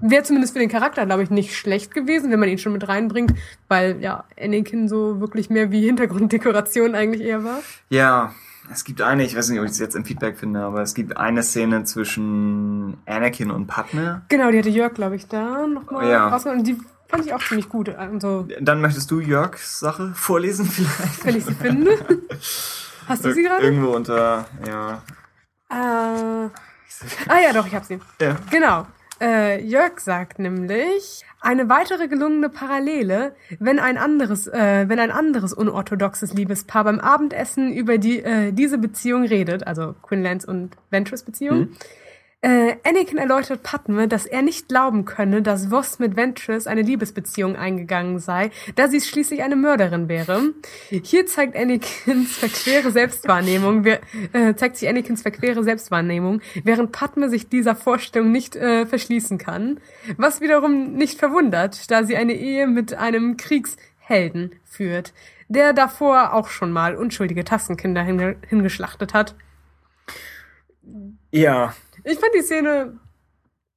Wäre 0.05 0.23
zumindest 0.23 0.53
für 0.53 0.59
den 0.59 0.69
Charakter, 0.69 1.07
glaube 1.07 1.23
ich, 1.23 1.31
nicht 1.31 1.57
schlecht 1.57 1.95
gewesen, 1.95 2.31
wenn 2.31 2.39
man 2.39 2.51
ihn 2.51 2.59
schon 2.59 2.75
mit 2.75 2.87
reinbringt, 2.87 3.33
weil 3.69 4.03
ja 4.03 4.25
Anakin 4.39 4.87
so 4.87 5.19
wirklich 5.21 5.49
mehr 5.49 5.71
wie 5.71 5.87
Hintergrunddekoration 5.87 6.95
eigentlich 6.95 7.23
eher 7.23 7.43
war. 7.43 7.61
Ja, 7.89 8.35
es 8.71 8.85
gibt 8.85 9.01
eine, 9.01 9.25
ich 9.25 9.35
weiß 9.35 9.49
nicht, 9.49 9.61
ob 9.61 9.65
ich 9.65 9.71
es 9.71 9.79
jetzt 9.79 9.97
im 9.97 10.05
Feedback 10.05 10.37
finde, 10.37 10.61
aber 10.61 10.83
es 10.83 10.93
gibt 10.95 11.17
eine 11.17 11.43
Szene 11.43 11.85
zwischen 11.85 12.99
Anakin 13.07 13.51
und 13.51 13.67
Padme. 13.67 14.21
Genau, 14.29 14.51
die 14.51 14.59
hatte 14.59 14.69
Jörg, 14.69 14.93
glaube 14.93 15.17
ich, 15.17 15.27
da 15.27 15.67
nochmal 15.67 16.11
Ja. 16.11 16.29
rausgenommen. 16.29 16.61
Und 16.61 16.67
die 16.69 16.77
fand 17.09 17.25
ich 17.25 17.33
auch 17.33 17.43
ziemlich 17.43 17.71
gut. 17.71 17.89
Also, 17.89 18.47
Dann 18.61 18.83
möchtest 18.83 19.11
du 19.11 19.21
Jörgs 19.21 19.79
Sache 19.81 20.13
vorlesen 20.15 20.67
vielleicht? 20.67 21.25
wenn 21.25 21.37
ich 21.37 21.45
sie 21.47 21.55
finde. 21.55 21.93
Hast 23.09 23.25
du 23.25 23.33
sie 23.33 23.43
gerade? 23.43 23.65
Irgendwo 23.65 23.91
unter, 23.91 24.47
ja. 24.67 25.03
Äh, 25.71 26.49
ah 27.29 27.41
ja, 27.43 27.53
doch, 27.53 27.67
ich 27.67 27.75
habe 27.75 27.85
sie. 27.85 27.99
Ja. 28.21 28.37
Genau. 28.51 28.87
Äh, 29.21 29.65
Jörg 29.65 30.01
sagt 30.01 30.39
nämlich, 30.39 31.25
eine 31.41 31.69
weitere 31.69 32.09
gelungene 32.09 32.49
Parallele, 32.49 33.35
wenn 33.61 33.79
ein 33.79 33.97
anderes, 33.97 34.47
äh, 34.49 34.89
wenn 34.89 34.99
ein 34.99 35.11
anderes 35.11 35.53
unorthodoxes 35.53 36.35
Liebespaar 36.35 36.85
beim 36.85 37.01
Abendessen 37.01 37.73
über 37.73 37.99
die, 37.99 38.21
äh, 38.21 38.53
diese 38.53 38.79
Beziehung 38.79 39.25
redet, 39.25 39.67
also 39.67 39.95
Quinlans 40.03 40.45
und 40.45 40.77
Ventress 40.91 41.23
Beziehung. 41.23 41.59
Mhm. 41.59 41.77
Äh, 42.45 42.75
Anakin 42.83 43.19
erläutert 43.19 43.63
Padme, 43.63 44.09
dass 44.09 44.27
er 44.27 44.43
nicht 44.43 44.67
glauben 44.69 45.05
könne, 45.05 45.43
dass 45.43 45.71
Voss 45.71 46.01
mit 46.01 46.17
Ventress 46.17 46.67
eine 46.67 46.83
Liebesbeziehung 46.83 47.55
eingegangen 47.55 48.19
sei, 48.19 48.51
da 48.75 48.89
sie 48.89 49.01
schließlich 49.01 49.45
eine 49.45 49.55
Mörderin 49.55 50.09
wäre. 50.09 50.53
Hier 50.89 51.27
zeigt 51.27 51.57
Anakins 51.57 52.37
verquere 52.37 52.91
Selbstwahrnehmung, 52.91 53.87
äh, 53.87 54.01
zeigt 54.57 54.77
sich 54.77 54.89
Anakins 54.89 55.23
verquere 55.23 55.63
Selbstwahrnehmung, 55.63 56.41
während 56.65 56.91
Padme 56.91 57.31
sich 57.31 57.49
dieser 57.49 57.77
Vorstellung 57.77 58.33
nicht 58.33 58.57
äh, 58.57 58.87
verschließen 58.87 59.39
kann, 59.39 59.79
was 60.17 60.41
wiederum 60.41 60.95
nicht 60.95 61.21
verwundert, 61.21 61.93
da 61.93 62.03
sie 62.03 62.17
eine 62.17 62.35
Ehe 62.35 62.67
mit 62.67 62.93
einem 62.93 63.37
Kriegshelden 63.37 64.57
führt, 64.65 65.13
der 65.49 65.75
davor 65.75 66.33
auch 66.33 66.49
schon 66.49 66.73
mal 66.73 66.97
unschuldige 66.97 67.45
Tassenkinder 67.45 68.03
hinge 68.03 68.35
hingeschlachtet 68.49 69.15
hat. 69.15 69.37
Ja. 71.31 71.75
Ich 72.05 72.19
fand 72.19 72.35
die 72.35 72.43
Szene, 72.43 72.99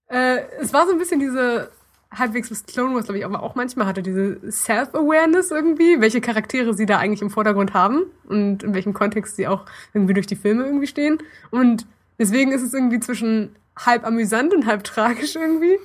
äh, 0.08 0.40
es 0.60 0.74
war 0.74 0.86
so 0.86 0.94
ein 0.94 0.98
bisschen 0.98 1.20
diese 1.20 1.72
halbwegs 2.12 2.50
bis 2.50 2.66
Clone 2.66 2.96
Wars, 2.96 3.06
glaube 3.06 3.20
ich, 3.20 3.26
aber 3.26 3.44
auch 3.44 3.56
manchmal 3.56 3.88
hatte 3.88 4.02
diese 4.02 4.40
Self-Awareness 4.50 5.52
irgendwie, 5.52 6.00
welche 6.00 6.22
Charaktere 6.22 6.74
sie 6.74 6.86
da 6.86 6.98
eigentlich 6.98 7.22
im 7.22 7.30
Vordergrund 7.30 7.74
haben 7.74 8.04
und 8.28 8.64
in 8.64 8.74
welchem 8.74 8.94
Kontext 8.94 9.36
sie 9.36 9.48
auch 9.48 9.66
irgendwie 9.94 10.14
durch 10.14 10.28
die 10.28 10.36
Filme 10.36 10.66
irgendwie 10.66 10.88
stehen. 10.88 11.18
Und 11.52 11.86
deswegen 12.18 12.52
ist 12.52 12.62
es 12.62 12.74
irgendwie 12.74 13.00
zwischen 13.00 13.56
halb 13.78 14.06
amüsant 14.06 14.54
und 14.54 14.66
halb 14.66 14.84
tragisch 14.84 15.36
irgendwie. 15.36 15.78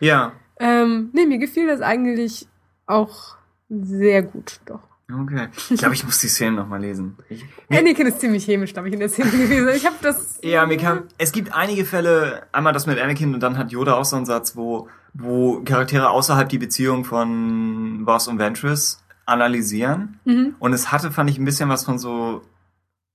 Ja. 0.00 0.32
Ähm, 0.60 1.10
nee, 1.12 1.26
mir 1.26 1.38
gefiel 1.38 1.66
das 1.66 1.80
eigentlich 1.80 2.46
auch 2.86 3.36
sehr 3.68 4.22
gut, 4.22 4.60
doch. 4.66 4.87
Okay. 5.10 5.48
Ich 5.70 5.78
glaube, 5.78 5.94
ich 5.94 6.04
muss 6.04 6.18
die 6.18 6.28
Szene 6.28 6.56
nochmal 6.56 6.80
lesen. 6.82 7.16
Ich, 7.30 7.42
mir, 7.70 7.78
Anakin 7.78 8.06
ist 8.06 8.20
ziemlich 8.20 8.46
hämisch, 8.46 8.74
glaube 8.74 8.88
ich, 8.88 8.94
in 8.94 9.00
der 9.00 9.08
Szene 9.08 9.30
gewesen. 9.30 9.68
Ich 9.74 9.86
habe 9.86 9.96
das. 10.02 10.38
ja, 10.42 10.66
mir 10.66 10.76
kam, 10.76 11.04
es 11.16 11.32
gibt 11.32 11.54
einige 11.54 11.86
Fälle, 11.86 12.46
einmal 12.52 12.74
das 12.74 12.86
mit 12.86 12.98
Anakin 12.98 13.32
und 13.32 13.40
dann 13.40 13.56
hat 13.56 13.72
Yoda 13.72 13.94
auch 13.94 14.04
so 14.04 14.16
einen 14.16 14.26
Satz, 14.26 14.54
wo, 14.54 14.88
wo 15.14 15.62
Charaktere 15.64 16.10
außerhalb 16.10 16.48
die 16.50 16.58
Beziehung 16.58 17.06
von 17.06 18.02
Voss 18.04 18.28
und 18.28 18.38
Ventress 18.38 19.02
analysieren. 19.24 20.20
Mhm. 20.26 20.56
Und 20.58 20.74
es 20.74 20.92
hatte, 20.92 21.10
fand 21.10 21.30
ich, 21.30 21.38
ein 21.38 21.44
bisschen 21.46 21.70
was 21.70 21.84
von 21.84 21.98
so 21.98 22.42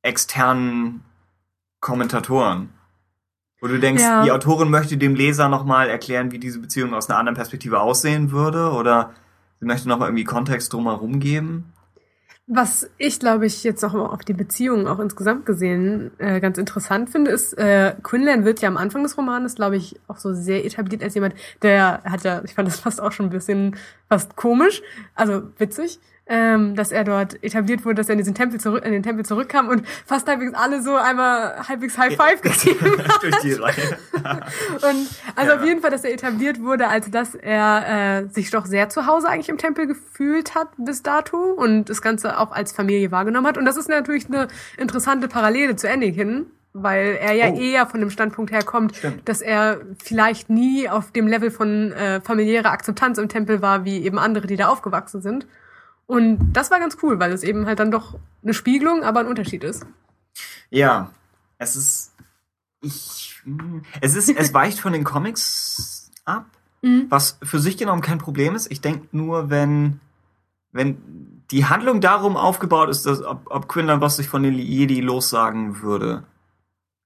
externen 0.01 1.03
Kommentatoren. 1.79 2.69
Wo 3.61 3.67
du 3.67 3.79
denkst, 3.79 4.01
Ja. 4.01 4.23
die 4.23 4.31
Autorin 4.31 4.69
möchte 4.69 4.97
dem 4.97 5.15
Leser 5.15 5.47
nochmal 5.47 5.89
erklären, 5.89 6.31
wie 6.31 6.39
diese 6.39 6.59
Beziehung 6.59 6.93
aus 6.93 7.09
einer 7.09 7.19
anderen 7.19 7.35
Perspektive 7.35 7.79
aussehen 7.79 8.31
würde, 8.31 8.71
oder 8.71 9.13
sie 9.59 9.65
möchte 9.65 9.87
nochmal 9.87 10.09
irgendwie 10.09 10.23
Kontext 10.25 10.73
drumherum 10.73 11.19
geben. 11.19 11.72
Was 12.45 12.89
ich, 12.97 13.21
glaube 13.21 13.45
ich, 13.45 13.63
jetzt 13.63 13.81
mal 13.81 14.05
auf 14.05 14.25
die 14.25 14.33
Beziehungen 14.33 14.85
auch 14.85 14.99
insgesamt 14.99 15.45
gesehen 15.45 16.11
äh, 16.17 16.41
ganz 16.41 16.57
interessant 16.57 17.09
finde, 17.09 17.31
ist, 17.31 17.53
äh, 17.53 17.95
Quinlan 18.03 18.43
wird 18.43 18.59
ja 18.61 18.67
am 18.67 18.75
Anfang 18.75 19.01
des 19.01 19.17
Romanes, 19.17 19.55
glaube 19.55 19.77
ich, 19.77 19.97
auch 20.09 20.17
so 20.17 20.33
sehr 20.33 20.65
etabliert 20.65 21.01
als 21.03 21.15
jemand, 21.15 21.35
der 21.61 22.03
hat 22.03 22.25
ja, 22.25 22.43
ich 22.43 22.53
fand 22.53 22.67
das 22.67 22.81
fast 22.81 22.99
auch 22.99 23.13
schon 23.13 23.27
ein 23.27 23.29
bisschen 23.29 23.77
fast 24.09 24.35
komisch, 24.35 24.81
also 25.15 25.43
witzig, 25.57 26.01
ähm, 26.25 26.75
dass 26.75 26.91
er 26.93 27.03
dort 27.03 27.43
etabliert 27.43 27.83
wurde, 27.83 27.95
dass 27.95 28.07
er 28.07 28.13
in 28.13 28.19
diesen 28.19 28.33
Tempel 28.33 28.59
zurück, 28.59 28.85
in 28.85 28.93
den 28.93 29.03
Tempel 29.03 29.25
zurückkam 29.25 29.67
und 29.67 29.85
fast 30.05 30.27
halbwegs 30.27 30.53
alle 30.53 30.81
so 30.81 30.95
einmal 30.95 31.67
halbwegs 31.67 31.97
High 31.97 32.15
Five 32.15 32.41
gegeben 32.41 33.01
Durch 33.21 33.39
die 33.41 33.53
Reihe. 33.53 33.97
Und 34.13 35.09
also 35.35 35.51
Ja. 35.51 35.57
auf 35.59 35.65
jeden 35.65 35.81
Fall, 35.81 35.91
dass 35.91 36.03
er 36.05 36.13
etabliert 36.13 36.61
wurde, 36.61 36.87
als 36.87 37.11
dass 37.11 37.35
er 37.35 38.21
äh, 38.23 38.27
sich 38.29 38.49
doch 38.51 38.65
sehr 38.65 38.87
zu 38.89 39.05
Hause 39.05 39.27
eigentlich 39.27 39.49
im 39.49 39.57
Tempel 39.57 39.85
gefühlt 39.85 40.55
hat 40.55 40.69
bis 40.77 41.03
dato 41.03 41.37
und 41.37 41.89
das 41.89 42.01
Ganze 42.01 42.39
auch 42.39 42.51
als 42.53 42.71
Familie 42.71 43.11
wahrgenommen 43.11 43.47
hat. 43.47 43.57
Und 43.57 43.65
das 43.65 43.75
ist 43.77 43.89
natürlich 43.89 44.27
eine 44.27 44.47
interessante 44.77 45.27
Parallele 45.27 45.75
zu 45.75 45.89
Anakin, 45.89 46.45
weil 46.71 47.17
er 47.21 47.33
ja 47.33 47.47
Oh. 47.49 47.59
eher 47.59 47.85
von 47.85 47.99
dem 47.99 48.09
Standpunkt 48.09 48.51
herkommt, 48.51 48.95
Stimmt. 48.95 49.27
dass 49.27 49.41
er 49.41 49.81
vielleicht 50.03 50.49
nie 50.49 50.87
auf 50.89 51.11
dem 51.11 51.27
Level 51.27 51.51
von 51.51 51.91
äh, 51.91 52.21
familiärer 52.21 52.71
Akzeptanz 52.71 53.17
im 53.17 53.27
Tempel 53.29 53.61
war, 53.61 53.83
wie 53.85 54.03
eben 54.03 54.17
andere, 54.17 54.47
die 54.47 54.55
da 54.55 54.69
aufgewachsen 54.69 55.21
sind. 55.21 55.45
Und 56.13 56.53
das 56.53 56.69
war 56.69 56.79
ganz 56.79 56.97
cool, 57.01 57.19
weil 57.19 57.31
es 57.31 57.41
eben 57.43 57.65
halt 57.65 57.79
dann 57.79 57.89
doch 57.89 58.19
eine 58.43 58.53
Spiegelung, 58.53 59.03
aber 59.03 59.21
ein 59.21 59.27
Unterschied 59.27 59.63
ist. 59.63 59.83
Ja, 60.69 61.09
es 61.57 61.75
ist. 61.75 62.13
Ich. 62.81 63.41
hm, 63.43 63.81
Es 64.01 64.15
ist. 64.15 64.29
Es 64.29 64.53
weicht 64.53 64.79
von 64.79 64.93
den 64.93 65.03
Comics 65.03 66.11
ab, 66.25 66.45
Mhm. 66.83 67.07
was 67.09 67.37
für 67.41 67.59
sich 67.59 67.77
genommen 67.77 68.01
kein 68.01 68.17
Problem 68.19 68.53
ist. 68.55 68.71
Ich 68.71 68.81
denke 68.81 69.07
nur, 69.11 69.49
wenn. 69.49 69.99
Wenn 70.71 70.97
die 71.51 71.65
Handlung 71.65 72.01
darum 72.01 72.35
aufgebaut 72.35 72.89
ist, 72.89 73.05
dass 73.05 73.23
ob, 73.23 73.45
ob 73.49 73.67
Quinlan 73.67 74.01
was 74.01 74.15
sich 74.17 74.27
von 74.27 74.41
den 74.43 74.55
Jedi 74.55 75.01
lossagen 75.01 75.81
würde, 75.81 76.23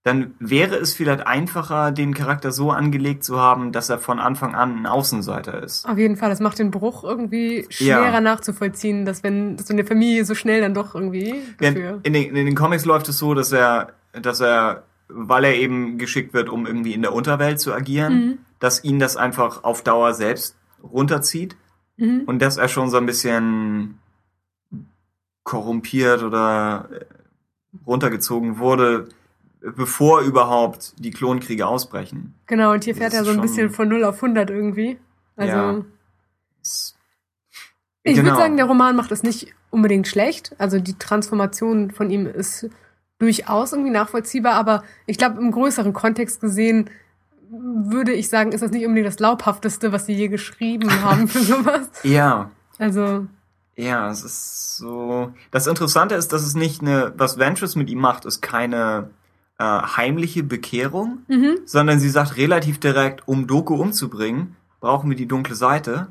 dann 0.07 0.33
wäre 0.39 0.75
es 0.77 0.93
vielleicht 0.93 1.27
einfacher, 1.27 1.91
den 1.91 2.13
Charakter 2.13 2.51
so 2.51 2.71
angelegt 2.71 3.23
zu 3.23 3.39
haben, 3.39 3.71
dass 3.71 3.89
er 3.89 3.99
von 3.99 4.19
Anfang 4.19 4.55
an 4.55 4.79
ein 4.79 4.85
Außenseiter 4.85 5.61
ist. 5.61 5.87
Auf 5.87 5.97
jeden 5.97 6.15
Fall, 6.15 6.29
das 6.29 6.39
macht 6.39 6.57
den 6.59 6.71
Bruch 6.71 7.03
irgendwie 7.03 7.65
schwerer 7.69 8.13
Ja. 8.13 8.21
nachzuvollziehen, 8.21 9.05
dass 9.05 9.21
wenn 9.23 9.57
dass 9.57 9.67
so 9.67 9.73
eine 9.73 9.85
Familie 9.85 10.23
so 10.25 10.33
schnell 10.33 10.61
dann 10.61 10.73
doch 10.73 10.95
irgendwie 10.95 11.35
dafür. 11.59 11.99
in, 12.03 12.13
den, 12.13 12.35
in 12.35 12.45
den 12.45 12.55
Comics 12.55 12.85
läuft 12.85 13.09
es 13.09 13.17
so, 13.17 13.33
dass 13.33 13.51
er, 13.51 13.93
dass 14.13 14.39
er, 14.39 14.83
weil 15.09 15.43
er 15.43 15.55
eben 15.55 15.97
geschickt 15.97 16.33
wird, 16.33 16.49
um 16.49 16.65
irgendwie 16.65 16.93
in 16.93 17.01
der 17.01 17.13
Unterwelt 17.13 17.59
zu 17.59 17.73
agieren, 17.73 18.13
Mhm. 18.13 18.37
dass 18.59 18.83
ihn 18.83 18.99
das 18.99 19.17
einfach 19.17 19.63
auf 19.63 19.83
Dauer 19.83 20.13
selbst 20.13 20.55
runterzieht 20.81 21.55
Mhm. 21.97 22.21
und 22.27 22.41
dass 22.41 22.57
er 22.57 22.67
schon 22.69 22.89
so 22.89 22.97
ein 22.97 23.05
bisschen 23.05 23.99
korrumpiert 25.43 26.23
oder 26.23 26.89
runtergezogen 27.85 28.59
wurde, 28.59 29.07
bevor 29.61 30.21
überhaupt 30.21 30.93
die 30.97 31.11
Klonkriege 31.11 31.65
ausbrechen. 31.67 32.33
Genau, 32.47 32.71
und 32.73 32.83
hier 32.83 32.93
Das 32.93 32.99
fährt 33.01 33.13
er 33.13 33.23
so 33.25 33.31
ein 33.31 33.41
bisschen 33.41 33.69
von 33.69 33.87
0 33.87 34.03
auf 34.03 34.21
100 34.21 34.49
irgendwie. 34.49 34.97
Also 35.35 35.53
Ja. 35.55 35.85
Ich 38.03 38.15
Genau. 38.15 38.27
würde 38.29 38.37
sagen, 38.37 38.57
der 38.57 38.65
Roman 38.67 38.95
macht 38.95 39.11
es 39.11 39.23
nicht 39.23 39.53
unbedingt 39.69 40.07
schlecht. 40.07 40.55
Also 40.57 40.79
die 40.79 40.97
Transformation 40.97 41.91
von 41.91 42.09
ihm 42.09 42.25
ist 42.25 42.69
durchaus 43.19 43.73
irgendwie 43.73 43.91
nachvollziehbar, 43.91 44.53
aber 44.53 44.83
ich 45.07 45.17
glaube, 45.17 45.41
im 45.41 45.51
größeren 45.51 45.91
Kontext 45.93 46.39
gesehen 46.39 46.89
würde 47.49 48.11
ich 48.13 48.29
sagen, 48.29 48.51
ist 48.51 48.61
das 48.61 48.71
nicht 48.71 48.85
unbedingt 48.85 49.07
das 49.07 49.19
Laubhafteste, 49.19 49.91
was 49.91 50.05
sie 50.05 50.13
je 50.13 50.27
geschrieben 50.27 50.89
haben 51.03 51.27
für 51.27 51.39
sowas. 51.41 51.89
Ja, 52.03 52.51
Also, 52.77 53.25
Ja, 53.75 54.09
es 54.09 54.23
ist 54.23 54.77
so. 54.77 55.31
Das 55.51 55.67
Interessante 55.67 56.15
ist, 56.15 56.31
dass 56.33 56.43
es 56.43 56.55
nicht 56.55 56.81
eine, 56.81 57.13
was 57.17 57.37
Ventress 57.37 57.75
mit 57.75 57.89
ihm 57.89 57.99
macht, 57.99 58.25
ist 58.25 58.41
keine 58.41 59.09
äh, 59.59 59.63
heimliche 59.63 60.43
Bekehrung, 60.43 61.19
mhm. 61.27 61.59
sondern 61.65 61.99
sie 61.99 62.09
sagt 62.09 62.37
relativ 62.37 62.79
direkt, 62.79 63.27
um 63.27 63.47
Doku 63.47 63.75
umzubringen, 63.75 64.55
brauchen 64.79 65.09
wir 65.09 65.17
die 65.17 65.27
dunkle 65.27 65.55
Seite. 65.55 66.07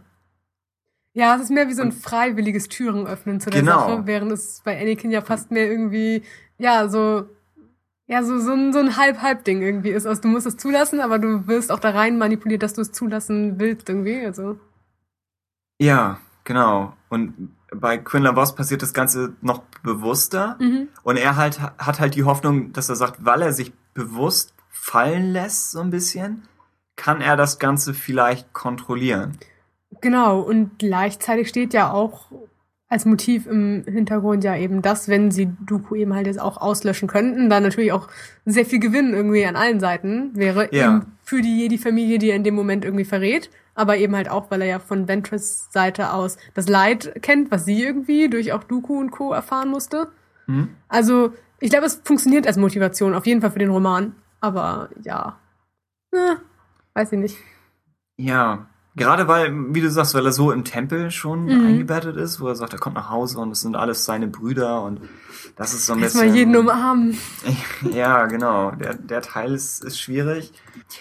Ja, 1.12 1.35
es 1.36 1.43
ist 1.43 1.51
mehr 1.51 1.68
wie 1.68 1.73
so 1.73 1.82
ein 1.82 1.93
freiwilliges 1.93 2.68
Türen 2.68 3.06
öffnen 3.06 3.40
zu 3.40 3.48
der 3.48 3.60
Genau. 3.60 3.89
Sache, 3.89 4.06
während 4.06 4.32
es 4.32 4.60
bei 4.64 4.78
Anakin 4.78 5.10
ja 5.10 5.23
fast 5.23 5.51
mehr 5.51 5.70
irgendwie, 5.70 6.23
ja, 6.59 6.89
so, 6.89 7.24
ja, 8.06 8.23
so, 8.23 8.39
so 8.39 8.52
ein, 8.52 8.73
so 8.73 8.81
ein 8.81 8.97
Halb-Halb-Ding 8.97 9.62
irgendwie 9.62 9.90
ist. 9.90 10.06
Also 10.06 10.23
du 10.23 10.28
musst 10.28 10.47
es 10.47 10.56
zulassen, 10.56 11.01
aber 11.01 11.18
du 11.18 11.47
wirst 11.47 11.73
auch 11.73 11.78
da 11.78 11.90
rein 11.90 12.18
manipuliert, 12.18 12.62
dass 12.62 12.74
du 12.74 12.82
es 12.82 12.93
zulassen 12.93 13.59
willst 13.59 13.89
irgendwie, 13.89 14.27
also. 14.27 14.59
Ja, 15.78 16.18
genau. 16.44 16.94
Und 17.09 17.51
bei 17.74 17.97
Quinlan 17.98 18.35
Voss 18.35 18.55
passiert 18.55 18.82
das 18.82 18.93
Ganze 18.93 19.35
noch 19.40 19.62
bewusster. 19.87 20.57
Mhm. 20.61 20.89
Und 21.03 21.17
er 21.17 21.37
halt 21.37 21.61
hat 21.61 21.99
halt 22.01 22.15
die 22.15 22.25
Hoffnung, 22.25 22.73
dass 22.75 22.91
er 22.91 22.97
sagt, 22.97 23.25
weil 23.25 23.41
er 23.41 23.53
sich 23.55 23.73
bewusst 23.95 24.53
fallen 24.69 25.33
lässt, 25.33 25.71
so 25.71 25.81
ein 25.81 25.89
bisschen, 25.91 26.43
kann 26.97 27.23
er 27.23 27.37
das 27.37 27.59
Ganze 27.59 27.95
vielleicht 27.95 28.53
kontrollieren. 28.53 29.39
Genau, 30.03 30.41
und 30.41 30.79
gleichzeitig 30.79 31.49
steht 31.49 31.73
ja 31.73 31.91
auch 31.91 32.31
als 32.89 33.05
Motiv 33.05 33.47
im 33.47 33.83
Hintergrund 33.85 34.45
ja 34.45 34.57
eben 34.57 34.81
das, 34.83 35.09
wenn 35.09 35.31
sie 35.33 35.49
Dooku 35.67 35.97
eben 35.97 36.15
halt 36.15 36.27
jetzt 36.29 36.41
auch 36.41 36.59
auslöschen 36.59 37.09
könnten, 37.09 37.49
dann 37.51 37.63
natürlich 37.65 37.91
auch 37.93 38.09
sehr 38.45 38.65
viel 38.65 38.79
Gewinn 38.79 39.13
irgendwie 39.13 39.45
an 39.45 39.57
allen 39.57 39.81
Seiten 39.81 40.31
wäre, 40.35 40.69
Ja. 40.73 40.87
eben 40.87 41.13
für 41.25 41.41
die 41.41 41.59
Jedi-Familie, 41.63 42.19
die 42.19 42.31
er 42.31 42.37
in 42.37 42.45
dem 42.45 42.55
Moment 42.55 42.85
irgendwie 42.85 43.05
verrät, 43.05 43.51
aber 43.77 43.97
eben 43.98 44.16
halt 44.16 44.28
auch, 44.28 44.51
weil 44.51 44.62
er 44.62 44.66
ja 44.69 44.78
von 44.81 45.07
Ventress 45.07 45.69
Seite 45.70 46.12
aus 46.12 46.36
das 46.55 46.69
Leid 46.69 47.23
kennt, 47.23 47.51
was 47.53 47.65
sie 47.65 47.81
irgendwie 47.82 48.28
durch 48.28 48.53
auch 48.53 48.65
Dooku 48.65 48.98
und 48.98 49.11
Co. 49.12 49.32
erfahren 49.32 49.69
musste. 49.69 50.09
Hm? 50.47 50.70
Also, 50.89 51.32
ich 51.61 51.70
glaube, 51.70 51.86
es 51.86 52.01
funktioniert 52.05 52.47
als 52.47 52.57
Motivation, 52.57 53.15
auf 53.15 53.27
jeden 53.27 53.40
Fall 53.40 53.51
für 53.53 53.59
den 53.61 53.70
Roman, 53.70 54.15
aber 54.40 54.89
ja, 55.03 55.39
äh, 56.12 56.36
weiß 56.94 57.12
ich 57.12 57.19
nicht. 57.19 57.36
Ja, 58.19 58.66
gerade 58.94 59.28
weil, 59.28 59.53
wie 59.74 59.81
du 59.82 59.90
sagst, 59.90 60.15
weil 60.15 60.24
er 60.24 60.32
so 60.32 60.53
im 60.53 60.65
Tempel 60.65 61.11
schon 61.11 61.44
Mhm. 61.44 61.66
eingebettet 61.66 62.16
ist, 62.16 62.40
wo 62.40 62.48
er 62.48 62.55
sagt, 62.57 62.73
er 62.73 62.78
kommt 62.78 62.97
nach 62.97 63.11
Hause 63.11 63.39
und 63.40 63.51
es 63.51 63.61
sind 63.61 63.77
alles 63.77 64.05
seine 64.05 64.27
Brüder 64.27 64.82
und 64.82 65.01
das 65.57 65.74
ist 65.74 65.86
so 65.86 65.93
ein 65.94 66.01
bisschen. 66.01 66.20
Erstmal 66.23 66.36
jeden 66.39 66.57
umarmen. 66.57 67.19
Ja, 67.93 68.27
genau. 68.27 68.70
Der, 68.73 68.94
der 68.94 69.20
Teil 69.23 69.53
ist, 69.55 69.85
ist 69.85 70.01
schwierig. 70.01 70.53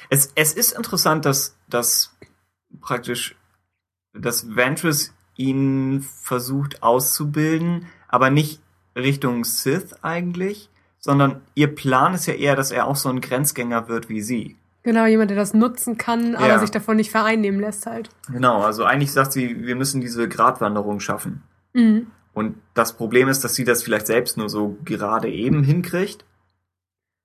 Es, 0.09 0.31
es 0.35 0.53
ist 0.53 0.73
interessant, 0.73 1.25
dass, 1.25 1.55
dass 1.69 2.14
praktisch, 2.81 3.35
dass 4.13 4.55
Ventress 4.55 5.13
ihn 5.35 6.01
versucht 6.21 6.81
auszubilden, 6.83 7.87
aber 8.07 8.29
nicht 8.29 8.61
Richtung 8.95 9.43
Sith 9.43 9.93
eigentlich, 10.01 10.69
sondern 10.99 11.41
ihr 11.53 11.73
Plan 11.73 12.13
ist 12.13 12.25
ja 12.25 12.33
eher, 12.33 12.55
dass 12.55 12.71
er 12.71 12.87
auch 12.87 12.95
so 12.95 13.09
ein 13.09 13.21
Grenzgänger 13.21 13.87
wird 13.89 14.09
wie 14.09 14.21
sie. 14.21 14.55
Genau, 14.83 15.05
jemand, 15.05 15.31
der 15.31 15.37
das 15.37 15.53
nutzen 15.53 15.97
kann, 15.97 16.35
aber 16.35 16.47
Ja. 16.47 16.59
sich 16.59 16.71
davon 16.71 16.95
nicht 16.97 17.11
vereinnehmen 17.11 17.59
lässt 17.59 17.85
halt. 17.87 18.09
Genau, 18.31 18.61
also 18.61 18.85
eigentlich 18.85 19.11
sagt 19.11 19.33
sie, 19.33 19.65
wir 19.65 19.75
müssen 19.75 19.99
diese 19.99 20.29
Gratwanderung 20.29 20.99
schaffen. 20.99 21.41
Mhm. 21.73 22.07
Und 22.33 22.57
das 22.73 22.93
Problem 22.95 23.27
ist, 23.27 23.43
dass 23.43 23.55
sie 23.55 23.63
das 23.63 23.81
vielleicht 23.83 24.07
selbst 24.07 24.37
nur 24.37 24.49
so 24.49 24.77
gerade 24.85 25.29
eben 25.29 25.63
hinkriegt. 25.63 26.23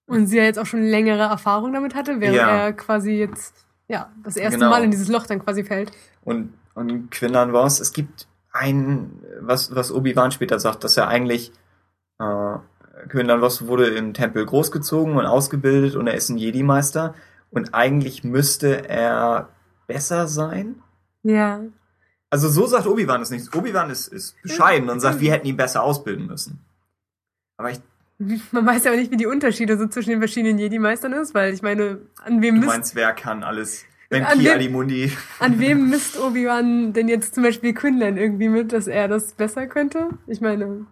Und 0.07 0.27
sie 0.27 0.39
ja 0.39 0.45
jetzt 0.45 0.59
auch 0.59 0.67
schon 0.67 0.83
längere 0.83 1.23
Erfahrung 1.23 1.73
damit 1.73 1.95
hatte, 1.95 2.21
während 2.21 2.37
Ja. 2.37 2.49
er 2.49 2.73
quasi 2.73 3.13
jetzt, 3.13 3.67
ja, 3.91 4.09
das 4.23 4.37
erste 4.37 4.59
Genau. 4.59 4.71
Mal 4.71 4.85
in 4.85 4.93
dieses 4.93 5.09
Loch 5.09 5.27
dann 5.27 5.41
quasi 5.41 5.65
fällt. 5.65 5.91
Und, 6.23 6.55
und 6.75 7.11
Quinlan 7.11 7.53
Voss, 7.53 7.81
es 7.81 7.93
gibt 7.93 8.29
ein, 8.53 9.21
was, 9.41 9.75
was 9.75 9.91
Obi-Wan 9.91 10.31
später 10.31 10.61
sagt, 10.61 10.85
dass 10.85 10.97
er 10.97 11.09
eigentlich, 11.09 11.51
äh, 12.21 12.55
Quinlan 13.09 13.41
Voss 13.41 13.67
wurde 13.67 13.89
im 13.89 14.15
Tempel 14.15 14.47
großgezogen 14.47 15.17
und 15.17 15.27
ausgebildet 15.27 15.97
und 15.97 16.07
er 16.07 16.15
ist 16.15 16.29
ein 16.29 16.39
Jedi-Meister. 16.39 17.15
Und 17.51 17.75
eigentlich 17.75 18.23
müsste 18.23 18.89
er 18.89 19.49
besser 19.89 20.29
sein. 20.29 20.77
Ja. 21.25 21.61
Also 22.31 22.49
so 22.49 22.67
sagt 22.67 22.87
Obi-Wan 22.87 23.23
es 23.23 23.31
nicht. 23.31 23.53
Obi-Wan 23.57 23.91
ist, 23.91 24.07
ist 24.07 24.41
bescheiden 24.41 24.89
und 24.89 25.01
sagt, 25.01 25.19
wir 25.19 25.33
hätten 25.33 25.49
ihn 25.49 25.57
besser 25.57 25.83
ausbilden 25.83 26.29
müssen. 26.29 26.65
Aber 27.57 27.73
ich, 27.73 27.81
Man 28.53 28.67
weiß 28.67 28.85
ja 28.85 28.93
auch 28.93 28.97
nicht, 28.97 29.11
wie 29.11 29.17
die 29.17 29.27
Unterschiede 29.27 29.77
so 29.79 29.87
zwischen 29.87 30.11
den 30.11 30.19
verschiedenen 30.21 30.59
Jedi-Meistern 30.59 31.13
ist, 31.15 31.35
weil 31.35 31.53
ich 31.55 31.63
meine, 31.63 31.99
an 32.25 32.43
wem 32.43 32.57
du 32.57 32.61
misst, 32.61 32.73
meinst, 32.73 32.95
wer 32.95 33.13
kann 33.13 33.43
alles? 33.43 33.85
Wenn 34.11 34.25
An 34.25 34.39
Ki 34.39 34.45
wem- 34.45 34.53
Alimundi. 34.53 35.13
an 35.39 35.59
wem 35.59 35.89
misst 35.91 36.19
Obi-Wan 36.21 36.93
denn 36.93 37.09
jetzt 37.09 37.35
zum 37.35 37.45
Beispiel 37.45 37.73
Quinlan 37.75 38.17
irgendwie 38.17 38.49
mit, 38.49 38.73
dass 38.73 38.87
er 38.89 39.09
das 39.09 39.33
besser 39.35 39.67
könnte? 39.67 40.09
Ich 40.27 40.41
meine, 40.41 40.87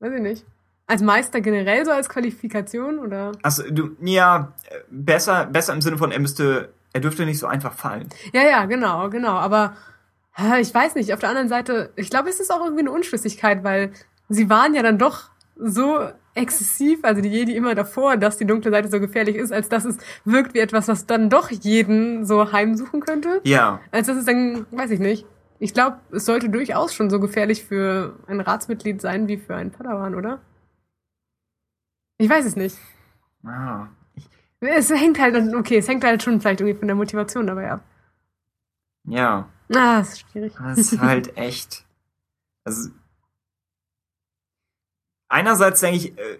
weiß 0.00 0.12
ich 0.14 0.20
nicht. 0.22 0.44
Als 0.86 1.00
Meister 1.02 1.40
generell 1.40 1.84
so 1.84 1.90
als 1.92 2.08
Qualifikation 2.08 2.98
oder? 2.98 3.32
Also 3.42 3.62
du, 3.70 3.96
ja, 4.02 4.52
besser, 4.90 5.46
besser 5.46 5.72
im 5.72 5.80
Sinne 5.80 5.96
von, 5.96 6.12
er 6.12 6.18
müsste, 6.20 6.72
er 6.92 7.00
dürfte 7.00 7.24
nicht 7.24 7.38
so 7.38 7.46
einfach 7.46 7.72
fallen. 7.72 8.08
Ja, 8.34 8.42
ja, 8.42 8.66
genau, 8.66 9.08
genau. 9.08 9.32
Aber 9.32 9.74
ich 10.60 10.74
weiß 10.74 10.94
nicht, 10.96 11.12
auf 11.14 11.20
der 11.20 11.30
anderen 11.30 11.48
Seite, 11.48 11.90
ich 11.96 12.10
glaube, 12.10 12.28
es 12.28 12.40
ist 12.40 12.50
auch 12.52 12.60
irgendwie 12.62 12.80
eine 12.82 12.90
Unschlüssigkeit, 12.90 13.64
weil 13.64 13.92
sie 14.28 14.50
waren 14.50 14.74
ja 14.74 14.82
dann 14.82 14.98
doch 14.98 15.30
so 15.56 16.00
exzessiv, 16.34 17.00
also 17.02 17.20
die 17.20 17.28
Jedi 17.28 17.56
immer 17.56 17.74
davor, 17.74 18.16
dass 18.16 18.38
die 18.38 18.46
dunkle 18.46 18.70
Seite 18.70 18.88
so 18.88 19.00
gefährlich 19.00 19.36
ist, 19.36 19.52
als 19.52 19.68
dass 19.68 19.84
es 19.84 19.98
wirkt 20.24 20.54
wie 20.54 20.60
etwas, 20.60 20.88
was 20.88 21.06
dann 21.06 21.28
doch 21.28 21.50
jeden 21.50 22.24
so 22.24 22.52
heimsuchen 22.52 23.00
könnte. 23.00 23.40
Ja. 23.44 23.80
Als 23.90 24.06
dass 24.06 24.16
es 24.16 24.24
dann, 24.24 24.66
weiß 24.70 24.90
ich 24.90 25.00
nicht. 25.00 25.26
Ich 25.58 25.74
glaube, 25.74 25.98
es 26.10 26.24
sollte 26.24 26.48
durchaus 26.48 26.94
schon 26.94 27.10
so 27.10 27.20
gefährlich 27.20 27.64
für 27.64 28.18
ein 28.26 28.40
Ratsmitglied 28.40 29.00
sein 29.00 29.28
wie 29.28 29.36
für 29.36 29.54
einen 29.54 29.70
Padawan, 29.70 30.14
oder? 30.14 30.40
Ich 32.18 32.28
weiß 32.28 32.44
es 32.44 32.56
nicht. 32.56 32.76
Ah. 33.44 33.88
Es 34.60 34.90
hängt 34.90 35.20
halt, 35.20 35.54
okay, 35.54 35.78
es 35.78 35.88
hängt 35.88 36.04
halt 36.04 36.22
schon 36.22 36.40
vielleicht 36.40 36.60
irgendwie 36.60 36.78
von 36.78 36.88
der 36.88 36.96
Motivation 36.96 37.46
dabei 37.46 37.72
ab. 37.72 37.80
Ja. 39.04 39.48
Ah, 39.74 39.98
das 39.98 40.12
ist 40.12 40.20
schwierig. 40.20 40.52
Das 40.56 40.78
ist 40.78 41.00
halt 41.00 41.36
echt. 41.36 41.84
Also. 42.64 42.90
Einerseits 45.32 45.80
denke 45.80 45.96
ich, 45.96 46.18
äh, 46.18 46.38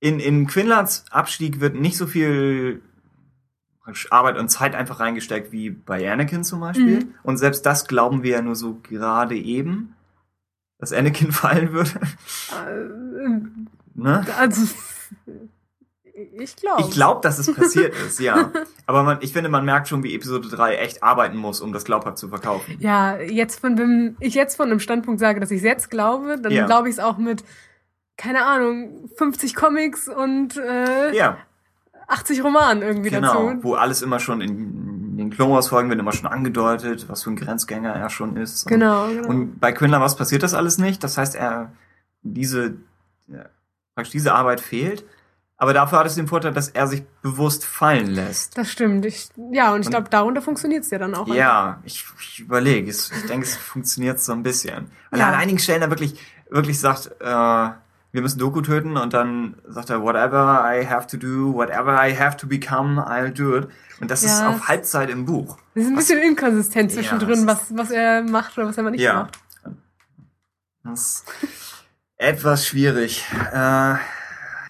in, 0.00 0.18
in 0.18 0.46
Quinlands 0.48 1.04
Abstieg 1.10 1.60
wird 1.60 1.76
nicht 1.76 1.96
so 1.96 2.06
viel 2.06 2.82
Arbeit 4.10 4.36
und 4.36 4.48
Zeit 4.48 4.74
einfach 4.74 4.98
reingesteckt 4.98 5.52
wie 5.52 5.70
bei 5.70 6.10
Anakin 6.10 6.42
zum 6.42 6.58
Beispiel. 6.58 7.04
Mhm. 7.04 7.14
Und 7.22 7.36
selbst 7.36 7.64
das 7.64 7.86
glauben 7.86 8.24
wir 8.24 8.32
ja 8.32 8.42
nur 8.42 8.56
so 8.56 8.80
gerade 8.82 9.36
eben, 9.36 9.94
dass 10.78 10.92
Anakin 10.92 11.30
fallen 11.32 11.72
würde. 11.72 11.90
Äh, 12.50 13.38
ne? 13.94 14.26
Also, 14.36 14.74
ich 16.32 16.56
glaube. 16.56 16.82
Ich 16.82 16.90
glaube, 16.90 17.20
dass 17.20 17.38
es 17.38 17.54
passiert 17.54 17.94
ist, 17.94 18.18
ja. 18.18 18.50
Aber 18.86 19.04
man, 19.04 19.18
ich 19.20 19.32
finde, 19.32 19.50
man 19.50 19.64
merkt 19.64 19.86
schon, 19.86 20.02
wie 20.02 20.16
Episode 20.16 20.48
3 20.48 20.76
echt 20.76 21.04
arbeiten 21.04 21.36
muss, 21.36 21.60
um 21.60 21.72
das 21.72 21.84
glaubhaft 21.84 22.18
zu 22.18 22.28
verkaufen. 22.28 22.76
Ja, 22.80 23.18
jetzt 23.20 23.60
von, 23.60 23.78
wenn 23.78 24.16
ich 24.18 24.34
jetzt 24.34 24.56
von 24.56 24.68
einem 24.68 24.80
Standpunkt 24.80 25.20
sage, 25.20 25.38
dass 25.38 25.52
ich 25.52 25.58
es 25.58 25.64
jetzt 25.64 25.90
glaube, 25.90 26.40
dann 26.40 26.50
Ja. 26.52 26.66
glaube 26.66 26.88
ich 26.88 26.94
es 26.94 26.98
auch 26.98 27.18
mit, 27.18 27.44
keine 28.16 28.44
Ahnung, 28.44 29.10
50 29.16 29.54
Comics 29.54 30.08
und 30.08 30.56
äh, 30.56 31.14
Ja, 31.16 31.36
80 32.08 32.42
Romanen 32.44 32.82
irgendwie 32.82 33.10
genau. 33.10 33.48
dazu. 33.50 33.64
Wo 33.64 33.74
alles 33.74 34.02
immer 34.02 34.20
schon 34.20 34.40
in 34.40 35.16
den 35.16 35.30
Clone 35.30 35.54
Wars 35.54 35.68
Folgen 35.68 35.88
wird 35.88 35.98
immer 36.00 36.12
schon 36.12 36.28
angedeutet, 36.28 37.08
was 37.08 37.22
für 37.24 37.30
ein 37.30 37.36
Grenzgänger 37.36 37.92
er 37.92 38.10
schon 38.10 38.36
ist. 38.36 38.64
Und- 38.64 38.70
Genau, 38.70 39.08
genau. 39.08 39.28
Und 39.28 39.58
bei 39.60 39.72
Quinlan 39.72 40.00
was 40.00 40.16
passiert 40.16 40.42
das 40.42 40.54
alles 40.54 40.78
nicht. 40.78 41.02
Das 41.02 41.16
heißt, 41.18 41.34
er 41.34 41.72
diese 42.22 42.74
ja, 43.28 43.46
praktisch 43.94 44.12
diese 44.12 44.34
Arbeit 44.34 44.60
fehlt. 44.60 45.04
Aber 45.58 45.72
dafür 45.72 45.98
hat 46.00 46.06
es 46.06 46.14
den 46.16 46.26
Vorteil, 46.28 46.52
dass 46.52 46.68
er 46.68 46.86
sich 46.86 47.02
bewusst 47.22 47.64
fallen 47.64 48.08
lässt. 48.08 48.58
das 48.58 48.70
stimmt. 48.70 49.06
Ich, 49.06 49.30
ja, 49.52 49.72
und 49.72 49.80
ich 49.80 49.88
glaube, 49.88 50.10
darunter 50.10 50.42
funktioniert 50.42 50.84
es 50.84 50.90
ja 50.90 50.98
dann 50.98 51.14
auch. 51.14 51.26
Ja, 51.28 51.80
ich, 51.84 52.04
ich 52.20 52.40
überlege. 52.40 52.90
es- 52.90 53.10
Ich 53.10 53.26
denke, 53.26 53.46
es 53.46 53.56
funktioniert 53.72 54.20
so 54.20 54.32
ein 54.32 54.42
bisschen. 54.42 54.90
Weil 55.10 55.20
er 55.20 55.26
Ja. 55.28 55.32
an 55.32 55.38
einigen 55.40 55.58
Stellen 55.58 55.80
er 55.80 55.88
wirklich, 55.88 56.20
wirklich 56.50 56.78
sagt, 56.78 57.10
äh, 57.20 57.68
wir 58.12 58.22
müssen 58.22 58.38
Doku 58.38 58.60
töten 58.62 58.96
und 58.96 59.12
dann 59.12 59.56
sagt 59.68 59.90
er, 59.90 60.00
whatever 60.02 60.64
I 60.64 60.86
have 60.86 61.06
to 61.08 61.16
do, 61.16 61.52
whatever 61.52 61.92
I 62.06 62.16
have 62.18 62.36
to 62.38 62.46
become, 62.46 63.00
I'll 63.00 63.30
do 63.30 63.56
it. 63.58 63.68
Und 64.00 64.10
das 64.10 64.22
ist 64.22 64.38
Ja. 64.38 64.50
auf 64.50 64.68
Halbzeit 64.68 65.10
im 65.10 65.24
Buch. 65.26 65.58
Es 65.74 65.82
ist 65.84 65.88
ein 65.88 65.96
bisschen 65.96 66.22
inkonsistent 66.22 66.90
Ja, 66.92 66.96
zwischendrin, 66.98 67.46
das 67.46 67.70
was, 67.70 67.76
was 67.78 67.90
er 67.90 68.22
macht 68.22 68.56
oder 68.56 68.68
was 68.68 68.76
er 68.76 68.82
mal 68.84 68.90
nicht 68.90 69.00
Ja. 69.02 69.14
macht. 69.14 69.38
Das 70.84 71.00
ist 71.00 71.24
etwas 72.16 72.66
schwierig. 72.66 73.24
Äh, 73.52 73.94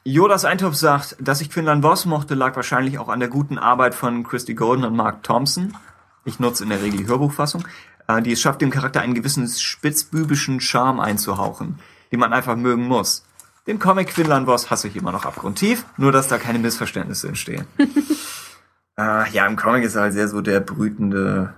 Jodas 0.05 0.45
Eintopf 0.45 0.75
sagt, 0.77 1.17
dass 1.21 1.41
ich 1.41 1.51
Quinlan 1.51 1.83
Voss 1.83 2.07
mochte, 2.07 2.35
lag 2.35 2.55
wahrscheinlich 2.57 2.99
auch 2.99 3.09
an 3.09 3.21
der 3.21 3.29
guten 3.29 3.59
Arbeit 3.59 3.95
von 3.95 4.23
Christy 4.25 4.55
Golden 4.55 4.85
und 4.85 4.95
Mark 4.97 5.23
Thompson. 5.25 5.77
Ich 6.25 6.39
nutze 6.41 6.63
in 6.65 6.71
der 6.71 6.81
Regel 6.83 6.99
die 6.99 7.07
Hörbuchfassung, 7.07 7.67
äh, 8.09 8.23
die 8.23 8.33
es 8.33 8.41
schafft, 8.41 8.61
dem 8.61 8.71
Charakter 8.71 9.01
einen 9.01 9.15
gewissen 9.15 9.47
spitzbübischen 9.49 10.61
Charme 10.61 11.01
einzuhauchen, 11.01 11.79
den 12.17 12.21
man 12.21 12.33
einfach 12.33 12.57
mögen 12.57 12.85
muss. 12.87 13.25
Den 13.67 13.79
Comic 13.79 14.09
Quinlan 14.09 14.47
Voss 14.47 14.71
hasse 14.71 14.89
ich 14.89 14.97
immer 14.97 15.13
noch 15.13 15.27
abgrundtief, 15.27 15.85
nur 15.99 16.13
dass 16.13 16.29
da 16.29 16.39
keine 16.39 16.59
Missverständnisse 16.59 17.29
entstehen. 17.29 17.67
äh, 18.99 19.29
ja, 19.31 19.47
im 19.47 19.57
Comic 19.57 19.85
ist 19.85 19.97
er 19.97 20.03
halt 20.03 20.15
sehr 20.15 20.29
so 20.29 20.41
der 20.41 20.61
brütende, 20.61 21.53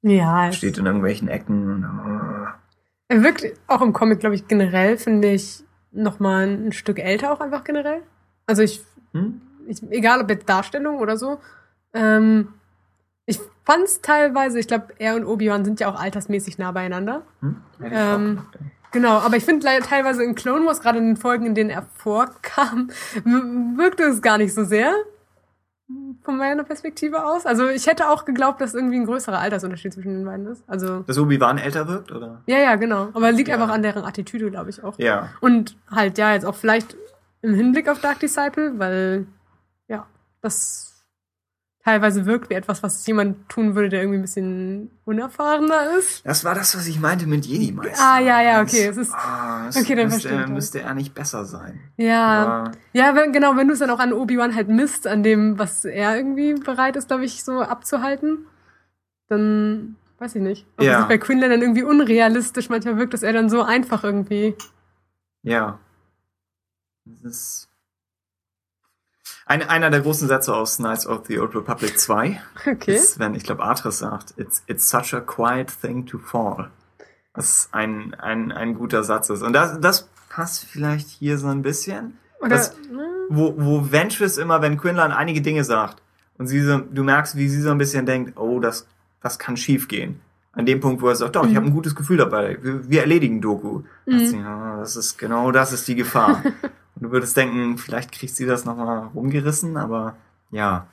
Ja, 0.00 0.48
es- 0.48 0.56
steht 0.56 0.78
in 0.78 0.86
irgendwelchen 0.86 1.28
Ecken 1.28 1.70
und, 1.70 1.84
äh, 1.84 2.52
er 3.08 3.22
wirkt 3.22 3.44
auch 3.66 3.82
im 3.82 3.92
Comic, 3.92 4.20
glaube 4.20 4.34
ich, 4.34 4.48
generell, 4.48 4.96
finde 4.96 5.32
ich, 5.32 5.62
noch 5.90 6.18
mal 6.20 6.46
ein 6.48 6.72
Stück 6.72 6.98
älter 6.98 7.30
auch 7.32 7.40
einfach 7.40 7.64
generell. 7.64 8.00
Also 8.46 8.62
ich 8.62 8.82
hm? 9.12 9.42
ich, 9.68 9.82
egal 9.90 10.22
ob 10.22 10.30
jetzt 10.30 10.48
Darstellung 10.48 10.96
oder 11.00 11.18
so. 11.18 11.38
Ähm, 11.92 12.48
ich 13.26 13.38
fand's 13.64 14.00
teilweise, 14.00 14.58
ich 14.58 14.66
glaube, 14.66 14.94
er 14.98 15.16
und 15.16 15.26
Obi-Wan 15.26 15.66
sind 15.66 15.80
ja 15.80 15.90
auch 15.90 16.00
altersmäßig 16.00 16.56
nah 16.56 16.72
beieinander. 16.72 17.22
Hm? 17.40 17.56
Ähm. 17.82 18.42
Genau, 18.92 19.18
aber 19.18 19.36
ich 19.36 19.44
finde 19.44 19.66
teilweise 19.80 20.22
in 20.22 20.34
Clone 20.34 20.66
Wars, 20.66 20.80
gerade 20.80 20.98
in 20.98 21.06
den 21.06 21.16
Folgen, 21.16 21.46
in 21.46 21.54
denen 21.54 21.70
er 21.70 21.82
vorkam, 21.94 22.90
wirkte 23.24 24.04
es 24.04 24.20
gar 24.22 24.38
nicht 24.38 24.54
so 24.54 24.64
sehr. 24.64 24.92
Von 26.22 26.38
meiner 26.38 26.62
Perspektive 26.64 27.24
aus. 27.24 27.44
Also 27.44 27.68
ich 27.68 27.86
hätte 27.86 28.08
auch 28.08 28.24
geglaubt, 28.24 28.60
dass 28.60 28.72
irgendwie 28.74 28.96
ein 28.96 29.04
größerer 29.04 29.38
Altersunterschied 29.38 29.92
zwischen 29.92 30.14
den 30.14 30.24
beiden 30.24 30.46
ist. 30.46 30.62
Also, 30.66 31.00
Dass 31.00 31.18
Obi-Wan 31.18 31.58
älter 31.58 31.86
wirkt, 31.88 32.12
oder? 32.12 32.42
ja, 32.46 32.58
ja, 32.58 32.76
genau. 32.76 33.08
Aber 33.12 33.32
liegt 33.32 33.48
Ja. 33.48 33.56
einfach 33.56 33.68
an 33.68 33.82
deren 33.82 34.04
Attitüde, 34.04 34.50
glaube 34.50 34.70
ich 34.70 34.82
auch. 34.84 34.98
Ja. 34.98 35.30
Und 35.40 35.76
halt, 35.90 36.16
ja, 36.18 36.32
jetzt 36.32 36.46
auch 36.46 36.54
vielleicht 36.54 36.96
im 37.42 37.54
Hinblick 37.54 37.88
auf 37.88 38.00
Dark 38.00 38.20
Disciple, 38.20 38.78
weil, 38.78 39.26
ja, 39.88 40.06
das 40.40 40.91
teilweise 41.84 42.26
wirkt 42.26 42.48
wie 42.50 42.54
etwas, 42.54 42.82
was 42.82 43.04
jemand 43.06 43.48
tun 43.48 43.74
würde, 43.74 43.88
der 43.88 44.02
irgendwie 44.02 44.18
ein 44.18 44.22
bisschen 44.22 44.90
unerfahrener 45.04 45.96
ist. 45.98 46.24
Das 46.24 46.44
war 46.44 46.54
das, 46.54 46.76
was 46.76 46.86
ich 46.86 47.00
meinte 47.00 47.26
mit 47.26 47.44
Jedi-Meister. 47.44 48.00
Ah, 48.02 48.20
ja, 48.20 48.40
ja, 48.40 48.62
okay, 48.62 48.86
es 48.86 48.96
ist- 48.96 49.12
Ah, 49.12 49.66
es 49.68 49.76
okay, 49.76 49.96
dann 49.96 50.04
müsste, 50.06 50.20
verstehe 50.22 50.34
ich 50.38 50.40
das. 50.46 50.50
müsste 50.50 50.80
er 50.82 50.94
nicht 50.94 51.12
besser 51.14 51.44
sein. 51.44 51.80
Ja, 51.96 52.26
Aber, 52.26 52.72
ja, 52.92 53.14
wenn, 53.16 53.32
genau, 53.32 53.56
wenn 53.56 53.66
du 53.66 53.72
es 53.74 53.80
dann 53.80 53.90
auch 53.90 53.98
an 53.98 54.12
Obi-Wan 54.12 54.54
halt 54.54 54.68
misst, 54.68 55.06
an 55.08 55.22
dem, 55.24 55.58
was 55.58 55.84
er 55.84 56.16
irgendwie 56.16 56.54
bereit 56.54 56.94
ist, 56.96 57.08
glaube 57.08 57.24
ich, 57.24 57.42
so 57.42 57.60
abzuhalten, 57.62 58.46
dann 59.28 59.96
weiß 60.18 60.36
ich 60.36 60.42
nicht. 60.42 60.66
Ob 60.78 60.84
Ja. 60.84 60.92
es 60.92 60.98
sich 61.00 61.08
bei 61.08 61.18
Quinlan 61.18 61.50
dann 61.50 61.62
irgendwie 61.62 61.82
unrealistisch 61.82 62.68
manchmal 62.68 62.96
wirkt, 62.96 63.12
dass 63.14 63.22
er 63.24 63.32
dann 63.32 63.50
so 63.50 63.62
einfach 63.62 64.04
irgendwie. 64.04 64.54
ja. 65.42 65.78
Das 67.04 67.24
ist 67.32 67.68
ein, 69.46 69.62
einer 69.62 69.90
der 69.90 70.00
großen 70.00 70.28
Sätze 70.28 70.54
aus 70.54 70.76
Knights 70.76 71.06
of 71.06 71.26
the 71.26 71.38
Old 71.40 71.54
Republic 71.54 71.98
2 71.98 72.40
Okay. 72.70 72.94
ist, 72.94 73.18
wenn, 73.18 73.34
ich 73.34 73.44
glaube, 73.44 73.62
Atris 73.64 73.98
sagt, 73.98 74.34
it's, 74.36 74.62
it's 74.66 74.88
such 74.88 75.12
a 75.14 75.20
quiet 75.20 75.72
thing 75.80 76.06
to 76.06 76.18
fall. 76.18 76.70
Was 77.34 77.68
ein, 77.72 78.14
ein, 78.14 78.52
ein 78.52 78.74
guter 78.74 79.02
Satz 79.04 79.30
ist. 79.30 79.42
Und 79.42 79.52
das, 79.54 79.80
das 79.80 80.08
passt 80.28 80.64
vielleicht 80.64 81.08
hier 81.08 81.38
so 81.38 81.48
ein 81.48 81.62
bisschen. 81.62 82.18
Oder, 82.40 82.50
das- 82.50 82.74
ne? 82.90 83.06
wo, 83.30 83.54
wo 83.56 83.90
Ventress 83.90 84.36
immer, 84.36 84.60
wenn 84.62 84.76
Quinlan 84.78 85.12
einige 85.12 85.40
Dinge 85.40 85.64
sagt 85.64 86.02
und 86.38 86.46
sie 86.46 86.60
so, 86.60 86.78
du 86.78 87.02
merkst, 87.02 87.36
wie 87.36 87.48
sie 87.48 87.60
so 87.62 87.70
ein 87.70 87.78
bisschen 87.78 88.04
denkt, 88.06 88.36
oh, 88.38 88.60
das, 88.60 88.86
das 89.22 89.38
kann 89.38 89.56
schief 89.56 89.88
gehen. 89.88 90.20
An 90.54 90.66
dem 90.66 90.80
Punkt, 90.80 91.00
wo 91.00 91.08
er 91.08 91.14
sagt, 91.16 91.34
doch, 91.36 91.44
ich 91.46 91.52
Mhm. 91.52 91.56
habe 91.56 91.66
ein 91.66 91.72
gutes 91.72 91.94
Gefühl 91.94 92.18
dabei, 92.18 92.58
wir, 92.62 92.88
wir 92.90 93.00
erledigen 93.00 93.40
Doku. 93.40 93.82
Mhm. 94.04 94.18
Sie, 94.26 94.36
ja, 94.36 94.76
das 94.80 94.96
ist 94.96 95.16
genau 95.16 95.50
das 95.50 95.72
ist 95.72 95.88
die 95.88 95.94
Gefahr. 95.94 96.42
und 96.94 97.02
du 97.04 97.10
würdest 97.10 97.36
denken, 97.36 97.78
vielleicht 97.78 98.12
kriegt 98.12 98.34
sie 98.34 98.46
das 98.46 98.64
nochmal 98.64 99.08
rumgerissen, 99.14 99.76
aber 99.76 100.16
ja. 100.50 100.86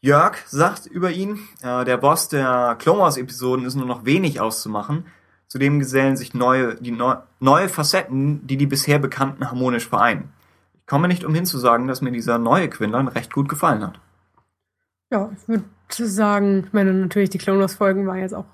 Jörg 0.00 0.36
sagt 0.46 0.86
über 0.86 1.10
ihn, 1.10 1.38
äh, 1.62 1.84
der 1.84 1.96
Boss 1.96 2.28
der 2.28 2.76
Clone 2.78 3.00
Wars 3.00 3.16
Episoden 3.16 3.64
ist 3.64 3.74
nur 3.74 3.86
noch 3.86 4.04
wenig 4.04 4.40
auszumachen. 4.40 5.06
Zudem 5.48 5.78
gesellen 5.78 6.16
sich 6.16 6.34
neue, 6.34 6.74
die 6.74 6.90
neu, 6.90 7.16
neue 7.40 7.68
Facetten, 7.68 8.46
die 8.46 8.56
die 8.56 8.66
bisher 8.66 8.98
bekannten 8.98 9.48
harmonisch 9.48 9.88
vereinen. 9.88 10.30
Ich 10.74 10.86
komme 10.86 11.08
nicht 11.08 11.24
umhin 11.24 11.46
zu 11.46 11.58
sagen, 11.58 11.86
dass 11.86 12.02
mir 12.02 12.10
dieser 12.10 12.38
neue 12.38 12.68
Quinlan 12.68 13.08
recht 13.08 13.32
gut 13.32 13.48
gefallen 13.48 13.82
hat. 13.82 13.98
Ja, 15.10 15.30
ich 15.36 15.48
würde 15.48 15.64
sagen, 15.88 16.64
ich 16.66 16.72
meine, 16.72 16.92
natürlich, 16.92 17.30
die 17.30 17.38
Clone 17.38 17.60
Wars 17.60 17.74
Folgen 17.74 18.06
waren 18.06 18.18
jetzt 18.18 18.34
auch 18.34 18.46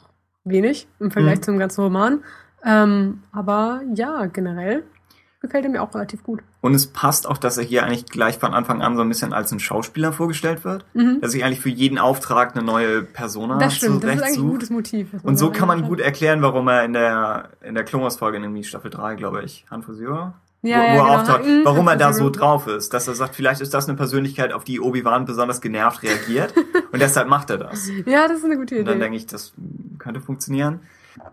wenig 0.45 0.87
im 1.01 1.11
Vergleich 1.11 1.39
Mhm. 1.39 1.43
zum 1.43 1.59
ganzen 1.59 1.81
Roman. 1.83 2.23
Ähm, 2.65 3.23
aber 3.33 3.81
ja, 3.95 4.27
generell 4.27 4.85
gefällt 5.41 5.65
er 5.65 5.71
mir 5.71 5.83
auch 5.83 5.95
relativ 5.95 6.23
gut. 6.23 6.41
Und 6.61 6.75
es 6.75 6.87
passt 6.87 7.27
auch, 7.29 7.39
dass 7.39 7.57
er 7.59 7.65
hier 7.65 7.83
eigentlich 7.85 8.07
gleich 8.07 8.39
von 8.39 8.53
Anfang 8.53 8.83
an 8.83 8.97
so 8.97 9.03
ein 9.03 9.09
bisschen 9.09 9.33
als 9.33 9.51
ein 9.53 9.61
Schauspieler 9.61 10.13
vorgestellt 10.13 10.65
wird. 10.65 10.85
Mhm. 10.95 11.21
Dass 11.21 11.33
sich 11.33 11.45
eigentlich 11.45 11.61
für 11.61 11.71
jeden 11.71 11.99
Auftrag 11.99 12.55
eine 12.55 12.65
neue 12.65 13.03
Persona 13.03 13.59
Das 13.59 13.75
stimmt, 13.77 14.05
das 14.05 14.17
ist 14.17 14.23
eigentlich 14.23 14.39
ein 14.39 14.49
gutes 14.51 14.71
Motiv. 14.71 15.09
Und 15.23 15.39
so 15.39 15.51
kann 15.51 15.67
man 15.69 15.83
gut 15.83 16.01
erklären, 16.01 16.43
warum 16.43 16.69
er 16.69 16.85
in 16.85 16.93
der, 16.93 17.49
in 17.63 17.75
der 17.75 17.85
Clone 17.85 18.05
Wars 18.05 18.17
Folge, 18.19 18.39
nämlich 18.39 18.69
Staffel 18.69 18.91
3, 18.91 19.15
glaube 19.17 19.43
ich, 19.43 19.65
Han 19.71 19.83
Fusior, 19.83 20.35
Ja, 20.63 20.77
wo, 20.79 20.83
ja, 20.83 20.83
wo 20.83 20.83
er 20.83 20.93
genau. 21.05 21.15
auftaucht, 21.17 21.45
Mhm, 21.47 21.61
warum 21.65 21.89
er 21.89 21.97
da 21.97 22.13
so 22.13 22.29
drauf 22.29 22.67
ist. 22.67 22.93
Dass 22.93 23.09
er 23.09 23.15
sagt, 23.15 23.35
vielleicht 23.35 23.63
ist 23.63 23.73
das 23.73 23.89
eine 23.89 23.97
Persönlichkeit, 23.97 24.53
auf 24.53 24.65
die 24.65 24.79
Obi-Wan 24.79 25.25
besonders 25.25 25.63
genervt 25.63 26.03
reagiert. 26.03 26.53
und 26.93 27.01
deshalb 27.01 27.29
macht 27.29 27.49
er 27.49 27.57
das. 27.57 27.89
Ja, 28.05 28.29
das 28.29 28.39
ist 28.41 28.45
eine 28.45 28.59
gute 28.59 28.79
Und 28.79 28.85
dann 28.85 28.97
Idee. 28.97 29.05
denke 29.05 29.17
ich, 29.17 29.27
das 29.27 29.55
könnte 29.99 30.21
funktionieren. 30.21 30.81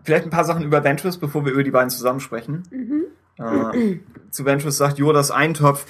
Vielleicht 0.02 0.24
ein 0.24 0.30
paar 0.30 0.44
Sachen 0.44 0.64
über 0.64 0.82
Ventress, 0.82 1.18
bevor 1.18 1.44
wir 1.44 1.52
über 1.52 1.62
die 1.62 1.70
beiden 1.70 1.90
zusammen 1.90 2.20
sprechen. 2.20 2.62
Mhm. 2.70 3.02
Äh, 3.38 4.00
zu 4.30 4.44
Ventress 4.44 4.76
sagt 4.76 4.98
Jodas 4.98 5.30
Eintopf, 5.30 5.86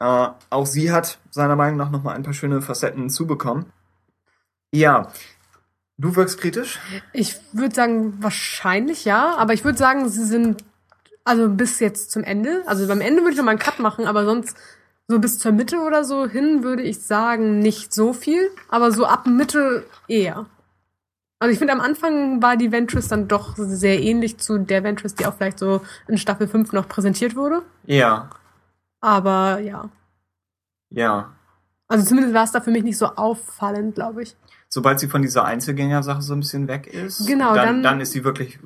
äh, 0.00 0.28
auch 0.50 0.66
sie 0.66 0.92
hat 0.92 1.18
seiner 1.30 1.56
Meinung 1.56 1.76
nach 1.76 1.90
nochmal 1.90 2.16
ein 2.16 2.22
paar 2.22 2.34
schöne 2.34 2.62
Facetten 2.62 3.10
zubekommen. 3.10 3.66
Ja, 4.72 5.08
du 5.98 6.16
wirkst 6.16 6.40
kritisch? 6.40 6.80
Ich 7.12 7.36
würde 7.52 7.74
sagen, 7.74 8.14
wahrscheinlich 8.20 9.04
ja, 9.04 9.36
aber 9.36 9.52
ich 9.52 9.64
würde 9.64 9.78
sagen, 9.78 10.08
sie 10.08 10.24
sind 10.24 10.64
Also 11.26 11.48
bis 11.48 11.80
jetzt 11.80 12.10
zum 12.10 12.22
Ende. 12.22 12.62
Also 12.66 12.86
beim 12.86 13.00
Ende 13.00 13.22
würde 13.22 13.32
ich 13.32 13.38
noch 13.38 13.44
mal 13.44 13.52
einen 13.52 13.58
Cut 13.58 13.78
machen, 13.78 14.06
aber 14.06 14.24
sonst 14.26 14.56
so 15.08 15.18
bis 15.18 15.38
zur 15.38 15.52
Mitte 15.52 15.78
oder 15.78 16.04
so 16.04 16.26
hin 16.26 16.62
würde 16.62 16.82
ich 16.82 17.00
sagen 17.00 17.58
nicht 17.60 17.94
so 17.94 18.12
viel, 18.12 18.50
aber 18.68 18.92
so 18.92 19.06
ab 19.06 19.26
Mitte 19.26 19.84
eher. 20.08 20.46
Also 21.44 21.52
ich 21.52 21.58
finde 21.58 21.74
am 21.74 21.80
Anfang 21.80 22.40
war 22.42 22.56
die 22.56 22.72
Ventress 22.72 23.08
dann 23.08 23.28
doch 23.28 23.54
sehr 23.56 24.00
ähnlich 24.02 24.38
zu 24.38 24.56
der 24.58 24.82
Ventress, 24.82 25.14
die 25.14 25.26
auch 25.26 25.34
vielleicht 25.34 25.58
so 25.58 25.82
in 26.08 26.16
Staffel 26.16 26.48
5 26.48 26.72
noch 26.72 26.88
präsentiert 26.88 27.36
wurde. 27.36 27.62
Ja, 27.84 28.30
Aber 29.02 29.58
ja. 29.60 29.90
ja. 30.90 31.32
Also 31.86 32.06
zumindest 32.06 32.34
war 32.34 32.44
es 32.44 32.52
da 32.52 32.60
für 32.62 32.70
mich 32.70 32.82
nicht 32.82 32.96
so 32.96 33.06
auffallend, 33.06 33.94
glaube 33.94 34.22
ich. 34.22 34.36
Sobald 34.70 34.98
sie 35.00 35.06
von 35.08 35.20
dieser 35.20 35.44
Einzelgänger-Sache 35.44 36.22
so 36.22 36.32
ein 36.32 36.40
bisschen 36.40 36.66
weg 36.66 36.86
ist, 36.86 37.26
Genau, 37.26 37.54
dann, 37.54 37.66
dann- 37.66 37.82
dann 37.82 38.00
ist 38.00 38.12
sie 38.12 38.24
wirklich 38.24 38.58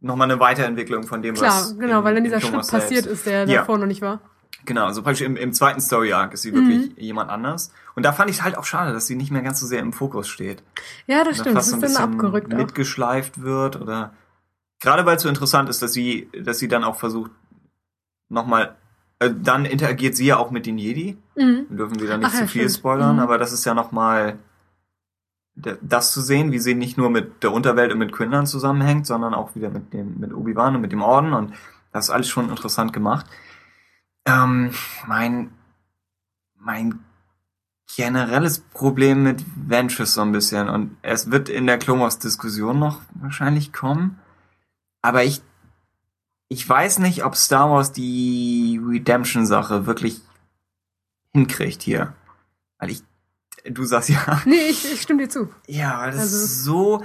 nochmal 0.00 0.30
eine 0.30 0.40
Weiterentwicklung 0.40 1.02
von 1.04 1.20
dem, 1.20 1.34
Klar, 1.34 1.50
was 1.52 1.78
genau, 1.78 1.98
in- 1.98 2.04
weil 2.04 2.14
dann 2.14 2.24
dieser 2.24 2.40
Schritt 2.40 2.52
passiert 2.54 3.04
selbst- 3.04 3.06
ist, 3.06 3.26
der 3.26 3.44
Ja. 3.46 3.58
davor 3.60 3.76
noch 3.78 3.86
nicht 3.86 4.00
war. 4.02 4.20
Genau, 4.66 4.86
also 4.86 5.02
praktisch 5.02 5.22
im, 5.26 5.36
im 5.36 5.52
zweiten 5.52 5.80
Story-Arc 5.80 6.32
ist 6.32 6.42
sie 6.42 6.54
wirklich 6.54 6.90
Mhm. 6.90 6.94
jemand 6.96 7.30
anders. 7.30 7.70
Und 7.94 8.02
da 8.04 8.12
fand 8.12 8.30
ich 8.30 8.36
es 8.38 8.42
halt 8.42 8.56
auch 8.56 8.64
schade, 8.64 8.92
dass 8.92 9.06
sie 9.06 9.14
nicht 9.16 9.30
mehr 9.30 9.42
ganz 9.42 9.60
so 9.60 9.66
sehr 9.66 9.80
im 9.80 9.92
Fokus 9.92 10.26
steht. 10.28 10.62
Ja, 11.06 11.18
das 11.24 11.34
Oder 11.40 11.50
stimmt. 11.50 11.56
Das 11.56 11.64
ist 11.66 11.70
so 11.70 11.76
ein 11.76 11.80
dann 11.82 11.90
bisschen 11.90 12.04
abgerückt 12.04 12.52
auch. 12.54 12.58
mitgeschleift 12.58 13.42
wird 13.42 13.80
oder 13.80 14.14
gerade 14.80 15.04
weil 15.06 15.16
es 15.16 15.22
so 15.22 15.28
interessant 15.28 15.68
ist, 15.68 15.82
dass 15.82 15.92
sie, 15.92 16.28
dass 16.42 16.58
sie 16.58 16.68
dann 16.68 16.82
auch 16.84 16.96
versucht, 16.96 17.30
nochmal, 18.30 18.74
äh, 19.18 19.30
dann 19.38 19.64
interagiert 19.66 20.16
sie 20.16 20.26
ja 20.26 20.38
auch 20.38 20.50
mit 20.50 20.64
den 20.66 20.78
Jedi. 20.78 21.16
Mhm. 21.36 21.66
Wir 21.68 21.76
dürfen 21.76 22.00
wieder 22.00 22.16
nicht 22.16 22.28
Ach 22.30 22.34
ja, 22.34 22.40
zu 22.40 22.48
viel 22.48 22.62
stimmt. 22.68 22.78
spoilern, 22.78 23.16
Mhm. 23.16 23.22
aber 23.22 23.36
das 23.38 23.52
ist 23.52 23.64
ja 23.66 23.74
nochmal 23.74 24.38
das 25.56 26.10
zu 26.12 26.20
sehen, 26.20 26.50
wie 26.50 26.58
sie 26.58 26.74
nicht 26.74 26.98
nur 26.98 27.10
mit 27.10 27.42
der 27.44 27.52
Unterwelt 27.52 27.92
und 27.92 27.98
mit 27.98 28.16
Kindern 28.16 28.44
zusammenhängt, 28.46 29.06
sondern 29.06 29.34
auch 29.34 29.54
wieder 29.54 29.70
mit 29.70 29.92
dem, 29.92 30.18
mit 30.18 30.34
Obi-Wan 30.34 30.74
und 30.74 30.80
mit 30.80 30.90
dem 30.90 31.02
Orden 31.02 31.32
und 31.32 31.54
das 31.92 32.06
ist 32.06 32.10
alles 32.10 32.28
schon 32.28 32.48
interessant 32.50 32.92
gemacht. 32.92 33.26
Ähm, 34.26 34.70
mein, 35.06 35.50
mein 36.58 37.04
generelles 37.96 38.60
Problem 38.60 39.22
mit 39.22 39.44
Ventress 39.54 40.14
so 40.14 40.22
ein 40.22 40.32
bisschen 40.32 40.68
und 40.68 40.96
es 41.02 41.30
wird 41.30 41.48
in 41.48 41.66
der 41.66 41.78
Clone 41.78 42.00
Wars 42.00 42.18
Diskussion 42.18 42.78
noch 42.78 43.02
wahrscheinlich 43.14 43.72
kommen, 43.72 44.18
aber 45.02 45.24
ich, 45.24 45.42
ich 46.48 46.66
weiß 46.68 46.98
nicht, 47.00 47.24
ob 47.24 47.36
Star 47.36 47.70
Wars 47.70 47.92
die 47.92 48.80
Redemption 48.84 49.44
Sache 49.46 49.86
wirklich 49.86 50.20
hinkriegt 51.32 51.82
hier. 51.82 52.14
Weil 52.78 52.90
ich, 52.90 53.02
du 53.64 53.84
sagst 53.84 54.08
ja, 54.08 54.40
Nee, 54.46 54.66
ich, 54.70 54.90
ich 54.92 55.02
stimme 55.02 55.22
dir 55.24 55.28
zu. 55.28 55.52
ja, 55.66 56.00
weil 56.00 56.12
das 56.12 56.20
Also- 56.20 56.36
ist 56.44 56.64
so 56.64 57.04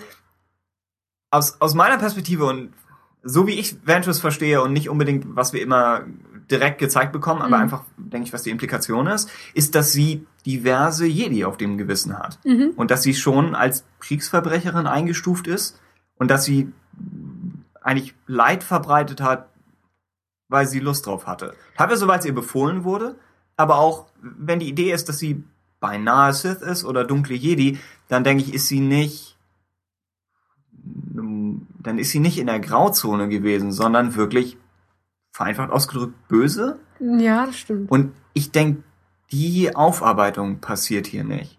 aus, 1.32 1.60
aus 1.62 1.74
meiner 1.76 1.98
Perspektive 1.98 2.46
und 2.46 2.74
so 3.22 3.46
wie 3.48 3.54
ich 3.60 3.86
Ventress 3.86 4.20
verstehe 4.20 4.62
und 4.62 4.72
nicht 4.74 4.90
unbedingt, 4.90 5.36
was 5.36 5.52
wir 5.54 5.62
immer 5.62 6.06
direkt 6.52 6.80
gezeigt 6.80 7.12
bekommen, 7.12 7.42
aber 7.42 7.58
Mhm. 7.58 7.64
einfach, 7.64 7.84
denke 7.98 8.28
ich, 8.28 8.34
was 8.34 8.44
die 8.44 8.50
Implikation 8.50 9.08
ist, 9.08 9.30
ist, 9.54 9.76
dass 9.76 9.92
sie 9.92 10.26
diverse 10.46 11.06
Jedi 11.06 11.46
auf 11.46 11.58
dem 11.58 11.78
Gewissen 11.78 12.18
hat. 12.18 12.40
Mhm. 12.46 12.72
Und 12.76 12.92
dass 12.92 13.04
sie 13.04 13.14
schon 13.14 13.56
als 13.56 13.86
Kriegsverbrecherin 14.00 14.88
eingestuft 14.88 15.48
ist 15.48 15.80
und 16.18 16.30
dass 16.32 16.46
sie 16.46 16.72
eigentlich 17.82 18.14
Leid 18.28 18.64
verbreitet 18.64 19.22
hat, 19.22 19.50
weil 20.48 20.68
sie 20.68 20.80
Lust 20.80 21.06
drauf 21.06 21.28
hatte. 21.28 21.54
Teilweise, 21.78 22.08
weil 22.08 22.20
es 22.20 22.26
ihr 22.26 22.34
befohlen 22.34 22.84
wurde, 22.84 23.16
aber 23.56 23.78
auch, 23.78 24.08
wenn 24.22 24.60
die 24.60 24.70
Idee 24.70 24.92
ist, 24.92 25.10
dass 25.10 25.20
sie 25.20 25.44
beinahe 25.80 26.34
Sith 26.34 26.62
ist 26.62 26.84
oder 26.84 27.04
dunkle 27.06 27.36
Jedi, 27.36 27.78
dann 28.08 28.24
denke 28.24 28.44
ich, 28.44 28.54
ist 28.54 28.68
sie 28.68 28.80
nicht, 28.80 29.38
dann 30.74 32.00
ist 32.00 32.12
sie 32.12 32.20
nicht 32.20 32.38
in 32.40 32.48
der 32.48 32.60
Grauzone 32.60 33.30
gewesen, 33.30 33.72
sondern 33.72 34.16
wirklich 34.16 34.58
vereinfacht 35.40 35.72
ausgedrückt 35.72 36.28
böse. 36.28 36.80
Ja, 37.00 37.46
das 37.46 37.58
stimmt. 37.58 37.90
Und 37.90 38.12
ich 38.34 38.52
denke, 38.52 38.84
die 39.32 39.74
Aufarbeitung 39.74 40.60
passiert 40.60 41.08
hier 41.08 41.24
nicht. 41.24 41.58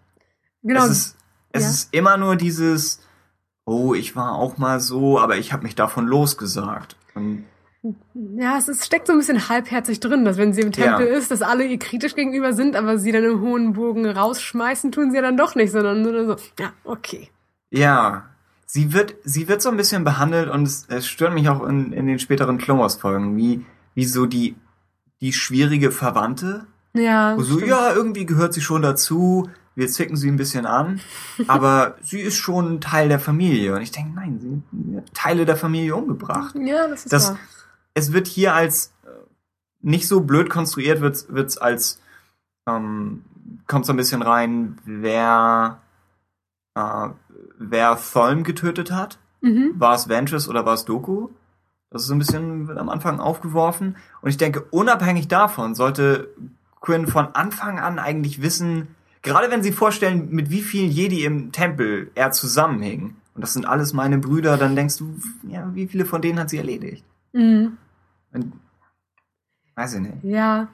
Genau. 0.61 0.83
Es 0.83 0.91
ist, 0.91 1.17
es 1.51 1.63
ja. 1.63 1.69
ist 1.71 1.93
immer 1.95 2.17
nur 2.17 2.35
dieses, 2.35 3.01
oh, 3.65 3.95
ich 3.95 4.15
war 4.15 4.35
auch 4.35 4.59
mal 4.59 4.79
so, 4.79 5.19
aber 5.19 5.37
ich 5.37 5.51
habe 5.51 5.63
mich 5.63 5.73
davon 5.73 6.05
losgesagt. 6.05 6.95
Und 7.15 7.45
Ja, 8.37 8.59
es 8.59 8.67
ist, 8.67 8.85
steckt 8.85 9.07
so 9.07 9.13
ein 9.13 9.17
bisschen 9.17 9.49
halbherzig 9.49 9.99
drin, 9.99 10.25
dass 10.25 10.37
wenn 10.37 10.53
sie 10.53 10.61
im 10.61 10.71
Tempel 10.71 11.07
Ja. 11.07 11.17
ist, 11.17 11.31
dass 11.31 11.41
alle 11.41 11.65
ihr 11.65 11.79
kritisch 11.79 12.13
gegenüber 12.13 12.53
sind, 12.53 12.75
aber 12.75 12.99
sie 12.99 13.11
dann 13.11 13.23
im 13.23 13.41
hohen 13.41 13.73
Bogen 13.73 14.05
rausschmeißen, 14.05 14.91
tun 14.91 15.09
sie 15.09 15.15
ja 15.15 15.23
dann 15.23 15.37
doch 15.37 15.55
nicht, 15.55 15.71
sondern 15.71 16.03
nur 16.03 16.23
so, 16.27 16.35
ja, 16.59 16.71
okay. 16.83 17.31
ja, 17.71 18.29
sie 18.73 18.93
wird, 18.93 19.15
sie 19.25 19.49
wird 19.49 19.61
so 19.61 19.67
ein 19.69 19.75
bisschen 19.75 20.05
behandelt 20.05 20.49
und 20.49 20.63
es, 20.63 20.85
es 20.87 21.05
stört 21.05 21.33
mich 21.33 21.49
auch 21.49 21.61
in, 21.67 21.91
in 21.91 22.07
den 22.07 22.19
späteren 22.19 22.57
Clone 22.57 22.89
Folgen, 22.89 23.35
wie, 23.35 23.65
wie 23.95 24.05
so 24.05 24.25
die, 24.25 24.55
die 25.19 25.33
schwierige 25.33 25.91
Verwandte. 25.91 26.67
Ja, 26.93 27.35
Wo 27.37 27.41
so, 27.41 27.55
stimmt. 27.55 27.69
ja, 27.69 27.91
irgendwie 27.93 28.25
gehört 28.25 28.53
sie 28.53 28.61
schon 28.61 28.81
dazu, 28.81 29.49
wir 29.75 29.89
zicken 29.89 30.15
sie 30.15 30.29
ein 30.29 30.37
bisschen 30.37 30.65
an, 30.65 31.01
aber 31.47 31.95
sie 32.01 32.21
ist 32.21 32.37
schon 32.37 32.79
Teil 32.79 33.09
der 33.09 33.19
Familie. 33.19 33.75
Und 33.75 33.81
ich 33.81 33.91
denke, 33.91 34.13
nein, 34.15 34.39
sie 34.71 34.95
hat 34.97 35.13
Teile 35.13 35.45
der 35.45 35.57
Familie 35.57 35.93
umgebracht. 35.97 36.55
ja, 36.55 36.87
das 36.87 37.03
ist 37.03 37.11
Das, 37.11 37.29
wahr. 37.31 37.39
es 37.93 38.13
wird 38.13 38.27
hier 38.27 38.53
als 38.53 38.93
äh, 39.03 39.09
nicht 39.81 40.07
so 40.07 40.21
blöd 40.21 40.49
konstruiert, 40.49 41.01
wird 41.01 41.25
wird's 41.27 41.57
als 41.57 41.99
ähm, 42.69 43.25
kommt 43.67 43.85
so 43.85 43.91
ein 43.91 43.97
bisschen 43.97 44.21
rein, 44.21 44.77
wer 44.85 45.81
äh, 46.75 47.09
wer 47.69 47.97
Tholm 47.97 48.43
getötet 48.43 48.91
hat. 48.91 49.19
Mhm. 49.41 49.73
War 49.77 49.95
es 49.95 50.09
Ventress 50.09 50.47
oder 50.47 50.65
war 50.65 50.73
es 50.73 50.85
Doku? 50.85 51.29
Das 51.89 52.03
ist 52.03 52.07
so 52.07 52.15
ein 52.15 52.19
bisschen 52.19 52.77
am 52.77 52.89
Anfang 52.89 53.19
aufgeworfen. 53.19 53.97
Und 54.21 54.29
ich 54.29 54.37
denke, 54.37 54.61
unabhängig 54.71 55.27
davon 55.27 55.75
sollte 55.75 56.29
Quinn 56.79 57.07
von 57.07 57.27
Anfang 57.33 57.79
an 57.79 57.99
eigentlich 57.99 58.41
wissen, 58.41 58.95
gerade 59.21 59.51
wenn 59.51 59.61
sie 59.61 59.71
vorstellen, 59.71 60.29
mit 60.31 60.49
wie 60.49 60.61
vielen 60.61 60.89
Jedi 60.89 61.25
im 61.25 61.51
Tempel 61.51 62.09
er 62.15 62.31
zusammenhing, 62.31 63.15
und 63.33 63.41
das 63.41 63.53
sind 63.53 63.65
alles 63.65 63.93
meine 63.93 64.17
Brüder, 64.17 64.57
dann 64.57 64.75
denkst 64.75 64.97
du, 64.97 65.15
ja, 65.47 65.73
wie 65.73 65.87
viele 65.87 66.05
von 66.05 66.21
denen 66.21 66.39
hat 66.39 66.49
sie 66.49 66.57
erledigt? 66.57 67.05
Mhm. 67.33 67.77
Und, 68.33 68.53
weiß 69.75 69.95
ich 69.95 70.01
nicht. 70.01 70.23
Ja. 70.23 70.67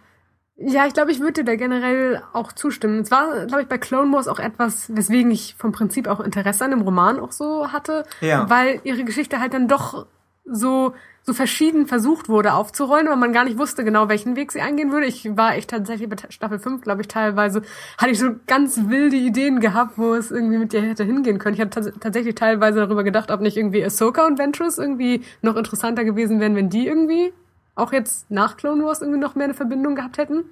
Ja, 0.60 0.88
ich 0.88 0.94
glaube, 0.94 1.12
ich 1.12 1.20
würde 1.20 1.34
dir 1.34 1.46
da 1.46 1.56
generell 1.56 2.22
auch 2.34 2.52
zustimmen. 2.52 3.02
Es 3.02 3.12
war, 3.12 3.46
glaube 3.46 3.62
ich, 3.62 3.68
bei 3.68 3.78
Clone 3.78 4.12
Wars 4.12 4.28
auch 4.28 4.40
etwas, 4.40 4.96
weswegen 4.96 5.30
ich 5.32 5.56
vom 5.56 5.72
Prinzip 5.72 6.08
auch 6.08 6.20
Interesse 6.20 6.66
an 6.66 6.72
dem 6.72 6.82
Roman 6.82 7.20
auch 7.20 7.32
so 7.32 7.72
hatte, 7.72 8.06
Ja. 8.22 8.50
weil 8.50 8.82
ihre 8.84 9.04
Geschichte 9.04 9.40
halt 9.40 9.54
dann 9.54 9.68
doch 9.68 10.08
so 10.46 10.94
so 11.24 11.34
verschieden 11.34 11.88
versucht 11.88 12.30
wurde 12.30 12.54
aufzurollen, 12.54 13.10
weil 13.10 13.18
man 13.18 13.34
gar 13.34 13.44
nicht 13.44 13.58
wusste 13.58 13.84
genau, 13.84 14.08
welchen 14.08 14.38
Weg 14.38 14.54
sie 14.54 14.62
eingehen 14.62 14.94
würde. 14.94 15.08
Ich 15.08 15.36
war 15.36 15.56
echt 15.58 15.70
tatsächlich 15.72 16.08
bei 16.08 16.16
Staffel 16.30 16.58
5, 16.58 16.82
glaube 16.84 17.02
ich, 17.02 17.10
teilweise, 17.10 17.64
hatte 17.98 18.12
ich 18.12 18.18
so 18.20 18.30
ganz 18.48 18.80
wilde 18.88 19.18
Ideen 19.18 19.60
gehabt, 19.60 19.98
wo 19.98 20.14
es 20.14 20.32
irgendwie 20.32 20.58
mit 20.58 20.72
dir 20.72 20.82
hätte 20.82 21.04
hingehen 21.04 21.38
können. 21.38 21.56
Ich 21.56 21.60
hatte 21.60 21.82
tats 21.82 21.92
tatsächlich 22.00 22.36
teilweise 22.36 22.80
darüber 22.80 23.04
gedacht, 23.04 23.30
ob 23.30 23.42
nicht 23.42 23.58
irgendwie 23.58 23.84
Ahsoka 23.84 24.26
und 24.26 24.40
Ventress 24.40 24.78
irgendwie 24.78 25.22
noch 25.42 25.58
interessanter 25.58 26.06
gewesen 26.06 26.40
wären, 26.40 26.56
wenn 26.56 26.70
die 26.70 26.88
irgendwie 26.88 27.34
auch 27.78 27.94
jetzt 27.94 28.30
nach 28.32 28.58
Clone 28.58 28.84
Wars 28.84 29.02
irgendwie 29.02 29.20
noch 29.20 29.36
mehr 29.36 29.46
eine 29.46 29.54
Verbindung 29.54 29.96
gehabt 29.96 30.18
hätten. 30.18 30.44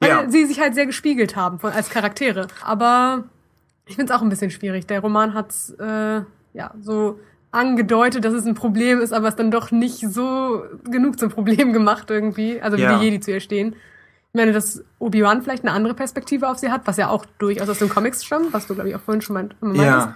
Weil 0.00 0.10
Ja. 0.10 0.30
sie 0.30 0.44
sich 0.46 0.60
halt 0.60 0.74
sehr 0.74 0.86
gespiegelt 0.86 1.34
haben 1.36 1.58
von, 1.58 1.72
als 1.72 1.90
Charaktere. 1.90 2.46
Aber 2.64 3.24
ich 3.86 3.96
finde 3.96 4.12
es 4.12 4.16
auch 4.18 4.22
ein 4.22 4.28
bisschen 4.28 4.50
schwierig. 4.50 4.86
Der 4.86 5.00
Roman 5.00 5.34
hat 5.34 5.54
äh, 5.80 6.20
ja 6.54 6.70
so 6.80 7.18
angedeutet, 7.50 8.24
dass 8.24 8.34
es 8.34 8.44
ein 8.46 8.54
Problem 8.54 9.00
ist, 9.00 9.12
aber 9.12 9.28
es 9.28 9.36
dann 9.36 9.50
doch 9.50 9.70
nicht 9.70 10.00
so 10.00 10.62
genug 10.84 11.18
zum 11.18 11.30
Problem 11.30 11.72
gemacht 11.72 12.10
irgendwie. 12.10 12.60
Also 12.60 12.76
wie 12.76 12.82
Ja. 12.82 12.98
die 12.98 13.04
Jedi 13.04 13.20
zu 13.20 13.30
ihr 13.32 13.40
stehen. 13.40 13.74
Ich 14.32 14.34
meine, 14.38 14.52
dass 14.52 14.84
Obi-Wan 14.98 15.42
vielleicht 15.42 15.64
eine 15.64 15.72
andere 15.72 15.94
Perspektive 15.94 16.48
auf 16.48 16.58
sie 16.58 16.70
hat, 16.70 16.82
was 16.84 16.96
ja 16.98 17.08
auch 17.08 17.24
durchaus 17.38 17.68
aus 17.68 17.78
den 17.78 17.88
Comics 17.88 18.24
stammt, 18.24 18.52
was 18.52 18.66
du, 18.66 18.74
glaube 18.74 18.90
ich, 18.90 18.94
auch 18.94 19.00
vorhin 19.00 19.22
schon 19.22 19.34
meint, 19.34 19.56
meintest. 19.62 19.86
Ja, 19.86 20.14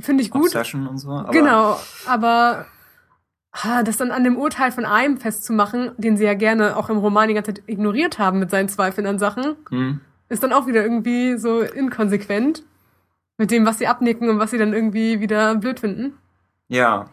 Finde 0.00 0.24
ich 0.24 0.30
gut. 0.32 0.46
Obsession 0.46 0.88
und 0.88 0.98
so. 0.98 1.10
Aber 1.10 1.30
Genau, 1.30 1.78
aber 2.06 2.66
ah, 3.62 3.82
das 3.82 3.96
dann 3.96 4.10
an 4.10 4.24
dem 4.24 4.36
Urteil 4.36 4.70
von 4.72 4.84
einem 4.84 5.16
festzumachen, 5.16 5.92
den 5.96 6.16
sie 6.16 6.24
ja 6.24 6.34
gerne 6.34 6.76
auch 6.76 6.90
im 6.90 6.98
Roman 6.98 7.28
die 7.28 7.34
ganze 7.34 7.54
Zeit 7.54 7.62
ignoriert 7.66 8.18
haben 8.18 8.38
mit 8.40 8.50
seinen 8.50 8.68
Zweifeln 8.68 9.06
an 9.06 9.18
Sachen, 9.18 9.56
Hm, 9.70 10.00
ist 10.28 10.42
dann 10.42 10.52
auch 10.52 10.66
wieder 10.66 10.82
irgendwie 10.82 11.36
so 11.38 11.60
inkonsequent 11.60 12.64
mit 13.38 13.50
dem, 13.50 13.64
was 13.66 13.78
sie 13.78 13.86
abnicken 13.86 14.28
und 14.28 14.38
was 14.38 14.50
sie 14.50 14.58
dann 14.58 14.72
irgendwie 14.72 15.20
wieder 15.20 15.54
blöd 15.56 15.80
finden. 15.80 16.14
ja. 16.68 17.06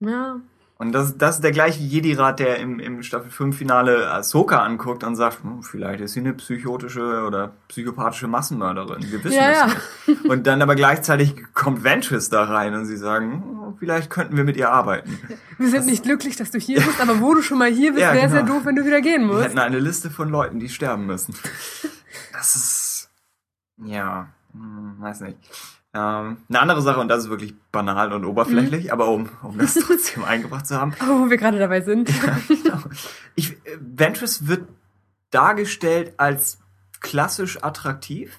Ja. 0.00 0.40
Und 0.76 0.90
das, 0.90 1.16
das 1.16 1.36
ist 1.36 1.44
der 1.44 1.52
gleiche 1.52 1.80
Jedi-Rat, 1.80 2.40
der 2.40 2.58
im, 2.58 2.80
im 2.80 3.02
Staffel 3.04 3.30
5 3.30 3.56
Finale 3.56 4.10
Ahsoka 4.10 4.58
anguckt 4.58 5.04
und 5.04 5.14
sagt, 5.14 5.44
hm, 5.44 5.62
vielleicht 5.62 6.00
ist 6.00 6.14
sie 6.14 6.20
eine 6.20 6.34
psychotische 6.34 7.22
oder 7.24 7.52
psychopathische 7.68 8.26
Massenmörderin. 8.26 9.00
Wir 9.10 9.22
wissen 9.22 9.36
Ja, 9.36 9.50
es 9.50 9.58
ja. 9.58 9.66
nicht. 10.14 10.24
Und 10.24 10.46
dann 10.48 10.60
aber 10.62 10.74
gleichzeitig 10.74 11.36
kommt 11.54 11.84
Ventress 11.84 12.28
da 12.28 12.42
rein 12.44 12.74
und 12.74 12.86
sie 12.86 12.96
sagen, 12.96 13.32
hm, 13.44 13.76
vielleicht 13.78 14.10
könnten 14.10 14.36
wir 14.36 14.42
mit 14.42 14.56
ihr 14.56 14.70
arbeiten. 14.70 15.16
Wir 15.58 15.70
sind 15.70 15.86
nicht 15.86 16.02
glücklich, 16.02 16.34
dass 16.36 16.50
du 16.50 16.58
hier 16.58 16.80
bist, 16.80 17.00
aber 17.00 17.20
wo 17.20 17.34
du 17.34 17.42
schon 17.42 17.58
mal 17.58 17.70
hier 17.70 17.92
bist, 17.92 18.02
Ja, 18.02 18.12
wäre 18.12 18.26
es 18.26 18.32
ja 18.32 18.40
genau. 18.40 18.54
doof, 18.54 18.62
wenn 18.66 18.74
du 18.74 18.84
wieder 18.84 19.00
gehen 19.00 19.28
Wir 19.28 19.34
musst. 19.34 19.44
hätten 19.44 19.58
eine 19.60 19.78
Liste 19.78 20.10
von 20.10 20.28
Leuten, 20.28 20.58
die 20.58 20.68
sterben 20.68 21.06
müssen. 21.06 21.34
Das 22.32 22.56
ist, 22.56 23.10
ja, 23.84 24.26
hm, 24.52 24.96
weiß 24.98 25.20
nicht. 25.20 25.38
Ähm, 25.94 26.38
eine 26.48 26.60
andere 26.60 26.82
Sache, 26.82 26.98
und 27.00 27.08
das 27.08 27.24
ist 27.24 27.30
wirklich 27.30 27.54
banal 27.70 28.12
und 28.12 28.24
oberflächlich, 28.24 28.92
aber 28.92 29.08
um, 29.08 29.28
um 29.42 29.56
das 29.58 29.74
trotzdem 29.86 30.24
eingebracht 30.24 30.66
zu 30.66 30.76
haben. 30.80 30.92
Oh, 31.00 31.20
wo 31.26 31.30
wir 31.30 31.36
gerade 31.36 31.58
dabei 31.58 31.80
sind. 31.82 32.10
genau. 32.48 32.78
Ich, 33.36 33.52
äh, 33.64 33.78
Ventress 33.80 34.48
wird 34.48 34.68
dargestellt 35.30 36.14
als 36.16 36.58
klassisch 37.00 37.62
attraktiv. 37.62 38.38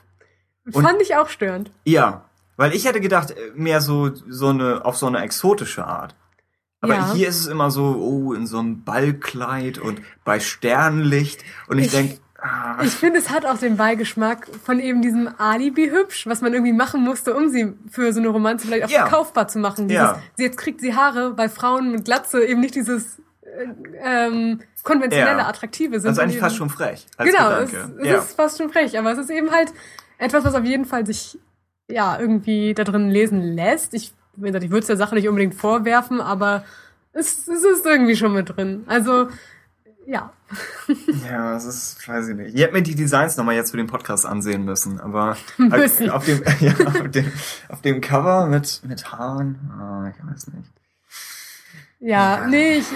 Und- 0.71 0.83
Fand 0.83 1.01
ich 1.01 1.15
auch 1.15 1.29
störend. 1.29 1.71
Ja, 1.85 2.25
weil 2.57 2.73
ich 2.73 2.85
hätte 2.85 3.01
gedacht, 3.01 3.31
äh, 3.31 3.51
mehr 3.55 3.81
so, 3.81 4.11
so 4.15 4.49
eine, 4.49 4.83
auf 4.85 4.97
so 4.97 5.07
eine 5.07 5.19
exotische 5.21 5.85
Art. 5.85 6.15
Aber 6.81 6.95
Ja. 6.95 7.13
hier 7.13 7.27
ist 7.27 7.39
es 7.39 7.47
immer 7.47 7.71
so, 7.71 7.95
oh, 7.99 8.33
in 8.33 8.47
so 8.47 8.59
einem 8.59 8.83
Ballkleid 8.83 9.77
und 9.77 10.01
bei 10.23 10.39
Sternlicht. 10.39 11.43
Und 11.67 11.77
ich, 11.79 11.85
Ich- 11.87 11.91
denk, 11.91 12.19
ah, 12.45 12.77
Ich 12.83 12.91
finde, 12.91 13.19
es 13.19 13.29
hat 13.29 13.45
auch 13.45 13.57
den 13.57 13.77
Beigeschmack 13.77 14.47
von 14.63 14.79
eben 14.79 15.01
diesem 15.01 15.29
Alibi-Hübsch, 15.37 16.27
was 16.27 16.41
man 16.41 16.53
irgendwie 16.53 16.73
machen 16.73 17.01
musste, 17.01 17.33
um 17.35 17.49
sie 17.49 17.73
für 17.89 18.13
so 18.13 18.19
eine 18.19 18.29
Romanze 18.29 18.67
vielleicht 18.67 18.85
auch 18.85 18.89
Ja. 18.89 19.01
verkaufbar 19.07 19.47
zu 19.47 19.59
machen. 19.59 19.87
Dieses, 19.87 20.03
Ja. 20.03 20.21
sie 20.35 20.43
jetzt 20.43 20.57
kriegt 20.57 20.81
sie 20.81 20.95
Haare, 20.95 21.37
weil 21.37 21.49
Frauen 21.49 21.91
mit 21.91 22.05
Glatze 22.05 22.43
eben 22.45 22.59
nicht 22.61 22.75
dieses 22.75 23.19
äh, 23.43 23.67
ähm, 24.03 24.59
konventionelle, 24.83 25.37
Ja. 25.39 25.47
attraktive 25.47 25.99
sind. 25.99 26.09
das 26.09 26.17
ist 26.17 26.23
eigentlich 26.23 26.39
fast 26.39 26.57
schon 26.57 26.69
frech. 26.69 27.05
Genau, 27.17 27.51
es, 27.51 27.71
Gedanke. 27.71 28.01
es 28.01 28.07
ja. 28.07 28.17
ist 28.17 28.35
fast 28.35 28.57
schon 28.57 28.69
frech, 28.69 28.97
aber 28.99 29.11
es 29.13 29.17
ist 29.17 29.29
eben 29.29 29.51
halt 29.51 29.71
etwas, 30.17 30.43
was 30.43 30.55
auf 30.55 30.65
jeden 30.65 30.85
Fall 30.85 31.05
sich 31.05 31.39
ja 31.87 32.19
irgendwie 32.19 32.73
da 32.73 32.83
drin 32.83 33.09
lesen 33.09 33.41
lässt. 33.41 33.93
Ich, 33.93 34.13
wie 34.35 34.47
gesagt, 34.47 34.63
ich 34.65 34.71
würde 34.71 34.81
es 34.81 34.87
der 34.87 34.97
Sache 34.97 35.15
nicht 35.15 35.29
unbedingt 35.29 35.55
vorwerfen, 35.55 36.19
aber 36.19 36.65
es, 37.13 37.47
es 37.47 37.63
ist 37.63 37.85
irgendwie 37.85 38.15
schon 38.17 38.33
mit 38.33 38.57
drin. 38.57 38.83
Also, 38.87 39.29
ja. 40.07 40.31
ja, 41.29 41.53
das 41.53 41.65
ist, 41.65 42.07
weiß 42.07 42.29
ich 42.29 42.35
nicht. 42.35 42.53
Ihr 42.55 42.61
hättet 42.61 42.73
mir 42.73 42.83
die 42.83 42.95
Designs 42.95 43.37
nochmal 43.37 43.55
jetzt 43.55 43.71
für 43.71 43.77
den 43.77 43.87
Podcast 43.87 44.25
ansehen 44.25 44.63
müssen, 44.65 44.99
aber 44.99 45.37
Müssen. 45.57 46.09
auf 46.09 46.25
dem, 46.25 46.41
ja, 46.59 46.73
auf 46.85 47.09
dem, 47.11 47.31
auf 47.69 47.81
dem 47.81 48.01
Cover 48.01 48.47
mit, 48.47 48.81
mit 48.87 49.11
Haaren, 49.11 49.71
ah, 49.77 50.09
ich 50.15 50.25
weiß 50.25 50.47
nicht. 50.47 50.71
Ja, 51.99 52.41
Ja. 52.41 52.47
nee, 52.47 52.77
ich, 52.77 52.87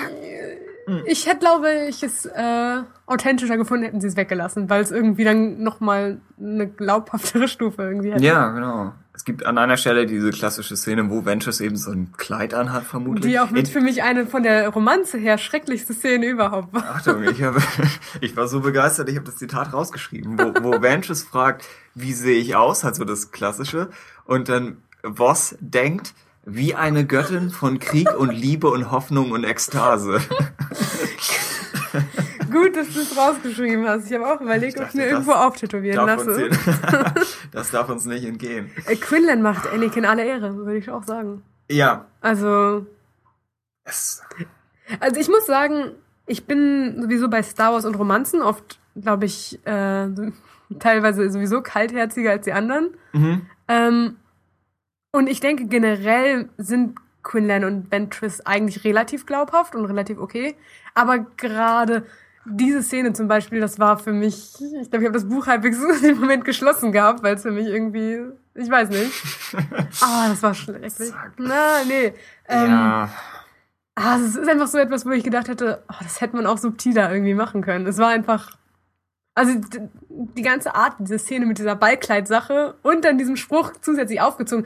Hm. 0.85 1.03
ich 1.05 1.27
hätte, 1.27 1.39
glaube 1.39 1.85
ich, 1.87 2.01
es 2.01 2.25
äh, 2.25 2.81
authentischer 3.05 3.57
gefunden, 3.57 3.83
hätten 3.85 4.01
sie 4.01 4.07
es 4.07 4.15
weggelassen, 4.15 4.71
weil 4.71 4.81
es 4.81 4.89
irgendwie 4.89 5.23
dann 5.23 5.61
nochmal 5.61 6.19
eine 6.39 6.67
glaubhaftere 6.67 7.47
Stufe 7.47 7.83
irgendwie 7.83 8.11
hätte. 8.11 8.23
Ja, 8.23 8.49
genau. 8.49 8.93
Es 9.19 9.25
gibt 9.25 9.45
an 9.45 9.57
einer 9.57 9.75
Stelle 9.75 10.05
diese 10.05 10.29
klassische 10.29 10.77
Szene, 10.77 11.09
wo 11.09 11.25
Ventress 11.25 11.59
eben 11.59 11.75
so 11.75 11.91
ein 11.91 12.13
Kleid 12.15 12.53
anhat, 12.53 12.85
vermutlich. 12.85 13.29
Die 13.29 13.37
auch 13.37 13.51
mit 13.51 13.67
für 13.67 13.81
mich 13.81 14.01
eine 14.01 14.25
von 14.25 14.43
der 14.43 14.69
Romanze 14.69 15.17
her 15.17 15.37
schrecklichste 15.37 15.93
Szene 15.93 16.27
überhaupt 16.27 16.73
war. 16.73 16.85
Achtung, 16.95 17.23
ich, 17.23 17.43
habe, 17.43 17.61
ich 18.21 18.37
war 18.37 18.47
so 18.47 18.61
begeistert, 18.61 19.09
ich 19.09 19.17
habe 19.17 19.25
das 19.25 19.35
Zitat 19.35 19.73
rausgeschrieben, 19.73 20.39
wo, 20.39 20.53
wo 20.63 20.81
Ventress 20.81 21.23
fragt, 21.23 21.65
wie 21.95 22.13
sehe 22.13 22.39
ich 22.39 22.55
aus, 22.55 22.85
halt 22.85 22.95
so 22.95 23.03
das 23.03 23.31
Klassische, 23.31 23.89
und 24.23 24.47
dann 24.47 24.77
Voss 25.03 25.57
denkt, 25.59 26.13
wie 26.45 26.75
eine 26.75 27.05
Göttin 27.05 27.49
von 27.49 27.79
Krieg 27.79 28.17
und 28.17 28.31
Liebe 28.31 28.69
und 28.69 28.89
Hoffnung 28.89 29.31
und 29.31 29.43
Ekstase. 29.43 30.21
Gut, 32.51 32.75
dass 32.75 32.93
du 32.93 32.99
es 33.01 33.15
rausgeschrieben 33.17 33.87
hast. 33.87 34.07
Ich 34.07 34.13
habe 34.13 34.27
auch 34.27 34.41
überlegt, 34.41 34.75
Ich 34.75 34.81
ob 34.81 34.87
ich 34.89 34.93
mir 34.95 35.01
dachte, 35.03 35.13
irgendwo 35.13 35.31
auftätowieren 35.33 36.05
lasse. 36.05 36.49
das 37.51 37.71
darf 37.71 37.89
uns 37.89 38.05
nicht 38.05 38.25
entgehen. 38.25 38.71
Äh, 38.85 38.95
Quinlan 38.95 39.41
macht 39.41 39.67
Anakin 39.71 40.05
alle 40.05 40.25
Ehre, 40.25 40.55
würde 40.55 40.77
ich 40.77 40.89
auch 40.89 41.03
sagen. 41.03 41.43
Ja, 41.69 42.05
Also, 42.21 42.85
es, 43.83 44.23
also 44.99 45.19
ich 45.19 45.27
muss 45.27 45.45
sagen, 45.45 45.91
ich 46.25 46.45
bin 46.45 47.01
sowieso 47.01 47.29
bei 47.29 47.43
Star 47.43 47.73
Wars 47.73 47.85
und 47.85 47.95
Romanzen 47.95 48.41
oft, 48.41 48.79
glaube 48.95 49.25
ich, 49.25 49.59
äh, 49.65 50.07
teilweise 50.79 51.29
sowieso 51.31 51.61
kaltherziger 51.61 52.31
als 52.31 52.45
die 52.45 52.53
anderen. 52.53 52.89
mhm. 53.13 53.41
Ähm, 53.67 54.15
und 55.11 55.27
ich 55.27 55.39
denke, 55.39 55.65
generell 55.65 56.49
sind 56.57 56.95
Quinlan 57.23 57.63
und 57.63 57.91
Ventress 57.91 58.41
eigentlich 58.41 58.83
relativ 58.83 59.25
glaubhaft 59.25 59.75
und 59.75 59.85
relativ 59.85 60.19
okay. 60.19 60.55
Aber 60.93 61.19
gerade 61.37 62.05
diese 62.45 62.81
Szene 62.83 63.13
zum 63.13 63.27
Beispiel, 63.27 63.59
das 63.59 63.79
war 63.79 63.97
für 63.97 64.13
mich, 64.13 64.53
ich 64.59 64.89
glaube, 64.89 65.03
ich 65.03 65.09
habe 65.09 65.11
das 65.11 65.27
Buch 65.27 65.47
halbwegs 65.47 65.77
in 66.01 66.01
dem 66.01 66.19
Moment 66.19 66.45
geschlossen 66.45 66.91
gehabt, 66.91 67.23
weil 67.23 67.35
es 67.35 67.41
für 67.43 67.51
mich 67.51 67.67
irgendwie, 67.67 68.19
ich 68.55 68.69
weiß 68.69 68.89
nicht. 68.89 69.11
Ah, 70.01 70.29
das 70.29 70.43
war. 70.43 70.53
Zack. 70.53 71.33
Na, 71.37 71.83
nee. 71.87 72.13
Ähm, 72.47 72.69
ja, 72.69 73.09
Ah, 74.01 74.17
es 74.17 74.37
ist 74.37 74.47
einfach 74.47 74.67
so 74.67 74.77
etwas, 74.77 75.05
wo 75.05 75.11
ich 75.11 75.25
gedacht 75.25 75.49
hätte, 75.49 75.83
oh, 75.89 75.95
das 76.01 76.21
hätte 76.21 76.33
man 76.37 76.45
auch 76.45 76.57
subtiler 76.57 77.11
irgendwie 77.11 77.33
machen 77.33 77.61
können. 77.61 77.85
Es 77.85 77.97
war 77.97 78.07
einfach. 78.07 78.57
Also 79.35 79.59
die 80.09 80.41
ganze 80.41 80.73
Art, 80.73 80.95
diese 80.99 81.19
Szene 81.19 81.45
mit 81.45 81.57
dieser 81.59 81.75
Ballkleid-Sache 81.75 82.75
und 82.81 83.03
dann 83.03 83.17
diesem 83.17 83.35
Spruch 83.35 83.73
zusätzlich 83.81 84.21
aufgezogen, 84.21 84.65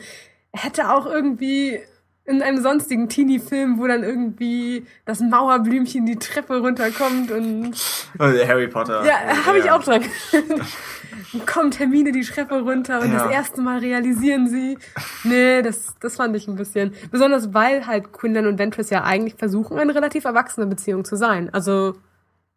hätte 0.52 0.92
auch 0.92 1.08
irgendwie 1.08 1.80
in 2.26 2.42
einem 2.42 2.62
sonstigen 2.62 3.10
Teenie-Film, 3.10 3.78
wo 3.80 3.86
dann 3.88 4.04
irgendwie 4.04 4.86
das 5.06 5.20
Mauerblümchen 5.20 6.06
die 6.06 6.18
Treppe 6.18 6.60
runterkommt 6.60 7.32
und 7.32 7.74
Also 8.18 8.48
Harry 8.48 8.68
Potter. 8.68 9.04
ja, 9.06 9.46
habe 9.46 9.60
ich 9.60 9.70
auch 9.70 9.84
dran. 9.84 10.04
Kommt 11.46 11.80
Hermine 11.80 12.12
die 12.12 12.22
Treppe 12.24 12.62
runter 12.62 13.02
und 13.02 13.12
Ja. 13.12 13.24
das 13.24 13.32
erste 13.32 13.62
Mal 13.62 13.80
realisieren 13.80 14.48
sie. 14.48 14.78
Nee, 15.24 15.62
das, 15.64 15.96
das 16.00 16.16
fand 16.16 16.36
ich 16.36 16.48
ein 16.48 16.56
bisschen. 16.56 16.94
Besonders 17.12 17.54
weil 17.54 17.88
halt 17.88 18.12
Quinlan 18.14 18.46
und 18.48 18.60
Ventress 18.60 18.90
ja 18.90 19.04
eigentlich 19.04 19.36
versuchen, 19.36 19.80
eine 19.80 19.94
relativ 19.96 20.26
erwachsene 20.26 20.66
Beziehung 20.68 21.04
zu 21.06 21.16
sein. 21.16 21.50
Also, 21.52 21.96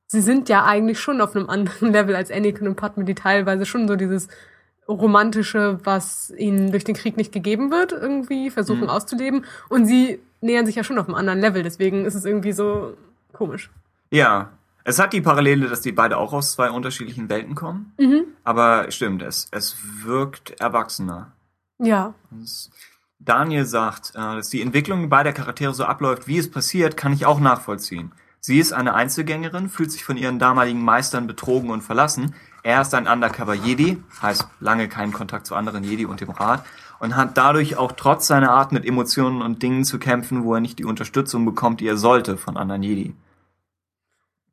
sie 0.08 0.20
sind 0.20 0.48
ja 0.48 0.64
eigentlich 0.64 1.00
schon 1.00 1.20
auf 1.20 1.34
einem 1.34 1.48
anderen 1.48 1.90
Level 1.92 2.14
als 2.14 2.30
Anakin 2.30 2.68
und 2.68 2.76
Padme, 2.76 3.04
die 3.04 3.14
teilweise 3.14 3.64
schon 3.66 3.88
so 3.88 3.96
dieses 3.96 4.28
romantische, 4.88 5.78
was 5.84 6.32
ihnen 6.36 6.70
durch 6.70 6.84
den 6.84 6.94
Krieg 6.94 7.16
nicht 7.16 7.32
gegeben 7.32 7.70
wird, 7.70 7.92
irgendwie 7.92 8.50
versuchen 8.50 8.82
Mhm. 8.82 8.88
auszuleben. 8.90 9.44
Und 9.68 9.86
sie 9.86 10.20
nähern 10.40 10.66
sich 10.66 10.74
ja 10.76 10.84
schon 10.84 10.98
auf 10.98 11.06
einem 11.06 11.14
anderen 11.16 11.40
Level. 11.40 11.62
Deswegen 11.62 12.04
ist 12.04 12.14
es 12.14 12.24
irgendwie 12.24 12.52
so 12.52 12.96
komisch. 13.32 13.70
Ja, 14.10 14.50
es 14.84 14.98
hat 15.00 15.12
die 15.12 15.20
Parallele, 15.20 15.68
dass 15.68 15.80
die 15.80 15.92
beide 15.92 16.16
auch 16.16 16.32
aus 16.32 16.52
zwei 16.52 16.70
unterschiedlichen 16.70 17.28
Welten 17.28 17.54
kommen. 17.54 17.92
Mhm. 17.98 18.24
Aber 18.44 18.90
stimmt, 18.90 19.22
es, 19.22 19.48
es 19.50 19.76
wirkt 20.04 20.60
erwachsener. 20.60 21.32
Ja. 21.78 22.14
Es- 22.42 22.70
Daniel 23.18 23.64
sagt, 23.64 24.10
äh, 24.10 24.18
dass 24.18 24.50
die 24.50 24.60
Entwicklung 24.62 25.08
beider 25.08 25.32
Charaktere 25.32 25.72
so 25.74 25.84
abläuft, 25.84 26.28
wie 26.28 26.38
es 26.38 26.50
passiert, 26.50 26.96
kann 26.96 27.12
ich 27.12 27.26
auch 27.26 27.40
nachvollziehen. 27.40 28.12
Sie 28.40 28.58
ist 28.60 28.72
eine 28.72 28.94
Einzelgängerin, 28.94 29.68
fühlt 29.70 29.90
sich 29.90 30.04
von 30.04 30.16
ihren 30.16 30.38
damaligen 30.38 30.84
Meistern 30.84 31.26
betrogen 31.26 31.70
und 31.70 31.80
verlassen. 31.80 32.34
Er 32.66 32.80
ist 32.80 32.92
ein 32.94 33.06
Undercover-Jedi, 33.06 34.02
heißt 34.20 34.44
lange 34.58 34.88
keinen 34.88 35.12
Kontakt 35.12 35.46
zu 35.46 35.54
anderen 35.54 35.84
Jedi 35.84 36.04
und 36.04 36.20
dem 36.20 36.30
Rat, 36.30 36.64
und 36.98 37.14
hat 37.14 37.36
dadurch 37.38 37.76
auch 37.76 37.92
trotz 37.92 38.26
seiner 38.26 38.50
Art 38.50 38.72
mit 38.72 38.84
Emotionen 38.84 39.40
und 39.40 39.62
Dingen 39.62 39.84
zu 39.84 40.00
kämpfen, 40.00 40.42
wo 40.42 40.54
er 40.54 40.60
nicht 40.60 40.80
die 40.80 40.84
Unterstützung 40.84 41.44
bekommt, 41.44 41.78
die 41.78 41.86
er 41.86 41.96
sollte 41.96 42.36
von 42.36 42.56
anderen 42.56 42.82
Jedi. 42.82 43.14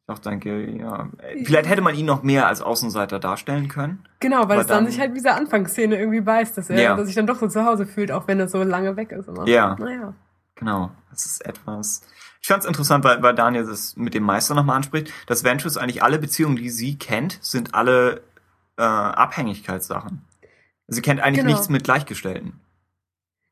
Ich 0.06 0.10
auch 0.14 0.20
denke, 0.20 0.70
ja, 0.78 1.10
äh, 1.18 1.44
vielleicht 1.44 1.68
hätte 1.68 1.82
man 1.82 1.96
ihn 1.96 2.06
noch 2.06 2.22
mehr 2.22 2.46
als 2.46 2.62
Außenseiter 2.62 3.18
darstellen 3.20 3.68
können. 3.68 4.06
Genau, 4.20 4.48
weil 4.48 4.60
es 4.60 4.68
dann 4.68 4.84
dann- 4.84 4.92
sich 4.92 5.00
halt 5.00 5.10
mit 5.14 5.18
dieser 5.18 5.36
Anfangsszene 5.36 5.98
irgendwie 5.98 6.22
beißt, 6.22 6.56
dass 6.56 6.70
er 6.70 6.80
Ja. 6.80 6.96
dass 6.96 7.08
sich 7.08 7.16
dann 7.16 7.26
doch 7.26 7.40
so 7.40 7.48
zu 7.48 7.66
Hause 7.66 7.88
fühlt, 7.88 8.12
auch 8.12 8.28
wenn 8.28 8.40
er 8.40 8.48
so 8.48 8.62
lange 8.62 8.96
weg 8.96 9.12
ist. 9.12 9.28
Immer. 9.28 9.48
Ja. 9.48 9.76
Naja. 9.80 10.14
Genau, 10.54 10.92
das 11.10 11.26
ist 11.26 11.44
etwas. 11.48 12.04
Ich 12.44 12.50
fand 12.50 12.62
es 12.62 12.68
interessant, 12.68 13.06
weil, 13.06 13.24
weil 13.24 13.34
Daniel 13.34 13.66
das 13.66 13.96
mit 13.96 14.14
dem 14.14 14.24
Meister 14.24 14.54
nochmal 14.54 14.76
anspricht, 14.76 15.14
dass 15.28 15.46
Ventress 15.46 15.78
eigentlich 15.78 16.04
alle 16.04 16.20
Beziehungen, 16.20 16.58
die 16.58 16.70
sie 16.70 16.98
kennt, 16.98 17.40
sind 17.42 17.74
alle 17.74 18.22
äh, 18.78 18.82
Abhängigkeitssachen. 18.84 20.22
Sie 20.88 21.02
kennt 21.02 21.22
eigentlich 21.22 21.44
Genau. 21.46 21.52
nichts 21.56 21.70
mit 21.70 21.86
Gleichgestellten. 21.86 22.60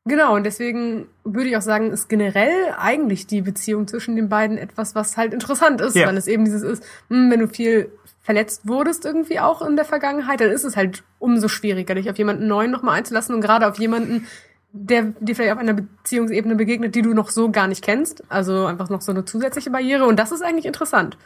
Genau, 0.04 0.34
und 0.34 0.44
deswegen 0.44 1.06
würde 1.24 1.48
ich 1.48 1.56
auch 1.56 1.62
sagen, 1.62 1.90
ist 1.90 2.08
generell 2.10 2.74
eigentlich 2.76 3.26
die 3.26 3.40
Beziehung 3.40 3.86
zwischen 3.88 4.14
den 4.14 4.28
beiden 4.28 4.58
etwas, 4.58 4.94
was 4.94 5.16
halt 5.16 5.32
interessant 5.32 5.80
ist, 5.80 5.96
Ja. 5.96 6.08
weil 6.08 6.16
es 6.18 6.26
eben 6.26 6.44
dieses 6.44 6.62
ist, 6.62 6.84
hm, 7.08 7.30
wenn 7.30 7.40
du 7.40 7.48
viel 7.48 7.90
verletzt 8.20 8.68
wurdest 8.68 9.06
irgendwie 9.06 9.40
auch 9.40 9.62
in 9.62 9.76
der 9.76 9.84
Vergangenheit, 9.86 10.40
dann 10.40 10.50
ist 10.50 10.64
es 10.64 10.76
halt 10.76 11.02
umso 11.18 11.48
schwieriger, 11.48 11.94
dich 11.94 12.10
auf 12.10 12.18
jemanden 12.18 12.46
neuen 12.46 12.70
nochmal 12.70 12.98
einzulassen 12.98 13.34
und 13.34 13.40
gerade 13.40 13.66
auf 13.66 13.78
jemanden, 13.78 14.26
der 14.72 15.12
dir 15.20 15.36
vielleicht 15.36 15.52
auf 15.52 15.58
einer 15.58 15.74
Beziehungsebene 15.74 16.54
begegnet, 16.56 16.94
die 16.94 17.02
du 17.02 17.12
noch 17.14 17.30
so 17.30 17.50
gar 17.50 17.66
nicht 17.68 17.82
kennst. 17.84 18.24
Also 18.30 18.66
einfach 18.66 18.88
noch 18.88 19.02
so 19.02 19.12
eine 19.12 19.24
zusätzliche 19.24 19.70
Barriere 19.70 20.04
und 20.06 20.16
das 20.16 20.32
ist 20.32 20.42
eigentlich 20.42 20.64
interessant. 20.66 21.16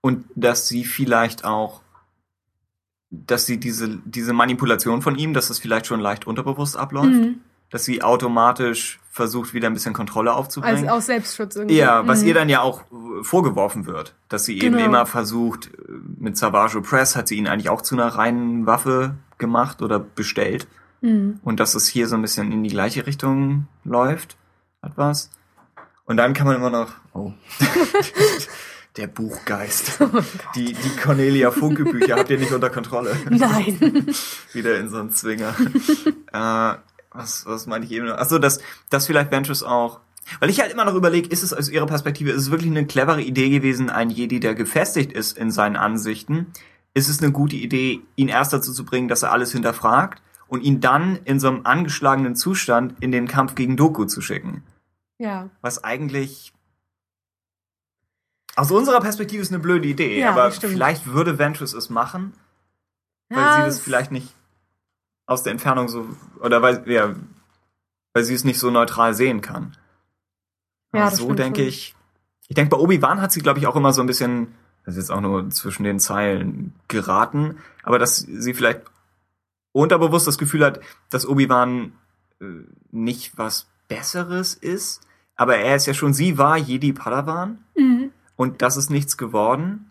Und 0.00 0.24
dass 0.34 0.68
sie 0.68 0.84
vielleicht 0.84 1.44
auch, 1.44 1.80
dass 3.10 3.46
sie 3.46 3.58
diese, 3.58 3.98
diese 4.04 4.32
Manipulation 4.32 5.02
von 5.02 5.16
ihm, 5.16 5.32
dass 5.32 5.48
das 5.48 5.58
vielleicht 5.58 5.86
schon 5.86 6.00
leicht 6.00 6.26
unterbewusst 6.26 6.76
abläuft, 6.76 7.08
Mhm. 7.08 7.40
dass 7.70 7.84
sie 7.84 8.02
automatisch 8.02 9.00
versucht, 9.10 9.54
wieder 9.54 9.66
ein 9.68 9.74
bisschen 9.74 9.94
Kontrolle 9.94 10.32
aufzubringen. 10.34 10.88
aus 10.90 11.06
Selbstschutz 11.06 11.56
irgendwie. 11.56 11.76
Ja, 11.76 12.06
was 12.06 12.20
Mhm. 12.22 12.28
ihr 12.28 12.34
dann 12.34 12.48
ja 12.48 12.60
auch 12.60 12.82
äh, 12.82 13.24
vorgeworfen 13.24 13.86
wird, 13.86 14.14
dass 14.28 14.44
sie 14.44 14.58
eben 14.58 14.76
Genau. 14.76 14.84
immer 14.86 15.06
versucht, 15.06 15.66
äh, 15.68 15.70
mit 16.18 16.36
Savage 16.36 16.80
Press 16.82 17.16
hat 17.16 17.28
sie 17.28 17.36
ihn 17.36 17.48
eigentlich 17.48 17.70
auch 17.70 17.80
zu 17.82 17.94
einer 17.94 18.08
reinen 18.08 18.66
Waffe 18.66 19.14
gemacht 19.38 19.80
oder 19.82 19.98
bestellt. 19.98 20.68
Mhm. 21.00 21.40
Und 21.42 21.60
dass 21.60 21.74
es 21.74 21.86
hier 21.86 22.08
so 22.08 22.16
ein 22.16 22.22
bisschen 22.22 22.52
in 22.52 22.62
die 22.62 22.70
gleiche 22.70 23.06
Richtung 23.06 23.66
läuft, 23.84 24.36
etwas. 24.82 25.30
Und 26.04 26.16
dann 26.16 26.34
kann 26.34 26.46
man 26.46 26.56
immer 26.56 26.70
noch, 26.70 26.92
oh. 27.12 27.32
Der 28.96 29.06
Buchgeist. 29.06 30.00
die, 30.56 30.72
die 30.72 30.96
Cornelia 31.00 31.52
Funke-Bücher 31.52 32.16
habt 32.16 32.30
ihr 32.30 32.38
nicht 32.38 32.50
unter 32.50 32.70
Kontrolle. 32.70 33.16
Nein. 33.30 33.78
Wieder 34.52 34.78
in 34.78 34.88
so 34.88 34.96
einen 34.96 35.10
Zwinger. 35.10 35.54
äh, 36.32 36.78
was, 37.12 37.46
was 37.46 37.66
meine 37.66 37.84
ich 37.84 37.92
eben 37.92 38.06
noch? 38.06 38.16
Achso, 38.16 38.38
dass, 38.38 38.60
dass 38.90 39.06
vielleicht 39.06 39.30
Ventress 39.30 39.62
auch 39.62 40.00
weil 40.40 40.50
ich 40.50 40.60
halt 40.60 40.72
immer 40.72 40.84
noch 40.84 40.94
überlege, 40.94 41.28
ist 41.28 41.42
es 41.42 41.54
aus 41.54 41.70
ihrer 41.70 41.86
Perspektive, 41.86 42.30
ist 42.30 42.42
es 42.42 42.50
wirklich 42.50 42.70
eine 42.70 42.86
clevere 42.86 43.22
Idee 43.22 43.48
gewesen, 43.48 43.88
ein 43.90 44.10
Jedi, 44.10 44.40
der 44.40 44.54
gefestigt 44.54 45.12
ist 45.12 45.38
in 45.38 45.50
seinen 45.50 45.76
Ansichten, 45.76 46.48
ist 46.94 47.08
es 47.08 47.22
eine 47.22 47.32
gute 47.32 47.56
Idee, 47.56 48.00
ihn 48.16 48.28
erst 48.28 48.52
dazu 48.52 48.72
zu 48.72 48.84
bringen, 48.84 49.08
dass 49.08 49.22
er 49.22 49.32
alles 49.32 49.52
hinterfragt 49.52 50.20
und 50.48 50.62
ihn 50.62 50.80
dann 50.80 51.16
in 51.24 51.38
so 51.40 51.48
einem 51.48 51.64
angeschlagenen 51.64 52.34
Zustand 52.34 52.94
in 53.02 53.12
den 53.12 53.28
Kampf 53.28 53.54
gegen 53.54 53.76
Doku 53.76 54.04
zu 54.06 54.20
schicken. 54.20 54.62
Ja. 55.18 55.50
Was 55.60 55.84
eigentlich 55.84 56.52
aus 58.56 58.70
unserer 58.70 59.00
Perspektive 59.00 59.42
ist 59.42 59.52
eine 59.52 59.60
blöde 59.60 59.86
Idee, 59.88 60.20
Ja, 60.20 60.32
aber 60.32 60.50
vielleicht 60.50 61.06
würde 61.06 61.38
Ventress 61.38 61.74
es 61.74 61.90
machen, 61.90 62.32
weil 63.28 63.38
Ja, 63.44 63.52
sie 63.54 63.60
das 63.62 63.74
es- 63.76 63.80
vielleicht 63.80 64.10
nicht 64.10 64.34
aus 65.26 65.42
der 65.42 65.52
Entfernung 65.52 65.88
so 65.88 66.08
oder 66.40 66.62
weil 66.62 66.90
ja, 66.90 67.14
weil 68.14 68.24
sie 68.24 68.34
es 68.34 68.44
nicht 68.44 68.58
so 68.58 68.70
neutral 68.70 69.14
sehen 69.14 69.40
kann. 69.42 69.76
Ja, 70.94 71.02
Aber 71.08 71.10
so 71.16 71.34
denke 71.34 71.62
ich. 71.62 71.94
Ich 72.48 72.54
denke, 72.54 72.70
bei 72.74 72.78
Obi-Wan 72.82 73.20
hat 73.20 73.30
sie, 73.30 73.42
glaube 73.42 73.58
ich, 73.58 73.66
auch 73.66 73.76
immer 73.76 73.92
so 73.92 74.00
ein 74.00 74.06
bisschen, 74.06 74.54
das 74.84 74.94
ist 74.96 75.02
jetzt 75.02 75.10
auch 75.10 75.20
nur 75.20 75.50
zwischen 75.50 75.84
den 75.84 76.00
Zeilen 76.00 76.72
geraten, 76.88 77.58
aber 77.82 77.98
dass 77.98 78.16
sie 78.16 78.54
vielleicht 78.54 78.80
unterbewusst 79.78 80.26
das 80.26 80.38
Gefühl 80.38 80.64
hat, 80.64 80.80
dass 81.10 81.26
Obi-Wan 81.26 81.92
äh, 82.40 82.44
nicht 82.90 83.38
was 83.38 83.68
Besseres 83.88 84.54
ist, 84.54 85.00
aber 85.36 85.56
er 85.56 85.76
ist 85.76 85.86
ja 85.86 85.94
schon, 85.94 86.12
sie 86.12 86.36
war 86.38 86.56
Jedi 86.56 86.92
Padawan 86.92 87.58
Mhm. 87.76 88.10
und 88.36 88.60
das 88.62 88.76
ist 88.76 88.90
nichts 88.90 89.16
geworden 89.16 89.90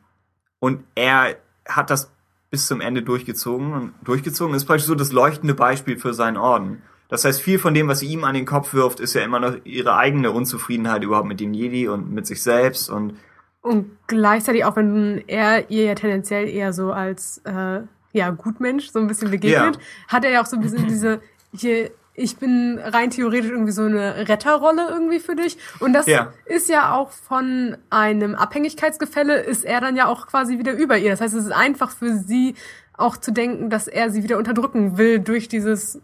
und 0.59 0.83
er 0.95 1.35
hat 1.67 1.90
das 1.90 2.11
bis 2.49 2.67
zum 2.67 2.80
Ende 2.82 3.01
durchgezogen 3.01 3.74
und 3.74 3.93
durchgezogen 4.03 4.56
ist 4.56 4.66
praktisch 4.66 4.88
so 4.88 4.95
das 4.95 5.11
leuchtende 5.11 5.53
Beispiel 5.53 5.98
für 5.98 6.14
seinen 6.14 6.38
Orden. 6.38 6.82
Das 7.09 7.24
heißt, 7.24 7.41
viel 7.41 7.59
von 7.59 7.74
dem, 7.74 7.88
was 7.88 7.99
sie 7.99 8.07
ihm 8.07 8.24
an 8.25 8.33
den 8.35 8.45
Kopf 8.45 8.74
wirft, 8.74 8.99
ist 8.99 9.14
ja 9.14 9.22
immer 9.22 9.40
noch 9.40 9.56
ihre 9.64 9.95
eigene 9.95 10.32
Unzufriedenheit 10.32 11.03
überhaupt 11.03 11.27
mit 11.27 11.40
den 11.40 11.53
Jedi 11.53 11.88
und 11.88 12.11
mit 12.11 12.27
sich 12.27 12.41
selbst 12.41 12.90
und 12.90 13.16
Und 13.61 13.85
gleichzeitig 14.07 14.64
auch, 14.66 14.75
wenn 14.75 15.24
er 15.27 15.69
ihr 15.69 15.85
ja 15.85 15.95
tendenziell 15.95 16.48
eher 16.48 16.72
so 16.74 16.91
als 16.91 17.40
äh, 17.45 17.82
ja 18.14 18.30
Gutmensch 18.32 18.92
so 18.92 19.00
ein 19.00 19.08
bisschen 19.08 19.32
begegnet, 19.32 19.76
Ja. 19.76 19.82
hat 20.08 20.26
er 20.26 20.32
ja 20.32 20.42
auch 20.42 20.45
so 20.45 20.56
ein 20.58 20.61
bisschen 20.61 20.88
diese 20.90 21.22
hier 21.53 21.92
ich 22.19 22.38
bin 22.38 22.80
rein 22.84 23.11
theoretisch 23.11 23.52
irgendwie 23.52 23.72
so 23.72 23.84
eine 23.84 24.27
Retterrolle 24.27 24.88
irgendwie 24.90 25.19
für 25.19 25.36
dich 25.36 25.56
und 25.80 25.94
das 25.94 26.08
Ja. 26.08 26.34
ist 26.45 26.68
ja 26.68 26.94
auch 26.95 27.11
von 27.11 27.77
einem 27.92 28.34
Abhängigkeitsgefälle 28.34 29.38
ist 29.38 29.64
er 29.64 29.82
dann 29.82 29.95
ja 29.95 30.08
auch 30.08 30.26
quasi 30.26 30.58
wieder 30.58 30.74
über 30.74 30.98
ihr. 30.98 31.11
Das 31.11 31.22
heißt, 31.22 31.36
es 31.36 31.45
ist 31.45 31.52
einfach 31.52 31.92
für 31.92 32.16
sie 32.18 32.56
auch 32.94 33.18
zu 33.18 33.32
denken, 33.32 33.69
dass 33.69 33.88
er 33.88 34.10
sie 34.10 34.24
wieder 34.24 34.40
unterdrücken 34.40 34.98
will 34.98 35.19
durch 35.19 35.48
dieses 35.48 36.02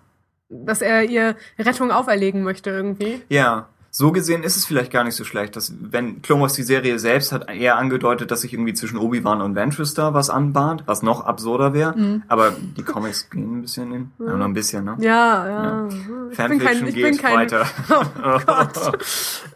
dass 0.49 0.83
er 0.83 1.01
ihr 1.05 1.35
Rettung 1.57 1.89
auferlegen 1.89 2.43
möchte 2.43 2.69
irgendwie. 2.69 3.23
ja, 3.29 3.69
so 3.95 4.11
gesehen 4.11 4.41
ist 4.41 4.57
es 4.57 4.65
vielleicht 4.65 4.91
gar 4.91 5.03
nicht 5.03 5.13
so 5.13 5.23
schlecht, 5.23 5.55
dass 5.55 5.71
wenn 5.79 6.23
Clone 6.23 6.41
Wars 6.41 6.53
die 6.53 6.63
Serie 6.63 6.97
selbst 6.97 7.31
hat 7.31 7.47
eher 7.47 7.77
angedeutet, 7.77 8.31
dass 8.31 8.41
sich 8.41 8.51
irgendwie 8.51 8.73
zwischen 8.73 8.97
Obi-Wan 8.97 9.39
und 9.39 9.53
Ventress 9.53 9.93
da 9.93 10.15
was 10.15 10.31
anbahnt, 10.31 10.81
was 10.87 11.03
noch 11.03 11.25
absurder 11.25 11.75
wäre, 11.75 12.21
aber 12.27 12.53
die 12.75 12.81
Comics 12.81 13.29
gehen 13.29 13.59
ein 13.59 13.61
bisschen 13.61 13.93
in, 13.93 14.11
ja, 14.17 14.35
noch 14.35 14.45
ein 14.45 14.53
bisschen, 14.53 14.83
ne? 14.83 14.97
Ja, 14.99 15.47
ja. 15.47 15.87
Ich 15.87 16.07
bin 16.07 16.35
kein, 16.35 16.59
Fanfiction 16.59 16.87
ich 16.87 16.95
geht 16.95 17.03
bin 17.03 17.17
kein, 17.17 17.35
weiter. 17.35 17.67
Oh 17.89 18.39
Gott. 18.43 18.99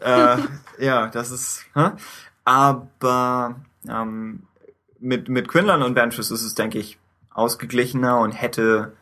äh, 0.00 0.84
ja, 0.84 1.08
das 1.08 1.32
ist. 1.32 1.64
Hä? 1.74 1.90
Aber 2.44 3.56
ähm, 3.88 4.44
mit 5.00 5.28
mit 5.28 5.48
Quinlan 5.48 5.82
und 5.82 5.96
Ventress 5.96 6.30
ist 6.30 6.44
es, 6.44 6.54
denke 6.54 6.78
ich, 6.78 6.96
ausgeglichener 7.30 8.20
und 8.20 8.30
hätte 8.30 8.92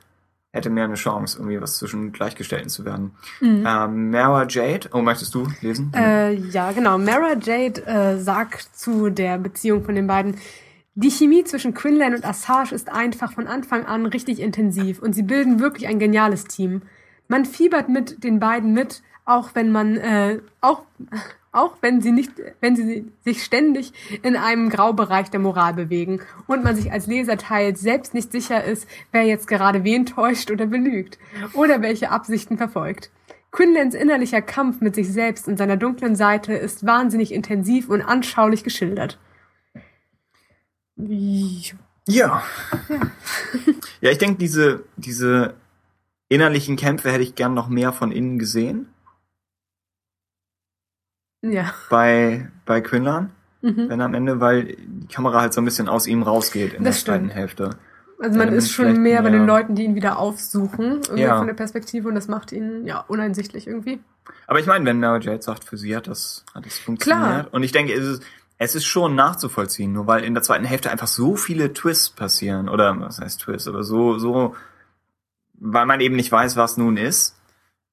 hätte 0.56 0.70
mehr 0.70 0.84
eine 0.84 0.94
Chance, 0.94 1.38
irgendwie 1.38 1.60
was 1.60 1.78
zwischen 1.78 2.12
Gleichgestellten 2.12 2.68
zu 2.68 2.84
werden. 2.84 3.12
Ähm, 3.40 4.10
Mara 4.10 4.46
Jade, 4.48 4.88
oh, 4.92 5.02
möchtest 5.02 5.34
du 5.34 5.46
lesen? 5.60 5.92
Äh, 5.94 6.34
ja, 6.34 6.72
genau. 6.72 6.98
Mara 6.98 7.34
Jade 7.40 7.86
äh, 7.86 8.18
sagt 8.18 8.76
zu 8.76 9.10
der 9.10 9.38
Beziehung 9.38 9.84
von 9.84 9.94
den 9.94 10.06
beiden, 10.06 10.36
die 10.98 11.10
Chemie 11.10 11.44
zwischen 11.44 11.74
Quinlan 11.74 12.14
und 12.14 12.24
Assage 12.24 12.74
ist 12.74 12.90
einfach 12.90 13.32
von 13.32 13.46
Anfang 13.46 13.84
an 13.84 14.06
richtig 14.06 14.40
intensiv 14.40 15.00
und 15.00 15.14
sie 15.14 15.22
bilden 15.22 15.60
wirklich 15.60 15.88
ein 15.88 15.98
geniales 15.98 16.44
Team. 16.44 16.82
Man 17.28 17.44
fiebert 17.44 17.90
mit 17.90 18.24
den 18.24 18.40
beiden 18.40 18.72
mit, 18.72 19.02
auch 19.26 19.50
wenn 19.54 19.70
man, 19.70 19.96
äh, 19.98 20.40
auch, 20.62 20.82
auch 21.52 21.76
wenn 21.80 22.00
sie 22.00 22.12
nicht, 22.12 22.32
wenn 22.60 22.76
sie 22.76 23.10
sich 23.24 23.42
ständig 23.42 23.92
in 24.22 24.36
einem 24.36 24.68
Graubereich 24.68 25.30
der 25.30 25.40
Moral 25.40 25.74
bewegen 25.74 26.20
und 26.46 26.64
man 26.64 26.76
sich 26.76 26.92
als 26.92 27.06
Leser 27.06 27.38
teils 27.38 27.80
selbst 27.80 28.14
nicht 28.14 28.30
sicher 28.32 28.62
ist, 28.64 28.86
wer 29.12 29.24
jetzt 29.24 29.46
gerade 29.48 29.84
wen 29.84 30.06
täuscht 30.06 30.50
oder 30.50 30.66
belügt 30.66 31.18
oder 31.54 31.80
welche 31.82 32.10
Absichten 32.10 32.58
verfolgt. 32.58 33.10
Quinlans 33.52 33.94
innerlicher 33.94 34.42
Kampf 34.42 34.80
mit 34.80 34.94
sich 34.94 35.10
selbst 35.10 35.48
und 35.48 35.56
seiner 35.56 35.78
dunklen 35.78 36.14
Seite 36.14 36.52
ist 36.52 36.84
wahnsinnig 36.84 37.32
intensiv 37.32 37.88
und 37.88 38.02
anschaulich 38.02 38.62
geschildert. 38.64 39.18
Ja. 40.96 42.42
Ja, 44.00 44.10
ich 44.10 44.18
denke, 44.18 44.38
diese, 44.38 44.84
diese 44.96 45.54
innerlichen 46.28 46.76
Kämpfe 46.76 47.10
hätte 47.10 47.22
ich 47.22 47.34
gern 47.34 47.54
noch 47.54 47.68
mehr 47.68 47.92
von 47.92 48.12
innen 48.12 48.38
gesehen. 48.38 48.88
Ja. 51.52 51.72
Bei, 51.90 52.48
bei 52.64 52.80
Quinlan. 52.80 53.30
Mhm. 53.62 53.88
Wenn 53.88 54.00
am 54.00 54.14
Ende, 54.14 54.40
weil 54.40 54.76
die 54.76 55.08
Kamera 55.08 55.40
halt 55.40 55.52
so 55.54 55.60
ein 55.60 55.64
bisschen 55.64 55.88
aus 55.88 56.06
ihm 56.06 56.22
rausgeht 56.22 56.74
in 56.74 56.84
Das 56.84 56.96
der 56.96 57.04
zweiten 57.04 57.24
stimmt. 57.26 57.34
Hälfte. 57.40 57.70
Also 58.18 58.38
man 58.38 58.48
ist 58.52 58.70
schon 58.70 59.02
mehr 59.02 59.22
bei 59.22 59.30
den 59.30 59.46
Leuten, 59.46 59.74
die 59.74 59.84
ihn 59.84 59.94
wieder 59.94 60.18
aufsuchen, 60.18 61.00
irgendwie 61.02 61.20
Ja. 61.22 61.36
von 61.38 61.46
der 61.46 61.54
Perspektive 61.54 62.08
und 62.08 62.14
das 62.14 62.28
macht 62.28 62.50
ihn 62.52 62.86
ja 62.86 63.00
uneinsichtlich 63.08 63.66
irgendwie. 63.66 64.00
Aber 64.46 64.58
ich 64.58 64.66
meine, 64.66 64.84
wenn 64.86 65.00
Mara 65.00 65.18
Jade 65.18 65.42
sagt, 65.42 65.64
für 65.64 65.76
sie 65.76 65.94
hat 65.94 66.06
das, 66.06 66.44
hat 66.54 66.64
das 66.64 66.78
funktioniert. 66.78 67.22
Klar. 67.28 67.46
Und 67.52 67.62
ich 67.62 67.72
denke, 67.72 67.92
es 67.92 68.04
ist, 68.06 68.22
es 68.58 68.74
ist 68.74 68.86
schon 68.86 69.14
nachzuvollziehen, 69.14 69.92
nur 69.92 70.06
weil 70.06 70.24
in 70.24 70.32
der 70.32 70.42
zweiten 70.42 70.64
Hälfte 70.64 70.90
einfach 70.90 71.08
so 71.08 71.36
viele 71.36 71.74
Twists 71.74 72.08
passieren. 72.08 72.68
Oder 72.70 72.98
was 73.00 73.20
heißt 73.20 73.40
Twists, 73.42 73.68
aber 73.68 73.84
so, 73.84 74.18
so, 74.18 74.54
weil 75.54 75.84
man 75.86 76.00
eben 76.00 76.16
nicht 76.16 76.32
weiß, 76.32 76.56
was 76.56 76.76
nun 76.78 76.96
ist. 76.96 77.36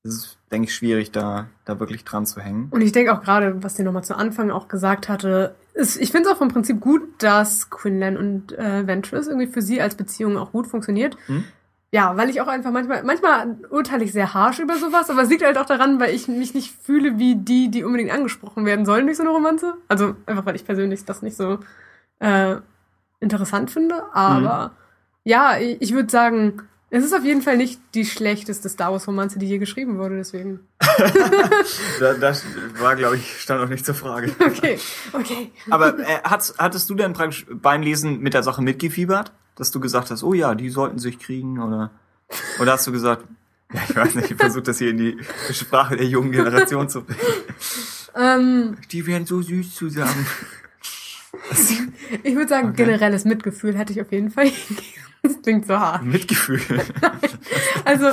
Es 0.03 0.13
ist, 0.13 0.37
denke 0.53 0.67
ich, 0.69 0.75
schwierig, 0.75 1.11
da, 1.11 1.47
da 1.65 1.79
wirklich 1.79 2.05
dran 2.05 2.25
zu 2.25 2.39
hängen. 2.39 2.67
Und 2.69 2.81
ich 2.81 2.91
denke 2.91 3.13
auch 3.13 3.21
gerade, 3.21 3.61
was 3.63 3.75
sie 3.75 3.83
nochmal 3.83 4.03
zu 4.03 4.15
Anfang 4.15 4.51
auch 4.51 4.67
gesagt 4.67 5.09
hatte, 5.09 5.55
ist, 5.73 5.99
ich 5.99 6.11
finde 6.11 6.29
es 6.29 6.33
auch 6.33 6.37
vom 6.37 6.49
Prinzip 6.49 6.79
gut, 6.79 7.01
dass 7.17 7.69
Quinlan 7.69 8.15
und 8.15 8.57
äh, 8.57 8.85
Ventress 8.87 9.27
irgendwie 9.27 9.47
für 9.47 9.61
sie 9.61 9.81
als 9.81 9.95
Beziehung 9.95 10.37
auch 10.37 10.51
gut 10.51 10.67
funktioniert. 10.67 11.17
Hm? 11.25 11.43
Ja, 11.91 12.17
weil 12.17 12.29
ich 12.29 12.41
auch 12.41 12.47
einfach 12.47 12.71
manchmal, 12.71 13.03
manchmal 13.03 13.57
urteile 13.69 14.03
ich 14.03 14.13
sehr 14.13 14.33
harsch 14.33 14.59
über 14.59 14.77
sowas, 14.77 15.09
aber 15.09 15.23
es 15.23 15.29
liegt 15.29 15.43
halt 15.43 15.57
auch 15.57 15.65
daran, 15.65 15.99
weil 15.99 16.13
ich 16.15 16.27
mich 16.27 16.53
nicht 16.53 16.73
fühle 16.81 17.19
wie 17.19 17.35
die, 17.35 17.69
die 17.69 17.83
unbedingt 17.83 18.11
angesprochen 18.11 18.65
werden 18.65 18.85
sollen 18.85 19.05
durch 19.05 19.17
so 19.17 19.23
eine 19.23 19.31
Romanze. 19.31 19.75
Also 19.87 20.15
einfach, 20.25 20.45
weil 20.45 20.55
ich 20.55 20.65
persönlich 20.65 21.05
das 21.05 21.21
nicht 21.21 21.37
so 21.37 21.59
äh, 22.19 22.55
interessant 23.19 23.69
finde. 23.69 24.03
Aber 24.13 24.71
ja, 25.23 25.57
ich, 25.57 25.81
ich 25.81 25.93
würde 25.93 26.09
sagen, 26.09 26.63
es 26.95 27.03
ist 27.03 27.13
auf 27.13 27.23
jeden 27.25 27.41
Fall 27.41 27.57
nicht 27.57 27.81
die 27.95 28.05
schlechteste 28.05 28.69
Star 28.69 28.91
Wars 28.91 29.07
Romanze, 29.07 29.39
die 29.39 29.47
je 29.47 29.57
geschrieben 29.57 29.97
wurde, 29.97 30.17
deswegen. 30.17 30.59
Da, 31.99 32.13
das 32.13 32.43
war, 32.77 32.95
glaube 32.95 33.15
ich, 33.15 33.41
stand 33.41 33.61
noch 33.61 33.69
nicht 33.69 33.83
zur 33.83 33.95
Frage. 33.95 34.31
Okay, 34.39 34.77
okay. 35.13 35.51
Aber 35.71 35.97
äh, 35.97 36.19
hat's, 36.23 36.53
hattest 36.59 36.89
du 36.91 36.95
denn 36.95 37.13
praktisch 37.13 37.47
beim 37.49 37.81
Lesen 37.81 38.19
mit 38.19 38.35
der 38.35 38.43
Sache 38.43 38.61
mitgefiebert? 38.61 39.31
Dass 39.55 39.71
du 39.71 39.79
gesagt 39.79 40.11
hast, 40.11 40.23
oh 40.23 40.35
ja, 40.35 40.53
die 40.53 40.69
sollten 40.69 40.99
sich 40.99 41.17
kriegen? 41.17 41.59
Oder, 41.59 41.89
oder 42.59 42.73
hast 42.73 42.85
du 42.85 42.91
gesagt, 42.91 43.25
ja, 43.73 43.81
ich 43.89 43.95
weiß 43.95 44.15
nicht, 44.15 44.29
ich 44.29 44.37
versuche 44.37 44.63
das 44.63 44.77
hier 44.77 44.91
in 44.91 44.97
die 44.97 45.17
Sprache 45.51 45.97
der 45.97 46.05
jungen 46.05 46.31
Generation 46.31 46.89
zu 46.89 47.01
bringen. 47.05 47.19
Ähm, 48.15 48.77
Die 48.91 49.07
wären 49.07 49.25
so 49.25 49.41
süß 49.41 49.73
zusammen. 49.73 50.27
Ich 52.23 52.35
würde 52.35 52.47
sagen, 52.49 52.69
Okay. 52.69 52.83
generelles 52.85 53.25
Mitgefühl 53.25 53.77
hätte 53.77 53.93
ich 53.93 54.01
auf 54.01 54.11
jeden 54.11 54.31
Fall. 54.31 54.49
Das 55.25 55.41
klingt 55.41 55.65
so 55.65 55.79
hart. 55.79 56.03
Mitgefühl. 56.03 56.59
Also 57.85 58.11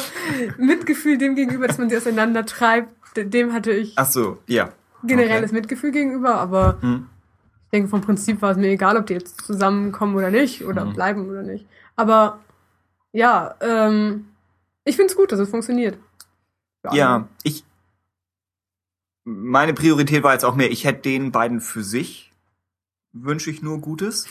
Mitgefühl 0.58 1.18
dem 1.18 1.34
gegenüber, 1.34 1.66
dass 1.66 1.76
man 1.78 1.90
sie 1.90 1.96
auseinander 1.96 2.46
treibt, 2.46 2.88
dem 3.16 3.52
hatte 3.52 3.72
ich 3.72 3.94
Ach 3.96 4.06
so, 4.06 4.38
ja. 4.46 4.70
generelles 5.02 5.50
Mitgefühl 5.50 5.90
gegenüber, 5.90 6.36
aber 6.36 6.78
Hm. 6.82 7.06
ich 7.64 7.70
denke, 7.72 7.88
vom 7.88 8.00
Prinzip 8.00 8.40
war 8.42 8.52
es 8.52 8.56
mir 8.58 8.68
egal, 8.68 8.96
ob 8.96 9.06
die 9.06 9.14
jetzt 9.14 9.40
zusammenkommen 9.44 10.14
oder 10.14 10.30
nicht 10.30 10.64
oder 10.64 10.84
Mhm. 10.84 10.92
bleiben 10.92 11.28
oder 11.28 11.42
nicht. 11.42 11.66
Aber 11.96 12.38
ja, 13.12 13.56
ähm, 13.60 14.26
ich 14.84 14.94
finde 14.94 15.10
es 15.10 15.16
gut, 15.16 15.32
dass 15.32 15.40
es 15.40 15.50
funktioniert. 15.50 15.98
Ja, 16.92 17.28
ich. 17.42 17.64
Meine 19.24 19.74
Priorität 19.74 20.22
war 20.22 20.32
jetzt 20.32 20.44
auch 20.44 20.54
mehr, 20.54 20.70
ich 20.70 20.84
hätte 20.84 21.02
den 21.02 21.32
beiden 21.32 21.60
für 21.60 21.82
sich 21.82 22.29
wünsche 23.12 23.50
ich 23.50 23.62
nur 23.62 23.80
Gutes. 23.80 24.26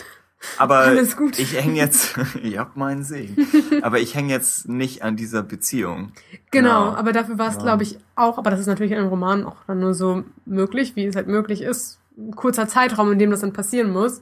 Aber 0.58 0.94
ich 0.94 1.54
hänge 1.62 1.76
jetzt, 1.76 2.16
ihr 2.44 2.60
habt 2.60 2.78
meinen 2.78 3.04
Segen, 3.04 3.46
aber 3.82 4.00
ich 4.00 4.16
hänge 4.16 4.32
jetzt 4.32 4.70
nicht 4.70 5.02
an 5.04 5.18
dieser 5.18 5.44
Beziehung. 5.44 6.14
Genau, 6.52 6.86
Ja. 6.92 6.96
aber 6.96 7.12
dafür 7.12 7.38
war 7.38 7.50
es, 7.50 7.56
Ja. 7.56 7.62
glaube 7.64 7.84
ich, 7.84 8.00
auch, 8.16 8.38
aber 8.38 8.50
das 8.50 8.62
ist 8.62 8.68
natürlich 8.68 8.94
in 8.94 9.00
einem 9.00 9.10
Roman 9.10 9.44
auch 9.44 9.58
dann 9.68 9.80
nur 9.82 9.94
so 9.94 10.24
möglich, 10.46 10.96
wie 10.96 11.06
es 11.06 11.16
halt 11.18 11.28
möglich 11.28 11.62
ist, 11.62 12.00
ein 12.18 12.36
kurzer 12.36 12.70
Zeitraum, 12.70 13.12
in 13.12 13.20
dem 13.20 13.32
das 13.32 13.42
dann 13.42 13.52
passieren 13.52 13.92
muss. 13.92 14.22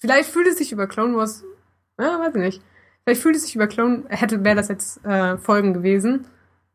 Vielleicht 0.00 0.28
fühlt 0.30 0.48
es 0.48 0.58
sich 0.58 0.72
über 0.72 0.86
Clone 0.88 1.16
Wars, 1.16 1.44
ja, 2.00 2.18
weiß 2.18 2.34
ich 2.34 2.40
nicht. 2.40 2.62
Vielleicht 3.04 3.22
fühlt 3.22 3.36
es 3.36 3.42
sich 3.44 3.54
über 3.54 3.68
Clone, 3.68 4.04
hätte, 4.08 4.44
wäre 4.44 4.56
das 4.56 4.68
jetzt 4.68 5.04
äh, 5.04 5.38
Folgen 5.38 5.72
gewesen, 5.72 6.26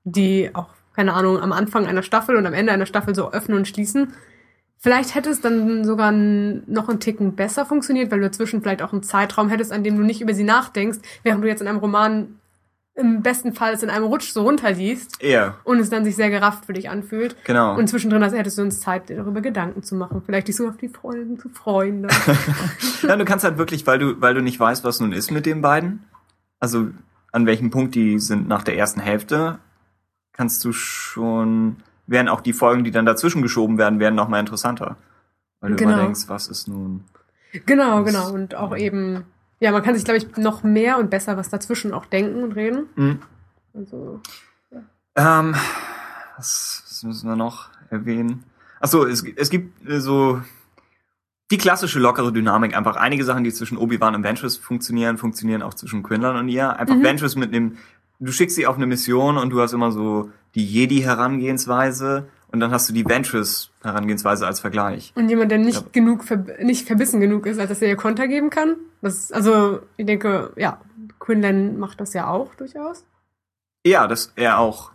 die 0.05 0.49
auch, 0.53 0.69
keine 0.95 1.13
Ahnung, 1.13 1.37
am 1.39 1.51
Anfang 1.51 1.85
einer 1.85 2.01
Staffel 2.03 2.35
und 2.37 2.45
am 2.45 2.53
Ende 2.53 2.71
einer 2.71 2.85
Staffel 2.85 3.13
so 3.13 3.31
öffnen 3.31 3.57
und 3.57 3.67
schließen. 3.67 4.13
Vielleicht 4.83 5.15
hätte 5.15 5.29
es 5.29 5.39
dann 5.39 5.85
sogar 5.85 6.11
noch 6.11 6.89
einen 6.89 6.99
Ticken 6.99 7.37
besser 7.37 7.65
funktioniert, 7.65 8.11
weil 8.11 8.19
du 8.19 8.25
dazwischen 8.25 8.61
vielleicht 8.61 8.81
auch 8.81 8.91
einen 8.91 9.01
Zeitraum 9.01 9.47
hättest, 9.47 9.71
an 9.71 9.81
dem 9.81 9.95
du 9.95 10.03
nicht 10.03 10.19
über 10.19 10.33
sie 10.33 10.43
nachdenkst, 10.43 10.99
während 11.23 11.41
du 11.41 11.47
jetzt 11.47 11.61
in 11.61 11.69
einem 11.69 11.77
Roman 11.77 12.35
im 12.93 13.23
besten 13.23 13.53
Fall 13.53 13.73
es 13.73 13.81
in 13.81 13.89
einem 13.89 14.03
Rutsch 14.03 14.33
so 14.33 14.41
runterliest 14.41 15.23
Ja, 15.23 15.55
und 15.63 15.79
es 15.79 15.89
dann 15.89 16.03
sich 16.03 16.17
sehr 16.17 16.29
gerafft 16.29 16.65
für 16.65 16.73
dich 16.73 16.89
anfühlt. 16.89 17.37
genau. 17.45 17.77
Und 17.77 17.87
zwischendrin 17.87 18.21
also 18.23 18.35
hättest 18.35 18.57
du 18.57 18.61
uns 18.61 18.81
Zeit, 18.81 19.07
dir 19.07 19.15
darüber 19.15 19.39
Gedanken 19.39 19.83
zu 19.83 19.95
machen. 19.95 20.21
Vielleicht 20.25 20.49
dich 20.49 20.57
so 20.57 20.67
auf 20.67 20.75
die 20.75 20.89
Folgen 20.89 21.39
zu 21.39 21.47
freuen. 21.47 22.05
Ja, 23.07 23.15
du 23.15 23.23
kannst 23.23 23.45
halt 23.45 23.57
wirklich, 23.57 23.87
weil 23.87 23.99
du, 23.99 24.19
weil 24.19 24.33
du 24.33 24.41
nicht 24.41 24.59
weißt, 24.59 24.83
was 24.83 24.99
nun 24.99 25.13
ist 25.13 25.31
mit 25.31 25.45
den 25.45 25.61
beiden, 25.61 26.03
also 26.59 26.89
an 27.31 27.45
welchem 27.45 27.71
Punkt 27.71 27.95
die 27.95 28.19
sind 28.19 28.49
nach 28.49 28.63
der 28.63 28.77
ersten 28.77 28.99
Hälfte, 28.99 29.59
kannst 30.33 30.65
du 30.65 30.73
schon, 30.73 31.77
werden 32.07 32.27
auch 32.29 32.41
die 32.41 32.53
Folgen, 32.53 32.83
die 32.83 32.91
dann 32.91 33.05
dazwischen 33.05 33.41
geschoben 33.41 33.77
werden, 33.77 33.99
werden 33.99 34.15
noch 34.15 34.27
mal 34.27 34.39
interessanter. 34.39 34.97
Weil 35.61 35.71
du 35.71 35.75
Genau. 35.77 35.93
immer 35.93 36.01
denkst, 36.03 36.25
was 36.27 36.47
ist 36.47 36.67
nun. 36.67 37.05
genau, 37.65 38.03
genau. 38.03 38.31
Und 38.31 38.55
auch 38.55 38.75
eben, 38.75 39.23
ja, 39.59 39.71
man 39.71 39.81
kann 39.83 39.95
sich, 39.95 40.03
glaube 40.03 40.17
ich, 40.17 40.35
noch 40.37 40.63
mehr 40.63 40.97
und 40.99 41.09
besser 41.09 41.37
was 41.37 41.49
dazwischen 41.49 41.93
auch 41.93 42.05
denken 42.05 42.43
und 42.43 42.51
reden. 42.53 42.87
Hm. 42.95 43.19
Also, 43.73 44.19
Ähm, 45.15 45.55
was, 46.37 46.83
was 46.87 47.03
müssen 47.03 47.29
wir 47.29 47.35
noch 47.35 47.69
erwähnen? 47.89 48.43
Achso, 48.79 49.05
es, 49.05 49.23
es 49.35 49.49
gibt 49.49 49.87
äh, 49.87 49.99
so 50.01 50.41
die 51.51 51.57
klassische 51.57 51.99
lockere 51.99 52.31
Dynamik. 52.33 52.75
Einfach 52.75 52.95
einige 52.95 53.23
Sachen, 53.23 53.43
die 53.43 53.53
zwischen 53.53 53.77
Obi-Wan 53.77 54.15
und 54.15 54.23
Ventress 54.23 54.57
funktionieren, 54.57 55.17
funktionieren 55.17 55.61
auch 55.61 55.73
zwischen 55.75 56.03
Quinlan 56.03 56.35
und 56.35 56.49
ihr. 56.49 56.75
Einfach 56.77 56.95
Mhm. 56.95 57.03
Ventress 57.03 57.35
mit 57.35 57.53
einem, 57.53 57.77
du 58.19 58.31
schickst 58.31 58.55
sie 58.55 58.65
auf 58.67 58.75
eine 58.75 58.87
Mission 58.87 59.37
und 59.37 59.51
du 59.51 59.61
hast 59.61 59.73
immer 59.73 59.91
so 59.91 60.31
die 60.55 60.65
Jedi-Herangehensweise 60.65 62.27
und 62.51 62.59
dann 62.59 62.71
hast 62.71 62.87
du 62.89 62.93
die 62.93 63.05
Ventress-Herangehensweise 63.05 64.45
als 64.45 64.59
Vergleich. 64.59 65.11
und 65.15 65.27
jemand, 65.29 65.51
der 65.51 65.57
nicht 65.57 65.81
Ja. 65.81 65.87
genug, 65.91 66.23
nicht 66.61 66.85
verbissen 66.87 67.19
genug 67.19 67.45
ist, 67.47 67.59
als 67.59 67.69
dass 67.69 67.81
er 67.81 67.87
ihr 67.89 67.95
Konter 67.95 68.27
geben 68.27 68.49
kann. 68.49 68.75
Das, 69.01 69.31
also, 69.31 69.79
ich 69.97 70.05
denke, 70.05 70.53
ja, 70.55 70.79
Quinlan 71.19 71.77
macht 71.79 71.99
das 71.99 72.13
ja 72.13 72.27
auch 72.27 72.53
durchaus. 72.55 73.05
Ja, 73.85 74.07
das 74.07 74.31
er 74.35 74.59
auch. 74.59 74.91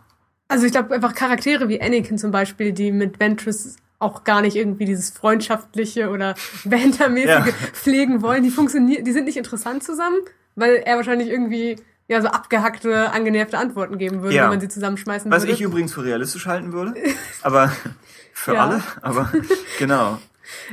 Also 0.47 0.65
ich 0.65 0.71
glaube 0.71 0.95
einfach 0.95 1.13
Charaktere 1.13 1.69
wie 1.69 1.79
Anakin 1.81 2.17
zum 2.17 2.31
Beispiel, 2.31 2.71
die 2.71 2.91
mit 2.91 3.19
Ventress 3.19 3.75
auch 3.99 4.23
gar 4.23 4.41
nicht 4.41 4.55
irgendwie 4.55 4.85
dieses 4.85 5.09
freundschaftliche 5.11 6.09
oder 6.09 6.33
bantermäßige 6.65 7.27
Ja. 7.47 7.53
pflegen 7.73 8.21
wollen, 8.21 8.43
die 8.43 8.49
funktionieren, 8.49 9.03
die 9.03 9.11
sind 9.11 9.25
nicht 9.25 9.37
interessant 9.37 9.83
zusammen, 9.83 10.17
weil 10.55 10.75
er 10.77 10.95
wahrscheinlich 10.95 11.27
irgendwie 11.29 11.75
ja 12.09 12.21
so 12.21 12.27
abgehackte, 12.27 13.11
angenervte 13.11 13.57
Antworten 13.57 13.97
geben 13.97 14.21
würde, 14.21 14.35
Ja. 14.35 14.43
wenn 14.43 14.49
man 14.49 14.59
sie 14.59 14.67
zusammenschmeißen 14.67 15.31
Was 15.31 15.43
würde. 15.43 15.53
ich 15.53 15.61
übrigens 15.61 15.93
für 15.93 16.03
realistisch 16.03 16.45
halten 16.47 16.73
würde. 16.73 16.93
Aber 17.41 17.71
für 18.33 18.53
Ja. 18.55 18.65
alle. 18.65 18.83
Aber 19.01 19.31
genau. 19.79 20.19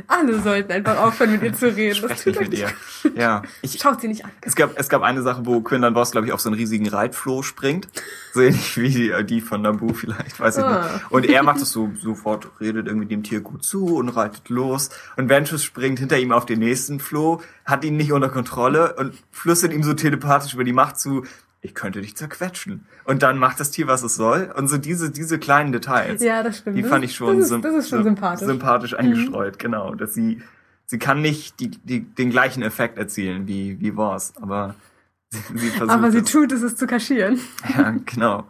Alle 0.07 0.41
sollten 0.41 0.73
einfach 0.73 0.99
aufhören, 0.99 1.33
mit 1.33 1.43
ihr 1.43 1.53
zu 1.55 1.75
reden. 1.75 2.03
Das 2.09 2.21
Sprech 2.21 2.37
tut 2.37 2.49
nicht 2.51 2.65
mit 3.05 3.13
ihr. 3.15 3.21
Ja. 3.23 3.43
Ich, 3.63 3.79
Schaut 3.81 4.01
sie 4.01 4.09
nicht 4.09 4.25
an. 4.25 4.31
Es 4.41 4.55
gab, 4.57 4.79
es 4.79 4.89
gab 4.89 5.03
eine 5.03 5.23
Sache, 5.23 5.43
wo 5.45 5.61
Quinlan 5.61 5.95
Voss, 5.95 6.11
glaube 6.13 6.27
ich, 6.27 6.33
auf 6.33 6.41
so 6.41 6.49
einen 6.49 6.57
riesigen 6.57 6.89
Reitfloh 6.89 7.43
springt. 7.43 7.89
So 8.35 8.41
ähnlich 8.43 8.77
wie 8.77 8.89
die, 8.91 9.13
die 9.25 9.41
von 9.41 9.63
Naboo 9.63 9.95
vielleicht, 9.95 10.39
weiß 10.41 10.59
ich 10.59 10.65
Ah. 10.65 10.91
nicht. 10.93 11.11
Und 11.11 11.27
er 11.27 11.43
macht 11.43 11.61
es 11.61 11.71
so 11.73 11.91
sofort, 12.01 12.49
redet 12.61 12.87
irgendwie 12.87 13.07
dem 13.09 13.23
Tier 13.23 13.41
gut 13.41 13.65
zu 13.65 13.97
und 13.97 14.09
reitet 14.11 14.49
los. 14.49 14.91
Und 15.17 15.29
Ventress 15.29 15.65
springt 15.65 15.99
hinter 15.99 16.19
ihm 16.19 16.33
auf 16.33 16.47
den 16.47 16.59
nächsten 16.59 17.01
Floh, 17.01 17.41
hat 17.65 17.85
ihn 17.85 17.97
nicht 17.97 18.13
unter 18.13 18.29
Kontrolle 18.29 18.95
und 18.95 19.15
flüstert 19.33 19.73
ihm 19.73 19.83
so 19.83 19.95
telepathisch 19.95 20.55
über 20.55 20.65
die 20.65 20.73
Macht 20.73 20.99
zu, 20.99 21.25
ich 21.67 21.75
könnte 21.75 22.01
dich 22.01 22.17
zerquetschen. 22.17 22.87
Und 23.05 23.23
dann 23.23 23.39
macht 23.39 23.61
das 23.61 23.71
Tier, 23.71 23.87
was 23.87 24.03
es 24.03 24.17
soll. 24.17 24.51
Und 24.57 24.69
so 24.69 24.79
diese, 24.79 25.11
diese 25.11 25.39
kleinen 25.39 25.73
Details. 25.73 26.23
Ja, 26.23 26.43
das 26.43 26.59
stimmt. 26.59 26.79
Die 26.79 26.83
fand 26.83 27.05
ich 27.05 27.15
schon, 27.15 27.39
das 27.39 27.51
ist, 27.51 27.65
das 27.65 27.75
ist 27.75 27.89
schon 27.91 27.99
sym- 28.01 28.05
sympathisch. 28.05 28.43
Mhm. 28.47 28.51
sympathisch 28.53 28.95
eingestreut, 28.95 29.59
genau. 29.59 29.95
Dass 29.95 30.15
sie, 30.15 30.41
sie 30.87 30.99
kann 30.99 31.21
nicht 31.21 31.61
die, 31.61 31.69
die, 31.71 32.01
den 32.01 32.31
gleichen 32.31 32.63
Effekt 32.63 32.97
erzielen 32.99 33.47
wie, 33.47 33.79
wie 33.81 33.93
Voss, 33.93 34.33
aber 34.41 34.75
sie, 35.31 35.41
sie 35.59 35.69
versucht 35.71 35.91
Aber 35.97 36.11
sie 36.11 36.19
es. 36.19 36.31
tut 36.33 36.53
es, 36.53 36.63
es 36.63 36.77
zu 36.77 36.87
kaschieren. 36.87 37.39
Ja, 37.77 37.91
genau. 38.05 38.47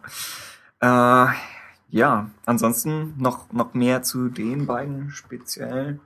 Äh, 0.79 1.33
ja, 1.89 2.29
ansonsten 2.45 3.13
noch, 3.17 3.51
noch 3.53 3.73
mehr 3.73 4.03
zu 4.03 4.29
den 4.29 4.65
beiden 4.65 5.09
speziell. 5.09 5.99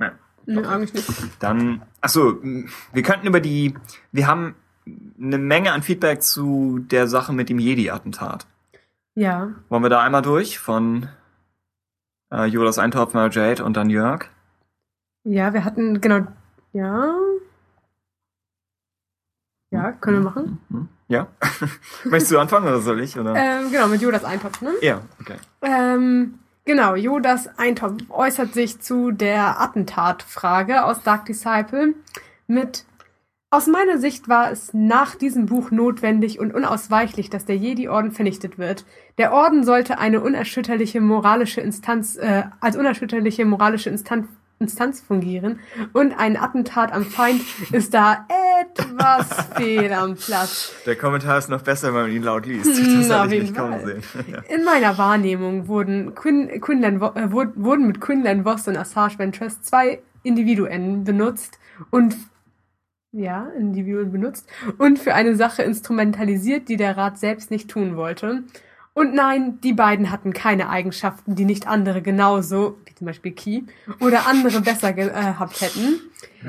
Ja. 0.00 0.12
Nö, 0.46 0.66
eigentlich 0.66 0.94
nicht. 0.94 1.08
Dann, 1.38 1.82
ach 2.00 2.08
so, 2.08 2.38
mh, 2.42 2.68
wir 2.92 3.02
könnten 3.02 3.26
über 3.26 3.40
die, 3.40 3.74
wir 4.10 4.26
haben 4.26 4.54
eine 4.86 5.38
Menge 5.38 5.72
an 5.72 5.82
Feedback 5.82 6.22
zu 6.22 6.78
der 6.80 7.06
Sache 7.06 7.32
mit 7.32 7.48
dem 7.48 7.58
Jedi-Attentat. 7.58 8.46
Ja. 9.14 9.50
Wollen 9.68 9.82
wir 9.82 9.90
da 9.90 10.02
einmal 10.02 10.22
durch 10.22 10.58
von 10.58 11.08
äh, 12.32 12.44
Jolas 12.44 12.78
Eintopf, 12.78 13.14
Mary 13.14 13.30
Jade 13.30 13.64
und 13.64 13.76
dann 13.76 13.90
Jörg? 13.90 14.26
Ja, 15.24 15.52
wir 15.52 15.64
hatten, 15.64 16.00
genau, 16.00 16.26
ja. 16.72 17.14
Ja, 19.70 19.92
können 19.92 20.18
wir 20.18 20.24
machen. 20.24 20.58
Mhm. 20.68 20.88
Ja. 21.08 21.26
Möchtest 22.04 22.32
du 22.32 22.38
anfangen 22.38 22.66
oder 22.66 22.80
soll 22.80 23.00
ich? 23.00 23.18
Oder? 23.18 23.34
Ähm, 23.36 23.70
genau, 23.70 23.88
mit 23.88 24.00
Jodas 24.00 24.24
Eintopf, 24.24 24.62
ne? 24.62 24.72
ja, 24.80 25.02
okay. 25.20 25.36
Ähm, 25.62 26.38
genau, 26.64 26.94
Jodas 26.94 27.48
Eintopf 27.58 28.02
äußert 28.08 28.54
sich 28.54 28.80
zu 28.80 29.10
der 29.10 29.60
Attentatfrage 29.60 30.84
aus 30.84 31.02
Dark 31.02 31.26
Disciple 31.26 31.94
mit 32.46 32.84
aus 33.52 33.66
meiner 33.66 33.98
Sicht 33.98 34.28
war 34.28 34.52
es 34.52 34.72
nach 34.72 35.16
diesem 35.16 35.46
Buch 35.46 35.70
notwendig 35.72 36.38
und 36.38 36.54
unausweichlich, 36.54 37.30
dass 37.30 37.44
der 37.46 37.56
Jedi-Orden 37.56 38.12
vernichtet 38.12 38.58
wird. 38.58 38.84
Der 39.18 39.32
Orden 39.32 39.64
sollte 39.64 39.98
eine 39.98 40.20
unerschütterliche 40.20 41.00
moralische 41.00 41.60
Instanz, 41.60 42.16
äh, 42.16 42.44
als 42.60 42.76
unerschütterliche 42.76 43.44
moralische 43.44 43.90
Instanz, 43.90 44.28
Instanz 44.60 45.00
fungieren 45.00 45.58
und 45.94 46.12
ein 46.18 46.36
Attentat 46.36 46.92
am 46.92 47.04
Feind 47.06 47.40
ist 47.72 47.94
da 47.94 48.26
etwas 48.62 49.26
fehl 49.56 49.90
am 49.94 50.14
Platz. 50.16 50.70
Der 50.84 50.96
Kommentar 50.96 51.38
ist 51.38 51.48
noch 51.48 51.62
besser, 51.62 51.94
wenn 51.94 52.02
man 52.02 52.10
ihn 52.12 52.22
laut 52.22 52.44
liest. 52.46 52.66
Hm, 52.76 53.08
Das 53.08 53.18
hatte 53.18 53.34
ich 53.36 53.42
nicht 53.44 53.56
kommen 53.56 53.80
Fall. 53.80 53.86
sehen. 53.86 54.02
Ja. 54.30 54.54
In 54.54 54.64
meiner 54.64 54.96
Wahrnehmung 54.98 55.66
wurden, 55.66 56.14
Quin, 56.14 56.60
Quinlan, 56.60 56.96
äh, 56.96 57.32
wurd- 57.32 57.54
wurden 57.56 57.86
mit 57.86 58.00
Quinlan 58.02 58.44
Voss 58.44 58.68
und 58.68 58.76
Assange 58.76 59.18
Ventress 59.18 59.62
zwei 59.62 60.00
Individuen 60.22 61.04
benutzt 61.04 61.58
und 61.90 62.14
ja, 63.12 63.48
Individuen 63.58 64.12
benutzt 64.12 64.48
und 64.78 64.98
für 64.98 65.14
eine 65.14 65.34
Sache 65.34 65.62
instrumentalisiert, 65.62 66.68
die 66.68 66.76
der 66.76 66.96
Rat 66.96 67.18
selbst 67.18 67.50
nicht 67.50 67.68
tun 67.68 67.96
wollte. 67.96 68.44
Und 68.92 69.14
nein, 69.14 69.60
die 69.62 69.72
beiden 69.72 70.10
hatten 70.10 70.32
keine 70.32 70.68
Eigenschaften, 70.68 71.36
die 71.36 71.44
nicht 71.44 71.68
andere 71.68 72.02
genauso, 72.02 72.76
wie 72.84 72.94
zum 72.94 73.06
Beispiel 73.06 73.32
Ki, 73.32 73.64
oder 74.00 74.26
andere 74.26 74.60
besser 74.62 74.92
gehabt 74.92 75.60
hätten. 75.60 76.00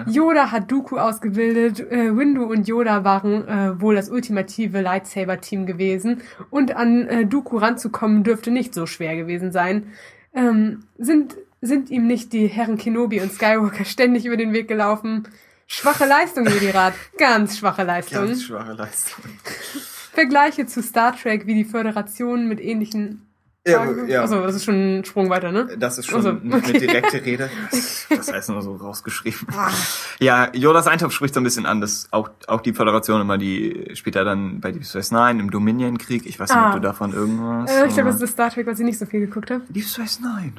Yoda 0.08 0.52
hat 0.52 0.72
Dooku 0.72 0.98
ausgebildet, 0.98 1.80
äh, 1.80 2.16
Windu 2.16 2.44
und 2.44 2.68
Yoda 2.68 3.04
waren 3.04 3.48
äh, 3.48 3.80
wohl 3.80 3.96
das 3.96 4.10
ultimative 4.10 4.82
Lightsaber-Team 4.82 5.66
gewesen 5.66 6.22
und 6.50 6.76
an 6.76 7.08
äh, 7.08 7.26
Dooku 7.26 7.58
ranzukommen 7.58 8.24
dürfte 8.24 8.52
nicht 8.52 8.74
so 8.74 8.86
schwer 8.86 9.16
gewesen 9.16 9.52
sein. 9.52 9.88
Ähm, 10.34 10.84
sind, 10.98 11.36
sind 11.62 11.92
ihm 11.92 12.08
nicht 12.08 12.34
die 12.34 12.48
Herren 12.48 12.78
Kenobi 12.78 13.22
und 13.22 13.32
Skywalker 13.32 13.86
ständig 13.86 14.26
über 14.26 14.38
den 14.38 14.54
Weg 14.54 14.68
gelaufen? 14.68 15.28
Schwache 15.74 16.06
Leistung, 16.06 16.46
Jedi-Rat. 16.46 16.94
Ganz 17.18 17.58
schwache 17.58 17.84
Leistung. 17.84 18.28
Ganz 18.28 18.44
schwache 18.44 18.74
Leistung. 18.74 19.24
Vergleiche 20.14 20.66
zu 20.66 20.84
Star 20.84 21.16
Trek 21.16 21.48
wie 21.48 21.54
die 21.56 21.64
Föderation 21.64 22.48
mit 22.50 22.60
ähnlichen. 22.60 23.26
Ja, 23.66 23.84
Fragen. 23.84 24.10
ja. 24.10 24.24
Achso, 24.24 24.42
das 24.42 24.56
ist 24.56 24.66
schon 24.66 25.00
ein 25.00 25.06
Sprung 25.06 25.30
weiter, 25.30 25.52
ne? 25.52 25.70
Das 25.78 25.98
ist 26.00 26.08
schon 26.08 26.16
Also, 26.16 26.30
eine 26.32 26.56
okay. 26.56 26.80
direkte 26.80 27.24
Rede. 27.26 27.50
Das, 28.10 28.34
heißt 28.34 28.50
nur 28.50 28.62
so 28.64 28.76
rausgeschrieben. 28.76 29.48
Ah. 29.56 29.70
Ja, 30.20 30.50
Jodas 30.54 30.88
Eintopf 30.88 31.14
spricht 31.14 31.36
so 31.36 31.40
ein 31.40 31.44
bisschen 31.44 31.66
an, 31.68 31.80
dass 31.80 32.08
auch, 32.12 32.32
auch 32.48 32.62
die 32.62 32.74
Föderation 32.74 33.22
immer 33.22 33.38
die, 33.38 33.92
später 33.94 34.26
dann 34.26 34.60
bei 34.62 34.72
Deep 34.72 34.84
Space 34.84 35.12
Nine 35.12 35.40
im 35.40 35.52
Dominion-Krieg, 35.52 36.26
ich 36.26 36.40
weiß 36.40 36.50
nicht, 36.50 36.58
Ah. 36.58 36.70
ob 36.70 36.74
du 36.74 36.80
davon 36.82 37.14
irgendwas. 37.14 37.72
Äh, 37.72 37.86
ich 37.88 37.94
glaube, 37.94 38.10
das 38.12 38.20
ist 38.20 38.32
Star 38.32 38.50
Trek, 38.50 38.66
was 38.68 38.80
ich 38.80 38.86
nicht 38.86 38.98
so 39.00 39.06
viel 39.06 39.20
geguckt 39.22 39.52
habe. 39.52 39.62
Deep 39.70 39.86
Space 39.86 40.20
Nine. 40.20 40.54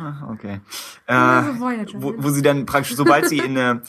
Ah, 0.00 0.30
okay. 0.32 0.60
Ja, 1.06 1.40
Äh, 1.40 1.44
so 1.52 1.60
Voyager, 1.60 2.02
wo, 2.02 2.14
wo 2.16 2.30
sie 2.30 2.42
dann 2.42 2.64
praktisch, 2.64 2.96
sobald 2.96 3.28
sie 3.28 3.38
in 3.38 3.58
eine, 3.58 3.82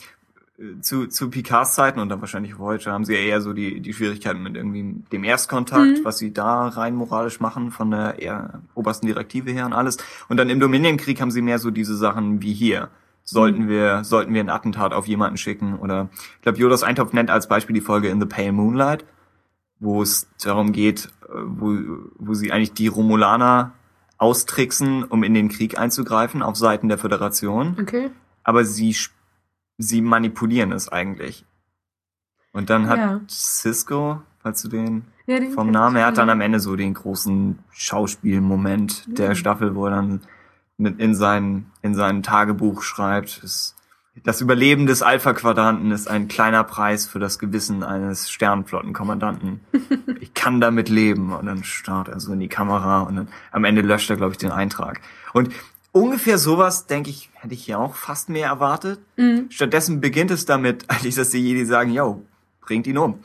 zu, 0.81 1.07
zu 1.07 1.29
Picards 1.29 1.75
Zeiten 1.75 1.99
und 1.99 2.09
dann 2.09 2.19
wahrscheinlich 2.19 2.59
Voyager 2.59 2.91
haben 2.91 3.05
sie 3.05 3.13
ja 3.13 3.19
eher 3.19 3.39
so 3.41 3.53
die, 3.53 3.79
die 3.79 3.93
Schwierigkeiten 3.93 4.43
mit 4.43 4.55
irgendwie 4.55 5.03
dem 5.11 5.23
Erstkontakt, 5.23 5.99
Mhm. 5.99 6.03
was 6.03 6.17
sie 6.17 6.33
da 6.33 6.67
rein 6.67 6.95
moralisch 6.95 7.39
machen 7.39 7.71
von 7.71 7.91
der 7.91 8.19
eher 8.19 8.61
obersten 8.75 9.07
Direktive 9.07 9.51
her 9.51 9.65
und 9.65 9.73
alles. 9.73 9.97
Und 10.27 10.37
dann 10.37 10.49
im 10.49 10.59
Dominion-Krieg 10.59 11.21
haben 11.21 11.31
sie 11.31 11.41
mehr 11.41 11.59
so 11.59 11.71
diese 11.71 11.95
Sachen 11.95 12.41
wie 12.41 12.53
hier. 12.53 12.89
Sollten 13.23 13.63
Mhm. 13.65 13.69
wir, 13.69 14.03
sollten 14.03 14.33
wir 14.33 14.41
ein 14.41 14.49
Attentat 14.49 14.91
auf 14.93 15.07
jemanden 15.07 15.37
schicken 15.37 15.77
oder, 15.79 16.09
ich 16.37 16.41
glaube, 16.41 16.57
Jodas 16.57 16.83
Eintopf 16.83 17.13
nennt 17.13 17.29
als 17.29 17.47
Beispiel 17.47 17.73
die 17.75 17.81
Folge 17.81 18.09
In 18.09 18.19
the 18.19 18.25
Pale 18.27 18.51
Moonlight, 18.51 19.05
wo 19.79 20.01
es 20.01 20.27
darum 20.43 20.71
geht, 20.73 21.05
äh, 21.29 21.31
wo, 21.45 21.77
wo 22.17 22.33
sie 22.33 22.51
eigentlich 22.51 22.73
die 22.73 22.87
Romulaner 22.87 23.71
austricksen, 24.17 25.03
um 25.05 25.23
in 25.23 25.33
den 25.33 25.47
Krieg 25.47 25.79
einzugreifen 25.79 26.41
auf 26.41 26.57
Seiten 26.57 26.89
der 26.89 26.97
Föderation. 26.97 27.77
Okay. 27.79 28.09
Aber 28.43 28.65
sie, 28.65 28.89
sp- 28.91 29.15
sie 29.79 30.01
manipulieren 30.01 30.71
es 30.71 30.89
eigentlich. 30.89 31.45
Und 32.51 32.69
dann 32.69 32.87
hat 32.87 32.97
Ja. 32.99 33.21
Cisco, 33.29 34.21
falls 34.43 34.61
du 34.61 34.67
den 34.67 35.05
Ja, 35.25 35.39
den 35.39 35.51
vom 35.51 35.71
Namen, 35.71 35.95
er 35.95 36.07
hat 36.07 36.17
dann 36.17 36.27
Ja. 36.27 36.33
am 36.33 36.41
Ende 36.41 36.59
so 36.59 36.75
den 36.75 36.93
großen 36.93 37.59
Schauspielmoment 37.71 39.17
der 39.17 39.29
Mhm. 39.29 39.35
Staffel, 39.35 39.75
wo 39.75 39.85
er 39.85 39.91
dann 39.91 40.21
mit 40.77 40.99
in 40.99 41.13
sein, 41.15 41.65
in 41.81 41.93
sein 41.95 42.23
Tagebuch 42.23 42.81
schreibt, 42.83 43.41
es, 43.43 43.75
das 44.23 44.41
Überleben 44.41 44.85
des 44.87 45.01
Alpha-Quadranten 45.01 45.91
ist 45.91 46.09
ein 46.09 46.27
kleiner 46.27 46.63
Preis 46.63 47.05
für 47.07 47.19
das 47.19 47.37
Gewissen 47.39 47.83
eines 47.83 48.29
Sternflottenkommandanten. 48.31 49.59
ich 50.19 50.33
kann 50.33 50.59
damit 50.59 50.89
leben. 50.89 51.31
Und 51.33 51.45
dann 51.45 51.63
starrt 51.63 52.07
er 52.09 52.19
so 52.19 52.33
in 52.33 52.39
die 52.39 52.47
Kamera 52.49 53.01
und 53.01 53.15
dann 53.15 53.27
am 53.51 53.63
Ende 53.63 53.81
löscht 53.81 54.09
er, 54.09 54.17
glaube 54.17 54.31
ich, 54.33 54.37
den 54.37 54.51
Eintrag. 54.51 54.99
Und 55.33 55.53
ungefähr 55.91 56.37
sowas, 56.37 56.85
denke 56.87 57.09
ich, 57.09 57.29
hätte 57.33 57.53
ich 57.53 57.65
hier 57.65 57.79
auch 57.79 57.95
fast 57.95 58.29
mehr 58.29 58.47
erwartet. 58.47 58.99
Mhm. 59.17 59.47
Stattdessen 59.49 60.01
beginnt 60.01 60.31
es 60.31 60.45
damit, 60.45 60.85
eigentlich, 60.89 61.15
dass 61.15 61.29
die 61.29 61.39
Jedi 61.39 61.65
sagen, 61.65 61.91
yo, 61.91 62.21
bringt 62.61 62.87
ihn 62.87 62.97
um. 62.97 63.19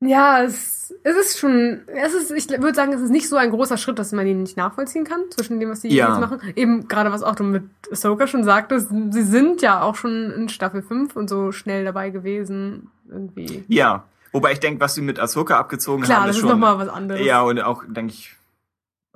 Ja, 0.00 0.42
es, 0.42 0.94
es 1.02 1.16
ist 1.16 1.38
schon, 1.38 1.80
es 1.86 2.12
ist, 2.12 2.30
ich 2.30 2.48
würde 2.60 2.74
sagen, 2.74 2.92
es 2.92 3.00
ist 3.00 3.10
nicht 3.10 3.26
so 3.28 3.36
ein 3.36 3.50
großer 3.50 3.78
Schritt, 3.78 3.98
dass 3.98 4.12
man 4.12 4.26
ihn 4.26 4.42
nicht 4.42 4.56
nachvollziehen 4.56 5.04
kann, 5.04 5.20
zwischen 5.30 5.60
dem, 5.60 5.70
was 5.70 5.80
die 5.80 5.88
Ja. 5.88 6.10
jetzt 6.10 6.20
machen. 6.20 6.40
Eben 6.56 6.88
gerade, 6.88 7.10
was 7.10 7.22
auch 7.22 7.34
du 7.34 7.44
mit 7.44 7.64
Ahsoka 7.90 8.26
schon 8.26 8.44
sagtest, 8.44 8.90
sie 9.10 9.22
sind 9.22 9.62
ja 9.62 9.80
auch 9.82 9.94
schon 9.94 10.30
in 10.32 10.48
Staffel 10.50 10.82
5 10.82 11.16
und 11.16 11.28
so 11.30 11.52
schnell 11.52 11.84
dabei 11.86 12.10
gewesen, 12.10 12.90
irgendwie. 13.08 13.64
Ja, 13.68 14.04
wobei 14.32 14.52
ich 14.52 14.60
denke, 14.60 14.78
was 14.80 14.94
sie 14.94 15.00
mit 15.00 15.18
Ahsoka 15.18 15.58
abgezogen 15.58 16.02
Klar, 16.04 16.18
haben, 16.20 16.26
das 16.26 16.36
ist 16.36 16.42
ist 16.42 16.48
schon... 16.48 16.60
nochmal 16.60 16.78
was 16.78 16.88
anderes. 16.88 17.24
Ja, 17.24 17.40
und 17.40 17.58
auch, 17.62 17.84
denke 17.88 18.12
ich, 18.12 18.34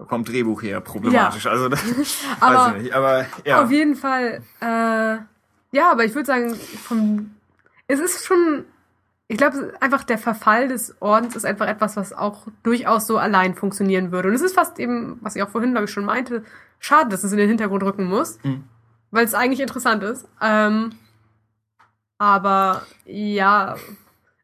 vom 0.07 0.25
Drehbuch 0.25 0.63
her 0.63 0.81
problematisch. 0.81 1.47
Also, 1.47 1.69
das 1.69 1.81
Aber 2.41 2.55
weiß 2.57 2.77
ich 2.77 2.83
nicht. 2.85 2.95
Aber 2.95 3.27
ja. 3.45 3.63
Auf 3.65 3.71
jeden 3.71 3.97
Fall, 3.97 4.43
äh, 4.61 5.17
ja, 5.77 5.91
aber 5.91 6.05
ich 6.05 6.15
würde 6.15 6.27
sagen, 6.27 6.55
vom, 6.55 7.31
es 7.89 7.99
ist 8.01 8.25
schon, 8.25 8.65
ich 9.27 9.37
glaube, 9.37 9.75
einfach 9.81 10.05
der 10.05 10.19
Verfall 10.19 10.69
des 10.69 10.95
Ordens 11.01 11.37
ist 11.37 11.45
einfach 11.45 11.67
etwas, 11.67 11.97
was 11.97 12.13
auch 12.13 12.47
durchaus 12.63 13.07
so 13.07 13.19
allein 13.19 13.55
funktionieren 13.55 14.13
würde. 14.13 14.29
Und 14.29 14.35
es 14.35 14.41
ist 14.43 14.55
fast 14.55 14.79
eben, 14.79 15.19
was 15.21 15.37
ich 15.37 15.43
auch 15.43 15.49
vorhin, 15.51 15.73
glaube 15.73 15.87
ich, 15.87 15.91
schon 15.91 16.05
meinte, 16.05 16.45
schade, 16.79 17.11
dass 17.11 17.25
es 17.25 17.33
in 17.33 17.39
den 17.39 17.49
Hintergrund 17.49 17.83
rücken 17.83 18.05
muss, 18.05 18.39
Mhm. 18.45 18.65
weil 19.11 19.25
es 19.25 19.35
eigentlich 19.35 19.61
interessant 19.61 20.03
ist. 20.05 20.27
Ähm, 20.41 20.91
aber 22.19 22.83
ja, 23.05 23.77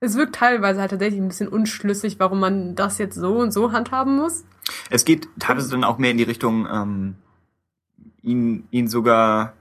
es 0.00 0.16
wirkt 0.16 0.34
teilweise 0.36 0.80
halt 0.80 0.90
tatsächlich 0.90 1.20
ein 1.20 1.28
bisschen 1.28 1.48
unschlüssig, 1.48 2.18
warum 2.18 2.40
man 2.40 2.74
das 2.74 2.98
jetzt 2.98 3.14
so 3.16 3.38
und 3.38 3.52
so 3.52 3.72
handhaben 3.72 4.16
muss. 4.16 4.44
Es 4.90 5.04
geht 5.04 5.28
teilweise 5.38 5.70
dann 5.70 5.84
auch 5.84 5.98
mehr 5.98 6.10
in 6.10 6.18
die 6.18 6.24
Richtung, 6.24 6.66
ähm, 6.70 7.14
ihn, 8.22 8.66
ihn 8.70 8.88
sogar, 8.88 9.54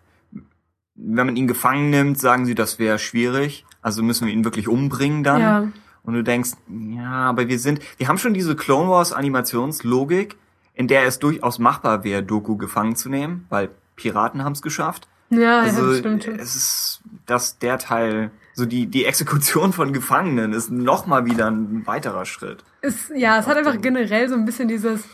wenn 0.96 1.26
man 1.26 1.36
ihn 1.36 1.48
gefangen 1.48 1.90
nimmt, 1.90 2.20
sagen 2.20 2.46
sie, 2.46 2.56
das 2.56 2.80
wäre 2.80 3.00
schwierig. 3.00 3.66
Also 3.82 4.02
müssen 4.02 4.28
wir 4.28 4.34
ihn 4.34 4.46
wirklich 4.46 4.68
umbringen 4.68 5.24
dann. 5.24 5.42
Ja. 5.42 5.68
Und 6.04 6.14
du 6.14 6.24
denkst, 6.24 6.52
ja, 6.68 7.30
aber 7.30 7.48
wir 7.48 7.60
sind, 7.60 7.80
wir 7.98 8.08
haben 8.08 8.18
schon 8.18 8.34
diese 8.34 8.56
Clone 8.56 8.90
Wars 8.90 9.14
Animationslogik, 9.14 10.38
in 10.74 10.88
der 10.88 11.06
es 11.06 11.20
durchaus 11.20 11.60
machbar 11.60 12.04
wäre, 12.04 12.24
Doku 12.24 12.58
gefangen 12.58 12.96
zu 12.96 13.10
nehmen, 13.10 13.46
weil 13.50 13.70
Piraten 13.96 14.44
haben 14.44 14.54
es 14.54 14.62
geschafft. 14.62 15.08
Ja, 15.30 15.62
Also 15.62 15.82
ja, 15.82 15.88
das 15.90 16.00
stimmt. 16.00 16.28
es 16.28 16.56
ist, 16.56 17.02
dass 17.26 17.58
der 17.60 17.78
Teil, 17.80 18.32
so 18.54 18.66
die, 18.66 18.88
die 18.88 19.06
Exekution 19.06 19.74
von 19.74 19.94
Gefangenen 19.94 20.54
ist 20.54 20.72
noch 20.72 21.06
mal 21.06 21.26
wieder 21.26 21.50
ein 21.50 21.86
weiterer 21.88 22.26
Schritt. 22.26 22.64
Es, 22.84 23.12
ja, 23.16 23.40
es 23.40 23.48
hat 23.48 23.58
einfach 23.58 23.82
generell 23.82 24.30
so 24.30 24.36
ein 24.36 24.46
bisschen 24.46 24.68
dieses, 24.68 25.06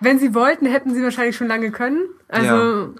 wenn 0.00 0.18
sie 0.18 0.34
wollten, 0.34 0.64
hätten 0.64 0.94
sie 0.94 1.02
wahrscheinlich 1.02 1.36
schon 1.36 1.48
lange 1.48 1.70
können. 1.70 2.08
Also 2.28 2.94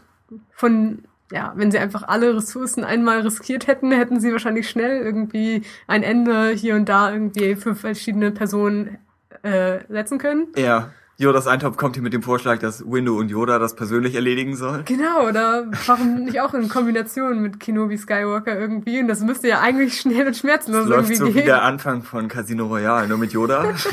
von, 0.52 1.05
ja, 1.30 1.52
wenn 1.56 1.70
sie 1.70 1.78
einfach 1.78 2.02
alle 2.02 2.36
Ressourcen 2.36 2.84
einmal 2.84 3.20
riskiert 3.20 3.66
hätten, 3.66 3.92
hätten 3.92 4.20
sie 4.20 4.32
wahrscheinlich 4.32 4.68
schnell 4.68 5.00
irgendwie 5.00 5.62
ein 5.86 6.02
Ende 6.02 6.50
hier 6.50 6.74
und 6.74 6.88
da 6.88 7.12
irgendwie 7.12 7.56
für 7.56 7.74
verschiedene 7.74 8.32
Personen 8.32 8.98
äh, 9.42 9.78
setzen 9.88 10.18
können. 10.18 10.48
Ja. 10.56 10.90
Yodas 11.19 11.47
Eintopf 11.47 11.77
kommt 11.78 11.97
hier 11.97 12.03
mit 12.03 12.12
dem 12.12 12.23
Vorschlag, 12.23 12.59
dass 12.59 12.85
Windu 12.85 13.19
und 13.19 13.31
Yoda 13.31 13.59
das 13.59 13.75
persönlich 13.75 14.15
erledigen 14.15 14.55
sollen. 14.55 14.85
Genau, 14.85 15.27
oder 15.27 15.67
warum 15.86 16.25
nicht 16.25 16.41
auch 16.41 16.53
in 16.53 16.69
Kombination 16.69 17.41
mit 17.41 17.59
Kenobi 17.59 17.97
Skywalker 17.97 18.59
irgendwie? 18.59 19.01
Und 19.01 19.09
das 19.09 19.20
müsste 19.20 19.49
ja 19.49 19.61
eigentlich 19.61 19.99
schnell 19.99 20.27
und 20.27 20.36
schmerzlos 20.36 20.77
Das 20.77 20.86
läuft 20.89 21.11
irgendwie 21.11 21.17
so 21.17 21.27
wie 21.28 21.33
gehen. 21.33 21.47
der 21.47 21.62
Anfang 21.62 22.03
von 22.03 22.28
Casino 22.28 22.67
Royale, 22.67 23.09
nur 23.09 23.19
mit 23.19 23.33
Yoda. 23.33 23.75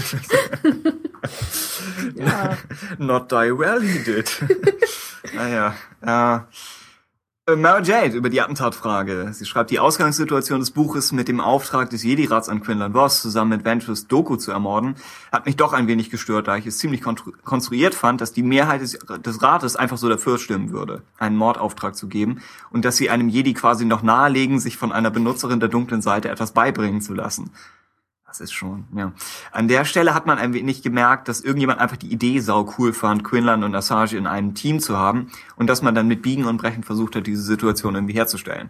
Ja. 2.16 2.58
Not 2.98 3.32
die 3.32 3.58
well 3.58 3.82
he 3.82 4.00
did. 4.04 4.30
naja. 5.34 5.74
Äh, 6.02 6.40
Mara 7.46 7.82
Jade 7.82 8.16
über 8.16 8.30
die 8.30 8.40
Attentatfrage. 8.40 9.34
Sie 9.34 9.44
schreibt, 9.44 9.70
die 9.70 9.80
Ausgangssituation 9.80 10.62
des 10.62 10.72
Buches 10.72 11.12
mit 11.12 11.28
dem 11.28 11.42
Auftrag 11.42 11.90
des 11.90 12.02
Jedi-Rats 12.02 12.48
an 12.48 12.62
Quinlan 12.62 12.94
Voss 12.94 13.22
zusammen 13.22 13.50
mit 13.50 13.66
Ventress 13.66 14.08
Doku 14.08 14.38
zu 14.38 14.52
ermorden, 14.52 14.96
hat 15.30 15.46
mich 15.46 15.58
doch 15.58 15.74
ein 15.74 15.88
wenig 15.88 16.10
gestört, 16.10 16.48
da 16.48 16.56
ich 16.56 16.66
es 16.66 16.78
ziemlich 16.78 17.02
konstruiert 17.02 17.96
fand, 17.96 18.22
dass 18.22 18.32
die 18.32 18.44
Mehrheit 18.44 18.80
des, 18.80 18.98
des 19.26 19.42
Rates 19.42 19.76
einfach 19.76 19.98
so 19.98 20.08
dafür 20.08 20.38
stimmen 20.38 20.72
würde, 20.72 21.02
einen 21.18 21.36
Mordauftrag 21.36 21.98
zu 21.98 22.08
geben 22.08 22.42
und 22.72 22.86
dass 22.86 22.96
sie 22.96 23.10
einem 23.10 23.28
Jedi 23.28 23.54
quasi 23.54 23.84
noch 23.84 24.04
nahelegen, 24.04 24.62
sich 24.62 24.78
von 24.78 24.94
einer 24.94 25.12
Benutzerin 25.12 25.60
der 25.60 25.68
dunklen 25.68 26.02
Seite 26.02 26.30
etwas 26.30 26.54
beibringen 26.54 27.02
zu 27.02 27.14
lassen. 27.14 27.52
Das 28.34 28.40
ist 28.42 28.54
schon, 28.54 28.86
ja. 28.96 29.12
An 29.52 29.68
der 29.68 29.86
Stelle 29.86 30.16
hat 30.16 30.26
man 30.26 30.40
ein 30.40 30.54
wenig 30.54 30.82
gemerkt, 30.82 31.28
dass 31.28 31.42
irgendjemand 31.42 31.80
einfach 31.80 31.98
die 31.98 32.12
Idee 32.12 32.40
sau 32.40 32.74
cool 32.80 32.92
fand, 32.92 33.24
Quinlan 33.24 33.64
und 33.64 33.76
Assange 33.76 34.14
in 34.18 34.26
einem 34.26 34.56
Team 34.56 34.80
zu 34.80 34.98
haben 34.98 35.32
und 35.56 35.68
dass 35.68 35.84
man 35.84 35.94
dann 35.94 36.08
mit 36.08 36.24
Biegen 36.24 36.46
und 36.46 36.58
Brechen 36.58 36.82
versucht 36.84 37.16
hat, 37.16 37.28
diese 37.28 37.44
Situation 37.44 37.94
irgendwie 37.94 38.16
herzustellen. 38.16 38.70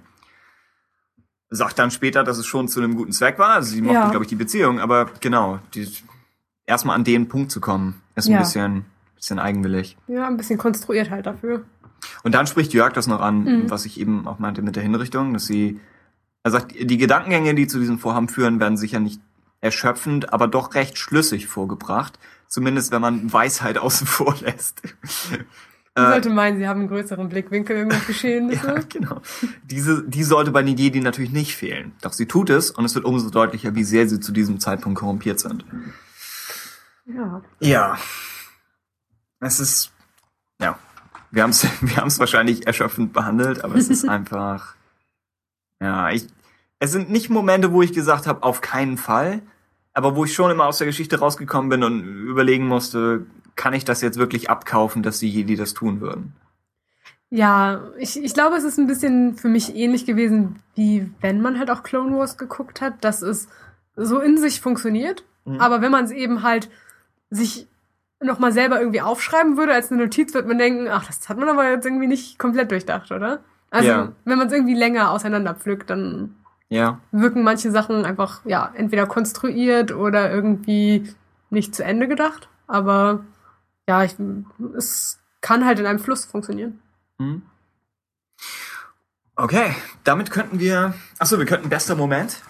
Sagt 1.50 1.78
dann 1.80 1.92
später, 1.92 2.24
dass 2.24 2.38
es 2.38 2.46
schon 2.46 2.68
zu 2.68 2.82
einem 2.82 2.96
guten 2.96 3.12
Zweck 3.14 3.40
war. 3.40 3.52
Also 3.54 3.70
sie 3.74 3.82
mochten, 3.82 3.96
Ja. 3.96 4.10
glaube 4.10 4.26
ich, 4.26 4.30
die 4.30 4.36
Beziehung, 4.36 4.80
aber 4.80 5.06
genau, 5.22 5.60
die, 5.76 5.88
erstmal 6.66 6.96
an 6.96 7.04
den 7.04 7.30
Punkt 7.30 7.52
zu 7.52 7.62
kommen, 7.62 8.02
ist 8.16 8.28
ein 8.28 8.34
Ja. 8.34 8.40
bisschen, 8.40 8.86
bisschen 9.16 9.40
eigenwillig. 9.40 9.96
ja, 10.08 10.28
ein 10.28 10.36
bisschen 10.36 10.58
konstruiert 10.58 11.10
halt 11.10 11.26
dafür. 11.26 11.64
Und 12.24 12.34
dann 12.36 12.48
spricht 12.48 12.74
Jörg 12.74 12.92
das 12.94 13.08
noch 13.08 13.22
an, 13.22 13.44
Mhm. 13.44 13.70
was 13.70 13.86
ich 13.86 14.00
eben 14.00 14.28
auch 14.28 14.40
meinte 14.40 14.62
mit 14.62 14.76
der 14.76 14.84
Hinrichtung, 14.84 15.34
dass 15.34 15.46
sie, 15.46 15.80
er 16.44 16.52
sagt, 16.52 16.74
die 16.78 16.98
Gedankengänge, 16.98 17.56
die 17.56 17.68
zu 17.68 17.80
diesem 17.80 17.98
Vorhaben 18.00 18.28
führen, 18.28 18.60
werden 18.60 18.76
sicher 18.76 19.00
nicht 19.00 19.22
erschöpfend, 19.64 20.34
aber 20.34 20.48
doch 20.48 20.76
recht 20.76 20.98
schlüssig 20.98 21.48
vorgebracht. 21.48 22.20
Zumindest 22.48 22.92
wenn 22.92 23.02
man 23.02 23.32
Weisheit 23.32 23.78
außen 23.80 24.06
vor 24.06 24.36
lässt. 24.42 24.82
Man 25.96 26.06
Äh, 26.06 26.12
sollte 26.12 26.30
meinen, 26.30 26.58
sie 26.58 26.68
haben 26.68 26.82
einen 26.82 26.90
größeren 26.90 27.30
Blickwinkel 27.30 27.78
irgendwas 27.78 28.06
Geschehnisse. 28.08 28.68
ja, 28.68 28.80
genau. 28.90 29.22
Diese, 29.64 30.04
die 30.08 30.24
sollte 30.24 30.52
bei 30.52 30.64
den 30.64 30.76
Jedi 30.76 31.00
natürlich 31.00 31.32
nicht 31.32 31.56
fehlen. 31.56 31.94
Doch 32.02 32.14
sie 32.14 32.26
tut 32.26 32.50
es 32.50 32.72
und 32.72 32.84
es 32.84 32.96
wird 32.96 33.06
umso 33.06 33.30
deutlicher, 33.30 33.76
wie 33.76 33.84
sehr 33.84 34.10
sie 34.10 34.20
zu 34.20 34.32
diesem 34.32 34.60
Zeitpunkt 34.60 35.00
korrumpiert 35.00 35.40
sind. 35.40 35.66
Ja. 37.06 37.42
Ja. 37.60 37.98
Es 39.40 39.60
ist, 39.60 39.92
ja. 40.60 40.78
Wir 41.32 41.44
haben 41.44 41.52
es 41.52 41.68
wir 41.82 41.98
haben's 41.98 42.20
wahrscheinlich 42.20 42.68
erschöpfend 42.68 43.14
behandelt, 43.14 43.64
aber 43.64 43.76
es 43.76 43.90
ist 43.90 44.08
einfach, 44.08 44.76
ja, 45.80 46.10
ich, 46.10 46.28
es 46.80 46.92
sind 46.92 47.10
nicht 47.12 47.30
Momente, 47.30 47.72
wo 47.72 47.82
ich 47.82 47.94
gesagt 47.94 48.28
habe, 48.28 48.44
auf 48.44 48.62
keinen 48.62 48.98
Fall, 48.98 49.42
aber 49.94 50.16
wo 50.16 50.26
ich 50.26 50.34
schon 50.34 50.52
immer 50.52 50.66
aus 50.66 50.78
der 50.80 50.88
Geschichte 50.88 51.20
rausgekommen 51.20 51.70
bin 51.70 51.84
und 51.84 52.04
überlegen 52.04 52.68
musste, 52.68 53.26
kann 53.56 53.74
ich 53.74 53.86
das 53.86 54.02
jetzt 54.02 54.18
wirklich 54.18 54.50
abkaufen, 54.50 55.04
dass 55.04 55.20
die 55.20 55.30
Jedi 55.30 55.56
das 55.56 55.74
tun 55.74 56.02
würden? 56.02 56.34
Ja, 57.30 57.82
ich, 57.98 58.22
ich 58.22 58.34
glaube, 58.34 58.56
es 58.58 58.64
ist 58.64 58.78
ein 58.78 58.88
bisschen 58.88 59.36
für 59.36 59.48
mich 59.48 59.76
ähnlich 59.76 60.06
gewesen, 60.06 60.58
wie 60.76 61.10
wenn 61.22 61.42
man 61.42 61.58
halt 61.58 61.72
auch 61.72 61.82
Clone 61.84 62.16
Wars 62.16 62.38
geguckt 62.38 62.80
hat, 62.82 63.04
dass 63.04 63.22
es 63.24 63.48
so 63.96 64.20
in 64.20 64.38
sich 64.38 64.62
funktioniert. 64.62 65.24
Mhm. 65.46 65.60
Aber 65.60 65.82
wenn 65.82 65.92
man 65.92 66.06
es 66.06 66.12
eben 66.12 66.44
halt 66.44 66.70
sich 67.32 67.68
nochmal 68.20 68.52
selber 68.52 68.80
irgendwie 68.80 69.02
aufschreiben 69.02 69.58
würde 69.58 69.74
als 69.74 69.92
eine 69.92 70.04
Notiz, 70.04 70.34
wird 70.34 70.48
man 70.48 70.58
denken, 70.60 70.88
ach, 70.90 71.08
das 71.08 71.28
hat 71.28 71.38
man 71.38 71.50
aber 71.50 71.70
jetzt 71.70 71.86
irgendwie 71.86 72.08
nicht 72.08 72.38
komplett 72.40 72.72
durchdacht, 72.72 73.12
oder? 73.12 73.40
Also, 73.70 73.90
Ja. 73.90 74.12
wenn 74.26 74.38
man 74.38 74.48
es 74.48 74.54
irgendwie 74.54 74.76
länger 74.76 75.10
auseinanderpflückt, 75.12 75.90
dann 75.90 76.36
Ja. 76.74 77.00
wirken 77.12 77.44
manche 77.44 77.72
Sachen 77.72 78.06
einfach, 78.06 78.42
ja, 78.46 78.72
entweder 78.76 79.06
konstruiert 79.06 79.92
oder 79.92 80.32
irgendwie 80.32 81.14
nicht 81.50 81.76
zu 81.76 81.84
Ende 81.84 82.08
gedacht. 82.08 82.50
Aber 82.68 83.24
ja, 83.88 84.04
ich, 84.04 84.16
es 84.76 85.20
kann 85.42 85.66
halt 85.66 85.80
in 85.80 85.86
einem 85.86 86.00
Fluss 86.00 86.26
funktionieren. 86.26 86.80
Mhm. 87.20 87.44
Okay, 89.36 89.76
damit 90.04 90.32
könnten 90.32 90.60
wir. 90.60 90.94
Achso, 91.20 91.38
wir 91.38 91.46
könnten 91.46 91.70
bester 91.70 91.96
Moment. 91.96 92.42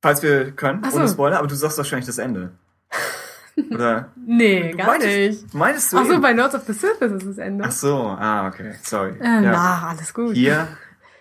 Falls 0.00 0.22
wir 0.22 0.50
können, 0.52 0.82
so. 0.90 0.96
ohne 0.96 1.08
Spoiler, 1.08 1.38
aber 1.38 1.46
du 1.46 1.54
sagst 1.54 1.78
wahrscheinlich 1.78 2.06
das 2.06 2.18
Ende. 2.18 2.52
Oder? 3.70 4.10
Nee, 4.16 4.72
gar 4.72 4.86
meintest, 4.86 5.42
nicht. 5.42 5.54
Meinst 5.54 5.92
du? 5.92 5.98
Ach 5.98 6.04
so, 6.04 6.12
eben? 6.12 6.22
bei 6.22 6.32
Lords 6.32 6.54
of 6.54 6.64
the 6.66 6.72
Sith 6.72 7.00
ist 7.00 7.26
das 7.26 7.38
Ende. 7.38 7.64
Ach 7.66 7.70
so, 7.70 7.96
ah, 7.96 8.48
okay, 8.48 8.74
sorry. 8.82 9.12
Ähm, 9.20 9.44
ja. 9.44 9.52
Na, 9.52 9.88
alles 9.90 10.12
gut. 10.12 10.34
Hier, 10.34 10.68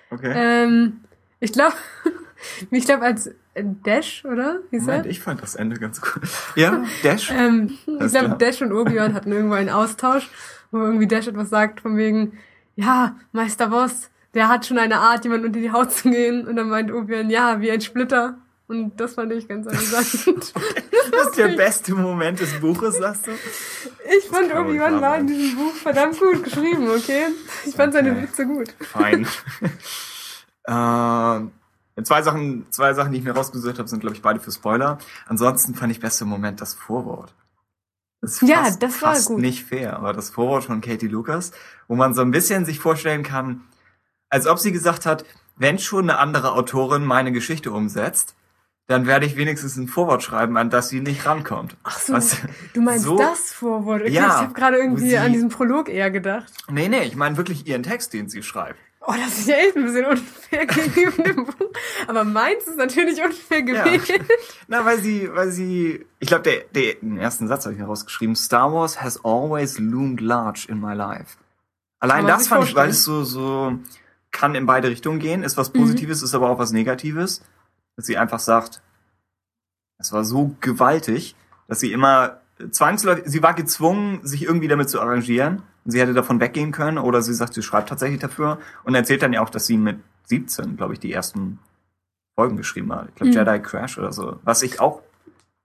okay. 0.09 0.31
Ähm, 0.33 1.00
ich 1.42 1.52
glaube, 1.52 1.76
ich 2.72 2.86
glaube, 2.86 3.03
als 3.03 3.28
äh, 3.53 3.64
Dash, 3.84 4.24
oder? 4.24 4.60
Hieß 4.70 4.84
Moment, 4.84 5.08
ich 5.08 5.20
fand 5.20 5.42
das 5.42 5.56
Ende 5.56 5.78
ganz 5.78 6.00
cool. 6.02 6.22
Ja, 6.56 6.86
Dash. 7.03 7.30
Ähm, 7.36 7.78
ich 7.86 8.11
glaube. 8.11 8.38
Dash 8.38 8.61
und 8.61 8.72
Obi-Wan 8.72 9.14
hatten 9.14 9.32
irgendwo 9.34 9.56
einen 9.56 9.70
Austausch, 9.70 10.30
wo 10.72 10.78
irgendwie 10.80 11.08
Dash 11.08 11.28
etwas 11.28 11.50
sagt 11.50 11.82
von 11.82 11.98
wegen, 11.98 12.38
ja, 12.78 13.18
Meister 13.34 13.68
Boss, 13.68 14.10
der 14.34 14.48
hat 14.48 14.66
schon 14.66 14.78
eine 14.78 15.00
Art, 15.00 15.26
jemand 15.26 15.44
unter 15.44 15.60
die 15.60 15.72
Haut 15.72 15.92
zu 15.92 16.10
gehen. 16.10 16.48
Und 16.48 16.56
dann 16.56 16.70
meint 16.70 16.92
Obi-Wan, 16.92 17.30
ja, 17.30 17.60
wie 17.60 17.70
ein 17.70 17.82
Splitter. 17.82 18.38
Und 18.68 18.98
das 19.02 19.16
fand 19.16 19.34
ich 19.34 19.50
ganz 19.50 19.68
amüsant. 19.68 20.53
Das 21.11 21.28
ist 21.28 21.38
der 21.38 21.50
beste 21.50 21.94
Moment 21.94 22.40
des 22.40 22.53
Buches, 22.61 22.98
sagst 22.98 23.28
du? 23.28 23.32
Ich 24.18 24.30
fand 24.30 24.50
kann 24.50 24.64
wohl 24.66 24.72
Obi-Wan 24.72 25.02
war 25.02 25.18
in 25.18 25.28
diesem 25.28 25.58
Buch 25.58 25.74
verdammt 25.74 26.18
gut 26.18 26.42
geschrieben, 26.44 26.90
okay? 26.90 27.26
Ich 27.66 27.76
fand 27.76 27.92
seine 27.92 28.11
Okay. 28.11 28.24
Witze 28.24 28.45
gut. 28.45 28.74
Fein. 28.80 29.28
Äh, 30.65 32.03
zwei 32.03 32.22
Sachen, 32.22 32.65
zwei 32.72 32.93
Sachen, 32.93 33.11
die 33.11 33.19
ich 33.19 33.23
mir 33.23 33.33
rausgesucht 33.35 33.77
habe, 33.80 33.88
sind, 33.88 33.99
glaube 33.99 34.15
ich, 34.15 34.22
beide 34.22 34.40
für 34.40 34.51
Spoiler. 34.51 34.98
Ansonsten 35.27 35.75
fand 35.75 35.91
ich 35.91 35.99
beste 35.99 36.25
Moment 36.25 36.61
das 36.61 36.73
Vorwort. 36.73 37.33
Das 38.22 38.33
ist 38.41 38.48
Ja, 38.48 38.64
fast, 38.65 38.83
das 38.83 39.01
war 39.01 39.14
fast 39.15 39.27
gut. 39.30 39.40
nicht 39.40 39.64
fair, 39.65 39.95
aber 39.98 40.14
das 40.14 40.30
Vorwort 40.30 40.64
von 40.65 40.81
Katie 40.81 41.07
Lucas, 41.07 41.51
wo 41.88 41.95
man 41.95 42.14
so 42.14 42.22
ein 42.22 42.31
bisschen 42.31 42.65
sich 42.65 42.80
vorstellen 42.80 43.23
kann, 43.23 43.61
als 44.30 44.45
ob 44.48 44.59
sie 44.59 44.72
gesagt 44.72 45.06
hat, 45.06 45.25
wenn 45.57 45.80
schon 45.80 46.09
eine 46.09 46.19
andere 46.19 46.53
Autorin 46.53 47.03
meine 47.03 47.31
Geschichte 47.31 47.72
umsetzt, 47.72 48.35
dann 48.88 49.06
werde 49.07 49.25
ich 49.25 49.38
wenigstens 49.38 49.75
ein 49.77 49.88
Vorwort 49.88 50.22
schreiben, 50.22 50.57
an 50.57 50.69
das 50.69 50.90
sie 50.90 51.01
nicht 51.01 51.25
rankommt. 51.25 51.77
Ach 51.83 51.98
so, 51.98 52.14
Weißt 52.14 52.38
du 52.73 52.81
meinst 52.81 53.06
so- 53.06 53.17
das 53.17 53.51
Vorwort. 53.51 54.01
Okay, 54.01 54.11
Ja, 54.11 54.27
ich 54.27 54.33
habe 54.33 54.53
gerade 54.53 54.77
irgendwie 54.77 55.09
sie- 55.09 55.17
an 55.17 55.31
diesen 55.33 55.49
Prolog 55.49 55.90
eher 55.90 56.11
gedacht. 56.11 56.51
Nee, 56.69 56.90
nee, 56.90 57.03
ich 57.03 57.15
meine 57.15 57.38
wirklich 57.38 57.65
ihren 57.67 57.83
Text, 57.83 58.14
den 58.14 58.30
sie 58.30 58.43
schreibt. 58.43 58.80
Oh, 59.03 59.13
das 59.17 59.39
ist 59.39 59.47
ja 59.47 59.55
echt 59.55 59.75
ein 59.75 59.83
bisschen 59.85 60.05
unfair 60.05 60.65
gegenüber 60.67 61.23
dem 61.23 61.45
Buch. 61.45 61.55
Aber 62.07 62.23
meins 62.23 62.65
ist 62.67 62.77
natürlich 62.77 63.21
unfair 63.23 63.59
Ja. 63.65 63.83
gewesen. 63.83 64.25
Na, 64.67 64.85
weil 64.85 64.99
sie, 64.99 65.27
weil 65.33 65.49
sie, 65.51 66.05
ich 66.19 66.27
glaube, 66.27 66.43
der, 66.43 66.59
der, 66.73 66.93
den 67.01 67.17
ersten 67.17 67.47
Satz 67.47 67.65
habe 67.65 67.73
ich 67.73 67.80
mir 67.81 67.88
rausgeschrieben. 67.88 68.35
Star 68.35 68.71
Wars 68.71 69.01
has 69.01 69.23
always 69.25 69.80
loomed 69.80 70.21
large 70.21 70.67
in 70.69 70.80
my 70.80 70.93
life. 70.93 71.38
Allein 71.99 72.27
das 72.27 72.47
fand 72.47 72.65
ich, 72.65 72.75
weil 72.75 72.89
vorstellen. 72.89 72.89
es 72.91 73.03
so, 73.03 73.23
so 73.23 73.80
kann 74.31 74.53
in 74.55 74.65
beide 74.67 74.88
Richtungen 74.89 75.19
gehen, 75.19 75.43
ist 75.43 75.57
was 75.57 75.71
Positives, 75.71 76.21
ist 76.21 76.35
aber 76.35 76.49
auch 76.49 76.59
was 76.59 76.71
Negatives. 76.71 77.41
Dass 77.95 78.05
sie 78.05 78.17
einfach 78.17 78.39
sagt, 78.39 78.81
es 79.97 80.11
war 80.11 80.23
so 80.23 80.55
gewaltig, 80.61 81.35
dass 81.67 81.80
sie 81.80 81.91
immer 81.91 82.41
zwangsläufig, 82.69 83.23
sie 83.27 83.41
war 83.41 83.53
gezwungen, 83.53 84.19
sich 84.23 84.43
irgendwie 84.43 84.67
damit 84.67 84.90
zu 84.90 85.01
arrangieren. 85.01 85.61
Sie 85.85 85.99
hätte 85.99 86.14
davon 86.14 86.40
weggehen 86.40 86.72
können 86.72 86.98
oder 86.98 87.22
sie 87.22 87.33
sagt, 87.33 87.53
sie 87.53 87.64
schreibt 87.64 87.90
tatsächlich 87.90 88.19
dafür 88.19 88.59
und 88.83 88.93
erzählt 88.93 89.23
dann 89.23 89.33
ja 89.33 89.41
auch, 89.41 89.49
dass 89.49 89.65
sie 89.65 89.77
mit 89.77 89.98
17, 90.25 90.77
glaube 90.77 90.93
ich, 90.93 90.99
die 90.99 91.11
ersten 91.11 91.59
Folgen 92.35 92.57
geschrieben 92.57 92.93
hat. 92.93 93.09
Ich 93.09 93.15
glaube, 93.15 93.31
Mhm. 93.31 93.38
Jedi 93.38 93.59
Crash 93.59 93.98
oder 93.98 94.14
so. 94.14 94.40
Was 94.43 94.61
ich 94.61 94.80
auch 94.80 95.01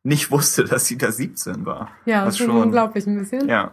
nicht 0.02 0.31
wusste, 0.31 0.65
dass 0.65 0.86
sie 0.86 0.97
da 0.97 1.12
17 1.12 1.66
war. 1.66 1.91
Ja, 2.07 2.25
das 2.25 2.34
ist 2.34 2.47
schon 2.47 2.50
unglaublich 2.50 3.07
ein 3.07 3.18
bisschen. 3.18 3.49
Ja. 3.49 3.73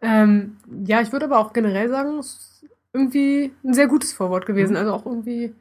Ähm, 0.00 0.56
ja, 0.84 1.00
ich 1.00 1.12
würde 1.12 1.26
aber 1.26 1.38
auch 1.38 1.52
generell 1.52 1.88
sagen, 1.88 2.18
es 2.18 2.26
ist 2.26 2.66
irgendwie 2.92 3.52
ein 3.64 3.74
sehr 3.74 3.86
gutes 3.86 4.12
Vorwort 4.12 4.46
gewesen. 4.46 4.72
Mhm. 4.72 4.78
Also 4.78 4.92
auch 4.92 5.06
irgendwie 5.06 5.54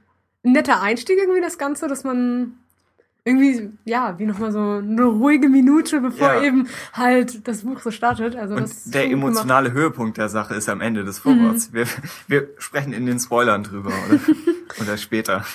ein 0.45 0.51
netter 0.51 0.81
Einstieg 0.81 1.17
irgendwie 1.17 1.41
das 1.41 1.57
Ganze, 1.57 1.87
dass 1.87 2.03
man 2.03 2.53
irgendwie, 3.25 3.71
ja, 3.85 4.19
wie 4.19 4.25
nochmal 4.25 4.51
so 4.51 4.59
eine 4.59 5.03
ruhige 5.05 5.47
Minute, 5.47 6.01
bevor 6.01 6.33
Ja. 6.35 6.41
eben 6.43 6.67
halt 6.91 7.47
das 7.47 7.61
Buch 7.61 7.79
so 7.79 7.89
startet. 7.91 8.35
Also 8.35 8.55
das 8.55 8.63
Und 8.71 8.71
ist 8.71 8.93
der 8.93 9.03
gut 9.03 9.11
gemacht. 9.11 9.27
emotionale 9.29 9.71
Höhepunkt 9.71 10.17
der 10.17 10.27
Sache 10.29 10.55
ist 10.55 10.67
am 10.67 10.81
Ende 10.81 11.05
des 11.05 11.19
Vorworts. 11.19 11.69
Mhm. 11.69 11.73
Wir, 11.75 11.87
wir 12.27 12.47
sprechen 12.57 12.91
in 12.93 13.05
den 13.05 13.19
Spoilern 13.19 13.63
drüber 13.63 13.91
oder, 14.09 14.19
oder 14.81 14.97
später. 14.97 15.45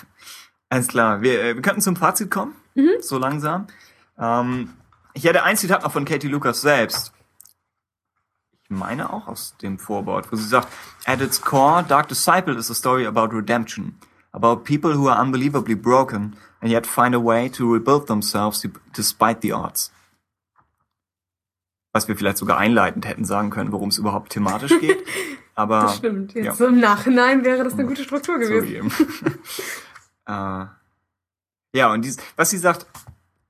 Alles 0.70 0.88
klar. 0.88 1.20
Wir, 1.20 1.42
äh, 1.42 1.55
wir 1.56 1.62
könnten 1.62 1.80
zum 1.82 1.97
Fazit 1.97 2.30
kommen, 2.30 2.55
Mhm. 2.74 2.88
so 3.00 3.18
langsam. 3.18 3.66
Ähm, 4.18 4.70
ich 5.12 5.24
hätte 5.24 5.42
ein 5.42 5.56
Zitat 5.56 5.82
noch 5.82 5.92
von 5.92 6.05
Katie 6.06 6.28
Lucas 6.28 6.60
selbst. 6.62 7.12
Ich 8.64 8.70
meine 8.70 9.12
auch 9.12 9.28
aus 9.28 9.56
dem 9.62 9.78
Vorwort, 9.78 10.30
wo 10.32 10.36
sie 10.36 10.47
sagt, 10.47 10.68
at 11.06 11.20
its 11.20 11.40
core, 11.40 11.82
Dark 11.86 12.08
Disciple 12.08 12.55
is 12.56 12.70
a 12.70 12.74
story 12.74 13.06
about 13.06 13.34
redemption, 13.34 13.97
about 14.32 14.64
people 14.64 14.94
who 14.97 15.08
are 15.08 15.20
unbelievably 15.22 15.74
broken 15.74 16.36
and 16.60 16.70
yet 16.70 16.86
find 16.86 17.14
a 17.14 17.22
way 17.22 17.48
to 17.50 17.72
rebuild 17.72 18.06
themselves 18.06 18.66
despite 18.96 19.40
the 19.42 19.52
odds. 19.52 19.92
Was 21.92 22.08
wir 22.08 22.16
vielleicht 22.16 22.38
sogar 22.38 22.58
einleitend 22.58 23.06
hätten 23.06 23.24
sagen 23.24 23.50
können, 23.50 23.72
worum 23.72 23.88
es 23.88 23.98
überhaupt 23.98 24.30
thematisch 24.32 24.72
geht. 24.80 25.04
Aber 25.54 25.80
Das 25.82 25.96
stimmt. 25.96 26.34
Jetzt 26.34 26.44
ja. 26.44 26.54
so 26.54 26.66
im 26.66 26.78
Nachhinein 26.80 27.44
wäre 27.44 27.64
das 27.64 27.74
eine 27.74 27.86
gute 27.86 28.04
Struktur 28.04 28.34
so 28.34 28.40
gewesen. 28.40 28.68
eben. 28.68 28.90
äh, 30.26 30.66
ja, 31.74 31.92
und 31.92 32.04
dies, 32.04 32.16
was 32.36 32.50
sie 32.50 32.58
sagt, 32.58 32.86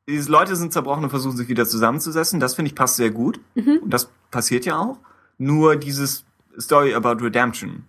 diese 0.08 0.30
Leute 0.30 0.56
sind 0.56 0.72
zerbrochen 0.72 1.04
und 1.04 1.10
versuchen 1.10 1.36
sich 1.36 1.48
wieder 1.48 1.66
zusammenzusetzen, 1.66 2.40
das 2.40 2.54
finde 2.54 2.70
ich 2.70 2.74
passt 2.74 2.96
sehr 2.96 3.10
gut. 3.10 3.40
Mhm. 3.54 3.80
Und 3.82 3.90
das 3.90 4.10
passiert 4.30 4.64
ja 4.64 4.78
auch. 4.78 4.98
Nur 5.36 5.76
dieses 5.76 6.24
Story 6.58 6.94
about 6.94 7.22
Redemption, 7.22 7.84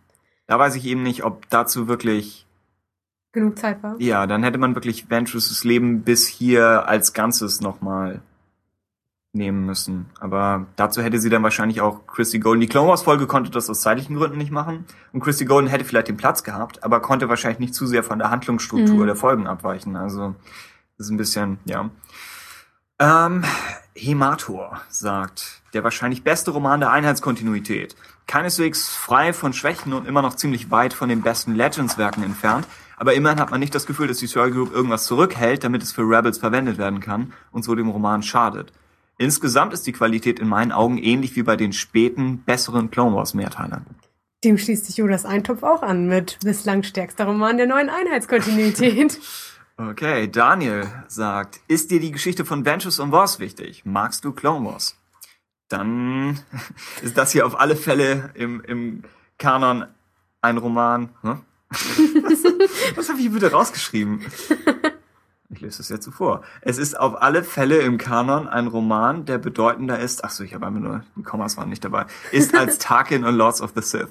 da 0.48 0.60
weiß 0.60 0.76
ich 0.76 0.86
eben 0.86 1.02
nicht, 1.02 1.24
ob 1.24 1.50
dazu 1.50 1.88
wirklich, 1.88 2.46
Genug 3.32 3.60
Zeit 3.60 3.84
war. 3.84 3.96
ja, 4.00 4.26
dann 4.26 4.44
hätte 4.44 4.58
man 4.58 4.74
wirklich 4.76 5.10
Ventress' 5.10 5.64
Leben 5.64 6.02
bis 6.02 6.28
hier 6.28 6.88
als 6.88 7.14
Ganzes 7.14 7.62
nochmal 7.62 8.22
nehmen 9.34 9.68
müssen. 9.68 10.08
Aber 10.20 10.66
dazu 10.76 11.04
hätte 11.04 11.20
sie 11.20 11.30
dann 11.30 11.44
wahrscheinlich 11.44 11.82
auch 11.82 12.08
Christy 12.08 12.40
Golden. 12.40 12.62
Die 12.62 12.68
Clone 12.68 12.90
Wars 12.90 13.04
Folge 13.04 13.28
konnte 13.28 13.52
das 13.52 13.70
aus 13.70 13.82
zeitlichen 13.82 14.16
Gründen 14.16 14.40
nicht 14.40 14.50
machen. 14.52 14.86
Und 15.14 15.20
Christy 15.20 15.46
Golden 15.46 15.70
hätte 15.70 15.86
vielleicht 15.86 16.08
den 16.08 16.18
Platz 16.18 16.44
gehabt, 16.44 16.84
aber 16.84 17.00
konnte 17.02 17.30
wahrscheinlich 17.30 17.60
nicht 17.60 17.76
zu 17.76 17.86
sehr 17.86 18.04
von 18.04 18.18
der 18.18 18.32
Handlungsstruktur 18.32 18.96
Mhm. 19.04 19.06
der 19.06 19.16
Folgen 19.16 19.46
abweichen. 19.46 19.96
Also, 19.96 20.34
das 20.98 21.06
ist 21.06 21.12
ein 21.12 21.18
bisschen, 21.18 21.60
ja. 21.66 21.92
Ähm, 22.98 23.44
Hemator 23.96 24.82
sagt, 24.90 25.62
der 25.74 25.84
wahrscheinlich 25.84 26.24
beste 26.24 26.50
Roman 26.52 26.80
der 26.80 26.92
Einheitskontinuität. 26.92 27.96
Keineswegs 28.28 28.90
frei 28.96 29.34
von 29.34 29.54
Schwächen 29.54 29.94
und 29.94 30.08
immer 30.08 30.22
noch 30.22 30.36
ziemlich 30.36 30.72
weit 30.72 30.94
von 30.94 31.08
den 31.10 31.22
besten 31.22 31.54
Legends-Werken 31.56 32.24
entfernt. 32.24 32.66
Aber 33.00 33.14
immerhin 33.14 33.40
hat 33.40 33.50
man 33.50 33.62
nicht 33.62 33.74
das 33.74 33.86
Gefühl, 33.86 34.08
dass 34.08 34.18
die 34.18 34.28
Story 34.28 34.52
Group 34.52 34.74
irgendwas 34.74 35.06
zurückhält, 35.06 35.64
damit 35.64 35.82
es 35.82 35.94
für 35.94 36.02
Rebels 36.02 36.38
verwendet 36.38 36.78
werden 36.78 37.00
kann 37.00 37.32
und 37.52 37.64
so 37.64 37.74
dem 37.74 37.88
Roman 37.88 38.22
schadet. 38.24 38.74
Insgesamt 39.18 39.74
ist 39.74 39.88
die 39.88 39.94
Qualität 39.94 40.38
in 40.38 40.50
meinen 40.50 40.74
Augen 40.74 40.98
ähnlich 40.98 41.34
wie 41.38 41.44
bei 41.44 41.56
den 41.56 41.72
späten, 41.72 42.44
besseren 42.44 42.92
Clone 42.92 43.16
Wars 43.16 43.34
Mehrteilern. 43.34 43.86
Dem 44.44 44.58
schließt 44.58 44.86
sich 44.86 44.98
Jodas 44.98 45.26
Eintopf 45.26 45.64
auch 45.64 45.82
an 45.82 46.08
mit 46.08 46.40
bislang 46.44 46.84
stärkster 46.84 47.26
Roman 47.26 47.58
der 47.58 47.68
neuen 47.68 47.90
Einheitskontinuität. 47.90 49.20
Okay, 49.82 50.30
Daniel 50.30 50.92
sagt, 51.08 51.62
ist 51.70 51.90
dir 51.90 52.02
die 52.02 52.12
Geschichte 52.12 52.44
von 52.44 52.66
Ventress 52.66 53.00
und 53.00 53.14
Wars 53.14 53.40
wichtig? 53.40 53.84
Magst 53.86 54.26
du 54.26 54.34
Clone 54.34 54.66
Wars? 54.66 54.98
Dann 55.70 56.38
ist 57.02 57.18
das 57.18 57.32
hier 57.32 57.46
auf 57.46 57.58
alle 57.58 57.78
Fälle 57.78 58.32
im, 58.34 58.60
im 58.60 59.04
Kanon 59.38 59.86
ein 60.42 60.58
Roman. 60.58 61.12
Hm? 61.22 61.44
Was, 62.96 63.10
habe 63.10 63.20
ich 63.20 63.32
bitte 63.32 63.52
rausgeschrieben? 63.52 64.26
Ich 65.52 65.62
lese 65.62 65.82
es 65.82 65.90
jetzt 65.90 66.06
so 66.06 66.12
vor. 66.12 66.44
Es 66.62 66.78
ist 66.78 67.00
auf 67.00 67.22
alle 67.22 67.44
Fälle 67.44 67.80
im 67.80 67.98
Kanon 67.98 68.48
ein 68.48 68.68
Roman, 68.68 69.26
der 69.26 69.38
bedeutender 69.38 70.00
ist, 70.00 70.24
ach 70.24 70.32
so, 70.32 70.44
ich 70.44 70.54
habe 70.54 70.66
einfach 70.66 70.80
nur, 70.80 71.04
die 71.16 71.24
Kommas 71.24 71.58
waren 71.58 71.70
nicht 71.70 71.84
dabei, 71.84 72.06
ist 72.32 72.56
als 72.56 72.78
Tarkin 72.78 73.24
und 73.24 73.36
Lords 73.36 73.62
of 73.62 73.74
the 73.76 73.82
Sith. 73.82 74.10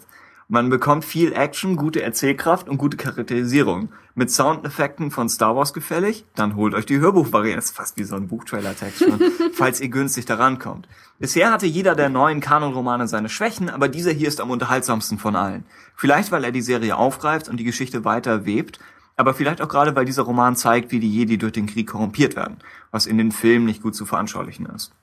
Man 0.51 0.71
bekommt 0.71 1.05
viel 1.05 1.35
Action, 1.35 1.77
gute 1.77 2.01
Erzählkraft 2.01 2.71
und 2.71 2.79
gute 2.79 2.97
Charakterisierung. 2.97 3.91
Mit 4.15 4.31
Soundeffekten 4.31 5.11
von 5.11 5.29
Star 5.29 5.55
Wars 5.55 5.75
gefällig? 5.75 6.25
Dann 6.37 6.57
holt 6.57 6.73
euch 6.73 6.87
die 6.87 6.99
Hörbuchvariante. 6.99 7.57
Das 7.57 7.67
ist 7.67 7.77
fast 7.77 7.99
wie 7.99 8.05
so 8.05 8.17
ein 8.17 8.29
Buchtrailer-Text 8.29 9.05
schon, 9.05 9.21
falls 9.53 9.79
ihr 9.83 9.91
günstig 9.91 10.25
daran 10.25 10.59
kommt. 10.59 10.89
Bisher 11.19 11.53
hatte 11.53 11.67
jeder 11.67 11.95
der 11.95 12.09
neuen 12.09 12.41
Kanonromane 12.41 13.09
seine 13.09 13.29
Schwächen, 13.29 13.69
aber 13.69 13.89
dieser 13.89 14.11
hier 14.11 14.27
ist 14.27 14.41
am 14.41 14.51
unterhaltsamsten 14.51 15.19
von 15.19 15.37
allen. 15.37 15.67
Vielleicht, 15.95 16.33
weil 16.33 16.45
er 16.45 16.51
die 16.51 16.63
Serie 16.63 16.97
aufgreift 16.97 17.51
und 17.51 17.59
die 17.59 17.65
Geschichte 17.65 18.07
weiter 18.07 18.47
webt, 18.47 18.79
aber 19.17 19.35
vielleicht 19.35 19.61
auch 19.61 19.69
gerade, 19.69 19.95
weil 19.97 20.07
dieser 20.07 20.23
Roman 20.23 20.57
zeigt, 20.57 20.93
wie 20.93 21.01
die 21.01 21.13
Jedi 21.13 21.37
durch 21.37 21.53
den 21.53 21.67
Krieg 21.67 21.89
korrumpiert 21.89 22.37
werden, 22.37 22.57
was 22.91 23.05
in 23.05 23.19
den 23.19 23.33
Filmen 23.33 23.67
nicht 23.67 23.83
gut 23.83 23.95
zu 23.95 24.07
veranschaulichen 24.07 24.65
ist. 24.65 24.95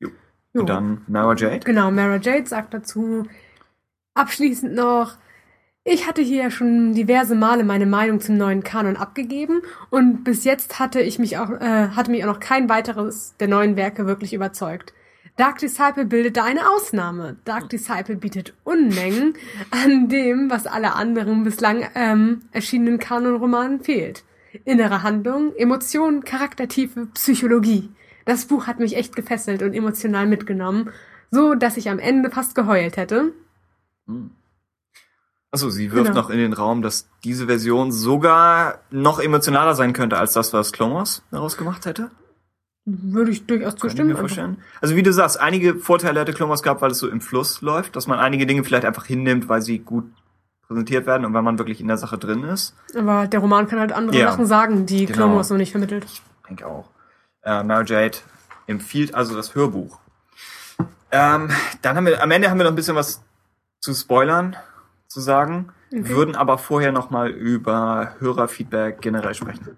Jo. 0.00 0.08
Jo. 0.54 0.60
Und 0.62 0.70
dann 0.70 1.02
Mara 1.08 1.34
Jade. 1.34 1.60
Genau, 1.60 1.90
Mara 1.90 2.16
Jade 2.16 2.46
sagt 2.46 2.72
dazu 2.72 3.26
abschließend 4.16 4.74
noch, 4.74 5.16
ich 5.88 6.08
hatte 6.08 6.20
hier 6.20 6.42
ja 6.42 6.50
schon 6.50 6.94
diverse 6.94 7.36
Male 7.36 7.62
meine 7.62 7.86
Meinung 7.86 8.20
zum 8.20 8.36
neuen 8.36 8.64
Kanon 8.64 8.96
abgegeben 8.96 9.62
und 9.88 10.24
bis 10.24 10.42
jetzt 10.42 10.80
hatte 10.80 11.00
ich 11.00 11.20
mich 11.20 11.38
auch, 11.38 11.50
äh, 11.50 11.90
hatte 11.94 12.10
mich 12.10 12.24
auch 12.24 12.28
noch 12.28 12.40
kein 12.40 12.68
weiteres 12.68 13.34
der 13.38 13.46
neuen 13.46 13.76
Werke 13.76 14.04
wirklich 14.06 14.34
überzeugt. 14.34 14.92
Dark 15.36 15.58
Disciple 15.58 16.06
bildet 16.06 16.38
da 16.38 16.44
eine 16.44 16.68
Ausnahme. 16.70 17.36
Dark 17.44 17.68
Disciple 17.68 18.16
bietet 18.16 18.54
Unmengen 18.64 19.34
an 19.70 20.08
dem, 20.08 20.50
was 20.50 20.66
alle 20.66 20.94
anderen 20.94 21.44
bislang 21.44 21.86
ähm, 21.94 22.40
erschienenen 22.52 22.98
Kanonromanen 22.98 23.80
fehlt. 23.80 24.24
Innere 24.64 25.02
Handlung, 25.02 25.54
Emotionen, 25.54 26.24
Charaktertiefe, 26.24 27.06
Psychologie. 27.14 27.90
Das 28.24 28.46
Buch 28.46 28.66
hat 28.66 28.80
mich 28.80 28.96
echt 28.96 29.14
gefesselt 29.14 29.62
und 29.62 29.72
emotional 29.72 30.26
mitgenommen, 30.26 30.90
so 31.30 31.54
dass 31.54 31.76
ich 31.76 31.90
am 31.90 31.98
Ende 32.00 32.30
fast 32.30 32.56
geheult 32.56 32.96
hätte. 32.96 33.32
Hm. 34.06 34.30
Also 35.50 35.70
sie 35.70 35.92
wirft 35.92 36.08
Genau. 36.10 36.22
noch 36.22 36.30
in 36.30 36.38
den 36.38 36.52
Raum, 36.52 36.82
dass 36.82 37.08
diese 37.24 37.46
Version 37.46 37.92
sogar 37.92 38.80
noch 38.90 39.20
emotionaler 39.20 39.74
sein 39.74 39.92
könnte 39.92 40.18
als 40.18 40.32
das, 40.34 40.52
was 40.52 40.72
Clone 40.72 40.94
Wars 40.94 41.22
daraus 41.30 41.56
gemacht 41.56 41.86
hätte. 41.86 42.10
Würde 42.84 43.30
ich 43.32 43.46
durchaus 43.46 43.70
Kann 43.70 43.76
ich 43.76 43.80
zustimmen. 43.80 44.08
mir 44.10 44.16
vorstellen. 44.16 44.58
Also 44.80 44.94
wie 44.96 45.02
du 45.02 45.12
sagst, 45.12 45.40
einige 45.40 45.76
Vorteile 45.76 46.20
hätte 46.20 46.32
Clone 46.32 46.50
Wars 46.50 46.62
gehabt, 46.62 46.82
weil 46.82 46.90
es 46.90 46.98
so 46.98 47.08
im 47.08 47.20
Fluss 47.20 47.60
läuft, 47.62 47.96
dass 47.96 48.06
man 48.06 48.18
einige 48.18 48.46
Dinge 48.46 48.62
vielleicht 48.64 48.84
einfach 48.84 49.06
hinnimmt, 49.06 49.48
weil 49.48 49.62
sie 49.62 49.78
gut 49.78 50.04
präsentiert 50.68 51.06
werden 51.06 51.24
und 51.24 51.32
weil 51.32 51.42
man 51.42 51.58
wirklich 51.58 51.80
in 51.80 51.88
der 51.88 51.96
Sache 51.96 52.18
drin 52.18 52.44
ist. 52.44 52.74
Aber 52.96 53.26
der 53.26 53.40
Roman 53.40 53.66
kann 53.66 53.78
halt 53.80 53.92
andere 53.92 54.16
Ja. 54.18 54.30
Sachen 54.30 54.46
sagen, 54.46 54.84
die 54.86 55.06
Genau. 55.06 55.16
Clone 55.18 55.36
Wars 55.36 55.50
noch 55.50 55.56
nicht 55.56 55.70
vermittelt. 55.72 56.04
Ich 56.04 56.22
denke 56.48 56.66
auch. 56.66 56.90
Äh, 57.42 57.62
Mary 57.62 57.84
Jade 57.86 58.18
empfiehlt 58.66 59.14
also 59.14 59.34
das 59.36 59.54
Hörbuch. 59.54 59.98
Ähm, 61.12 61.50
dann 61.82 61.96
haben 61.96 62.06
wir, 62.06 62.20
am 62.22 62.30
Ende 62.32 62.50
haben 62.50 62.58
wir 62.58 62.64
noch 62.64 62.72
ein 62.72 62.76
bisschen 62.76 62.96
was 62.96 63.22
zu 63.86 63.94
spoilern 63.94 64.56
zu 65.06 65.20
sagen, 65.20 65.68
würden 65.92 66.34
aber 66.34 66.58
vorher 66.58 66.90
noch 66.90 67.10
mal 67.10 67.30
über 67.30 68.16
Hörerfeedback 68.18 69.00
generell 69.00 69.34
sprechen. 69.34 69.76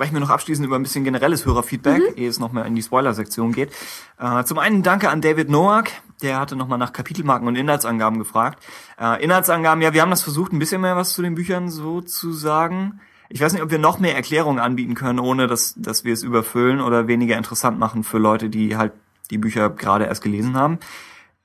Sprechen 0.00 0.14
wir 0.14 0.20
noch 0.20 0.30
abschließend 0.30 0.66
über 0.66 0.76
ein 0.76 0.82
bisschen 0.82 1.04
generelles 1.04 1.44
Hörerfeedback, 1.44 2.16
ehe 2.16 2.26
es 2.26 2.40
nochmal 2.40 2.66
in 2.66 2.74
die 2.74 2.80
Spoiler-Sektion 2.80 3.52
geht. 3.52 3.70
Äh, 4.18 4.44
zum 4.44 4.58
einen 4.58 4.82
danke 4.82 5.10
an 5.10 5.20
David 5.20 5.50
Noack, 5.50 5.90
der 6.22 6.40
hatte 6.40 6.56
nochmal 6.56 6.78
nach 6.78 6.94
Kapitelmarken 6.94 7.46
und 7.46 7.54
Inhaltsangaben 7.54 8.18
gefragt. 8.18 8.64
Äh, 8.98 9.22
Inhaltsangaben, 9.22 9.82
ja, 9.82 9.92
wir 9.92 10.00
haben 10.00 10.08
das 10.08 10.22
versucht, 10.22 10.54
ein 10.54 10.58
bisschen 10.58 10.80
mehr 10.80 10.96
was 10.96 11.12
zu 11.12 11.20
den 11.20 11.34
Büchern 11.34 11.68
so 11.68 12.00
zu 12.00 12.32
sagen. 12.32 13.00
Ich 13.28 13.42
weiß 13.42 13.52
nicht, 13.52 13.62
ob 13.62 13.70
wir 13.70 13.78
noch 13.78 13.98
mehr 13.98 14.16
Erklärungen 14.16 14.58
anbieten 14.58 14.94
können, 14.94 15.18
ohne 15.18 15.46
dass, 15.48 15.74
dass 15.76 16.02
wir 16.02 16.14
es 16.14 16.22
überfüllen 16.22 16.80
oder 16.80 17.06
weniger 17.06 17.36
interessant 17.36 17.78
machen 17.78 18.02
für 18.02 18.16
Leute, 18.16 18.48
die 18.48 18.78
halt 18.78 18.92
die 19.30 19.36
Bücher 19.36 19.68
gerade 19.68 20.06
erst 20.06 20.22
gelesen 20.22 20.56
haben. 20.56 20.78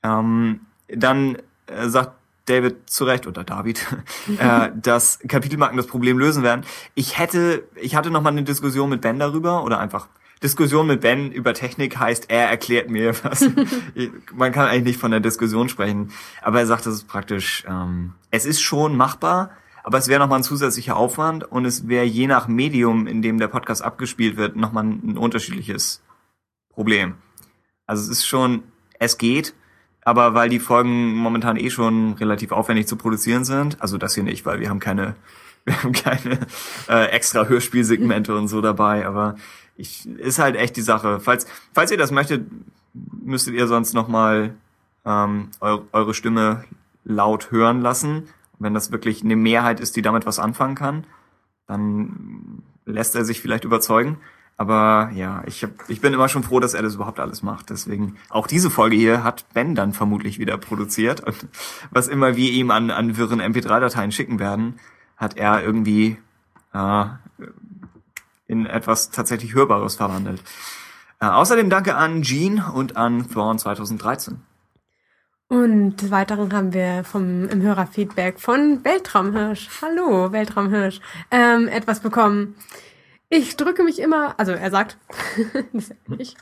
Ähm, 0.02 0.60
dann 0.88 1.36
äh, 1.66 1.88
sagt 1.88 2.15
David 2.46 2.88
zu 2.88 3.04
Recht 3.04 3.26
oder 3.26 3.44
David, 3.44 3.86
äh, 4.38 4.70
dass 4.74 5.18
Kapitelmarken 5.28 5.76
das 5.76 5.86
Problem 5.86 6.18
lösen 6.18 6.42
werden. 6.42 6.64
Ich 6.94 7.18
hätte, 7.18 7.64
ich 7.74 7.94
hatte 7.94 8.10
noch 8.10 8.22
mal 8.22 8.30
eine 8.30 8.42
Diskussion 8.42 8.88
mit 8.88 9.00
Ben 9.02 9.18
darüber 9.18 9.62
oder 9.64 9.78
einfach 9.78 10.08
Diskussion 10.42 10.86
mit 10.86 11.00
Ben 11.00 11.32
über 11.32 11.54
Technik 11.54 11.98
heißt, 11.98 12.30
er 12.30 12.48
erklärt 12.48 12.90
mir 12.90 13.14
was. 13.24 13.48
Man 14.34 14.52
kann 14.52 14.68
eigentlich 14.68 14.84
nicht 14.84 15.00
von 15.00 15.10
der 15.10 15.20
Diskussion 15.20 15.68
sprechen, 15.68 16.12
aber 16.42 16.60
er 16.60 16.66
sagt, 16.66 16.86
das 16.86 16.94
ist 16.94 17.08
praktisch. 17.08 17.64
Ähm, 17.66 18.12
es 18.30 18.44
ist 18.44 18.60
schon 18.60 18.96
machbar, 18.96 19.50
aber 19.82 19.98
es 19.98 20.08
wäre 20.08 20.20
noch 20.20 20.28
mal 20.28 20.36
ein 20.36 20.42
zusätzlicher 20.42 20.96
Aufwand 20.96 21.44
und 21.50 21.64
es 21.64 21.88
wäre 21.88 22.04
je 22.04 22.26
nach 22.26 22.48
Medium, 22.48 23.06
in 23.06 23.22
dem 23.22 23.38
der 23.38 23.48
Podcast 23.48 23.82
abgespielt 23.82 24.36
wird, 24.36 24.56
noch 24.56 24.72
mal 24.72 24.84
ein, 24.84 25.12
ein 25.12 25.16
unterschiedliches 25.16 26.02
Problem. 26.70 27.14
Also 27.86 28.02
es 28.02 28.18
ist 28.18 28.26
schon, 28.26 28.64
es 28.98 29.16
geht, 29.16 29.54
aber 30.06 30.34
weil 30.34 30.48
die 30.48 30.60
Folgen 30.60 31.16
momentan 31.16 31.56
eh 31.56 31.68
schon 31.68 32.12
relativ 32.12 32.52
aufwendig 32.52 32.86
zu 32.86 32.94
produzieren 32.94 33.44
sind, 33.44 33.82
also 33.82 33.98
das 33.98 34.14
hier 34.14 34.22
nicht, 34.22 34.46
weil 34.46 34.60
wir 34.60 34.70
haben 34.70 34.78
keine, 34.78 35.16
wir 35.64 35.82
haben 35.82 35.92
keine 35.92 36.38
äh, 36.88 37.06
extra 37.06 37.46
Hörspielsegmente 37.46 38.36
und 38.36 38.46
so 38.46 38.60
dabei, 38.60 39.04
aber 39.04 39.34
ich 39.76 40.06
ist 40.06 40.38
halt 40.38 40.54
echt 40.54 40.76
die 40.76 40.82
Sache. 40.82 41.18
Falls, 41.18 41.48
falls 41.74 41.90
ihr 41.90 41.98
das 41.98 42.12
möchtet, 42.12 42.46
müsstet 42.94 43.54
ihr 43.54 43.66
sonst 43.66 43.94
noch 43.94 44.06
mal 44.06 44.54
ähm, 45.04 45.50
eu 45.60 45.80
eure 45.90 46.14
Stimme 46.14 46.64
laut 47.04 47.50
hören 47.50 47.80
lassen. 47.80 48.28
Wenn 48.60 48.74
das 48.74 48.92
wirklich 48.92 49.24
eine 49.24 49.34
Mehrheit 49.34 49.80
ist, 49.80 49.96
die 49.96 50.02
damit 50.02 50.24
was 50.24 50.38
anfangen 50.38 50.76
kann, 50.76 51.04
dann 51.66 52.62
lässt 52.84 53.16
er 53.16 53.24
sich 53.24 53.40
vielleicht 53.40 53.64
überzeugen. 53.64 54.18
Aber 54.58 55.10
ja, 55.14 55.42
ich, 55.46 55.62
hab, 55.62 55.70
ich 55.88 56.00
bin 56.00 56.14
immer 56.14 56.28
schon 56.28 56.42
froh, 56.42 56.60
dass 56.60 56.72
er 56.72 56.82
das 56.82 56.94
überhaupt 56.94 57.20
alles 57.20 57.42
macht. 57.42 57.68
Deswegen 57.68 58.16
auch 58.30 58.46
diese 58.46 58.70
Folge 58.70 58.96
hier 58.96 59.22
hat 59.22 59.44
Ben 59.52 59.74
dann 59.74 59.92
vermutlich 59.92 60.38
wieder 60.38 60.56
produziert. 60.56 61.20
Und 61.20 61.48
was 61.90 62.08
immer 62.08 62.36
wir 62.36 62.50
ihm 62.50 62.70
an, 62.70 62.90
an 62.90 63.16
wirren 63.18 63.42
MP3-Dateien 63.42 64.12
schicken 64.12 64.38
werden, 64.38 64.78
hat 65.16 65.36
er 65.36 65.62
irgendwie 65.62 66.16
äh, 66.72 67.04
in 68.46 68.64
etwas 68.64 69.10
tatsächlich 69.10 69.54
Hörbares 69.54 69.96
verwandelt. 69.96 70.42
Äh, 71.20 71.26
außerdem 71.26 71.68
danke 71.68 71.94
an 71.96 72.22
Gene 72.22 72.72
und 72.72 72.96
an 72.96 73.28
Thorn 73.30 73.58
2013. 73.58 74.40
Und 75.48 75.96
des 76.02 76.10
Weiteren 76.10 76.52
haben 76.52 76.72
wir 76.72 77.04
vom 77.04 77.48
im 77.48 77.62
Hörerfeedback 77.62 78.40
von 78.40 78.84
Weltraumhirsch, 78.84 79.68
hallo 79.80 80.32
Weltraumhirsch, 80.32 81.00
ähm, 81.30 81.68
etwas 81.68 82.00
bekommen. 82.00 82.56
Ich 83.28 83.56
drücke 83.56 83.82
mich 83.82 83.98
immer, 83.98 84.38
also 84.38 84.52
er 84.52 84.70
sagt, 84.70 84.98
ist 85.72 85.94
ich, 86.16 86.36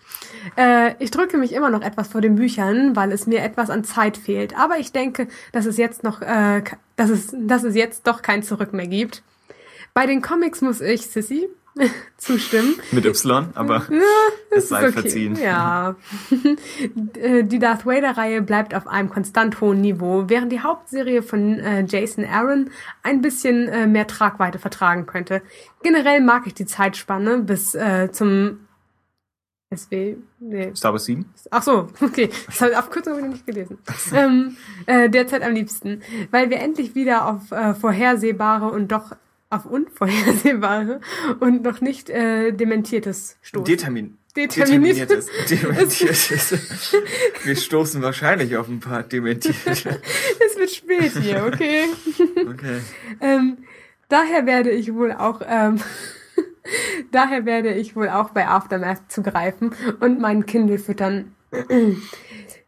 äh, 0.56 0.94
ich 1.02 1.10
drücke 1.10 1.38
mich 1.38 1.54
immer 1.54 1.70
noch 1.70 1.80
etwas 1.80 2.08
vor 2.08 2.20
den 2.20 2.34
Büchern, 2.34 2.94
weil 2.94 3.10
es 3.10 3.26
mir 3.26 3.42
etwas 3.42 3.70
an 3.70 3.84
Zeit 3.84 4.18
fehlt. 4.18 4.58
Aber 4.58 4.78
ich 4.78 4.92
denke, 4.92 5.28
dass 5.52 5.64
es 5.64 5.78
jetzt 5.78 6.02
noch, 6.02 6.20
äh, 6.20 6.62
dass 6.96 7.08
es, 7.08 7.34
dass 7.34 7.64
es 7.64 7.74
jetzt 7.74 8.06
doch 8.06 8.20
kein 8.20 8.42
Zurück 8.42 8.74
mehr 8.74 8.86
gibt. 8.86 9.22
Bei 9.94 10.06
den 10.06 10.20
Comics 10.20 10.60
muss 10.60 10.82
ich, 10.82 11.06
Sissy, 11.06 11.48
zustimmen. 12.16 12.76
Mit 12.92 13.04
Y, 13.04 13.48
aber 13.54 13.82
es 14.50 14.68
sei 14.68 14.92
verziehen. 14.92 15.36
Ja. 15.36 15.96
Äh, 17.16 17.44
die 17.44 17.58
Darth 17.58 17.86
Vader-Reihe 17.86 18.42
bleibt 18.42 18.74
auf 18.74 18.86
einem 18.86 19.08
konstant 19.08 19.60
hohen 19.60 19.80
Niveau, 19.80 20.24
während 20.28 20.52
die 20.52 20.60
Hauptserie 20.60 21.22
von 21.22 21.58
äh, 21.58 21.84
Jason 21.86 22.24
Aaron 22.24 22.70
ein 23.02 23.20
bisschen 23.20 23.68
äh, 23.68 23.86
mehr 23.86 24.06
Tragweite 24.06 24.58
vertragen 24.58 25.06
könnte. 25.06 25.42
Generell 25.82 26.20
mag 26.20 26.46
ich 26.46 26.54
die 26.54 26.66
Zeitspanne 26.66 27.38
bis 27.38 27.74
äh, 27.74 28.10
zum 28.12 28.58
SW. 29.74 30.16
Nee. 30.40 30.72
Star 30.74 30.92
Wars 30.92 31.04
7? 31.04 31.24
Ach 31.50 31.62
so, 31.62 31.88
okay. 32.00 32.30
Das 32.46 32.60
habe 32.60 32.72
ich 32.72 32.76
Abkürzung 32.76 33.20
noch 33.20 33.28
nicht 33.28 33.46
gelesen. 33.46 33.78
ähm, 34.12 34.56
äh, 34.86 35.08
derzeit 35.08 35.42
am 35.42 35.52
liebsten, 35.52 36.02
weil 36.30 36.50
wir 36.50 36.60
endlich 36.60 36.94
wieder 36.94 37.26
auf 37.28 37.50
äh, 37.52 37.74
vorhersehbare 37.74 38.66
und 38.66 38.92
doch 38.92 39.12
auf 39.54 39.66
unvorhersehbare 39.66 41.00
und 41.40 41.62
noch 41.62 41.80
nicht 41.80 42.10
äh, 42.10 42.52
dementiertes 42.52 43.36
stoßen. 43.42 43.64
Determin 43.64 44.18
Deterministes. 44.36 45.28
Dementiertes. 45.48 46.96
Wir 47.44 47.54
stoßen 47.54 48.02
wahrscheinlich 48.02 48.56
auf 48.56 48.68
ein 48.68 48.80
paar 48.80 49.04
dementierte. 49.04 49.70
Es 50.46 50.58
wird 50.58 50.70
spät 50.70 51.12
hier, 51.20 51.44
okay. 51.46 51.84
Okay. 52.48 52.80
ähm, 53.20 53.58
daher 54.08 54.44
werde 54.46 54.70
ich 54.70 54.92
wohl 54.92 55.12
auch, 55.12 55.40
ähm, 55.46 55.80
daher 57.12 57.46
werde 57.46 57.74
ich 57.74 57.94
wohl 57.94 58.08
auch 58.08 58.30
bei 58.30 58.46
Aftermath 58.46 59.02
zugreifen 59.08 59.72
und 60.00 60.20
meinen 60.20 60.46
Kindle 60.46 60.78
füttern. 60.78 61.34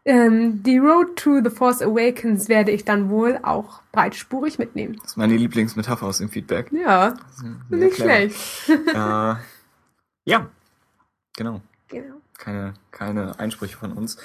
Ähm, 0.07 0.63
die 0.63 0.79
Road 0.79 1.17
to 1.17 1.43
the 1.43 1.51
Force 1.51 1.83
Awakens 1.83 2.49
werde 2.49 2.71
ich 2.71 2.85
dann 2.85 3.11
wohl 3.11 3.39
auch 3.43 3.83
breitspurig 3.91 4.59
mitnehmen. 4.59 4.97
Das 5.03 5.13
ist 5.13 5.17
meine 5.17 5.37
Lieblingsmetapher 5.37 6.07
aus 6.07 6.19
dem 6.19 6.29
Feedback. 6.29 6.71
Ja, 6.73 7.15
nicht 7.69 7.97
clever. 7.97 8.31
schlecht. 8.31 8.69
Äh, 8.95 9.35
ja, 10.25 10.49
genau. 11.37 11.61
Genau. 11.89 12.16
Keine, 12.39 12.75
keine 12.91 13.39
Einsprüche 13.39 13.77
von 13.77 13.93
uns. 13.93 14.17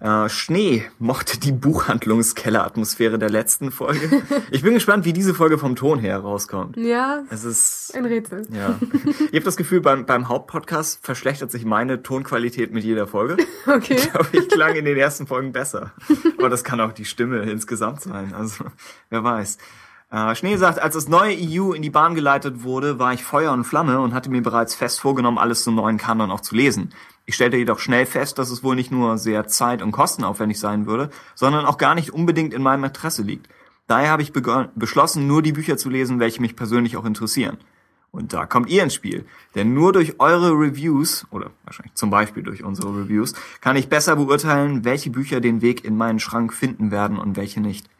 Äh, 0.00 0.28
Schnee 0.28 0.84
mochte 0.98 1.38
die 1.38 1.52
Buchhandlungskelleratmosphäre 1.52 3.18
der 3.18 3.30
letzten 3.30 3.70
Folge. 3.70 4.22
Ich 4.50 4.62
bin 4.62 4.74
gespannt, 4.74 5.04
wie 5.04 5.12
diese 5.12 5.34
Folge 5.34 5.58
vom 5.58 5.76
Ton 5.76 5.98
her 5.98 6.18
rauskommt. 6.18 6.76
Ja, 6.76 7.22
Es 7.30 7.44
ist 7.44 7.92
ein 7.94 8.04
Rätsel. 8.06 8.46
Ja. 8.50 8.78
Ich 9.04 9.26
habe 9.26 9.40
das 9.40 9.56
Gefühl, 9.56 9.80
beim, 9.80 10.06
beim 10.06 10.28
Hauptpodcast 10.28 11.04
verschlechtert 11.04 11.50
sich 11.50 11.64
meine 11.64 12.02
Tonqualität 12.02 12.72
mit 12.72 12.84
jeder 12.84 13.06
Folge. 13.06 13.36
Okay. 13.66 13.96
Ich 13.96 14.10
glaube, 14.10 14.28
ich 14.32 14.48
klang 14.48 14.74
in 14.76 14.84
den 14.86 14.96
ersten 14.96 15.26
Folgen 15.26 15.52
besser. 15.52 15.92
Aber 16.38 16.48
das 16.48 16.64
kann 16.64 16.80
auch 16.80 16.92
die 16.92 17.04
Stimme 17.04 17.42
insgesamt 17.42 18.00
sein. 18.00 18.32
Also, 18.34 18.64
wer 19.10 19.22
weiß. 19.22 19.58
Äh, 20.10 20.34
Schnee 20.34 20.56
sagt, 20.56 20.78
als 20.80 20.94
das 20.94 21.08
neue 21.08 21.36
EU 21.36 21.72
in 21.72 21.82
die 21.82 21.90
Bahn 21.90 22.14
geleitet 22.14 22.62
wurde, 22.62 22.98
war 22.98 23.12
ich 23.12 23.22
Feuer 23.22 23.52
und 23.52 23.64
Flamme 23.64 24.00
und 24.00 24.14
hatte 24.14 24.30
mir 24.30 24.42
bereits 24.42 24.74
fest 24.74 25.00
vorgenommen, 25.00 25.36
alles 25.38 25.64
zum 25.64 25.74
neuen 25.74 25.98
Kanon 25.98 26.30
auch 26.30 26.40
zu 26.40 26.54
lesen. 26.54 26.94
Ich 27.28 27.34
stellte 27.34 27.58
jedoch 27.58 27.78
schnell 27.78 28.06
fest, 28.06 28.38
dass 28.38 28.50
es 28.50 28.62
wohl 28.64 28.74
nicht 28.74 28.90
nur 28.90 29.18
sehr 29.18 29.46
zeit- 29.46 29.82
und 29.82 29.92
kostenaufwendig 29.92 30.58
sein 30.58 30.86
würde, 30.86 31.10
sondern 31.34 31.66
auch 31.66 31.76
gar 31.76 31.94
nicht 31.94 32.14
unbedingt 32.14 32.54
in 32.54 32.62
meinem 32.62 32.84
Interesse 32.84 33.20
liegt. 33.20 33.50
Daher 33.86 34.10
habe 34.10 34.22
ich 34.22 34.32
beschlossen, 34.32 35.26
nur 35.26 35.42
die 35.42 35.52
Bücher 35.52 35.76
zu 35.76 35.90
lesen, 35.90 36.20
welche 36.20 36.40
mich 36.40 36.56
persönlich 36.56 36.96
auch 36.96 37.04
interessieren. 37.04 37.58
Und 38.12 38.32
da 38.32 38.46
kommt 38.46 38.70
ihr 38.70 38.82
ins 38.82 38.94
Spiel. 38.94 39.26
Denn 39.54 39.74
nur 39.74 39.92
durch 39.92 40.18
eure 40.20 40.52
Reviews, 40.52 41.26
oder 41.30 41.50
wahrscheinlich 41.64 41.92
zum 41.96 42.08
Beispiel 42.08 42.42
durch 42.42 42.64
unsere 42.64 42.88
Reviews, 42.98 43.34
kann 43.60 43.76
ich 43.76 43.90
besser 43.90 44.16
beurteilen, 44.16 44.86
welche 44.86 45.10
Bücher 45.10 45.42
den 45.42 45.60
Weg 45.60 45.84
in 45.84 45.98
meinen 45.98 46.20
Schrank 46.20 46.54
finden 46.54 46.90
werden 46.90 47.18
und 47.18 47.36
welche 47.36 47.60
nicht. 47.60 47.90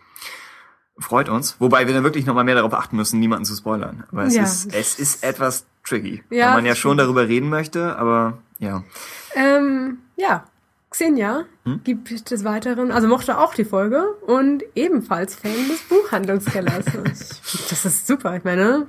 Freut 0.99 1.29
uns. 1.29 1.57
Wobei 1.59 1.87
wir 1.87 1.93
dann 1.93 2.03
wirklich 2.03 2.25
nochmal 2.25 2.45
mehr 2.45 2.55
darauf 2.55 2.73
achten 2.73 2.97
müssen, 2.97 3.21
niemanden 3.21 3.45
zu 3.45 3.55
spoilern. 3.55 4.05
Aber 4.11 4.25
es, 4.25 4.35
Ja. 4.35 4.45
ist, 4.45 4.75
es 4.75 4.99
ist 4.99 5.23
etwas 5.23 5.67
tricky. 5.85 6.25
Ja, 6.31 6.47
weil 6.49 6.55
man 6.55 6.67
ja 6.67 6.75
schon 6.75 6.97
darüber 6.97 7.29
reden 7.29 7.51
möchte, 7.51 7.95
aber 7.99 8.39
ja. 8.59 8.85
Ähm, 9.35 9.99
ja. 10.17 10.45
Xenia 10.91 11.45
Hm? 11.65 11.81
gibt 11.85 12.31
des 12.31 12.45
Weiteren, 12.45 12.91
also 12.91 13.09
mochte 13.09 13.39
auch 13.39 13.55
die 13.55 13.67
Folge 13.67 14.15
und 14.27 14.65
ebenfalls 14.75 15.35
Fan 15.35 15.69
des 15.69 15.83
Buchhandlungskellers. 15.89 16.87
Das 17.71 17.85
ist 17.85 18.07
super. 18.07 18.37
Ich 18.37 18.45
meine, 18.45 18.87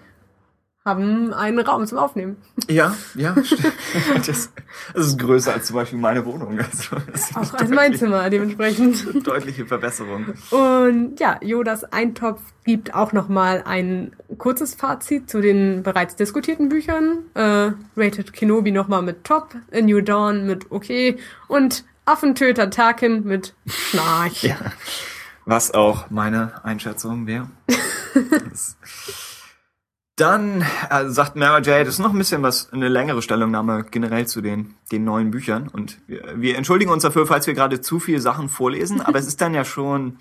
haben 0.89 1.33
einen 1.33 1.59
Raum 1.59 1.85
zum 1.85 1.97
Aufnehmen. 1.99 2.37
Ja, 2.67 2.95
ja. 3.15 3.35
das, 4.25 4.51
das 4.93 5.07
ist 5.07 5.19
größer 5.19 5.53
als 5.53 5.67
zum 5.67 5.75
Beispiel 5.75 5.99
meine 5.99 6.25
Wohnung. 6.25 6.59
Also, 6.59 6.95
Auch 7.35 7.53
als 7.53 7.69
mein 7.69 7.93
Zimmer 7.95 8.29
dementsprechend. 8.29 9.25
deutliche 9.25 9.65
Verbesserung. 9.65 10.33
Und 10.49 11.19
ja, 11.19 11.37
Jodas 11.41 11.83
Eintopf 11.85 12.41
gibt 12.65 12.93
auch 12.93 13.13
nochmal 13.13 13.63
ein 13.65 14.11
kurzes 14.37 14.75
Fazit 14.75 15.29
zu 15.29 15.41
den 15.41 15.83
bereits 15.83 16.15
diskutierten 16.15 16.69
Büchern. 16.69 17.19
Äh, 17.35 17.71
Rated 17.95 18.33
Kenobi 18.33 18.71
nochmal 18.71 19.01
mit 19.03 19.23
Top, 19.23 19.55
A 19.73 19.81
New 19.81 20.01
Dawn 20.01 20.47
mit 20.47 20.71
Okay 20.71 21.17
und 21.47 21.85
Affentöter 22.05 22.69
Tarkin 22.71 23.23
mit 23.23 23.53
Schnarch. 23.67 24.43
Ja. 24.43 24.57
Was 25.45 25.73
auch 25.73 26.09
meine 26.09 26.63
Einschätzung 26.63 27.27
wäre. 27.27 27.49
Dann 30.19 30.61
äh, 30.89 31.07
sagt 31.07 31.35
Mara 31.35 31.61
Jade, 31.61 31.85
das 31.85 31.95
ist 31.95 31.99
noch 31.99 32.11
ein 32.13 32.17
bisschen 32.17 32.41
was, 32.43 32.71
eine 32.73 32.87
längere 32.89 33.21
Stellungnahme 33.21 33.85
generell 33.89 34.27
zu 34.27 34.41
den, 34.41 34.75
den 34.91 35.03
neuen 35.03 35.31
Büchern. 35.31 35.67
Und 35.71 35.97
wir, 36.07 36.23
wir 36.35 36.57
entschuldigen 36.57 36.91
uns 36.91 37.03
dafür, 37.03 37.25
falls 37.25 37.47
wir 37.47 37.53
gerade 37.53 37.79
zu 37.81 37.99
viele 37.99 38.19
Sachen 38.19 38.49
vorlesen, 38.49 39.01
aber 39.05 39.19
es 39.19 39.27
ist 39.27 39.39
dann 39.41 39.53
ja 39.53 39.63
schon, 39.63 40.17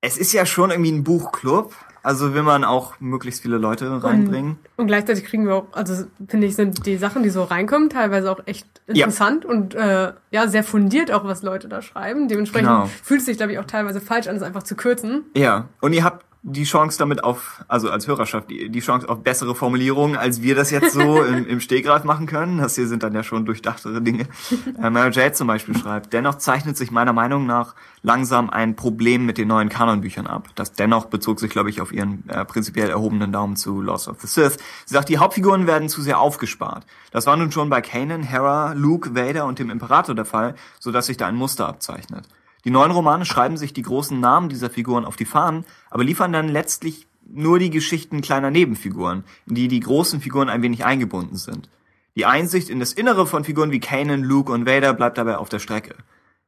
es 0.00 0.18
ist 0.18 0.32
ja 0.32 0.44
schon 0.46 0.70
irgendwie 0.70 0.92
ein 0.92 1.04
Buchclub. 1.04 1.74
Also 2.02 2.34
will 2.34 2.42
man 2.42 2.64
auch 2.64 3.00
möglichst 3.00 3.40
viele 3.40 3.56
Leute 3.56 4.04
reinbringen. 4.04 4.58
Und 4.76 4.88
gleichzeitig 4.88 5.24
kriegen 5.24 5.46
wir 5.46 5.54
auch, 5.54 5.66
also 5.72 6.04
finde 6.28 6.46
ich, 6.46 6.54
sind 6.54 6.84
die 6.84 6.98
Sachen, 6.98 7.22
die 7.22 7.30
so 7.30 7.44
reinkommen, 7.44 7.88
teilweise 7.88 8.30
auch 8.30 8.40
echt 8.44 8.66
Ja. 8.88 9.06
interessant 9.06 9.46
und 9.46 9.74
äh, 9.74 10.12
ja, 10.30 10.46
sehr 10.48 10.64
fundiert 10.64 11.10
auch, 11.10 11.24
was 11.24 11.42
Leute 11.42 11.66
da 11.66 11.80
schreiben. 11.80 12.28
Dementsprechend 12.28 12.68
Genau. 12.68 12.90
fühlt 13.02 13.20
es 13.20 13.24
sich, 13.26 13.38
glaube 13.38 13.52
ich, 13.52 13.58
auch 13.58 13.64
teilweise 13.64 14.02
falsch 14.02 14.26
an, 14.26 14.36
es 14.36 14.42
einfach 14.42 14.64
zu 14.64 14.74
kürzen. 14.74 15.24
Ja, 15.34 15.70
und 15.80 15.94
ihr 15.94 16.04
habt 16.04 16.26
die 16.46 16.64
Chance 16.64 16.98
damit 16.98 17.24
auf, 17.24 17.64
also 17.68 17.90
als 17.90 18.06
Hörerschaft, 18.06 18.50
die, 18.50 18.68
die 18.68 18.80
Chance 18.80 19.08
auf 19.08 19.22
bessere 19.22 19.54
Formulierungen, 19.54 20.14
als 20.14 20.42
wir 20.42 20.54
das 20.54 20.70
jetzt 20.70 20.92
so 20.92 21.22
im, 21.22 21.46
im 21.46 21.58
Stegreif 21.58 22.04
machen 22.04 22.26
können. 22.26 22.58
Das 22.58 22.74
hier 22.74 22.86
sind 22.86 23.02
dann 23.02 23.14
ja 23.14 23.22
schon 23.22 23.46
durchdachtere 23.46 24.00
Dinge. 24.00 24.26
Äh, 24.82 24.90
Mary 24.90 25.10
Jade 25.12 25.32
zum 25.32 25.46
Beispiel 25.46 25.76
schreibt, 25.76 26.12
dennoch 26.12 26.36
zeichnet 26.36 26.76
sich 26.76 26.90
meiner 26.90 27.12
Meinung 27.12 27.46
nach 27.46 27.74
langsam 28.02 28.50
ein 28.50 28.76
Problem 28.76 29.24
mit 29.24 29.38
den 29.38 29.48
neuen 29.48 29.68
Kanonbüchern 29.68 30.26
ab. 30.26 30.48
Das 30.56 30.72
dennoch 30.72 31.06
bezog 31.06 31.38
sich, 31.38 31.50
glaube 31.50 31.70
ich, 31.70 31.80
auf 31.80 31.92
ihren 31.92 32.28
äh, 32.28 32.44
prinzipiell 32.44 32.90
erhobenen 32.90 33.30
Daumen 33.30 33.56
zu 33.56 33.80
Lost 33.80 34.08
of 34.08 34.20
the 34.20 34.26
Sith. 34.26 34.58
Sie 34.84 34.94
sagt, 34.94 35.08
die 35.08 35.18
Hauptfiguren 35.18 35.66
werden 35.66 35.88
zu 35.88 36.02
sehr 36.02 36.18
aufgespart. 36.18 36.84
Das 37.12 37.26
war 37.26 37.36
nun 37.36 37.52
schon 37.52 37.70
bei 37.70 37.80
Kanan, 37.80 38.22
Hera, 38.22 38.72
Luke, 38.72 39.14
Vader 39.14 39.46
und 39.46 39.58
dem 39.58 39.70
Imperator 39.70 40.14
der 40.14 40.24
Fall, 40.24 40.54
sodass 40.80 41.06
sich 41.06 41.16
da 41.16 41.26
ein 41.26 41.36
Muster 41.36 41.68
abzeichnet. 41.68 42.26
Die 42.64 42.70
neuen 42.70 42.90
Romane 42.90 43.24
schreiben 43.24 43.56
sich 43.56 43.72
die 43.72 43.82
großen 43.82 44.18
Namen 44.18 44.48
dieser 44.48 44.70
Figuren 44.70 45.04
auf 45.04 45.16
die 45.16 45.26
Fahnen, 45.26 45.64
aber 45.90 46.04
liefern 46.04 46.32
dann 46.32 46.48
letztlich 46.48 47.06
nur 47.26 47.58
die 47.58 47.70
Geschichten 47.70 48.20
kleiner 48.20 48.50
Nebenfiguren, 48.50 49.24
in 49.46 49.54
die 49.54 49.68
die 49.68 49.80
großen 49.80 50.20
Figuren 50.20 50.48
ein 50.48 50.62
wenig 50.62 50.84
eingebunden 50.84 51.36
sind. 51.36 51.68
Die 52.16 52.26
Einsicht 52.26 52.70
in 52.70 52.80
das 52.80 52.92
Innere 52.92 53.26
von 53.26 53.44
Figuren 53.44 53.70
wie 53.70 53.80
Kanan, 53.80 54.22
Luke 54.22 54.52
und 54.52 54.66
Vader 54.66 54.94
bleibt 54.94 55.18
dabei 55.18 55.36
auf 55.36 55.48
der 55.48 55.58
Strecke. 55.58 55.96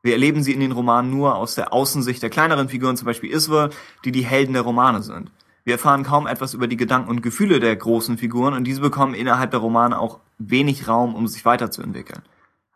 Wir 0.02 0.12
erleben 0.12 0.42
sie 0.42 0.52
in 0.52 0.60
den 0.60 0.72
Romanen 0.72 1.10
nur 1.10 1.34
aus 1.34 1.54
der 1.54 1.72
Außensicht 1.72 2.22
der 2.22 2.30
kleineren 2.30 2.68
Figuren, 2.68 2.96
zum 2.96 3.06
Beispiel 3.06 3.32
Iswar, 3.32 3.70
die 4.04 4.12
die 4.12 4.24
Helden 4.24 4.52
der 4.52 4.62
Romane 4.62 5.02
sind. 5.02 5.32
Wir 5.64 5.74
erfahren 5.74 6.04
kaum 6.04 6.28
etwas 6.28 6.54
über 6.54 6.68
die 6.68 6.76
Gedanken 6.76 7.10
und 7.10 7.22
Gefühle 7.22 7.58
der 7.58 7.74
großen 7.74 8.18
Figuren 8.18 8.54
und 8.54 8.64
diese 8.64 8.80
bekommen 8.80 9.14
innerhalb 9.14 9.50
der 9.50 9.58
Romane 9.58 9.98
auch 9.98 10.20
wenig 10.38 10.86
Raum, 10.86 11.16
um 11.16 11.26
sich 11.26 11.44
weiterzuentwickeln. 11.44 12.22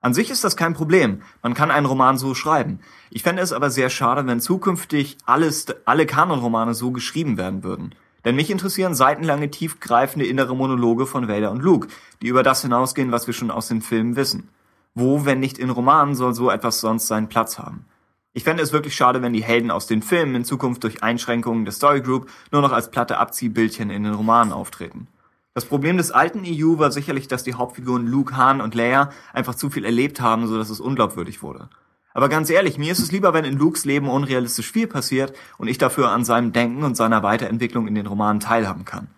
An 0.02 0.14
sich 0.14 0.30
ist 0.30 0.44
das 0.44 0.56
kein 0.56 0.72
Problem. 0.72 1.20
Man 1.42 1.52
kann 1.52 1.70
einen 1.70 1.84
Roman 1.84 2.16
so 2.16 2.34
schreiben. 2.34 2.80
Ich 3.10 3.22
fände 3.22 3.42
es 3.42 3.52
aber 3.52 3.70
sehr 3.70 3.90
schade, 3.90 4.26
wenn 4.26 4.40
zukünftig 4.40 5.18
alles, 5.26 5.66
alle 5.84 6.06
Kanonromane 6.06 6.72
so 6.72 6.90
geschrieben 6.90 7.36
werden 7.36 7.62
würden. 7.62 7.94
Denn 8.24 8.34
mich 8.34 8.50
interessieren 8.50 8.94
seitenlange, 8.94 9.50
tiefgreifende 9.50 10.26
innere 10.26 10.56
Monologe 10.56 11.06
von 11.06 11.28
Vader 11.28 11.50
und 11.50 11.62
Luke, 11.62 11.88
die 12.22 12.28
über 12.28 12.42
das 12.42 12.62
hinausgehen, 12.62 13.12
was 13.12 13.26
wir 13.26 13.34
schon 13.34 13.50
aus 13.50 13.68
den 13.68 13.82
Filmen 13.82 14.16
wissen. 14.16 14.48
Wo, 14.94 15.26
wenn 15.26 15.40
nicht 15.40 15.58
in 15.58 15.70
Romanen, 15.70 16.14
soll 16.14 16.34
so 16.34 16.50
etwas 16.50 16.80
sonst 16.80 17.06
seinen 17.06 17.28
Platz 17.28 17.58
haben? 17.58 17.84
Ich 18.32 18.44
fände 18.44 18.62
es 18.62 18.72
wirklich 18.72 18.94
schade, 18.94 19.22
wenn 19.22 19.32
die 19.32 19.44
Helden 19.44 19.70
aus 19.70 19.86
den 19.86 20.02
Filmen 20.02 20.34
in 20.34 20.44
Zukunft 20.44 20.84
durch 20.84 21.02
Einschränkungen 21.02 21.64
der 21.64 21.72
Story 21.72 22.00
Group 22.00 22.30
nur 22.52 22.62
noch 22.62 22.72
als 22.72 22.90
platte 22.90 23.18
Abziehbildchen 23.18 23.90
in 23.90 24.04
den 24.04 24.14
Romanen 24.14 24.52
auftreten. 24.52 25.08
Das 25.52 25.64
Problem 25.64 25.96
des 25.96 26.12
alten 26.12 26.42
EU 26.46 26.78
war 26.78 26.92
sicherlich, 26.92 27.26
dass 27.26 27.42
die 27.42 27.54
Hauptfiguren 27.54 28.06
Luke, 28.06 28.36
Han 28.36 28.60
und 28.60 28.74
Leia 28.74 29.10
einfach 29.32 29.56
zu 29.56 29.68
viel 29.68 29.84
erlebt 29.84 30.20
haben, 30.20 30.46
sodass 30.46 30.70
es 30.70 30.80
unglaubwürdig 30.80 31.42
wurde. 31.42 31.68
Aber 32.12 32.28
ganz 32.28 32.50
ehrlich, 32.50 32.78
mir 32.78 32.92
ist 32.92 33.00
es 33.00 33.12
lieber, 33.12 33.34
wenn 33.34 33.44
in 33.44 33.58
Lukes 33.58 33.84
Leben 33.84 34.08
unrealistisch 34.08 34.70
viel 34.70 34.86
passiert 34.86 35.32
und 35.58 35.68
ich 35.68 35.78
dafür 35.78 36.10
an 36.10 36.24
seinem 36.24 36.52
Denken 36.52 36.82
und 36.82 36.96
seiner 36.96 37.22
Weiterentwicklung 37.22 37.86
in 37.88 37.94
den 37.94 38.06
Romanen 38.06 38.40
teilhaben 38.40 38.84
kann. 38.84 39.08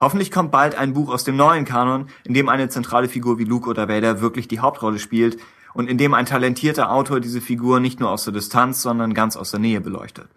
Hoffentlich 0.00 0.30
kommt 0.30 0.52
bald 0.52 0.74
ein 0.74 0.92
Buch 0.92 1.12
aus 1.12 1.24
dem 1.24 1.36
neuen 1.36 1.64
Kanon, 1.64 2.08
in 2.24 2.34
dem 2.34 2.48
eine 2.48 2.68
zentrale 2.68 3.08
Figur 3.08 3.38
wie 3.38 3.44
Luke 3.44 3.68
oder 3.68 3.88
Vader 3.88 4.20
wirklich 4.20 4.46
die 4.46 4.60
Hauptrolle 4.60 4.98
spielt 4.98 5.38
und 5.74 5.88
in 5.88 5.98
dem 5.98 6.14
ein 6.14 6.26
talentierter 6.26 6.92
Autor 6.92 7.20
diese 7.20 7.40
Figur 7.40 7.80
nicht 7.80 7.98
nur 7.98 8.10
aus 8.10 8.24
der 8.24 8.32
Distanz, 8.32 8.80
sondern 8.80 9.12
ganz 9.14 9.36
aus 9.36 9.50
der 9.50 9.60
Nähe 9.60 9.80
beleuchtet. 9.80 10.28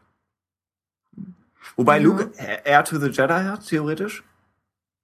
Wobei 1.76 1.98
Ja. 1.98 2.04
Luke 2.04 2.32
Air 2.66 2.84
to 2.84 3.00
the 3.00 3.10
Jedi 3.10 3.44
hat, 3.46 3.68
theoretisch. 3.68 4.24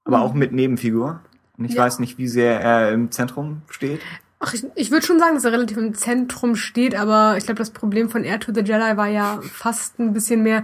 Aber 0.07 0.21
auch 0.21 0.33
mit 0.33 0.51
Nebenfigur. 0.53 1.19
Und 1.57 1.65
ich 1.65 1.73
Ja. 1.73 1.83
weiß 1.83 1.99
nicht, 1.99 2.17
wie 2.17 2.27
sehr 2.27 2.59
er 2.61 2.91
im 2.91 3.11
Zentrum 3.11 3.61
steht. 3.69 3.99
Ach, 4.39 4.53
ich, 4.53 4.63
ich 4.75 4.91
würde 4.91 5.05
schon 5.05 5.19
sagen, 5.19 5.33
dass 5.35 5.45
er 5.45 5.51
relativ 5.51 5.77
im 5.77 5.93
Zentrum 5.95 6.55
steht, 6.55 6.95
aber 6.95 7.37
ich 7.37 7.45
glaube, 7.45 7.57
das 7.57 7.71
Problem 7.71 8.09
von 8.09 8.23
Air 8.23 8.39
to 8.39 8.53
the 8.53 8.61
Jedi 8.61 8.95
war 8.97 9.07
ja 9.07 9.39
fast 9.41 9.99
ein 9.99 10.13
bisschen 10.13 10.43
mehr, 10.43 10.63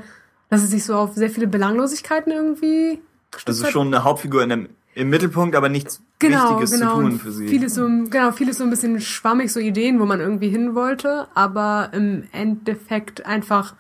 dass 0.49 0.61
es 0.63 0.69
sich 0.69 0.85
so 0.85 0.95
auf 0.95 1.15
sehr 1.15 1.31
viele 1.31 1.47
Belanglosigkeiten 1.47 2.31
irgendwie 2.31 2.99
Das 3.45 3.57
ist 3.59 3.71
schon 3.71 3.87
eine 3.87 4.03
Hauptfigur 4.03 4.43
in 4.43 4.49
dem, 4.49 4.69
im 4.93 5.09
Mittelpunkt, 5.09 5.55
aber 5.55 5.69
nichts 5.69 6.01
genau, 6.19 6.51
Wichtiges 6.51 6.71
genau. 6.79 6.95
zu 6.97 7.01
tun 7.01 7.19
für 7.19 7.31
sie. 7.31 7.47
Vieles 7.47 7.73
so, 7.73 7.87
genau, 7.87 8.31
vieles 8.31 8.59
so 8.59 8.63
ein 8.63 8.69
bisschen 8.69 9.01
schwammig, 9.01 9.51
so 9.51 9.59
Ideen, 9.59 9.99
wo 9.99 10.05
man 10.05 10.19
irgendwie 10.19 10.49
hin 10.49 10.75
wollte, 10.75 11.27
aber 11.33 11.89
im 11.93 12.25
Endeffekt 12.31 13.25
einfach, 13.25 13.73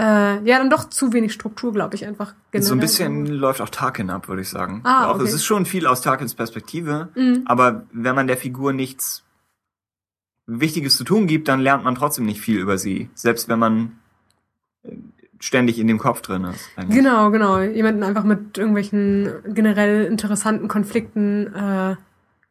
äh, 0.00 0.42
ja, 0.48 0.58
dann 0.58 0.70
doch 0.70 0.88
zu 0.88 1.12
wenig 1.12 1.32
Struktur, 1.32 1.72
glaube 1.72 1.94
ich, 1.94 2.06
einfach. 2.06 2.28
so 2.28 2.32
ein 2.32 2.50
generell. 2.62 2.78
bisschen 2.80 3.26
läuft 3.26 3.60
auch 3.60 3.68
Tarkin 3.68 4.08
ab, 4.10 4.28
würde 4.28 4.40
ich 4.42 4.48
sagen. 4.48 4.80
Ah, 4.84 5.08
auch 5.08 5.16
okay. 5.16 5.24
es 5.24 5.34
ist 5.34 5.44
schon 5.44 5.66
viel 5.66 5.86
aus 5.86 6.00
Tarkins 6.00 6.34
Perspektive, 6.34 7.08
Mhm. 7.14 7.42
aber 7.44 7.84
wenn 7.92 8.14
man 8.14 8.26
der 8.26 8.36
Figur 8.38 8.72
nichts 8.72 9.24
Wichtiges 10.46 10.96
zu 10.96 11.04
tun 11.04 11.26
gibt, 11.26 11.48
dann 11.48 11.60
lernt 11.60 11.84
man 11.84 11.94
trotzdem 11.94 12.24
nicht 12.26 12.40
viel 12.40 12.58
über 12.58 12.78
sie, 12.78 13.08
selbst 13.14 13.48
wenn 13.48 13.58
man 13.58 13.92
äh, 14.82 14.96
ständig 15.38 15.78
in 15.78 15.86
dem 15.86 15.98
Kopf 15.98 16.22
drin 16.22 16.44
ist. 16.44 16.68
eigentlich. 16.76 16.96
Genau, 16.96 17.30
genau. 17.30 17.60
Jemanden 17.60 18.02
einfach 18.02 18.24
mit 18.24 18.58
irgendwelchen 18.58 19.30
generell 19.48 20.04
interessanten 20.06 20.68
Konflikten 20.68 21.54
äh, 21.54 21.96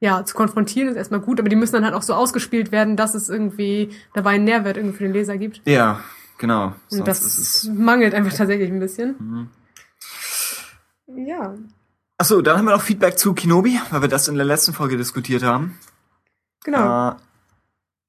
ja, 0.02 0.24
zu 0.24 0.34
konfrontieren 0.36 0.88
ist 0.90 0.96
erstmal 0.96 1.20
gut, 1.20 1.40
aber 1.42 1.50
die 1.50 1.58
müssen 1.58 1.74
dann 1.74 1.84
halt 1.86 1.94
auch 1.94 2.02
so 2.04 2.14
ausgespielt 2.14 2.72
werden, 2.72 2.96
dass 2.96 3.16
es 3.16 3.28
irgendwie 3.28 3.90
dabei 4.14 4.32
einen 4.32 4.46
Nährwert 4.46 4.78
irgendwie 4.78 4.96
für 4.98 5.04
den 5.04 5.12
Leser 5.14 5.38
gibt. 5.38 5.62
Ja, 5.66 6.00
genau. 6.40 6.74
Und 6.92 7.08
das 7.08 7.70
mangelt 7.72 8.16
einfach 8.16 8.36
tatsächlich 8.36 8.72
ein 8.72 8.80
bisschen. 8.80 9.16
Mhm. 9.20 9.50
Ja, 11.28 11.56
Achso, 12.22 12.42
dann 12.42 12.58
haben 12.58 12.66
wir 12.66 12.74
noch 12.74 12.82
Feedback 12.82 13.18
zu 13.18 13.34
Kenobi, 13.34 13.80
weil 13.92 14.02
wir 14.02 14.10
das 14.10 14.28
in 14.28 14.36
der 14.36 14.44
letzten 14.46 14.74
Folge 14.74 14.98
diskutiert 14.98 15.42
haben. 15.42 15.80
genau. 16.66 17.12
Äh, 17.12 17.16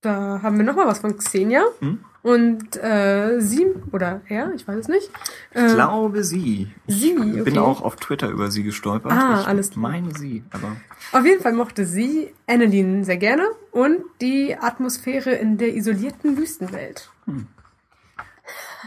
Da 0.00 0.40
haben 0.42 0.56
wir 0.56 0.64
noch 0.64 0.74
mal 0.74 0.88
was 0.88 0.98
von 0.98 1.16
Xenia. 1.16 1.62
Hm? 1.78 2.04
Und 2.22 2.76
äh, 2.76 3.38
sie, 3.40 3.66
oder 3.92 4.20
er, 4.26 4.52
ich 4.54 4.66
weiß 4.66 4.78
es 4.78 4.88
nicht. 4.88 5.10
Äh, 5.54 5.68
ich 5.68 5.74
glaube 5.74 6.24
sie. 6.24 6.72
sie, 6.88 7.12
Ich 7.12 7.44
bin 7.44 7.56
okay. 7.56 7.58
auch 7.58 7.82
auf 7.82 7.96
Twitter 7.96 8.28
über 8.30 8.50
sie 8.50 8.64
gestolpert. 8.64 9.12
Ah, 9.12 9.42
ich 9.42 9.46
alles 9.46 9.70
klar. 9.70 9.82
meine 9.82 10.12
sie, 10.18 10.42
aber 10.50 10.76
Auf 11.12 11.24
jeden 11.24 11.40
Fall 11.40 11.52
mochte 11.52 11.86
sie 11.86 12.34
Annalene 12.48 13.04
sehr 13.04 13.16
gerne 13.16 13.44
und 13.70 14.00
die 14.20 14.56
Atmosphäre 14.58 15.30
in 15.30 15.56
der 15.56 15.76
isolierten 15.76 16.36
Wüstenwelt. 16.36 17.10
Hm. 17.26 17.46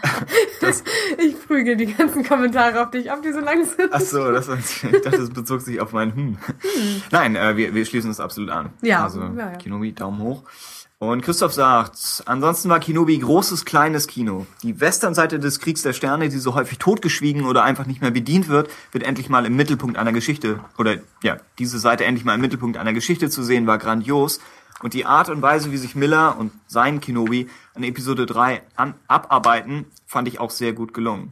ich 1.17 1.47
prügel 1.47 1.77
die 1.77 1.93
ganzen 1.93 2.23
Kommentare 2.23 2.81
auf 2.83 2.91
dich 2.91 3.11
ab, 3.11 3.21
die 3.23 3.31
so 3.31 3.39
lang 3.39 3.65
sind. 3.65 3.89
Ach 3.91 4.01
so, 4.01 4.31
das, 4.31 4.49
ich 4.49 4.81
dachte, 5.01 5.17
das 5.17 5.29
bezog 5.29 5.61
sich 5.61 5.79
auf 5.79 5.93
mein 5.93 6.15
Hm. 6.15 6.37
Nein, 7.11 7.35
äh, 7.35 7.55
wir, 7.55 7.73
wir 7.73 7.85
schließen 7.85 8.09
das 8.09 8.19
absolut 8.19 8.49
an. 8.49 8.71
Ja, 8.81 9.03
also 9.03 9.21
ja, 9.21 9.33
ja. 9.37 9.57
Kenobi, 9.57 9.93
Daumen 9.93 10.21
hoch. 10.21 10.43
Und 10.99 11.21
Christoph 11.21 11.51
sagt, 11.51 12.23
ansonsten 12.27 12.69
war 12.69 12.79
Kenobi 12.79 13.17
großes, 13.17 13.65
kleines 13.65 14.07
Kino. 14.07 14.45
Die 14.61 14.79
Westernseite 14.79 15.37
des 15.37 15.59
Kriegs 15.59 15.81
der 15.81 15.91
Sterne, 15.91 16.29
die 16.29 16.37
so 16.37 16.55
häufig 16.55 16.77
totgeschwiegen 16.77 17.45
oder 17.45 17.63
einfach 17.63 17.85
nicht 17.85 18.01
mehr 18.01 18.11
bedient 18.11 18.47
wird, 18.47 18.69
wird 18.93 19.03
endlich 19.03 19.27
mal 19.27 19.45
im 19.45 19.55
Mittelpunkt 19.57 19.97
einer 19.97 20.13
Geschichte, 20.13 20.61
oder 20.77 20.95
ja, 21.21 21.37
diese 21.59 21.77
Seite 21.77 22.05
endlich 22.05 22.23
mal 22.23 22.35
im 22.35 22.41
Mittelpunkt 22.41 22.77
einer 22.77 22.93
Geschichte 22.93 23.29
zu 23.29 23.43
sehen, 23.43 23.67
war 23.67 23.79
grandios. 23.79 24.39
Und 24.83 24.93
die 24.93 25.05
Art 25.05 25.29
und 25.29 25.41
Weise, 25.41 25.71
wie 25.71 25.77
sich 25.77 25.95
Miller 25.95 26.37
und 26.37 26.51
sein 26.67 26.99
Kenobi 26.99 27.47
an 27.73 27.83
Episode 27.83 28.25
3 28.25 28.61
an, 28.75 28.95
abarbeiten, 29.07 29.85
fand 30.05 30.27
ich 30.27 30.39
auch 30.41 30.51
sehr 30.51 30.73
gut 30.73 30.93
gelungen. 30.93 31.31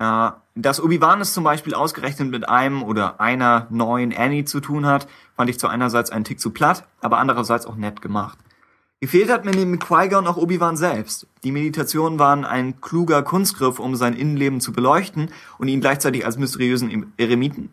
Äh, 0.00 0.30
dass 0.56 0.82
Obi-Wan 0.82 1.20
es 1.20 1.32
zum 1.32 1.44
Beispiel 1.44 1.74
ausgerechnet 1.74 2.28
mit 2.28 2.48
einem 2.48 2.82
oder 2.82 3.20
einer 3.20 3.68
neuen 3.70 4.12
Annie 4.12 4.46
zu 4.46 4.58
tun 4.58 4.84
hat, 4.84 5.06
fand 5.36 5.48
ich 5.48 5.60
zu 5.60 5.68
einerseits 5.68 6.10
einen 6.10 6.24
Tick 6.24 6.40
zu 6.40 6.50
platt, 6.50 6.84
aber 7.00 7.18
andererseits 7.18 7.66
auch 7.66 7.76
nett 7.76 8.02
gemacht. 8.02 8.36
Gefehlt 9.00 9.30
hat 9.30 9.44
mir 9.44 9.52
neben 9.52 9.78
Qui-Gon 9.78 10.26
auch 10.26 10.36
Obi-Wan 10.36 10.76
selbst. 10.76 11.28
Die 11.44 11.52
Meditationen 11.52 12.18
waren 12.18 12.44
ein 12.44 12.80
kluger 12.80 13.22
Kunstgriff, 13.22 13.78
um 13.78 13.94
sein 13.94 14.14
Innenleben 14.14 14.60
zu 14.60 14.72
beleuchten 14.72 15.30
und 15.58 15.68
ihn 15.68 15.80
gleichzeitig 15.80 16.26
als 16.26 16.36
mysteriösen 16.36 17.12
Eremiten, 17.16 17.70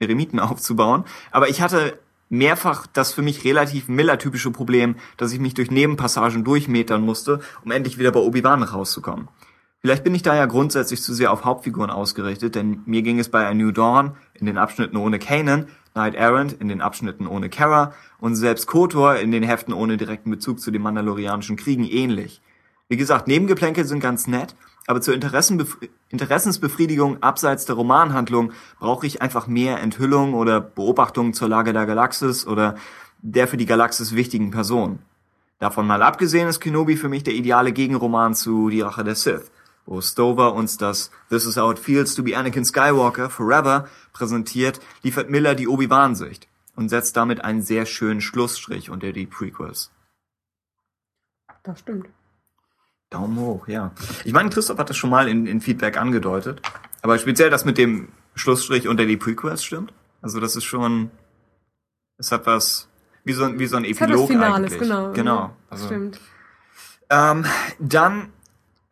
Eremiten 0.00 0.38
aufzubauen. 0.38 1.04
Aber 1.30 1.48
ich 1.48 1.62
hatte 1.62 1.98
mehrfach 2.36 2.86
das 2.86 3.12
für 3.12 3.22
mich 3.22 3.44
relativ 3.44 3.88
Miller-typische 3.88 4.50
Problem, 4.50 4.96
dass 5.16 5.32
ich 5.32 5.40
mich 5.40 5.54
durch 5.54 5.70
Nebenpassagen 5.70 6.44
durchmetern 6.44 7.02
musste, 7.02 7.40
um 7.64 7.70
endlich 7.70 7.98
wieder 7.98 8.12
bei 8.12 8.20
Obi-Wan 8.20 8.62
rauszukommen. 8.62 9.28
Vielleicht 9.80 10.04
bin 10.04 10.14
ich 10.14 10.22
da 10.22 10.34
ja 10.34 10.46
grundsätzlich 10.46 11.02
zu 11.02 11.12
sehr 11.12 11.30
auf 11.30 11.44
Hauptfiguren 11.44 11.90
ausgerichtet, 11.90 12.54
denn 12.54 12.82
mir 12.86 13.02
ging 13.02 13.18
es 13.18 13.28
bei 13.28 13.46
A 13.46 13.54
New 13.54 13.70
Dawn 13.70 14.12
in 14.32 14.46
den 14.46 14.58
Abschnitten 14.58 14.96
ohne 14.96 15.18
Kanan 15.18 15.66
Knight 15.94 16.16
Errant 16.16 16.52
in 16.54 16.68
den 16.68 16.80
Abschnitten 16.80 17.26
ohne 17.26 17.48
Kara 17.48 17.94
und 18.18 18.34
selbst 18.34 18.66
KOTOR 18.66 19.16
in 19.16 19.30
den 19.30 19.44
Heften 19.44 19.72
ohne 19.72 19.96
direkten 19.96 20.30
Bezug 20.30 20.60
zu 20.60 20.72
den 20.72 20.82
Mandalorianischen 20.82 21.56
Kriegen 21.56 21.84
ähnlich. 21.84 22.42
Wie 22.88 22.96
gesagt, 22.96 23.28
Nebengeplänkel 23.28 23.84
sind 23.84 24.00
ganz 24.00 24.26
nett, 24.26 24.54
aber 24.86 25.00
zur 25.00 25.14
Interessensbefriedigung 25.14 27.22
abseits 27.22 27.64
der 27.64 27.76
Romanhandlung 27.76 28.52
brauche 28.78 29.06
ich 29.06 29.22
einfach 29.22 29.46
mehr 29.46 29.80
Enthüllung 29.80 30.34
oder 30.34 30.60
Beobachtungen 30.60 31.32
zur 31.32 31.48
Lage 31.48 31.72
der 31.72 31.86
Galaxis 31.86 32.46
oder 32.46 32.74
der 33.22 33.48
für 33.48 33.56
die 33.56 33.66
Galaxis 33.66 34.14
wichtigen 34.14 34.50
Person. 34.50 34.98
Davon 35.58 35.86
mal 35.86 36.02
abgesehen 36.02 36.48
ist 36.48 36.60
Kenobi 36.60 36.96
für 36.96 37.08
mich 37.08 37.22
der 37.22 37.34
ideale 37.34 37.72
Gegenroman 37.72 38.34
zu 38.34 38.68
Die 38.68 38.82
Rache 38.82 39.04
der 39.04 39.14
Sith 39.14 39.50
wo 39.86 40.00
Stover 40.00 40.54
uns 40.54 40.76
das 40.76 41.10
This 41.28 41.46
is 41.46 41.56
how 41.56 41.70
it 41.70 41.78
feels 41.78 42.14
to 42.14 42.22
be 42.22 42.36
Anakin 42.36 42.64
Skywalker 42.64 43.30
forever 43.30 43.88
präsentiert, 44.12 44.80
liefert 45.02 45.30
Miller 45.30 45.54
die 45.54 45.68
Obi-Wan-Sicht 45.68 46.48
und 46.76 46.88
setzt 46.88 47.16
damit 47.16 47.44
einen 47.44 47.62
sehr 47.62 47.86
schönen 47.86 48.20
Schlussstrich 48.20 48.90
unter 48.90 49.12
die 49.12 49.26
Prequels. 49.26 49.90
Das 51.62 51.80
stimmt. 51.80 52.08
Daumen 53.10 53.38
hoch, 53.38 53.68
ja. 53.68 53.92
Ich 54.24 54.32
meine, 54.32 54.50
Christoph 54.50 54.78
hat 54.78 54.90
das 54.90 54.96
schon 54.96 55.10
mal 55.10 55.28
in, 55.28 55.46
in 55.46 55.60
Feedback 55.60 55.96
angedeutet, 55.96 56.60
aber 57.02 57.18
speziell 57.18 57.50
das 57.50 57.64
mit 57.64 57.78
dem 57.78 58.08
Schlussstrich 58.34 58.88
unter 58.88 59.06
die 59.06 59.16
Prequels 59.16 59.64
stimmt. 59.64 59.92
Also 60.20 60.40
das 60.40 60.56
ist 60.56 60.64
schon, 60.64 61.10
es 62.18 62.32
hat 62.32 62.46
was, 62.46 62.88
wie 63.24 63.32
so, 63.32 63.58
wie 63.58 63.66
so 63.66 63.76
ein 63.76 63.84
Epilog 63.84 64.00
es 64.00 64.00
hat 64.00 64.18
was 64.18 64.26
Finales, 64.26 64.72
eigentlich. 64.72 64.88
Genau, 64.88 65.12
genau. 65.12 65.56
Also, 65.70 65.86
stimmt. 65.86 66.20
Ähm, 67.10 67.44
dann 67.78 68.32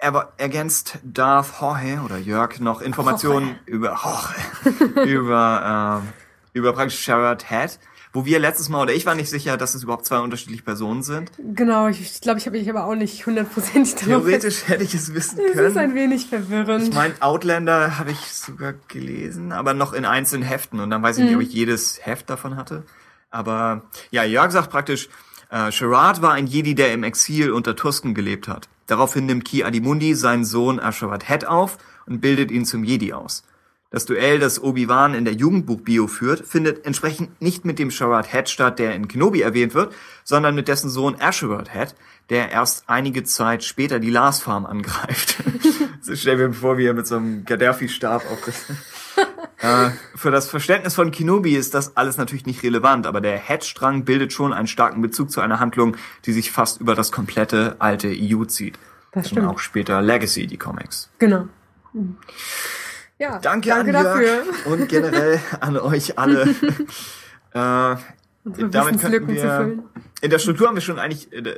er 0.02 0.32
ergänzt 0.36 0.99
Darth 1.05 1.60
Jorge 1.60 2.00
oder 2.05 2.18
Jörg 2.18 2.58
noch 2.58 2.81
Informationen 2.82 3.57
Jorge. 3.66 3.70
über 3.70 3.99
Jorge, 4.02 5.00
über 5.10 6.02
äh, 6.02 6.58
über 6.58 6.73
praktisch 6.73 7.00
Sherrod 7.00 7.49
Head, 7.49 7.78
wo 8.12 8.24
wir 8.24 8.39
letztes 8.39 8.68
Mal 8.68 8.82
oder 8.82 8.92
ich 8.92 9.07
war 9.07 9.15
nicht 9.15 9.31
sicher, 9.31 9.57
dass 9.57 9.74
es 9.74 9.84
überhaupt 9.84 10.05
zwei 10.05 10.18
unterschiedliche 10.18 10.62
Personen 10.62 11.02
sind. 11.02 11.31
Genau, 11.39 11.89
ich 11.89 12.20
glaube, 12.20 12.39
ich 12.39 12.47
habe 12.47 12.58
mich 12.58 12.68
aber 12.68 12.84
auch 12.84 12.94
nicht 12.94 13.24
hundertprozentig 13.24 13.94
darauf. 13.94 14.24
Theoretisch 14.24 14.68
hätte 14.68 14.84
ich 14.84 14.94
es 14.94 15.15
wissen 15.15 15.39
können. 15.39 15.58
Es 15.58 15.73
ist 15.73 15.76
ein 15.78 15.94
wenig 15.94 16.26
verwirrend. 16.26 16.89
Ich 16.89 16.94
meine, 16.94 17.15
Outlander 17.20 17.99
habe 17.99 18.10
ich 18.10 18.18
sogar 18.18 18.74
gelesen, 18.89 19.52
aber 19.52 19.73
noch 19.73 19.94
in 19.94 20.05
einzelnen 20.05 20.42
Heften 20.42 20.81
und 20.81 20.91
dann 20.91 21.02
weiß 21.02 21.16
ich 21.18 21.23
mhm. 21.23 21.28
nicht, 21.28 21.36
ob 21.36 21.42
ich 21.42 21.52
jedes 21.55 22.05
Heft 22.05 22.28
davon 22.28 22.57
hatte. 22.57 22.82
Aber 23.31 23.82
ja, 24.10 24.24
Jörg 24.24 24.52
sagt 24.52 24.70
praktisch, 24.70 25.08
äh, 25.50 25.73
Sherrod 25.73 26.20
war 26.20 26.32
ein 26.32 26.47
Jedi, 26.47 26.74
der 26.74 26.92
im 26.92 27.05
Exil 27.05 27.50
unter 27.50 27.76
Tusken 27.76 28.15
gelebt 28.15 28.47
hat. 28.47 28.68
Daraufhin 28.86 29.24
nimmt 29.24 29.47
Ki 29.47 29.65
Adimundi 29.65 30.15
seinen 30.15 30.44
Sohn 30.44 30.78
Asharat 30.78 31.28
Head 31.28 31.47
auf 31.47 31.78
und 32.07 32.20
bildet 32.20 32.50
ihn 32.50 32.66
zum 32.66 32.84
Jedi 32.84 33.15
aus. 33.15 33.42
Das 33.92 34.06
Duell, 34.06 34.38
das 34.38 34.62
Obi-Wan 34.62 35.12
in 35.12 35.26
der 35.26 35.34
Jugendbuch-Bio 35.34 36.06
führt, 36.06 36.46
findet 36.46 36.86
entsprechend 36.86 37.40
nicht 37.42 37.66
mit 37.66 37.78
dem 37.78 37.90
Sherrod 37.90 38.32
Head 38.32 38.48
statt, 38.48 38.78
der 38.78 38.94
in 38.94 39.06
Kenobi 39.06 39.42
erwähnt 39.42 39.74
wird, 39.74 39.94
sondern 40.24 40.54
mit 40.54 40.66
dessen 40.66 40.88
Sohn 40.88 41.20
Asherod 41.20 41.72
Head, 41.74 41.94
der 42.30 42.50
erst 42.50 42.84
einige 42.88 43.22
Zeit 43.22 43.62
später 43.62 44.00
die 44.00 44.08
Lars 44.08 44.40
Farm 44.40 44.64
angreift. 44.64 45.36
so 46.00 46.16
stell 46.16 46.38
mir 46.38 46.54
vor, 46.54 46.78
wie 46.78 46.86
er 46.86 46.94
mit 46.94 47.06
so 47.06 47.16
einem 47.16 47.44
Gaddafi-Stab 47.44 48.22
auf 48.30 48.38
das 48.46 48.64
äh, 49.58 49.90
für 50.14 50.30
das 50.30 50.48
Verständnis 50.48 50.94
von 50.94 51.10
Kenobi 51.10 51.54
ist 51.54 51.74
das 51.74 51.94
alles 51.94 52.16
natürlich 52.16 52.46
nicht 52.46 52.62
relevant, 52.62 53.06
aber 53.06 53.20
der 53.20 53.36
Head-Strang 53.36 54.06
bildet 54.06 54.32
schon 54.32 54.54
einen 54.54 54.68
starken 54.68 55.02
Bezug 55.02 55.30
zu 55.30 55.42
einer 55.42 55.60
Handlung, 55.60 55.98
die 56.24 56.32
sich 56.32 56.50
fast 56.50 56.80
über 56.80 56.94
das 56.94 57.12
komplette 57.12 57.76
alte 57.78 58.08
EU 58.08 58.46
zieht. 58.46 58.78
Das 59.12 59.28
stimmt. 59.28 59.42
Und 59.42 59.54
auch 59.54 59.58
später 59.58 60.00
Legacy, 60.00 60.46
die 60.46 60.56
Comics. 60.56 61.10
Genau. 61.18 61.48
Ja, 63.23 63.39
danke, 63.39 63.68
danke 63.68 63.97
an 63.97 64.05
dafür. 64.05 64.42
und 64.65 64.89
generell 64.89 65.41
an 65.60 65.76
euch 65.78 66.18
alle. 66.18 66.42
äh, 67.52 67.97
damit 68.44 69.01
könnten 69.01 69.28
wir, 69.28 69.78
in 70.20 70.31
der 70.31 70.39
Struktur 70.41 70.67
haben 70.67 70.75
wir 70.75 70.83
schon 70.83 70.99
eigentlich 70.99 71.33
äh, 71.33 71.55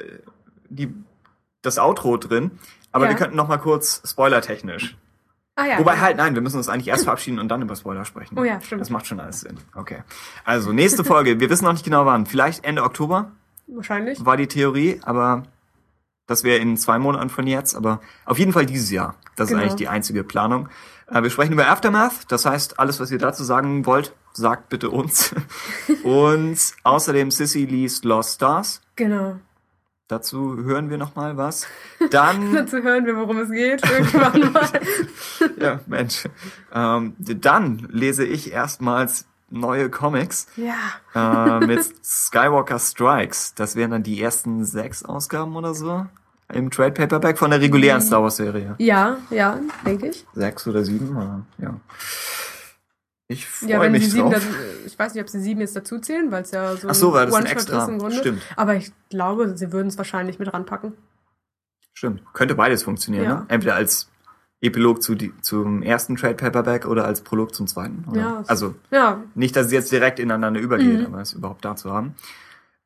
die, 0.68 0.92
das 1.62 1.78
Outro 1.78 2.18
drin, 2.18 2.50
aber 2.92 3.06
ja. 3.06 3.12
wir 3.12 3.16
könnten 3.16 3.36
noch 3.36 3.48
mal 3.48 3.56
kurz 3.56 4.02
spoilertechnisch 4.04 4.94
Ah, 5.56 5.66
ja, 5.66 5.78
Wobei 5.78 5.94
ja. 5.94 6.00
halt, 6.00 6.16
nein, 6.16 6.34
wir 6.34 6.42
müssen 6.42 6.56
uns 6.56 6.68
eigentlich 6.68 6.88
erst 6.88 7.04
verabschieden 7.04 7.38
und 7.38 7.48
dann 7.48 7.62
über 7.62 7.76
Spoiler 7.76 8.04
sprechen. 8.04 8.36
Oh 8.36 8.42
ja, 8.42 8.60
stimmt. 8.60 8.80
Das 8.80 8.90
macht 8.90 9.06
schon 9.06 9.20
alles 9.20 9.40
Sinn. 9.40 9.56
Okay. 9.74 10.02
Also, 10.44 10.72
nächste 10.72 11.04
Folge. 11.04 11.38
wir 11.38 11.48
wissen 11.48 11.64
noch 11.64 11.72
nicht 11.72 11.84
genau 11.84 12.06
wann. 12.06 12.26
Vielleicht 12.26 12.64
Ende 12.64 12.82
Oktober. 12.82 13.30
Wahrscheinlich. 13.68 14.24
War 14.26 14.36
die 14.36 14.48
Theorie, 14.48 15.00
aber 15.04 15.44
das 16.26 16.42
wäre 16.42 16.58
in 16.58 16.76
zwei 16.76 16.98
Monaten 16.98 17.30
von 17.30 17.46
jetzt. 17.46 17.76
Aber 17.76 18.00
auf 18.24 18.40
jeden 18.40 18.52
Fall 18.52 18.66
dieses 18.66 18.90
Jahr. 18.90 19.14
Das 19.36 19.48
genau. 19.48 19.60
ist 19.60 19.64
eigentlich 19.64 19.76
die 19.76 19.88
einzige 19.88 20.24
Planung. 20.24 20.68
Äh, 21.06 21.22
wir 21.22 21.30
sprechen 21.30 21.52
über 21.52 21.68
Aftermath. 21.68 22.26
Das 22.28 22.46
heißt, 22.46 22.78
alles, 22.78 23.00
was 23.00 23.10
ihr 23.10 23.18
dazu 23.18 23.44
sagen 23.44 23.86
wollt, 23.86 24.14
sagt 24.32 24.68
bitte 24.68 24.90
uns. 24.90 25.34
und 26.02 26.58
außerdem 26.82 27.30
Sissy 27.30 27.64
liest 27.64 28.04
Lost 28.04 28.36
Stars. 28.36 28.80
Genau. 28.96 29.36
Dazu 30.08 30.56
hören 30.62 30.90
wir 30.90 30.98
noch 30.98 31.14
mal 31.16 31.36
was. 31.36 31.66
Dann 32.10 32.54
dazu 32.54 32.82
hören 32.82 33.06
wir, 33.06 33.16
worum 33.16 33.38
es 33.38 33.50
geht 33.50 33.82
irgendwann 33.88 34.52
mal. 34.52 34.68
ja, 35.58 35.80
Mensch. 35.86 36.28
Ähm, 36.72 37.14
dann 37.18 37.88
lese 37.90 38.24
ich 38.24 38.52
erstmals 38.52 39.26
neue 39.48 39.88
Comics. 39.88 40.46
Ja. 40.56 41.58
Äh, 41.58 41.66
mit 41.66 42.04
Skywalker 42.04 42.78
Strikes. 42.78 43.54
Das 43.54 43.76
wären 43.76 43.92
dann 43.92 44.02
die 44.02 44.20
ersten 44.20 44.64
sechs 44.64 45.04
Ausgaben 45.04 45.56
oder 45.56 45.74
so 45.74 46.06
im 46.52 46.70
Trade 46.70 46.92
Paperback 46.92 47.38
von 47.38 47.50
der 47.50 47.60
regulären 47.60 48.00
Star 48.00 48.22
Wars 48.22 48.36
Serie. 48.36 48.74
Ja, 48.78 49.18
ja, 49.30 49.58
denke 49.84 50.08
ich. 50.08 50.26
Sechs 50.34 50.66
oder 50.66 50.84
sieben, 50.84 51.46
ja. 51.58 51.80
Ich 53.26 53.46
freue 53.46 53.70
ja, 53.70 53.88
mich 53.88 54.14
drauf. 54.14 54.32
Das, 54.32 54.44
ich 54.84 54.98
weiß 54.98 55.14
nicht, 55.14 55.22
ob 55.22 55.30
sie 55.30 55.40
sieben 55.40 55.60
jetzt 55.60 55.74
dazu 55.74 55.98
zählen, 55.98 56.30
weil 56.30 56.42
es 56.42 56.50
ja 56.50 56.76
so, 56.76 56.88
Ach 56.88 56.94
so 56.94 57.14
ein 57.14 57.32
One-Shot 57.32 57.70
ist 57.70 57.88
im 57.88 57.98
Grunde. 57.98 58.16
Stimmt. 58.16 58.42
Aber 58.56 58.74
ich 58.74 58.92
glaube, 59.08 59.56
sie 59.56 59.72
würden 59.72 59.88
es 59.88 59.96
wahrscheinlich 59.96 60.38
mit 60.38 60.52
ranpacken. 60.52 60.92
Stimmt. 61.94 62.22
Könnte 62.34 62.54
beides 62.54 62.82
funktionieren. 62.82 63.24
Ja. 63.24 63.34
Ne? 63.36 63.46
Entweder 63.48 63.76
als 63.76 64.10
Epilog 64.60 65.02
zu 65.02 65.14
die, 65.14 65.32
zum 65.40 65.82
ersten 65.82 66.16
Trade 66.16 66.34
Paperback 66.34 66.86
oder 66.86 67.06
als 67.06 67.22
Prolog 67.22 67.54
zum 67.54 67.66
zweiten. 67.66 68.04
Oder? 68.10 68.20
Ja. 68.20 68.44
Also 68.46 68.74
ja. 68.90 69.22
nicht, 69.34 69.56
dass 69.56 69.66
es 69.66 69.72
jetzt 69.72 69.90
direkt 69.90 70.18
ineinander 70.18 70.60
übergeht, 70.60 71.00
Mhm. 71.00 71.06
aber 71.06 71.22
es 71.22 71.32
überhaupt 71.32 71.64
da 71.64 71.76
zu 71.76 71.92
haben. 71.92 72.14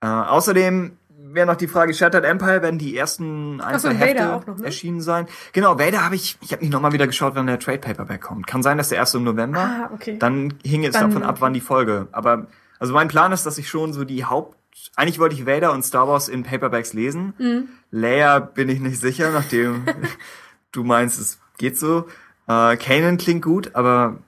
Äh, 0.00 0.06
außerdem 0.06 0.92
wäre 1.32 1.46
noch 1.46 1.56
die 1.56 1.68
Frage, 1.68 1.94
Shattered 1.94 2.24
Empire 2.24 2.62
werden 2.62 2.78
die 2.78 2.96
ersten 2.96 3.60
ein, 3.60 3.78
so, 3.78 3.90
Hefte 3.90 4.24
noch, 4.24 4.46
ne? 4.46 4.64
erschienen 4.64 5.00
sein. 5.00 5.26
Genau, 5.52 5.78
Vader 5.78 6.04
habe 6.04 6.14
ich, 6.14 6.38
ich 6.40 6.52
habe 6.52 6.62
nicht 6.62 6.72
nochmal 6.72 6.92
wieder 6.92 7.06
geschaut, 7.06 7.34
wann 7.34 7.46
der 7.46 7.58
Trade 7.58 7.78
Paperback 7.78 8.20
kommt. 8.20 8.46
Kann 8.46 8.62
sein, 8.62 8.78
dass 8.78 8.88
der 8.88 8.98
erste 8.98 9.18
im 9.18 9.24
November. 9.24 9.60
Ah, 9.60 9.90
okay. 9.92 10.18
Dann 10.18 10.54
hing 10.64 10.84
es 10.84 10.94
davon 10.94 11.22
ab, 11.22 11.36
wann 11.40 11.52
die 11.52 11.60
Folge. 11.60 12.08
Aber 12.12 12.46
also 12.78 12.94
mein 12.94 13.08
Plan 13.08 13.32
ist, 13.32 13.46
dass 13.46 13.58
ich 13.58 13.68
schon 13.68 13.92
so 13.92 14.04
die 14.04 14.24
Haupt 14.24 14.58
eigentlich 14.96 15.18
wollte 15.18 15.34
ich 15.34 15.46
Vader 15.46 15.72
und 15.72 15.84
Star 15.84 16.08
Wars 16.08 16.28
in 16.28 16.42
Paperbacks 16.42 16.92
lesen. 16.92 17.34
Mhm. 17.38 17.68
Leia 17.90 18.38
bin 18.38 18.68
ich 18.68 18.80
nicht 18.80 19.00
sicher, 19.00 19.30
nachdem 19.30 19.84
du 20.72 20.84
meinst, 20.84 21.20
es 21.20 21.38
geht 21.58 21.76
so. 21.76 22.06
Äh, 22.46 22.76
Kanan 22.76 23.18
klingt 23.18 23.44
gut, 23.44 23.74
aber 23.74 24.18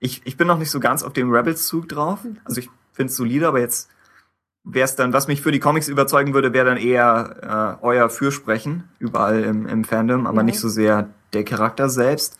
ich, 0.00 0.22
ich 0.24 0.36
bin 0.36 0.46
noch 0.46 0.58
nicht 0.58 0.70
so 0.70 0.80
ganz 0.80 1.02
auf 1.02 1.12
dem 1.12 1.30
Rebels-Zug 1.30 1.88
drauf. 1.88 2.20
Also 2.44 2.60
ich 2.60 2.68
finde 2.92 3.10
es 3.10 3.16
solide, 3.16 3.48
aber 3.48 3.60
jetzt 3.60 3.90
wäre 4.64 4.84
es 4.86 4.96
dann, 4.96 5.12
was 5.12 5.28
mich 5.28 5.42
für 5.42 5.52
die 5.52 5.60
Comics 5.60 5.88
überzeugen 5.88 6.34
würde, 6.34 6.52
wäre 6.52 6.66
dann 6.66 6.78
eher 6.78 7.78
äh, 7.80 7.84
euer 7.84 8.08
Fürsprechen 8.08 8.84
überall 8.98 9.42
im, 9.44 9.66
im 9.66 9.84
Fandom, 9.84 10.26
aber 10.26 10.38
Ja. 10.38 10.42
nicht 10.42 10.58
so 10.58 10.68
sehr 10.68 11.10
der 11.32 11.44
Charakter 11.44 11.88
selbst. 11.88 12.38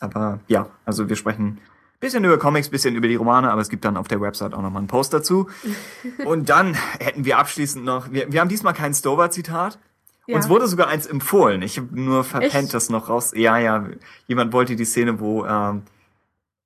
Aber 0.00 0.40
ja, 0.46 0.68
also 0.84 1.08
wir 1.08 1.16
sprechen 1.16 1.58
Bisschen 1.98 2.24
über 2.24 2.38
Comics, 2.38 2.68
bisschen 2.68 2.94
über 2.94 3.08
die 3.08 3.14
Romane, 3.14 3.50
aber 3.50 3.62
es 3.62 3.70
gibt 3.70 3.86
dann 3.86 3.96
auf 3.96 4.06
der 4.06 4.20
Website 4.20 4.52
auch 4.52 4.60
nochmal 4.60 4.80
einen 4.80 4.86
Post 4.86 5.14
dazu. 5.14 5.48
Und 6.26 6.50
dann 6.50 6.74
hätten 7.00 7.24
wir 7.24 7.38
abschließend 7.38 7.84
noch, 7.86 8.12
wir, 8.12 8.30
wir 8.30 8.40
haben 8.40 8.50
diesmal 8.50 8.74
kein 8.74 8.92
Stover-Zitat. 8.92 9.78
Ja. 10.26 10.36
Uns 10.36 10.50
wurde 10.50 10.68
sogar 10.68 10.88
eins 10.88 11.06
empfohlen. 11.06 11.62
Ich 11.62 11.78
habe 11.78 11.88
nur 11.98 12.22
verpennt, 12.22 12.74
das 12.74 12.90
noch 12.90 13.08
raus. 13.08 13.32
Ja, 13.34 13.56
ja. 13.58 13.86
Jemand 14.26 14.52
wollte 14.52 14.76
die 14.76 14.84
Szene, 14.84 15.20
wo 15.20 15.46
ähm, 15.46 15.82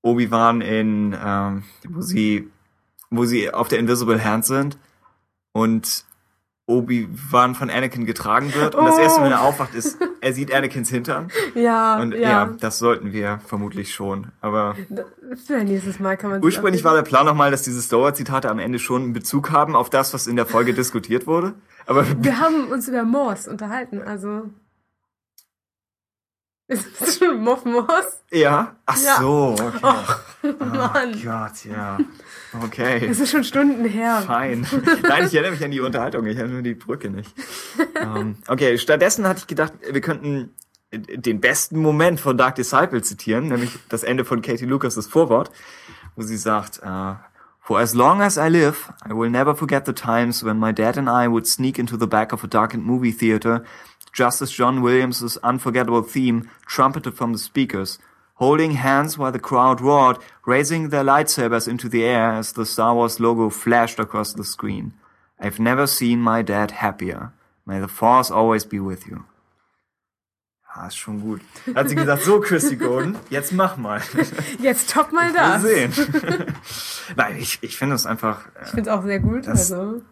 Obi-Wan 0.03 0.63
in, 0.63 1.17
ähm, 1.25 1.63
wo 1.89 2.01
sie, 2.01 2.51
wo 3.11 3.25
sie 3.25 3.53
auf 3.55 3.69
der 3.69 3.79
Invisible 3.79 4.25
Hand 4.25 4.47
sind 4.47 4.79
und 5.53 6.05
Obi-Wan 6.67 7.57
von 7.57 7.69
Anakin 7.69 8.07
getragen 8.07 8.55
wird. 8.55 8.77
Und 8.77 8.85
das 8.85 8.95
Oh. 8.97 9.01
erste, 9.01 9.23
wenn 9.23 9.33
er 9.33 9.43
aufwacht, 9.43 9.75
ist, 9.75 9.99
er 10.21 10.33
sieht 10.33 10.55
Anakins 10.55 10.89
Hintern. 10.89 11.29
Ja, 11.57 11.99
Und 12.01 12.13
ja. 12.13 12.19
ja. 12.21 12.47
das 12.61 12.79
sollten 12.79 13.13
wir 13.13 13.41
vermutlich 13.47 13.93
schon. 13.93 14.29
Aber 14.41 14.77
Für 15.47 15.65
nächstes 15.65 15.99
Mal 15.99 16.17
kann 16.17 16.31
man 16.31 16.45
ursprünglich 16.45 16.85
war 16.85 16.95
der 16.95 17.03
Plan 17.03 17.27
nochmal, 17.27 17.51
dass 17.51 17.63
diese 17.63 17.83
Stower-Zitate 17.83 18.49
am 18.49 18.61
Ende 18.61 18.79
schon 18.79 19.03
einen 19.03 19.13
Bezug 19.13 19.51
haben 19.51 19.75
auf 19.75 19.91
das, 19.91 20.15
was 20.15 20.29
in 20.29 20.37
der 20.37 20.47
Folge 20.47 20.73
diskutiert 20.73 21.27
wurde. 21.27 21.55
Aber 21.87 22.07
Wir 22.23 22.39
haben 22.39 22.69
uns 22.71 22.87
über 22.87 23.03
Morse 23.03 23.51
unterhalten, 23.51 24.01
also. 24.03 24.49
Ist 26.69 26.87
das 27.01 27.19
schon 27.19 27.43
Moff 27.43 27.65
Morse? 27.65 28.13
ja, 28.31 28.77
ach 28.87 28.97
Ja. 29.03 29.17
so. 29.19 29.57
Okay. 29.61 29.79
Oh, 29.83 29.95
Mann. 30.59 31.15
Oh 31.15 31.25
Gott, 31.25 31.65
ja. 31.65 31.99
Okay. 32.65 33.07
Es 33.11 33.21
ist 33.21 33.31
schon 33.31 33.45
Stunden 33.45 33.85
her. 33.85 34.23
Fein. 34.27 34.67
Nein, 35.03 35.27
ich 35.27 35.35
erinnere 35.35 35.53
mich 35.53 35.65
an 35.65 35.71
die 35.71 35.81
Unterhaltung, 35.81 36.27
ich 36.27 36.37
erinnere 36.37 36.55
nur 36.55 36.63
die 36.63 36.75
Brücke 36.75 37.11
nicht. 37.11 37.33
Ähm, 38.01 38.37
okay, 38.49 38.79
stattdessen 38.79 39.27
hatte 39.27 39.41
ich 39.41 39.47
gedacht, 39.47 39.73
wir 39.91 40.01
könnten 40.01 40.55
den 40.93 41.41
besten 41.41 41.79
Moment 41.79 42.21
von 42.21 42.37
Dark 42.37 42.57
Disciple 42.57 43.03
zitieren, 43.03 43.49
nämlich 43.49 43.79
das 43.89 44.03
Ende 44.03 44.25
von 44.25 44.43
Katie 44.43 44.67
Lucas' 44.67 45.07
Vorwort, 45.07 45.51
wo 46.17 46.23
sie 46.23 46.37
sagt, 46.37 46.81
äh, 46.83 47.15
For 47.61 47.79
as 47.79 47.95
long 47.95 48.21
as 48.21 48.37
I 48.37 48.49
live, 48.49 48.93
I 49.09 49.13
will 49.13 49.31
never 49.31 49.55
forget 49.55 49.87
the 49.87 49.93
times 49.93 50.43
when 50.43 50.59
my 50.59 50.73
dad 50.73 50.99
and 50.99 51.09
I 51.09 51.29
would 51.29 51.47
sneak 51.47 51.79
into 51.79 51.97
the 51.97 52.09
back 52.09 52.33
of 52.33 52.43
a 52.43 52.49
darkened 52.49 52.85
movie 52.85 53.13
theater, 53.13 53.63
just 54.13 54.43
as 54.43 54.51
John 54.51 54.83
Williams' 54.83 55.39
unforgettable 55.45 56.03
theme 56.03 56.51
trumpeted 56.67 57.15
from 57.15 57.33
the 57.33 57.39
speakers, 57.39 58.01
holding 58.41 58.73
hands 58.73 59.17
while 59.19 59.31
the 59.33 59.39
crowd 59.39 59.81
roared, 59.81 60.17
raising 60.47 60.89
their 60.91 61.05
lightsabers 61.05 61.69
into 61.69 61.89
the 61.89 62.03
air 62.05 62.33
as 62.33 62.53
the 62.55 62.65
Star 62.65 62.95
Wars 62.95 63.19
logo 63.21 63.51
flashed 63.51 64.01
across 64.01 64.33
the 64.35 64.45
screen. 64.45 64.93
I've 65.39 65.61
never 65.61 65.87
seen 65.87 66.21
my 66.21 66.43
dad 66.43 66.71
happier. 66.83 67.33
May 67.67 67.81
the 67.81 67.89
Force 67.89 68.31
always 68.31 68.65
be 68.65 68.81
with 68.81 69.07
you. 69.07 69.25
Ja, 70.77 70.87
ist 70.87 70.97
schon 70.99 71.21
gut. 71.21 71.41
Hat 71.75 71.89
sie 71.89 71.95
gesagt, 71.97 72.23
so 72.23 72.41
Chrissy 72.41 72.77
Golden, 72.77 73.17
jetzt 73.29 73.53
mach 73.53 73.77
mal. 73.77 74.01
Jetzt 74.61 74.91
top 74.93 75.13
mal 75.13 75.33
Mal 75.33 75.61
das. 75.61 75.63
sehen. 75.63 75.93
Nein, 77.17 77.37
ich, 77.39 77.59
ich 77.63 77.77
finde 77.77 77.97
es 77.97 78.07
einfach, 78.07 78.47
äh, 78.55 78.65
Ich 78.65 78.69
finde 78.71 78.83
es 78.83 78.97
auch 78.97 79.03
sehr 79.03 79.19
gut. 79.19 79.47
Das- 79.47 79.73
also. 79.73 80.03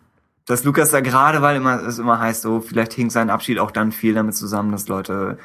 dass 0.47 0.65
Lukas 0.65 0.91
da 0.91 1.01
gerade, 1.01 1.43
weil 1.43 1.57
immer, 1.57 1.83
es 1.87 1.99
immer 1.99 2.19
heißt, 2.19 2.43
so, 2.43 2.61
vielleicht 2.61 2.93
hing 2.93 3.09
sein 3.11 3.31
Abschied 3.31 3.59
auch 3.61 3.71
dann 3.71 3.93
viel 3.93 4.15
damit 4.15 4.35
zusammen, 4.35 4.73
dass 4.73 4.89
Leute 4.89 5.39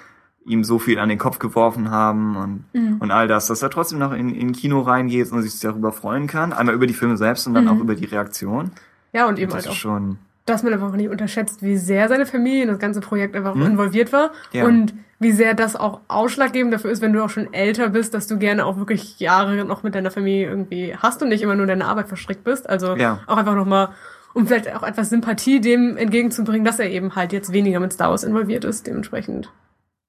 ihm 0.45 0.63
so 0.63 0.77
viel 0.79 0.99
an 0.99 1.09
den 1.09 1.17
Kopf 1.17 1.39
geworfen 1.39 1.89
haben 1.91 2.35
und, 2.35 2.63
Mhm. 2.73 2.97
und 2.99 3.11
all 3.11 3.27
das, 3.27 3.47
dass 3.47 3.61
er 3.61 3.69
trotzdem 3.69 3.99
noch 3.99 4.11
in, 4.11 4.33
in 4.35 4.51
Kino 4.51 4.81
reingeht 4.81 5.31
und 5.31 5.41
sich 5.41 5.59
darüber 5.59 5.91
freuen 5.91 6.27
kann. 6.27 6.51
Einmal 6.53 6.75
über 6.75 6.87
die 6.87 6.93
Filme 6.93 7.15
selbst 7.17 7.47
und 7.47 7.53
dann 7.53 7.65
Mhm. 7.65 7.69
auch 7.69 7.79
über 7.79 7.95
die 7.95 8.05
Reaktion. 8.05 8.71
Ja, 9.13 9.27
und 9.27 9.39
eben 9.39 9.51
Das 9.51 9.63
halt 9.65 9.67
auch, 9.69 9.75
schon, 9.77 10.17
dass 10.45 10.63
man 10.63 10.73
einfach 10.73 10.91
nicht 10.93 11.09
unterschätzt, 11.09 11.61
wie 11.63 11.77
sehr 11.77 12.09
seine 12.09 12.25
Familie 12.25 12.63
in 12.63 12.67
das 12.67 12.79
ganze 12.79 12.99
Projekt 12.99 13.35
einfach 13.35 13.53
Hm? 13.55 13.61
involviert 13.65 14.11
war. 14.11 14.31
Ja. 14.51 14.65
Und 14.65 14.93
wie 15.19 15.31
sehr 15.31 15.53
das 15.53 15.77
auch 15.77 16.01
ausschlaggebend 16.09 16.73
dafür 16.73 16.91
ist, 16.91 17.01
wenn 17.01 17.13
du 17.13 17.23
auch 17.23 17.29
schon 17.29 17.53
älter 17.53 17.87
bist, 17.89 18.13
dass 18.13 18.27
du 18.27 18.37
gerne 18.37 18.65
auch 18.65 18.75
wirklich 18.77 19.19
Jahre 19.21 19.63
noch 19.63 19.83
mit 19.83 19.95
deiner 19.95 20.11
Familie 20.11 20.49
irgendwie 20.49 20.93
hast 20.97 21.21
und 21.21 21.29
nicht 21.29 21.41
immer 21.43 21.55
nur 21.55 21.63
in 21.63 21.69
deine 21.69 21.85
Arbeit 21.85 22.09
verstrickt 22.09 22.43
bist. 22.43 22.69
Also 22.69 22.97
Ja. 22.97 23.21
auch 23.27 23.37
einfach 23.37 23.55
nochmal, 23.55 23.89
um 24.33 24.45
vielleicht 24.47 24.75
auch 24.75 24.83
etwas 24.83 25.09
Sympathie 25.11 25.61
dem 25.61 25.95
entgegenzubringen, 25.95 26.65
dass 26.65 26.79
er 26.79 26.89
eben 26.89 27.15
halt 27.15 27.31
jetzt 27.31 27.53
weniger 27.53 27.79
mit 27.79 27.93
Star 27.93 28.09
Wars 28.09 28.25
involviert 28.25 28.65
ist. 28.65 28.85
Dementsprechend, 28.87 29.49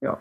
ja. 0.05 0.19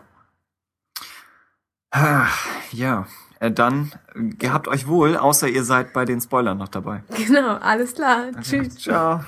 ja. 2.72 3.06
Äh, 3.40 3.50
Dann 3.50 3.92
äh, 4.14 4.28
gehabt 4.36 4.68
euch 4.68 4.86
wohl, 4.86 5.16
außer 5.16 5.48
ihr 5.48 5.64
seid 5.64 5.92
bei 5.92 6.04
den 6.04 6.20
Spoilern 6.20 6.58
noch 6.58 6.68
dabei. 6.68 7.02
Genau, 7.16 7.56
alles 7.56 7.94
klar. 7.94 8.30
Tschüss. 8.40 8.76
Ciao. 8.76 9.20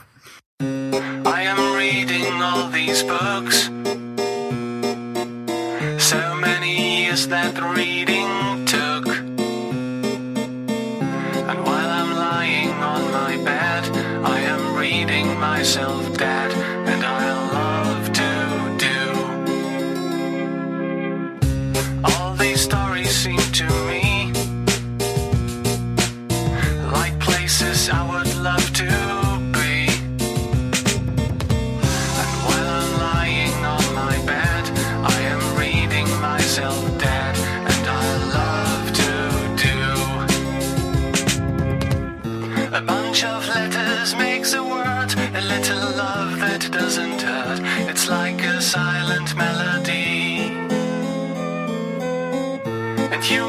I 0.61 1.49
am 1.49 1.77
reading 1.77 2.41
all 2.43 2.71
these 2.73 3.05
books. 3.05 3.71
So 5.99 6.17
many 6.41 7.03
years 7.05 7.29
that 7.29 7.55
reading 7.77 8.65
took. 8.65 9.07
And 11.49 11.59
while 11.67 11.91
I'm 11.91 12.15
lying 12.17 12.71
on 12.83 13.03
my 13.13 13.37
bed, 13.45 13.85
I 14.25 14.41
am 14.41 14.77
reading 14.79 15.39
myself 15.39 16.06
silent 48.77 49.35
melody. 49.37 50.53
And 53.13 53.23
you 53.31 53.45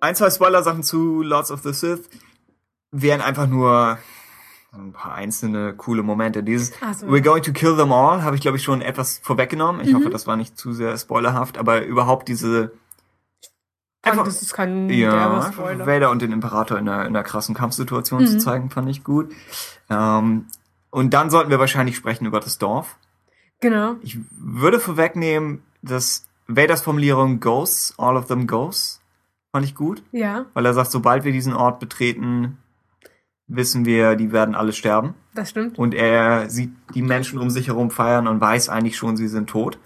Ein, 0.00 0.14
zwei 0.14 0.30
Spoiler-Sachen 0.30 0.82
zu 0.82 1.22
Lords 1.22 1.50
of 1.50 1.62
the 1.62 1.72
Sith 1.72 2.08
wären 2.92 3.20
einfach 3.20 3.46
nur 3.46 3.98
ein 4.72 4.92
paar 4.92 5.14
einzelne 5.14 5.74
coole 5.74 6.02
Momente. 6.02 6.42
Dieses 6.42 6.68
so. 6.98 7.06
We're 7.06 7.22
going 7.22 7.42
to 7.42 7.52
kill 7.52 7.76
them 7.76 7.92
all 7.92 8.22
habe 8.22 8.36
ich, 8.36 8.42
glaube 8.42 8.58
ich, 8.58 8.62
schon 8.62 8.82
etwas 8.82 9.18
vorweggenommen. 9.22 9.80
Mhm. 9.82 9.88
Ich 9.88 9.94
hoffe, 9.94 10.10
das 10.10 10.26
war 10.26 10.36
nicht 10.36 10.58
zu 10.58 10.72
sehr 10.72 10.96
spoilerhaft, 10.98 11.56
aber 11.58 11.82
überhaupt 11.84 12.28
diese 12.28 12.72
Einfach- 14.02 14.24
das 14.24 14.40
ist 14.42 14.52
kein 14.54 14.88
ja. 14.90 15.50
Vader 15.84 16.10
und 16.10 16.22
den 16.22 16.30
Imperator 16.30 16.78
in 16.78 16.88
einer, 16.88 17.02
in 17.02 17.08
einer 17.08 17.24
krassen 17.24 17.54
Kampfsituation 17.56 18.22
Mhm. 18.22 18.26
zu 18.26 18.38
zeigen, 18.38 18.70
fand 18.70 18.88
ich 18.88 19.02
gut. 19.02 19.32
Ähm, 19.90 20.46
und 20.90 21.10
dann 21.12 21.28
sollten 21.30 21.50
wir 21.50 21.58
wahrscheinlich 21.58 21.96
sprechen 21.96 22.24
über 22.26 22.38
das 22.38 22.58
Dorf. 22.58 22.96
Genau. 23.60 23.96
Ich 24.02 24.18
würde 24.30 24.78
vorwegnehmen, 24.78 25.62
dass 25.82 26.26
Vaders 26.46 26.82
Formulierung 26.82 27.40
Ghosts, 27.40 27.94
all 27.98 28.16
of 28.16 28.26
them 28.26 28.46
Ghosts, 28.46 29.00
fand 29.56 29.64
ich 29.66 29.74
gut. 29.74 30.02
Ja, 30.12 30.44
Weil 30.52 30.66
er 30.66 30.74
sagt, 30.74 30.90
sobald 30.90 31.24
wir 31.24 31.32
diesen 31.32 31.54
Ort 31.54 31.80
betreten, 31.80 32.58
wissen 33.46 33.86
wir, 33.86 34.14
die 34.16 34.30
werden 34.32 34.54
alle 34.54 34.72
sterben. 34.74 35.14
das 35.34 35.48
stimmt. 35.50 35.78
Und 35.78 35.94
er 35.94 36.50
sieht 36.50 36.72
die 36.94 37.00
Menschen 37.02 37.38
um 37.38 37.48
sich 37.48 37.68
herum 37.68 37.90
feiern 37.90 38.26
und 38.26 38.38
weiß 38.40 38.68
eigentlich 38.68 38.96
schon, 38.98 39.16
sie 39.16 39.28
sind 39.28 39.48
tot. 39.48 39.78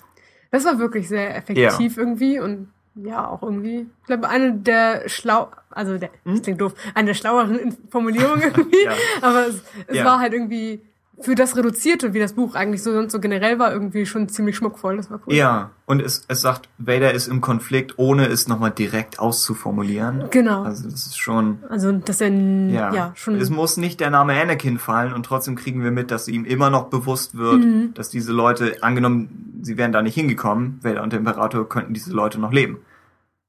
Das 0.51 0.65
war 0.65 0.79
wirklich 0.81 1.09
sehr 1.09 1.37
effektiv 1.37 1.97
irgendwie 1.97 2.41
und 2.41 2.69
ja, 2.97 3.29
auch 3.29 3.43
irgendwie. 3.45 3.87
Ich 4.01 4.07
glaube, 4.07 4.29
eine 4.29 4.53
der 4.55 5.09
schlau, 5.09 5.49
also 5.71 5.97
der, 5.99 6.11
das 6.25 6.43
klingt 6.43 6.61
doof, 6.61 6.75
eine 6.95 7.07
der 7.07 7.15
schlaueren 7.15 7.77
Formulierungen 7.91 8.43
irgendwie. 8.57 8.77
Hm? 8.79 8.85
Ja. 8.87 8.93
Aber 9.23 9.47
es, 9.47 9.63
es 9.87 9.99
Ja. 9.99 10.05
war 10.05 10.19
halt 10.19 10.33
irgendwie 10.33 10.81
für 11.23 11.35
das 11.35 11.57
Reduzierte, 11.57 12.15
wie 12.15 12.19
das 12.19 12.33
Buch 12.33 12.55
eigentlich 12.55 12.83
so 12.83 12.93
sonst 12.93 13.13
so 13.13 13.21
generell 13.21 13.59
war, 13.59 13.73
irgendwie 13.73 14.07
schon 14.07 14.29
ziemlich 14.29 14.57
schmuckvoll. 14.57 14.97
Das 14.97 15.11
war 15.11 15.21
cool. 15.27 15.35
Ja, 15.35 15.71
und 15.87 16.01
es, 16.01 16.25
es 16.29 16.41
sagt, 16.41 16.69
Vader 16.79 17.13
ist 17.13 17.27
im 17.29 17.41
Konflikt, 17.41 17.99
ohne 17.99 18.27
es 18.27 18.49
nochmal 18.49 18.71
direkt 18.71 19.19
auszuformulieren. 19.19 20.25
Genau. 20.31 20.63
Also 20.63 20.85
das 20.89 21.07
ist 21.07 21.19
schon, 21.19 21.59
Also, 21.69 21.93
dass 21.93 22.21
er 22.21 22.31
ja, 22.31 22.95
ja, 22.95 23.13
schon. 23.17 23.37
es 23.37 23.51
muss 23.51 23.77
nicht 23.77 24.01
der 24.01 24.11
Name 24.11 24.41
Anakin 24.41 24.79
fallen 24.79 25.13
und 25.13 25.27
trotzdem 25.27 25.57
kriegen 25.57 25.83
wir 25.85 25.91
mit, 25.91 26.11
dass 26.11 26.27
ihm 26.29 26.45
immer 26.45 26.71
noch 26.71 26.85
bewusst 26.89 27.37
wird, 27.37 27.61
Mhm. 27.65 27.95
dass 27.95 28.09
diese 28.09 28.33
Leute, 28.33 28.77
angenommen, 28.83 29.61
sie 29.63 29.77
wären 29.77 29.93
da 29.93 30.01
nicht 30.03 30.15
hingekommen, 30.15 30.79
Vader 30.83 31.03
und 31.03 31.13
der 31.13 31.19
Imperator 31.21 31.69
könnten 31.69 31.93
diese 31.93 32.13
Leute 32.13 32.41
noch 32.41 32.53
leben. 32.53 32.79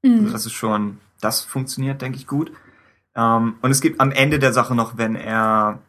Also 0.04 0.30
das 0.32 0.46
ist 0.48 0.54
schon, 0.54 0.98
das 1.22 1.42
funktioniert, 1.42 2.02
denke 2.02 2.18
ich, 2.18 2.26
gut. 2.26 2.52
Ähm, 3.16 3.54
und 3.62 3.70
es 3.72 3.82
gibt 3.82 4.00
am 4.02 4.12
Ende 4.12 4.40
der 4.40 4.52
Sache 4.52 4.74
noch, 4.74 4.98
wenn 4.98 5.16
er, 5.16 5.80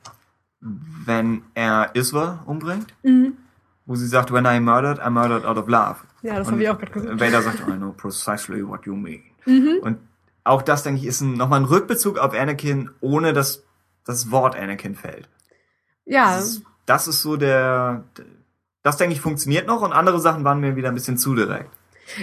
wenn 0.63 1.43
er 1.55 1.91
Iswa 1.95 2.43
umbringt, 2.47 2.95
Mhm. 3.03 3.37
wo 3.87 3.97
sie 3.97 4.07
sagt, 4.07 4.33
when 4.33 4.45
I 4.47 4.61
murdered, 4.61 4.99
I 5.05 5.11
murdered 5.11 5.45
out 5.45 5.59
of 5.59 5.67
love. 5.69 5.97
Ja, 6.23 6.37
das 6.39 6.51
habe 6.51 6.63
ich 6.63 6.69
auch 6.69 6.79
gerade 6.79 6.93
gesagt. 6.93 7.21
Vader 7.21 7.43
sagt, 7.43 7.61
I 7.69 7.73
know 7.73 7.93
precisely 7.93 8.67
what 8.67 8.87
you 8.87 8.95
mean. 8.95 9.23
Mhm. 9.45 9.79
Und 9.83 9.99
auch 10.45 10.63
das, 10.63 10.83
denke 10.85 11.01
ich, 11.01 11.07
ist 11.07 11.21
ein, 11.21 11.35
nochmal 11.35 11.61
ein 11.61 11.65
Rückbezug 11.67 12.19
auf 12.19 12.33
Anakin, 12.33 12.91
ohne 13.01 13.33
dass 13.33 13.65
das 14.05 14.31
Wort 14.31 14.55
Anakin 14.57 14.95
fällt. 14.95 15.29
Ja, 16.05 16.37
Das 16.37 16.47
ist, 16.47 16.63
das 16.87 17.09
ist 17.09 17.23
so 17.23 17.37
der, 17.37 18.05
das 18.83 18.97
denke 18.97 19.15
ich 19.15 19.21
funktioniert 19.21 19.67
noch 19.67 19.83
und 19.83 19.93
andere 19.93 20.21
Sachen 20.21 20.45
waren 20.45 20.61
mir 20.61 20.77
wieder 20.77 20.89
ein 20.89 20.95
bisschen 20.95 21.17
zu 21.19 21.35
direkt. 21.35 21.71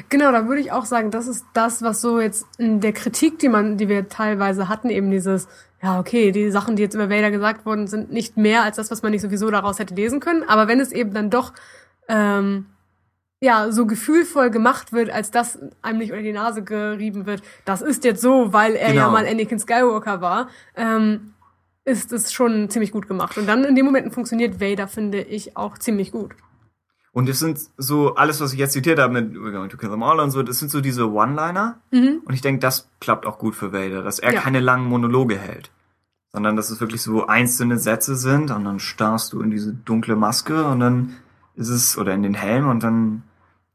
Genau, 0.10 0.32
da 0.32 0.48
würde 0.48 0.62
ich 0.62 0.72
auch 0.74 0.86
sagen, 0.86 1.10
das 1.12 1.28
ist 1.28 1.46
das, 1.54 1.82
was 1.82 2.02
so 2.02 2.20
jetzt 2.20 2.46
in 2.58 2.80
der 2.82 2.92
Kritik, 2.94 3.40
die 3.40 3.48
man, 3.50 3.78
die 3.78 3.88
wir 3.90 4.08
teilweise 4.10 4.68
hatten, 4.70 4.90
eben 4.90 5.10
dieses, 5.12 5.48
ja, 5.82 6.00
okay, 6.00 6.32
die 6.32 6.52
Sachen, 6.52 6.76
die 6.76 6.84
jetzt 6.84 6.96
über 6.96 7.10
Vader 7.10 7.32
gesagt 7.32 7.66
wurden, 7.66 7.88
sind 7.88 8.12
nicht 8.12 8.36
mehr 8.38 8.64
als 8.64 8.76
das, 8.76 8.92
was 8.92 9.02
man 9.02 9.12
nicht 9.12 9.22
sowieso 9.22 9.50
daraus 9.50 9.80
hätte 9.80 9.96
lesen 9.96 10.20
können. 10.20 10.44
Aber 10.44 10.68
wenn 10.68 10.80
es 10.80 10.92
eben 10.92 11.14
dann 11.14 11.30
doch, 11.30 11.54
ähm, 12.08 12.66
ja, 13.42 13.72
so 13.72 13.86
gefühlvoll 13.86 14.50
gemacht 14.50 14.92
wird, 14.92 15.10
als 15.10 15.32
dass 15.32 15.58
einem 15.82 16.00
nicht 16.00 16.12
unter 16.12 16.24
die 16.24 16.34
Nase 16.34 16.64
gerieben 16.64 17.26
wird, 17.26 17.42
das 17.64 17.82
ist 17.82 18.04
jetzt 18.04 18.22
so, 18.22 18.52
weil 18.52 18.76
er 18.76 18.90
ja 18.90 19.06
Genau. 19.06 19.12
mal 19.12 19.26
Anakin 19.26 19.60
Skywalker 19.60 20.20
war, 20.20 20.50
ähm, 20.76 21.34
ist 21.86 22.12
es 22.12 22.34
schon 22.34 22.70
ziemlich 22.70 22.92
gut 22.92 23.08
gemacht. 23.08 23.38
Und 23.38 23.48
dann 23.48 23.64
in 23.64 23.76
den 23.76 23.86
Momenten 23.86 24.12
funktioniert 24.12 24.60
Vader, 24.60 24.88
finde 24.90 25.22
ich, 25.22 25.56
auch 25.56 25.78
ziemlich 25.78 26.12
gut. 26.12 26.34
Und 27.20 27.28
es 27.28 27.40
sind 27.40 27.60
so, 27.76 28.16
alles, 28.16 28.40
was 28.40 28.54
ich 28.54 28.60
jetzt 28.60 28.72
zitiert 28.72 28.98
habe 28.98 29.12
mit 29.12 29.34
We're 29.34 29.52
going 29.52 29.70
to 29.70 29.76
kill 29.76 29.90
them 29.90 30.04
all 30.04 30.22
und 30.22 30.32
so, 30.32 30.42
das 30.42 30.58
sind 30.58 30.72
so 30.72 30.80
diese 30.80 31.12
One-Liner. 31.12 31.78
Mhm. 31.92 32.22
Und 32.24 32.34
ich 32.34 32.40
denke, 32.40 32.62
das 32.62 32.88
klappt 33.02 33.26
auch 33.26 33.40
gut 33.40 33.56
für 33.56 33.74
Vader, 33.74 34.04
dass 34.04 34.20
er 34.20 34.34
Ja. 34.36 34.40
keine 34.40 34.62
langen 34.62 34.86
Monologe 34.88 35.38
hält. 35.38 35.70
Sondern 36.32 36.56
dass 36.56 36.70
es 36.70 36.80
wirklich 36.80 37.02
so 37.02 37.28
einzelne 37.28 37.78
Sätze 37.78 38.16
sind 38.16 38.52
und 38.52 38.64
dann 38.64 38.80
starrst 38.80 39.34
du 39.34 39.42
in 39.42 39.52
diese 39.52 39.74
dunkle 39.74 40.16
Maske 40.16 40.64
und 40.64 40.80
dann 40.80 41.18
ist 41.56 41.68
es, 41.68 41.98
oder 41.98 42.14
in 42.14 42.24
den 42.24 42.36
Helm 42.36 42.70
und 42.70 42.84
dann, 42.84 43.24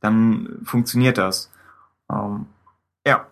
dann 0.00 0.60
funktioniert 0.64 1.18
das. 1.18 1.50
Ähm, 2.10 2.46
ja. 3.06 3.26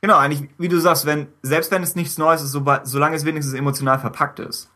Genau, 0.00 0.16
eigentlich, 0.16 0.48
wie 0.56 0.68
du 0.68 0.78
sagst, 0.80 1.04
wenn, 1.04 1.26
selbst 1.42 1.70
wenn 1.70 1.82
es 1.82 1.96
nichts 1.96 2.16
Neues 2.16 2.40
ist, 2.42 2.52
so, 2.52 2.64
solange 2.84 3.14
es 3.14 3.26
wenigstens 3.26 3.52
emotional 3.54 3.98
verpackt 3.98 4.38
ist, 4.38 4.70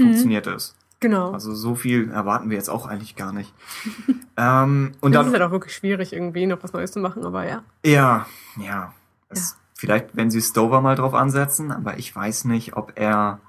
funktioniert 0.00 0.46
es. 0.46 0.76
Genau. 1.02 1.32
Also 1.32 1.52
so 1.52 1.74
viel 1.74 2.10
erwarten 2.10 2.48
wir 2.48 2.56
jetzt 2.56 2.70
auch 2.70 2.86
eigentlich 2.86 3.16
gar 3.16 3.32
nicht. 3.32 3.52
ähm, 4.36 4.92
und 5.00 5.12
das 5.12 5.20
dann, 5.20 5.26
ist 5.26 5.32
halt 5.32 5.42
auch 5.42 5.50
wirklich 5.50 5.74
schwierig, 5.74 6.12
irgendwie 6.12 6.46
noch 6.46 6.62
was 6.62 6.72
Neues 6.72 6.92
zu 6.92 7.00
machen, 7.00 7.24
aber 7.24 7.44
ja. 7.44 7.62
ja, 7.84 8.26
ja. 8.56 8.94
Es, 9.28 9.56
Vielleicht, 9.74 10.16
wenn 10.16 10.30
sie 10.30 10.40
Stover 10.40 10.80
mal 10.80 10.94
drauf 10.94 11.12
ansetzen, 11.12 11.72
aber 11.72 11.98
ich 11.98 12.14
weiß 12.14 12.44
nicht, 12.44 12.76
ob 12.76 12.92
er. 12.94 13.40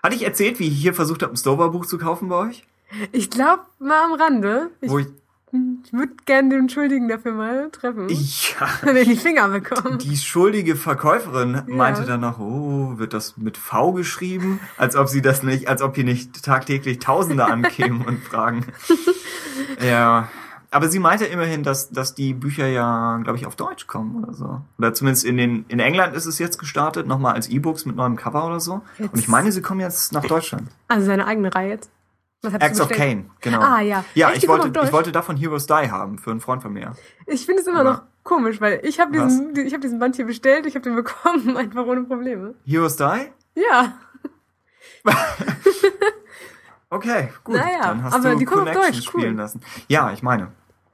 Hatte 0.00 0.14
ich 0.14 0.22
erzählt, 0.22 0.60
wie 0.60 0.68
ich 0.68 0.78
hier 0.80 0.94
versucht 0.94 1.24
habe, 1.24 1.32
ein 1.32 1.36
Stover-Buch 1.36 1.86
zu 1.86 1.98
kaufen 1.98 2.28
bei 2.28 2.36
euch? 2.36 2.64
Ich 3.10 3.30
glaube, 3.30 3.62
mal 3.80 4.04
am 4.04 4.12
Rande. 4.12 4.70
Ich, 4.80 4.88
Wo 4.88 5.00
ich. 5.00 5.08
Ich 5.84 5.92
würde 5.92 6.12
gerne 6.24 6.48
den 6.50 6.68
Schuldigen 6.68 7.08
dafür 7.08 7.32
mal 7.32 7.70
treffen. 7.70 8.08
Ja. 8.08 8.68
Wenn 8.82 8.96
ich 8.96 9.08
die 9.08 9.16
Finger 9.16 9.48
bekomme. 9.48 9.98
Die 9.98 10.16
schuldige 10.16 10.76
Verkäuferin 10.76 11.62
meinte 11.66 12.04
dann 12.04 12.20
noch, 12.20 12.38
oh, 12.38 12.94
wird 12.98 13.12
das 13.12 13.36
mit 13.36 13.56
V 13.56 13.92
geschrieben? 13.92 14.60
Als 14.76 14.96
ob 14.96 15.08
sie 15.08 15.22
das 15.22 15.42
nicht, 15.42 15.68
als 15.68 15.82
ob 15.82 15.94
hier 15.94 16.04
nicht 16.04 16.42
tagtäglich 16.44 16.98
Tausende 16.98 17.44
ankämen 17.46 18.02
und 18.04 18.22
fragen. 18.22 18.66
Ja. 19.84 20.28
Aber 20.70 20.88
sie 20.88 20.98
meinte 20.98 21.24
immerhin, 21.24 21.62
dass, 21.62 21.90
dass 21.90 22.14
die 22.14 22.34
Bücher 22.34 22.66
ja, 22.66 23.18
glaube 23.22 23.38
ich, 23.38 23.46
auf 23.46 23.56
Deutsch 23.56 23.86
kommen 23.86 24.22
oder 24.24 24.34
so. 24.34 24.60
Oder 24.78 24.92
zumindest 24.92 25.24
in 25.24 25.36
den, 25.36 25.64
in 25.68 25.78
England 25.78 26.14
ist 26.14 26.26
es 26.26 26.38
jetzt 26.38 26.58
gestartet, 26.58 27.06
nochmal 27.06 27.34
als 27.34 27.48
E-Books 27.48 27.86
mit 27.86 27.96
neuem 27.96 28.16
Cover 28.16 28.44
oder 28.46 28.60
so. 28.60 28.74
Und 28.98 29.10
ich 29.14 29.20
Jetzt- 29.20 29.28
meine, 29.28 29.52
sie 29.52 29.62
kommen 29.62 29.80
jetzt 29.80 30.12
nach 30.12 30.24
Deutschland. 30.26 30.68
Also 30.88 31.06
seine 31.06 31.26
eigene 31.26 31.54
Reihe 31.54 31.70
jetzt. 31.70 31.88
Acts 32.42 32.80
of? 32.80 32.88
Kane, 32.90 33.26
genau. 33.40 33.60
Ah, 33.60 33.80
ja. 33.80 34.04
Ja, 34.14 34.28
Echt, 34.28 34.42
die 34.42 34.46
ich 34.46 34.48
wollte, 34.48 34.68
ich 34.84 34.92
wollte 34.92 35.10
davon 35.12 35.36
Heroes 35.36 35.66
Die 35.66 35.72
haben, 35.90 36.18
für 36.18 36.30
einen 36.30 36.40
Freund 36.40 36.62
von 36.62 36.72
mir. 36.72 36.92
Ich 37.26 37.44
finde 37.46 37.62
es 37.62 37.66
immer 37.66 37.80
Aber- 37.80 37.90
noch 37.92 38.02
komisch, 38.22 38.60
weil 38.60 38.80
ich 38.84 39.00
habe 39.00 39.12
diesen, 39.12 39.56
ich 39.56 39.72
habe 39.72 39.80
diesen 39.80 39.98
Band 39.98 40.16
hier 40.16 40.26
bestellt, 40.26 40.66
ich 40.66 40.74
habe 40.74 40.82
den 40.84 40.94
bekommen, 40.96 41.56
einfach 41.56 41.84
ohne 41.86 42.02
Probleme. 42.02 42.54
Heroes 42.64 42.96
Die? 42.96 43.30
Ja, 43.60 43.94
Okay, 46.88 47.30
gut. 47.42 47.56
Naja, 47.56 47.80
dann 47.82 48.02
hast 48.04 48.14
aber 48.14 48.30
du 48.30 48.36
die 48.36 48.44
kommen 48.44 48.68
auf 48.68 48.74
Deutsch, 48.74 48.96
cool. 49.12 49.20
spielen 49.20 49.36
lassen. 49.36 49.60
Ja, 49.88 50.12
ich 50.12 50.22
meine. 50.22 50.52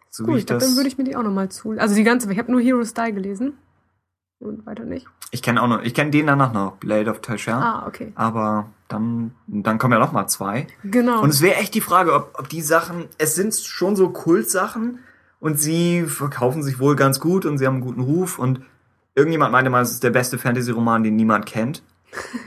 So 0.08 0.24
gut, 0.24 0.38
ich 0.38 0.46
das. 0.46 0.64
dann 0.64 0.74
würde 0.76 0.88
ich 0.88 0.96
mir 0.98 1.04
die 1.04 1.16
auch 1.16 1.22
nochmal 1.22 1.50
zu. 1.50 1.72
Also 1.78 1.94
die 1.94 2.02
ganze, 2.02 2.30
ich 2.32 2.38
habe 2.38 2.50
nur 2.50 2.60
Hero 2.60 2.84
Style 2.84 3.12
gelesen. 3.12 3.58
Und 4.38 4.66
weiter 4.66 4.84
nicht. 4.84 5.06
Ich 5.30 5.42
kenne 5.42 5.62
auch 5.62 5.68
noch, 5.68 5.82
ich 5.82 5.94
kenne 5.94 6.10
den 6.10 6.26
danach 6.26 6.52
noch, 6.52 6.72
Blade 6.78 7.10
of 7.10 7.20
Tashar. 7.20 7.62
Ah, 7.62 7.86
okay. 7.86 8.12
Aber 8.16 8.66
dann, 8.92 9.34
dann 9.46 9.78
kommen 9.78 9.92
ja 9.92 9.98
noch 9.98 10.12
mal 10.12 10.26
zwei. 10.26 10.66
Genau. 10.84 11.22
Und 11.22 11.30
es 11.30 11.40
wäre 11.40 11.56
echt 11.56 11.74
die 11.74 11.80
Frage, 11.80 12.14
ob, 12.14 12.34
ob 12.38 12.48
die 12.48 12.62
Sachen, 12.62 13.08
es 13.18 13.34
sind 13.34 13.54
schon 13.54 13.96
so 13.96 14.10
Kultsachen 14.10 15.00
und 15.40 15.58
sie 15.58 16.04
verkaufen 16.04 16.62
sich 16.62 16.78
wohl 16.78 16.96
ganz 16.96 17.20
gut 17.20 17.44
und 17.46 17.58
sie 17.58 17.66
haben 17.66 17.76
einen 17.76 17.84
guten 17.84 18.00
Ruf 18.02 18.38
und 18.38 18.60
irgendjemand 19.14 19.52
meinte 19.52 19.70
mal, 19.70 19.82
es 19.82 19.90
ist 19.92 20.02
der 20.02 20.10
beste 20.10 20.38
Fantasy-Roman, 20.38 21.02
den 21.02 21.16
niemand 21.16 21.46
kennt. 21.46 21.82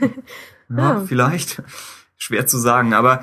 ja, 0.00 0.76
Ja. 0.76 1.00
vielleicht. 1.06 1.62
Schwer 2.16 2.46
zu 2.46 2.58
sagen, 2.58 2.94
aber 2.94 3.22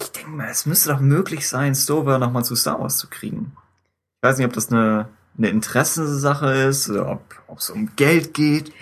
ich 0.00 0.10
denke 0.10 0.30
mal, 0.30 0.48
es 0.48 0.66
müsste 0.66 0.90
doch 0.90 1.00
möglich 1.00 1.48
sein, 1.48 1.74
Stover 1.74 2.18
noch 2.18 2.32
mal 2.32 2.42
zu 2.44 2.56
Star 2.56 2.80
Wars 2.80 2.96
zu 2.96 3.08
kriegen. 3.08 3.52
Ich 4.22 4.28
weiß 4.28 4.38
nicht, 4.38 4.46
ob 4.46 4.52
das 4.54 4.72
eine, 4.72 5.08
eine 5.36 5.48
Interessensache 5.50 6.50
ist 6.52 6.88
oder 6.88 7.08
ob 7.10 7.22
ob 7.46 7.58
es 7.58 7.70
um 7.70 7.94
Geld 7.94 8.34
geht. 8.34 8.72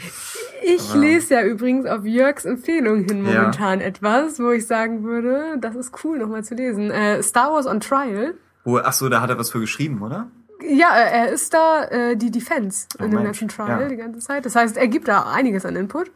Ich 0.64 0.90
Aber- 0.90 1.00
lese 1.00 1.34
ja 1.34 1.42
übrigens 1.42 1.86
auf 1.86 2.04
Jörgs 2.04 2.44
Empfehlung 2.44 3.04
hin 3.04 3.24
Ja. 3.24 3.32
momentan 3.40 3.80
etwas, 3.80 4.38
wo 4.40 4.50
ich 4.50 4.66
sagen 4.66 5.02
würde, 5.04 5.56
das 5.60 5.74
ist 5.76 5.92
cool 6.04 6.18
nochmal 6.18 6.44
zu 6.44 6.54
lesen. 6.54 6.90
Äh, 6.90 7.22
Star 7.22 7.52
Wars 7.52 7.66
on 7.66 7.80
Trial. 7.80 8.34
Wo, 8.64 8.78
ach 8.78 8.92
so, 8.92 9.08
da 9.08 9.20
hat 9.20 9.30
er 9.30 9.38
was 9.38 9.50
für 9.50 9.60
geschrieben, 9.60 10.02
oder? 10.02 10.28
Ja, 10.60 10.94
äh, 10.96 11.10
er 11.26 11.28
ist 11.32 11.52
da 11.52 11.84
äh, 11.84 12.16
die 12.16 12.30
Defense 12.30 12.86
Oh 13.00 13.04
in 13.04 13.10
dem 13.10 13.24
ganzen 13.24 13.48
Trial 13.48 13.82
ja. 13.82 13.88
die 13.88 13.96
ganze 13.96 14.20
Zeit. 14.20 14.46
Das 14.46 14.54
heißt, 14.54 14.76
er 14.76 14.86
gibt 14.88 15.08
da 15.08 15.32
einiges 15.32 15.66
an 15.66 15.74
Input. 15.74 16.10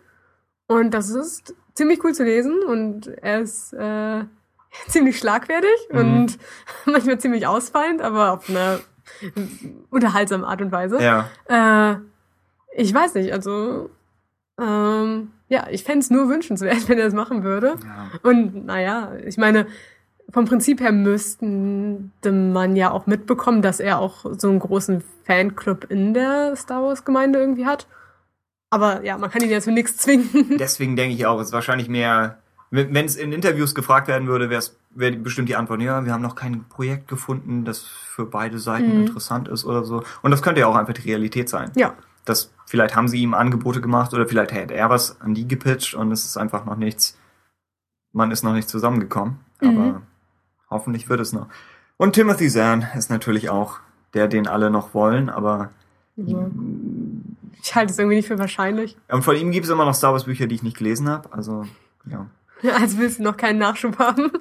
Und 0.68 0.92
das 0.94 1.10
ist 1.10 1.54
ziemlich 1.74 2.02
cool 2.04 2.12
zu 2.14 2.22
lesen 2.24 2.62
und 2.62 3.08
er 3.22 3.40
ist 3.40 3.72
äh, 3.72 4.24
ziemlich 4.88 5.18
schlagfertig 5.18 5.70
Mhm. 5.90 5.98
und 5.98 6.38
manchmal 6.86 7.18
ziemlich 7.18 7.46
ausfallend, 7.46 8.00
aber 8.02 8.32
auf 8.34 8.48
eine 8.48 8.78
unterhaltsame 9.90 10.46
Art 10.46 10.60
und 10.62 10.72
Weise. 10.72 10.98
Ja. 11.02 11.28
Äh, 11.48 11.96
ich 12.76 12.92
weiß 12.92 13.14
nicht, 13.14 13.32
also 13.32 13.90
ähm, 14.60 15.30
ja, 15.48 15.66
ich 15.70 15.84
fänd's 15.84 16.10
nur 16.10 16.28
wünschenswert, 16.28 16.88
wenn 16.88 16.98
er 16.98 17.04
das 17.06 17.14
machen 17.14 17.44
würde. 17.44 17.74
ja. 17.84 18.08
Und 18.22 18.66
naja, 18.66 19.12
ich 19.24 19.36
meine, 19.36 19.66
vom 20.30 20.44
Prinzip 20.44 20.80
her 20.80 20.92
müsste 20.92 21.44
man 22.32 22.74
ja 22.76 22.90
auch 22.90 23.06
mitbekommen, 23.06 23.62
dass 23.62 23.78
er 23.80 23.98
auch 24.00 24.24
so 24.36 24.48
einen 24.48 24.58
großen 24.58 25.02
Fanclub 25.24 25.84
in 25.90 26.14
der 26.14 26.56
Star 26.56 26.82
Wars 26.82 27.04
Gemeinde 27.04 27.38
irgendwie 27.38 27.66
hat. 27.66 27.86
Aber 28.70 29.04
ja, 29.04 29.16
man 29.18 29.30
kann 29.30 29.42
ihn 29.42 29.50
ja 29.50 29.60
zu 29.60 29.70
nichts 29.70 29.96
zwingen. 29.98 30.56
Deswegen 30.58 30.96
denke 30.96 31.14
ich 31.14 31.26
auch, 31.26 31.38
es 31.40 31.48
ist 31.48 31.52
wahrscheinlich 31.52 31.88
mehr, 31.88 32.38
wenn 32.72 33.04
es 33.06 33.14
in 33.14 33.32
Interviews 33.32 33.74
gefragt 33.74 34.08
werden 34.08 34.26
würde, 34.26 34.50
wäre 34.50 34.58
es 34.58 34.76
wäre 34.98 35.14
bestimmt 35.14 35.48
die 35.50 35.56
Antwort, 35.56 35.82
ja, 35.82 36.04
wir 36.06 36.12
haben 36.14 36.22
noch 36.22 36.34
kein 36.34 36.64
Projekt 36.70 37.06
gefunden, 37.06 37.64
das 37.66 37.80
für 37.82 38.24
beide 38.24 38.58
Seiten 38.58 38.94
Mhm. 38.94 39.00
interessant 39.06 39.46
ist 39.46 39.66
oder 39.66 39.84
so. 39.84 40.02
Und 40.22 40.30
das 40.30 40.40
könnte 40.42 40.62
ja 40.62 40.66
auch 40.66 40.74
einfach 40.74 40.94
die 40.94 41.02
Realität 41.02 41.50
sein. 41.50 41.70
Ja, 41.76 41.94
Das, 42.26 42.52
vielleicht 42.66 42.94
haben 42.96 43.08
sie 43.08 43.20
ihm 43.22 43.32
Angebote 43.34 43.80
gemacht 43.80 44.12
oder 44.12 44.26
vielleicht 44.26 44.52
hätte 44.52 44.74
er 44.74 44.90
was 44.90 45.20
an 45.20 45.34
die 45.34 45.48
gepitcht 45.48 45.94
und 45.94 46.12
es 46.12 46.26
ist 46.26 46.36
einfach 46.36 46.64
noch 46.66 46.76
nichts, 46.76 47.18
man 48.12 48.30
ist 48.30 48.42
noch 48.42 48.52
nicht 48.52 48.68
zusammengekommen. 48.68 49.38
Mhm. 49.62 49.68
Aber 49.78 50.02
hoffentlich 50.70 51.08
wird 51.08 51.20
es 51.20 51.32
noch. 51.32 51.48
Und 51.96 52.12
Timothy 52.12 52.48
Zahn 52.50 52.86
ist 52.96 53.08
natürlich 53.10 53.48
auch 53.48 53.78
der, 54.12 54.28
den 54.28 54.46
alle 54.46 54.70
noch 54.70 54.92
wollen, 54.92 55.30
aber 55.30 55.70
Ja. 56.16 56.50
ich 57.62 57.74
halte 57.74 57.92
es 57.92 57.98
irgendwie 57.98 58.16
nicht 58.16 58.28
für 58.28 58.38
wahrscheinlich. 58.38 58.96
und 59.08 59.22
von 59.22 59.36
ihm 59.36 59.50
gibt 59.50 59.64
es 59.64 59.70
immer 59.72 59.84
noch 59.86 59.94
Star 59.94 60.12
Wars 60.12 60.24
Bücher, 60.24 60.46
die 60.46 60.54
ich 60.56 60.62
nicht 60.62 60.76
gelesen 60.76 61.08
habe. 61.08 61.32
Also, 61.32 61.64
ja. 62.10 62.26
Als 62.80 62.96
willst 62.98 63.18
du 63.18 63.22
noch 63.22 63.36
keinen 63.36 63.58
Nachschub 63.58 63.98
haben. 63.98 64.30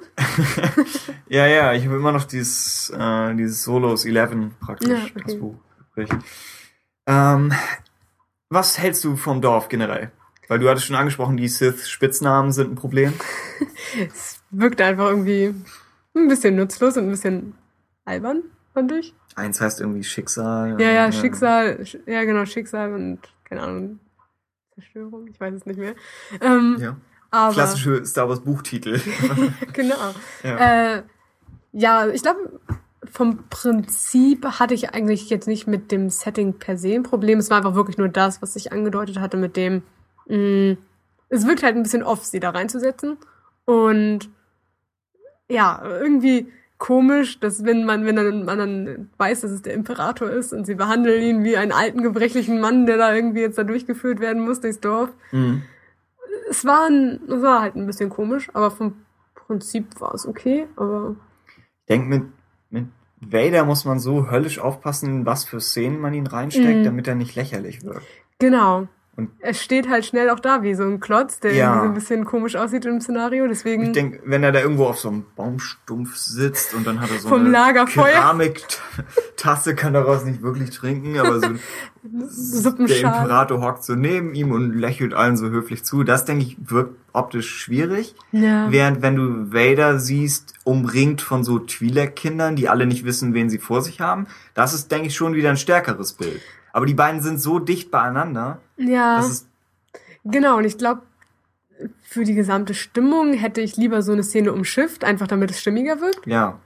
Ja, 1.28 1.46
ja, 1.46 1.72
ich 1.72 1.84
habe 1.86 1.96
immer 1.96 2.12
noch 2.12 2.24
dieses, 2.24 2.88
äh, 2.90 3.34
dieses 3.34 3.64
Solos 3.64 4.04
11 4.04 4.50
praktisch, 4.60 4.88
Ja, 4.88 4.96
okay. 5.04 5.22
das 5.26 5.38
Buch. 5.38 5.56
übrig. 5.96 6.08
Ähm, 7.06 7.52
was 8.48 8.78
hältst 8.78 9.04
du 9.04 9.16
vom 9.16 9.40
Dorf 9.40 9.68
generell? 9.68 10.10
Weil 10.48 10.58
du 10.60 10.68
hattest 10.68 10.86
schon 10.86 10.96
angesprochen, 10.96 11.36
die 11.36 11.48
Sith-Spitznamen 11.48 12.52
sind 12.52 12.72
ein 12.72 12.76
Problem. 12.76 13.12
Es 14.12 14.40
wirkt 14.50 14.80
einfach 14.82 15.08
irgendwie 15.08 15.54
ein 16.14 16.28
bisschen 16.28 16.56
nutzlos 16.56 16.96
und 16.98 17.04
ein 17.04 17.10
bisschen 17.10 17.54
albern, 18.04 18.42
fand 18.74 18.92
ich. 18.92 19.14
Eins 19.34 19.60
heißt 19.60 19.80
irgendwie 19.80 20.04
Schicksal. 20.04 20.78
Ja, 20.80 20.90
ja, 20.90 21.06
äh, 21.06 21.12
Schicksal, 21.12 21.78
Sch- 21.82 22.00
ja 22.10 22.24
genau, 22.24 22.44
Schicksal 22.44 22.92
und, 22.92 23.20
keine 23.44 23.62
Ahnung, 23.62 23.98
Zerstörung, 24.74 25.26
ich 25.28 25.40
weiß 25.40 25.54
es 25.54 25.66
nicht 25.66 25.78
mehr. 25.78 25.94
Ähm, 26.40 26.76
Ja. 26.78 26.96
aber, 27.30 27.54
Klassische 27.54 28.04
Star 28.04 28.28
Wars 28.28 28.40
Buchtitel. 28.40 29.00
genau. 29.72 30.14
ja. 30.42 30.96
Äh, 30.96 31.02
ja, 31.72 32.08
ich 32.08 32.22
glaube, 32.22 32.60
vom 33.10 33.44
Prinzip 33.48 34.44
hatte 34.44 34.74
ich 34.74 34.94
eigentlich 34.94 35.30
jetzt 35.30 35.48
nicht 35.48 35.66
mit 35.66 35.92
dem 35.92 36.10
Setting 36.10 36.54
per 36.54 36.76
se 36.76 36.94
ein 36.94 37.02
Problem. 37.02 37.38
Es 37.38 37.50
war 37.50 37.58
einfach 37.58 37.74
wirklich 37.74 37.98
nur 37.98 38.08
das, 38.08 38.42
was 38.42 38.56
ich 38.56 38.72
angedeutet 38.72 39.18
hatte 39.20 39.36
mit 39.36 39.56
dem, 39.56 39.82
mh, 40.26 40.76
es 41.28 41.46
wirkt 41.46 41.62
halt 41.62 41.76
ein 41.76 41.82
bisschen 41.82 42.02
off, 42.02 42.24
sie 42.24 42.40
da 42.40 42.50
reinzusetzen. 42.50 43.16
Und 43.64 44.30
ja, 45.48 45.82
irgendwie 45.84 46.52
komisch, 46.78 47.40
dass 47.40 47.64
wenn 47.64 47.84
man, 47.84 48.04
wenn 48.04 48.16
dann, 48.16 48.44
man 48.44 48.58
dann 48.58 49.10
weiß, 49.16 49.40
dass 49.40 49.50
es 49.50 49.62
der 49.62 49.74
Imperator 49.74 50.30
ist 50.30 50.52
und 50.52 50.66
sie 50.66 50.74
behandeln 50.74 51.22
ihn 51.22 51.44
wie 51.44 51.56
einen 51.56 51.72
alten, 51.72 52.02
gebrechlichen 52.02 52.60
Mann, 52.60 52.86
der 52.86 52.98
da 52.98 53.14
irgendwie 53.14 53.40
jetzt 53.40 53.58
da 53.58 53.64
durchgeführt 53.64 54.20
werden 54.20 54.44
muss 54.44 54.60
durchs 54.60 54.80
Dorf. 54.80 55.10
Mhm. 55.32 55.62
Es 56.48 56.64
war, 56.64 56.86
ein, 56.88 57.20
es 57.28 57.42
war 57.42 57.62
halt 57.62 57.76
ein 57.76 57.86
bisschen 57.86 58.10
komisch, 58.10 58.48
aber 58.52 58.70
vom 58.70 58.94
Prinzip 59.34 60.00
war 60.00 60.14
es 60.14 60.26
okay, 60.26 60.66
aber 60.76 61.16
Ich 61.56 61.86
denke, 61.88 62.08
mit, 62.08 62.22
mit 62.70 62.86
Vader 63.20 63.64
muss 63.64 63.84
man 63.84 63.98
so 63.98 64.30
höllisch 64.30 64.58
aufpassen, 64.58 65.24
was 65.24 65.44
für 65.44 65.60
Szenen 65.60 65.98
man 66.00 66.12
ihn 66.14 66.26
reinsteckt, 66.26 66.80
Mhm. 66.80 66.84
damit 66.84 67.08
er 67.08 67.14
nicht 67.14 67.34
lächerlich 67.34 67.82
wird. 67.82 68.02
genau. 68.38 68.86
Und- 69.16 69.30
er 69.40 69.54
steht 69.54 69.88
halt 69.88 70.04
schnell 70.04 70.28
auch 70.28 70.40
da 70.40 70.62
wie 70.62 70.74
so 70.74 70.82
ein 70.84 71.00
Klotz, 71.00 71.40
der 71.40 71.54
Ja. 71.54 71.68
irgendwie 71.68 71.80
so 71.80 71.88
ein 71.88 71.94
bisschen 71.94 72.24
komisch 72.26 72.54
aussieht 72.56 72.84
im 72.84 73.00
Szenario, 73.00 73.46
deswegen. 73.48 73.84
Ich 73.84 73.92
denke, 73.92 74.20
wenn 74.26 74.42
er 74.42 74.52
da 74.52 74.60
irgendwo 74.60 74.84
auf 74.86 74.98
so 74.98 75.08
einem 75.08 75.24
Baumstumpf 75.36 76.14
sitzt 76.16 76.74
und 76.74 76.86
dann 76.86 77.00
hat 77.00 77.10
er 77.10 77.18
so 77.20 77.28
Vom 77.30 77.40
eine 77.40 77.48
Lagerfeuer. 77.50 78.12
Keramiktasse, 78.12 79.74
kann 79.74 79.94
daraus 79.94 80.24
nicht 80.24 80.42
wirklich 80.42 80.70
trinken, 80.70 81.18
aber 81.18 81.40
so 81.40 81.48
der. 82.06 82.96
Imperator 83.00 83.60
hockt 83.60 83.84
so 83.84 83.94
neben 83.94 84.34
ihm 84.34 84.52
und 84.52 84.74
lächelt 84.74 85.14
allen 85.14 85.36
so 85.36 85.48
höflich 85.48 85.82
zu. 85.84 86.04
Das, 86.04 86.24
denke 86.24 86.44
ich, 86.44 86.56
wirkt 86.60 86.94
optisch 87.12 87.48
schwierig. 87.50 88.14
Ja. 88.32 88.70
Während 88.70 89.02
wenn 89.02 89.16
du 89.16 89.52
Vader 89.52 89.98
siehst, 89.98 90.54
umringt 90.64 91.22
von 91.22 91.42
so 91.42 91.56
Twi'lek-Kindern, 91.56 92.54
die 92.56 92.68
alle 92.68 92.86
nicht 92.86 93.04
wissen, 93.04 93.34
wen 93.34 93.48
sie 93.50 93.58
vor 93.58 93.82
sich 93.82 94.00
haben, 94.00 94.26
das 94.54 94.74
ist, 94.74 94.90
denke 94.92 95.06
ich, 95.08 95.16
schon 95.16 95.34
wieder 95.34 95.50
ein 95.50 95.56
stärkeres 95.56 96.12
Bild. 96.12 96.40
Aber 96.76 96.84
die 96.84 96.92
beiden 96.92 97.22
sind 97.22 97.40
so 97.40 97.58
dicht 97.58 97.90
beieinander, 97.90 98.58
ja. 98.76 99.24
Genau, 100.24 100.58
und 100.58 100.64
ich 100.64 100.76
glaube, 100.76 101.00
für 102.02 102.24
die 102.24 102.34
gesamte 102.34 102.74
Stimmung 102.74 103.32
hätte 103.32 103.62
ich 103.62 103.78
lieber 103.78 104.02
so 104.02 104.12
eine 104.12 104.22
Szene 104.22 104.52
umschifft, 104.52 105.02
einfach 105.02 105.26
damit 105.26 105.50
es 105.50 105.58
stimmiger 105.58 106.02
wirkt. 106.02 106.26
ja, 106.26 106.58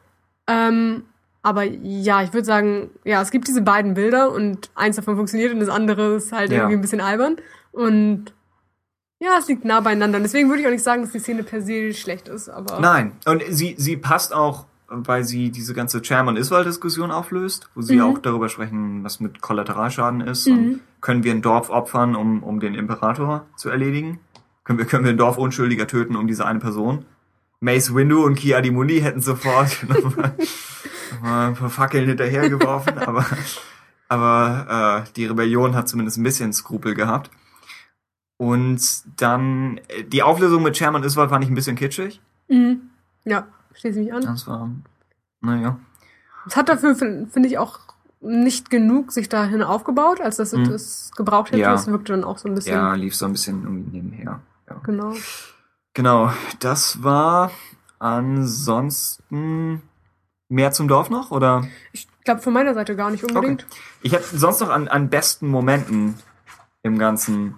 Ähm, 0.49 1.05
aber 1.43 1.63
ja, 1.63 2.23
ich 2.25 2.33
würde 2.33 2.45
sagen, 2.45 2.91
ja, 3.05 3.23
es 3.23 3.31
gibt 3.31 3.47
diese 3.47 3.63
beiden 3.63 3.95
Bilder 3.95 4.33
und 4.33 4.71
eins 4.75 4.97
davon 4.97 5.15
funktioniert 5.15 5.53
und 5.55 5.61
das 5.61 5.69
andere 5.69 6.17
ist 6.17 6.33
halt 6.33 6.51
Ja. 6.51 6.57
irgendwie 6.57 6.75
ein 6.79 6.81
bisschen 6.81 7.01
albern. 7.01 7.37
Und 7.71 8.35
ja, 9.21 9.37
es 9.39 9.47
liegt 9.47 9.65
nah 9.65 9.79
beieinander. 9.81 10.17
Und 10.17 10.25
deswegen 10.25 10.49
würde 10.49 10.63
ich 10.63 10.67
auch 10.67 10.73
nicht 10.73 10.83
sagen, 10.83 11.03
dass 11.03 11.13
die 11.13 11.21
Szene 11.21 11.45
per 11.45 11.63
se 11.63 11.95
schlecht 11.95 12.27
ist, 12.27 12.49
aber. 12.49 12.81
Nein, 12.81 13.13
und 13.27 13.43
sie, 13.49 13.77
sie 13.79 13.97
passt 13.97 14.35
auch, 14.35 14.67
weil 14.91 15.25
sie 15.25 15.51
diese 15.51 15.73
ganze 15.73 16.03
Chairman-Iswald-Diskussion 16.03 17.11
auflöst, 17.11 17.71
wo 17.75 17.81
sie 17.83 17.97
Mhm. 17.97 18.03
auch 18.03 18.19
darüber 18.19 18.49
sprechen, 18.49 19.05
was 19.05 19.21
mit 19.21 19.41
Kollateralschaden 19.41 20.21
ist. 20.21 20.49
Mhm. 20.49 20.53
Und 20.59 20.81
können 21.01 21.25
wir 21.25 21.33
ein 21.33 21.43
Dorf 21.43 21.71
opfern, 21.71 22.17
um, 22.17 22.43
um 22.43 22.61
den 22.61 22.75
Imperator 22.75 23.47
zu 23.57 23.71
erledigen? 23.71 24.19
Können 24.65 24.79
wir, 24.79 24.87
können 24.87 25.05
wir 25.05 25.11
ein 25.13 25.17
Dorf 25.17 25.39
Unschuldiger 25.39 25.87
töten, 25.87 26.17
um 26.17 26.27
diese 26.27 26.45
eine 26.45 26.59
Person? 26.59 27.05
Mace 27.61 27.95
Windu 27.95 28.25
und 28.25 28.35
Ki 28.37 28.55
Adimundi 28.55 29.01
hätten 29.01 29.21
sofort 29.21 29.85
nochmal 29.89 30.35
nochmal 31.13 31.49
ein 31.49 31.55
paar 31.55 31.71
Fackeln 31.71 32.07
hinterhergeworfen, 32.09 32.99
aber, 33.07 33.25
aber 34.09 35.05
äh, 35.07 35.11
die 35.17 35.27
Rebellion 35.27 35.75
hat 35.75 35.89
zumindest 35.89 36.19
ein 36.19 36.23
bisschen 36.23 36.53
Skrupel 36.53 36.95
gehabt. 36.95 37.31
Und 38.39 38.81
dann, 39.21 39.79
äh, 39.89 40.05
die 40.05 40.23
Auflösung 40.23 40.63
mit 40.63 40.75
Chairman 40.77 41.05
Iswald 41.05 41.31
fand 41.31 41.45
ich 41.45 41.51
ein 41.51 41.55
bisschen 41.55 41.77
kitschig. 41.77 42.21
Mhm. 42.49 42.81
Ja, 43.25 43.47
schließe 43.75 44.01
mich 44.01 44.13
an. 44.13 44.23
Das 44.23 44.47
war, 44.47 44.71
naja. 45.41 45.79
Es 46.47 46.57
hat 46.57 46.69
dafür, 46.69 46.95
finde 46.95 47.27
find 47.31 47.47
ich, 47.47 47.59
auch 47.59 47.79
nicht 48.21 48.69
genug 48.71 49.13
sich 49.13 49.29
dahin 49.29 49.63
aufgebaut, 49.63 50.21
als 50.21 50.37
dass 50.37 50.53
es 50.53 50.59
Mhm. 50.59 50.71
das 50.71 51.11
gebraucht 51.17 51.49
hätte. 51.53 51.63
Ja. 51.63 51.75
Es 51.75 51.87
wirkte 51.87 52.13
dann 52.13 52.25
auch 52.25 52.39
so 52.39 52.49
ein 52.49 52.55
bisschen. 52.55 52.75
Ja, 52.77 52.95
lief 52.95 53.15
so 53.17 53.25
ein 53.27 53.33
bisschen 53.33 53.63
irgendwie 53.63 53.97
nebenher. 53.97 54.41
Ja. 54.69 54.77
Genau. 54.85 55.15
Genau, 55.95 56.31
das 56.61 57.03
war 57.03 57.51
ansonsten 57.99 59.83
mehr 60.49 60.73
zum 60.73 60.89
Dorf 60.89 61.11
noch, 61.11 61.31
oder? 61.31 61.67
Ich 61.93 62.09
glaube 62.25 62.41
von 62.43 62.53
meiner 62.53 62.75
Seite 62.75 62.97
gar 62.97 63.11
nicht 63.11 63.25
unbedingt. 63.25 63.67
Ich 64.03 64.13
hätte 64.13 64.37
sonst 64.37 64.61
noch 64.61 64.69
an, 64.71 64.89
an 64.89 65.09
besten 65.09 65.49
Momenten 65.49 66.15
im 66.83 66.99
Ganzen. 66.99 67.55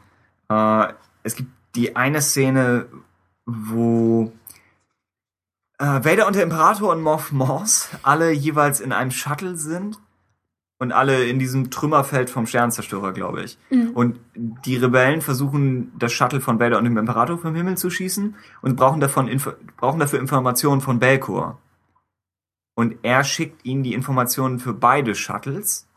Äh, 0.48 0.88
es 1.22 1.34
gibt 1.36 1.50
die 1.74 1.96
eine 1.96 2.20
Szene, 2.20 2.86
wo 3.46 4.32
äh, 5.82 6.04
Vader 6.04 6.28
und 6.28 6.36
der 6.36 6.44
Imperator 6.44 6.92
und 6.92 7.02
Moff 7.02 7.32
Moss 7.32 7.90
alle 8.02 8.30
jeweils 8.30 8.80
in 8.80 8.92
einem 8.92 9.10
Shuttle 9.10 9.56
sind 9.56 9.98
und 10.78 10.92
alle 10.92 11.24
in 11.26 11.40
diesem 11.40 11.70
Trümmerfeld 11.70 12.30
vom 12.30 12.46
Sternzerstörer, 12.46 13.12
glaube 13.12 13.42
ich. 13.42 13.58
Mhm. 13.70 13.90
Und 13.90 14.20
die 14.34 14.76
Rebellen 14.76 15.20
versuchen, 15.20 15.92
das 15.98 16.12
Shuttle 16.12 16.40
von 16.40 16.60
Vader 16.60 16.78
und 16.78 16.84
dem 16.84 16.96
Imperator 16.96 17.36
vom 17.36 17.54
Himmel 17.54 17.76
zu 17.76 17.90
schießen 17.90 18.36
und 18.62 18.76
brauchen, 18.76 19.00
davon 19.00 19.26
Info 19.26 19.52
brauchen 19.76 19.98
dafür 19.98 20.20
Informationen 20.20 20.80
von 20.80 21.00
Belkor. 21.00 21.58
Und 22.74 22.96
er 23.02 23.24
schickt 23.24 23.64
ihnen 23.64 23.82
die 23.82 23.92
Informationen 23.92 24.60
für 24.60 24.72
beide 24.72 25.14
Shuttles, 25.14 25.88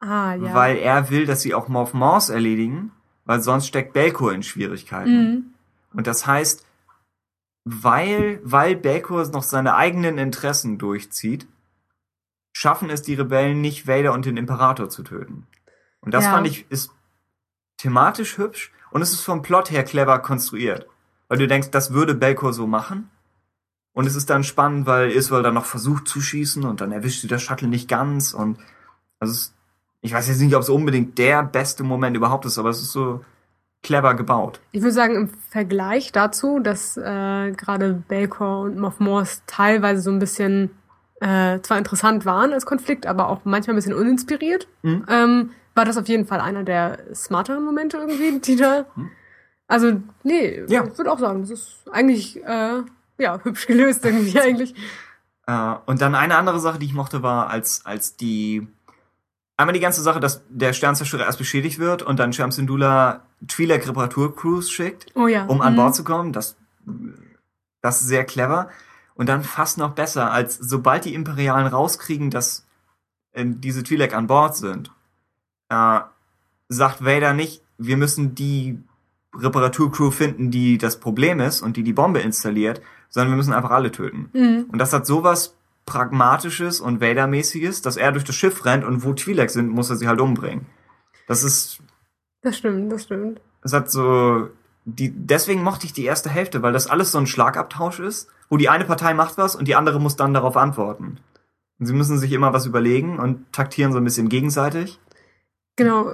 Ah, 0.00 0.34
ja. 0.34 0.54
weil 0.54 0.76
er 0.76 1.08
will, 1.08 1.24
dass 1.24 1.40
sie 1.40 1.54
auch 1.54 1.68
Morph 1.68 1.94
Morse 1.94 2.32
erledigen, 2.32 2.92
weil 3.24 3.40
sonst 3.40 3.66
steckt 3.66 3.94
Belkor 3.94 4.32
in 4.32 4.42
Schwierigkeiten. 4.42 5.30
Mhm. 5.30 5.44
Und 5.94 6.06
das 6.06 6.26
heißt, 6.26 6.66
weil, 7.68 8.40
weil 8.44 8.76
Belkor 8.76 9.26
noch 9.26 9.42
seine 9.42 9.74
eigenen 9.74 10.18
Interessen 10.18 10.78
durchzieht, 10.78 11.48
schaffen 12.52 12.90
es 12.90 13.02
die 13.02 13.14
Rebellen 13.14 13.60
nicht, 13.60 13.88
Vader 13.88 14.12
und 14.12 14.24
den 14.24 14.36
Imperator 14.36 14.88
zu 14.88 15.02
töten. 15.02 15.48
Und 16.00 16.14
das 16.14 16.24
Ja. 16.26 16.30
fand 16.30 16.46
ich, 16.46 16.64
ist 16.70 16.92
thematisch 17.76 18.38
hübsch 18.38 18.72
und 18.92 19.02
es 19.02 19.12
ist 19.12 19.22
vom 19.22 19.42
Plot 19.42 19.72
her 19.72 19.82
clever 19.82 20.20
konstruiert. 20.20 20.86
Weil 21.26 21.38
du 21.38 21.48
denkst, 21.48 21.70
das 21.72 21.92
würde 21.92 22.14
Belkor 22.14 22.52
so 22.52 22.68
machen. 22.68 23.10
Und 23.92 24.06
es 24.06 24.14
ist 24.14 24.30
dann 24.30 24.44
spannend, 24.44 24.86
weil 24.86 25.10
Iswell 25.10 25.42
dann 25.42 25.54
noch 25.54 25.64
versucht 25.64 26.06
zu 26.06 26.20
schießen 26.20 26.64
und 26.64 26.80
dann 26.80 26.92
erwischt 26.92 27.20
sie 27.22 27.28
das 27.28 27.42
Shuttle 27.42 27.66
nicht 27.66 27.88
ganz 27.88 28.32
und 28.32 28.58
also 29.18 29.32
es, 29.32 29.54
ich 30.02 30.12
weiß 30.12 30.28
jetzt 30.28 30.38
nicht, 30.40 30.54
ob 30.54 30.62
es 30.62 30.68
unbedingt 30.68 31.18
der 31.18 31.42
beste 31.42 31.82
Moment 31.82 32.16
überhaupt 32.16 32.44
ist, 32.44 32.58
aber 32.58 32.68
es 32.68 32.80
ist 32.80 32.92
so 32.92 33.24
clever 33.86 34.14
gebaut. 34.14 34.60
Ich 34.72 34.82
würde 34.82 34.92
sagen, 34.92 35.14
im 35.16 35.28
Vergleich 35.50 36.12
dazu, 36.12 36.58
dass 36.60 36.96
äh, 36.96 37.52
gerade 37.52 37.94
Belkor 38.08 38.60
und 38.60 38.78
Moff 38.78 39.00
Morse 39.00 39.40
teilweise 39.46 40.02
so 40.02 40.10
ein 40.10 40.18
bisschen 40.18 40.70
äh, 41.20 41.60
zwar 41.62 41.78
interessant 41.78 42.26
waren 42.26 42.52
als 42.52 42.66
Konflikt, 42.66 43.06
aber 43.06 43.28
auch 43.30 43.40
manchmal 43.44 43.74
ein 43.74 43.76
bisschen 43.76 43.94
uninspiriert, 43.94 44.68
Mhm. 44.82 45.04
ähm, 45.08 45.50
war 45.74 45.84
das 45.84 45.96
auf 45.96 46.08
jeden 46.08 46.26
Fall 46.26 46.40
einer 46.40 46.62
der 46.62 46.98
smarteren 47.14 47.64
Momente 47.64 47.96
irgendwie, 47.98 48.38
die 48.40 48.56
da. 48.56 48.84
Also, 49.68 50.00
nee, 50.22 50.62
Ja. 50.68 50.84
ich 50.84 50.96
würde 50.98 51.10
auch 51.12 51.18
sagen, 51.18 51.40
das 51.40 51.50
ist 51.50 51.84
eigentlich 51.90 52.42
äh, 52.44 52.82
ja 53.18 53.38
hübsch 53.42 53.66
gelöst 53.66 54.04
irgendwie 54.04 54.38
eigentlich. 54.40 54.74
Äh, 55.46 55.74
und 55.86 56.00
dann 56.00 56.14
eine 56.14 56.36
andere 56.36 56.60
Sache, 56.60 56.78
die 56.78 56.86
ich 56.86 56.94
mochte, 56.94 57.22
war, 57.22 57.48
als, 57.50 57.84
als 57.86 58.16
die 58.16 58.66
einmal 59.58 59.72
die 59.74 59.80
ganze 59.80 60.02
Sache, 60.02 60.20
dass 60.20 60.42
der 60.50 60.72
Sternzerstörer 60.72 61.24
erst 61.24 61.38
beschädigt 61.38 61.78
wird 61.78 62.02
und 62.02 62.18
dann 62.18 62.32
Shams 62.32 62.56
Syndulla 62.56 63.22
Twi'lek 63.46 63.86
Reparaturcrews 63.86 64.70
schickt, 64.70 65.06
Oh 65.14 65.26
ja. 65.26 65.44
um 65.46 65.60
an 65.60 65.72
Mhm. 65.74 65.76
Bord 65.76 65.94
zu 65.94 66.04
kommen. 66.04 66.32
Das, 66.32 66.56
das 67.82 68.00
ist 68.02 68.08
sehr 68.08 68.24
clever. 68.24 68.68
Und 69.14 69.28
dann 69.28 69.42
fast 69.42 69.78
noch 69.78 69.92
besser, 69.94 70.30
als 70.30 70.56
sobald 70.56 71.04
die 71.04 71.14
Imperialen 71.14 71.66
rauskriegen, 71.66 72.30
dass 72.30 72.66
äh, 73.32 73.44
diese 73.46 73.80
Twi'lek 73.80 74.12
an 74.12 74.26
Bord 74.26 74.56
sind, 74.56 74.90
äh, 75.68 76.00
sagt 76.68 77.04
Vader 77.04 77.32
nicht, 77.34 77.62
wir 77.78 77.96
müssen 77.96 78.34
die 78.34 78.78
Reparaturcrew 79.34 80.10
finden, 80.10 80.50
die 80.50 80.78
das 80.78 80.98
Problem 80.98 81.40
ist 81.40 81.60
und 81.60 81.76
die 81.76 81.82
die 81.82 81.92
Bombe 81.92 82.20
installiert, 82.20 82.80
sondern 83.10 83.32
wir 83.32 83.36
müssen 83.36 83.52
einfach 83.52 83.70
alle 83.70 83.92
töten. 83.92 84.30
Mhm. 84.32 84.66
Und 84.72 84.78
das 84.78 84.92
hat 84.92 85.06
sowas 85.06 85.54
Pragmatisches 85.84 86.80
und 86.80 87.00
Vader-mäßiges, 87.00 87.80
dass 87.80 87.96
er 87.96 88.10
durch 88.12 88.24
das 88.24 88.34
Schiff 88.34 88.64
rennt 88.64 88.84
und 88.84 89.04
wo 89.04 89.10
Twi'lek 89.10 89.48
sind, 89.50 89.68
muss 89.68 89.88
er 89.90 89.96
sie 89.96 90.08
halt 90.08 90.20
umbringen. 90.20 90.66
Das 91.28 91.44
ist, 91.44 91.78
Das 92.46 92.58
stimmt, 92.58 92.92
das 92.92 93.02
stimmt. 93.02 93.40
das 93.62 93.72
hat 93.72 93.90
so, 93.90 94.48
die, 94.84 95.10
deswegen 95.10 95.64
mochte 95.64 95.84
ich 95.84 95.92
die 95.92 96.04
erste 96.04 96.30
Hälfte, 96.30 96.62
weil 96.62 96.72
das 96.72 96.86
alles 96.86 97.10
so 97.10 97.18
ein 97.18 97.26
Schlagabtausch 97.26 97.98
ist, 97.98 98.28
wo 98.48 98.56
die 98.56 98.68
eine 98.68 98.84
Partei 98.84 99.14
macht 99.14 99.36
was 99.36 99.56
und 99.56 99.66
die 99.66 99.74
andere 99.74 99.98
muss 99.98 100.14
dann 100.14 100.32
darauf 100.32 100.56
antworten. 100.56 101.18
Und 101.80 101.86
sie 101.86 101.92
müssen 101.92 102.18
sich 102.18 102.30
immer 102.30 102.52
was 102.52 102.64
überlegen 102.64 103.18
und 103.18 103.52
taktieren 103.52 103.90
so 103.90 103.98
ein 103.98 104.04
bisschen 104.04 104.28
gegenseitig. 104.28 105.00
Genau. 105.74 106.12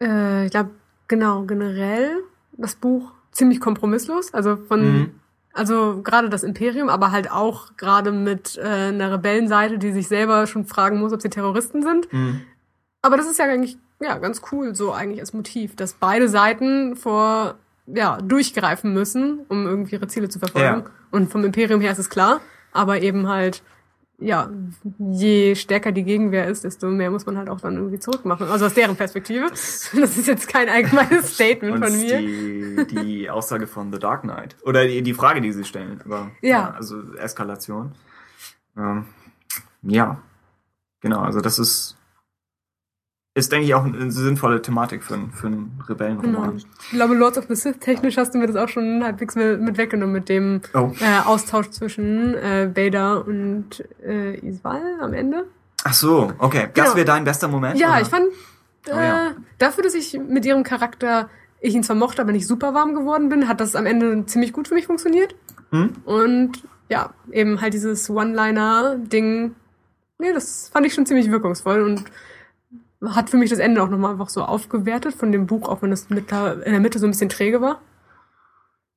Äh, 0.00 0.44
ich 0.44 0.52
glaube, 0.52 0.70
genau, 1.08 1.42
generell 1.42 2.22
das 2.52 2.76
Buch 2.76 3.10
ziemlich 3.32 3.58
kompromisslos. 3.60 4.32
Also 4.32 4.56
von, 4.56 4.80
Mhm. 4.80 5.10
also 5.54 6.02
gerade 6.04 6.28
das 6.30 6.44
Imperium, 6.44 6.88
aber 6.88 7.10
halt 7.10 7.32
auch 7.32 7.76
gerade 7.76 8.12
mit 8.12 8.56
äh, 8.58 8.62
einer 8.62 9.10
Rebellenseite, 9.12 9.78
die 9.78 9.90
sich 9.92 10.06
selber 10.06 10.46
schon 10.46 10.66
fragen 10.66 11.00
muss, 11.00 11.12
ob 11.12 11.20
sie 11.20 11.30
Terroristen 11.30 11.82
sind. 11.82 12.12
Mhm. 12.12 12.42
Aber 13.02 13.16
das 13.16 13.26
ist 13.26 13.40
ja 13.40 13.46
eigentlich 13.46 13.76
ja 14.00 14.18
ganz 14.18 14.42
cool 14.52 14.74
so 14.74 14.92
eigentlich 14.92 15.20
als 15.20 15.32
Motiv, 15.32 15.76
dass 15.76 15.94
beide 15.94 16.28
Seiten 16.28 16.96
vor 16.96 17.56
ja 17.86 18.18
durchgreifen 18.18 18.92
müssen, 18.92 19.40
um 19.48 19.66
irgendwie 19.66 19.96
ihre 19.96 20.08
Ziele 20.08 20.28
zu 20.28 20.38
verfolgen. 20.38 20.84
Ja. 20.84 20.90
Und 21.10 21.30
vom 21.30 21.44
Imperium 21.44 21.80
her 21.80 21.92
ist 21.92 21.98
es 21.98 22.10
klar, 22.10 22.40
aber 22.72 23.02
eben 23.02 23.28
halt 23.28 23.62
ja, 24.18 24.48
je 24.98 25.54
stärker 25.56 25.90
die 25.90 26.04
Gegenwehr 26.04 26.46
ist, 26.46 26.64
desto 26.64 26.88
mehr 26.88 27.10
muss 27.10 27.26
man 27.26 27.36
halt 27.36 27.50
auch 27.50 27.60
dann 27.60 27.76
irgendwie 27.76 27.98
zurückmachen. 27.98 28.46
Also 28.46 28.66
aus 28.66 28.74
deren 28.74 28.96
Perspektive. 28.96 29.48
Das 29.50 29.92
ist 29.92 30.26
jetzt 30.26 30.48
kein 30.48 30.68
allgemeines 30.68 31.34
Statement 31.34 31.84
von 31.84 31.96
mir. 31.98 32.18
die, 32.20 32.86
die 32.86 33.30
Aussage 33.30 33.66
von 33.66 33.92
The 33.92 33.98
Dark 33.98 34.22
Knight. 34.22 34.56
Oder 34.64 34.86
die, 34.86 35.02
die 35.02 35.14
Frage, 35.14 35.40
die 35.40 35.52
sie 35.52 35.64
stellen. 35.64 36.00
Aber, 36.04 36.30
Ja. 36.42 36.70
Also 36.70 37.14
Eskalation. 37.14 37.92
Ähm, 38.76 39.06
ja. 39.82 40.22
Genau, 41.00 41.20
also 41.20 41.40
das 41.40 41.58
ist, 41.58 41.96
ist, 43.36 43.50
denke 43.50 43.66
ich, 43.66 43.74
auch 43.74 43.84
eine 43.84 44.10
sinnvolle 44.12 44.62
Thematik 44.62 45.02
für, 45.02 45.14
einen- 45.14 45.32
für 45.32 45.48
einen 45.48 45.72
Genau. 45.76 45.84
Rebellenroman. 45.88 46.56
Ich 46.56 46.90
glaube, 46.90 47.14
Lords 47.14 47.36
of 47.36 47.46
the 47.48 47.56
Sith 47.56 47.78
technisch 47.80 48.16
hast 48.16 48.32
du 48.32 48.38
mir 48.38 48.46
das 48.46 48.54
auch 48.56 48.68
schon 48.68 49.02
halbwegs 49.02 49.34
mit, 49.34 49.76
weggenommen 49.76 50.12
mit 50.12 50.28
dem 50.28 50.60
Oh. 50.72 50.92
äh, 51.00 51.26
Austausch 51.26 51.70
zwischen 51.70 52.34
äh, 52.34 52.70
Vader 52.76 53.26
und 53.26 53.82
äh, 54.06 54.38
Isval 54.46 54.80
am 55.00 55.12
Ende. 55.14 55.46
Ach 55.82 55.92
so, 55.94 56.32
okay. 56.38 56.68
Das 56.74 56.84
Genau. 56.84 56.96
wäre 56.96 57.06
dein 57.06 57.24
bester 57.24 57.48
Moment? 57.48 57.78
Ja, 57.78 57.90
oder? 57.90 58.02
ich 58.02 58.08
fand 58.08 58.26
äh, 58.86 58.92
Oh 58.92 58.96
ja. 58.96 59.30
dafür, 59.58 59.82
dass 59.82 59.94
ich 59.94 60.16
mit 60.28 60.44
ihrem 60.46 60.62
Charakter 60.62 61.28
ich 61.60 61.74
ihn 61.74 61.82
zwar 61.82 61.96
mochte, 61.96 62.22
aber 62.22 62.30
nicht 62.32 62.46
super 62.46 62.72
warm 62.74 62.94
geworden 62.94 63.30
bin, 63.30 63.48
hat 63.48 63.58
das 63.60 63.74
am 63.74 63.86
Ende 63.86 64.26
ziemlich 64.26 64.52
gut 64.52 64.68
für 64.68 64.74
mich 64.74 64.86
funktioniert. 64.86 65.34
Hm? 65.70 65.90
Und 66.04 66.62
ja, 66.90 67.10
eben 67.32 67.60
halt 67.62 67.72
dieses 67.74 68.08
One-Liner-Ding, 68.10 69.54
nee, 70.18 70.32
das 70.32 70.68
fand 70.72 70.86
ich 70.86 70.94
schon 70.94 71.06
ziemlich 71.06 71.30
wirkungsvoll 71.30 71.80
und 71.82 72.04
hat 73.10 73.30
für 73.30 73.36
mich 73.36 73.50
das 73.50 73.58
Ende 73.58 73.82
auch 73.82 73.88
nochmal 73.88 74.12
einfach 74.12 74.28
so 74.28 74.42
aufgewertet 74.44 75.14
von 75.14 75.32
dem 75.32 75.46
Buch, 75.46 75.68
auch 75.68 75.82
wenn 75.82 75.92
es 75.92 76.06
in 76.06 76.24
der 76.26 76.80
Mitte 76.80 76.98
so 76.98 77.06
ein 77.06 77.10
bisschen 77.10 77.28
träge 77.28 77.60
war. 77.60 77.80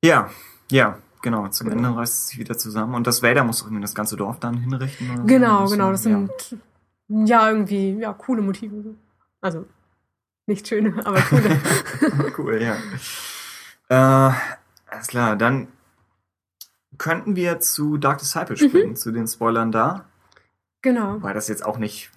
Ja, 0.04 0.30
ja, 0.70 0.98
genau. 1.22 1.48
Zum 1.48 1.68
Genau. 1.70 1.88
Ende 1.88 1.98
reißt 2.00 2.12
es 2.14 2.28
sich 2.28 2.38
wieder 2.38 2.56
zusammen. 2.56 2.94
Und 2.94 3.06
das 3.06 3.22
Vader 3.22 3.44
muss 3.44 3.62
irgendwie 3.62 3.82
das 3.82 3.94
ganze 3.94 4.16
Dorf 4.16 4.38
dann 4.38 4.58
hinrichten. 4.58 5.08
Oder 5.10 5.18
so. 5.20 5.26
Genau, 5.26 5.66
So, 5.66 5.72
genau, 5.74 5.90
das 5.90 6.04
ja. 6.04 6.10
sind 6.10 6.30
ja 7.28 7.48
irgendwie 7.50 7.98
ja 7.98 8.12
coole 8.12 8.42
Motive. 8.42 8.94
Also 9.40 9.66
nicht 10.46 10.66
schöne, 10.68 10.94
aber 11.06 11.20
coole. 11.22 11.60
cool, 12.38 12.62
ja. 12.62 12.76
Äh, 13.88 14.34
alles 14.90 15.06
klar, 15.08 15.36
dann 15.36 15.68
könnten 16.96 17.36
wir 17.36 17.60
zu 17.60 17.96
Dark 17.96 18.18
Disciple 18.18 18.56
Mhm. 18.56 18.68
springen, 18.68 18.96
zu 18.96 19.12
den 19.12 19.26
Spoilern 19.26 19.72
da. 19.72 20.04
genau. 20.82 21.22
Weil 21.22 21.34
das 21.34 21.48
jetzt 21.48 21.64
auch 21.64 21.78
nicht. 21.78 22.10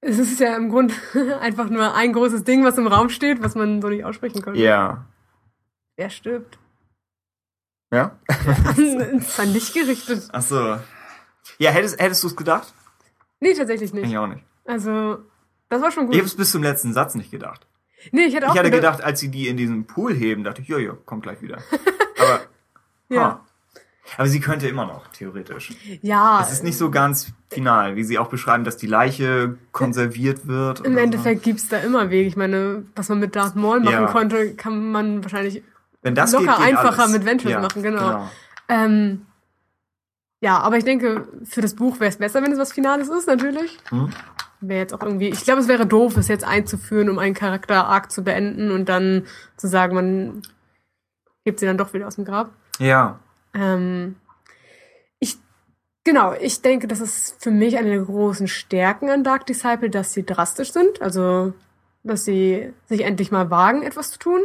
Es 0.00 0.18
ist 0.18 0.38
ja 0.40 0.56
im 0.56 0.68
Grunde 0.70 0.94
einfach 1.40 1.68
nur 1.70 1.94
ein 1.94 2.12
großes 2.12 2.44
Ding, 2.44 2.64
was 2.64 2.78
im 2.78 2.86
Raum 2.86 3.08
steht, 3.08 3.42
was 3.42 3.54
man 3.54 3.80
so 3.82 3.88
nicht 3.88 4.04
aussprechen 4.04 4.42
kann. 4.42 4.54
Ja. 4.54 5.06
Wer 5.96 6.10
stirbt? 6.10 6.58
Ja? 7.92 8.18
das 8.28 9.38
war 9.38 9.46
nicht 9.46 9.72
gerichtet. 9.74 10.28
Ach 10.32 10.42
so. 10.42 10.78
Ja, 11.58 11.70
hättest, 11.70 12.00
hättest 12.00 12.22
du 12.22 12.26
es 12.28 12.36
gedacht? 12.36 12.74
Nee, 13.40 13.54
tatsächlich 13.54 13.92
nicht. 13.94 14.06
Ich 14.10 14.18
auch 14.18 14.26
nicht. 14.26 14.44
Also, 14.64 15.18
das 15.68 15.80
war 15.80 15.90
schon 15.92 16.04
Ich 16.04 16.08
gut. 16.10 16.16
habe 16.18 16.26
es 16.26 16.36
bis 16.36 16.50
zum 16.50 16.62
letzten 16.62 16.92
Satz 16.92 17.14
nicht 17.14 17.30
gedacht. 17.30 17.66
nee, 18.12 18.24
ich 18.24 18.34
hätte 18.34 18.48
auch 18.48 18.52
Ich 18.54 18.58
hatte 18.58 18.70
gedacht, 18.70 19.02
als 19.02 19.20
sie 19.20 19.30
die 19.30 19.48
in 19.48 19.56
diesen 19.56 19.86
Pool 19.86 20.14
heben, 20.14 20.42
dachte 20.44 20.62
ich, 20.62 20.68
jojo, 20.68 20.94
kommt 20.96 21.22
gleich 21.22 21.40
wieder. 21.42 21.58
Aber, 22.18 22.40
Ja. 23.08 23.22
ah. 23.22 23.45
Aber 24.16 24.28
sie 24.28 24.40
könnte 24.40 24.68
immer 24.68 24.86
noch, 24.86 25.08
theoretisch. 25.08 25.74
Ja. 26.02 26.40
Es 26.42 26.52
ist 26.52 26.64
nicht 26.64 26.78
so 26.78 26.90
ganz 26.90 27.32
final, 27.50 27.96
wie 27.96 28.04
sie 28.04 28.18
auch 28.18 28.28
beschreiben, 28.28 28.64
dass 28.64 28.76
die 28.76 28.86
Leiche 28.86 29.56
konserviert 29.72 30.46
wird. 30.46 30.80
Im 30.80 30.96
Endeffekt 30.98 31.42
gibt's 31.42 31.68
da 31.68 31.78
immer 31.78 32.10
Wege. 32.10 32.28
Ich 32.28 32.36
meine, 32.36 32.84
was 32.94 33.08
man 33.08 33.18
mit 33.20 33.36
Darth 33.36 33.56
Maul 33.56 33.80
machen 33.80 33.92
Ja. 33.92 34.06
konnte, 34.06 34.54
kann 34.54 34.90
man 34.92 35.22
wahrscheinlich 35.22 35.62
So. 36.02 36.10
Locker 36.10 36.38
geht, 36.38 36.40
geht 36.40 36.48
einfacher 36.76 37.02
alles. 37.02 37.12
mit 37.12 37.24
Ventress 37.24 37.60
machen, 37.62 37.82
genau. 37.82 38.28
Ähm, 38.68 39.26
ja, 40.40 40.58
aber 40.58 40.76
ich 40.76 40.84
denke, 40.84 41.26
für 41.44 41.60
das 41.60 41.74
Buch 41.74 41.98
wäre 41.98 42.10
es 42.10 42.16
besser, 42.18 42.42
wenn 42.42 42.52
es 42.52 42.58
was 42.58 42.72
Finales 42.72 43.08
ist, 43.08 43.26
natürlich. 43.26 43.78
Hm? 43.88 44.10
Wäre 44.60 44.80
jetzt 44.80 44.94
auch 44.94 45.02
irgendwie, 45.02 45.28
ich 45.28 45.44
glaube, 45.44 45.60
es 45.60 45.68
wäre 45.68 45.86
doof, 45.86 46.16
es 46.16 46.28
jetzt 46.28 46.44
einzuführen, 46.44 47.10
um 47.10 47.18
einen 47.18 47.34
Charakter 47.34 47.86
arg 47.86 48.10
zu 48.10 48.22
beenden 48.24 48.70
und 48.70 48.88
dann 48.88 49.24
zu 49.56 49.66
sagen, 49.68 49.94
man 49.94 50.42
hebt 51.44 51.60
sie 51.60 51.66
dann 51.66 51.78
doch 51.78 51.92
wieder 51.94 52.06
aus 52.06 52.16
dem 52.16 52.24
Grab. 52.24 52.50
Ja. 52.78 53.18
Ähm, 53.56 54.16
ich, 55.18 55.36
genau, 56.04 56.34
ich 56.40 56.62
denke, 56.62 56.86
das 56.86 57.00
ist 57.00 57.42
für 57.42 57.50
mich 57.50 57.78
eine 57.78 57.90
der 57.90 58.02
großen 58.02 58.48
Stärken 58.48 59.10
an 59.10 59.24
Dark 59.24 59.46
Disciple, 59.46 59.90
dass 59.90 60.12
sie 60.12 60.24
drastisch 60.24 60.72
sind, 60.72 61.00
also, 61.00 61.54
dass 62.02 62.24
sie 62.24 62.72
sich 62.86 63.02
endlich 63.02 63.30
mal 63.30 63.50
wagen, 63.50 63.82
etwas 63.82 64.10
zu 64.10 64.18
tun. 64.18 64.40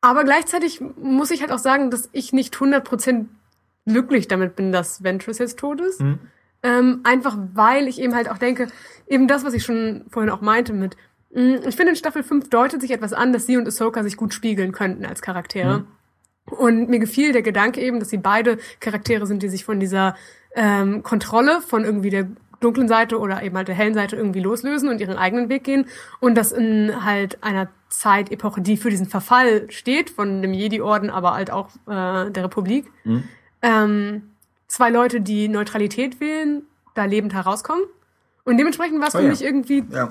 Aber 0.00 0.24
gleichzeitig 0.24 0.80
muss 0.96 1.30
ich 1.30 1.40
halt 1.40 1.50
auch 1.50 1.58
sagen, 1.58 1.90
dass 1.90 2.08
ich 2.12 2.32
nicht 2.32 2.54
100% 2.54 3.26
glücklich 3.86 4.28
damit 4.28 4.56
bin, 4.56 4.70
dass 4.70 5.02
Ventress 5.02 5.38
jetzt 5.38 5.58
tot 5.58 5.80
ist. 5.80 6.00
Hm? 6.00 6.18
Ähm, 6.62 7.00
einfach 7.04 7.36
weil 7.52 7.88
ich 7.88 8.00
eben 8.00 8.14
halt 8.14 8.30
auch 8.30 8.38
denke, 8.38 8.68
eben 9.06 9.28
das, 9.28 9.44
was 9.44 9.54
ich 9.54 9.64
schon 9.64 10.04
vorhin 10.08 10.30
auch 10.30 10.40
meinte 10.40 10.72
mit, 10.72 10.96
mh, 11.30 11.66
ich 11.66 11.76
finde 11.76 11.90
in 11.90 11.96
Staffel 11.96 12.22
5 12.22 12.48
deutet 12.48 12.80
sich 12.80 12.90
etwas 12.90 13.12
an, 13.12 13.32
dass 13.32 13.46
sie 13.46 13.56
und 13.56 13.66
Ahsoka 13.66 14.02
sich 14.02 14.16
gut 14.16 14.32
spiegeln 14.32 14.72
könnten 14.72 15.04
als 15.04 15.20
Charaktere. 15.20 15.80
Mhm. 15.80 15.86
Und 16.50 16.88
mir 16.88 16.98
gefiel 16.98 17.32
der 17.32 17.42
Gedanke 17.42 17.80
eben, 17.80 18.00
dass 18.00 18.10
sie 18.10 18.18
beide 18.18 18.58
Charaktere 18.80 19.26
sind, 19.26 19.42
die 19.42 19.48
sich 19.48 19.64
von 19.64 19.80
dieser 19.80 20.14
ähm, 20.54 21.02
Kontrolle 21.02 21.60
von 21.60 21.84
irgendwie 21.84 22.10
der 22.10 22.28
dunklen 22.60 22.88
Seite 22.88 23.18
oder 23.18 23.42
eben 23.42 23.56
halt 23.56 23.68
der 23.68 23.74
hellen 23.74 23.94
Seite 23.94 24.16
irgendwie 24.16 24.40
loslösen 24.40 24.88
und 24.88 25.00
ihren 25.00 25.16
eigenen 25.16 25.48
Weg 25.48 25.64
gehen. 25.64 25.86
Und 26.20 26.34
das 26.34 26.52
in 26.52 27.04
halt 27.04 27.42
einer 27.42 27.68
Zeitepoche, 27.88 28.60
die 28.60 28.76
für 28.76 28.90
diesen 28.90 29.06
Verfall 29.06 29.70
steht, 29.70 30.10
von 30.10 30.42
dem 30.42 30.52
Jedi-Orden, 30.52 31.10
aber 31.10 31.34
halt 31.34 31.50
auch 31.50 31.68
äh, 31.86 32.30
der 32.30 32.44
Republik. 32.44 32.90
Hm? 33.04 33.24
Ähm, 33.62 34.22
zwei 34.66 34.90
Leute, 34.90 35.20
die 35.20 35.48
Neutralität 35.48 36.20
wählen, 36.20 36.62
da 36.94 37.04
lebend 37.04 37.34
herauskommen. 37.34 37.84
Und 38.44 38.58
dementsprechend 38.58 39.00
war 39.00 39.08
es 39.08 39.14
Oh 39.14 39.18
für 39.18 39.24
ja. 39.24 39.30
mich 39.30 39.42
irgendwie 39.42 39.84
Ja. 39.90 40.08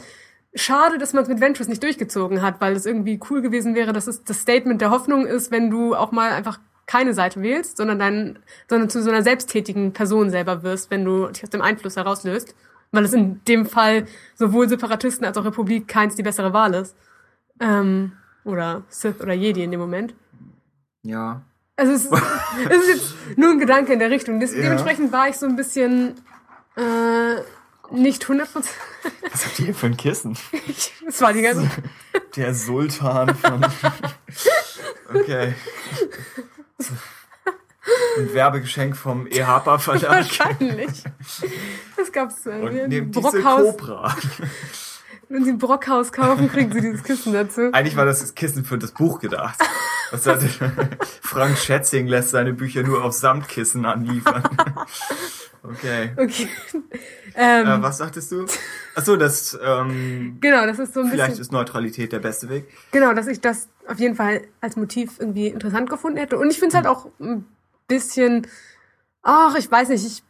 Schade, 0.56 0.98
dass 0.98 1.14
man 1.14 1.24
es 1.24 1.30
mit 1.30 1.42
Ventress 1.42 1.68
nicht 1.68 1.84
durchgezogen 1.84 2.42
hat, 2.42 2.62
weil 2.62 2.76
es 2.76 2.86
irgendwie 2.86 3.20
cool 3.30 3.42
gewesen 3.42 3.76
wäre, 3.76 3.94
dass 3.94 4.08
es 4.08 4.24
das 4.24 4.42
Statement 4.42 4.82
der 4.82 4.92
Hoffnung 4.92 5.26
ist, 5.26 5.52
wenn 5.52 5.70
du 5.70 5.96
auch 5.96 6.12
mal 6.12 6.32
einfach 6.32 6.60
keine 6.86 7.14
Seite 7.14 7.42
wählst, 7.42 7.78
sondern 7.78 8.00
dein, 8.00 8.40
sondern 8.70 8.90
zu 8.90 9.02
so 9.02 9.10
einer 9.10 9.24
selbsttätigen 9.24 9.94
Person 9.94 10.30
selber 10.30 10.64
wirst, 10.64 10.92
wenn 10.92 11.06
du 11.06 11.28
dich 11.28 11.44
aus 11.44 11.50
dem 11.50 11.62
Einfluss 11.62 11.96
herauslöst. 11.96 12.56
Weil 12.92 13.06
es 13.06 13.14
in 13.14 13.44
dem 13.46 13.66
Fall 13.66 14.06
sowohl 14.36 14.70
Separatisten 14.70 15.26
als 15.26 15.38
auch 15.38 15.46
Republik 15.46 15.88
keins 15.88 16.16
die 16.16 16.22
bessere 16.22 16.54
Wahl 16.54 16.76
ist. 16.76 16.96
Ähm, 17.60 18.12
oder 18.44 18.84
Sith 18.90 19.20
oder 19.20 19.34
Jedi 19.34 19.64
in 19.64 19.72
dem 19.72 19.80
Moment. 19.80 20.14
Ja. 21.02 21.42
Also 21.76 21.94
es 21.94 22.06
ist, 22.06 22.14
es 22.70 22.78
ist 22.78 22.88
jetzt 22.90 23.38
nur 23.38 23.50
ein 23.50 23.60
Gedanke 23.60 23.94
in 23.94 24.00
der 24.00 24.12
Richtung. 24.12 24.40
Des, 24.40 24.56
Ja. 24.56 24.62
Dementsprechend 24.62 25.12
war 25.12 25.28
ich 25.28 25.38
so 25.38 25.48
ein 25.48 25.56
bisschen 25.56 26.16
äh, 26.76 27.42
nicht 27.94 28.26
100%. 28.26 28.48
Was 29.32 29.46
habt 29.46 29.60
ihr 29.60 29.66
hier 29.66 29.76
für 29.76 29.88
ein 29.88 29.98
Kissen? 29.98 30.38
Es 31.08 31.22
war 31.22 31.34
die 31.34 31.42
ganze 31.42 31.70
Der 32.36 32.54
Sultan 32.54 33.36
von. 33.36 33.66
Okay. 35.14 35.54
Ein 38.18 38.34
Werbegeschenk 38.34 38.96
vom 38.96 39.28
EHPA 39.28 39.78
Verlag. 39.78 40.10
Wahrscheinlich. 40.10 41.04
Das 41.98 42.12
gab's 42.12 42.46
äh, 42.46 42.62
Und 42.62 42.74
nehmt 42.88 43.16
diese 43.16 43.22
Brockhaus. 43.22 43.78
Cobra. 43.78 44.16
Wenn 45.30 45.46
Sie 45.46 45.52
ein 45.52 45.58
Brockhaus 45.58 46.12
kaufen, 46.12 46.52
kriegen 46.52 46.72
Sie 46.72 46.82
dieses 46.82 47.04
Kissen 47.04 47.34
dazu. 47.34 47.70
Eigentlich 47.72 47.96
war 47.96 48.06
das 48.06 48.20
das 48.20 48.36
Kissen 48.36 48.66
für 48.66 48.78
das 48.78 48.92
Buch 48.92 49.20
gedacht. 49.20 49.60
Was 50.12 50.28
hatte, 50.28 50.48
Frank 51.22 51.58
Schätzing 51.58 52.08
lässt 52.08 52.30
seine 52.30 52.54
Bücher 52.54 52.84
nur 52.84 53.04
auf 53.04 53.14
Samtkissen 53.14 53.86
anliefern. 53.86 54.44
Okay. 55.64 56.12
Okay. 56.18 56.48
Ähm, 57.36 57.66
Äh, 57.68 57.82
was 57.82 57.98
sagtest 57.98 58.32
du? 58.32 58.46
Achso, 58.94 59.16
das 59.16 59.58
ähm, 59.60 60.38
genau, 60.40 60.68
das 60.68 60.78
ist 60.78 60.94
so 60.94 61.00
ein 61.00 61.08
vielleicht 61.10 61.30
bisschen. 61.32 61.42
ist 61.42 61.52
Neutralität 61.52 62.12
der 62.12 62.20
beste 62.20 62.48
Weg. 62.48 62.68
Genau, 62.92 63.12
dass 63.16 63.26
ich 63.26 63.42
das 63.42 63.70
auf 63.88 63.98
jeden 63.98 64.14
Fall 64.16 64.42
als 64.62 64.76
Motiv 64.76 65.20
irgendwie 65.20 65.48
interessant 65.48 65.90
gefunden 65.90 66.20
hätte. 66.20 66.38
Und 66.38 66.52
ich 66.52 66.60
finde 66.60 66.68
es 66.70 66.76
halt 66.76 66.86
auch 66.86 67.08
ein 67.20 67.48
bisschen. 67.88 68.46
Ach, 69.24 69.56
ich 69.56 69.72
weiß 69.72 69.90
nicht, 69.90 70.06
ich 70.06 70.22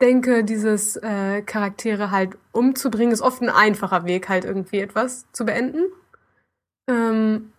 denke, 0.00 0.42
dieses 0.42 0.96
äh, 0.96 1.42
Charaktere 1.42 2.10
halt 2.10 2.36
umzubringen, 2.50 3.12
ist 3.12 3.20
oft 3.22 3.42
ein 3.42 3.48
einfacher 3.48 4.04
Weg, 4.06 4.28
halt 4.28 4.44
irgendwie 4.44 4.80
etwas 4.80 5.26
zu 5.30 5.44
beenden. 5.46 5.84
Ähm, 6.88 7.52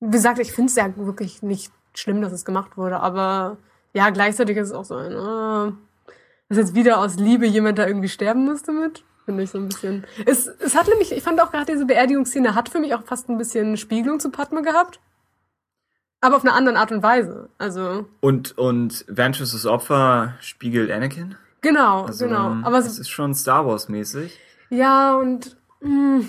wie 0.00 0.10
gesagt, 0.10 0.38
ich 0.38 0.52
finde 0.52 0.68
es 0.68 0.76
ja 0.76 0.94
wirklich 0.96 1.42
nicht 1.42 1.72
schlimm, 1.94 2.20
dass 2.20 2.32
es 2.32 2.44
gemacht 2.44 2.76
wurde, 2.76 3.00
aber 3.00 3.56
ja, 3.94 4.10
gleichzeitig 4.10 4.56
ist 4.58 4.68
es 4.68 4.74
auch 4.74 4.84
so 4.84 4.96
ein, 4.96 5.12
äh, 5.12 5.72
dass 6.48 6.58
jetzt 6.58 6.74
wieder 6.74 6.98
aus 6.98 7.16
Liebe 7.16 7.46
jemand 7.46 7.78
da 7.78 7.86
irgendwie 7.86 8.08
sterben 8.08 8.44
musste 8.44 8.72
mit. 8.72 9.04
Finde 9.24 9.42
ich 9.42 9.50
so 9.50 9.58
ein 9.58 9.68
bisschen. 9.68 10.06
Es, 10.24 10.46
es 10.46 10.74
hat 10.74 10.88
nämlich, 10.88 11.12
ich 11.12 11.22
fand 11.22 11.40
auch 11.40 11.50
gerade 11.52 11.70
diese 11.70 11.84
Beerdigungsszene 11.84 12.54
hat 12.54 12.70
für 12.70 12.78
mich 12.80 12.94
auch 12.94 13.02
fast 13.04 13.28
ein 13.28 13.36
bisschen 13.36 13.76
Spiegelung 13.76 14.20
zu 14.20 14.30
Padme 14.30 14.62
gehabt. 14.62 15.00
Aber 16.20 16.36
auf 16.36 16.42
eine 16.42 16.54
andere 16.54 16.76
Art 16.76 16.90
und 16.90 17.02
Weise. 17.02 17.50
Also, 17.58 18.06
Und, 18.20 18.56
und 18.58 19.04
Ventress' 19.08 19.66
Opfer 19.66 20.34
spiegelt 20.40 20.90
Anakin. 20.90 21.36
genau, 21.60 22.06
Also, 22.06 22.24
genau. 22.26 22.56
Aber 22.64 22.78
es 22.78 22.98
ist 22.98 23.08
schon 23.10 23.34
Star 23.34 23.66
Wars 23.66 23.88
mäßig. 23.88 24.38
ja, 24.70 25.14
und 25.14 25.56
mh, 25.80 26.24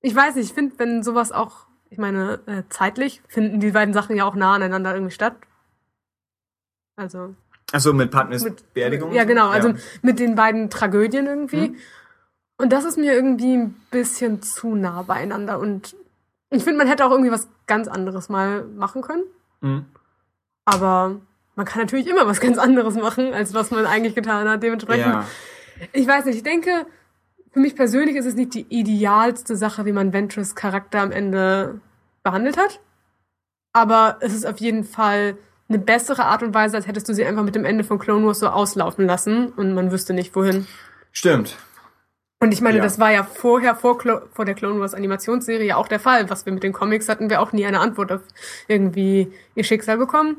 ich 0.00 0.14
weiß 0.16 0.34
nicht, 0.36 0.46
ich 0.46 0.54
finde, 0.54 0.78
wenn 0.78 1.02
sowas 1.02 1.30
auch, 1.30 1.66
ich 1.90 1.98
meine, 1.98 2.40
äh, 2.46 2.62
zeitlich 2.70 3.22
finden 3.28 3.60
die 3.60 3.70
beiden 3.72 3.92
Sachen 3.94 4.16
ja 4.16 4.24
auch 4.24 4.34
nah 4.34 4.54
aneinander 4.54 4.94
irgendwie 4.94 5.14
statt. 5.14 5.36
Also, 6.96 7.34
Achso, 7.72 7.92
mit 7.92 8.10
Padmes 8.10 8.44
mit 8.44 8.72
Beerdigung? 8.72 9.12
Ja, 9.12 9.24
genau, 9.24 9.48
also 9.48 9.74
mit 10.02 10.18
den 10.18 10.34
beiden 10.34 10.70
Tragödien 10.70 11.26
irgendwie. 11.26 11.68
Mhm. 11.68 11.76
Und 12.56 12.72
das 12.72 12.84
ist 12.84 12.96
mir 12.98 13.12
irgendwie 13.12 13.56
ein 13.56 13.76
bisschen 13.90 14.42
zu 14.42 14.74
nah 14.74 15.02
beieinander. 15.02 15.58
Und 15.58 15.94
ich 16.50 16.64
finde, 16.64 16.78
man 16.78 16.88
hätte 16.88 17.04
auch 17.04 17.10
irgendwie 17.10 17.30
was 17.30 17.48
ganz 17.66 17.86
anderes 17.88 18.28
mal 18.28 18.64
machen 18.64 19.02
können. 19.02 19.24
Mhm. 19.60 19.84
Aber 20.64 21.16
man 21.54 21.66
kann 21.66 21.82
natürlich 21.82 22.06
immer 22.06 22.26
was 22.26 22.40
ganz 22.40 22.58
anderes 22.58 22.94
machen, 22.94 23.32
als 23.34 23.54
was 23.54 23.70
man 23.70 23.86
eigentlich 23.86 24.14
getan 24.14 24.48
hat. 24.48 24.62
Dementsprechend, 24.62 25.06
Ja. 25.06 25.26
ich 25.92 26.06
weiß 26.06 26.24
nicht, 26.24 26.36
ich 26.36 26.42
denke, 26.42 26.86
für 27.52 27.60
mich 27.60 27.76
persönlich 27.76 28.16
ist 28.16 28.26
es 28.26 28.34
nicht 28.34 28.54
die 28.54 28.66
idealste 28.68 29.56
Sache, 29.56 29.84
wie 29.84 29.92
man 29.92 30.12
Ventress 30.12 30.54
Charakter 30.54 31.00
am 31.00 31.12
Ende 31.12 31.80
behandelt 32.22 32.56
hat. 32.56 32.80
Aber 33.72 34.16
es 34.20 34.34
ist 34.34 34.46
auf 34.46 34.58
jeden 34.58 34.84
Fall 34.84 35.36
eine 35.68 35.78
bessere 35.78 36.24
Art 36.24 36.42
und 36.42 36.54
Weise, 36.54 36.76
als 36.76 36.86
hättest 36.86 37.08
du 37.08 37.14
sie 37.14 37.24
einfach 37.24 37.42
mit 37.42 37.54
dem 37.54 37.64
Ende 37.64 37.84
von 37.84 37.98
Clone 37.98 38.26
Wars 38.26 38.38
so 38.38 38.48
auslaufen 38.48 39.06
lassen 39.06 39.48
und 39.48 39.74
man 39.74 39.90
wüsste 39.90 40.14
nicht, 40.14 40.34
wohin. 40.34 40.66
Stimmt. 41.12 41.56
Und 42.40 42.52
ich 42.52 42.60
meine, 42.60 42.76
Ja. 42.78 42.82
das 42.84 42.98
war 43.00 43.10
ja 43.10 43.24
vorher, 43.24 43.74
vor, 43.74 43.98
Clo 43.98 44.20
vor 44.32 44.44
der 44.44 44.54
Clone 44.54 44.78
Wars 44.80 44.94
Animationsserie 44.94 45.66
ja 45.66 45.76
auch 45.76 45.88
der 45.88 45.98
Fall. 46.00 46.30
Was 46.30 46.46
wir 46.46 46.52
mit 46.52 46.62
den 46.62 46.72
Comics 46.72 47.08
hatten, 47.08 47.30
wir 47.30 47.40
auch 47.42 47.52
nie 47.52 47.66
eine 47.66 47.80
Antwort 47.80 48.12
auf 48.12 48.20
irgendwie 48.68 49.32
ihr 49.56 49.64
Schicksal 49.64 49.98
bekommen. 49.98 50.36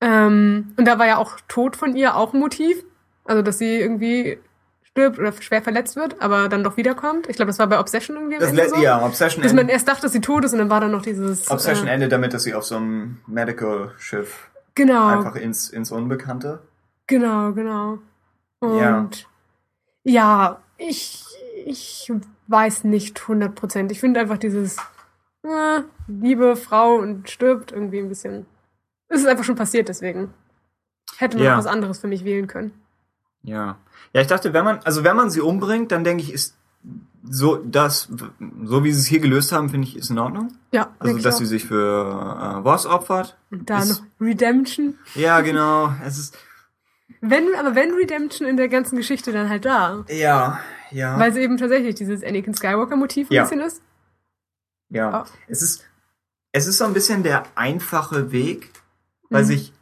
Ähm, 0.00 0.72
und 0.76 0.86
da 0.88 0.98
war 0.98 1.06
ja 1.06 1.18
auch 1.18 1.38
Tod 1.48 1.76
von 1.76 1.94
ihr 1.94 2.16
auch 2.16 2.32
ein 2.32 2.40
Motiv. 2.40 2.82
Also, 3.24 3.42
dass 3.42 3.58
sie 3.58 3.76
irgendwie 3.78 4.38
stirbt 4.92 5.18
oder 5.18 5.32
schwer 5.40 5.62
verletzt 5.62 5.96
wird, 5.96 6.20
aber 6.20 6.48
dann 6.50 6.62
doch 6.62 6.76
wiederkommt. 6.76 7.26
Ich 7.28 7.36
glaube, 7.36 7.48
das 7.48 7.58
war 7.58 7.66
bei 7.66 7.80
Obsession 7.80 8.16
irgendwie 8.16 8.38
Das 8.38 8.50
Ende 8.50 8.68
so. 8.68 8.76
ja, 8.76 9.04
Obsession, 9.04 9.42
Dass 9.42 9.52
man 9.54 9.68
erst 9.68 9.88
dachte, 9.88 10.02
dass 10.02 10.12
sie 10.12 10.20
tot 10.20 10.44
ist 10.44 10.52
und 10.52 10.58
dann 10.58 10.70
war 10.70 10.80
da 10.80 10.88
noch 10.88 11.02
dieses... 11.02 11.50
Obsession 11.50 11.88
äh, 11.88 11.94
endet 11.94 12.12
damit, 12.12 12.34
dass 12.34 12.42
sie 12.44 12.54
auf 12.54 12.64
so 12.64 12.76
einem 12.76 13.18
Medical-Schiff 13.26 14.50
Genau. 14.74 15.06
einfach 15.08 15.36
ins, 15.36 15.70
ins 15.70 15.90
Unbekannte. 15.92 16.60
Genau, 17.06 17.52
genau. 17.52 17.98
Und 18.60 18.78
Ja. 18.78 19.08
ja, 20.04 20.60
ich, 20.76 21.24
ich 21.64 22.12
weiß 22.48 22.84
nicht 22.84 23.20
100 23.22 23.54
Prozent. 23.54 23.90
Ich 23.92 24.00
finde 24.00 24.20
einfach 24.20 24.38
dieses 24.38 24.76
äh, 25.42 25.80
liebe 26.06 26.54
Frau 26.56 26.96
und 26.96 27.28
stirbt 27.30 27.72
irgendwie 27.72 27.98
ein 27.98 28.08
bisschen. 28.08 28.46
Es 29.08 29.20
ist 29.20 29.26
einfach 29.26 29.44
schon 29.44 29.56
passiert, 29.56 29.88
deswegen. 29.88 30.32
Hätte 31.18 31.36
man 31.38 31.46
Ja. 31.46 31.56
was 31.58 31.66
anderes 31.66 31.98
für 31.98 32.08
mich 32.08 32.24
wählen 32.24 32.46
können. 32.46 32.72
Ja. 33.42 33.78
Ja, 34.12 34.20
ich 34.20 34.26
dachte, 34.26 34.52
wenn 34.52 34.64
man, 34.64 34.78
also 34.84 35.04
wenn 35.04 35.16
man 35.16 35.30
sie 35.30 35.40
umbringt, 35.40 35.90
dann 35.92 36.04
denke 36.04 36.22
ich, 36.22 36.32
ist 36.32 36.56
so 37.24 37.56
das, 37.56 38.08
so 38.64 38.82
wie 38.84 38.92
sie 38.92 39.00
es 39.00 39.06
hier 39.06 39.20
gelöst 39.20 39.52
haben, 39.52 39.68
finde 39.70 39.86
ich, 39.86 39.96
ist 39.96 40.10
in 40.10 40.18
Ordnung. 40.18 40.52
Ja, 40.72 40.90
Also, 40.98 41.18
dass 41.18 41.34
auch. 41.36 41.38
sie 41.38 41.46
sich 41.46 41.64
für 41.64 42.58
äh, 42.58 42.62
Voss 42.62 42.86
opfert. 42.86 43.36
Und 43.50 43.68
da 43.70 43.78
ist- 43.80 44.00
noch 44.00 44.06
Redemption. 44.20 44.98
Ja, 45.14 45.40
genau. 45.40 45.92
Es 46.04 46.18
ist, 46.18 46.36
Wenn, 47.20 47.54
aber 47.58 47.74
wenn 47.74 47.92
Redemption 47.94 48.48
in 48.48 48.56
der 48.56 48.68
ganzen 48.68 48.96
Geschichte 48.96 49.32
dann 49.32 49.48
halt 49.48 49.64
da. 49.64 50.04
ja, 50.08 50.58
ja. 50.90 51.18
Weil 51.18 51.30
es 51.30 51.36
eben 51.36 51.56
tatsächlich 51.56 51.94
dieses 51.94 52.22
Anakin 52.24 52.54
Skywalker-Motiv 52.54 53.30
ein 53.30 53.34
Ja. 53.34 53.42
bisschen 53.44 53.60
ist. 53.60 53.80
Ja, 54.90 55.10
Ja. 55.10 55.24
es 55.48 55.62
ist, 55.62 55.84
es 56.52 56.66
ist 56.66 56.78
so 56.78 56.84
ein 56.84 56.92
bisschen 56.92 57.22
der 57.22 57.44
einfache 57.54 58.30
Weg, 58.32 58.70
weil 59.30 59.42
Mhm. 59.44 59.46
sich, 59.46 59.72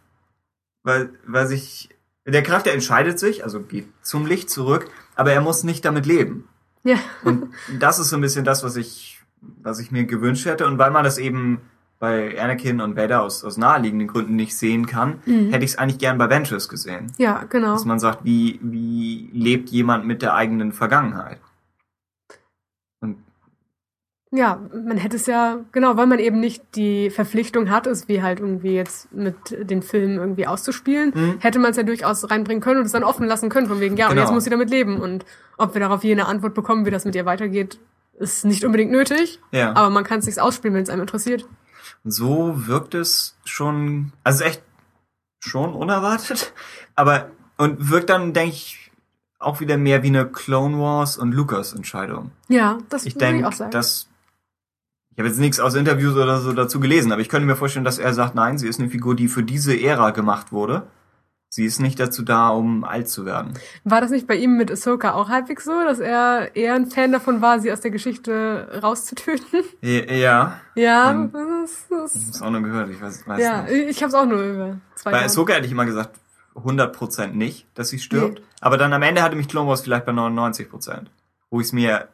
weil, 0.82 1.10
weil 1.26 1.46
sich, 1.46 1.88
der 2.26 2.42
Charakter 2.42 2.72
entscheidet 2.72 3.18
sich, 3.18 3.44
also 3.44 3.60
geht 3.60 3.86
zum 4.02 4.26
Licht 4.26 4.50
zurück, 4.50 4.88
aber 5.16 5.32
er 5.32 5.40
muss 5.40 5.64
nicht 5.64 5.84
damit 5.84 6.06
leben. 6.06 6.48
Ja. 6.84 6.96
Und 7.24 7.48
das 7.78 7.98
ist 7.98 8.08
so 8.10 8.16
ein 8.16 8.22
bisschen 8.22 8.44
das, 8.44 8.62
was 8.64 8.76
ich, 8.76 9.20
was 9.62 9.78
ich 9.80 9.90
mir 9.90 10.04
gewünscht 10.04 10.46
hätte. 10.46 10.66
Und 10.66 10.78
weil 10.78 10.90
man 10.90 11.04
das 11.04 11.18
eben 11.18 11.60
bei 11.98 12.40
Anakin 12.40 12.80
und 12.80 12.96
Vader 12.96 13.22
aus, 13.22 13.44
aus 13.44 13.58
naheliegenden 13.58 14.08
Gründen 14.08 14.34
nicht 14.34 14.56
sehen 14.56 14.86
kann, 14.86 15.20
Mhm. 15.26 15.50
hätte 15.50 15.64
ich 15.64 15.72
es 15.72 15.78
eigentlich 15.78 15.98
gern 15.98 16.16
bei 16.16 16.30
Ventress 16.30 16.68
gesehen. 16.70 17.12
Ja, 17.18 17.44
genau. 17.48 17.72
Dass 17.72 17.84
man 17.84 17.98
sagt, 18.00 18.24
wie, 18.24 18.58
wie 18.62 19.28
lebt 19.34 19.68
jemand 19.68 20.06
mit 20.06 20.22
der 20.22 20.34
eigenen 20.34 20.72
Vergangenheit? 20.72 21.38
Und 24.32 24.38
Ja, 24.38 24.60
man 24.72 24.96
hätte 24.96 25.16
es 25.16 25.26
ja, 25.26 25.58
genau, 25.72 25.96
weil 25.96 26.06
man 26.06 26.18
eben 26.20 26.38
nicht 26.40 26.62
die 26.76 27.10
Verpflichtung 27.10 27.68
hat, 27.70 27.86
es 27.86 28.06
wie 28.08 28.22
halt 28.22 28.40
irgendwie 28.40 28.74
jetzt 28.74 29.12
mit 29.12 29.34
den 29.68 29.82
Filmen 29.82 30.18
irgendwie 30.18 30.46
auszuspielen, 30.46 31.12
Mhm. 31.14 31.34
hätte 31.40 31.58
man 31.58 31.72
es 31.72 31.76
ja 31.76 31.82
durchaus 31.82 32.30
reinbringen 32.30 32.62
können 32.62 32.78
und 32.80 32.86
es 32.86 32.92
dann 32.92 33.04
offen 33.04 33.26
lassen 33.26 33.48
können, 33.48 33.66
von 33.66 33.80
wegen, 33.80 33.96
ja, 33.96 34.06
und 34.06 34.12
Genau. 34.14 34.22
jetzt 34.22 34.32
muss 34.32 34.44
sie 34.44 34.50
damit 34.50 34.70
leben. 34.70 35.00
Und 35.00 35.24
ob 35.58 35.74
wir 35.74 35.80
darauf 35.80 36.04
je 36.04 36.12
eine 36.12 36.26
Antwort 36.26 36.54
bekommen, 36.54 36.86
wie 36.86 36.90
das 36.90 37.04
mit 37.04 37.14
ihr 37.16 37.26
weitergeht, 37.26 37.78
ist 38.18 38.44
nicht 38.44 38.64
unbedingt 38.64 38.90
nötig, 38.92 39.40
ja. 39.50 39.70
aber 39.74 39.90
man 39.90 40.04
kann 40.04 40.18
es 40.20 40.26
sich 40.26 40.40
ausspielen, 40.40 40.74
wenn 40.74 40.82
es 40.82 40.90
einem 40.90 41.02
interessiert. 41.02 41.46
so 42.04 42.66
wirkt 42.66 42.94
es 42.94 43.36
schon, 43.44 44.12
also 44.24 44.44
echt 44.44 44.62
schon 45.40 45.72
unerwartet, 45.74 46.52
aber 46.94 47.30
und 47.56 47.90
wirkt 47.90 48.10
dann, 48.10 48.32
denke 48.32 48.50
ich, 48.54 48.90
auch 49.38 49.60
wieder 49.60 49.76
mehr 49.78 50.02
wie 50.02 50.08
eine 50.08 50.26
Clone 50.26 50.78
Wars 50.78 51.16
und 51.16 51.32
Lucas 51.32 51.72
Entscheidung. 51.72 52.30
Ja, 52.48 52.78
das 52.90 53.06
Ich 53.06 53.14
würde 53.14 53.24
ich 53.24 53.30
denke, 53.32 53.48
auch 53.48 53.52
sagen. 53.52 53.70
ich 53.70 54.06
habe 55.20 55.28
jetzt 55.28 55.38
nichts 55.38 55.60
aus 55.60 55.74
Interviews 55.74 56.16
oder 56.16 56.40
so 56.40 56.52
dazu 56.52 56.80
gelesen, 56.80 57.12
aber 57.12 57.20
ich 57.20 57.28
könnte 57.28 57.46
mir 57.46 57.56
vorstellen, 57.56 57.84
dass 57.84 57.98
er 57.98 58.12
sagt, 58.12 58.34
nein, 58.34 58.58
sie 58.58 58.66
ist 58.68 58.80
eine 58.80 58.88
Figur, 58.90 59.14
die 59.14 59.28
für 59.28 59.42
diese 59.42 59.80
Ära 59.80 60.10
gemacht 60.10 60.50
wurde. 60.52 60.82
Sie 61.52 61.64
ist 61.64 61.80
nicht 61.80 61.98
dazu 61.98 62.22
da, 62.22 62.50
um 62.50 62.84
alt 62.84 63.08
zu 63.08 63.24
werden. 63.24 63.54
War 63.82 64.00
das 64.00 64.12
nicht 64.12 64.28
bei 64.28 64.36
ihm 64.36 64.56
mit 64.56 64.70
Ahsoka 64.70 65.14
auch 65.14 65.28
halbwegs 65.28 65.64
so, 65.64 65.72
dass 65.84 65.98
er 65.98 66.54
eher 66.54 66.74
ein 66.74 66.86
Fan 66.86 67.10
davon 67.10 67.40
war, 67.42 67.58
sie 67.58 67.72
aus 67.72 67.80
der 67.80 67.90
Geschichte 67.90 68.80
rauszutöten? 68.82 69.64
Ja, 69.82 70.60
ja, 70.76 71.10
Ähm, 71.10 71.32
das, 71.32 71.70
ich 71.72 71.88
das, 71.90 72.14
habe 72.14 72.30
es 72.30 72.42
auch 72.42 72.50
nur 72.50 72.62
gehört, 72.62 72.90
ich 72.90 73.00
weiß, 73.02 73.26
weiß 73.26 73.40
ja, 73.42 73.62
nicht. 73.62 73.72
ich 73.90 73.96
habe 74.02 74.08
es 74.10 74.14
auch 74.14 74.26
nur 74.26 74.40
über 74.42 74.76
zwei 74.94 75.10
Bei 75.10 75.16
Jahre. 75.16 75.26
Ahsoka 75.26 75.52
hätte 75.54 75.66
ich 75.66 75.72
immer 75.72 75.86
gesagt, 75.86 76.20
100% 76.54 77.28
nicht, 77.32 77.66
dass 77.74 77.88
sie 77.88 77.98
stirbt. 77.98 78.38
Nee. 78.38 78.44
Aber 78.60 78.76
dann 78.76 78.92
am 78.92 79.02
Ende 79.02 79.22
hatte 79.22 79.34
mich 79.34 79.48
Clone 79.48 79.68
Wars 79.68 79.80
vielleicht 79.80 80.04
bei 80.06 80.12
99%. 80.12 81.06
Wo 81.50 81.60
ich 81.60 81.66
es 81.66 81.72
mir 81.72 82.06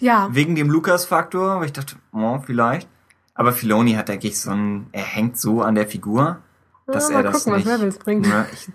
Ja, 0.00 0.28
wegen 0.32 0.54
dem 0.54 0.70
Lukas-Faktor, 0.70 1.58
weil 1.60 1.66
ich 1.66 1.72
dachte, 1.72 1.96
oh, 2.12 2.38
vielleicht. 2.44 2.88
Aber 3.34 3.52
Filoni 3.52 3.94
hat, 3.94 4.08
denke 4.08 4.28
ich, 4.28 4.38
so 4.38 4.50
ein, 4.50 4.86
er 4.92 5.02
hängt 5.04 5.38
so 5.38 5.62
an 5.62 5.74
der 5.74 5.86
Figur, 5.86 6.38
dass 6.86 7.08
Ja, 7.08 7.16
er 7.16 7.22
mal 7.22 7.32
das 7.32 7.44
gucken, 7.44 7.52
was 7.58 7.64
nicht. 7.64 7.74
Rebels 7.74 7.98
bringt. 7.98 8.26
Ja, 8.26 8.46
ich 8.52 8.68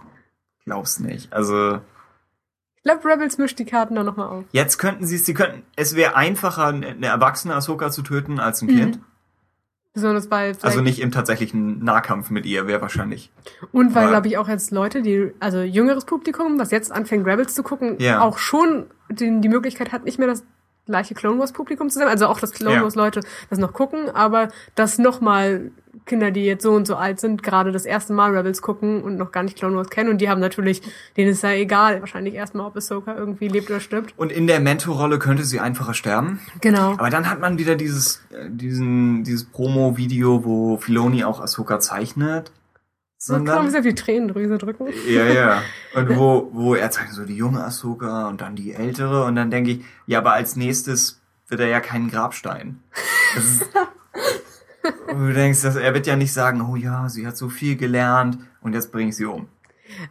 glaub's 0.65 0.99
nicht. 0.99 1.31
Also, 1.31 1.79
Ich 2.77 2.83
glaube, 2.83 3.05
Rebels 3.05 3.37
mischt 3.37 3.59
die 3.59 3.65
Karten 3.65 3.95
da 3.95 4.03
nochmal 4.03 4.27
auf. 4.29 4.45
jetzt 4.51 4.77
könnten 4.79 5.05
sie 5.05 5.15
es, 5.17 5.25
sie 5.25 5.33
könnten, 5.35 5.61
es 5.75 5.95
wäre 5.95 6.15
einfacher, 6.15 6.67
eine 6.67 7.05
erwachsene 7.05 7.53
Ahsoka 7.55 7.91
zu 7.91 8.01
töten 8.01 8.39
als 8.39 8.61
ein 8.61 8.67
Mhm. 8.67 8.75
Kind. 8.77 8.99
Besonders 9.93 10.27
bei 10.27 10.53
Also 10.61 10.81
nicht 10.81 10.99
im 10.99 11.11
tatsächlichen 11.11 11.83
Nahkampf 11.83 12.29
mit 12.29 12.45
ihr, 12.45 12.67
wäre 12.67 12.81
wahrscheinlich. 12.81 13.31
Und 13.71 13.95
weil, 13.95 14.09
glaube 14.09 14.27
ich, 14.27 14.37
auch 14.37 14.47
jetzt 14.47 14.69
Leute, 14.69 15.01
die, 15.01 15.31
also 15.39 15.61
jüngeres 15.61 16.05
Publikum, 16.05 16.59
was 16.59 16.69
jetzt 16.69 16.91
anfängt, 16.91 17.25
Rebels 17.25 17.55
zu 17.55 17.63
gucken, 17.63 17.95
Ja. 17.99 18.21
auch 18.21 18.37
schon 18.37 18.85
die, 19.09 19.41
die 19.41 19.49
Möglichkeit 19.49 19.91
hat, 19.91 20.05
nicht 20.05 20.19
mehr 20.19 20.27
das 20.27 20.43
gleiche 20.87 21.13
Clone 21.13 21.39
Wars 21.39 21.53
Publikum 21.53 21.89
zu 21.89 21.99
sein. 21.99 22.07
Also 22.07 22.27
auch, 22.27 22.39
dass 22.39 22.51
Clone. 22.51 22.81
Wars 22.81 22.95
Leute 22.95 23.21
das 23.49 23.59
noch 23.59 23.73
gucken, 23.73 24.09
aber 24.09 24.49
dass 24.75 24.97
nochmal 24.97 25.71
Kinder, 26.05 26.31
die 26.31 26.45
jetzt 26.45 26.63
so 26.63 26.71
und 26.71 26.87
so 26.87 26.95
alt 26.95 27.19
sind, 27.19 27.43
gerade 27.43 27.71
das 27.71 27.85
erste 27.85 28.13
Mal 28.13 28.35
Rebels 28.35 28.61
gucken 28.61 29.03
und 29.03 29.17
noch 29.17 29.31
gar 29.31 29.43
nicht 29.43 29.57
Clone 29.57 29.75
Wars 29.75 29.89
kennen 29.89 30.09
und 30.09 30.19
die 30.19 30.29
haben 30.29 30.39
natürlich, 30.39 30.81
denen 31.15 31.31
ist 31.31 31.43
ja 31.43 31.51
egal, 31.51 31.99
wahrscheinlich 31.99 32.33
erstmal, 32.33 32.65
ob 32.67 32.75
Ahsoka 32.75 33.15
irgendwie 33.15 33.47
lebt 33.47 33.69
oder 33.69 33.79
stirbt. 33.79 34.13
Und 34.17 34.31
in 34.31 34.47
der 34.47 34.59
Mentorrolle 34.59 35.19
könnte 35.19 35.43
sie 35.43 35.59
einfacher 35.59 35.93
sterben. 35.93 36.39
Genau. 36.61 36.93
Aber 36.93 37.09
dann 37.09 37.29
hat 37.29 37.39
man 37.39 37.57
wieder 37.57 37.75
dieses, 37.75 38.21
äh, 38.31 38.49
diesen, 38.49 39.23
dieses 39.23 39.45
Promo-Video, 39.45 40.45
wo 40.45 40.77
Filoni 40.77 41.23
auch 41.23 41.41
Ahsoka 41.41 41.79
zeichnet. 41.79 42.51
So 43.27 43.33
kann 43.33 43.43
man 43.43 43.53
Sondern, 43.55 43.71
sehr 43.71 43.83
viel 43.83 43.93
Tränendrüse 43.93 44.57
drücken. 44.57 44.87
ja, 45.05 45.25
ja. 45.25 45.61
Und 45.95 46.15
wo, 46.15 46.49
wo 46.53 46.75
er 46.75 46.89
zeigt 46.91 47.11
so 47.11 47.25
die 47.25 47.35
junge 47.35 47.61
Ahsoka 47.61 48.29
und 48.29 48.39
dann 48.39 48.55
die 48.55 48.73
ältere. 48.73 49.25
Und 49.25 49.35
dann 49.35 49.51
denke 49.51 49.71
ich, 49.71 49.85
ja, 50.05 50.19
aber 50.19 50.31
als 50.33 50.55
nächstes 50.55 51.19
wird 51.49 51.59
er 51.59 51.67
ja 51.67 51.81
keinen 51.81 52.09
Grabstein. 52.09 52.79
Ist, 53.35 53.67
du 55.09 55.33
denkst, 55.33 55.61
dass 55.63 55.75
er 55.75 55.93
wird 55.93 56.07
ja 56.07 56.15
nicht 56.15 56.31
sagen, 56.31 56.61
oh 56.61 56.77
ja, 56.77 57.09
sie 57.09 57.27
hat 57.27 57.35
so 57.35 57.49
viel 57.49 57.75
gelernt 57.75 58.37
und 58.61 58.73
jetzt 58.73 58.93
bringe 58.93 59.09
ich 59.09 59.17
sie 59.17 59.25
um. 59.25 59.49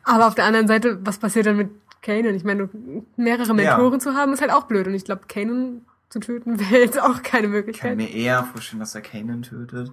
Aber 0.03 0.27
auf 0.27 0.35
der 0.35 0.45
anderen 0.45 0.69
Seite, 0.69 0.99
was 1.03 1.17
passiert 1.19 1.47
dann 1.47 1.57
mit 1.57 1.71
Kanan? 2.03 2.35
Ich 2.35 2.45
meine, 2.45 2.69
mehrere 3.17 3.55
Mentoren 3.55 4.01
zu 4.01 4.13
haben, 4.15 4.35
ist 4.35 4.43
halt 4.43 4.51
auch 4.53 4.65
blöd. 4.65 4.87
Und 4.87 4.95
ich 4.95 5.05
glaube, 5.05 5.23
Kanan 5.29 5.87
zu 6.11 6.21
töten 6.21 6.59
wäre 6.71 6.83
jetzt 6.83 7.01
auch 7.01 7.23
keine 7.23 7.47
Ich 7.47 7.51
kann 7.51 7.51
Möglichkeit. 7.51 7.97
mir 7.97 8.11
eher 8.13 8.45
vorstellen, 8.45 8.81
dass 8.81 8.95
er 8.95 9.01
Kanan 9.01 9.41
tötet. 9.43 9.91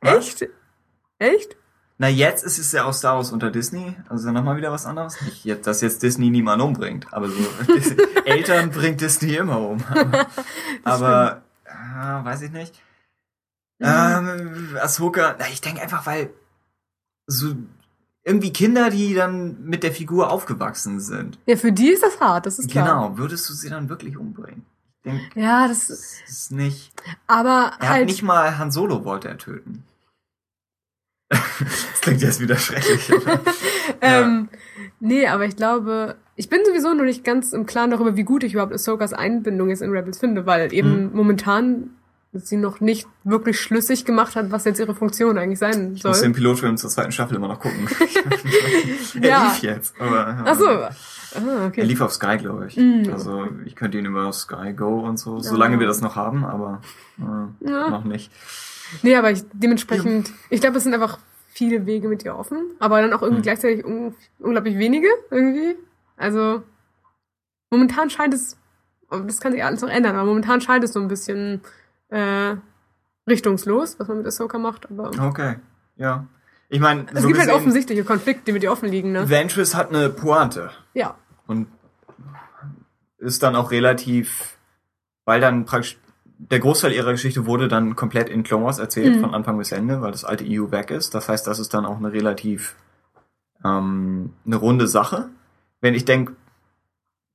Echt? 0.00 0.48
Echt? 1.18 1.56
Na, 1.98 2.08
jetzt 2.08 2.42
ist 2.44 2.58
es 2.58 2.72
ja 2.72 2.84
auch 2.84 2.92
Star 2.94 3.16
Wars 3.16 3.30
unter 3.32 3.50
Disney. 3.50 3.94
Also 4.08 4.30
nochmal 4.32 4.56
wieder 4.56 4.72
was 4.72 4.86
anderes. 4.86 5.20
Nicht, 5.22 5.44
jetzt, 5.44 5.66
dass 5.66 5.80
jetzt 5.82 6.02
Disney 6.02 6.30
niemanden 6.30 6.66
umbringt. 6.66 7.06
Aber 7.12 7.28
so, 7.28 7.36
Eltern 8.24 8.70
bringt 8.70 9.00
Disney 9.00 9.36
immer 9.36 9.60
um. 9.60 9.78
Aber, 9.92 10.26
aber 10.84 11.42
äh, 11.64 12.24
weiß 12.24 12.42
ich 12.42 12.50
nicht. 12.50 12.74
Mhm. 13.78 13.86
Ähm, 13.88 14.76
Ahsoka, 14.80 15.36
na, 15.38 15.46
ich 15.52 15.60
denke 15.60 15.80
einfach, 15.82 16.06
weil 16.06 16.30
so 17.26 17.54
irgendwie 18.24 18.52
Kinder, 18.52 18.90
die 18.90 19.14
dann 19.14 19.62
mit 19.64 19.82
der 19.82 19.92
Figur 19.92 20.30
aufgewachsen 20.30 21.00
sind. 21.00 21.38
Ja, 21.46 21.56
für 21.56 21.72
die 21.72 21.88
ist 21.90 22.02
das 22.02 22.20
hart, 22.20 22.46
das 22.46 22.58
ist 22.58 22.70
klar. 22.70 22.84
Genau, 22.86 23.18
würdest 23.18 23.48
du 23.48 23.52
sie 23.54 23.68
dann 23.70 23.88
wirklich 23.88 24.16
umbringen? 24.16 24.64
Ich 25.04 25.10
denke, 25.10 25.40
Ja, 25.40 25.66
das 25.68 25.88
das 25.88 26.14
ist 26.28 26.52
nicht. 26.52 26.92
aber 27.26 27.72
Er 27.80 27.88
halt. 27.90 28.00
hat 28.02 28.06
nicht 28.06 28.22
mal 28.22 28.58
Han 28.58 28.70
Solo 28.70 29.04
wollte 29.04 29.28
er 29.28 29.38
töten. 29.38 29.84
Klingt 32.00 32.22
jetzt 32.22 32.40
wieder 32.40 32.56
schrecklich. 32.56 33.10
Ähm, 34.00 34.48
nee, 35.00 35.26
aber 35.28 35.44
ich 35.44 35.54
glaube, 35.56 36.16
ich 36.36 36.48
bin 36.48 36.60
sowieso 36.64 36.92
noch 36.94 37.04
nicht 37.04 37.24
ganz 37.24 37.52
im 37.52 37.66
Klaren 37.66 37.90
darüber, 37.90 38.16
wie 38.16 38.24
gut 38.24 38.42
ich 38.42 38.54
überhaupt 38.54 38.72
Ahsokas 38.72 39.12
Einbindung 39.12 39.68
jetzt 39.68 39.82
in 39.82 39.90
Rebels 39.90 40.18
finde, 40.18 40.44
weil 40.46 40.72
eben 40.72 41.04
Mhm. 41.06 41.10
momentan 41.16 41.90
sie 42.32 42.56
noch 42.56 42.80
nicht 42.80 43.06
wirklich 43.24 43.60
schlüssig 43.60 44.04
gemacht 44.04 44.34
hat, 44.36 44.50
was 44.50 44.64
jetzt 44.64 44.80
ihre 44.80 44.94
Funktion 44.94 45.36
eigentlich 45.38 45.58
sein 45.58 45.92
Ich 45.94 46.02
muss 46.02 46.18
soll. 46.18 46.28
den 46.28 46.32
Pilotfilm 46.32 46.76
zur 46.78 46.88
zweiten 46.90 47.12
Staffel 47.12 47.36
immer 47.36 47.48
noch 47.48 47.60
gucken. 47.60 47.86
er 49.20 49.28
Ja. 49.28 49.44
lief 49.44 49.62
jetzt. 49.62 49.94
Aber, 50.00 50.42
Ach 50.46 50.54
so. 50.54 50.66
äh, 50.66 50.88
Ah, 51.34 51.40
Er 51.62 51.66
okay. 51.66 51.82
lief 51.82 52.00
auf 52.02 52.12
Sky, 52.12 52.36
glaube 52.38 52.66
ich. 52.66 52.76
Mhm. 52.76 53.08
Also 53.12 53.46
ich 53.64 53.74
könnte 53.76 53.98
ihn 53.98 54.04
über 54.06 54.30
Sky 54.32 54.72
Go 54.74 55.00
und 55.00 55.18
so, 55.18 55.40
solange 55.40 55.78
wir 55.80 55.86
das 55.86 56.00
noch 56.02 56.14
haben, 56.16 56.44
aber 56.44 56.80
äh, 57.18 57.68
Ja. 57.70 57.88
noch 57.90 58.04
nicht. 58.04 58.30
Nee, 59.02 59.16
aber 59.16 59.30
ich, 59.30 59.42
dementsprechend, 59.52 60.30
ich 60.50 60.60
glaube, 60.60 60.76
es 60.78 60.84
sind 60.84 60.92
einfach 60.94 61.18
viele 61.48 61.86
Wege 61.86 62.08
mit 62.08 62.24
ihr 62.24 62.36
offen, 62.36 62.58
aber 62.78 63.00
dann 63.02 63.12
auch 63.12 63.22
irgendwie 63.22 63.40
Mhm. 63.40 63.44
gleichzeitig 63.44 63.84
un 63.84 64.14
unglaublich 64.38 64.78
wenige 64.78 65.08
irgendwie. 65.30 65.76
Also 66.16 66.62
momentan 67.70 68.10
scheint 68.10 68.34
es, 68.34 68.56
aber 69.08 69.22
das 69.24 69.40
kann 69.40 69.52
sich 69.52 69.64
alles 69.64 69.80
noch 69.82 69.88
ändern, 69.90 70.16
aber 70.16 70.26
momentan 70.26 70.60
scheint 70.60 70.84
es 70.84 70.92
so 70.92 71.00
ein 71.00 71.08
bisschen 71.08 71.60
äh, 72.08 72.56
richtungslos, 73.28 73.98
was 73.98 74.08
man 74.08 74.18
mit 74.18 74.26
Ahsoka 74.26 74.58
macht. 74.58 74.90
Aber 74.90 75.10
Okay, 75.28 75.56
ja. 75.96 76.26
Ich 76.68 76.80
meine, 76.80 77.06
es 77.12 77.20
so 77.20 77.26
gibt 77.28 77.38
halt 77.38 77.48
gesehen, 77.48 77.60
offensichtliche 77.60 78.04
Konflikte, 78.04 78.44
die 78.46 78.52
mit 78.52 78.62
ihr 78.62 78.72
offen 78.72 78.88
liegen, 78.88 79.12
ne? 79.12 79.28
Ventress 79.28 79.74
hat 79.74 79.90
eine 79.90 80.08
Pointe 80.08 80.70
Ja. 80.94 81.16
und 81.46 81.66
ist 83.18 83.42
dann 83.42 83.56
auch 83.56 83.70
relativ, 83.70 84.56
weil 85.24 85.40
dann 85.40 85.64
praktisch 85.64 85.98
der 86.50 86.58
Großteil 86.58 86.92
ihrer 86.92 87.12
Geschichte 87.12 87.46
wurde 87.46 87.68
dann 87.68 87.94
komplett 87.96 88.28
in 88.28 88.42
Clone 88.42 88.64
Wars 88.64 88.78
erzählt, 88.78 89.16
Mhm. 89.16 89.20
von 89.20 89.34
Anfang 89.34 89.58
bis 89.58 89.70
Ende, 89.72 90.00
weil 90.02 90.10
das 90.12 90.24
alte 90.24 90.44
EU 90.46 90.70
weg 90.72 90.90
ist. 90.90 91.14
Das 91.14 91.28
heißt, 91.28 91.46
das 91.46 91.58
ist 91.58 91.72
dann 91.74 91.86
auch 91.86 91.96
eine 91.98 92.12
relativ 92.12 92.74
ähm, 93.64 94.32
eine 94.44 94.56
runde 94.56 94.88
Sache. 94.88 95.28
Wenn 95.80 95.94
ich 95.94 96.04
denke, 96.04 96.34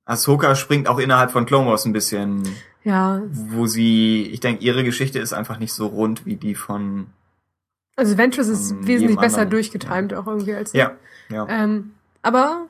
Ahsoka 0.06 0.56
springt 0.56 0.88
auch 0.90 1.00
innerhalb 1.00 1.32
von 1.32 1.46
Clone 1.46 1.70
Wars 1.70 1.86
ein 1.86 1.94
bisschen, 1.94 2.44
Ja. 2.84 3.22
wo 3.32 3.66
sie, 3.66 4.24
ich 4.32 4.40
denke, 4.42 4.64
ihre 4.64 4.84
Geschichte 4.84 5.20
ist 5.20 5.34
einfach 5.34 5.58
nicht 5.60 5.72
so 5.74 5.88
rund 5.88 6.26
wie 6.26 6.36
die 6.36 6.54
von, 6.56 7.08
Also 7.96 8.18
Ventress 8.18 8.48
ist 8.50 8.76
wesentlich 8.86 9.18
besser 9.18 9.42
anderen, 9.42 9.52
durchgetimt 9.52 10.14
auch 10.14 10.28
irgendwie 10.28 10.54
als 10.54 10.74
ja, 10.74 10.92
ja. 11.30 11.46
Ähm, 11.50 11.92
aber 12.22 12.68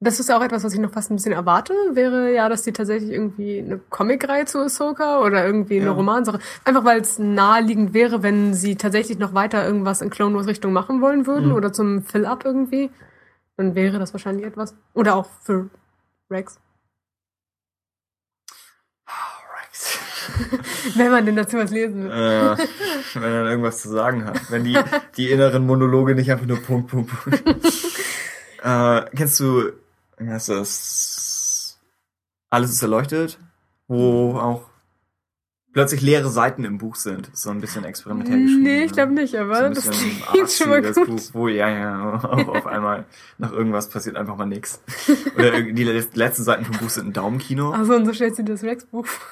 das 0.00 0.20
ist 0.20 0.28
ja 0.28 0.38
auch 0.38 0.42
etwas, 0.42 0.62
was 0.64 0.72
ich 0.74 0.78
noch 0.80 0.92
fast 0.92 1.10
ein 1.10 1.16
bisschen 1.16 1.32
erwarte, 1.32 1.72
wäre 1.92 2.32
ja, 2.32 2.48
dass 2.48 2.62
die 2.62 2.72
tatsächlich 2.72 3.10
irgendwie 3.10 3.58
eine 3.58 3.78
Comicreihe 3.90 4.44
zu 4.44 4.58
Ahsoka 4.60 5.20
oder 5.22 5.44
irgendwie 5.44 5.76
eine 5.78 5.86
Ja. 5.86 5.92
Romansache. 5.92 6.38
Einfach 6.64 6.84
weil 6.84 7.00
es 7.00 7.18
naheliegend 7.18 7.94
wäre, 7.94 8.22
wenn 8.22 8.54
sie 8.54 8.76
tatsächlich 8.76 9.18
noch 9.18 9.34
weiter 9.34 9.66
irgendwas 9.66 10.00
in 10.00 10.10
Clone 10.10 10.36
Wars 10.36 10.46
Richtung 10.46 10.72
machen 10.72 11.00
wollen 11.00 11.26
würden 11.26 11.48
Mhm. 11.48 11.54
oder 11.54 11.72
zum 11.72 12.02
Fill-Up 12.04 12.44
irgendwie. 12.44 12.90
Dann 13.56 13.74
wäre 13.74 13.98
das 13.98 14.12
wahrscheinlich 14.14 14.46
etwas. 14.46 14.76
Oder 14.94 15.16
auch 15.16 15.26
für 15.42 15.68
Rex. 16.30 16.60
Rex. 19.64 19.98
Wenn 20.96 21.10
man 21.10 21.26
denn 21.26 21.34
dazu 21.36 21.56
was 21.56 21.70
lesen 21.72 22.04
will. 22.04 22.10
äh, 22.12 22.56
wenn 23.14 23.22
er 23.32 23.46
irgendwas 23.50 23.80
zu 23.82 23.88
sagen 23.88 24.24
hat. 24.24 24.50
Wenn 24.50 24.62
die, 24.64 24.78
die 25.16 25.30
inneren 25.30 25.66
Monologe 25.66 26.14
nicht 26.14 26.30
einfach 26.30 26.46
nur 26.46 26.58
Punkt, 26.62 26.90
Punkt, 26.90 27.10
Punkt. 27.10 27.42
äh, 28.62 29.02
kennst 29.16 29.40
du, 29.40 29.72
heißt 30.26 30.48
das? 30.48 31.78
Alles 32.50 32.72
ist 32.72 32.82
erleuchtet? 32.82 33.38
Wo 33.86 34.36
auch 34.38 34.62
plötzlich 35.72 36.00
leere 36.00 36.30
Seiten 36.30 36.64
im 36.64 36.78
Buch 36.78 36.96
sind. 36.96 37.30
So 37.34 37.50
ein 37.50 37.60
bisschen 37.60 37.84
experimentell 37.84 38.40
geschrieben. 38.42 38.62
Nee, 38.62 38.82
ich 38.84 38.90
ne? 38.90 38.94
glaube 38.94 39.12
nicht, 39.12 39.32
So 39.32 39.38
aber 39.38 39.58
ein 39.60 39.74
das 39.74 39.88
klingt 39.88 40.50
schon 40.50 40.68
mal 40.70 40.82
gut. 40.82 41.06
Buch, 41.06 41.20
wo, 41.34 41.48
ja, 41.48 41.68
ja, 41.68 42.14
auch 42.14 42.24
auf 42.48 42.66
einmal 42.66 43.04
nach 43.38 43.52
irgendwas 43.52 43.88
passiert 43.88 44.16
einfach 44.16 44.36
mal 44.36 44.46
nix. 44.46 44.80
Oder 45.36 45.62
die 45.62 45.84
le- 45.84 46.06
letzten 46.14 46.42
Seiten 46.42 46.64
vom 46.64 46.78
Buch 46.78 46.90
sind 46.90 47.08
ein 47.08 47.12
Daumenkino. 47.12 47.72
Achso, 47.72 47.94
und 47.94 48.06
so 48.06 48.12
stellt 48.12 48.34
sie 48.34 48.44
das 48.44 48.62
Rex-Buch 48.62 49.06
vor. 49.06 49.26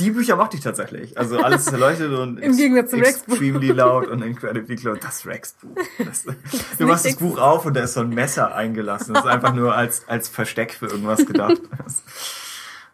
Die 0.00 0.10
Bücher 0.10 0.36
mochte 0.36 0.56
ich 0.56 0.62
tatsächlich. 0.62 1.16
Also 1.16 1.38
alles 1.38 1.62
ist 1.66 1.72
erleuchtet 1.72 2.12
und 2.12 2.38
Im 2.38 2.56
Gegensatz 2.56 2.90
zum 2.90 3.00
Rex-Buch. 3.00 3.34
extremely 3.34 3.68
loud 3.68 4.08
und 4.08 4.22
incredibly 4.22 4.76
close. 4.76 5.00
Das 5.00 5.26
Rex-Buch. 5.26 5.76
Du 6.78 6.86
machst 6.86 7.06
das 7.06 7.16
Buch 7.16 7.38
auf 7.38 7.64
und 7.66 7.74
da 7.74 7.82
ist 7.82 7.94
so 7.94 8.00
ein 8.00 8.10
Messer 8.10 8.54
eingelassen. 8.54 9.14
Das 9.14 9.24
ist 9.24 9.30
einfach 9.30 9.54
nur 9.54 9.74
als, 9.74 10.06
als 10.08 10.28
Versteck 10.28 10.74
für 10.74 10.86
irgendwas 10.86 11.24
gedacht. 11.26 11.60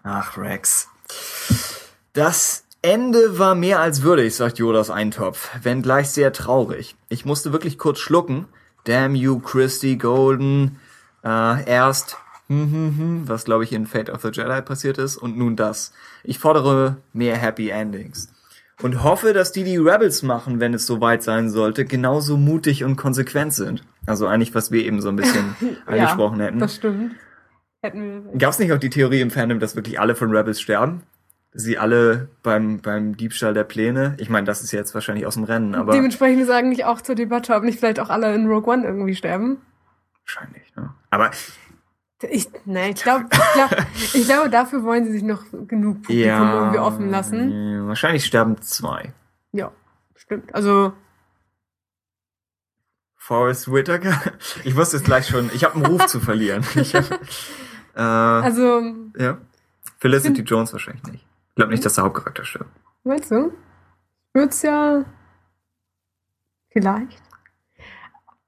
Ach, 0.03 0.37
Rex. 0.37 0.89
Das 2.13 2.65
Ende 2.83 3.39
war 3.39 3.55
mehr 3.55 3.81
als 3.81 4.03
würdig, 4.03 4.35
sagt 4.37 4.59
Yodas 4.59 4.91
Eintopf, 4.91 5.49
wenn 5.63 5.83
gleich 5.83 6.11
sehr 6.11 6.33
traurig. 6.33 6.97
Ich 7.09 7.25
musste 7.25 7.53
wirklich 7.53 7.79
kurz 7.79 7.99
schlucken. 7.99 8.47
Damn 8.85 9.15
you, 9.15 9.39
Christy 9.41 9.97
Golden. 9.97 10.79
Äh, 11.25 11.65
erst, 11.65 12.19
was 13.27 13.45
glaube 13.45 13.65
ich 13.65 13.73
in 13.73 13.87
Fate 13.87 14.11
of 14.11 14.23
the 14.23 14.31
Jedi 14.33 14.63
passiert 14.63 14.99
ist, 14.99 15.17
und 15.17 15.37
nun 15.37 15.57
das. 15.57 15.93
Ich 16.23 16.39
fordere 16.39 16.97
mehr 17.13 17.37
Happy 17.37 17.71
Endings. 17.71 18.29
Und 18.83 19.05
hoffe, 19.05 19.33
dass 19.33 19.53
die, 19.53 19.63
die 19.63 19.77
Rebels 19.77 20.23
machen, 20.23 20.59
wenn 20.59 20.75
es 20.75 20.87
soweit 20.87 21.23
sein 21.23 21.49
sollte, 21.49 21.85
genauso 21.85 22.37
mutig 22.37 22.83
und 22.83 22.97
konsequent 22.97 23.53
sind. 23.55 23.85
Also 24.05 24.27
eigentlich, 24.27 24.55
was 24.55 24.73
wir 24.73 24.85
eben 24.85 25.01
so 25.01 25.09
ein 25.09 25.17
bisschen 25.17 25.55
angesprochen 25.87 26.41
hätten. 26.41 26.59
Das 26.59 26.75
stimmt. 26.75 27.15
Hätten. 27.83 28.37
Gab 28.39 28.51
es 28.51 28.59
nicht 28.59 28.73
auch 28.73 28.79
die 28.79 28.91
Theorie 28.91 29.21
im 29.21 29.31
Fandom, 29.31 29.61
dass 29.61 29.77
wirklich 29.77 30.01
alle 30.01 30.15
von 30.15 30.35
Rebels 30.35 30.61
sterben? 30.61 31.03
Sie 31.53 31.79
alle 31.79 32.29
beim, 32.43 32.81
beim 32.81 33.17
Diebstahl 33.17 33.55
der 33.55 33.63
Pläne? 33.63 34.17
Ich 34.19 34.29
meine, 34.29 34.45
das 34.45 34.63
ist 34.63 34.73
jetzt 34.73 34.93
wahrscheinlich 34.93 35.25
aus 35.25 35.35
dem 35.35 35.45
Rennen, 35.45 35.77
aber 35.77 35.93
Dementsprechend 35.93 36.43
ist 36.43 36.51
eigentlich 36.51 36.85
auch 36.85 37.01
zur 37.01 37.15
Debatte, 37.15 37.55
ob 37.55 37.63
nicht 37.63 37.79
vielleicht 37.79 38.01
auch 38.01 38.11
alle 38.11 38.35
in 38.35 38.49
Rogue 38.49 38.73
One 38.73 38.85
irgendwie 38.85 39.15
sterben. 39.15 39.59
wahrscheinlich, 40.25 40.75
ne? 40.75 40.93
Aber 41.11 41.31
Ich, 42.23 42.49
nee, 42.65 42.91
ich 42.91 43.03
glaube, 43.03 43.27
ich, 43.31 43.53
glaub, 43.55 44.25
glaube, 44.27 44.51
dafür 44.51 44.83
wollen 44.85 45.05
sie 45.05 45.13
sich 45.13 45.23
noch 45.23 45.43
genug 45.51 46.03
Publikum 46.03 46.17
ja, 46.25 46.59
irgendwie 46.61 46.79
offen 46.79 47.11
lassen. 47.11 47.87
Wahrscheinlich 47.87 48.25
sterben 48.25 48.61
zwei. 48.63 49.13
Ja, 49.53 49.73
stimmt. 50.15 50.55
Also, 50.55 50.93
Forrest 53.17 53.71
Whitaker? 53.71 54.21
Ich 54.65 54.77
wusste 54.77 54.97
es 54.97 55.05
gleich 55.05 55.27
schon. 55.29 55.51
Ich 55.55 55.65
habe 55.65 55.75
einen 55.75 55.87
Ruf 55.87 56.07
zu 56.07 56.21
verlieren. 56.21 56.63
Hab, 56.75 57.11
äh, 57.97 58.01
also, 58.01 58.81
ja. 59.19 59.39
Felicity 59.99 60.43
Jones 60.43 60.73
wahrscheinlich 60.73 61.03
nicht. 61.05 61.27
Ich 61.51 61.55
glaube 61.57 61.73
nicht, 61.73 61.85
dass 61.85 61.95
der 61.95 62.05
Hauptcharakter 62.05 62.45
stirbt. 62.45 62.71
meinst 63.05 63.31
du? 63.31 63.53
Wird's 64.33 64.63
ja 64.63 65.05
vielleicht. 66.71 67.23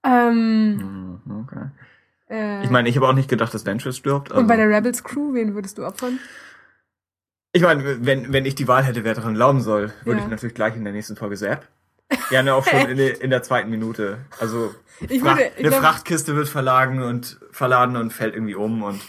Ähm, 0.03 0.77
Mhm, 1.25 1.43
Okay. 1.43 1.71
Äh, 2.31 2.63
Ich 2.65 2.71
meine, 2.71 2.89
ich 2.89 2.97
habe 2.97 3.09
auch 3.09 3.13
nicht 3.13 3.29
gedacht, 3.29 3.53
dass 3.55 3.65
Ventress 3.67 3.97
stirbt. 3.97 4.31
und 4.33 4.47
bei 4.47 4.55
also- 4.55 4.69
der 4.69 4.77
Rebels 4.77 5.05
Crew, 5.05 5.35
wen 5.35 5.55
würdest 5.55 5.79
du 5.79 5.87
opfern? 5.87 6.19
Ich 7.53 7.63
meine, 7.63 8.05
wenn, 8.05 8.33
wenn 8.33 8.45
ich 8.45 8.55
die 8.55 8.69
Wahl 8.69 8.83
hätte, 8.85 9.03
wer 9.05 9.15
daran 9.15 9.35
glauben 9.35 9.61
soll, 9.63 9.93
würde 10.05 10.19
Ja. 10.21 10.25
ich 10.27 10.31
natürlich 10.31 10.55
gleich 10.55 10.77
in 10.77 10.85
der 10.85 10.93
nächsten 10.93 11.17
Folge 11.17 11.37
Zapp. 11.37 11.67
Ja, 12.31 12.43
ne, 12.43 12.55
auch 12.55 12.67
schon 12.67 12.81
in, 12.91 12.97
der- 12.99 13.21
in 13.21 13.31
der 13.31 13.43
zweiten 13.43 13.71
Minute. 13.71 14.19
Also 14.39 14.75
Ich 15.09 15.21
Fracht, 15.23 15.39
würde- 15.39 15.51
ich 15.55 15.59
eine 15.61 15.69
glaub- 15.71 15.81
Frachtkiste 15.83 16.37
wird 16.37 16.49
verlagen 16.49 17.03
und 17.03 17.39
verladen 17.53 17.97
und 17.97 18.13
fällt 18.13 18.35
irgendwie 18.35 18.55
um 18.57 18.83
und 18.83 19.01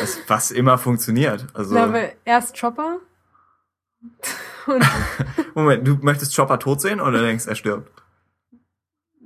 das, 0.00 0.18
was 0.26 0.50
immer 0.50 0.78
funktioniert. 0.78 1.44
Ich 1.50 1.54
Also 1.56 1.74
glaube, 1.74 2.12
erst 2.24 2.58
Chopper. 2.58 2.98
Moment, 5.54 5.86
du 5.86 5.98
möchtest 6.02 6.34
Chopper 6.34 6.58
tot 6.58 6.80
sehen 6.80 7.00
oder 7.00 7.20
denkst, 7.20 7.46
er 7.46 7.54
stirbt? 7.54 7.90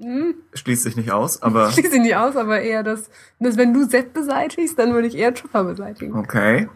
Hm, 0.01 0.35
Schließt 0.53 0.83
sich 0.83 0.97
nicht 0.97 1.11
aus, 1.11 1.43
aber 1.43 1.71
schließe 1.73 1.97
ihn 1.97 2.03
nicht 2.03 2.17
aus, 2.17 2.37
aber 2.37 2.61
eher 2.61 2.83
das, 2.83 3.11
das, 3.41 3.57
wenn 3.57 3.73
du 3.73 3.85
Sepp 3.85 4.13
beseitigst, 4.13 4.79
dann 4.79 4.93
würde 4.93 5.09
ich 5.09 5.17
eher 5.17 5.33
Chopper 5.33 5.65
beseitigen. 5.65 6.15
okay. 6.15 6.69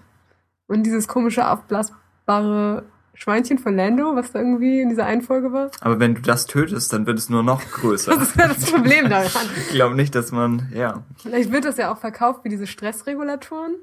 Und 0.66 0.84
dieses 0.84 1.08
komische, 1.08 1.48
aufblasbare 1.48 2.84
Schweinchen 3.14 3.58
von 3.58 3.76
Lando, 3.76 4.16
was 4.16 4.32
da 4.32 4.38
irgendwie 4.38 4.80
in 4.80 4.88
dieser 4.88 5.04
einen 5.04 5.20
Folge 5.20 5.52
war. 5.52 5.70
Aber 5.80 6.00
wenn 6.00 6.14
du 6.14 6.22
das 6.22 6.46
tötest, 6.46 6.90
dann 6.92 7.06
wird 7.06 7.18
es 7.18 7.28
nur 7.28 7.42
noch 7.42 7.60
größer. 7.70 8.12
Das 8.16 8.28
ist 8.28 8.36
ja 8.36 8.48
das 8.48 8.70
Problem 8.70 9.10
daran. 9.10 9.46
ich 9.58 9.68
glaube 9.70 9.94
nicht, 9.94 10.14
dass 10.14 10.32
man, 10.32 10.70
ja. 10.72 11.02
Vielleicht 11.18 11.52
wird 11.52 11.66
das 11.66 11.76
ja 11.76 11.92
auch 11.92 11.98
verkauft 11.98 12.44
wie 12.44 12.48
diese 12.48 12.66
Stressregulatoren. 12.66 13.74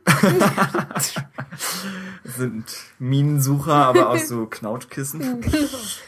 Es 2.24 2.36
sind 2.38 2.66
Minensucher, 2.98 3.76
aber 3.76 4.10
aus 4.10 4.28
so 4.28 4.48
Knautschkissen. 4.48 5.42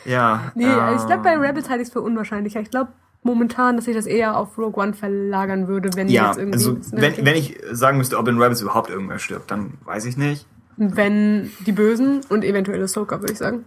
Ja. 0.05 0.51
Nee, 0.55 0.65
äh, 0.65 0.95
ich 0.95 1.05
glaube, 1.05 1.21
bei 1.21 1.37
Rebels 1.37 1.69
halte 1.69 1.83
ich 1.83 1.89
es 1.89 1.93
für 1.93 2.01
unwahrscheinlicher. 2.01 2.61
Ich 2.61 2.71
glaube 2.71 2.93
momentan, 3.23 3.75
dass 3.75 3.87
ich 3.87 3.95
das 3.95 4.05
eher 4.05 4.37
auf 4.37 4.57
Rogue 4.57 4.81
One 4.81 4.93
verlagern 4.93 5.67
würde, 5.67 5.89
wenn 5.95 6.07
Ja, 6.09 6.27
jetzt 6.27 6.37
irgendwie. 6.37 6.53
also 6.53 6.77
wenn, 6.91 7.25
wenn 7.25 7.35
ich 7.35 7.59
sagen 7.71 7.97
müsste, 7.97 8.17
ob 8.17 8.27
in 8.27 8.41
Rebels 8.41 8.61
überhaupt 8.61 8.89
irgendwer 8.89 9.19
stirbt, 9.19 9.51
dann 9.51 9.73
weiß 9.85 10.05
ich 10.05 10.17
nicht. 10.17 10.45
wenn 10.77 11.51
die 11.65 11.73
Bösen 11.73 12.21
und 12.29 12.43
eventuell 12.45 12.81
Ahsoka, 12.81 13.19
würde 13.19 13.33
ich 13.33 13.37
sagen. 13.39 13.65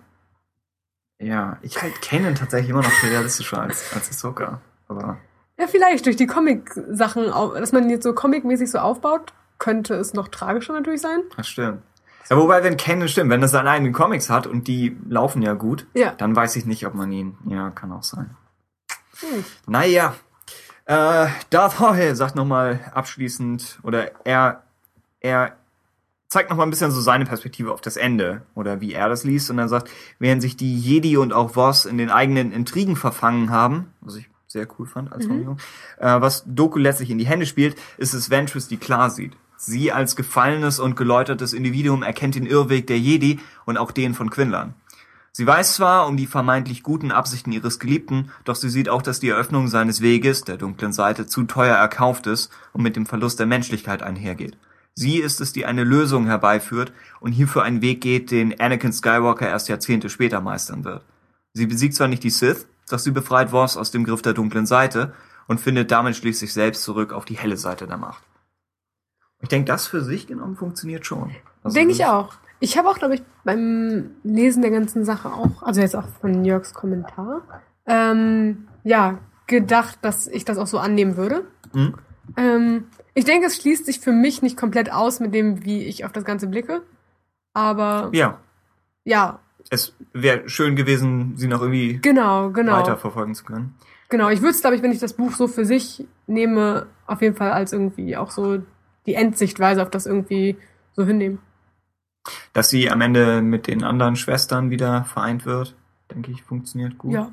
Ja, 1.20 1.58
ich 1.62 1.80
halte 1.80 2.00
Kanan 2.00 2.34
tatsächlich 2.34 2.70
immer 2.70 2.82
noch 2.82 3.02
realistischer 3.04 3.60
als, 3.62 3.92
als 3.94 4.08
Ahsoka. 4.10 4.60
Aber 4.88 5.18
Ja, 5.58 5.66
vielleicht 5.66 6.06
durch 6.06 6.16
die 6.16 6.26
Comic-Sachen, 6.26 7.26
dass 7.26 7.72
man 7.72 7.88
jetzt 7.90 8.02
so 8.04 8.12
comic-mäßig 8.14 8.70
so 8.70 8.78
aufbaut, 8.78 9.32
könnte 9.58 9.94
es 9.94 10.14
noch 10.14 10.28
tragischer 10.28 10.72
natürlich 10.72 11.00
sein. 11.02 11.20
das 11.36 11.46
stimmt. 11.48 11.82
Ja, 12.30 12.36
wobei, 12.38 12.64
wenn 12.64 12.76
Kanan 12.76 13.08
stimmt, 13.08 13.30
wenn 13.30 13.40
das 13.42 13.54
allein 13.54 13.84
in 13.84 13.92
Comics 13.92 14.30
hat 14.30 14.46
und 14.46 14.66
die 14.66 14.96
laufen 15.08 15.42
ja 15.42 15.52
gut, 15.54 15.86
Ja. 15.94 16.12
dann 16.16 16.34
weiß 16.34 16.56
ich 16.56 16.64
nicht, 16.66 16.86
ob 16.86 16.94
man 16.94 17.12
ihn. 17.12 17.36
Ja, 17.46 17.70
kann 17.70 17.92
auch 17.92 18.02
sein. 18.04 18.30
Naja. 19.66 20.14
Äh, 20.84 21.28
Darth 21.50 21.78
Hawley 21.78 22.14
sagt 22.16 22.34
nochmal 22.34 22.80
abschließend, 22.92 23.78
oder 23.82 24.10
er, 24.24 24.62
er 25.20 25.56
zeigt 26.28 26.50
nochmal 26.50 26.66
ein 26.66 26.70
bisschen 26.70 26.90
so 26.90 27.00
seine 27.00 27.24
Perspektive 27.24 27.72
auf 27.72 27.80
das 27.80 27.96
Ende, 27.96 28.42
oder 28.54 28.80
wie 28.80 28.92
er 28.92 29.08
das 29.08 29.22
liest, 29.22 29.50
und 29.50 29.58
er 29.58 29.68
sagt, 29.68 29.90
während 30.18 30.42
sich 30.42 30.56
die 30.56 30.76
Jedi 30.76 31.16
und 31.16 31.32
auch 31.32 31.50
Voss 31.50 31.84
in 31.84 31.98
den 31.98 32.10
eigenen 32.10 32.52
Intrigen 32.52 32.96
verfangen 32.96 33.50
haben, 33.50 33.92
was 34.00 34.16
ich 34.16 34.28
sehr 34.48 34.66
cool 34.78 34.86
fand 34.86 35.12
als 35.12 35.26
Formulierung, 35.26 35.58
äh, 35.98 36.20
was 36.20 36.44
Doku 36.46 36.78
letztlich 36.78 37.10
in 37.10 37.18
die 37.18 37.26
Hände 37.26 37.46
spielt, 37.46 37.76
ist 37.96 38.12
es 38.12 38.30
Ventress, 38.30 38.68
die 38.68 38.76
klar 38.76 39.10
sieht. 39.10 39.32
Sie 39.56 39.92
als 39.92 40.16
gefallenes 40.16 40.80
und 40.80 40.96
geläutertes 40.96 41.52
Individuum 41.52 42.02
erkennt 42.02 42.34
den 42.34 42.46
Irrweg 42.46 42.86
der 42.88 42.98
Jedi 42.98 43.38
und 43.64 43.78
auch 43.78 43.92
den 43.92 44.12
von 44.12 44.28
Quinlan. 44.28 44.74
Sie 45.34 45.46
weiß 45.46 45.76
zwar 45.76 46.06
um 46.06 46.18
die 46.18 46.26
vermeintlich 46.26 46.82
guten 46.82 47.10
Absichten 47.10 47.52
ihres 47.52 47.78
Geliebten, 47.78 48.30
doch 48.44 48.54
sie 48.54 48.68
sieht 48.68 48.90
auch, 48.90 49.00
dass 49.00 49.18
die 49.18 49.30
Eröffnung 49.30 49.66
seines 49.68 50.02
Weges, 50.02 50.44
der 50.44 50.58
dunklen 50.58 50.92
Seite, 50.92 51.26
zu 51.26 51.44
teuer 51.44 51.74
erkauft 51.74 52.26
ist 52.26 52.52
und 52.74 52.82
mit 52.82 52.96
dem 52.96 53.06
Verlust 53.06 53.38
der 53.38 53.46
Menschlichkeit 53.46 54.02
einhergeht. 54.02 54.58
Sie 54.94 55.16
ist 55.16 55.40
es, 55.40 55.54
die 55.54 55.64
eine 55.64 55.84
Lösung 55.84 56.26
herbeiführt 56.26 56.92
und 57.20 57.32
hierfür 57.32 57.62
einen 57.62 57.80
Weg 57.80 58.02
geht, 58.02 58.30
den 58.30 58.60
Anakin 58.60 58.92
Skywalker 58.92 59.48
erst 59.48 59.70
Jahrzehnte 59.70 60.10
später 60.10 60.42
meistern 60.42 60.84
wird. 60.84 61.02
Sie 61.54 61.66
besiegt 61.66 61.94
zwar 61.94 62.08
nicht 62.08 62.24
die 62.24 62.30
Sith, 62.30 62.66
doch 62.90 62.98
sie 62.98 63.10
befreit 63.10 63.50
Voss 63.50 63.78
aus 63.78 63.90
dem 63.90 64.04
Griff 64.04 64.20
der 64.20 64.34
dunklen 64.34 64.66
Seite 64.66 65.14
und 65.46 65.62
findet 65.62 65.90
damit 65.90 66.14
schließlich 66.14 66.52
selbst 66.52 66.82
zurück 66.82 67.14
auf 67.14 67.24
die 67.24 67.38
helle 67.38 67.56
Seite 67.56 67.86
der 67.86 67.96
Macht. 67.96 68.22
Ich 69.40 69.48
denke, 69.48 69.66
das 69.66 69.86
für 69.86 70.04
sich 70.04 70.26
genommen 70.26 70.56
funktioniert 70.56 71.06
schon. 71.06 71.34
Also 71.62 71.74
Denke 71.74 71.94
ich 71.94 72.04
auch. 72.04 72.34
Ich 72.62 72.78
habe 72.78 72.88
auch, 72.88 72.96
glaube 72.96 73.16
ich, 73.16 73.22
beim 73.42 74.12
Lesen 74.22 74.62
der 74.62 74.70
ganzen 74.70 75.04
Sache 75.04 75.32
auch, 75.32 75.64
also 75.64 75.80
jetzt 75.80 75.96
auch 75.96 76.06
von 76.20 76.44
Jörgs 76.44 76.72
Kommentar, 76.72 77.42
ähm, 77.86 78.68
ja, 78.84 79.18
gedacht, 79.48 79.98
dass 80.02 80.28
ich 80.28 80.44
das 80.44 80.58
auch 80.58 80.68
so 80.68 80.78
annehmen 80.78 81.16
würde. 81.16 81.44
Hm? 81.72 81.94
Ähm, 82.36 82.84
ich 83.14 83.24
denke, 83.24 83.48
es 83.48 83.56
schließt 83.56 83.84
sich 83.84 83.98
für 83.98 84.12
mich 84.12 84.42
nicht 84.42 84.56
komplett 84.56 84.92
aus 84.92 85.18
mit 85.18 85.34
dem, 85.34 85.64
wie 85.64 85.82
ich 85.82 86.04
auf 86.04 86.12
das 86.12 86.24
Ganze 86.24 86.46
blicke. 86.46 86.82
Aber 87.52 88.10
Ja, 88.12 88.38
ja, 89.02 89.40
es 89.68 89.96
wäre 90.12 90.48
schön 90.48 90.76
gewesen, 90.76 91.32
sie 91.34 91.48
noch 91.48 91.62
irgendwie 91.62 91.98
genau, 92.00 92.50
genau. 92.50 92.74
weiterverfolgen 92.74 93.34
zu 93.34 93.44
können. 93.44 93.74
Genau, 94.08 94.28
ich 94.28 94.40
würde 94.40 94.50
es, 94.50 94.60
glaube 94.60 94.76
ich, 94.76 94.82
wenn 94.82 94.92
ich 94.92 95.00
das 95.00 95.14
Buch 95.14 95.32
so 95.32 95.48
für 95.48 95.64
sich 95.64 96.06
nehme, 96.28 96.86
auf 97.08 97.22
jeden 97.22 97.34
Fall 97.34 97.50
als 97.50 97.72
irgendwie 97.72 98.16
auch 98.16 98.30
so 98.30 98.62
die 99.06 99.14
Endsichtweise 99.14 99.82
auf 99.82 99.90
das 99.90 100.06
irgendwie 100.06 100.56
so 100.92 101.04
hinnehmen. 101.04 101.40
Dass 102.52 102.70
sie 102.70 102.90
am 102.90 103.00
Ende 103.00 103.42
mit 103.42 103.66
den 103.66 103.82
anderen 103.84 104.16
Schwestern 104.16 104.70
wieder 104.70 105.04
vereint 105.04 105.44
wird, 105.46 105.74
denke 106.12 106.30
ich, 106.30 106.42
funktioniert 106.42 106.98
gut. 106.98 107.12
Ja. 107.14 107.30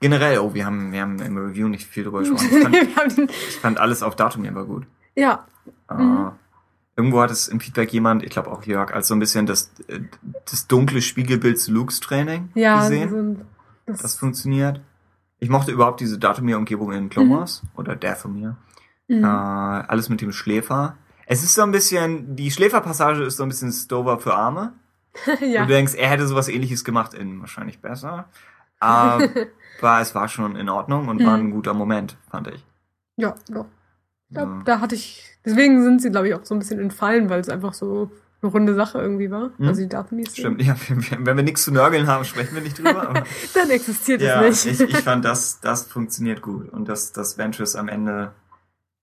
Generell, 0.00 0.38
oh, 0.38 0.54
wir 0.54 0.64
haben, 0.64 0.92
wir 0.92 1.02
haben 1.02 1.18
im 1.20 1.36
Review 1.36 1.68
nicht 1.68 1.86
viel 1.86 2.04
drüber 2.04 2.20
gesprochen. 2.20 2.46
Ich 2.72 2.88
fand, 2.94 3.30
ich 3.30 3.56
fand 3.56 3.78
alles 3.78 4.02
auf 4.02 4.16
Datum 4.16 4.44
immer 4.44 4.64
gut. 4.64 4.86
ja, 5.14 5.44
Äh, 5.90 6.30
irgendwo 6.96 7.20
hat 7.20 7.30
es 7.30 7.48
im 7.48 7.60
Feedback 7.60 7.92
jemand, 7.92 8.22
ich 8.22 8.30
glaube 8.30 8.50
auch 8.50 8.62
Jörg, 8.64 8.92
als 8.94 9.08
so 9.08 9.14
ein 9.14 9.20
bisschen 9.20 9.46
das, 9.46 9.72
äh, 9.88 10.00
das 10.50 10.66
dunkle 10.68 11.02
Spiegelbild 11.02 11.58
zu 11.58 11.72
Lukes 11.72 12.00
Training 12.00 12.50
ja, 12.54 12.80
gesehen. 12.82 13.08
sind, 13.10 13.40
das, 13.86 14.02
Das 14.02 14.14
funktioniert. 14.16 14.80
Ich 15.38 15.48
mochte 15.48 15.72
überhaupt 15.72 16.00
diese 16.00 16.18
Datumir-Umgebung 16.18 16.92
in 16.92 17.08
Clone 17.08 17.28
Mhm. 17.40 17.68
Oder 17.76 17.96
Dathomir. 17.96 18.56
Mhm. 19.08 19.24
Äh, 19.24 19.26
alles 19.26 20.08
mit 20.08 20.20
dem 20.20 20.32
Schläfer. 20.32 20.96
Es 21.32 21.44
ist 21.44 21.54
so 21.54 21.62
ein 21.62 21.70
bisschen, 21.70 22.34
die 22.34 22.50
Schläferpassage 22.50 23.22
ist 23.22 23.36
so 23.36 23.44
ein 23.44 23.48
bisschen 23.48 23.70
Stover 23.70 24.18
für 24.18 24.34
Arme. 24.34 24.72
ja. 25.40 25.62
Du 25.62 25.68
denkst, 25.68 25.94
er 25.94 26.08
hätte 26.10 26.26
sowas 26.26 26.48
ähnliches 26.48 26.82
gemacht 26.82 27.14
in 27.14 27.38
wahrscheinlich 27.40 27.78
besser. 27.80 28.28
Aber 28.80 29.28
es 30.00 30.14
war 30.16 30.26
schon 30.26 30.56
in 30.56 30.68
Ordnung 30.68 31.06
und 31.06 31.24
war 31.24 31.36
Mhm. 31.36 31.46
ein 31.46 31.50
guter 31.52 31.72
Moment, 31.72 32.16
fand 32.32 32.48
ich. 32.48 32.66
Ja. 33.16 33.36
Ich 33.38 33.52
glaub, 33.52 33.68
Ja. 34.30 34.60
Da 34.64 34.80
hatte 34.80 34.96
ich. 34.96 35.24
Deswegen 35.44 35.84
sind 35.84 36.02
sie, 36.02 36.10
glaube 36.10 36.26
ich, 36.26 36.34
auch 36.34 36.44
so 36.44 36.52
ein 36.56 36.58
bisschen 36.58 36.80
entfallen, 36.80 37.30
weil 37.30 37.38
es 37.38 37.48
einfach 37.48 37.74
so 37.74 38.10
eine 38.42 38.50
runde 38.50 38.74
Sache 38.74 38.98
irgendwie 38.98 39.30
war. 39.30 39.50
Mhm. 39.58 39.68
Also 39.68 39.82
die 39.82 39.88
Datenmies. 39.88 40.36
Stimmt, 40.36 40.60
ja, 40.62 40.74
wenn 40.88 41.36
wir, 41.36 41.44
nichts 41.44 41.62
zu 41.62 41.70
nörgeln 41.72 42.08
haben, 42.08 42.24
sprechen 42.24 42.56
wir 42.56 42.62
nicht 42.62 42.76
drüber. 42.76 43.22
Dann 43.54 43.70
existiert 43.70 44.20
ja, 44.20 44.42
es 44.42 44.66
ich, 44.66 44.80
nicht. 44.80 44.90
ich 44.94 45.00
fand, 45.04 45.24
das, 45.24 45.60
das 45.60 45.84
funktioniert 45.84 46.42
gut. 46.42 46.70
Und 46.70 46.88
dass 46.88 47.12
das 47.12 47.38
Ventress 47.38 47.76
am 47.76 47.86
Ende. 47.86 48.32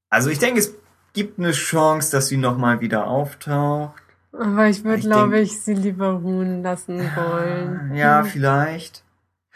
Also 0.09 0.29
ich 0.29 0.39
denke, 0.39 0.59
es 0.59 0.73
gibt 1.17 1.39
eine 1.39 1.51
Chance, 1.51 2.11
dass 2.11 2.27
sie 2.27 2.37
nochmal 2.37 2.79
wieder 2.79 3.07
auftaucht. 3.07 4.01
Aber 4.31 4.67
ich 4.67 4.83
würde, 4.83 5.01
glaube 5.01 5.39
ich, 5.39 5.59
sie 5.61 5.73
lieber 5.73 6.09
ruhen 6.11 6.61
lassen 6.61 6.99
wollen. 7.15 7.95
Ja, 7.95 8.19
Hm. 8.21 8.25
vielleicht. 8.27 9.03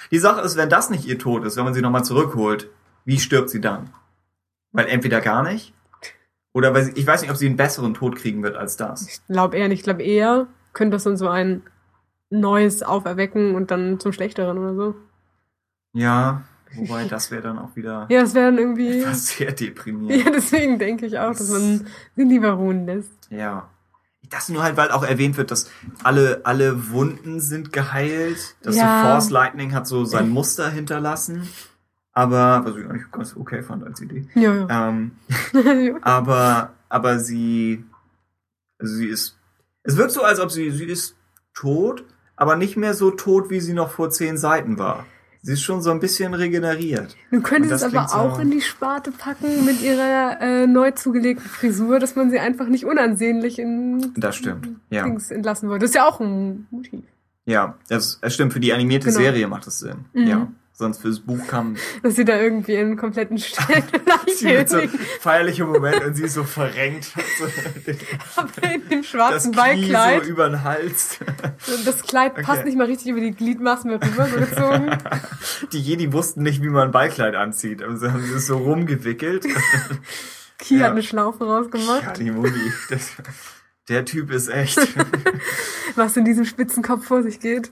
Die 0.09 0.17
Sache 0.17 0.41
ist, 0.41 0.57
wenn 0.57 0.69
das 0.69 0.90
nicht 0.90 1.06
ihr 1.06 1.19
Tod 1.19 1.45
ist, 1.45 1.56
wenn 1.57 1.64
man 1.65 1.75
sie 1.75 1.81
nochmal 1.83 2.03
zurückholt, 2.03 2.67
wie 3.06 3.19
stirbt 3.19 3.51
sie 3.51 3.61
dann? 3.61 3.91
Weil 4.72 4.88
entweder 4.88 5.22
gar 5.22 5.43
nicht, 5.43 5.73
oder 6.53 6.73
weil 6.73 6.85
sie, 6.85 6.91
ich 6.93 7.06
weiß 7.06 7.22
nicht, 7.22 7.30
ob 7.30 7.38
sie 7.38 7.45
einen 7.45 7.57
besseren 7.57 7.93
Tod 7.93 8.15
kriegen 8.15 8.41
wird 8.41 8.56
als 8.57 8.75
das. 8.75 9.07
Ich 9.07 9.25
glaube 9.27 9.57
eher 9.57 9.67
nicht. 9.67 9.80
Ich 9.80 9.83
glaube 9.83 10.01
eher 10.03 10.48
könnte 10.73 10.95
das 10.95 11.03
dann 11.03 11.17
so 11.17 11.27
ein 11.30 11.61
neues 12.31 12.81
Auferwecken 12.81 13.53
und 13.56 13.69
dann 13.69 13.99
zum 13.99 14.14
Schlechteren 14.14 14.57
oder 14.57 14.73
so. 14.73 14.95
Ja, 15.93 16.41
wobei 16.75 17.06
das 17.06 17.32
wäre 17.32 17.41
dann 17.41 17.59
auch 17.59 17.75
wieder 17.75 18.08
Ja, 18.09 18.22
das 18.22 18.33
wäre 18.33 18.48
dann 18.48 18.58
irgendwie. 18.58 19.00
etwas 19.01 19.27
sehr 19.27 19.51
deprimierend. 19.51 20.25
Ja, 20.25 20.32
deswegen 20.32 20.80
denke 20.80 21.06
ich 21.06 21.19
auch, 21.19 21.32
dass 21.35 21.50
man 21.50 21.88
sie 22.16 22.24
lieber 22.24 22.51
ruhen 22.51 22.85
lässt. 22.85 23.30
Ja. 23.30 23.69
Das 24.30 24.48
nur 24.50 24.64
halt, 24.64 24.77
weil 24.77 24.91
auch 24.91 25.03
erwähnt 25.03 25.35
wird, 25.38 25.51
dass 25.51 25.69
alle, 26.03 26.41
alle 26.45 26.90
Wunden 26.91 27.41
sind 27.41 27.74
geheilt, 27.74 28.56
dass 28.64 28.75
Ja. 28.77 29.03
so 29.03 29.09
Force 29.09 29.30
Lightning 29.30 29.74
hat 29.74 29.88
so 29.88 30.06
sein 30.06 30.30
Muster 30.30 30.69
hinterlassen. 30.69 31.48
Aber, 32.14 32.61
was 32.66 32.75
ich 32.75 32.85
eigentlich 32.90 33.11
ganz 33.11 33.35
okay 33.35 33.61
fand 33.64 33.83
als 33.85 34.01
Idee. 34.01 34.25
Ja, 34.35 34.53
ja. 34.53 34.90
Ähm, 34.90 35.11
aber, 36.01 36.74
aber 36.90 37.19
sie, 37.19 37.83
also 38.80 38.95
sie 38.95 39.08
ist, 39.08 39.38
es 39.83 39.98
wirkt 39.98 40.11
so, 40.11 40.22
als 40.22 40.40
ob 40.40 40.51
sie, 40.51 40.72
sie 40.72 40.85
ist 40.85 41.16
tot, 41.53 42.03
aber 42.35 42.56
nicht 42.56 42.75
mehr 42.77 42.93
so 42.93 43.11
tot, 43.11 43.50
wie 43.50 43.59
sie 43.61 43.74
noch 43.74 43.91
vor 43.91 44.09
zehn 44.09 44.38
Seiten 44.38 44.77
war. 44.77 45.06
Sie 45.44 45.53
ist 45.53 45.61
schon 45.64 45.82
so 45.82 45.90
ein 45.92 46.00
bisschen 46.00 46.34
regeneriert. 46.36 47.16
Du 47.32 47.42
könntest 47.42 47.74
es 47.74 47.82
aber 47.84 47.92
klingt 47.92 48.10
so- 48.11 48.16
auch 48.18 48.40
in 48.40 48.52
die 48.52 48.61
Sparte 48.61 49.11
packen 49.11 49.66
mit 49.66 49.82
ihrer 49.82 50.40
äh, 50.40 50.68
neu 50.68 50.92
zugelegten 50.92 51.50
Frisur, 51.50 52.00
dass 52.00 52.16
man 52.16 52.30
sie 52.30 52.40
einfach 52.40 52.68
nicht 52.68 52.86
unansehnlich 52.86 53.58
in 53.58 54.14
Das 54.18 54.36
stimmt. 54.36 54.70
Ja. 54.92 55.03
Dings 55.03 55.32
entlassen 55.32 55.68
würde. 55.70 55.80
Das 55.80 55.90
ist 55.92 55.95
ja 55.95 56.08
auch 56.08 56.20
ein 56.20 56.68
Motiv. 56.70 57.02
Ja, 57.45 57.76
das, 57.90 58.20
das 58.22 58.36
stimmt. 58.36 58.53
Für 58.53 58.60
die 58.60 58.72
animierte 58.72 59.08
Genau. 59.08 59.20
Serie 59.20 59.48
macht 59.48 59.66
das 59.66 59.80
Sinn. 59.80 60.06
Mhm. 60.14 60.28
Ja. 60.28 60.48
Sonst 60.82 61.01
fürs 61.03 61.19
Buch 61.19 61.45
kam 61.48 61.76
Dass 62.01 62.16
sie 62.16 62.26
da 62.26 62.35
irgendwie 62.40 62.74
in 62.74 62.98
kompletten 62.98 63.38
Stellen 63.38 63.84
sie 64.27 64.66
so 64.66 64.80
feierlicher 65.19 65.68
Moment 65.68 66.03
und 66.03 66.16
sie 66.16 66.24
ist 66.24 66.34
so 66.34 66.43
verrenkt. 66.43 67.11
aber 68.35 68.74
in 68.74 68.90
dem 68.90 69.01
das 69.01 69.06
schwarzen 69.06 69.51
Knie 69.51 69.61
Ballkleid. 69.61 70.24
so 70.24 70.30
über 70.32 70.50
den 70.50 70.64
Hals. 70.64 71.19
das 71.85 72.01
Kleid 72.01 72.32
Okay. 72.32 72.42
passt 72.42 72.66
nicht 72.66 72.76
mal 72.77 72.88
richtig 72.88 73.10
über 73.10 73.19
die 73.19 73.30
Gliedmaßen 73.30 73.92
rübergezogen. 73.92 74.98
Die 75.72 75.80
Jedi 75.80 76.11
wussten 76.14 76.42
nicht, 76.42 76.64
wie 76.64 76.69
man 76.69 76.88
ein 76.88 76.92
Ballkleid 76.92 77.35
anzieht. 77.35 77.84
Also 77.84 78.11
haben 78.11 78.24
sie 78.26 78.34
es 78.34 78.48
so 78.48 78.58
rumgewickelt. 78.58 79.45
Ki 80.58 80.77
Ja. 80.80 80.85
hat 80.85 80.92
eine 80.93 81.03
Schlaufe 81.03 81.43
rausgemacht. 81.43 82.03
Ja, 82.03 82.14
die 82.14 82.32
Mutti. 82.32 82.74
Das, 82.90 83.11
der 83.88 84.03
Typ 84.06 84.32
ist 84.32 84.48
echt. 84.48 84.80
was 85.95 86.18
in 86.18 86.26
diesem 86.26 86.45
Spitzenkopf 86.45 87.06
vor 87.06 87.22
sich 87.22 87.40
geht. 87.40 87.69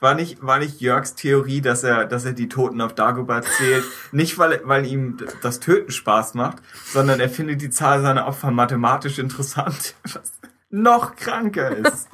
War 0.00 0.14
nicht, 0.14 0.42
war 0.44 0.58
nicht 0.58 0.80
Jörgs 0.80 1.14
Theorie, 1.14 1.60
dass 1.60 1.84
er, 1.84 2.06
dass 2.06 2.24
er 2.24 2.32
die 2.32 2.48
Toten 2.48 2.80
auf 2.80 2.94
Dagobah 2.94 3.42
zählt? 3.42 3.84
Nicht, 4.12 4.38
weil, 4.38 4.62
weil 4.64 4.86
ihm 4.86 5.18
das 5.42 5.60
Töten 5.60 5.90
Spaß 5.92 6.34
macht, 6.34 6.58
sondern 6.86 7.20
er 7.20 7.28
findet 7.28 7.60
die 7.60 7.70
Zahl 7.70 8.00
seiner 8.00 8.26
Opfer 8.26 8.50
mathematisch 8.50 9.18
interessant. 9.18 9.94
Was 10.04 10.32
noch 10.70 11.16
kranker 11.16 11.76
ist. 11.76 12.08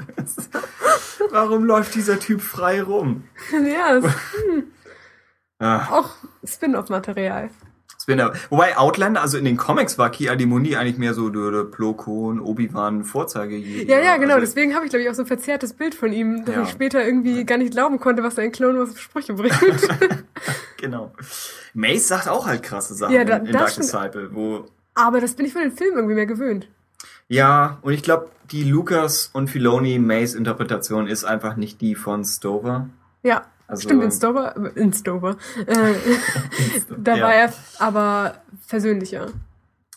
Warum 1.31 1.65
läuft 1.65 1.95
dieser 1.95 2.19
Typ 2.19 2.41
frei 2.41 2.83
rum? 2.83 3.25
ja, 3.53 4.01
das 4.01 4.05
ist 4.07 4.15
Ah, 5.59 5.87
auch 5.91 6.11
Spin-off-Material. 6.45 7.49
Spinner. 8.07 8.33
Wobei 8.51 8.79
Outlander, 8.79 9.21
also 9.21 9.37
in 9.37 9.45
den 9.45 9.57
Comics 9.57 9.99
war 9.99 10.11
Ki 10.11 10.29
Adi-Mundi 10.29 10.77
eigentlich 10.77 10.97
mehr 10.97 11.13
so 11.13 11.29
der, 11.29 11.51
der 11.51 11.65
Plo-Koon, 11.65 12.39
Obi-Wan, 12.39 13.03
Vorzeige 13.03 13.57
Ja, 13.57 13.99
ja, 13.99 14.17
genau. 14.17 14.35
Also, 14.35 14.47
Deswegen 14.47 14.77
habe 14.77 14.85
ich, 14.85 14.91
glaube 14.91 15.03
ich, 15.03 15.11
auch 15.11 15.15
so 15.15 15.23
ein 15.23 15.27
verzerrtes 15.27 15.73
Bild 15.73 15.93
von 15.93 16.13
ihm, 16.13 16.45
dass 16.45 16.55
Ja. 16.55 16.63
ich 16.63 16.69
später 16.69 17.05
irgendwie 17.05 17.45
gar 17.45 17.59
nicht 17.59 17.73
glauben 17.73 17.99
konnte, 17.99 18.23
was 18.23 18.37
da 18.37 18.43
in 18.43 18.53
Clone 18.53 18.79
Wars 18.79 18.97
Sprüche 19.01 19.35
bringt. 19.35 19.59
genau. 20.77 21.11
Mace 21.75 22.07
sagt 22.07 22.29
auch 22.29 22.47
halt 22.47 22.63
krasse 22.63 22.95
Sachen 22.95 23.13
Ja, 23.13 23.25
da- 23.25 23.39
in, 23.39 23.47
in 23.47 23.53
das 23.53 23.75
Dark. 23.75 23.85
Disciple, 23.85 24.31
wo 24.33 24.67
Aber 24.95 25.21
das 25.21 25.35
bin 25.35 25.45
ich 25.45 25.53
von 25.53 25.63
den 25.63 25.73
Filmen 25.73 25.97
irgendwie 25.97 26.15
mehr 26.15 26.27
gewöhnt. 26.27 26.69
Ja, 27.27 27.79
und 27.83 27.93
ich 27.93 28.05
glaube, 28.05 28.29
die 28.53 28.63
Lucas 28.63 29.31
und 29.33 29.49
Filoni 29.51 29.99
Mays 29.99 30.35
Interpretation 30.37 31.09
ist 31.09 31.25
einfach 31.25 31.57
nicht 31.57 31.81
die 31.81 31.97
von 31.97 32.25
Stover. 32.25 32.89
Ja, 33.25 33.43
Also- 33.69 33.83
stimmt, 33.83 34.05
in 34.05 34.11
Stover, 34.13 34.57
äh, 34.57 34.81
in 34.81 34.93
Stover, 34.93 35.37
äh, 35.67 35.95
da 36.99 37.15
Ja. 37.17 37.23
war 37.25 37.35
er 37.35 37.53
aber 37.79 38.35
versöhnlicher. 38.67 39.27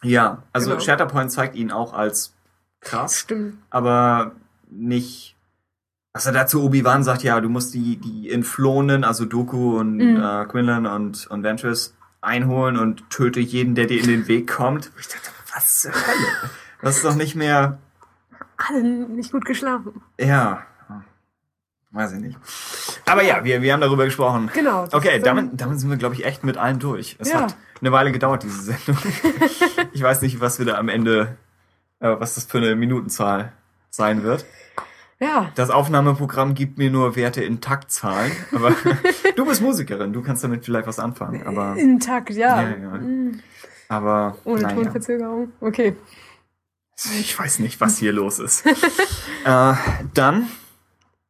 Ja, 0.01 0.43
also 0.53 0.71
Genau. 0.71 0.81
Shatterpoint 0.81 1.31
zeigt 1.31 1.55
ihn 1.55 1.71
auch 1.71 1.93
als 1.93 2.33
krass, 2.81 3.19
Stimmt. 3.19 3.57
aber 3.69 4.31
nicht 4.69 5.35
Was 6.13 6.25
er 6.25 6.31
dazu 6.33 6.63
Obi-Wan 6.63 7.03
sagt, 7.03 7.21
ja, 7.21 7.39
du 7.39 7.49
musst 7.49 7.73
die, 7.75 7.97
die 7.97 8.31
Entflohenen, 8.31 9.03
also 9.03 9.25
Doku 9.25 9.77
und 9.77 9.97
Mhm. 9.97 10.17
äh, 10.21 10.45
Quinlan 10.45 10.87
und, 10.87 11.27
und 11.27 11.43
Ventress 11.43 11.93
einholen 12.19 12.77
und 12.77 13.07
töte 13.11 13.39
jeden, 13.39 13.75
der 13.75 13.85
dir 13.85 14.01
in 14.01 14.07
den 14.07 14.27
Weg 14.27 14.49
kommt. 14.51 14.91
Ich 14.99 15.07
dachte, 15.07 15.29
was 15.53 15.81
zur 15.81 15.91
Hölle? 15.91 16.49
Das 16.81 16.95
ist 16.97 17.05
doch 17.05 17.13
nicht 17.15 17.35
mehr, 17.35 17.77
Alle 18.57 18.81
nicht 18.83 19.31
gut 19.31 19.45
geschlafen. 19.45 20.01
ja, 20.19 20.63
weiß 21.91 22.13
ich 22.13 22.19
nicht. 22.19 22.37
Aber 23.05 23.23
ja, 23.23 23.43
wir, 23.43 23.61
wir 23.61 23.73
haben 23.73 23.81
darüber 23.81 24.05
gesprochen. 24.05 24.49
Genau. 24.53 24.87
Okay, 24.91 25.19
damit, 25.19 25.59
damit 25.59 25.79
sind 25.79 25.89
wir, 25.89 25.97
glaube 25.97 26.15
ich, 26.15 26.25
echt 26.25 26.43
mit 26.43 26.57
allen 26.57 26.79
durch. 26.79 27.15
Es 27.19 27.31
Ja. 27.31 27.41
hat 27.41 27.55
eine 27.81 27.91
Weile 27.91 28.11
gedauert, 28.11 28.43
diese 28.43 28.61
Sendung. 28.61 28.97
ich 29.93 30.01
weiß 30.03 30.21
nicht, 30.21 30.39
was 30.41 30.59
wir 30.59 30.65
da 30.65 30.75
am 30.77 30.89
Ende, 30.89 31.37
äh, 31.99 32.15
was 32.19 32.35
das 32.35 32.45
für 32.45 32.57
eine 32.59 32.75
Minutenzahl 32.75 33.53
sein 33.89 34.23
wird. 34.23 34.45
Ja, 35.21 35.51
Das 35.55 35.69
Aufnahmeprogramm 35.69 36.53
gibt 36.53 36.77
mir 36.77 36.89
nur 36.89 37.17
Werte 37.17 37.43
in 37.43 37.59
Taktzahlen, 37.59 38.31
aber 38.53 38.71
du 39.35 39.45
bist 39.45 39.61
Musikerin, 39.61 40.13
du 40.13 40.21
kannst 40.21 40.45
damit 40.45 40.63
vielleicht 40.63 40.87
was 40.87 40.97
anfangen, 40.97 41.45
aber, 41.45 41.75
intakt, 41.75 42.29
ja. 42.29 42.61
Ja, 42.61 42.69
ja. 42.69 42.99
aber, 43.89 44.37
Ohne 44.45 44.61
naja. 44.61 44.75
Tonverzögerung. 44.75 45.51
Okay. 45.59 45.97
ich 47.19 47.37
weiß 47.37 47.59
nicht, 47.59 47.81
was 47.81 47.97
hier 47.97 48.13
los 48.13 48.39
ist. 48.39 48.65
äh, 49.45 49.73
dann, 50.13 50.47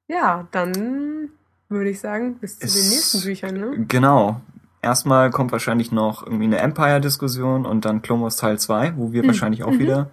Ja, 0.10 0.48
dann 0.52 1.30
würde 1.70 1.90
ich 1.90 2.00
sagen, 2.02 2.36
bis 2.40 2.60
zu 2.60 2.66
Es- 2.66 2.74
den 2.74 2.90
nächsten 2.90 3.22
Büchern, 3.22 3.54
ne? 3.56 3.86
genau, 3.88 4.42
erstmal 4.82 5.30
kommt 5.30 5.52
wahrscheinlich 5.52 5.92
noch 5.92 6.26
irgendwie 6.26 6.46
eine 6.46 6.58
Empire-Diskussion 6.60 7.66
und 7.66 7.86
dann 7.86 8.02
Wars 8.04 8.36
Teil 8.38 8.60
2, 8.60 8.94
wo 8.98 9.12
wir 9.14 9.26
wahrscheinlich 9.26 9.64
auch 9.64 9.72
wieder 9.72 10.10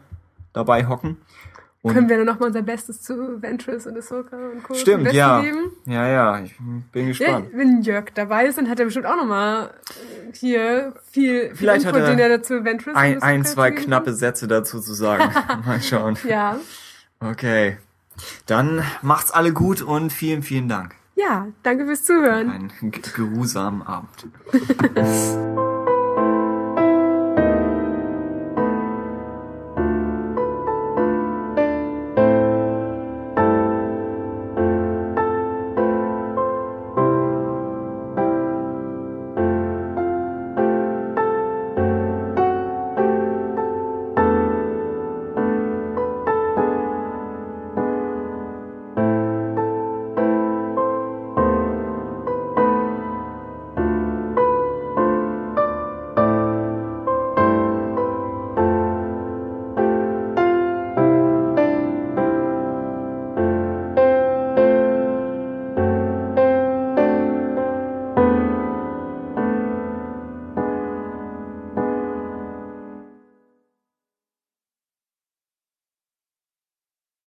dabei 0.53 0.87
hocken. 0.87 1.17
Und 1.83 1.95
Können 1.95 2.09
wir 2.09 2.17
dann 2.17 2.27
nochmal 2.27 2.49
unser 2.49 2.63
Bestes 2.63 3.01
zu 3.01 3.41
Ventress 3.41 3.87
und 3.87 3.97
Ahsoka 3.97 4.37
und 4.37 4.63
Co. 4.65 4.75
Stimmt, 4.75 5.13
ja. 5.13 5.41
geben? 5.41 5.71
Ja, 5.85 6.07
ja, 6.09 6.41
ich 6.41 6.57
bin 6.59 7.03
Ja, 7.03 7.07
gespannt. 7.09 7.49
wenn 7.53 7.81
Jörg 7.83 8.07
dabei 8.13 8.47
ist, 8.47 8.59
dann 8.59 8.69
hat 8.69 8.81
er 8.81 8.87
bestimmt 8.87 9.07
auch 9.07 9.15
nochmal 9.17 9.71
hier 10.33 10.95
viel, 11.13 11.49
viel 11.51 11.55
Vielleicht 11.55 11.87
hat 11.87 11.95
Input, 11.95 12.09
er 12.09 12.17
den 12.17 12.19
er 12.19 12.39
dazu 12.39 12.65
Ventress 12.65 12.89
und 12.95 12.97
Ein, 12.97 13.23
ein 13.23 13.45
zwei 13.45 13.71
knappe 13.71 14.13
Sätze 14.15 14.49
dazu 14.49 14.81
zu 14.81 14.95
sagen. 14.95 15.33
Mal 15.65 15.81
schauen. 15.81 16.19
Ja. 16.29 16.57
Okay. 17.21 17.77
Dann 18.47 18.83
macht's 19.03 19.31
alle 19.31 19.53
gut 19.53 19.83
und 19.83 20.13
vielen, 20.13 20.43
vielen 20.43 20.69
Dank. 20.69 20.95
Ja, 21.15 21.47
danke 21.63 21.87
fürs 21.87 22.05
Zuhören. 22.05 22.51
Einen 22.51 22.73
ge- 22.91 23.03
geruhsamen 23.15 23.83
Abend. 23.83 24.27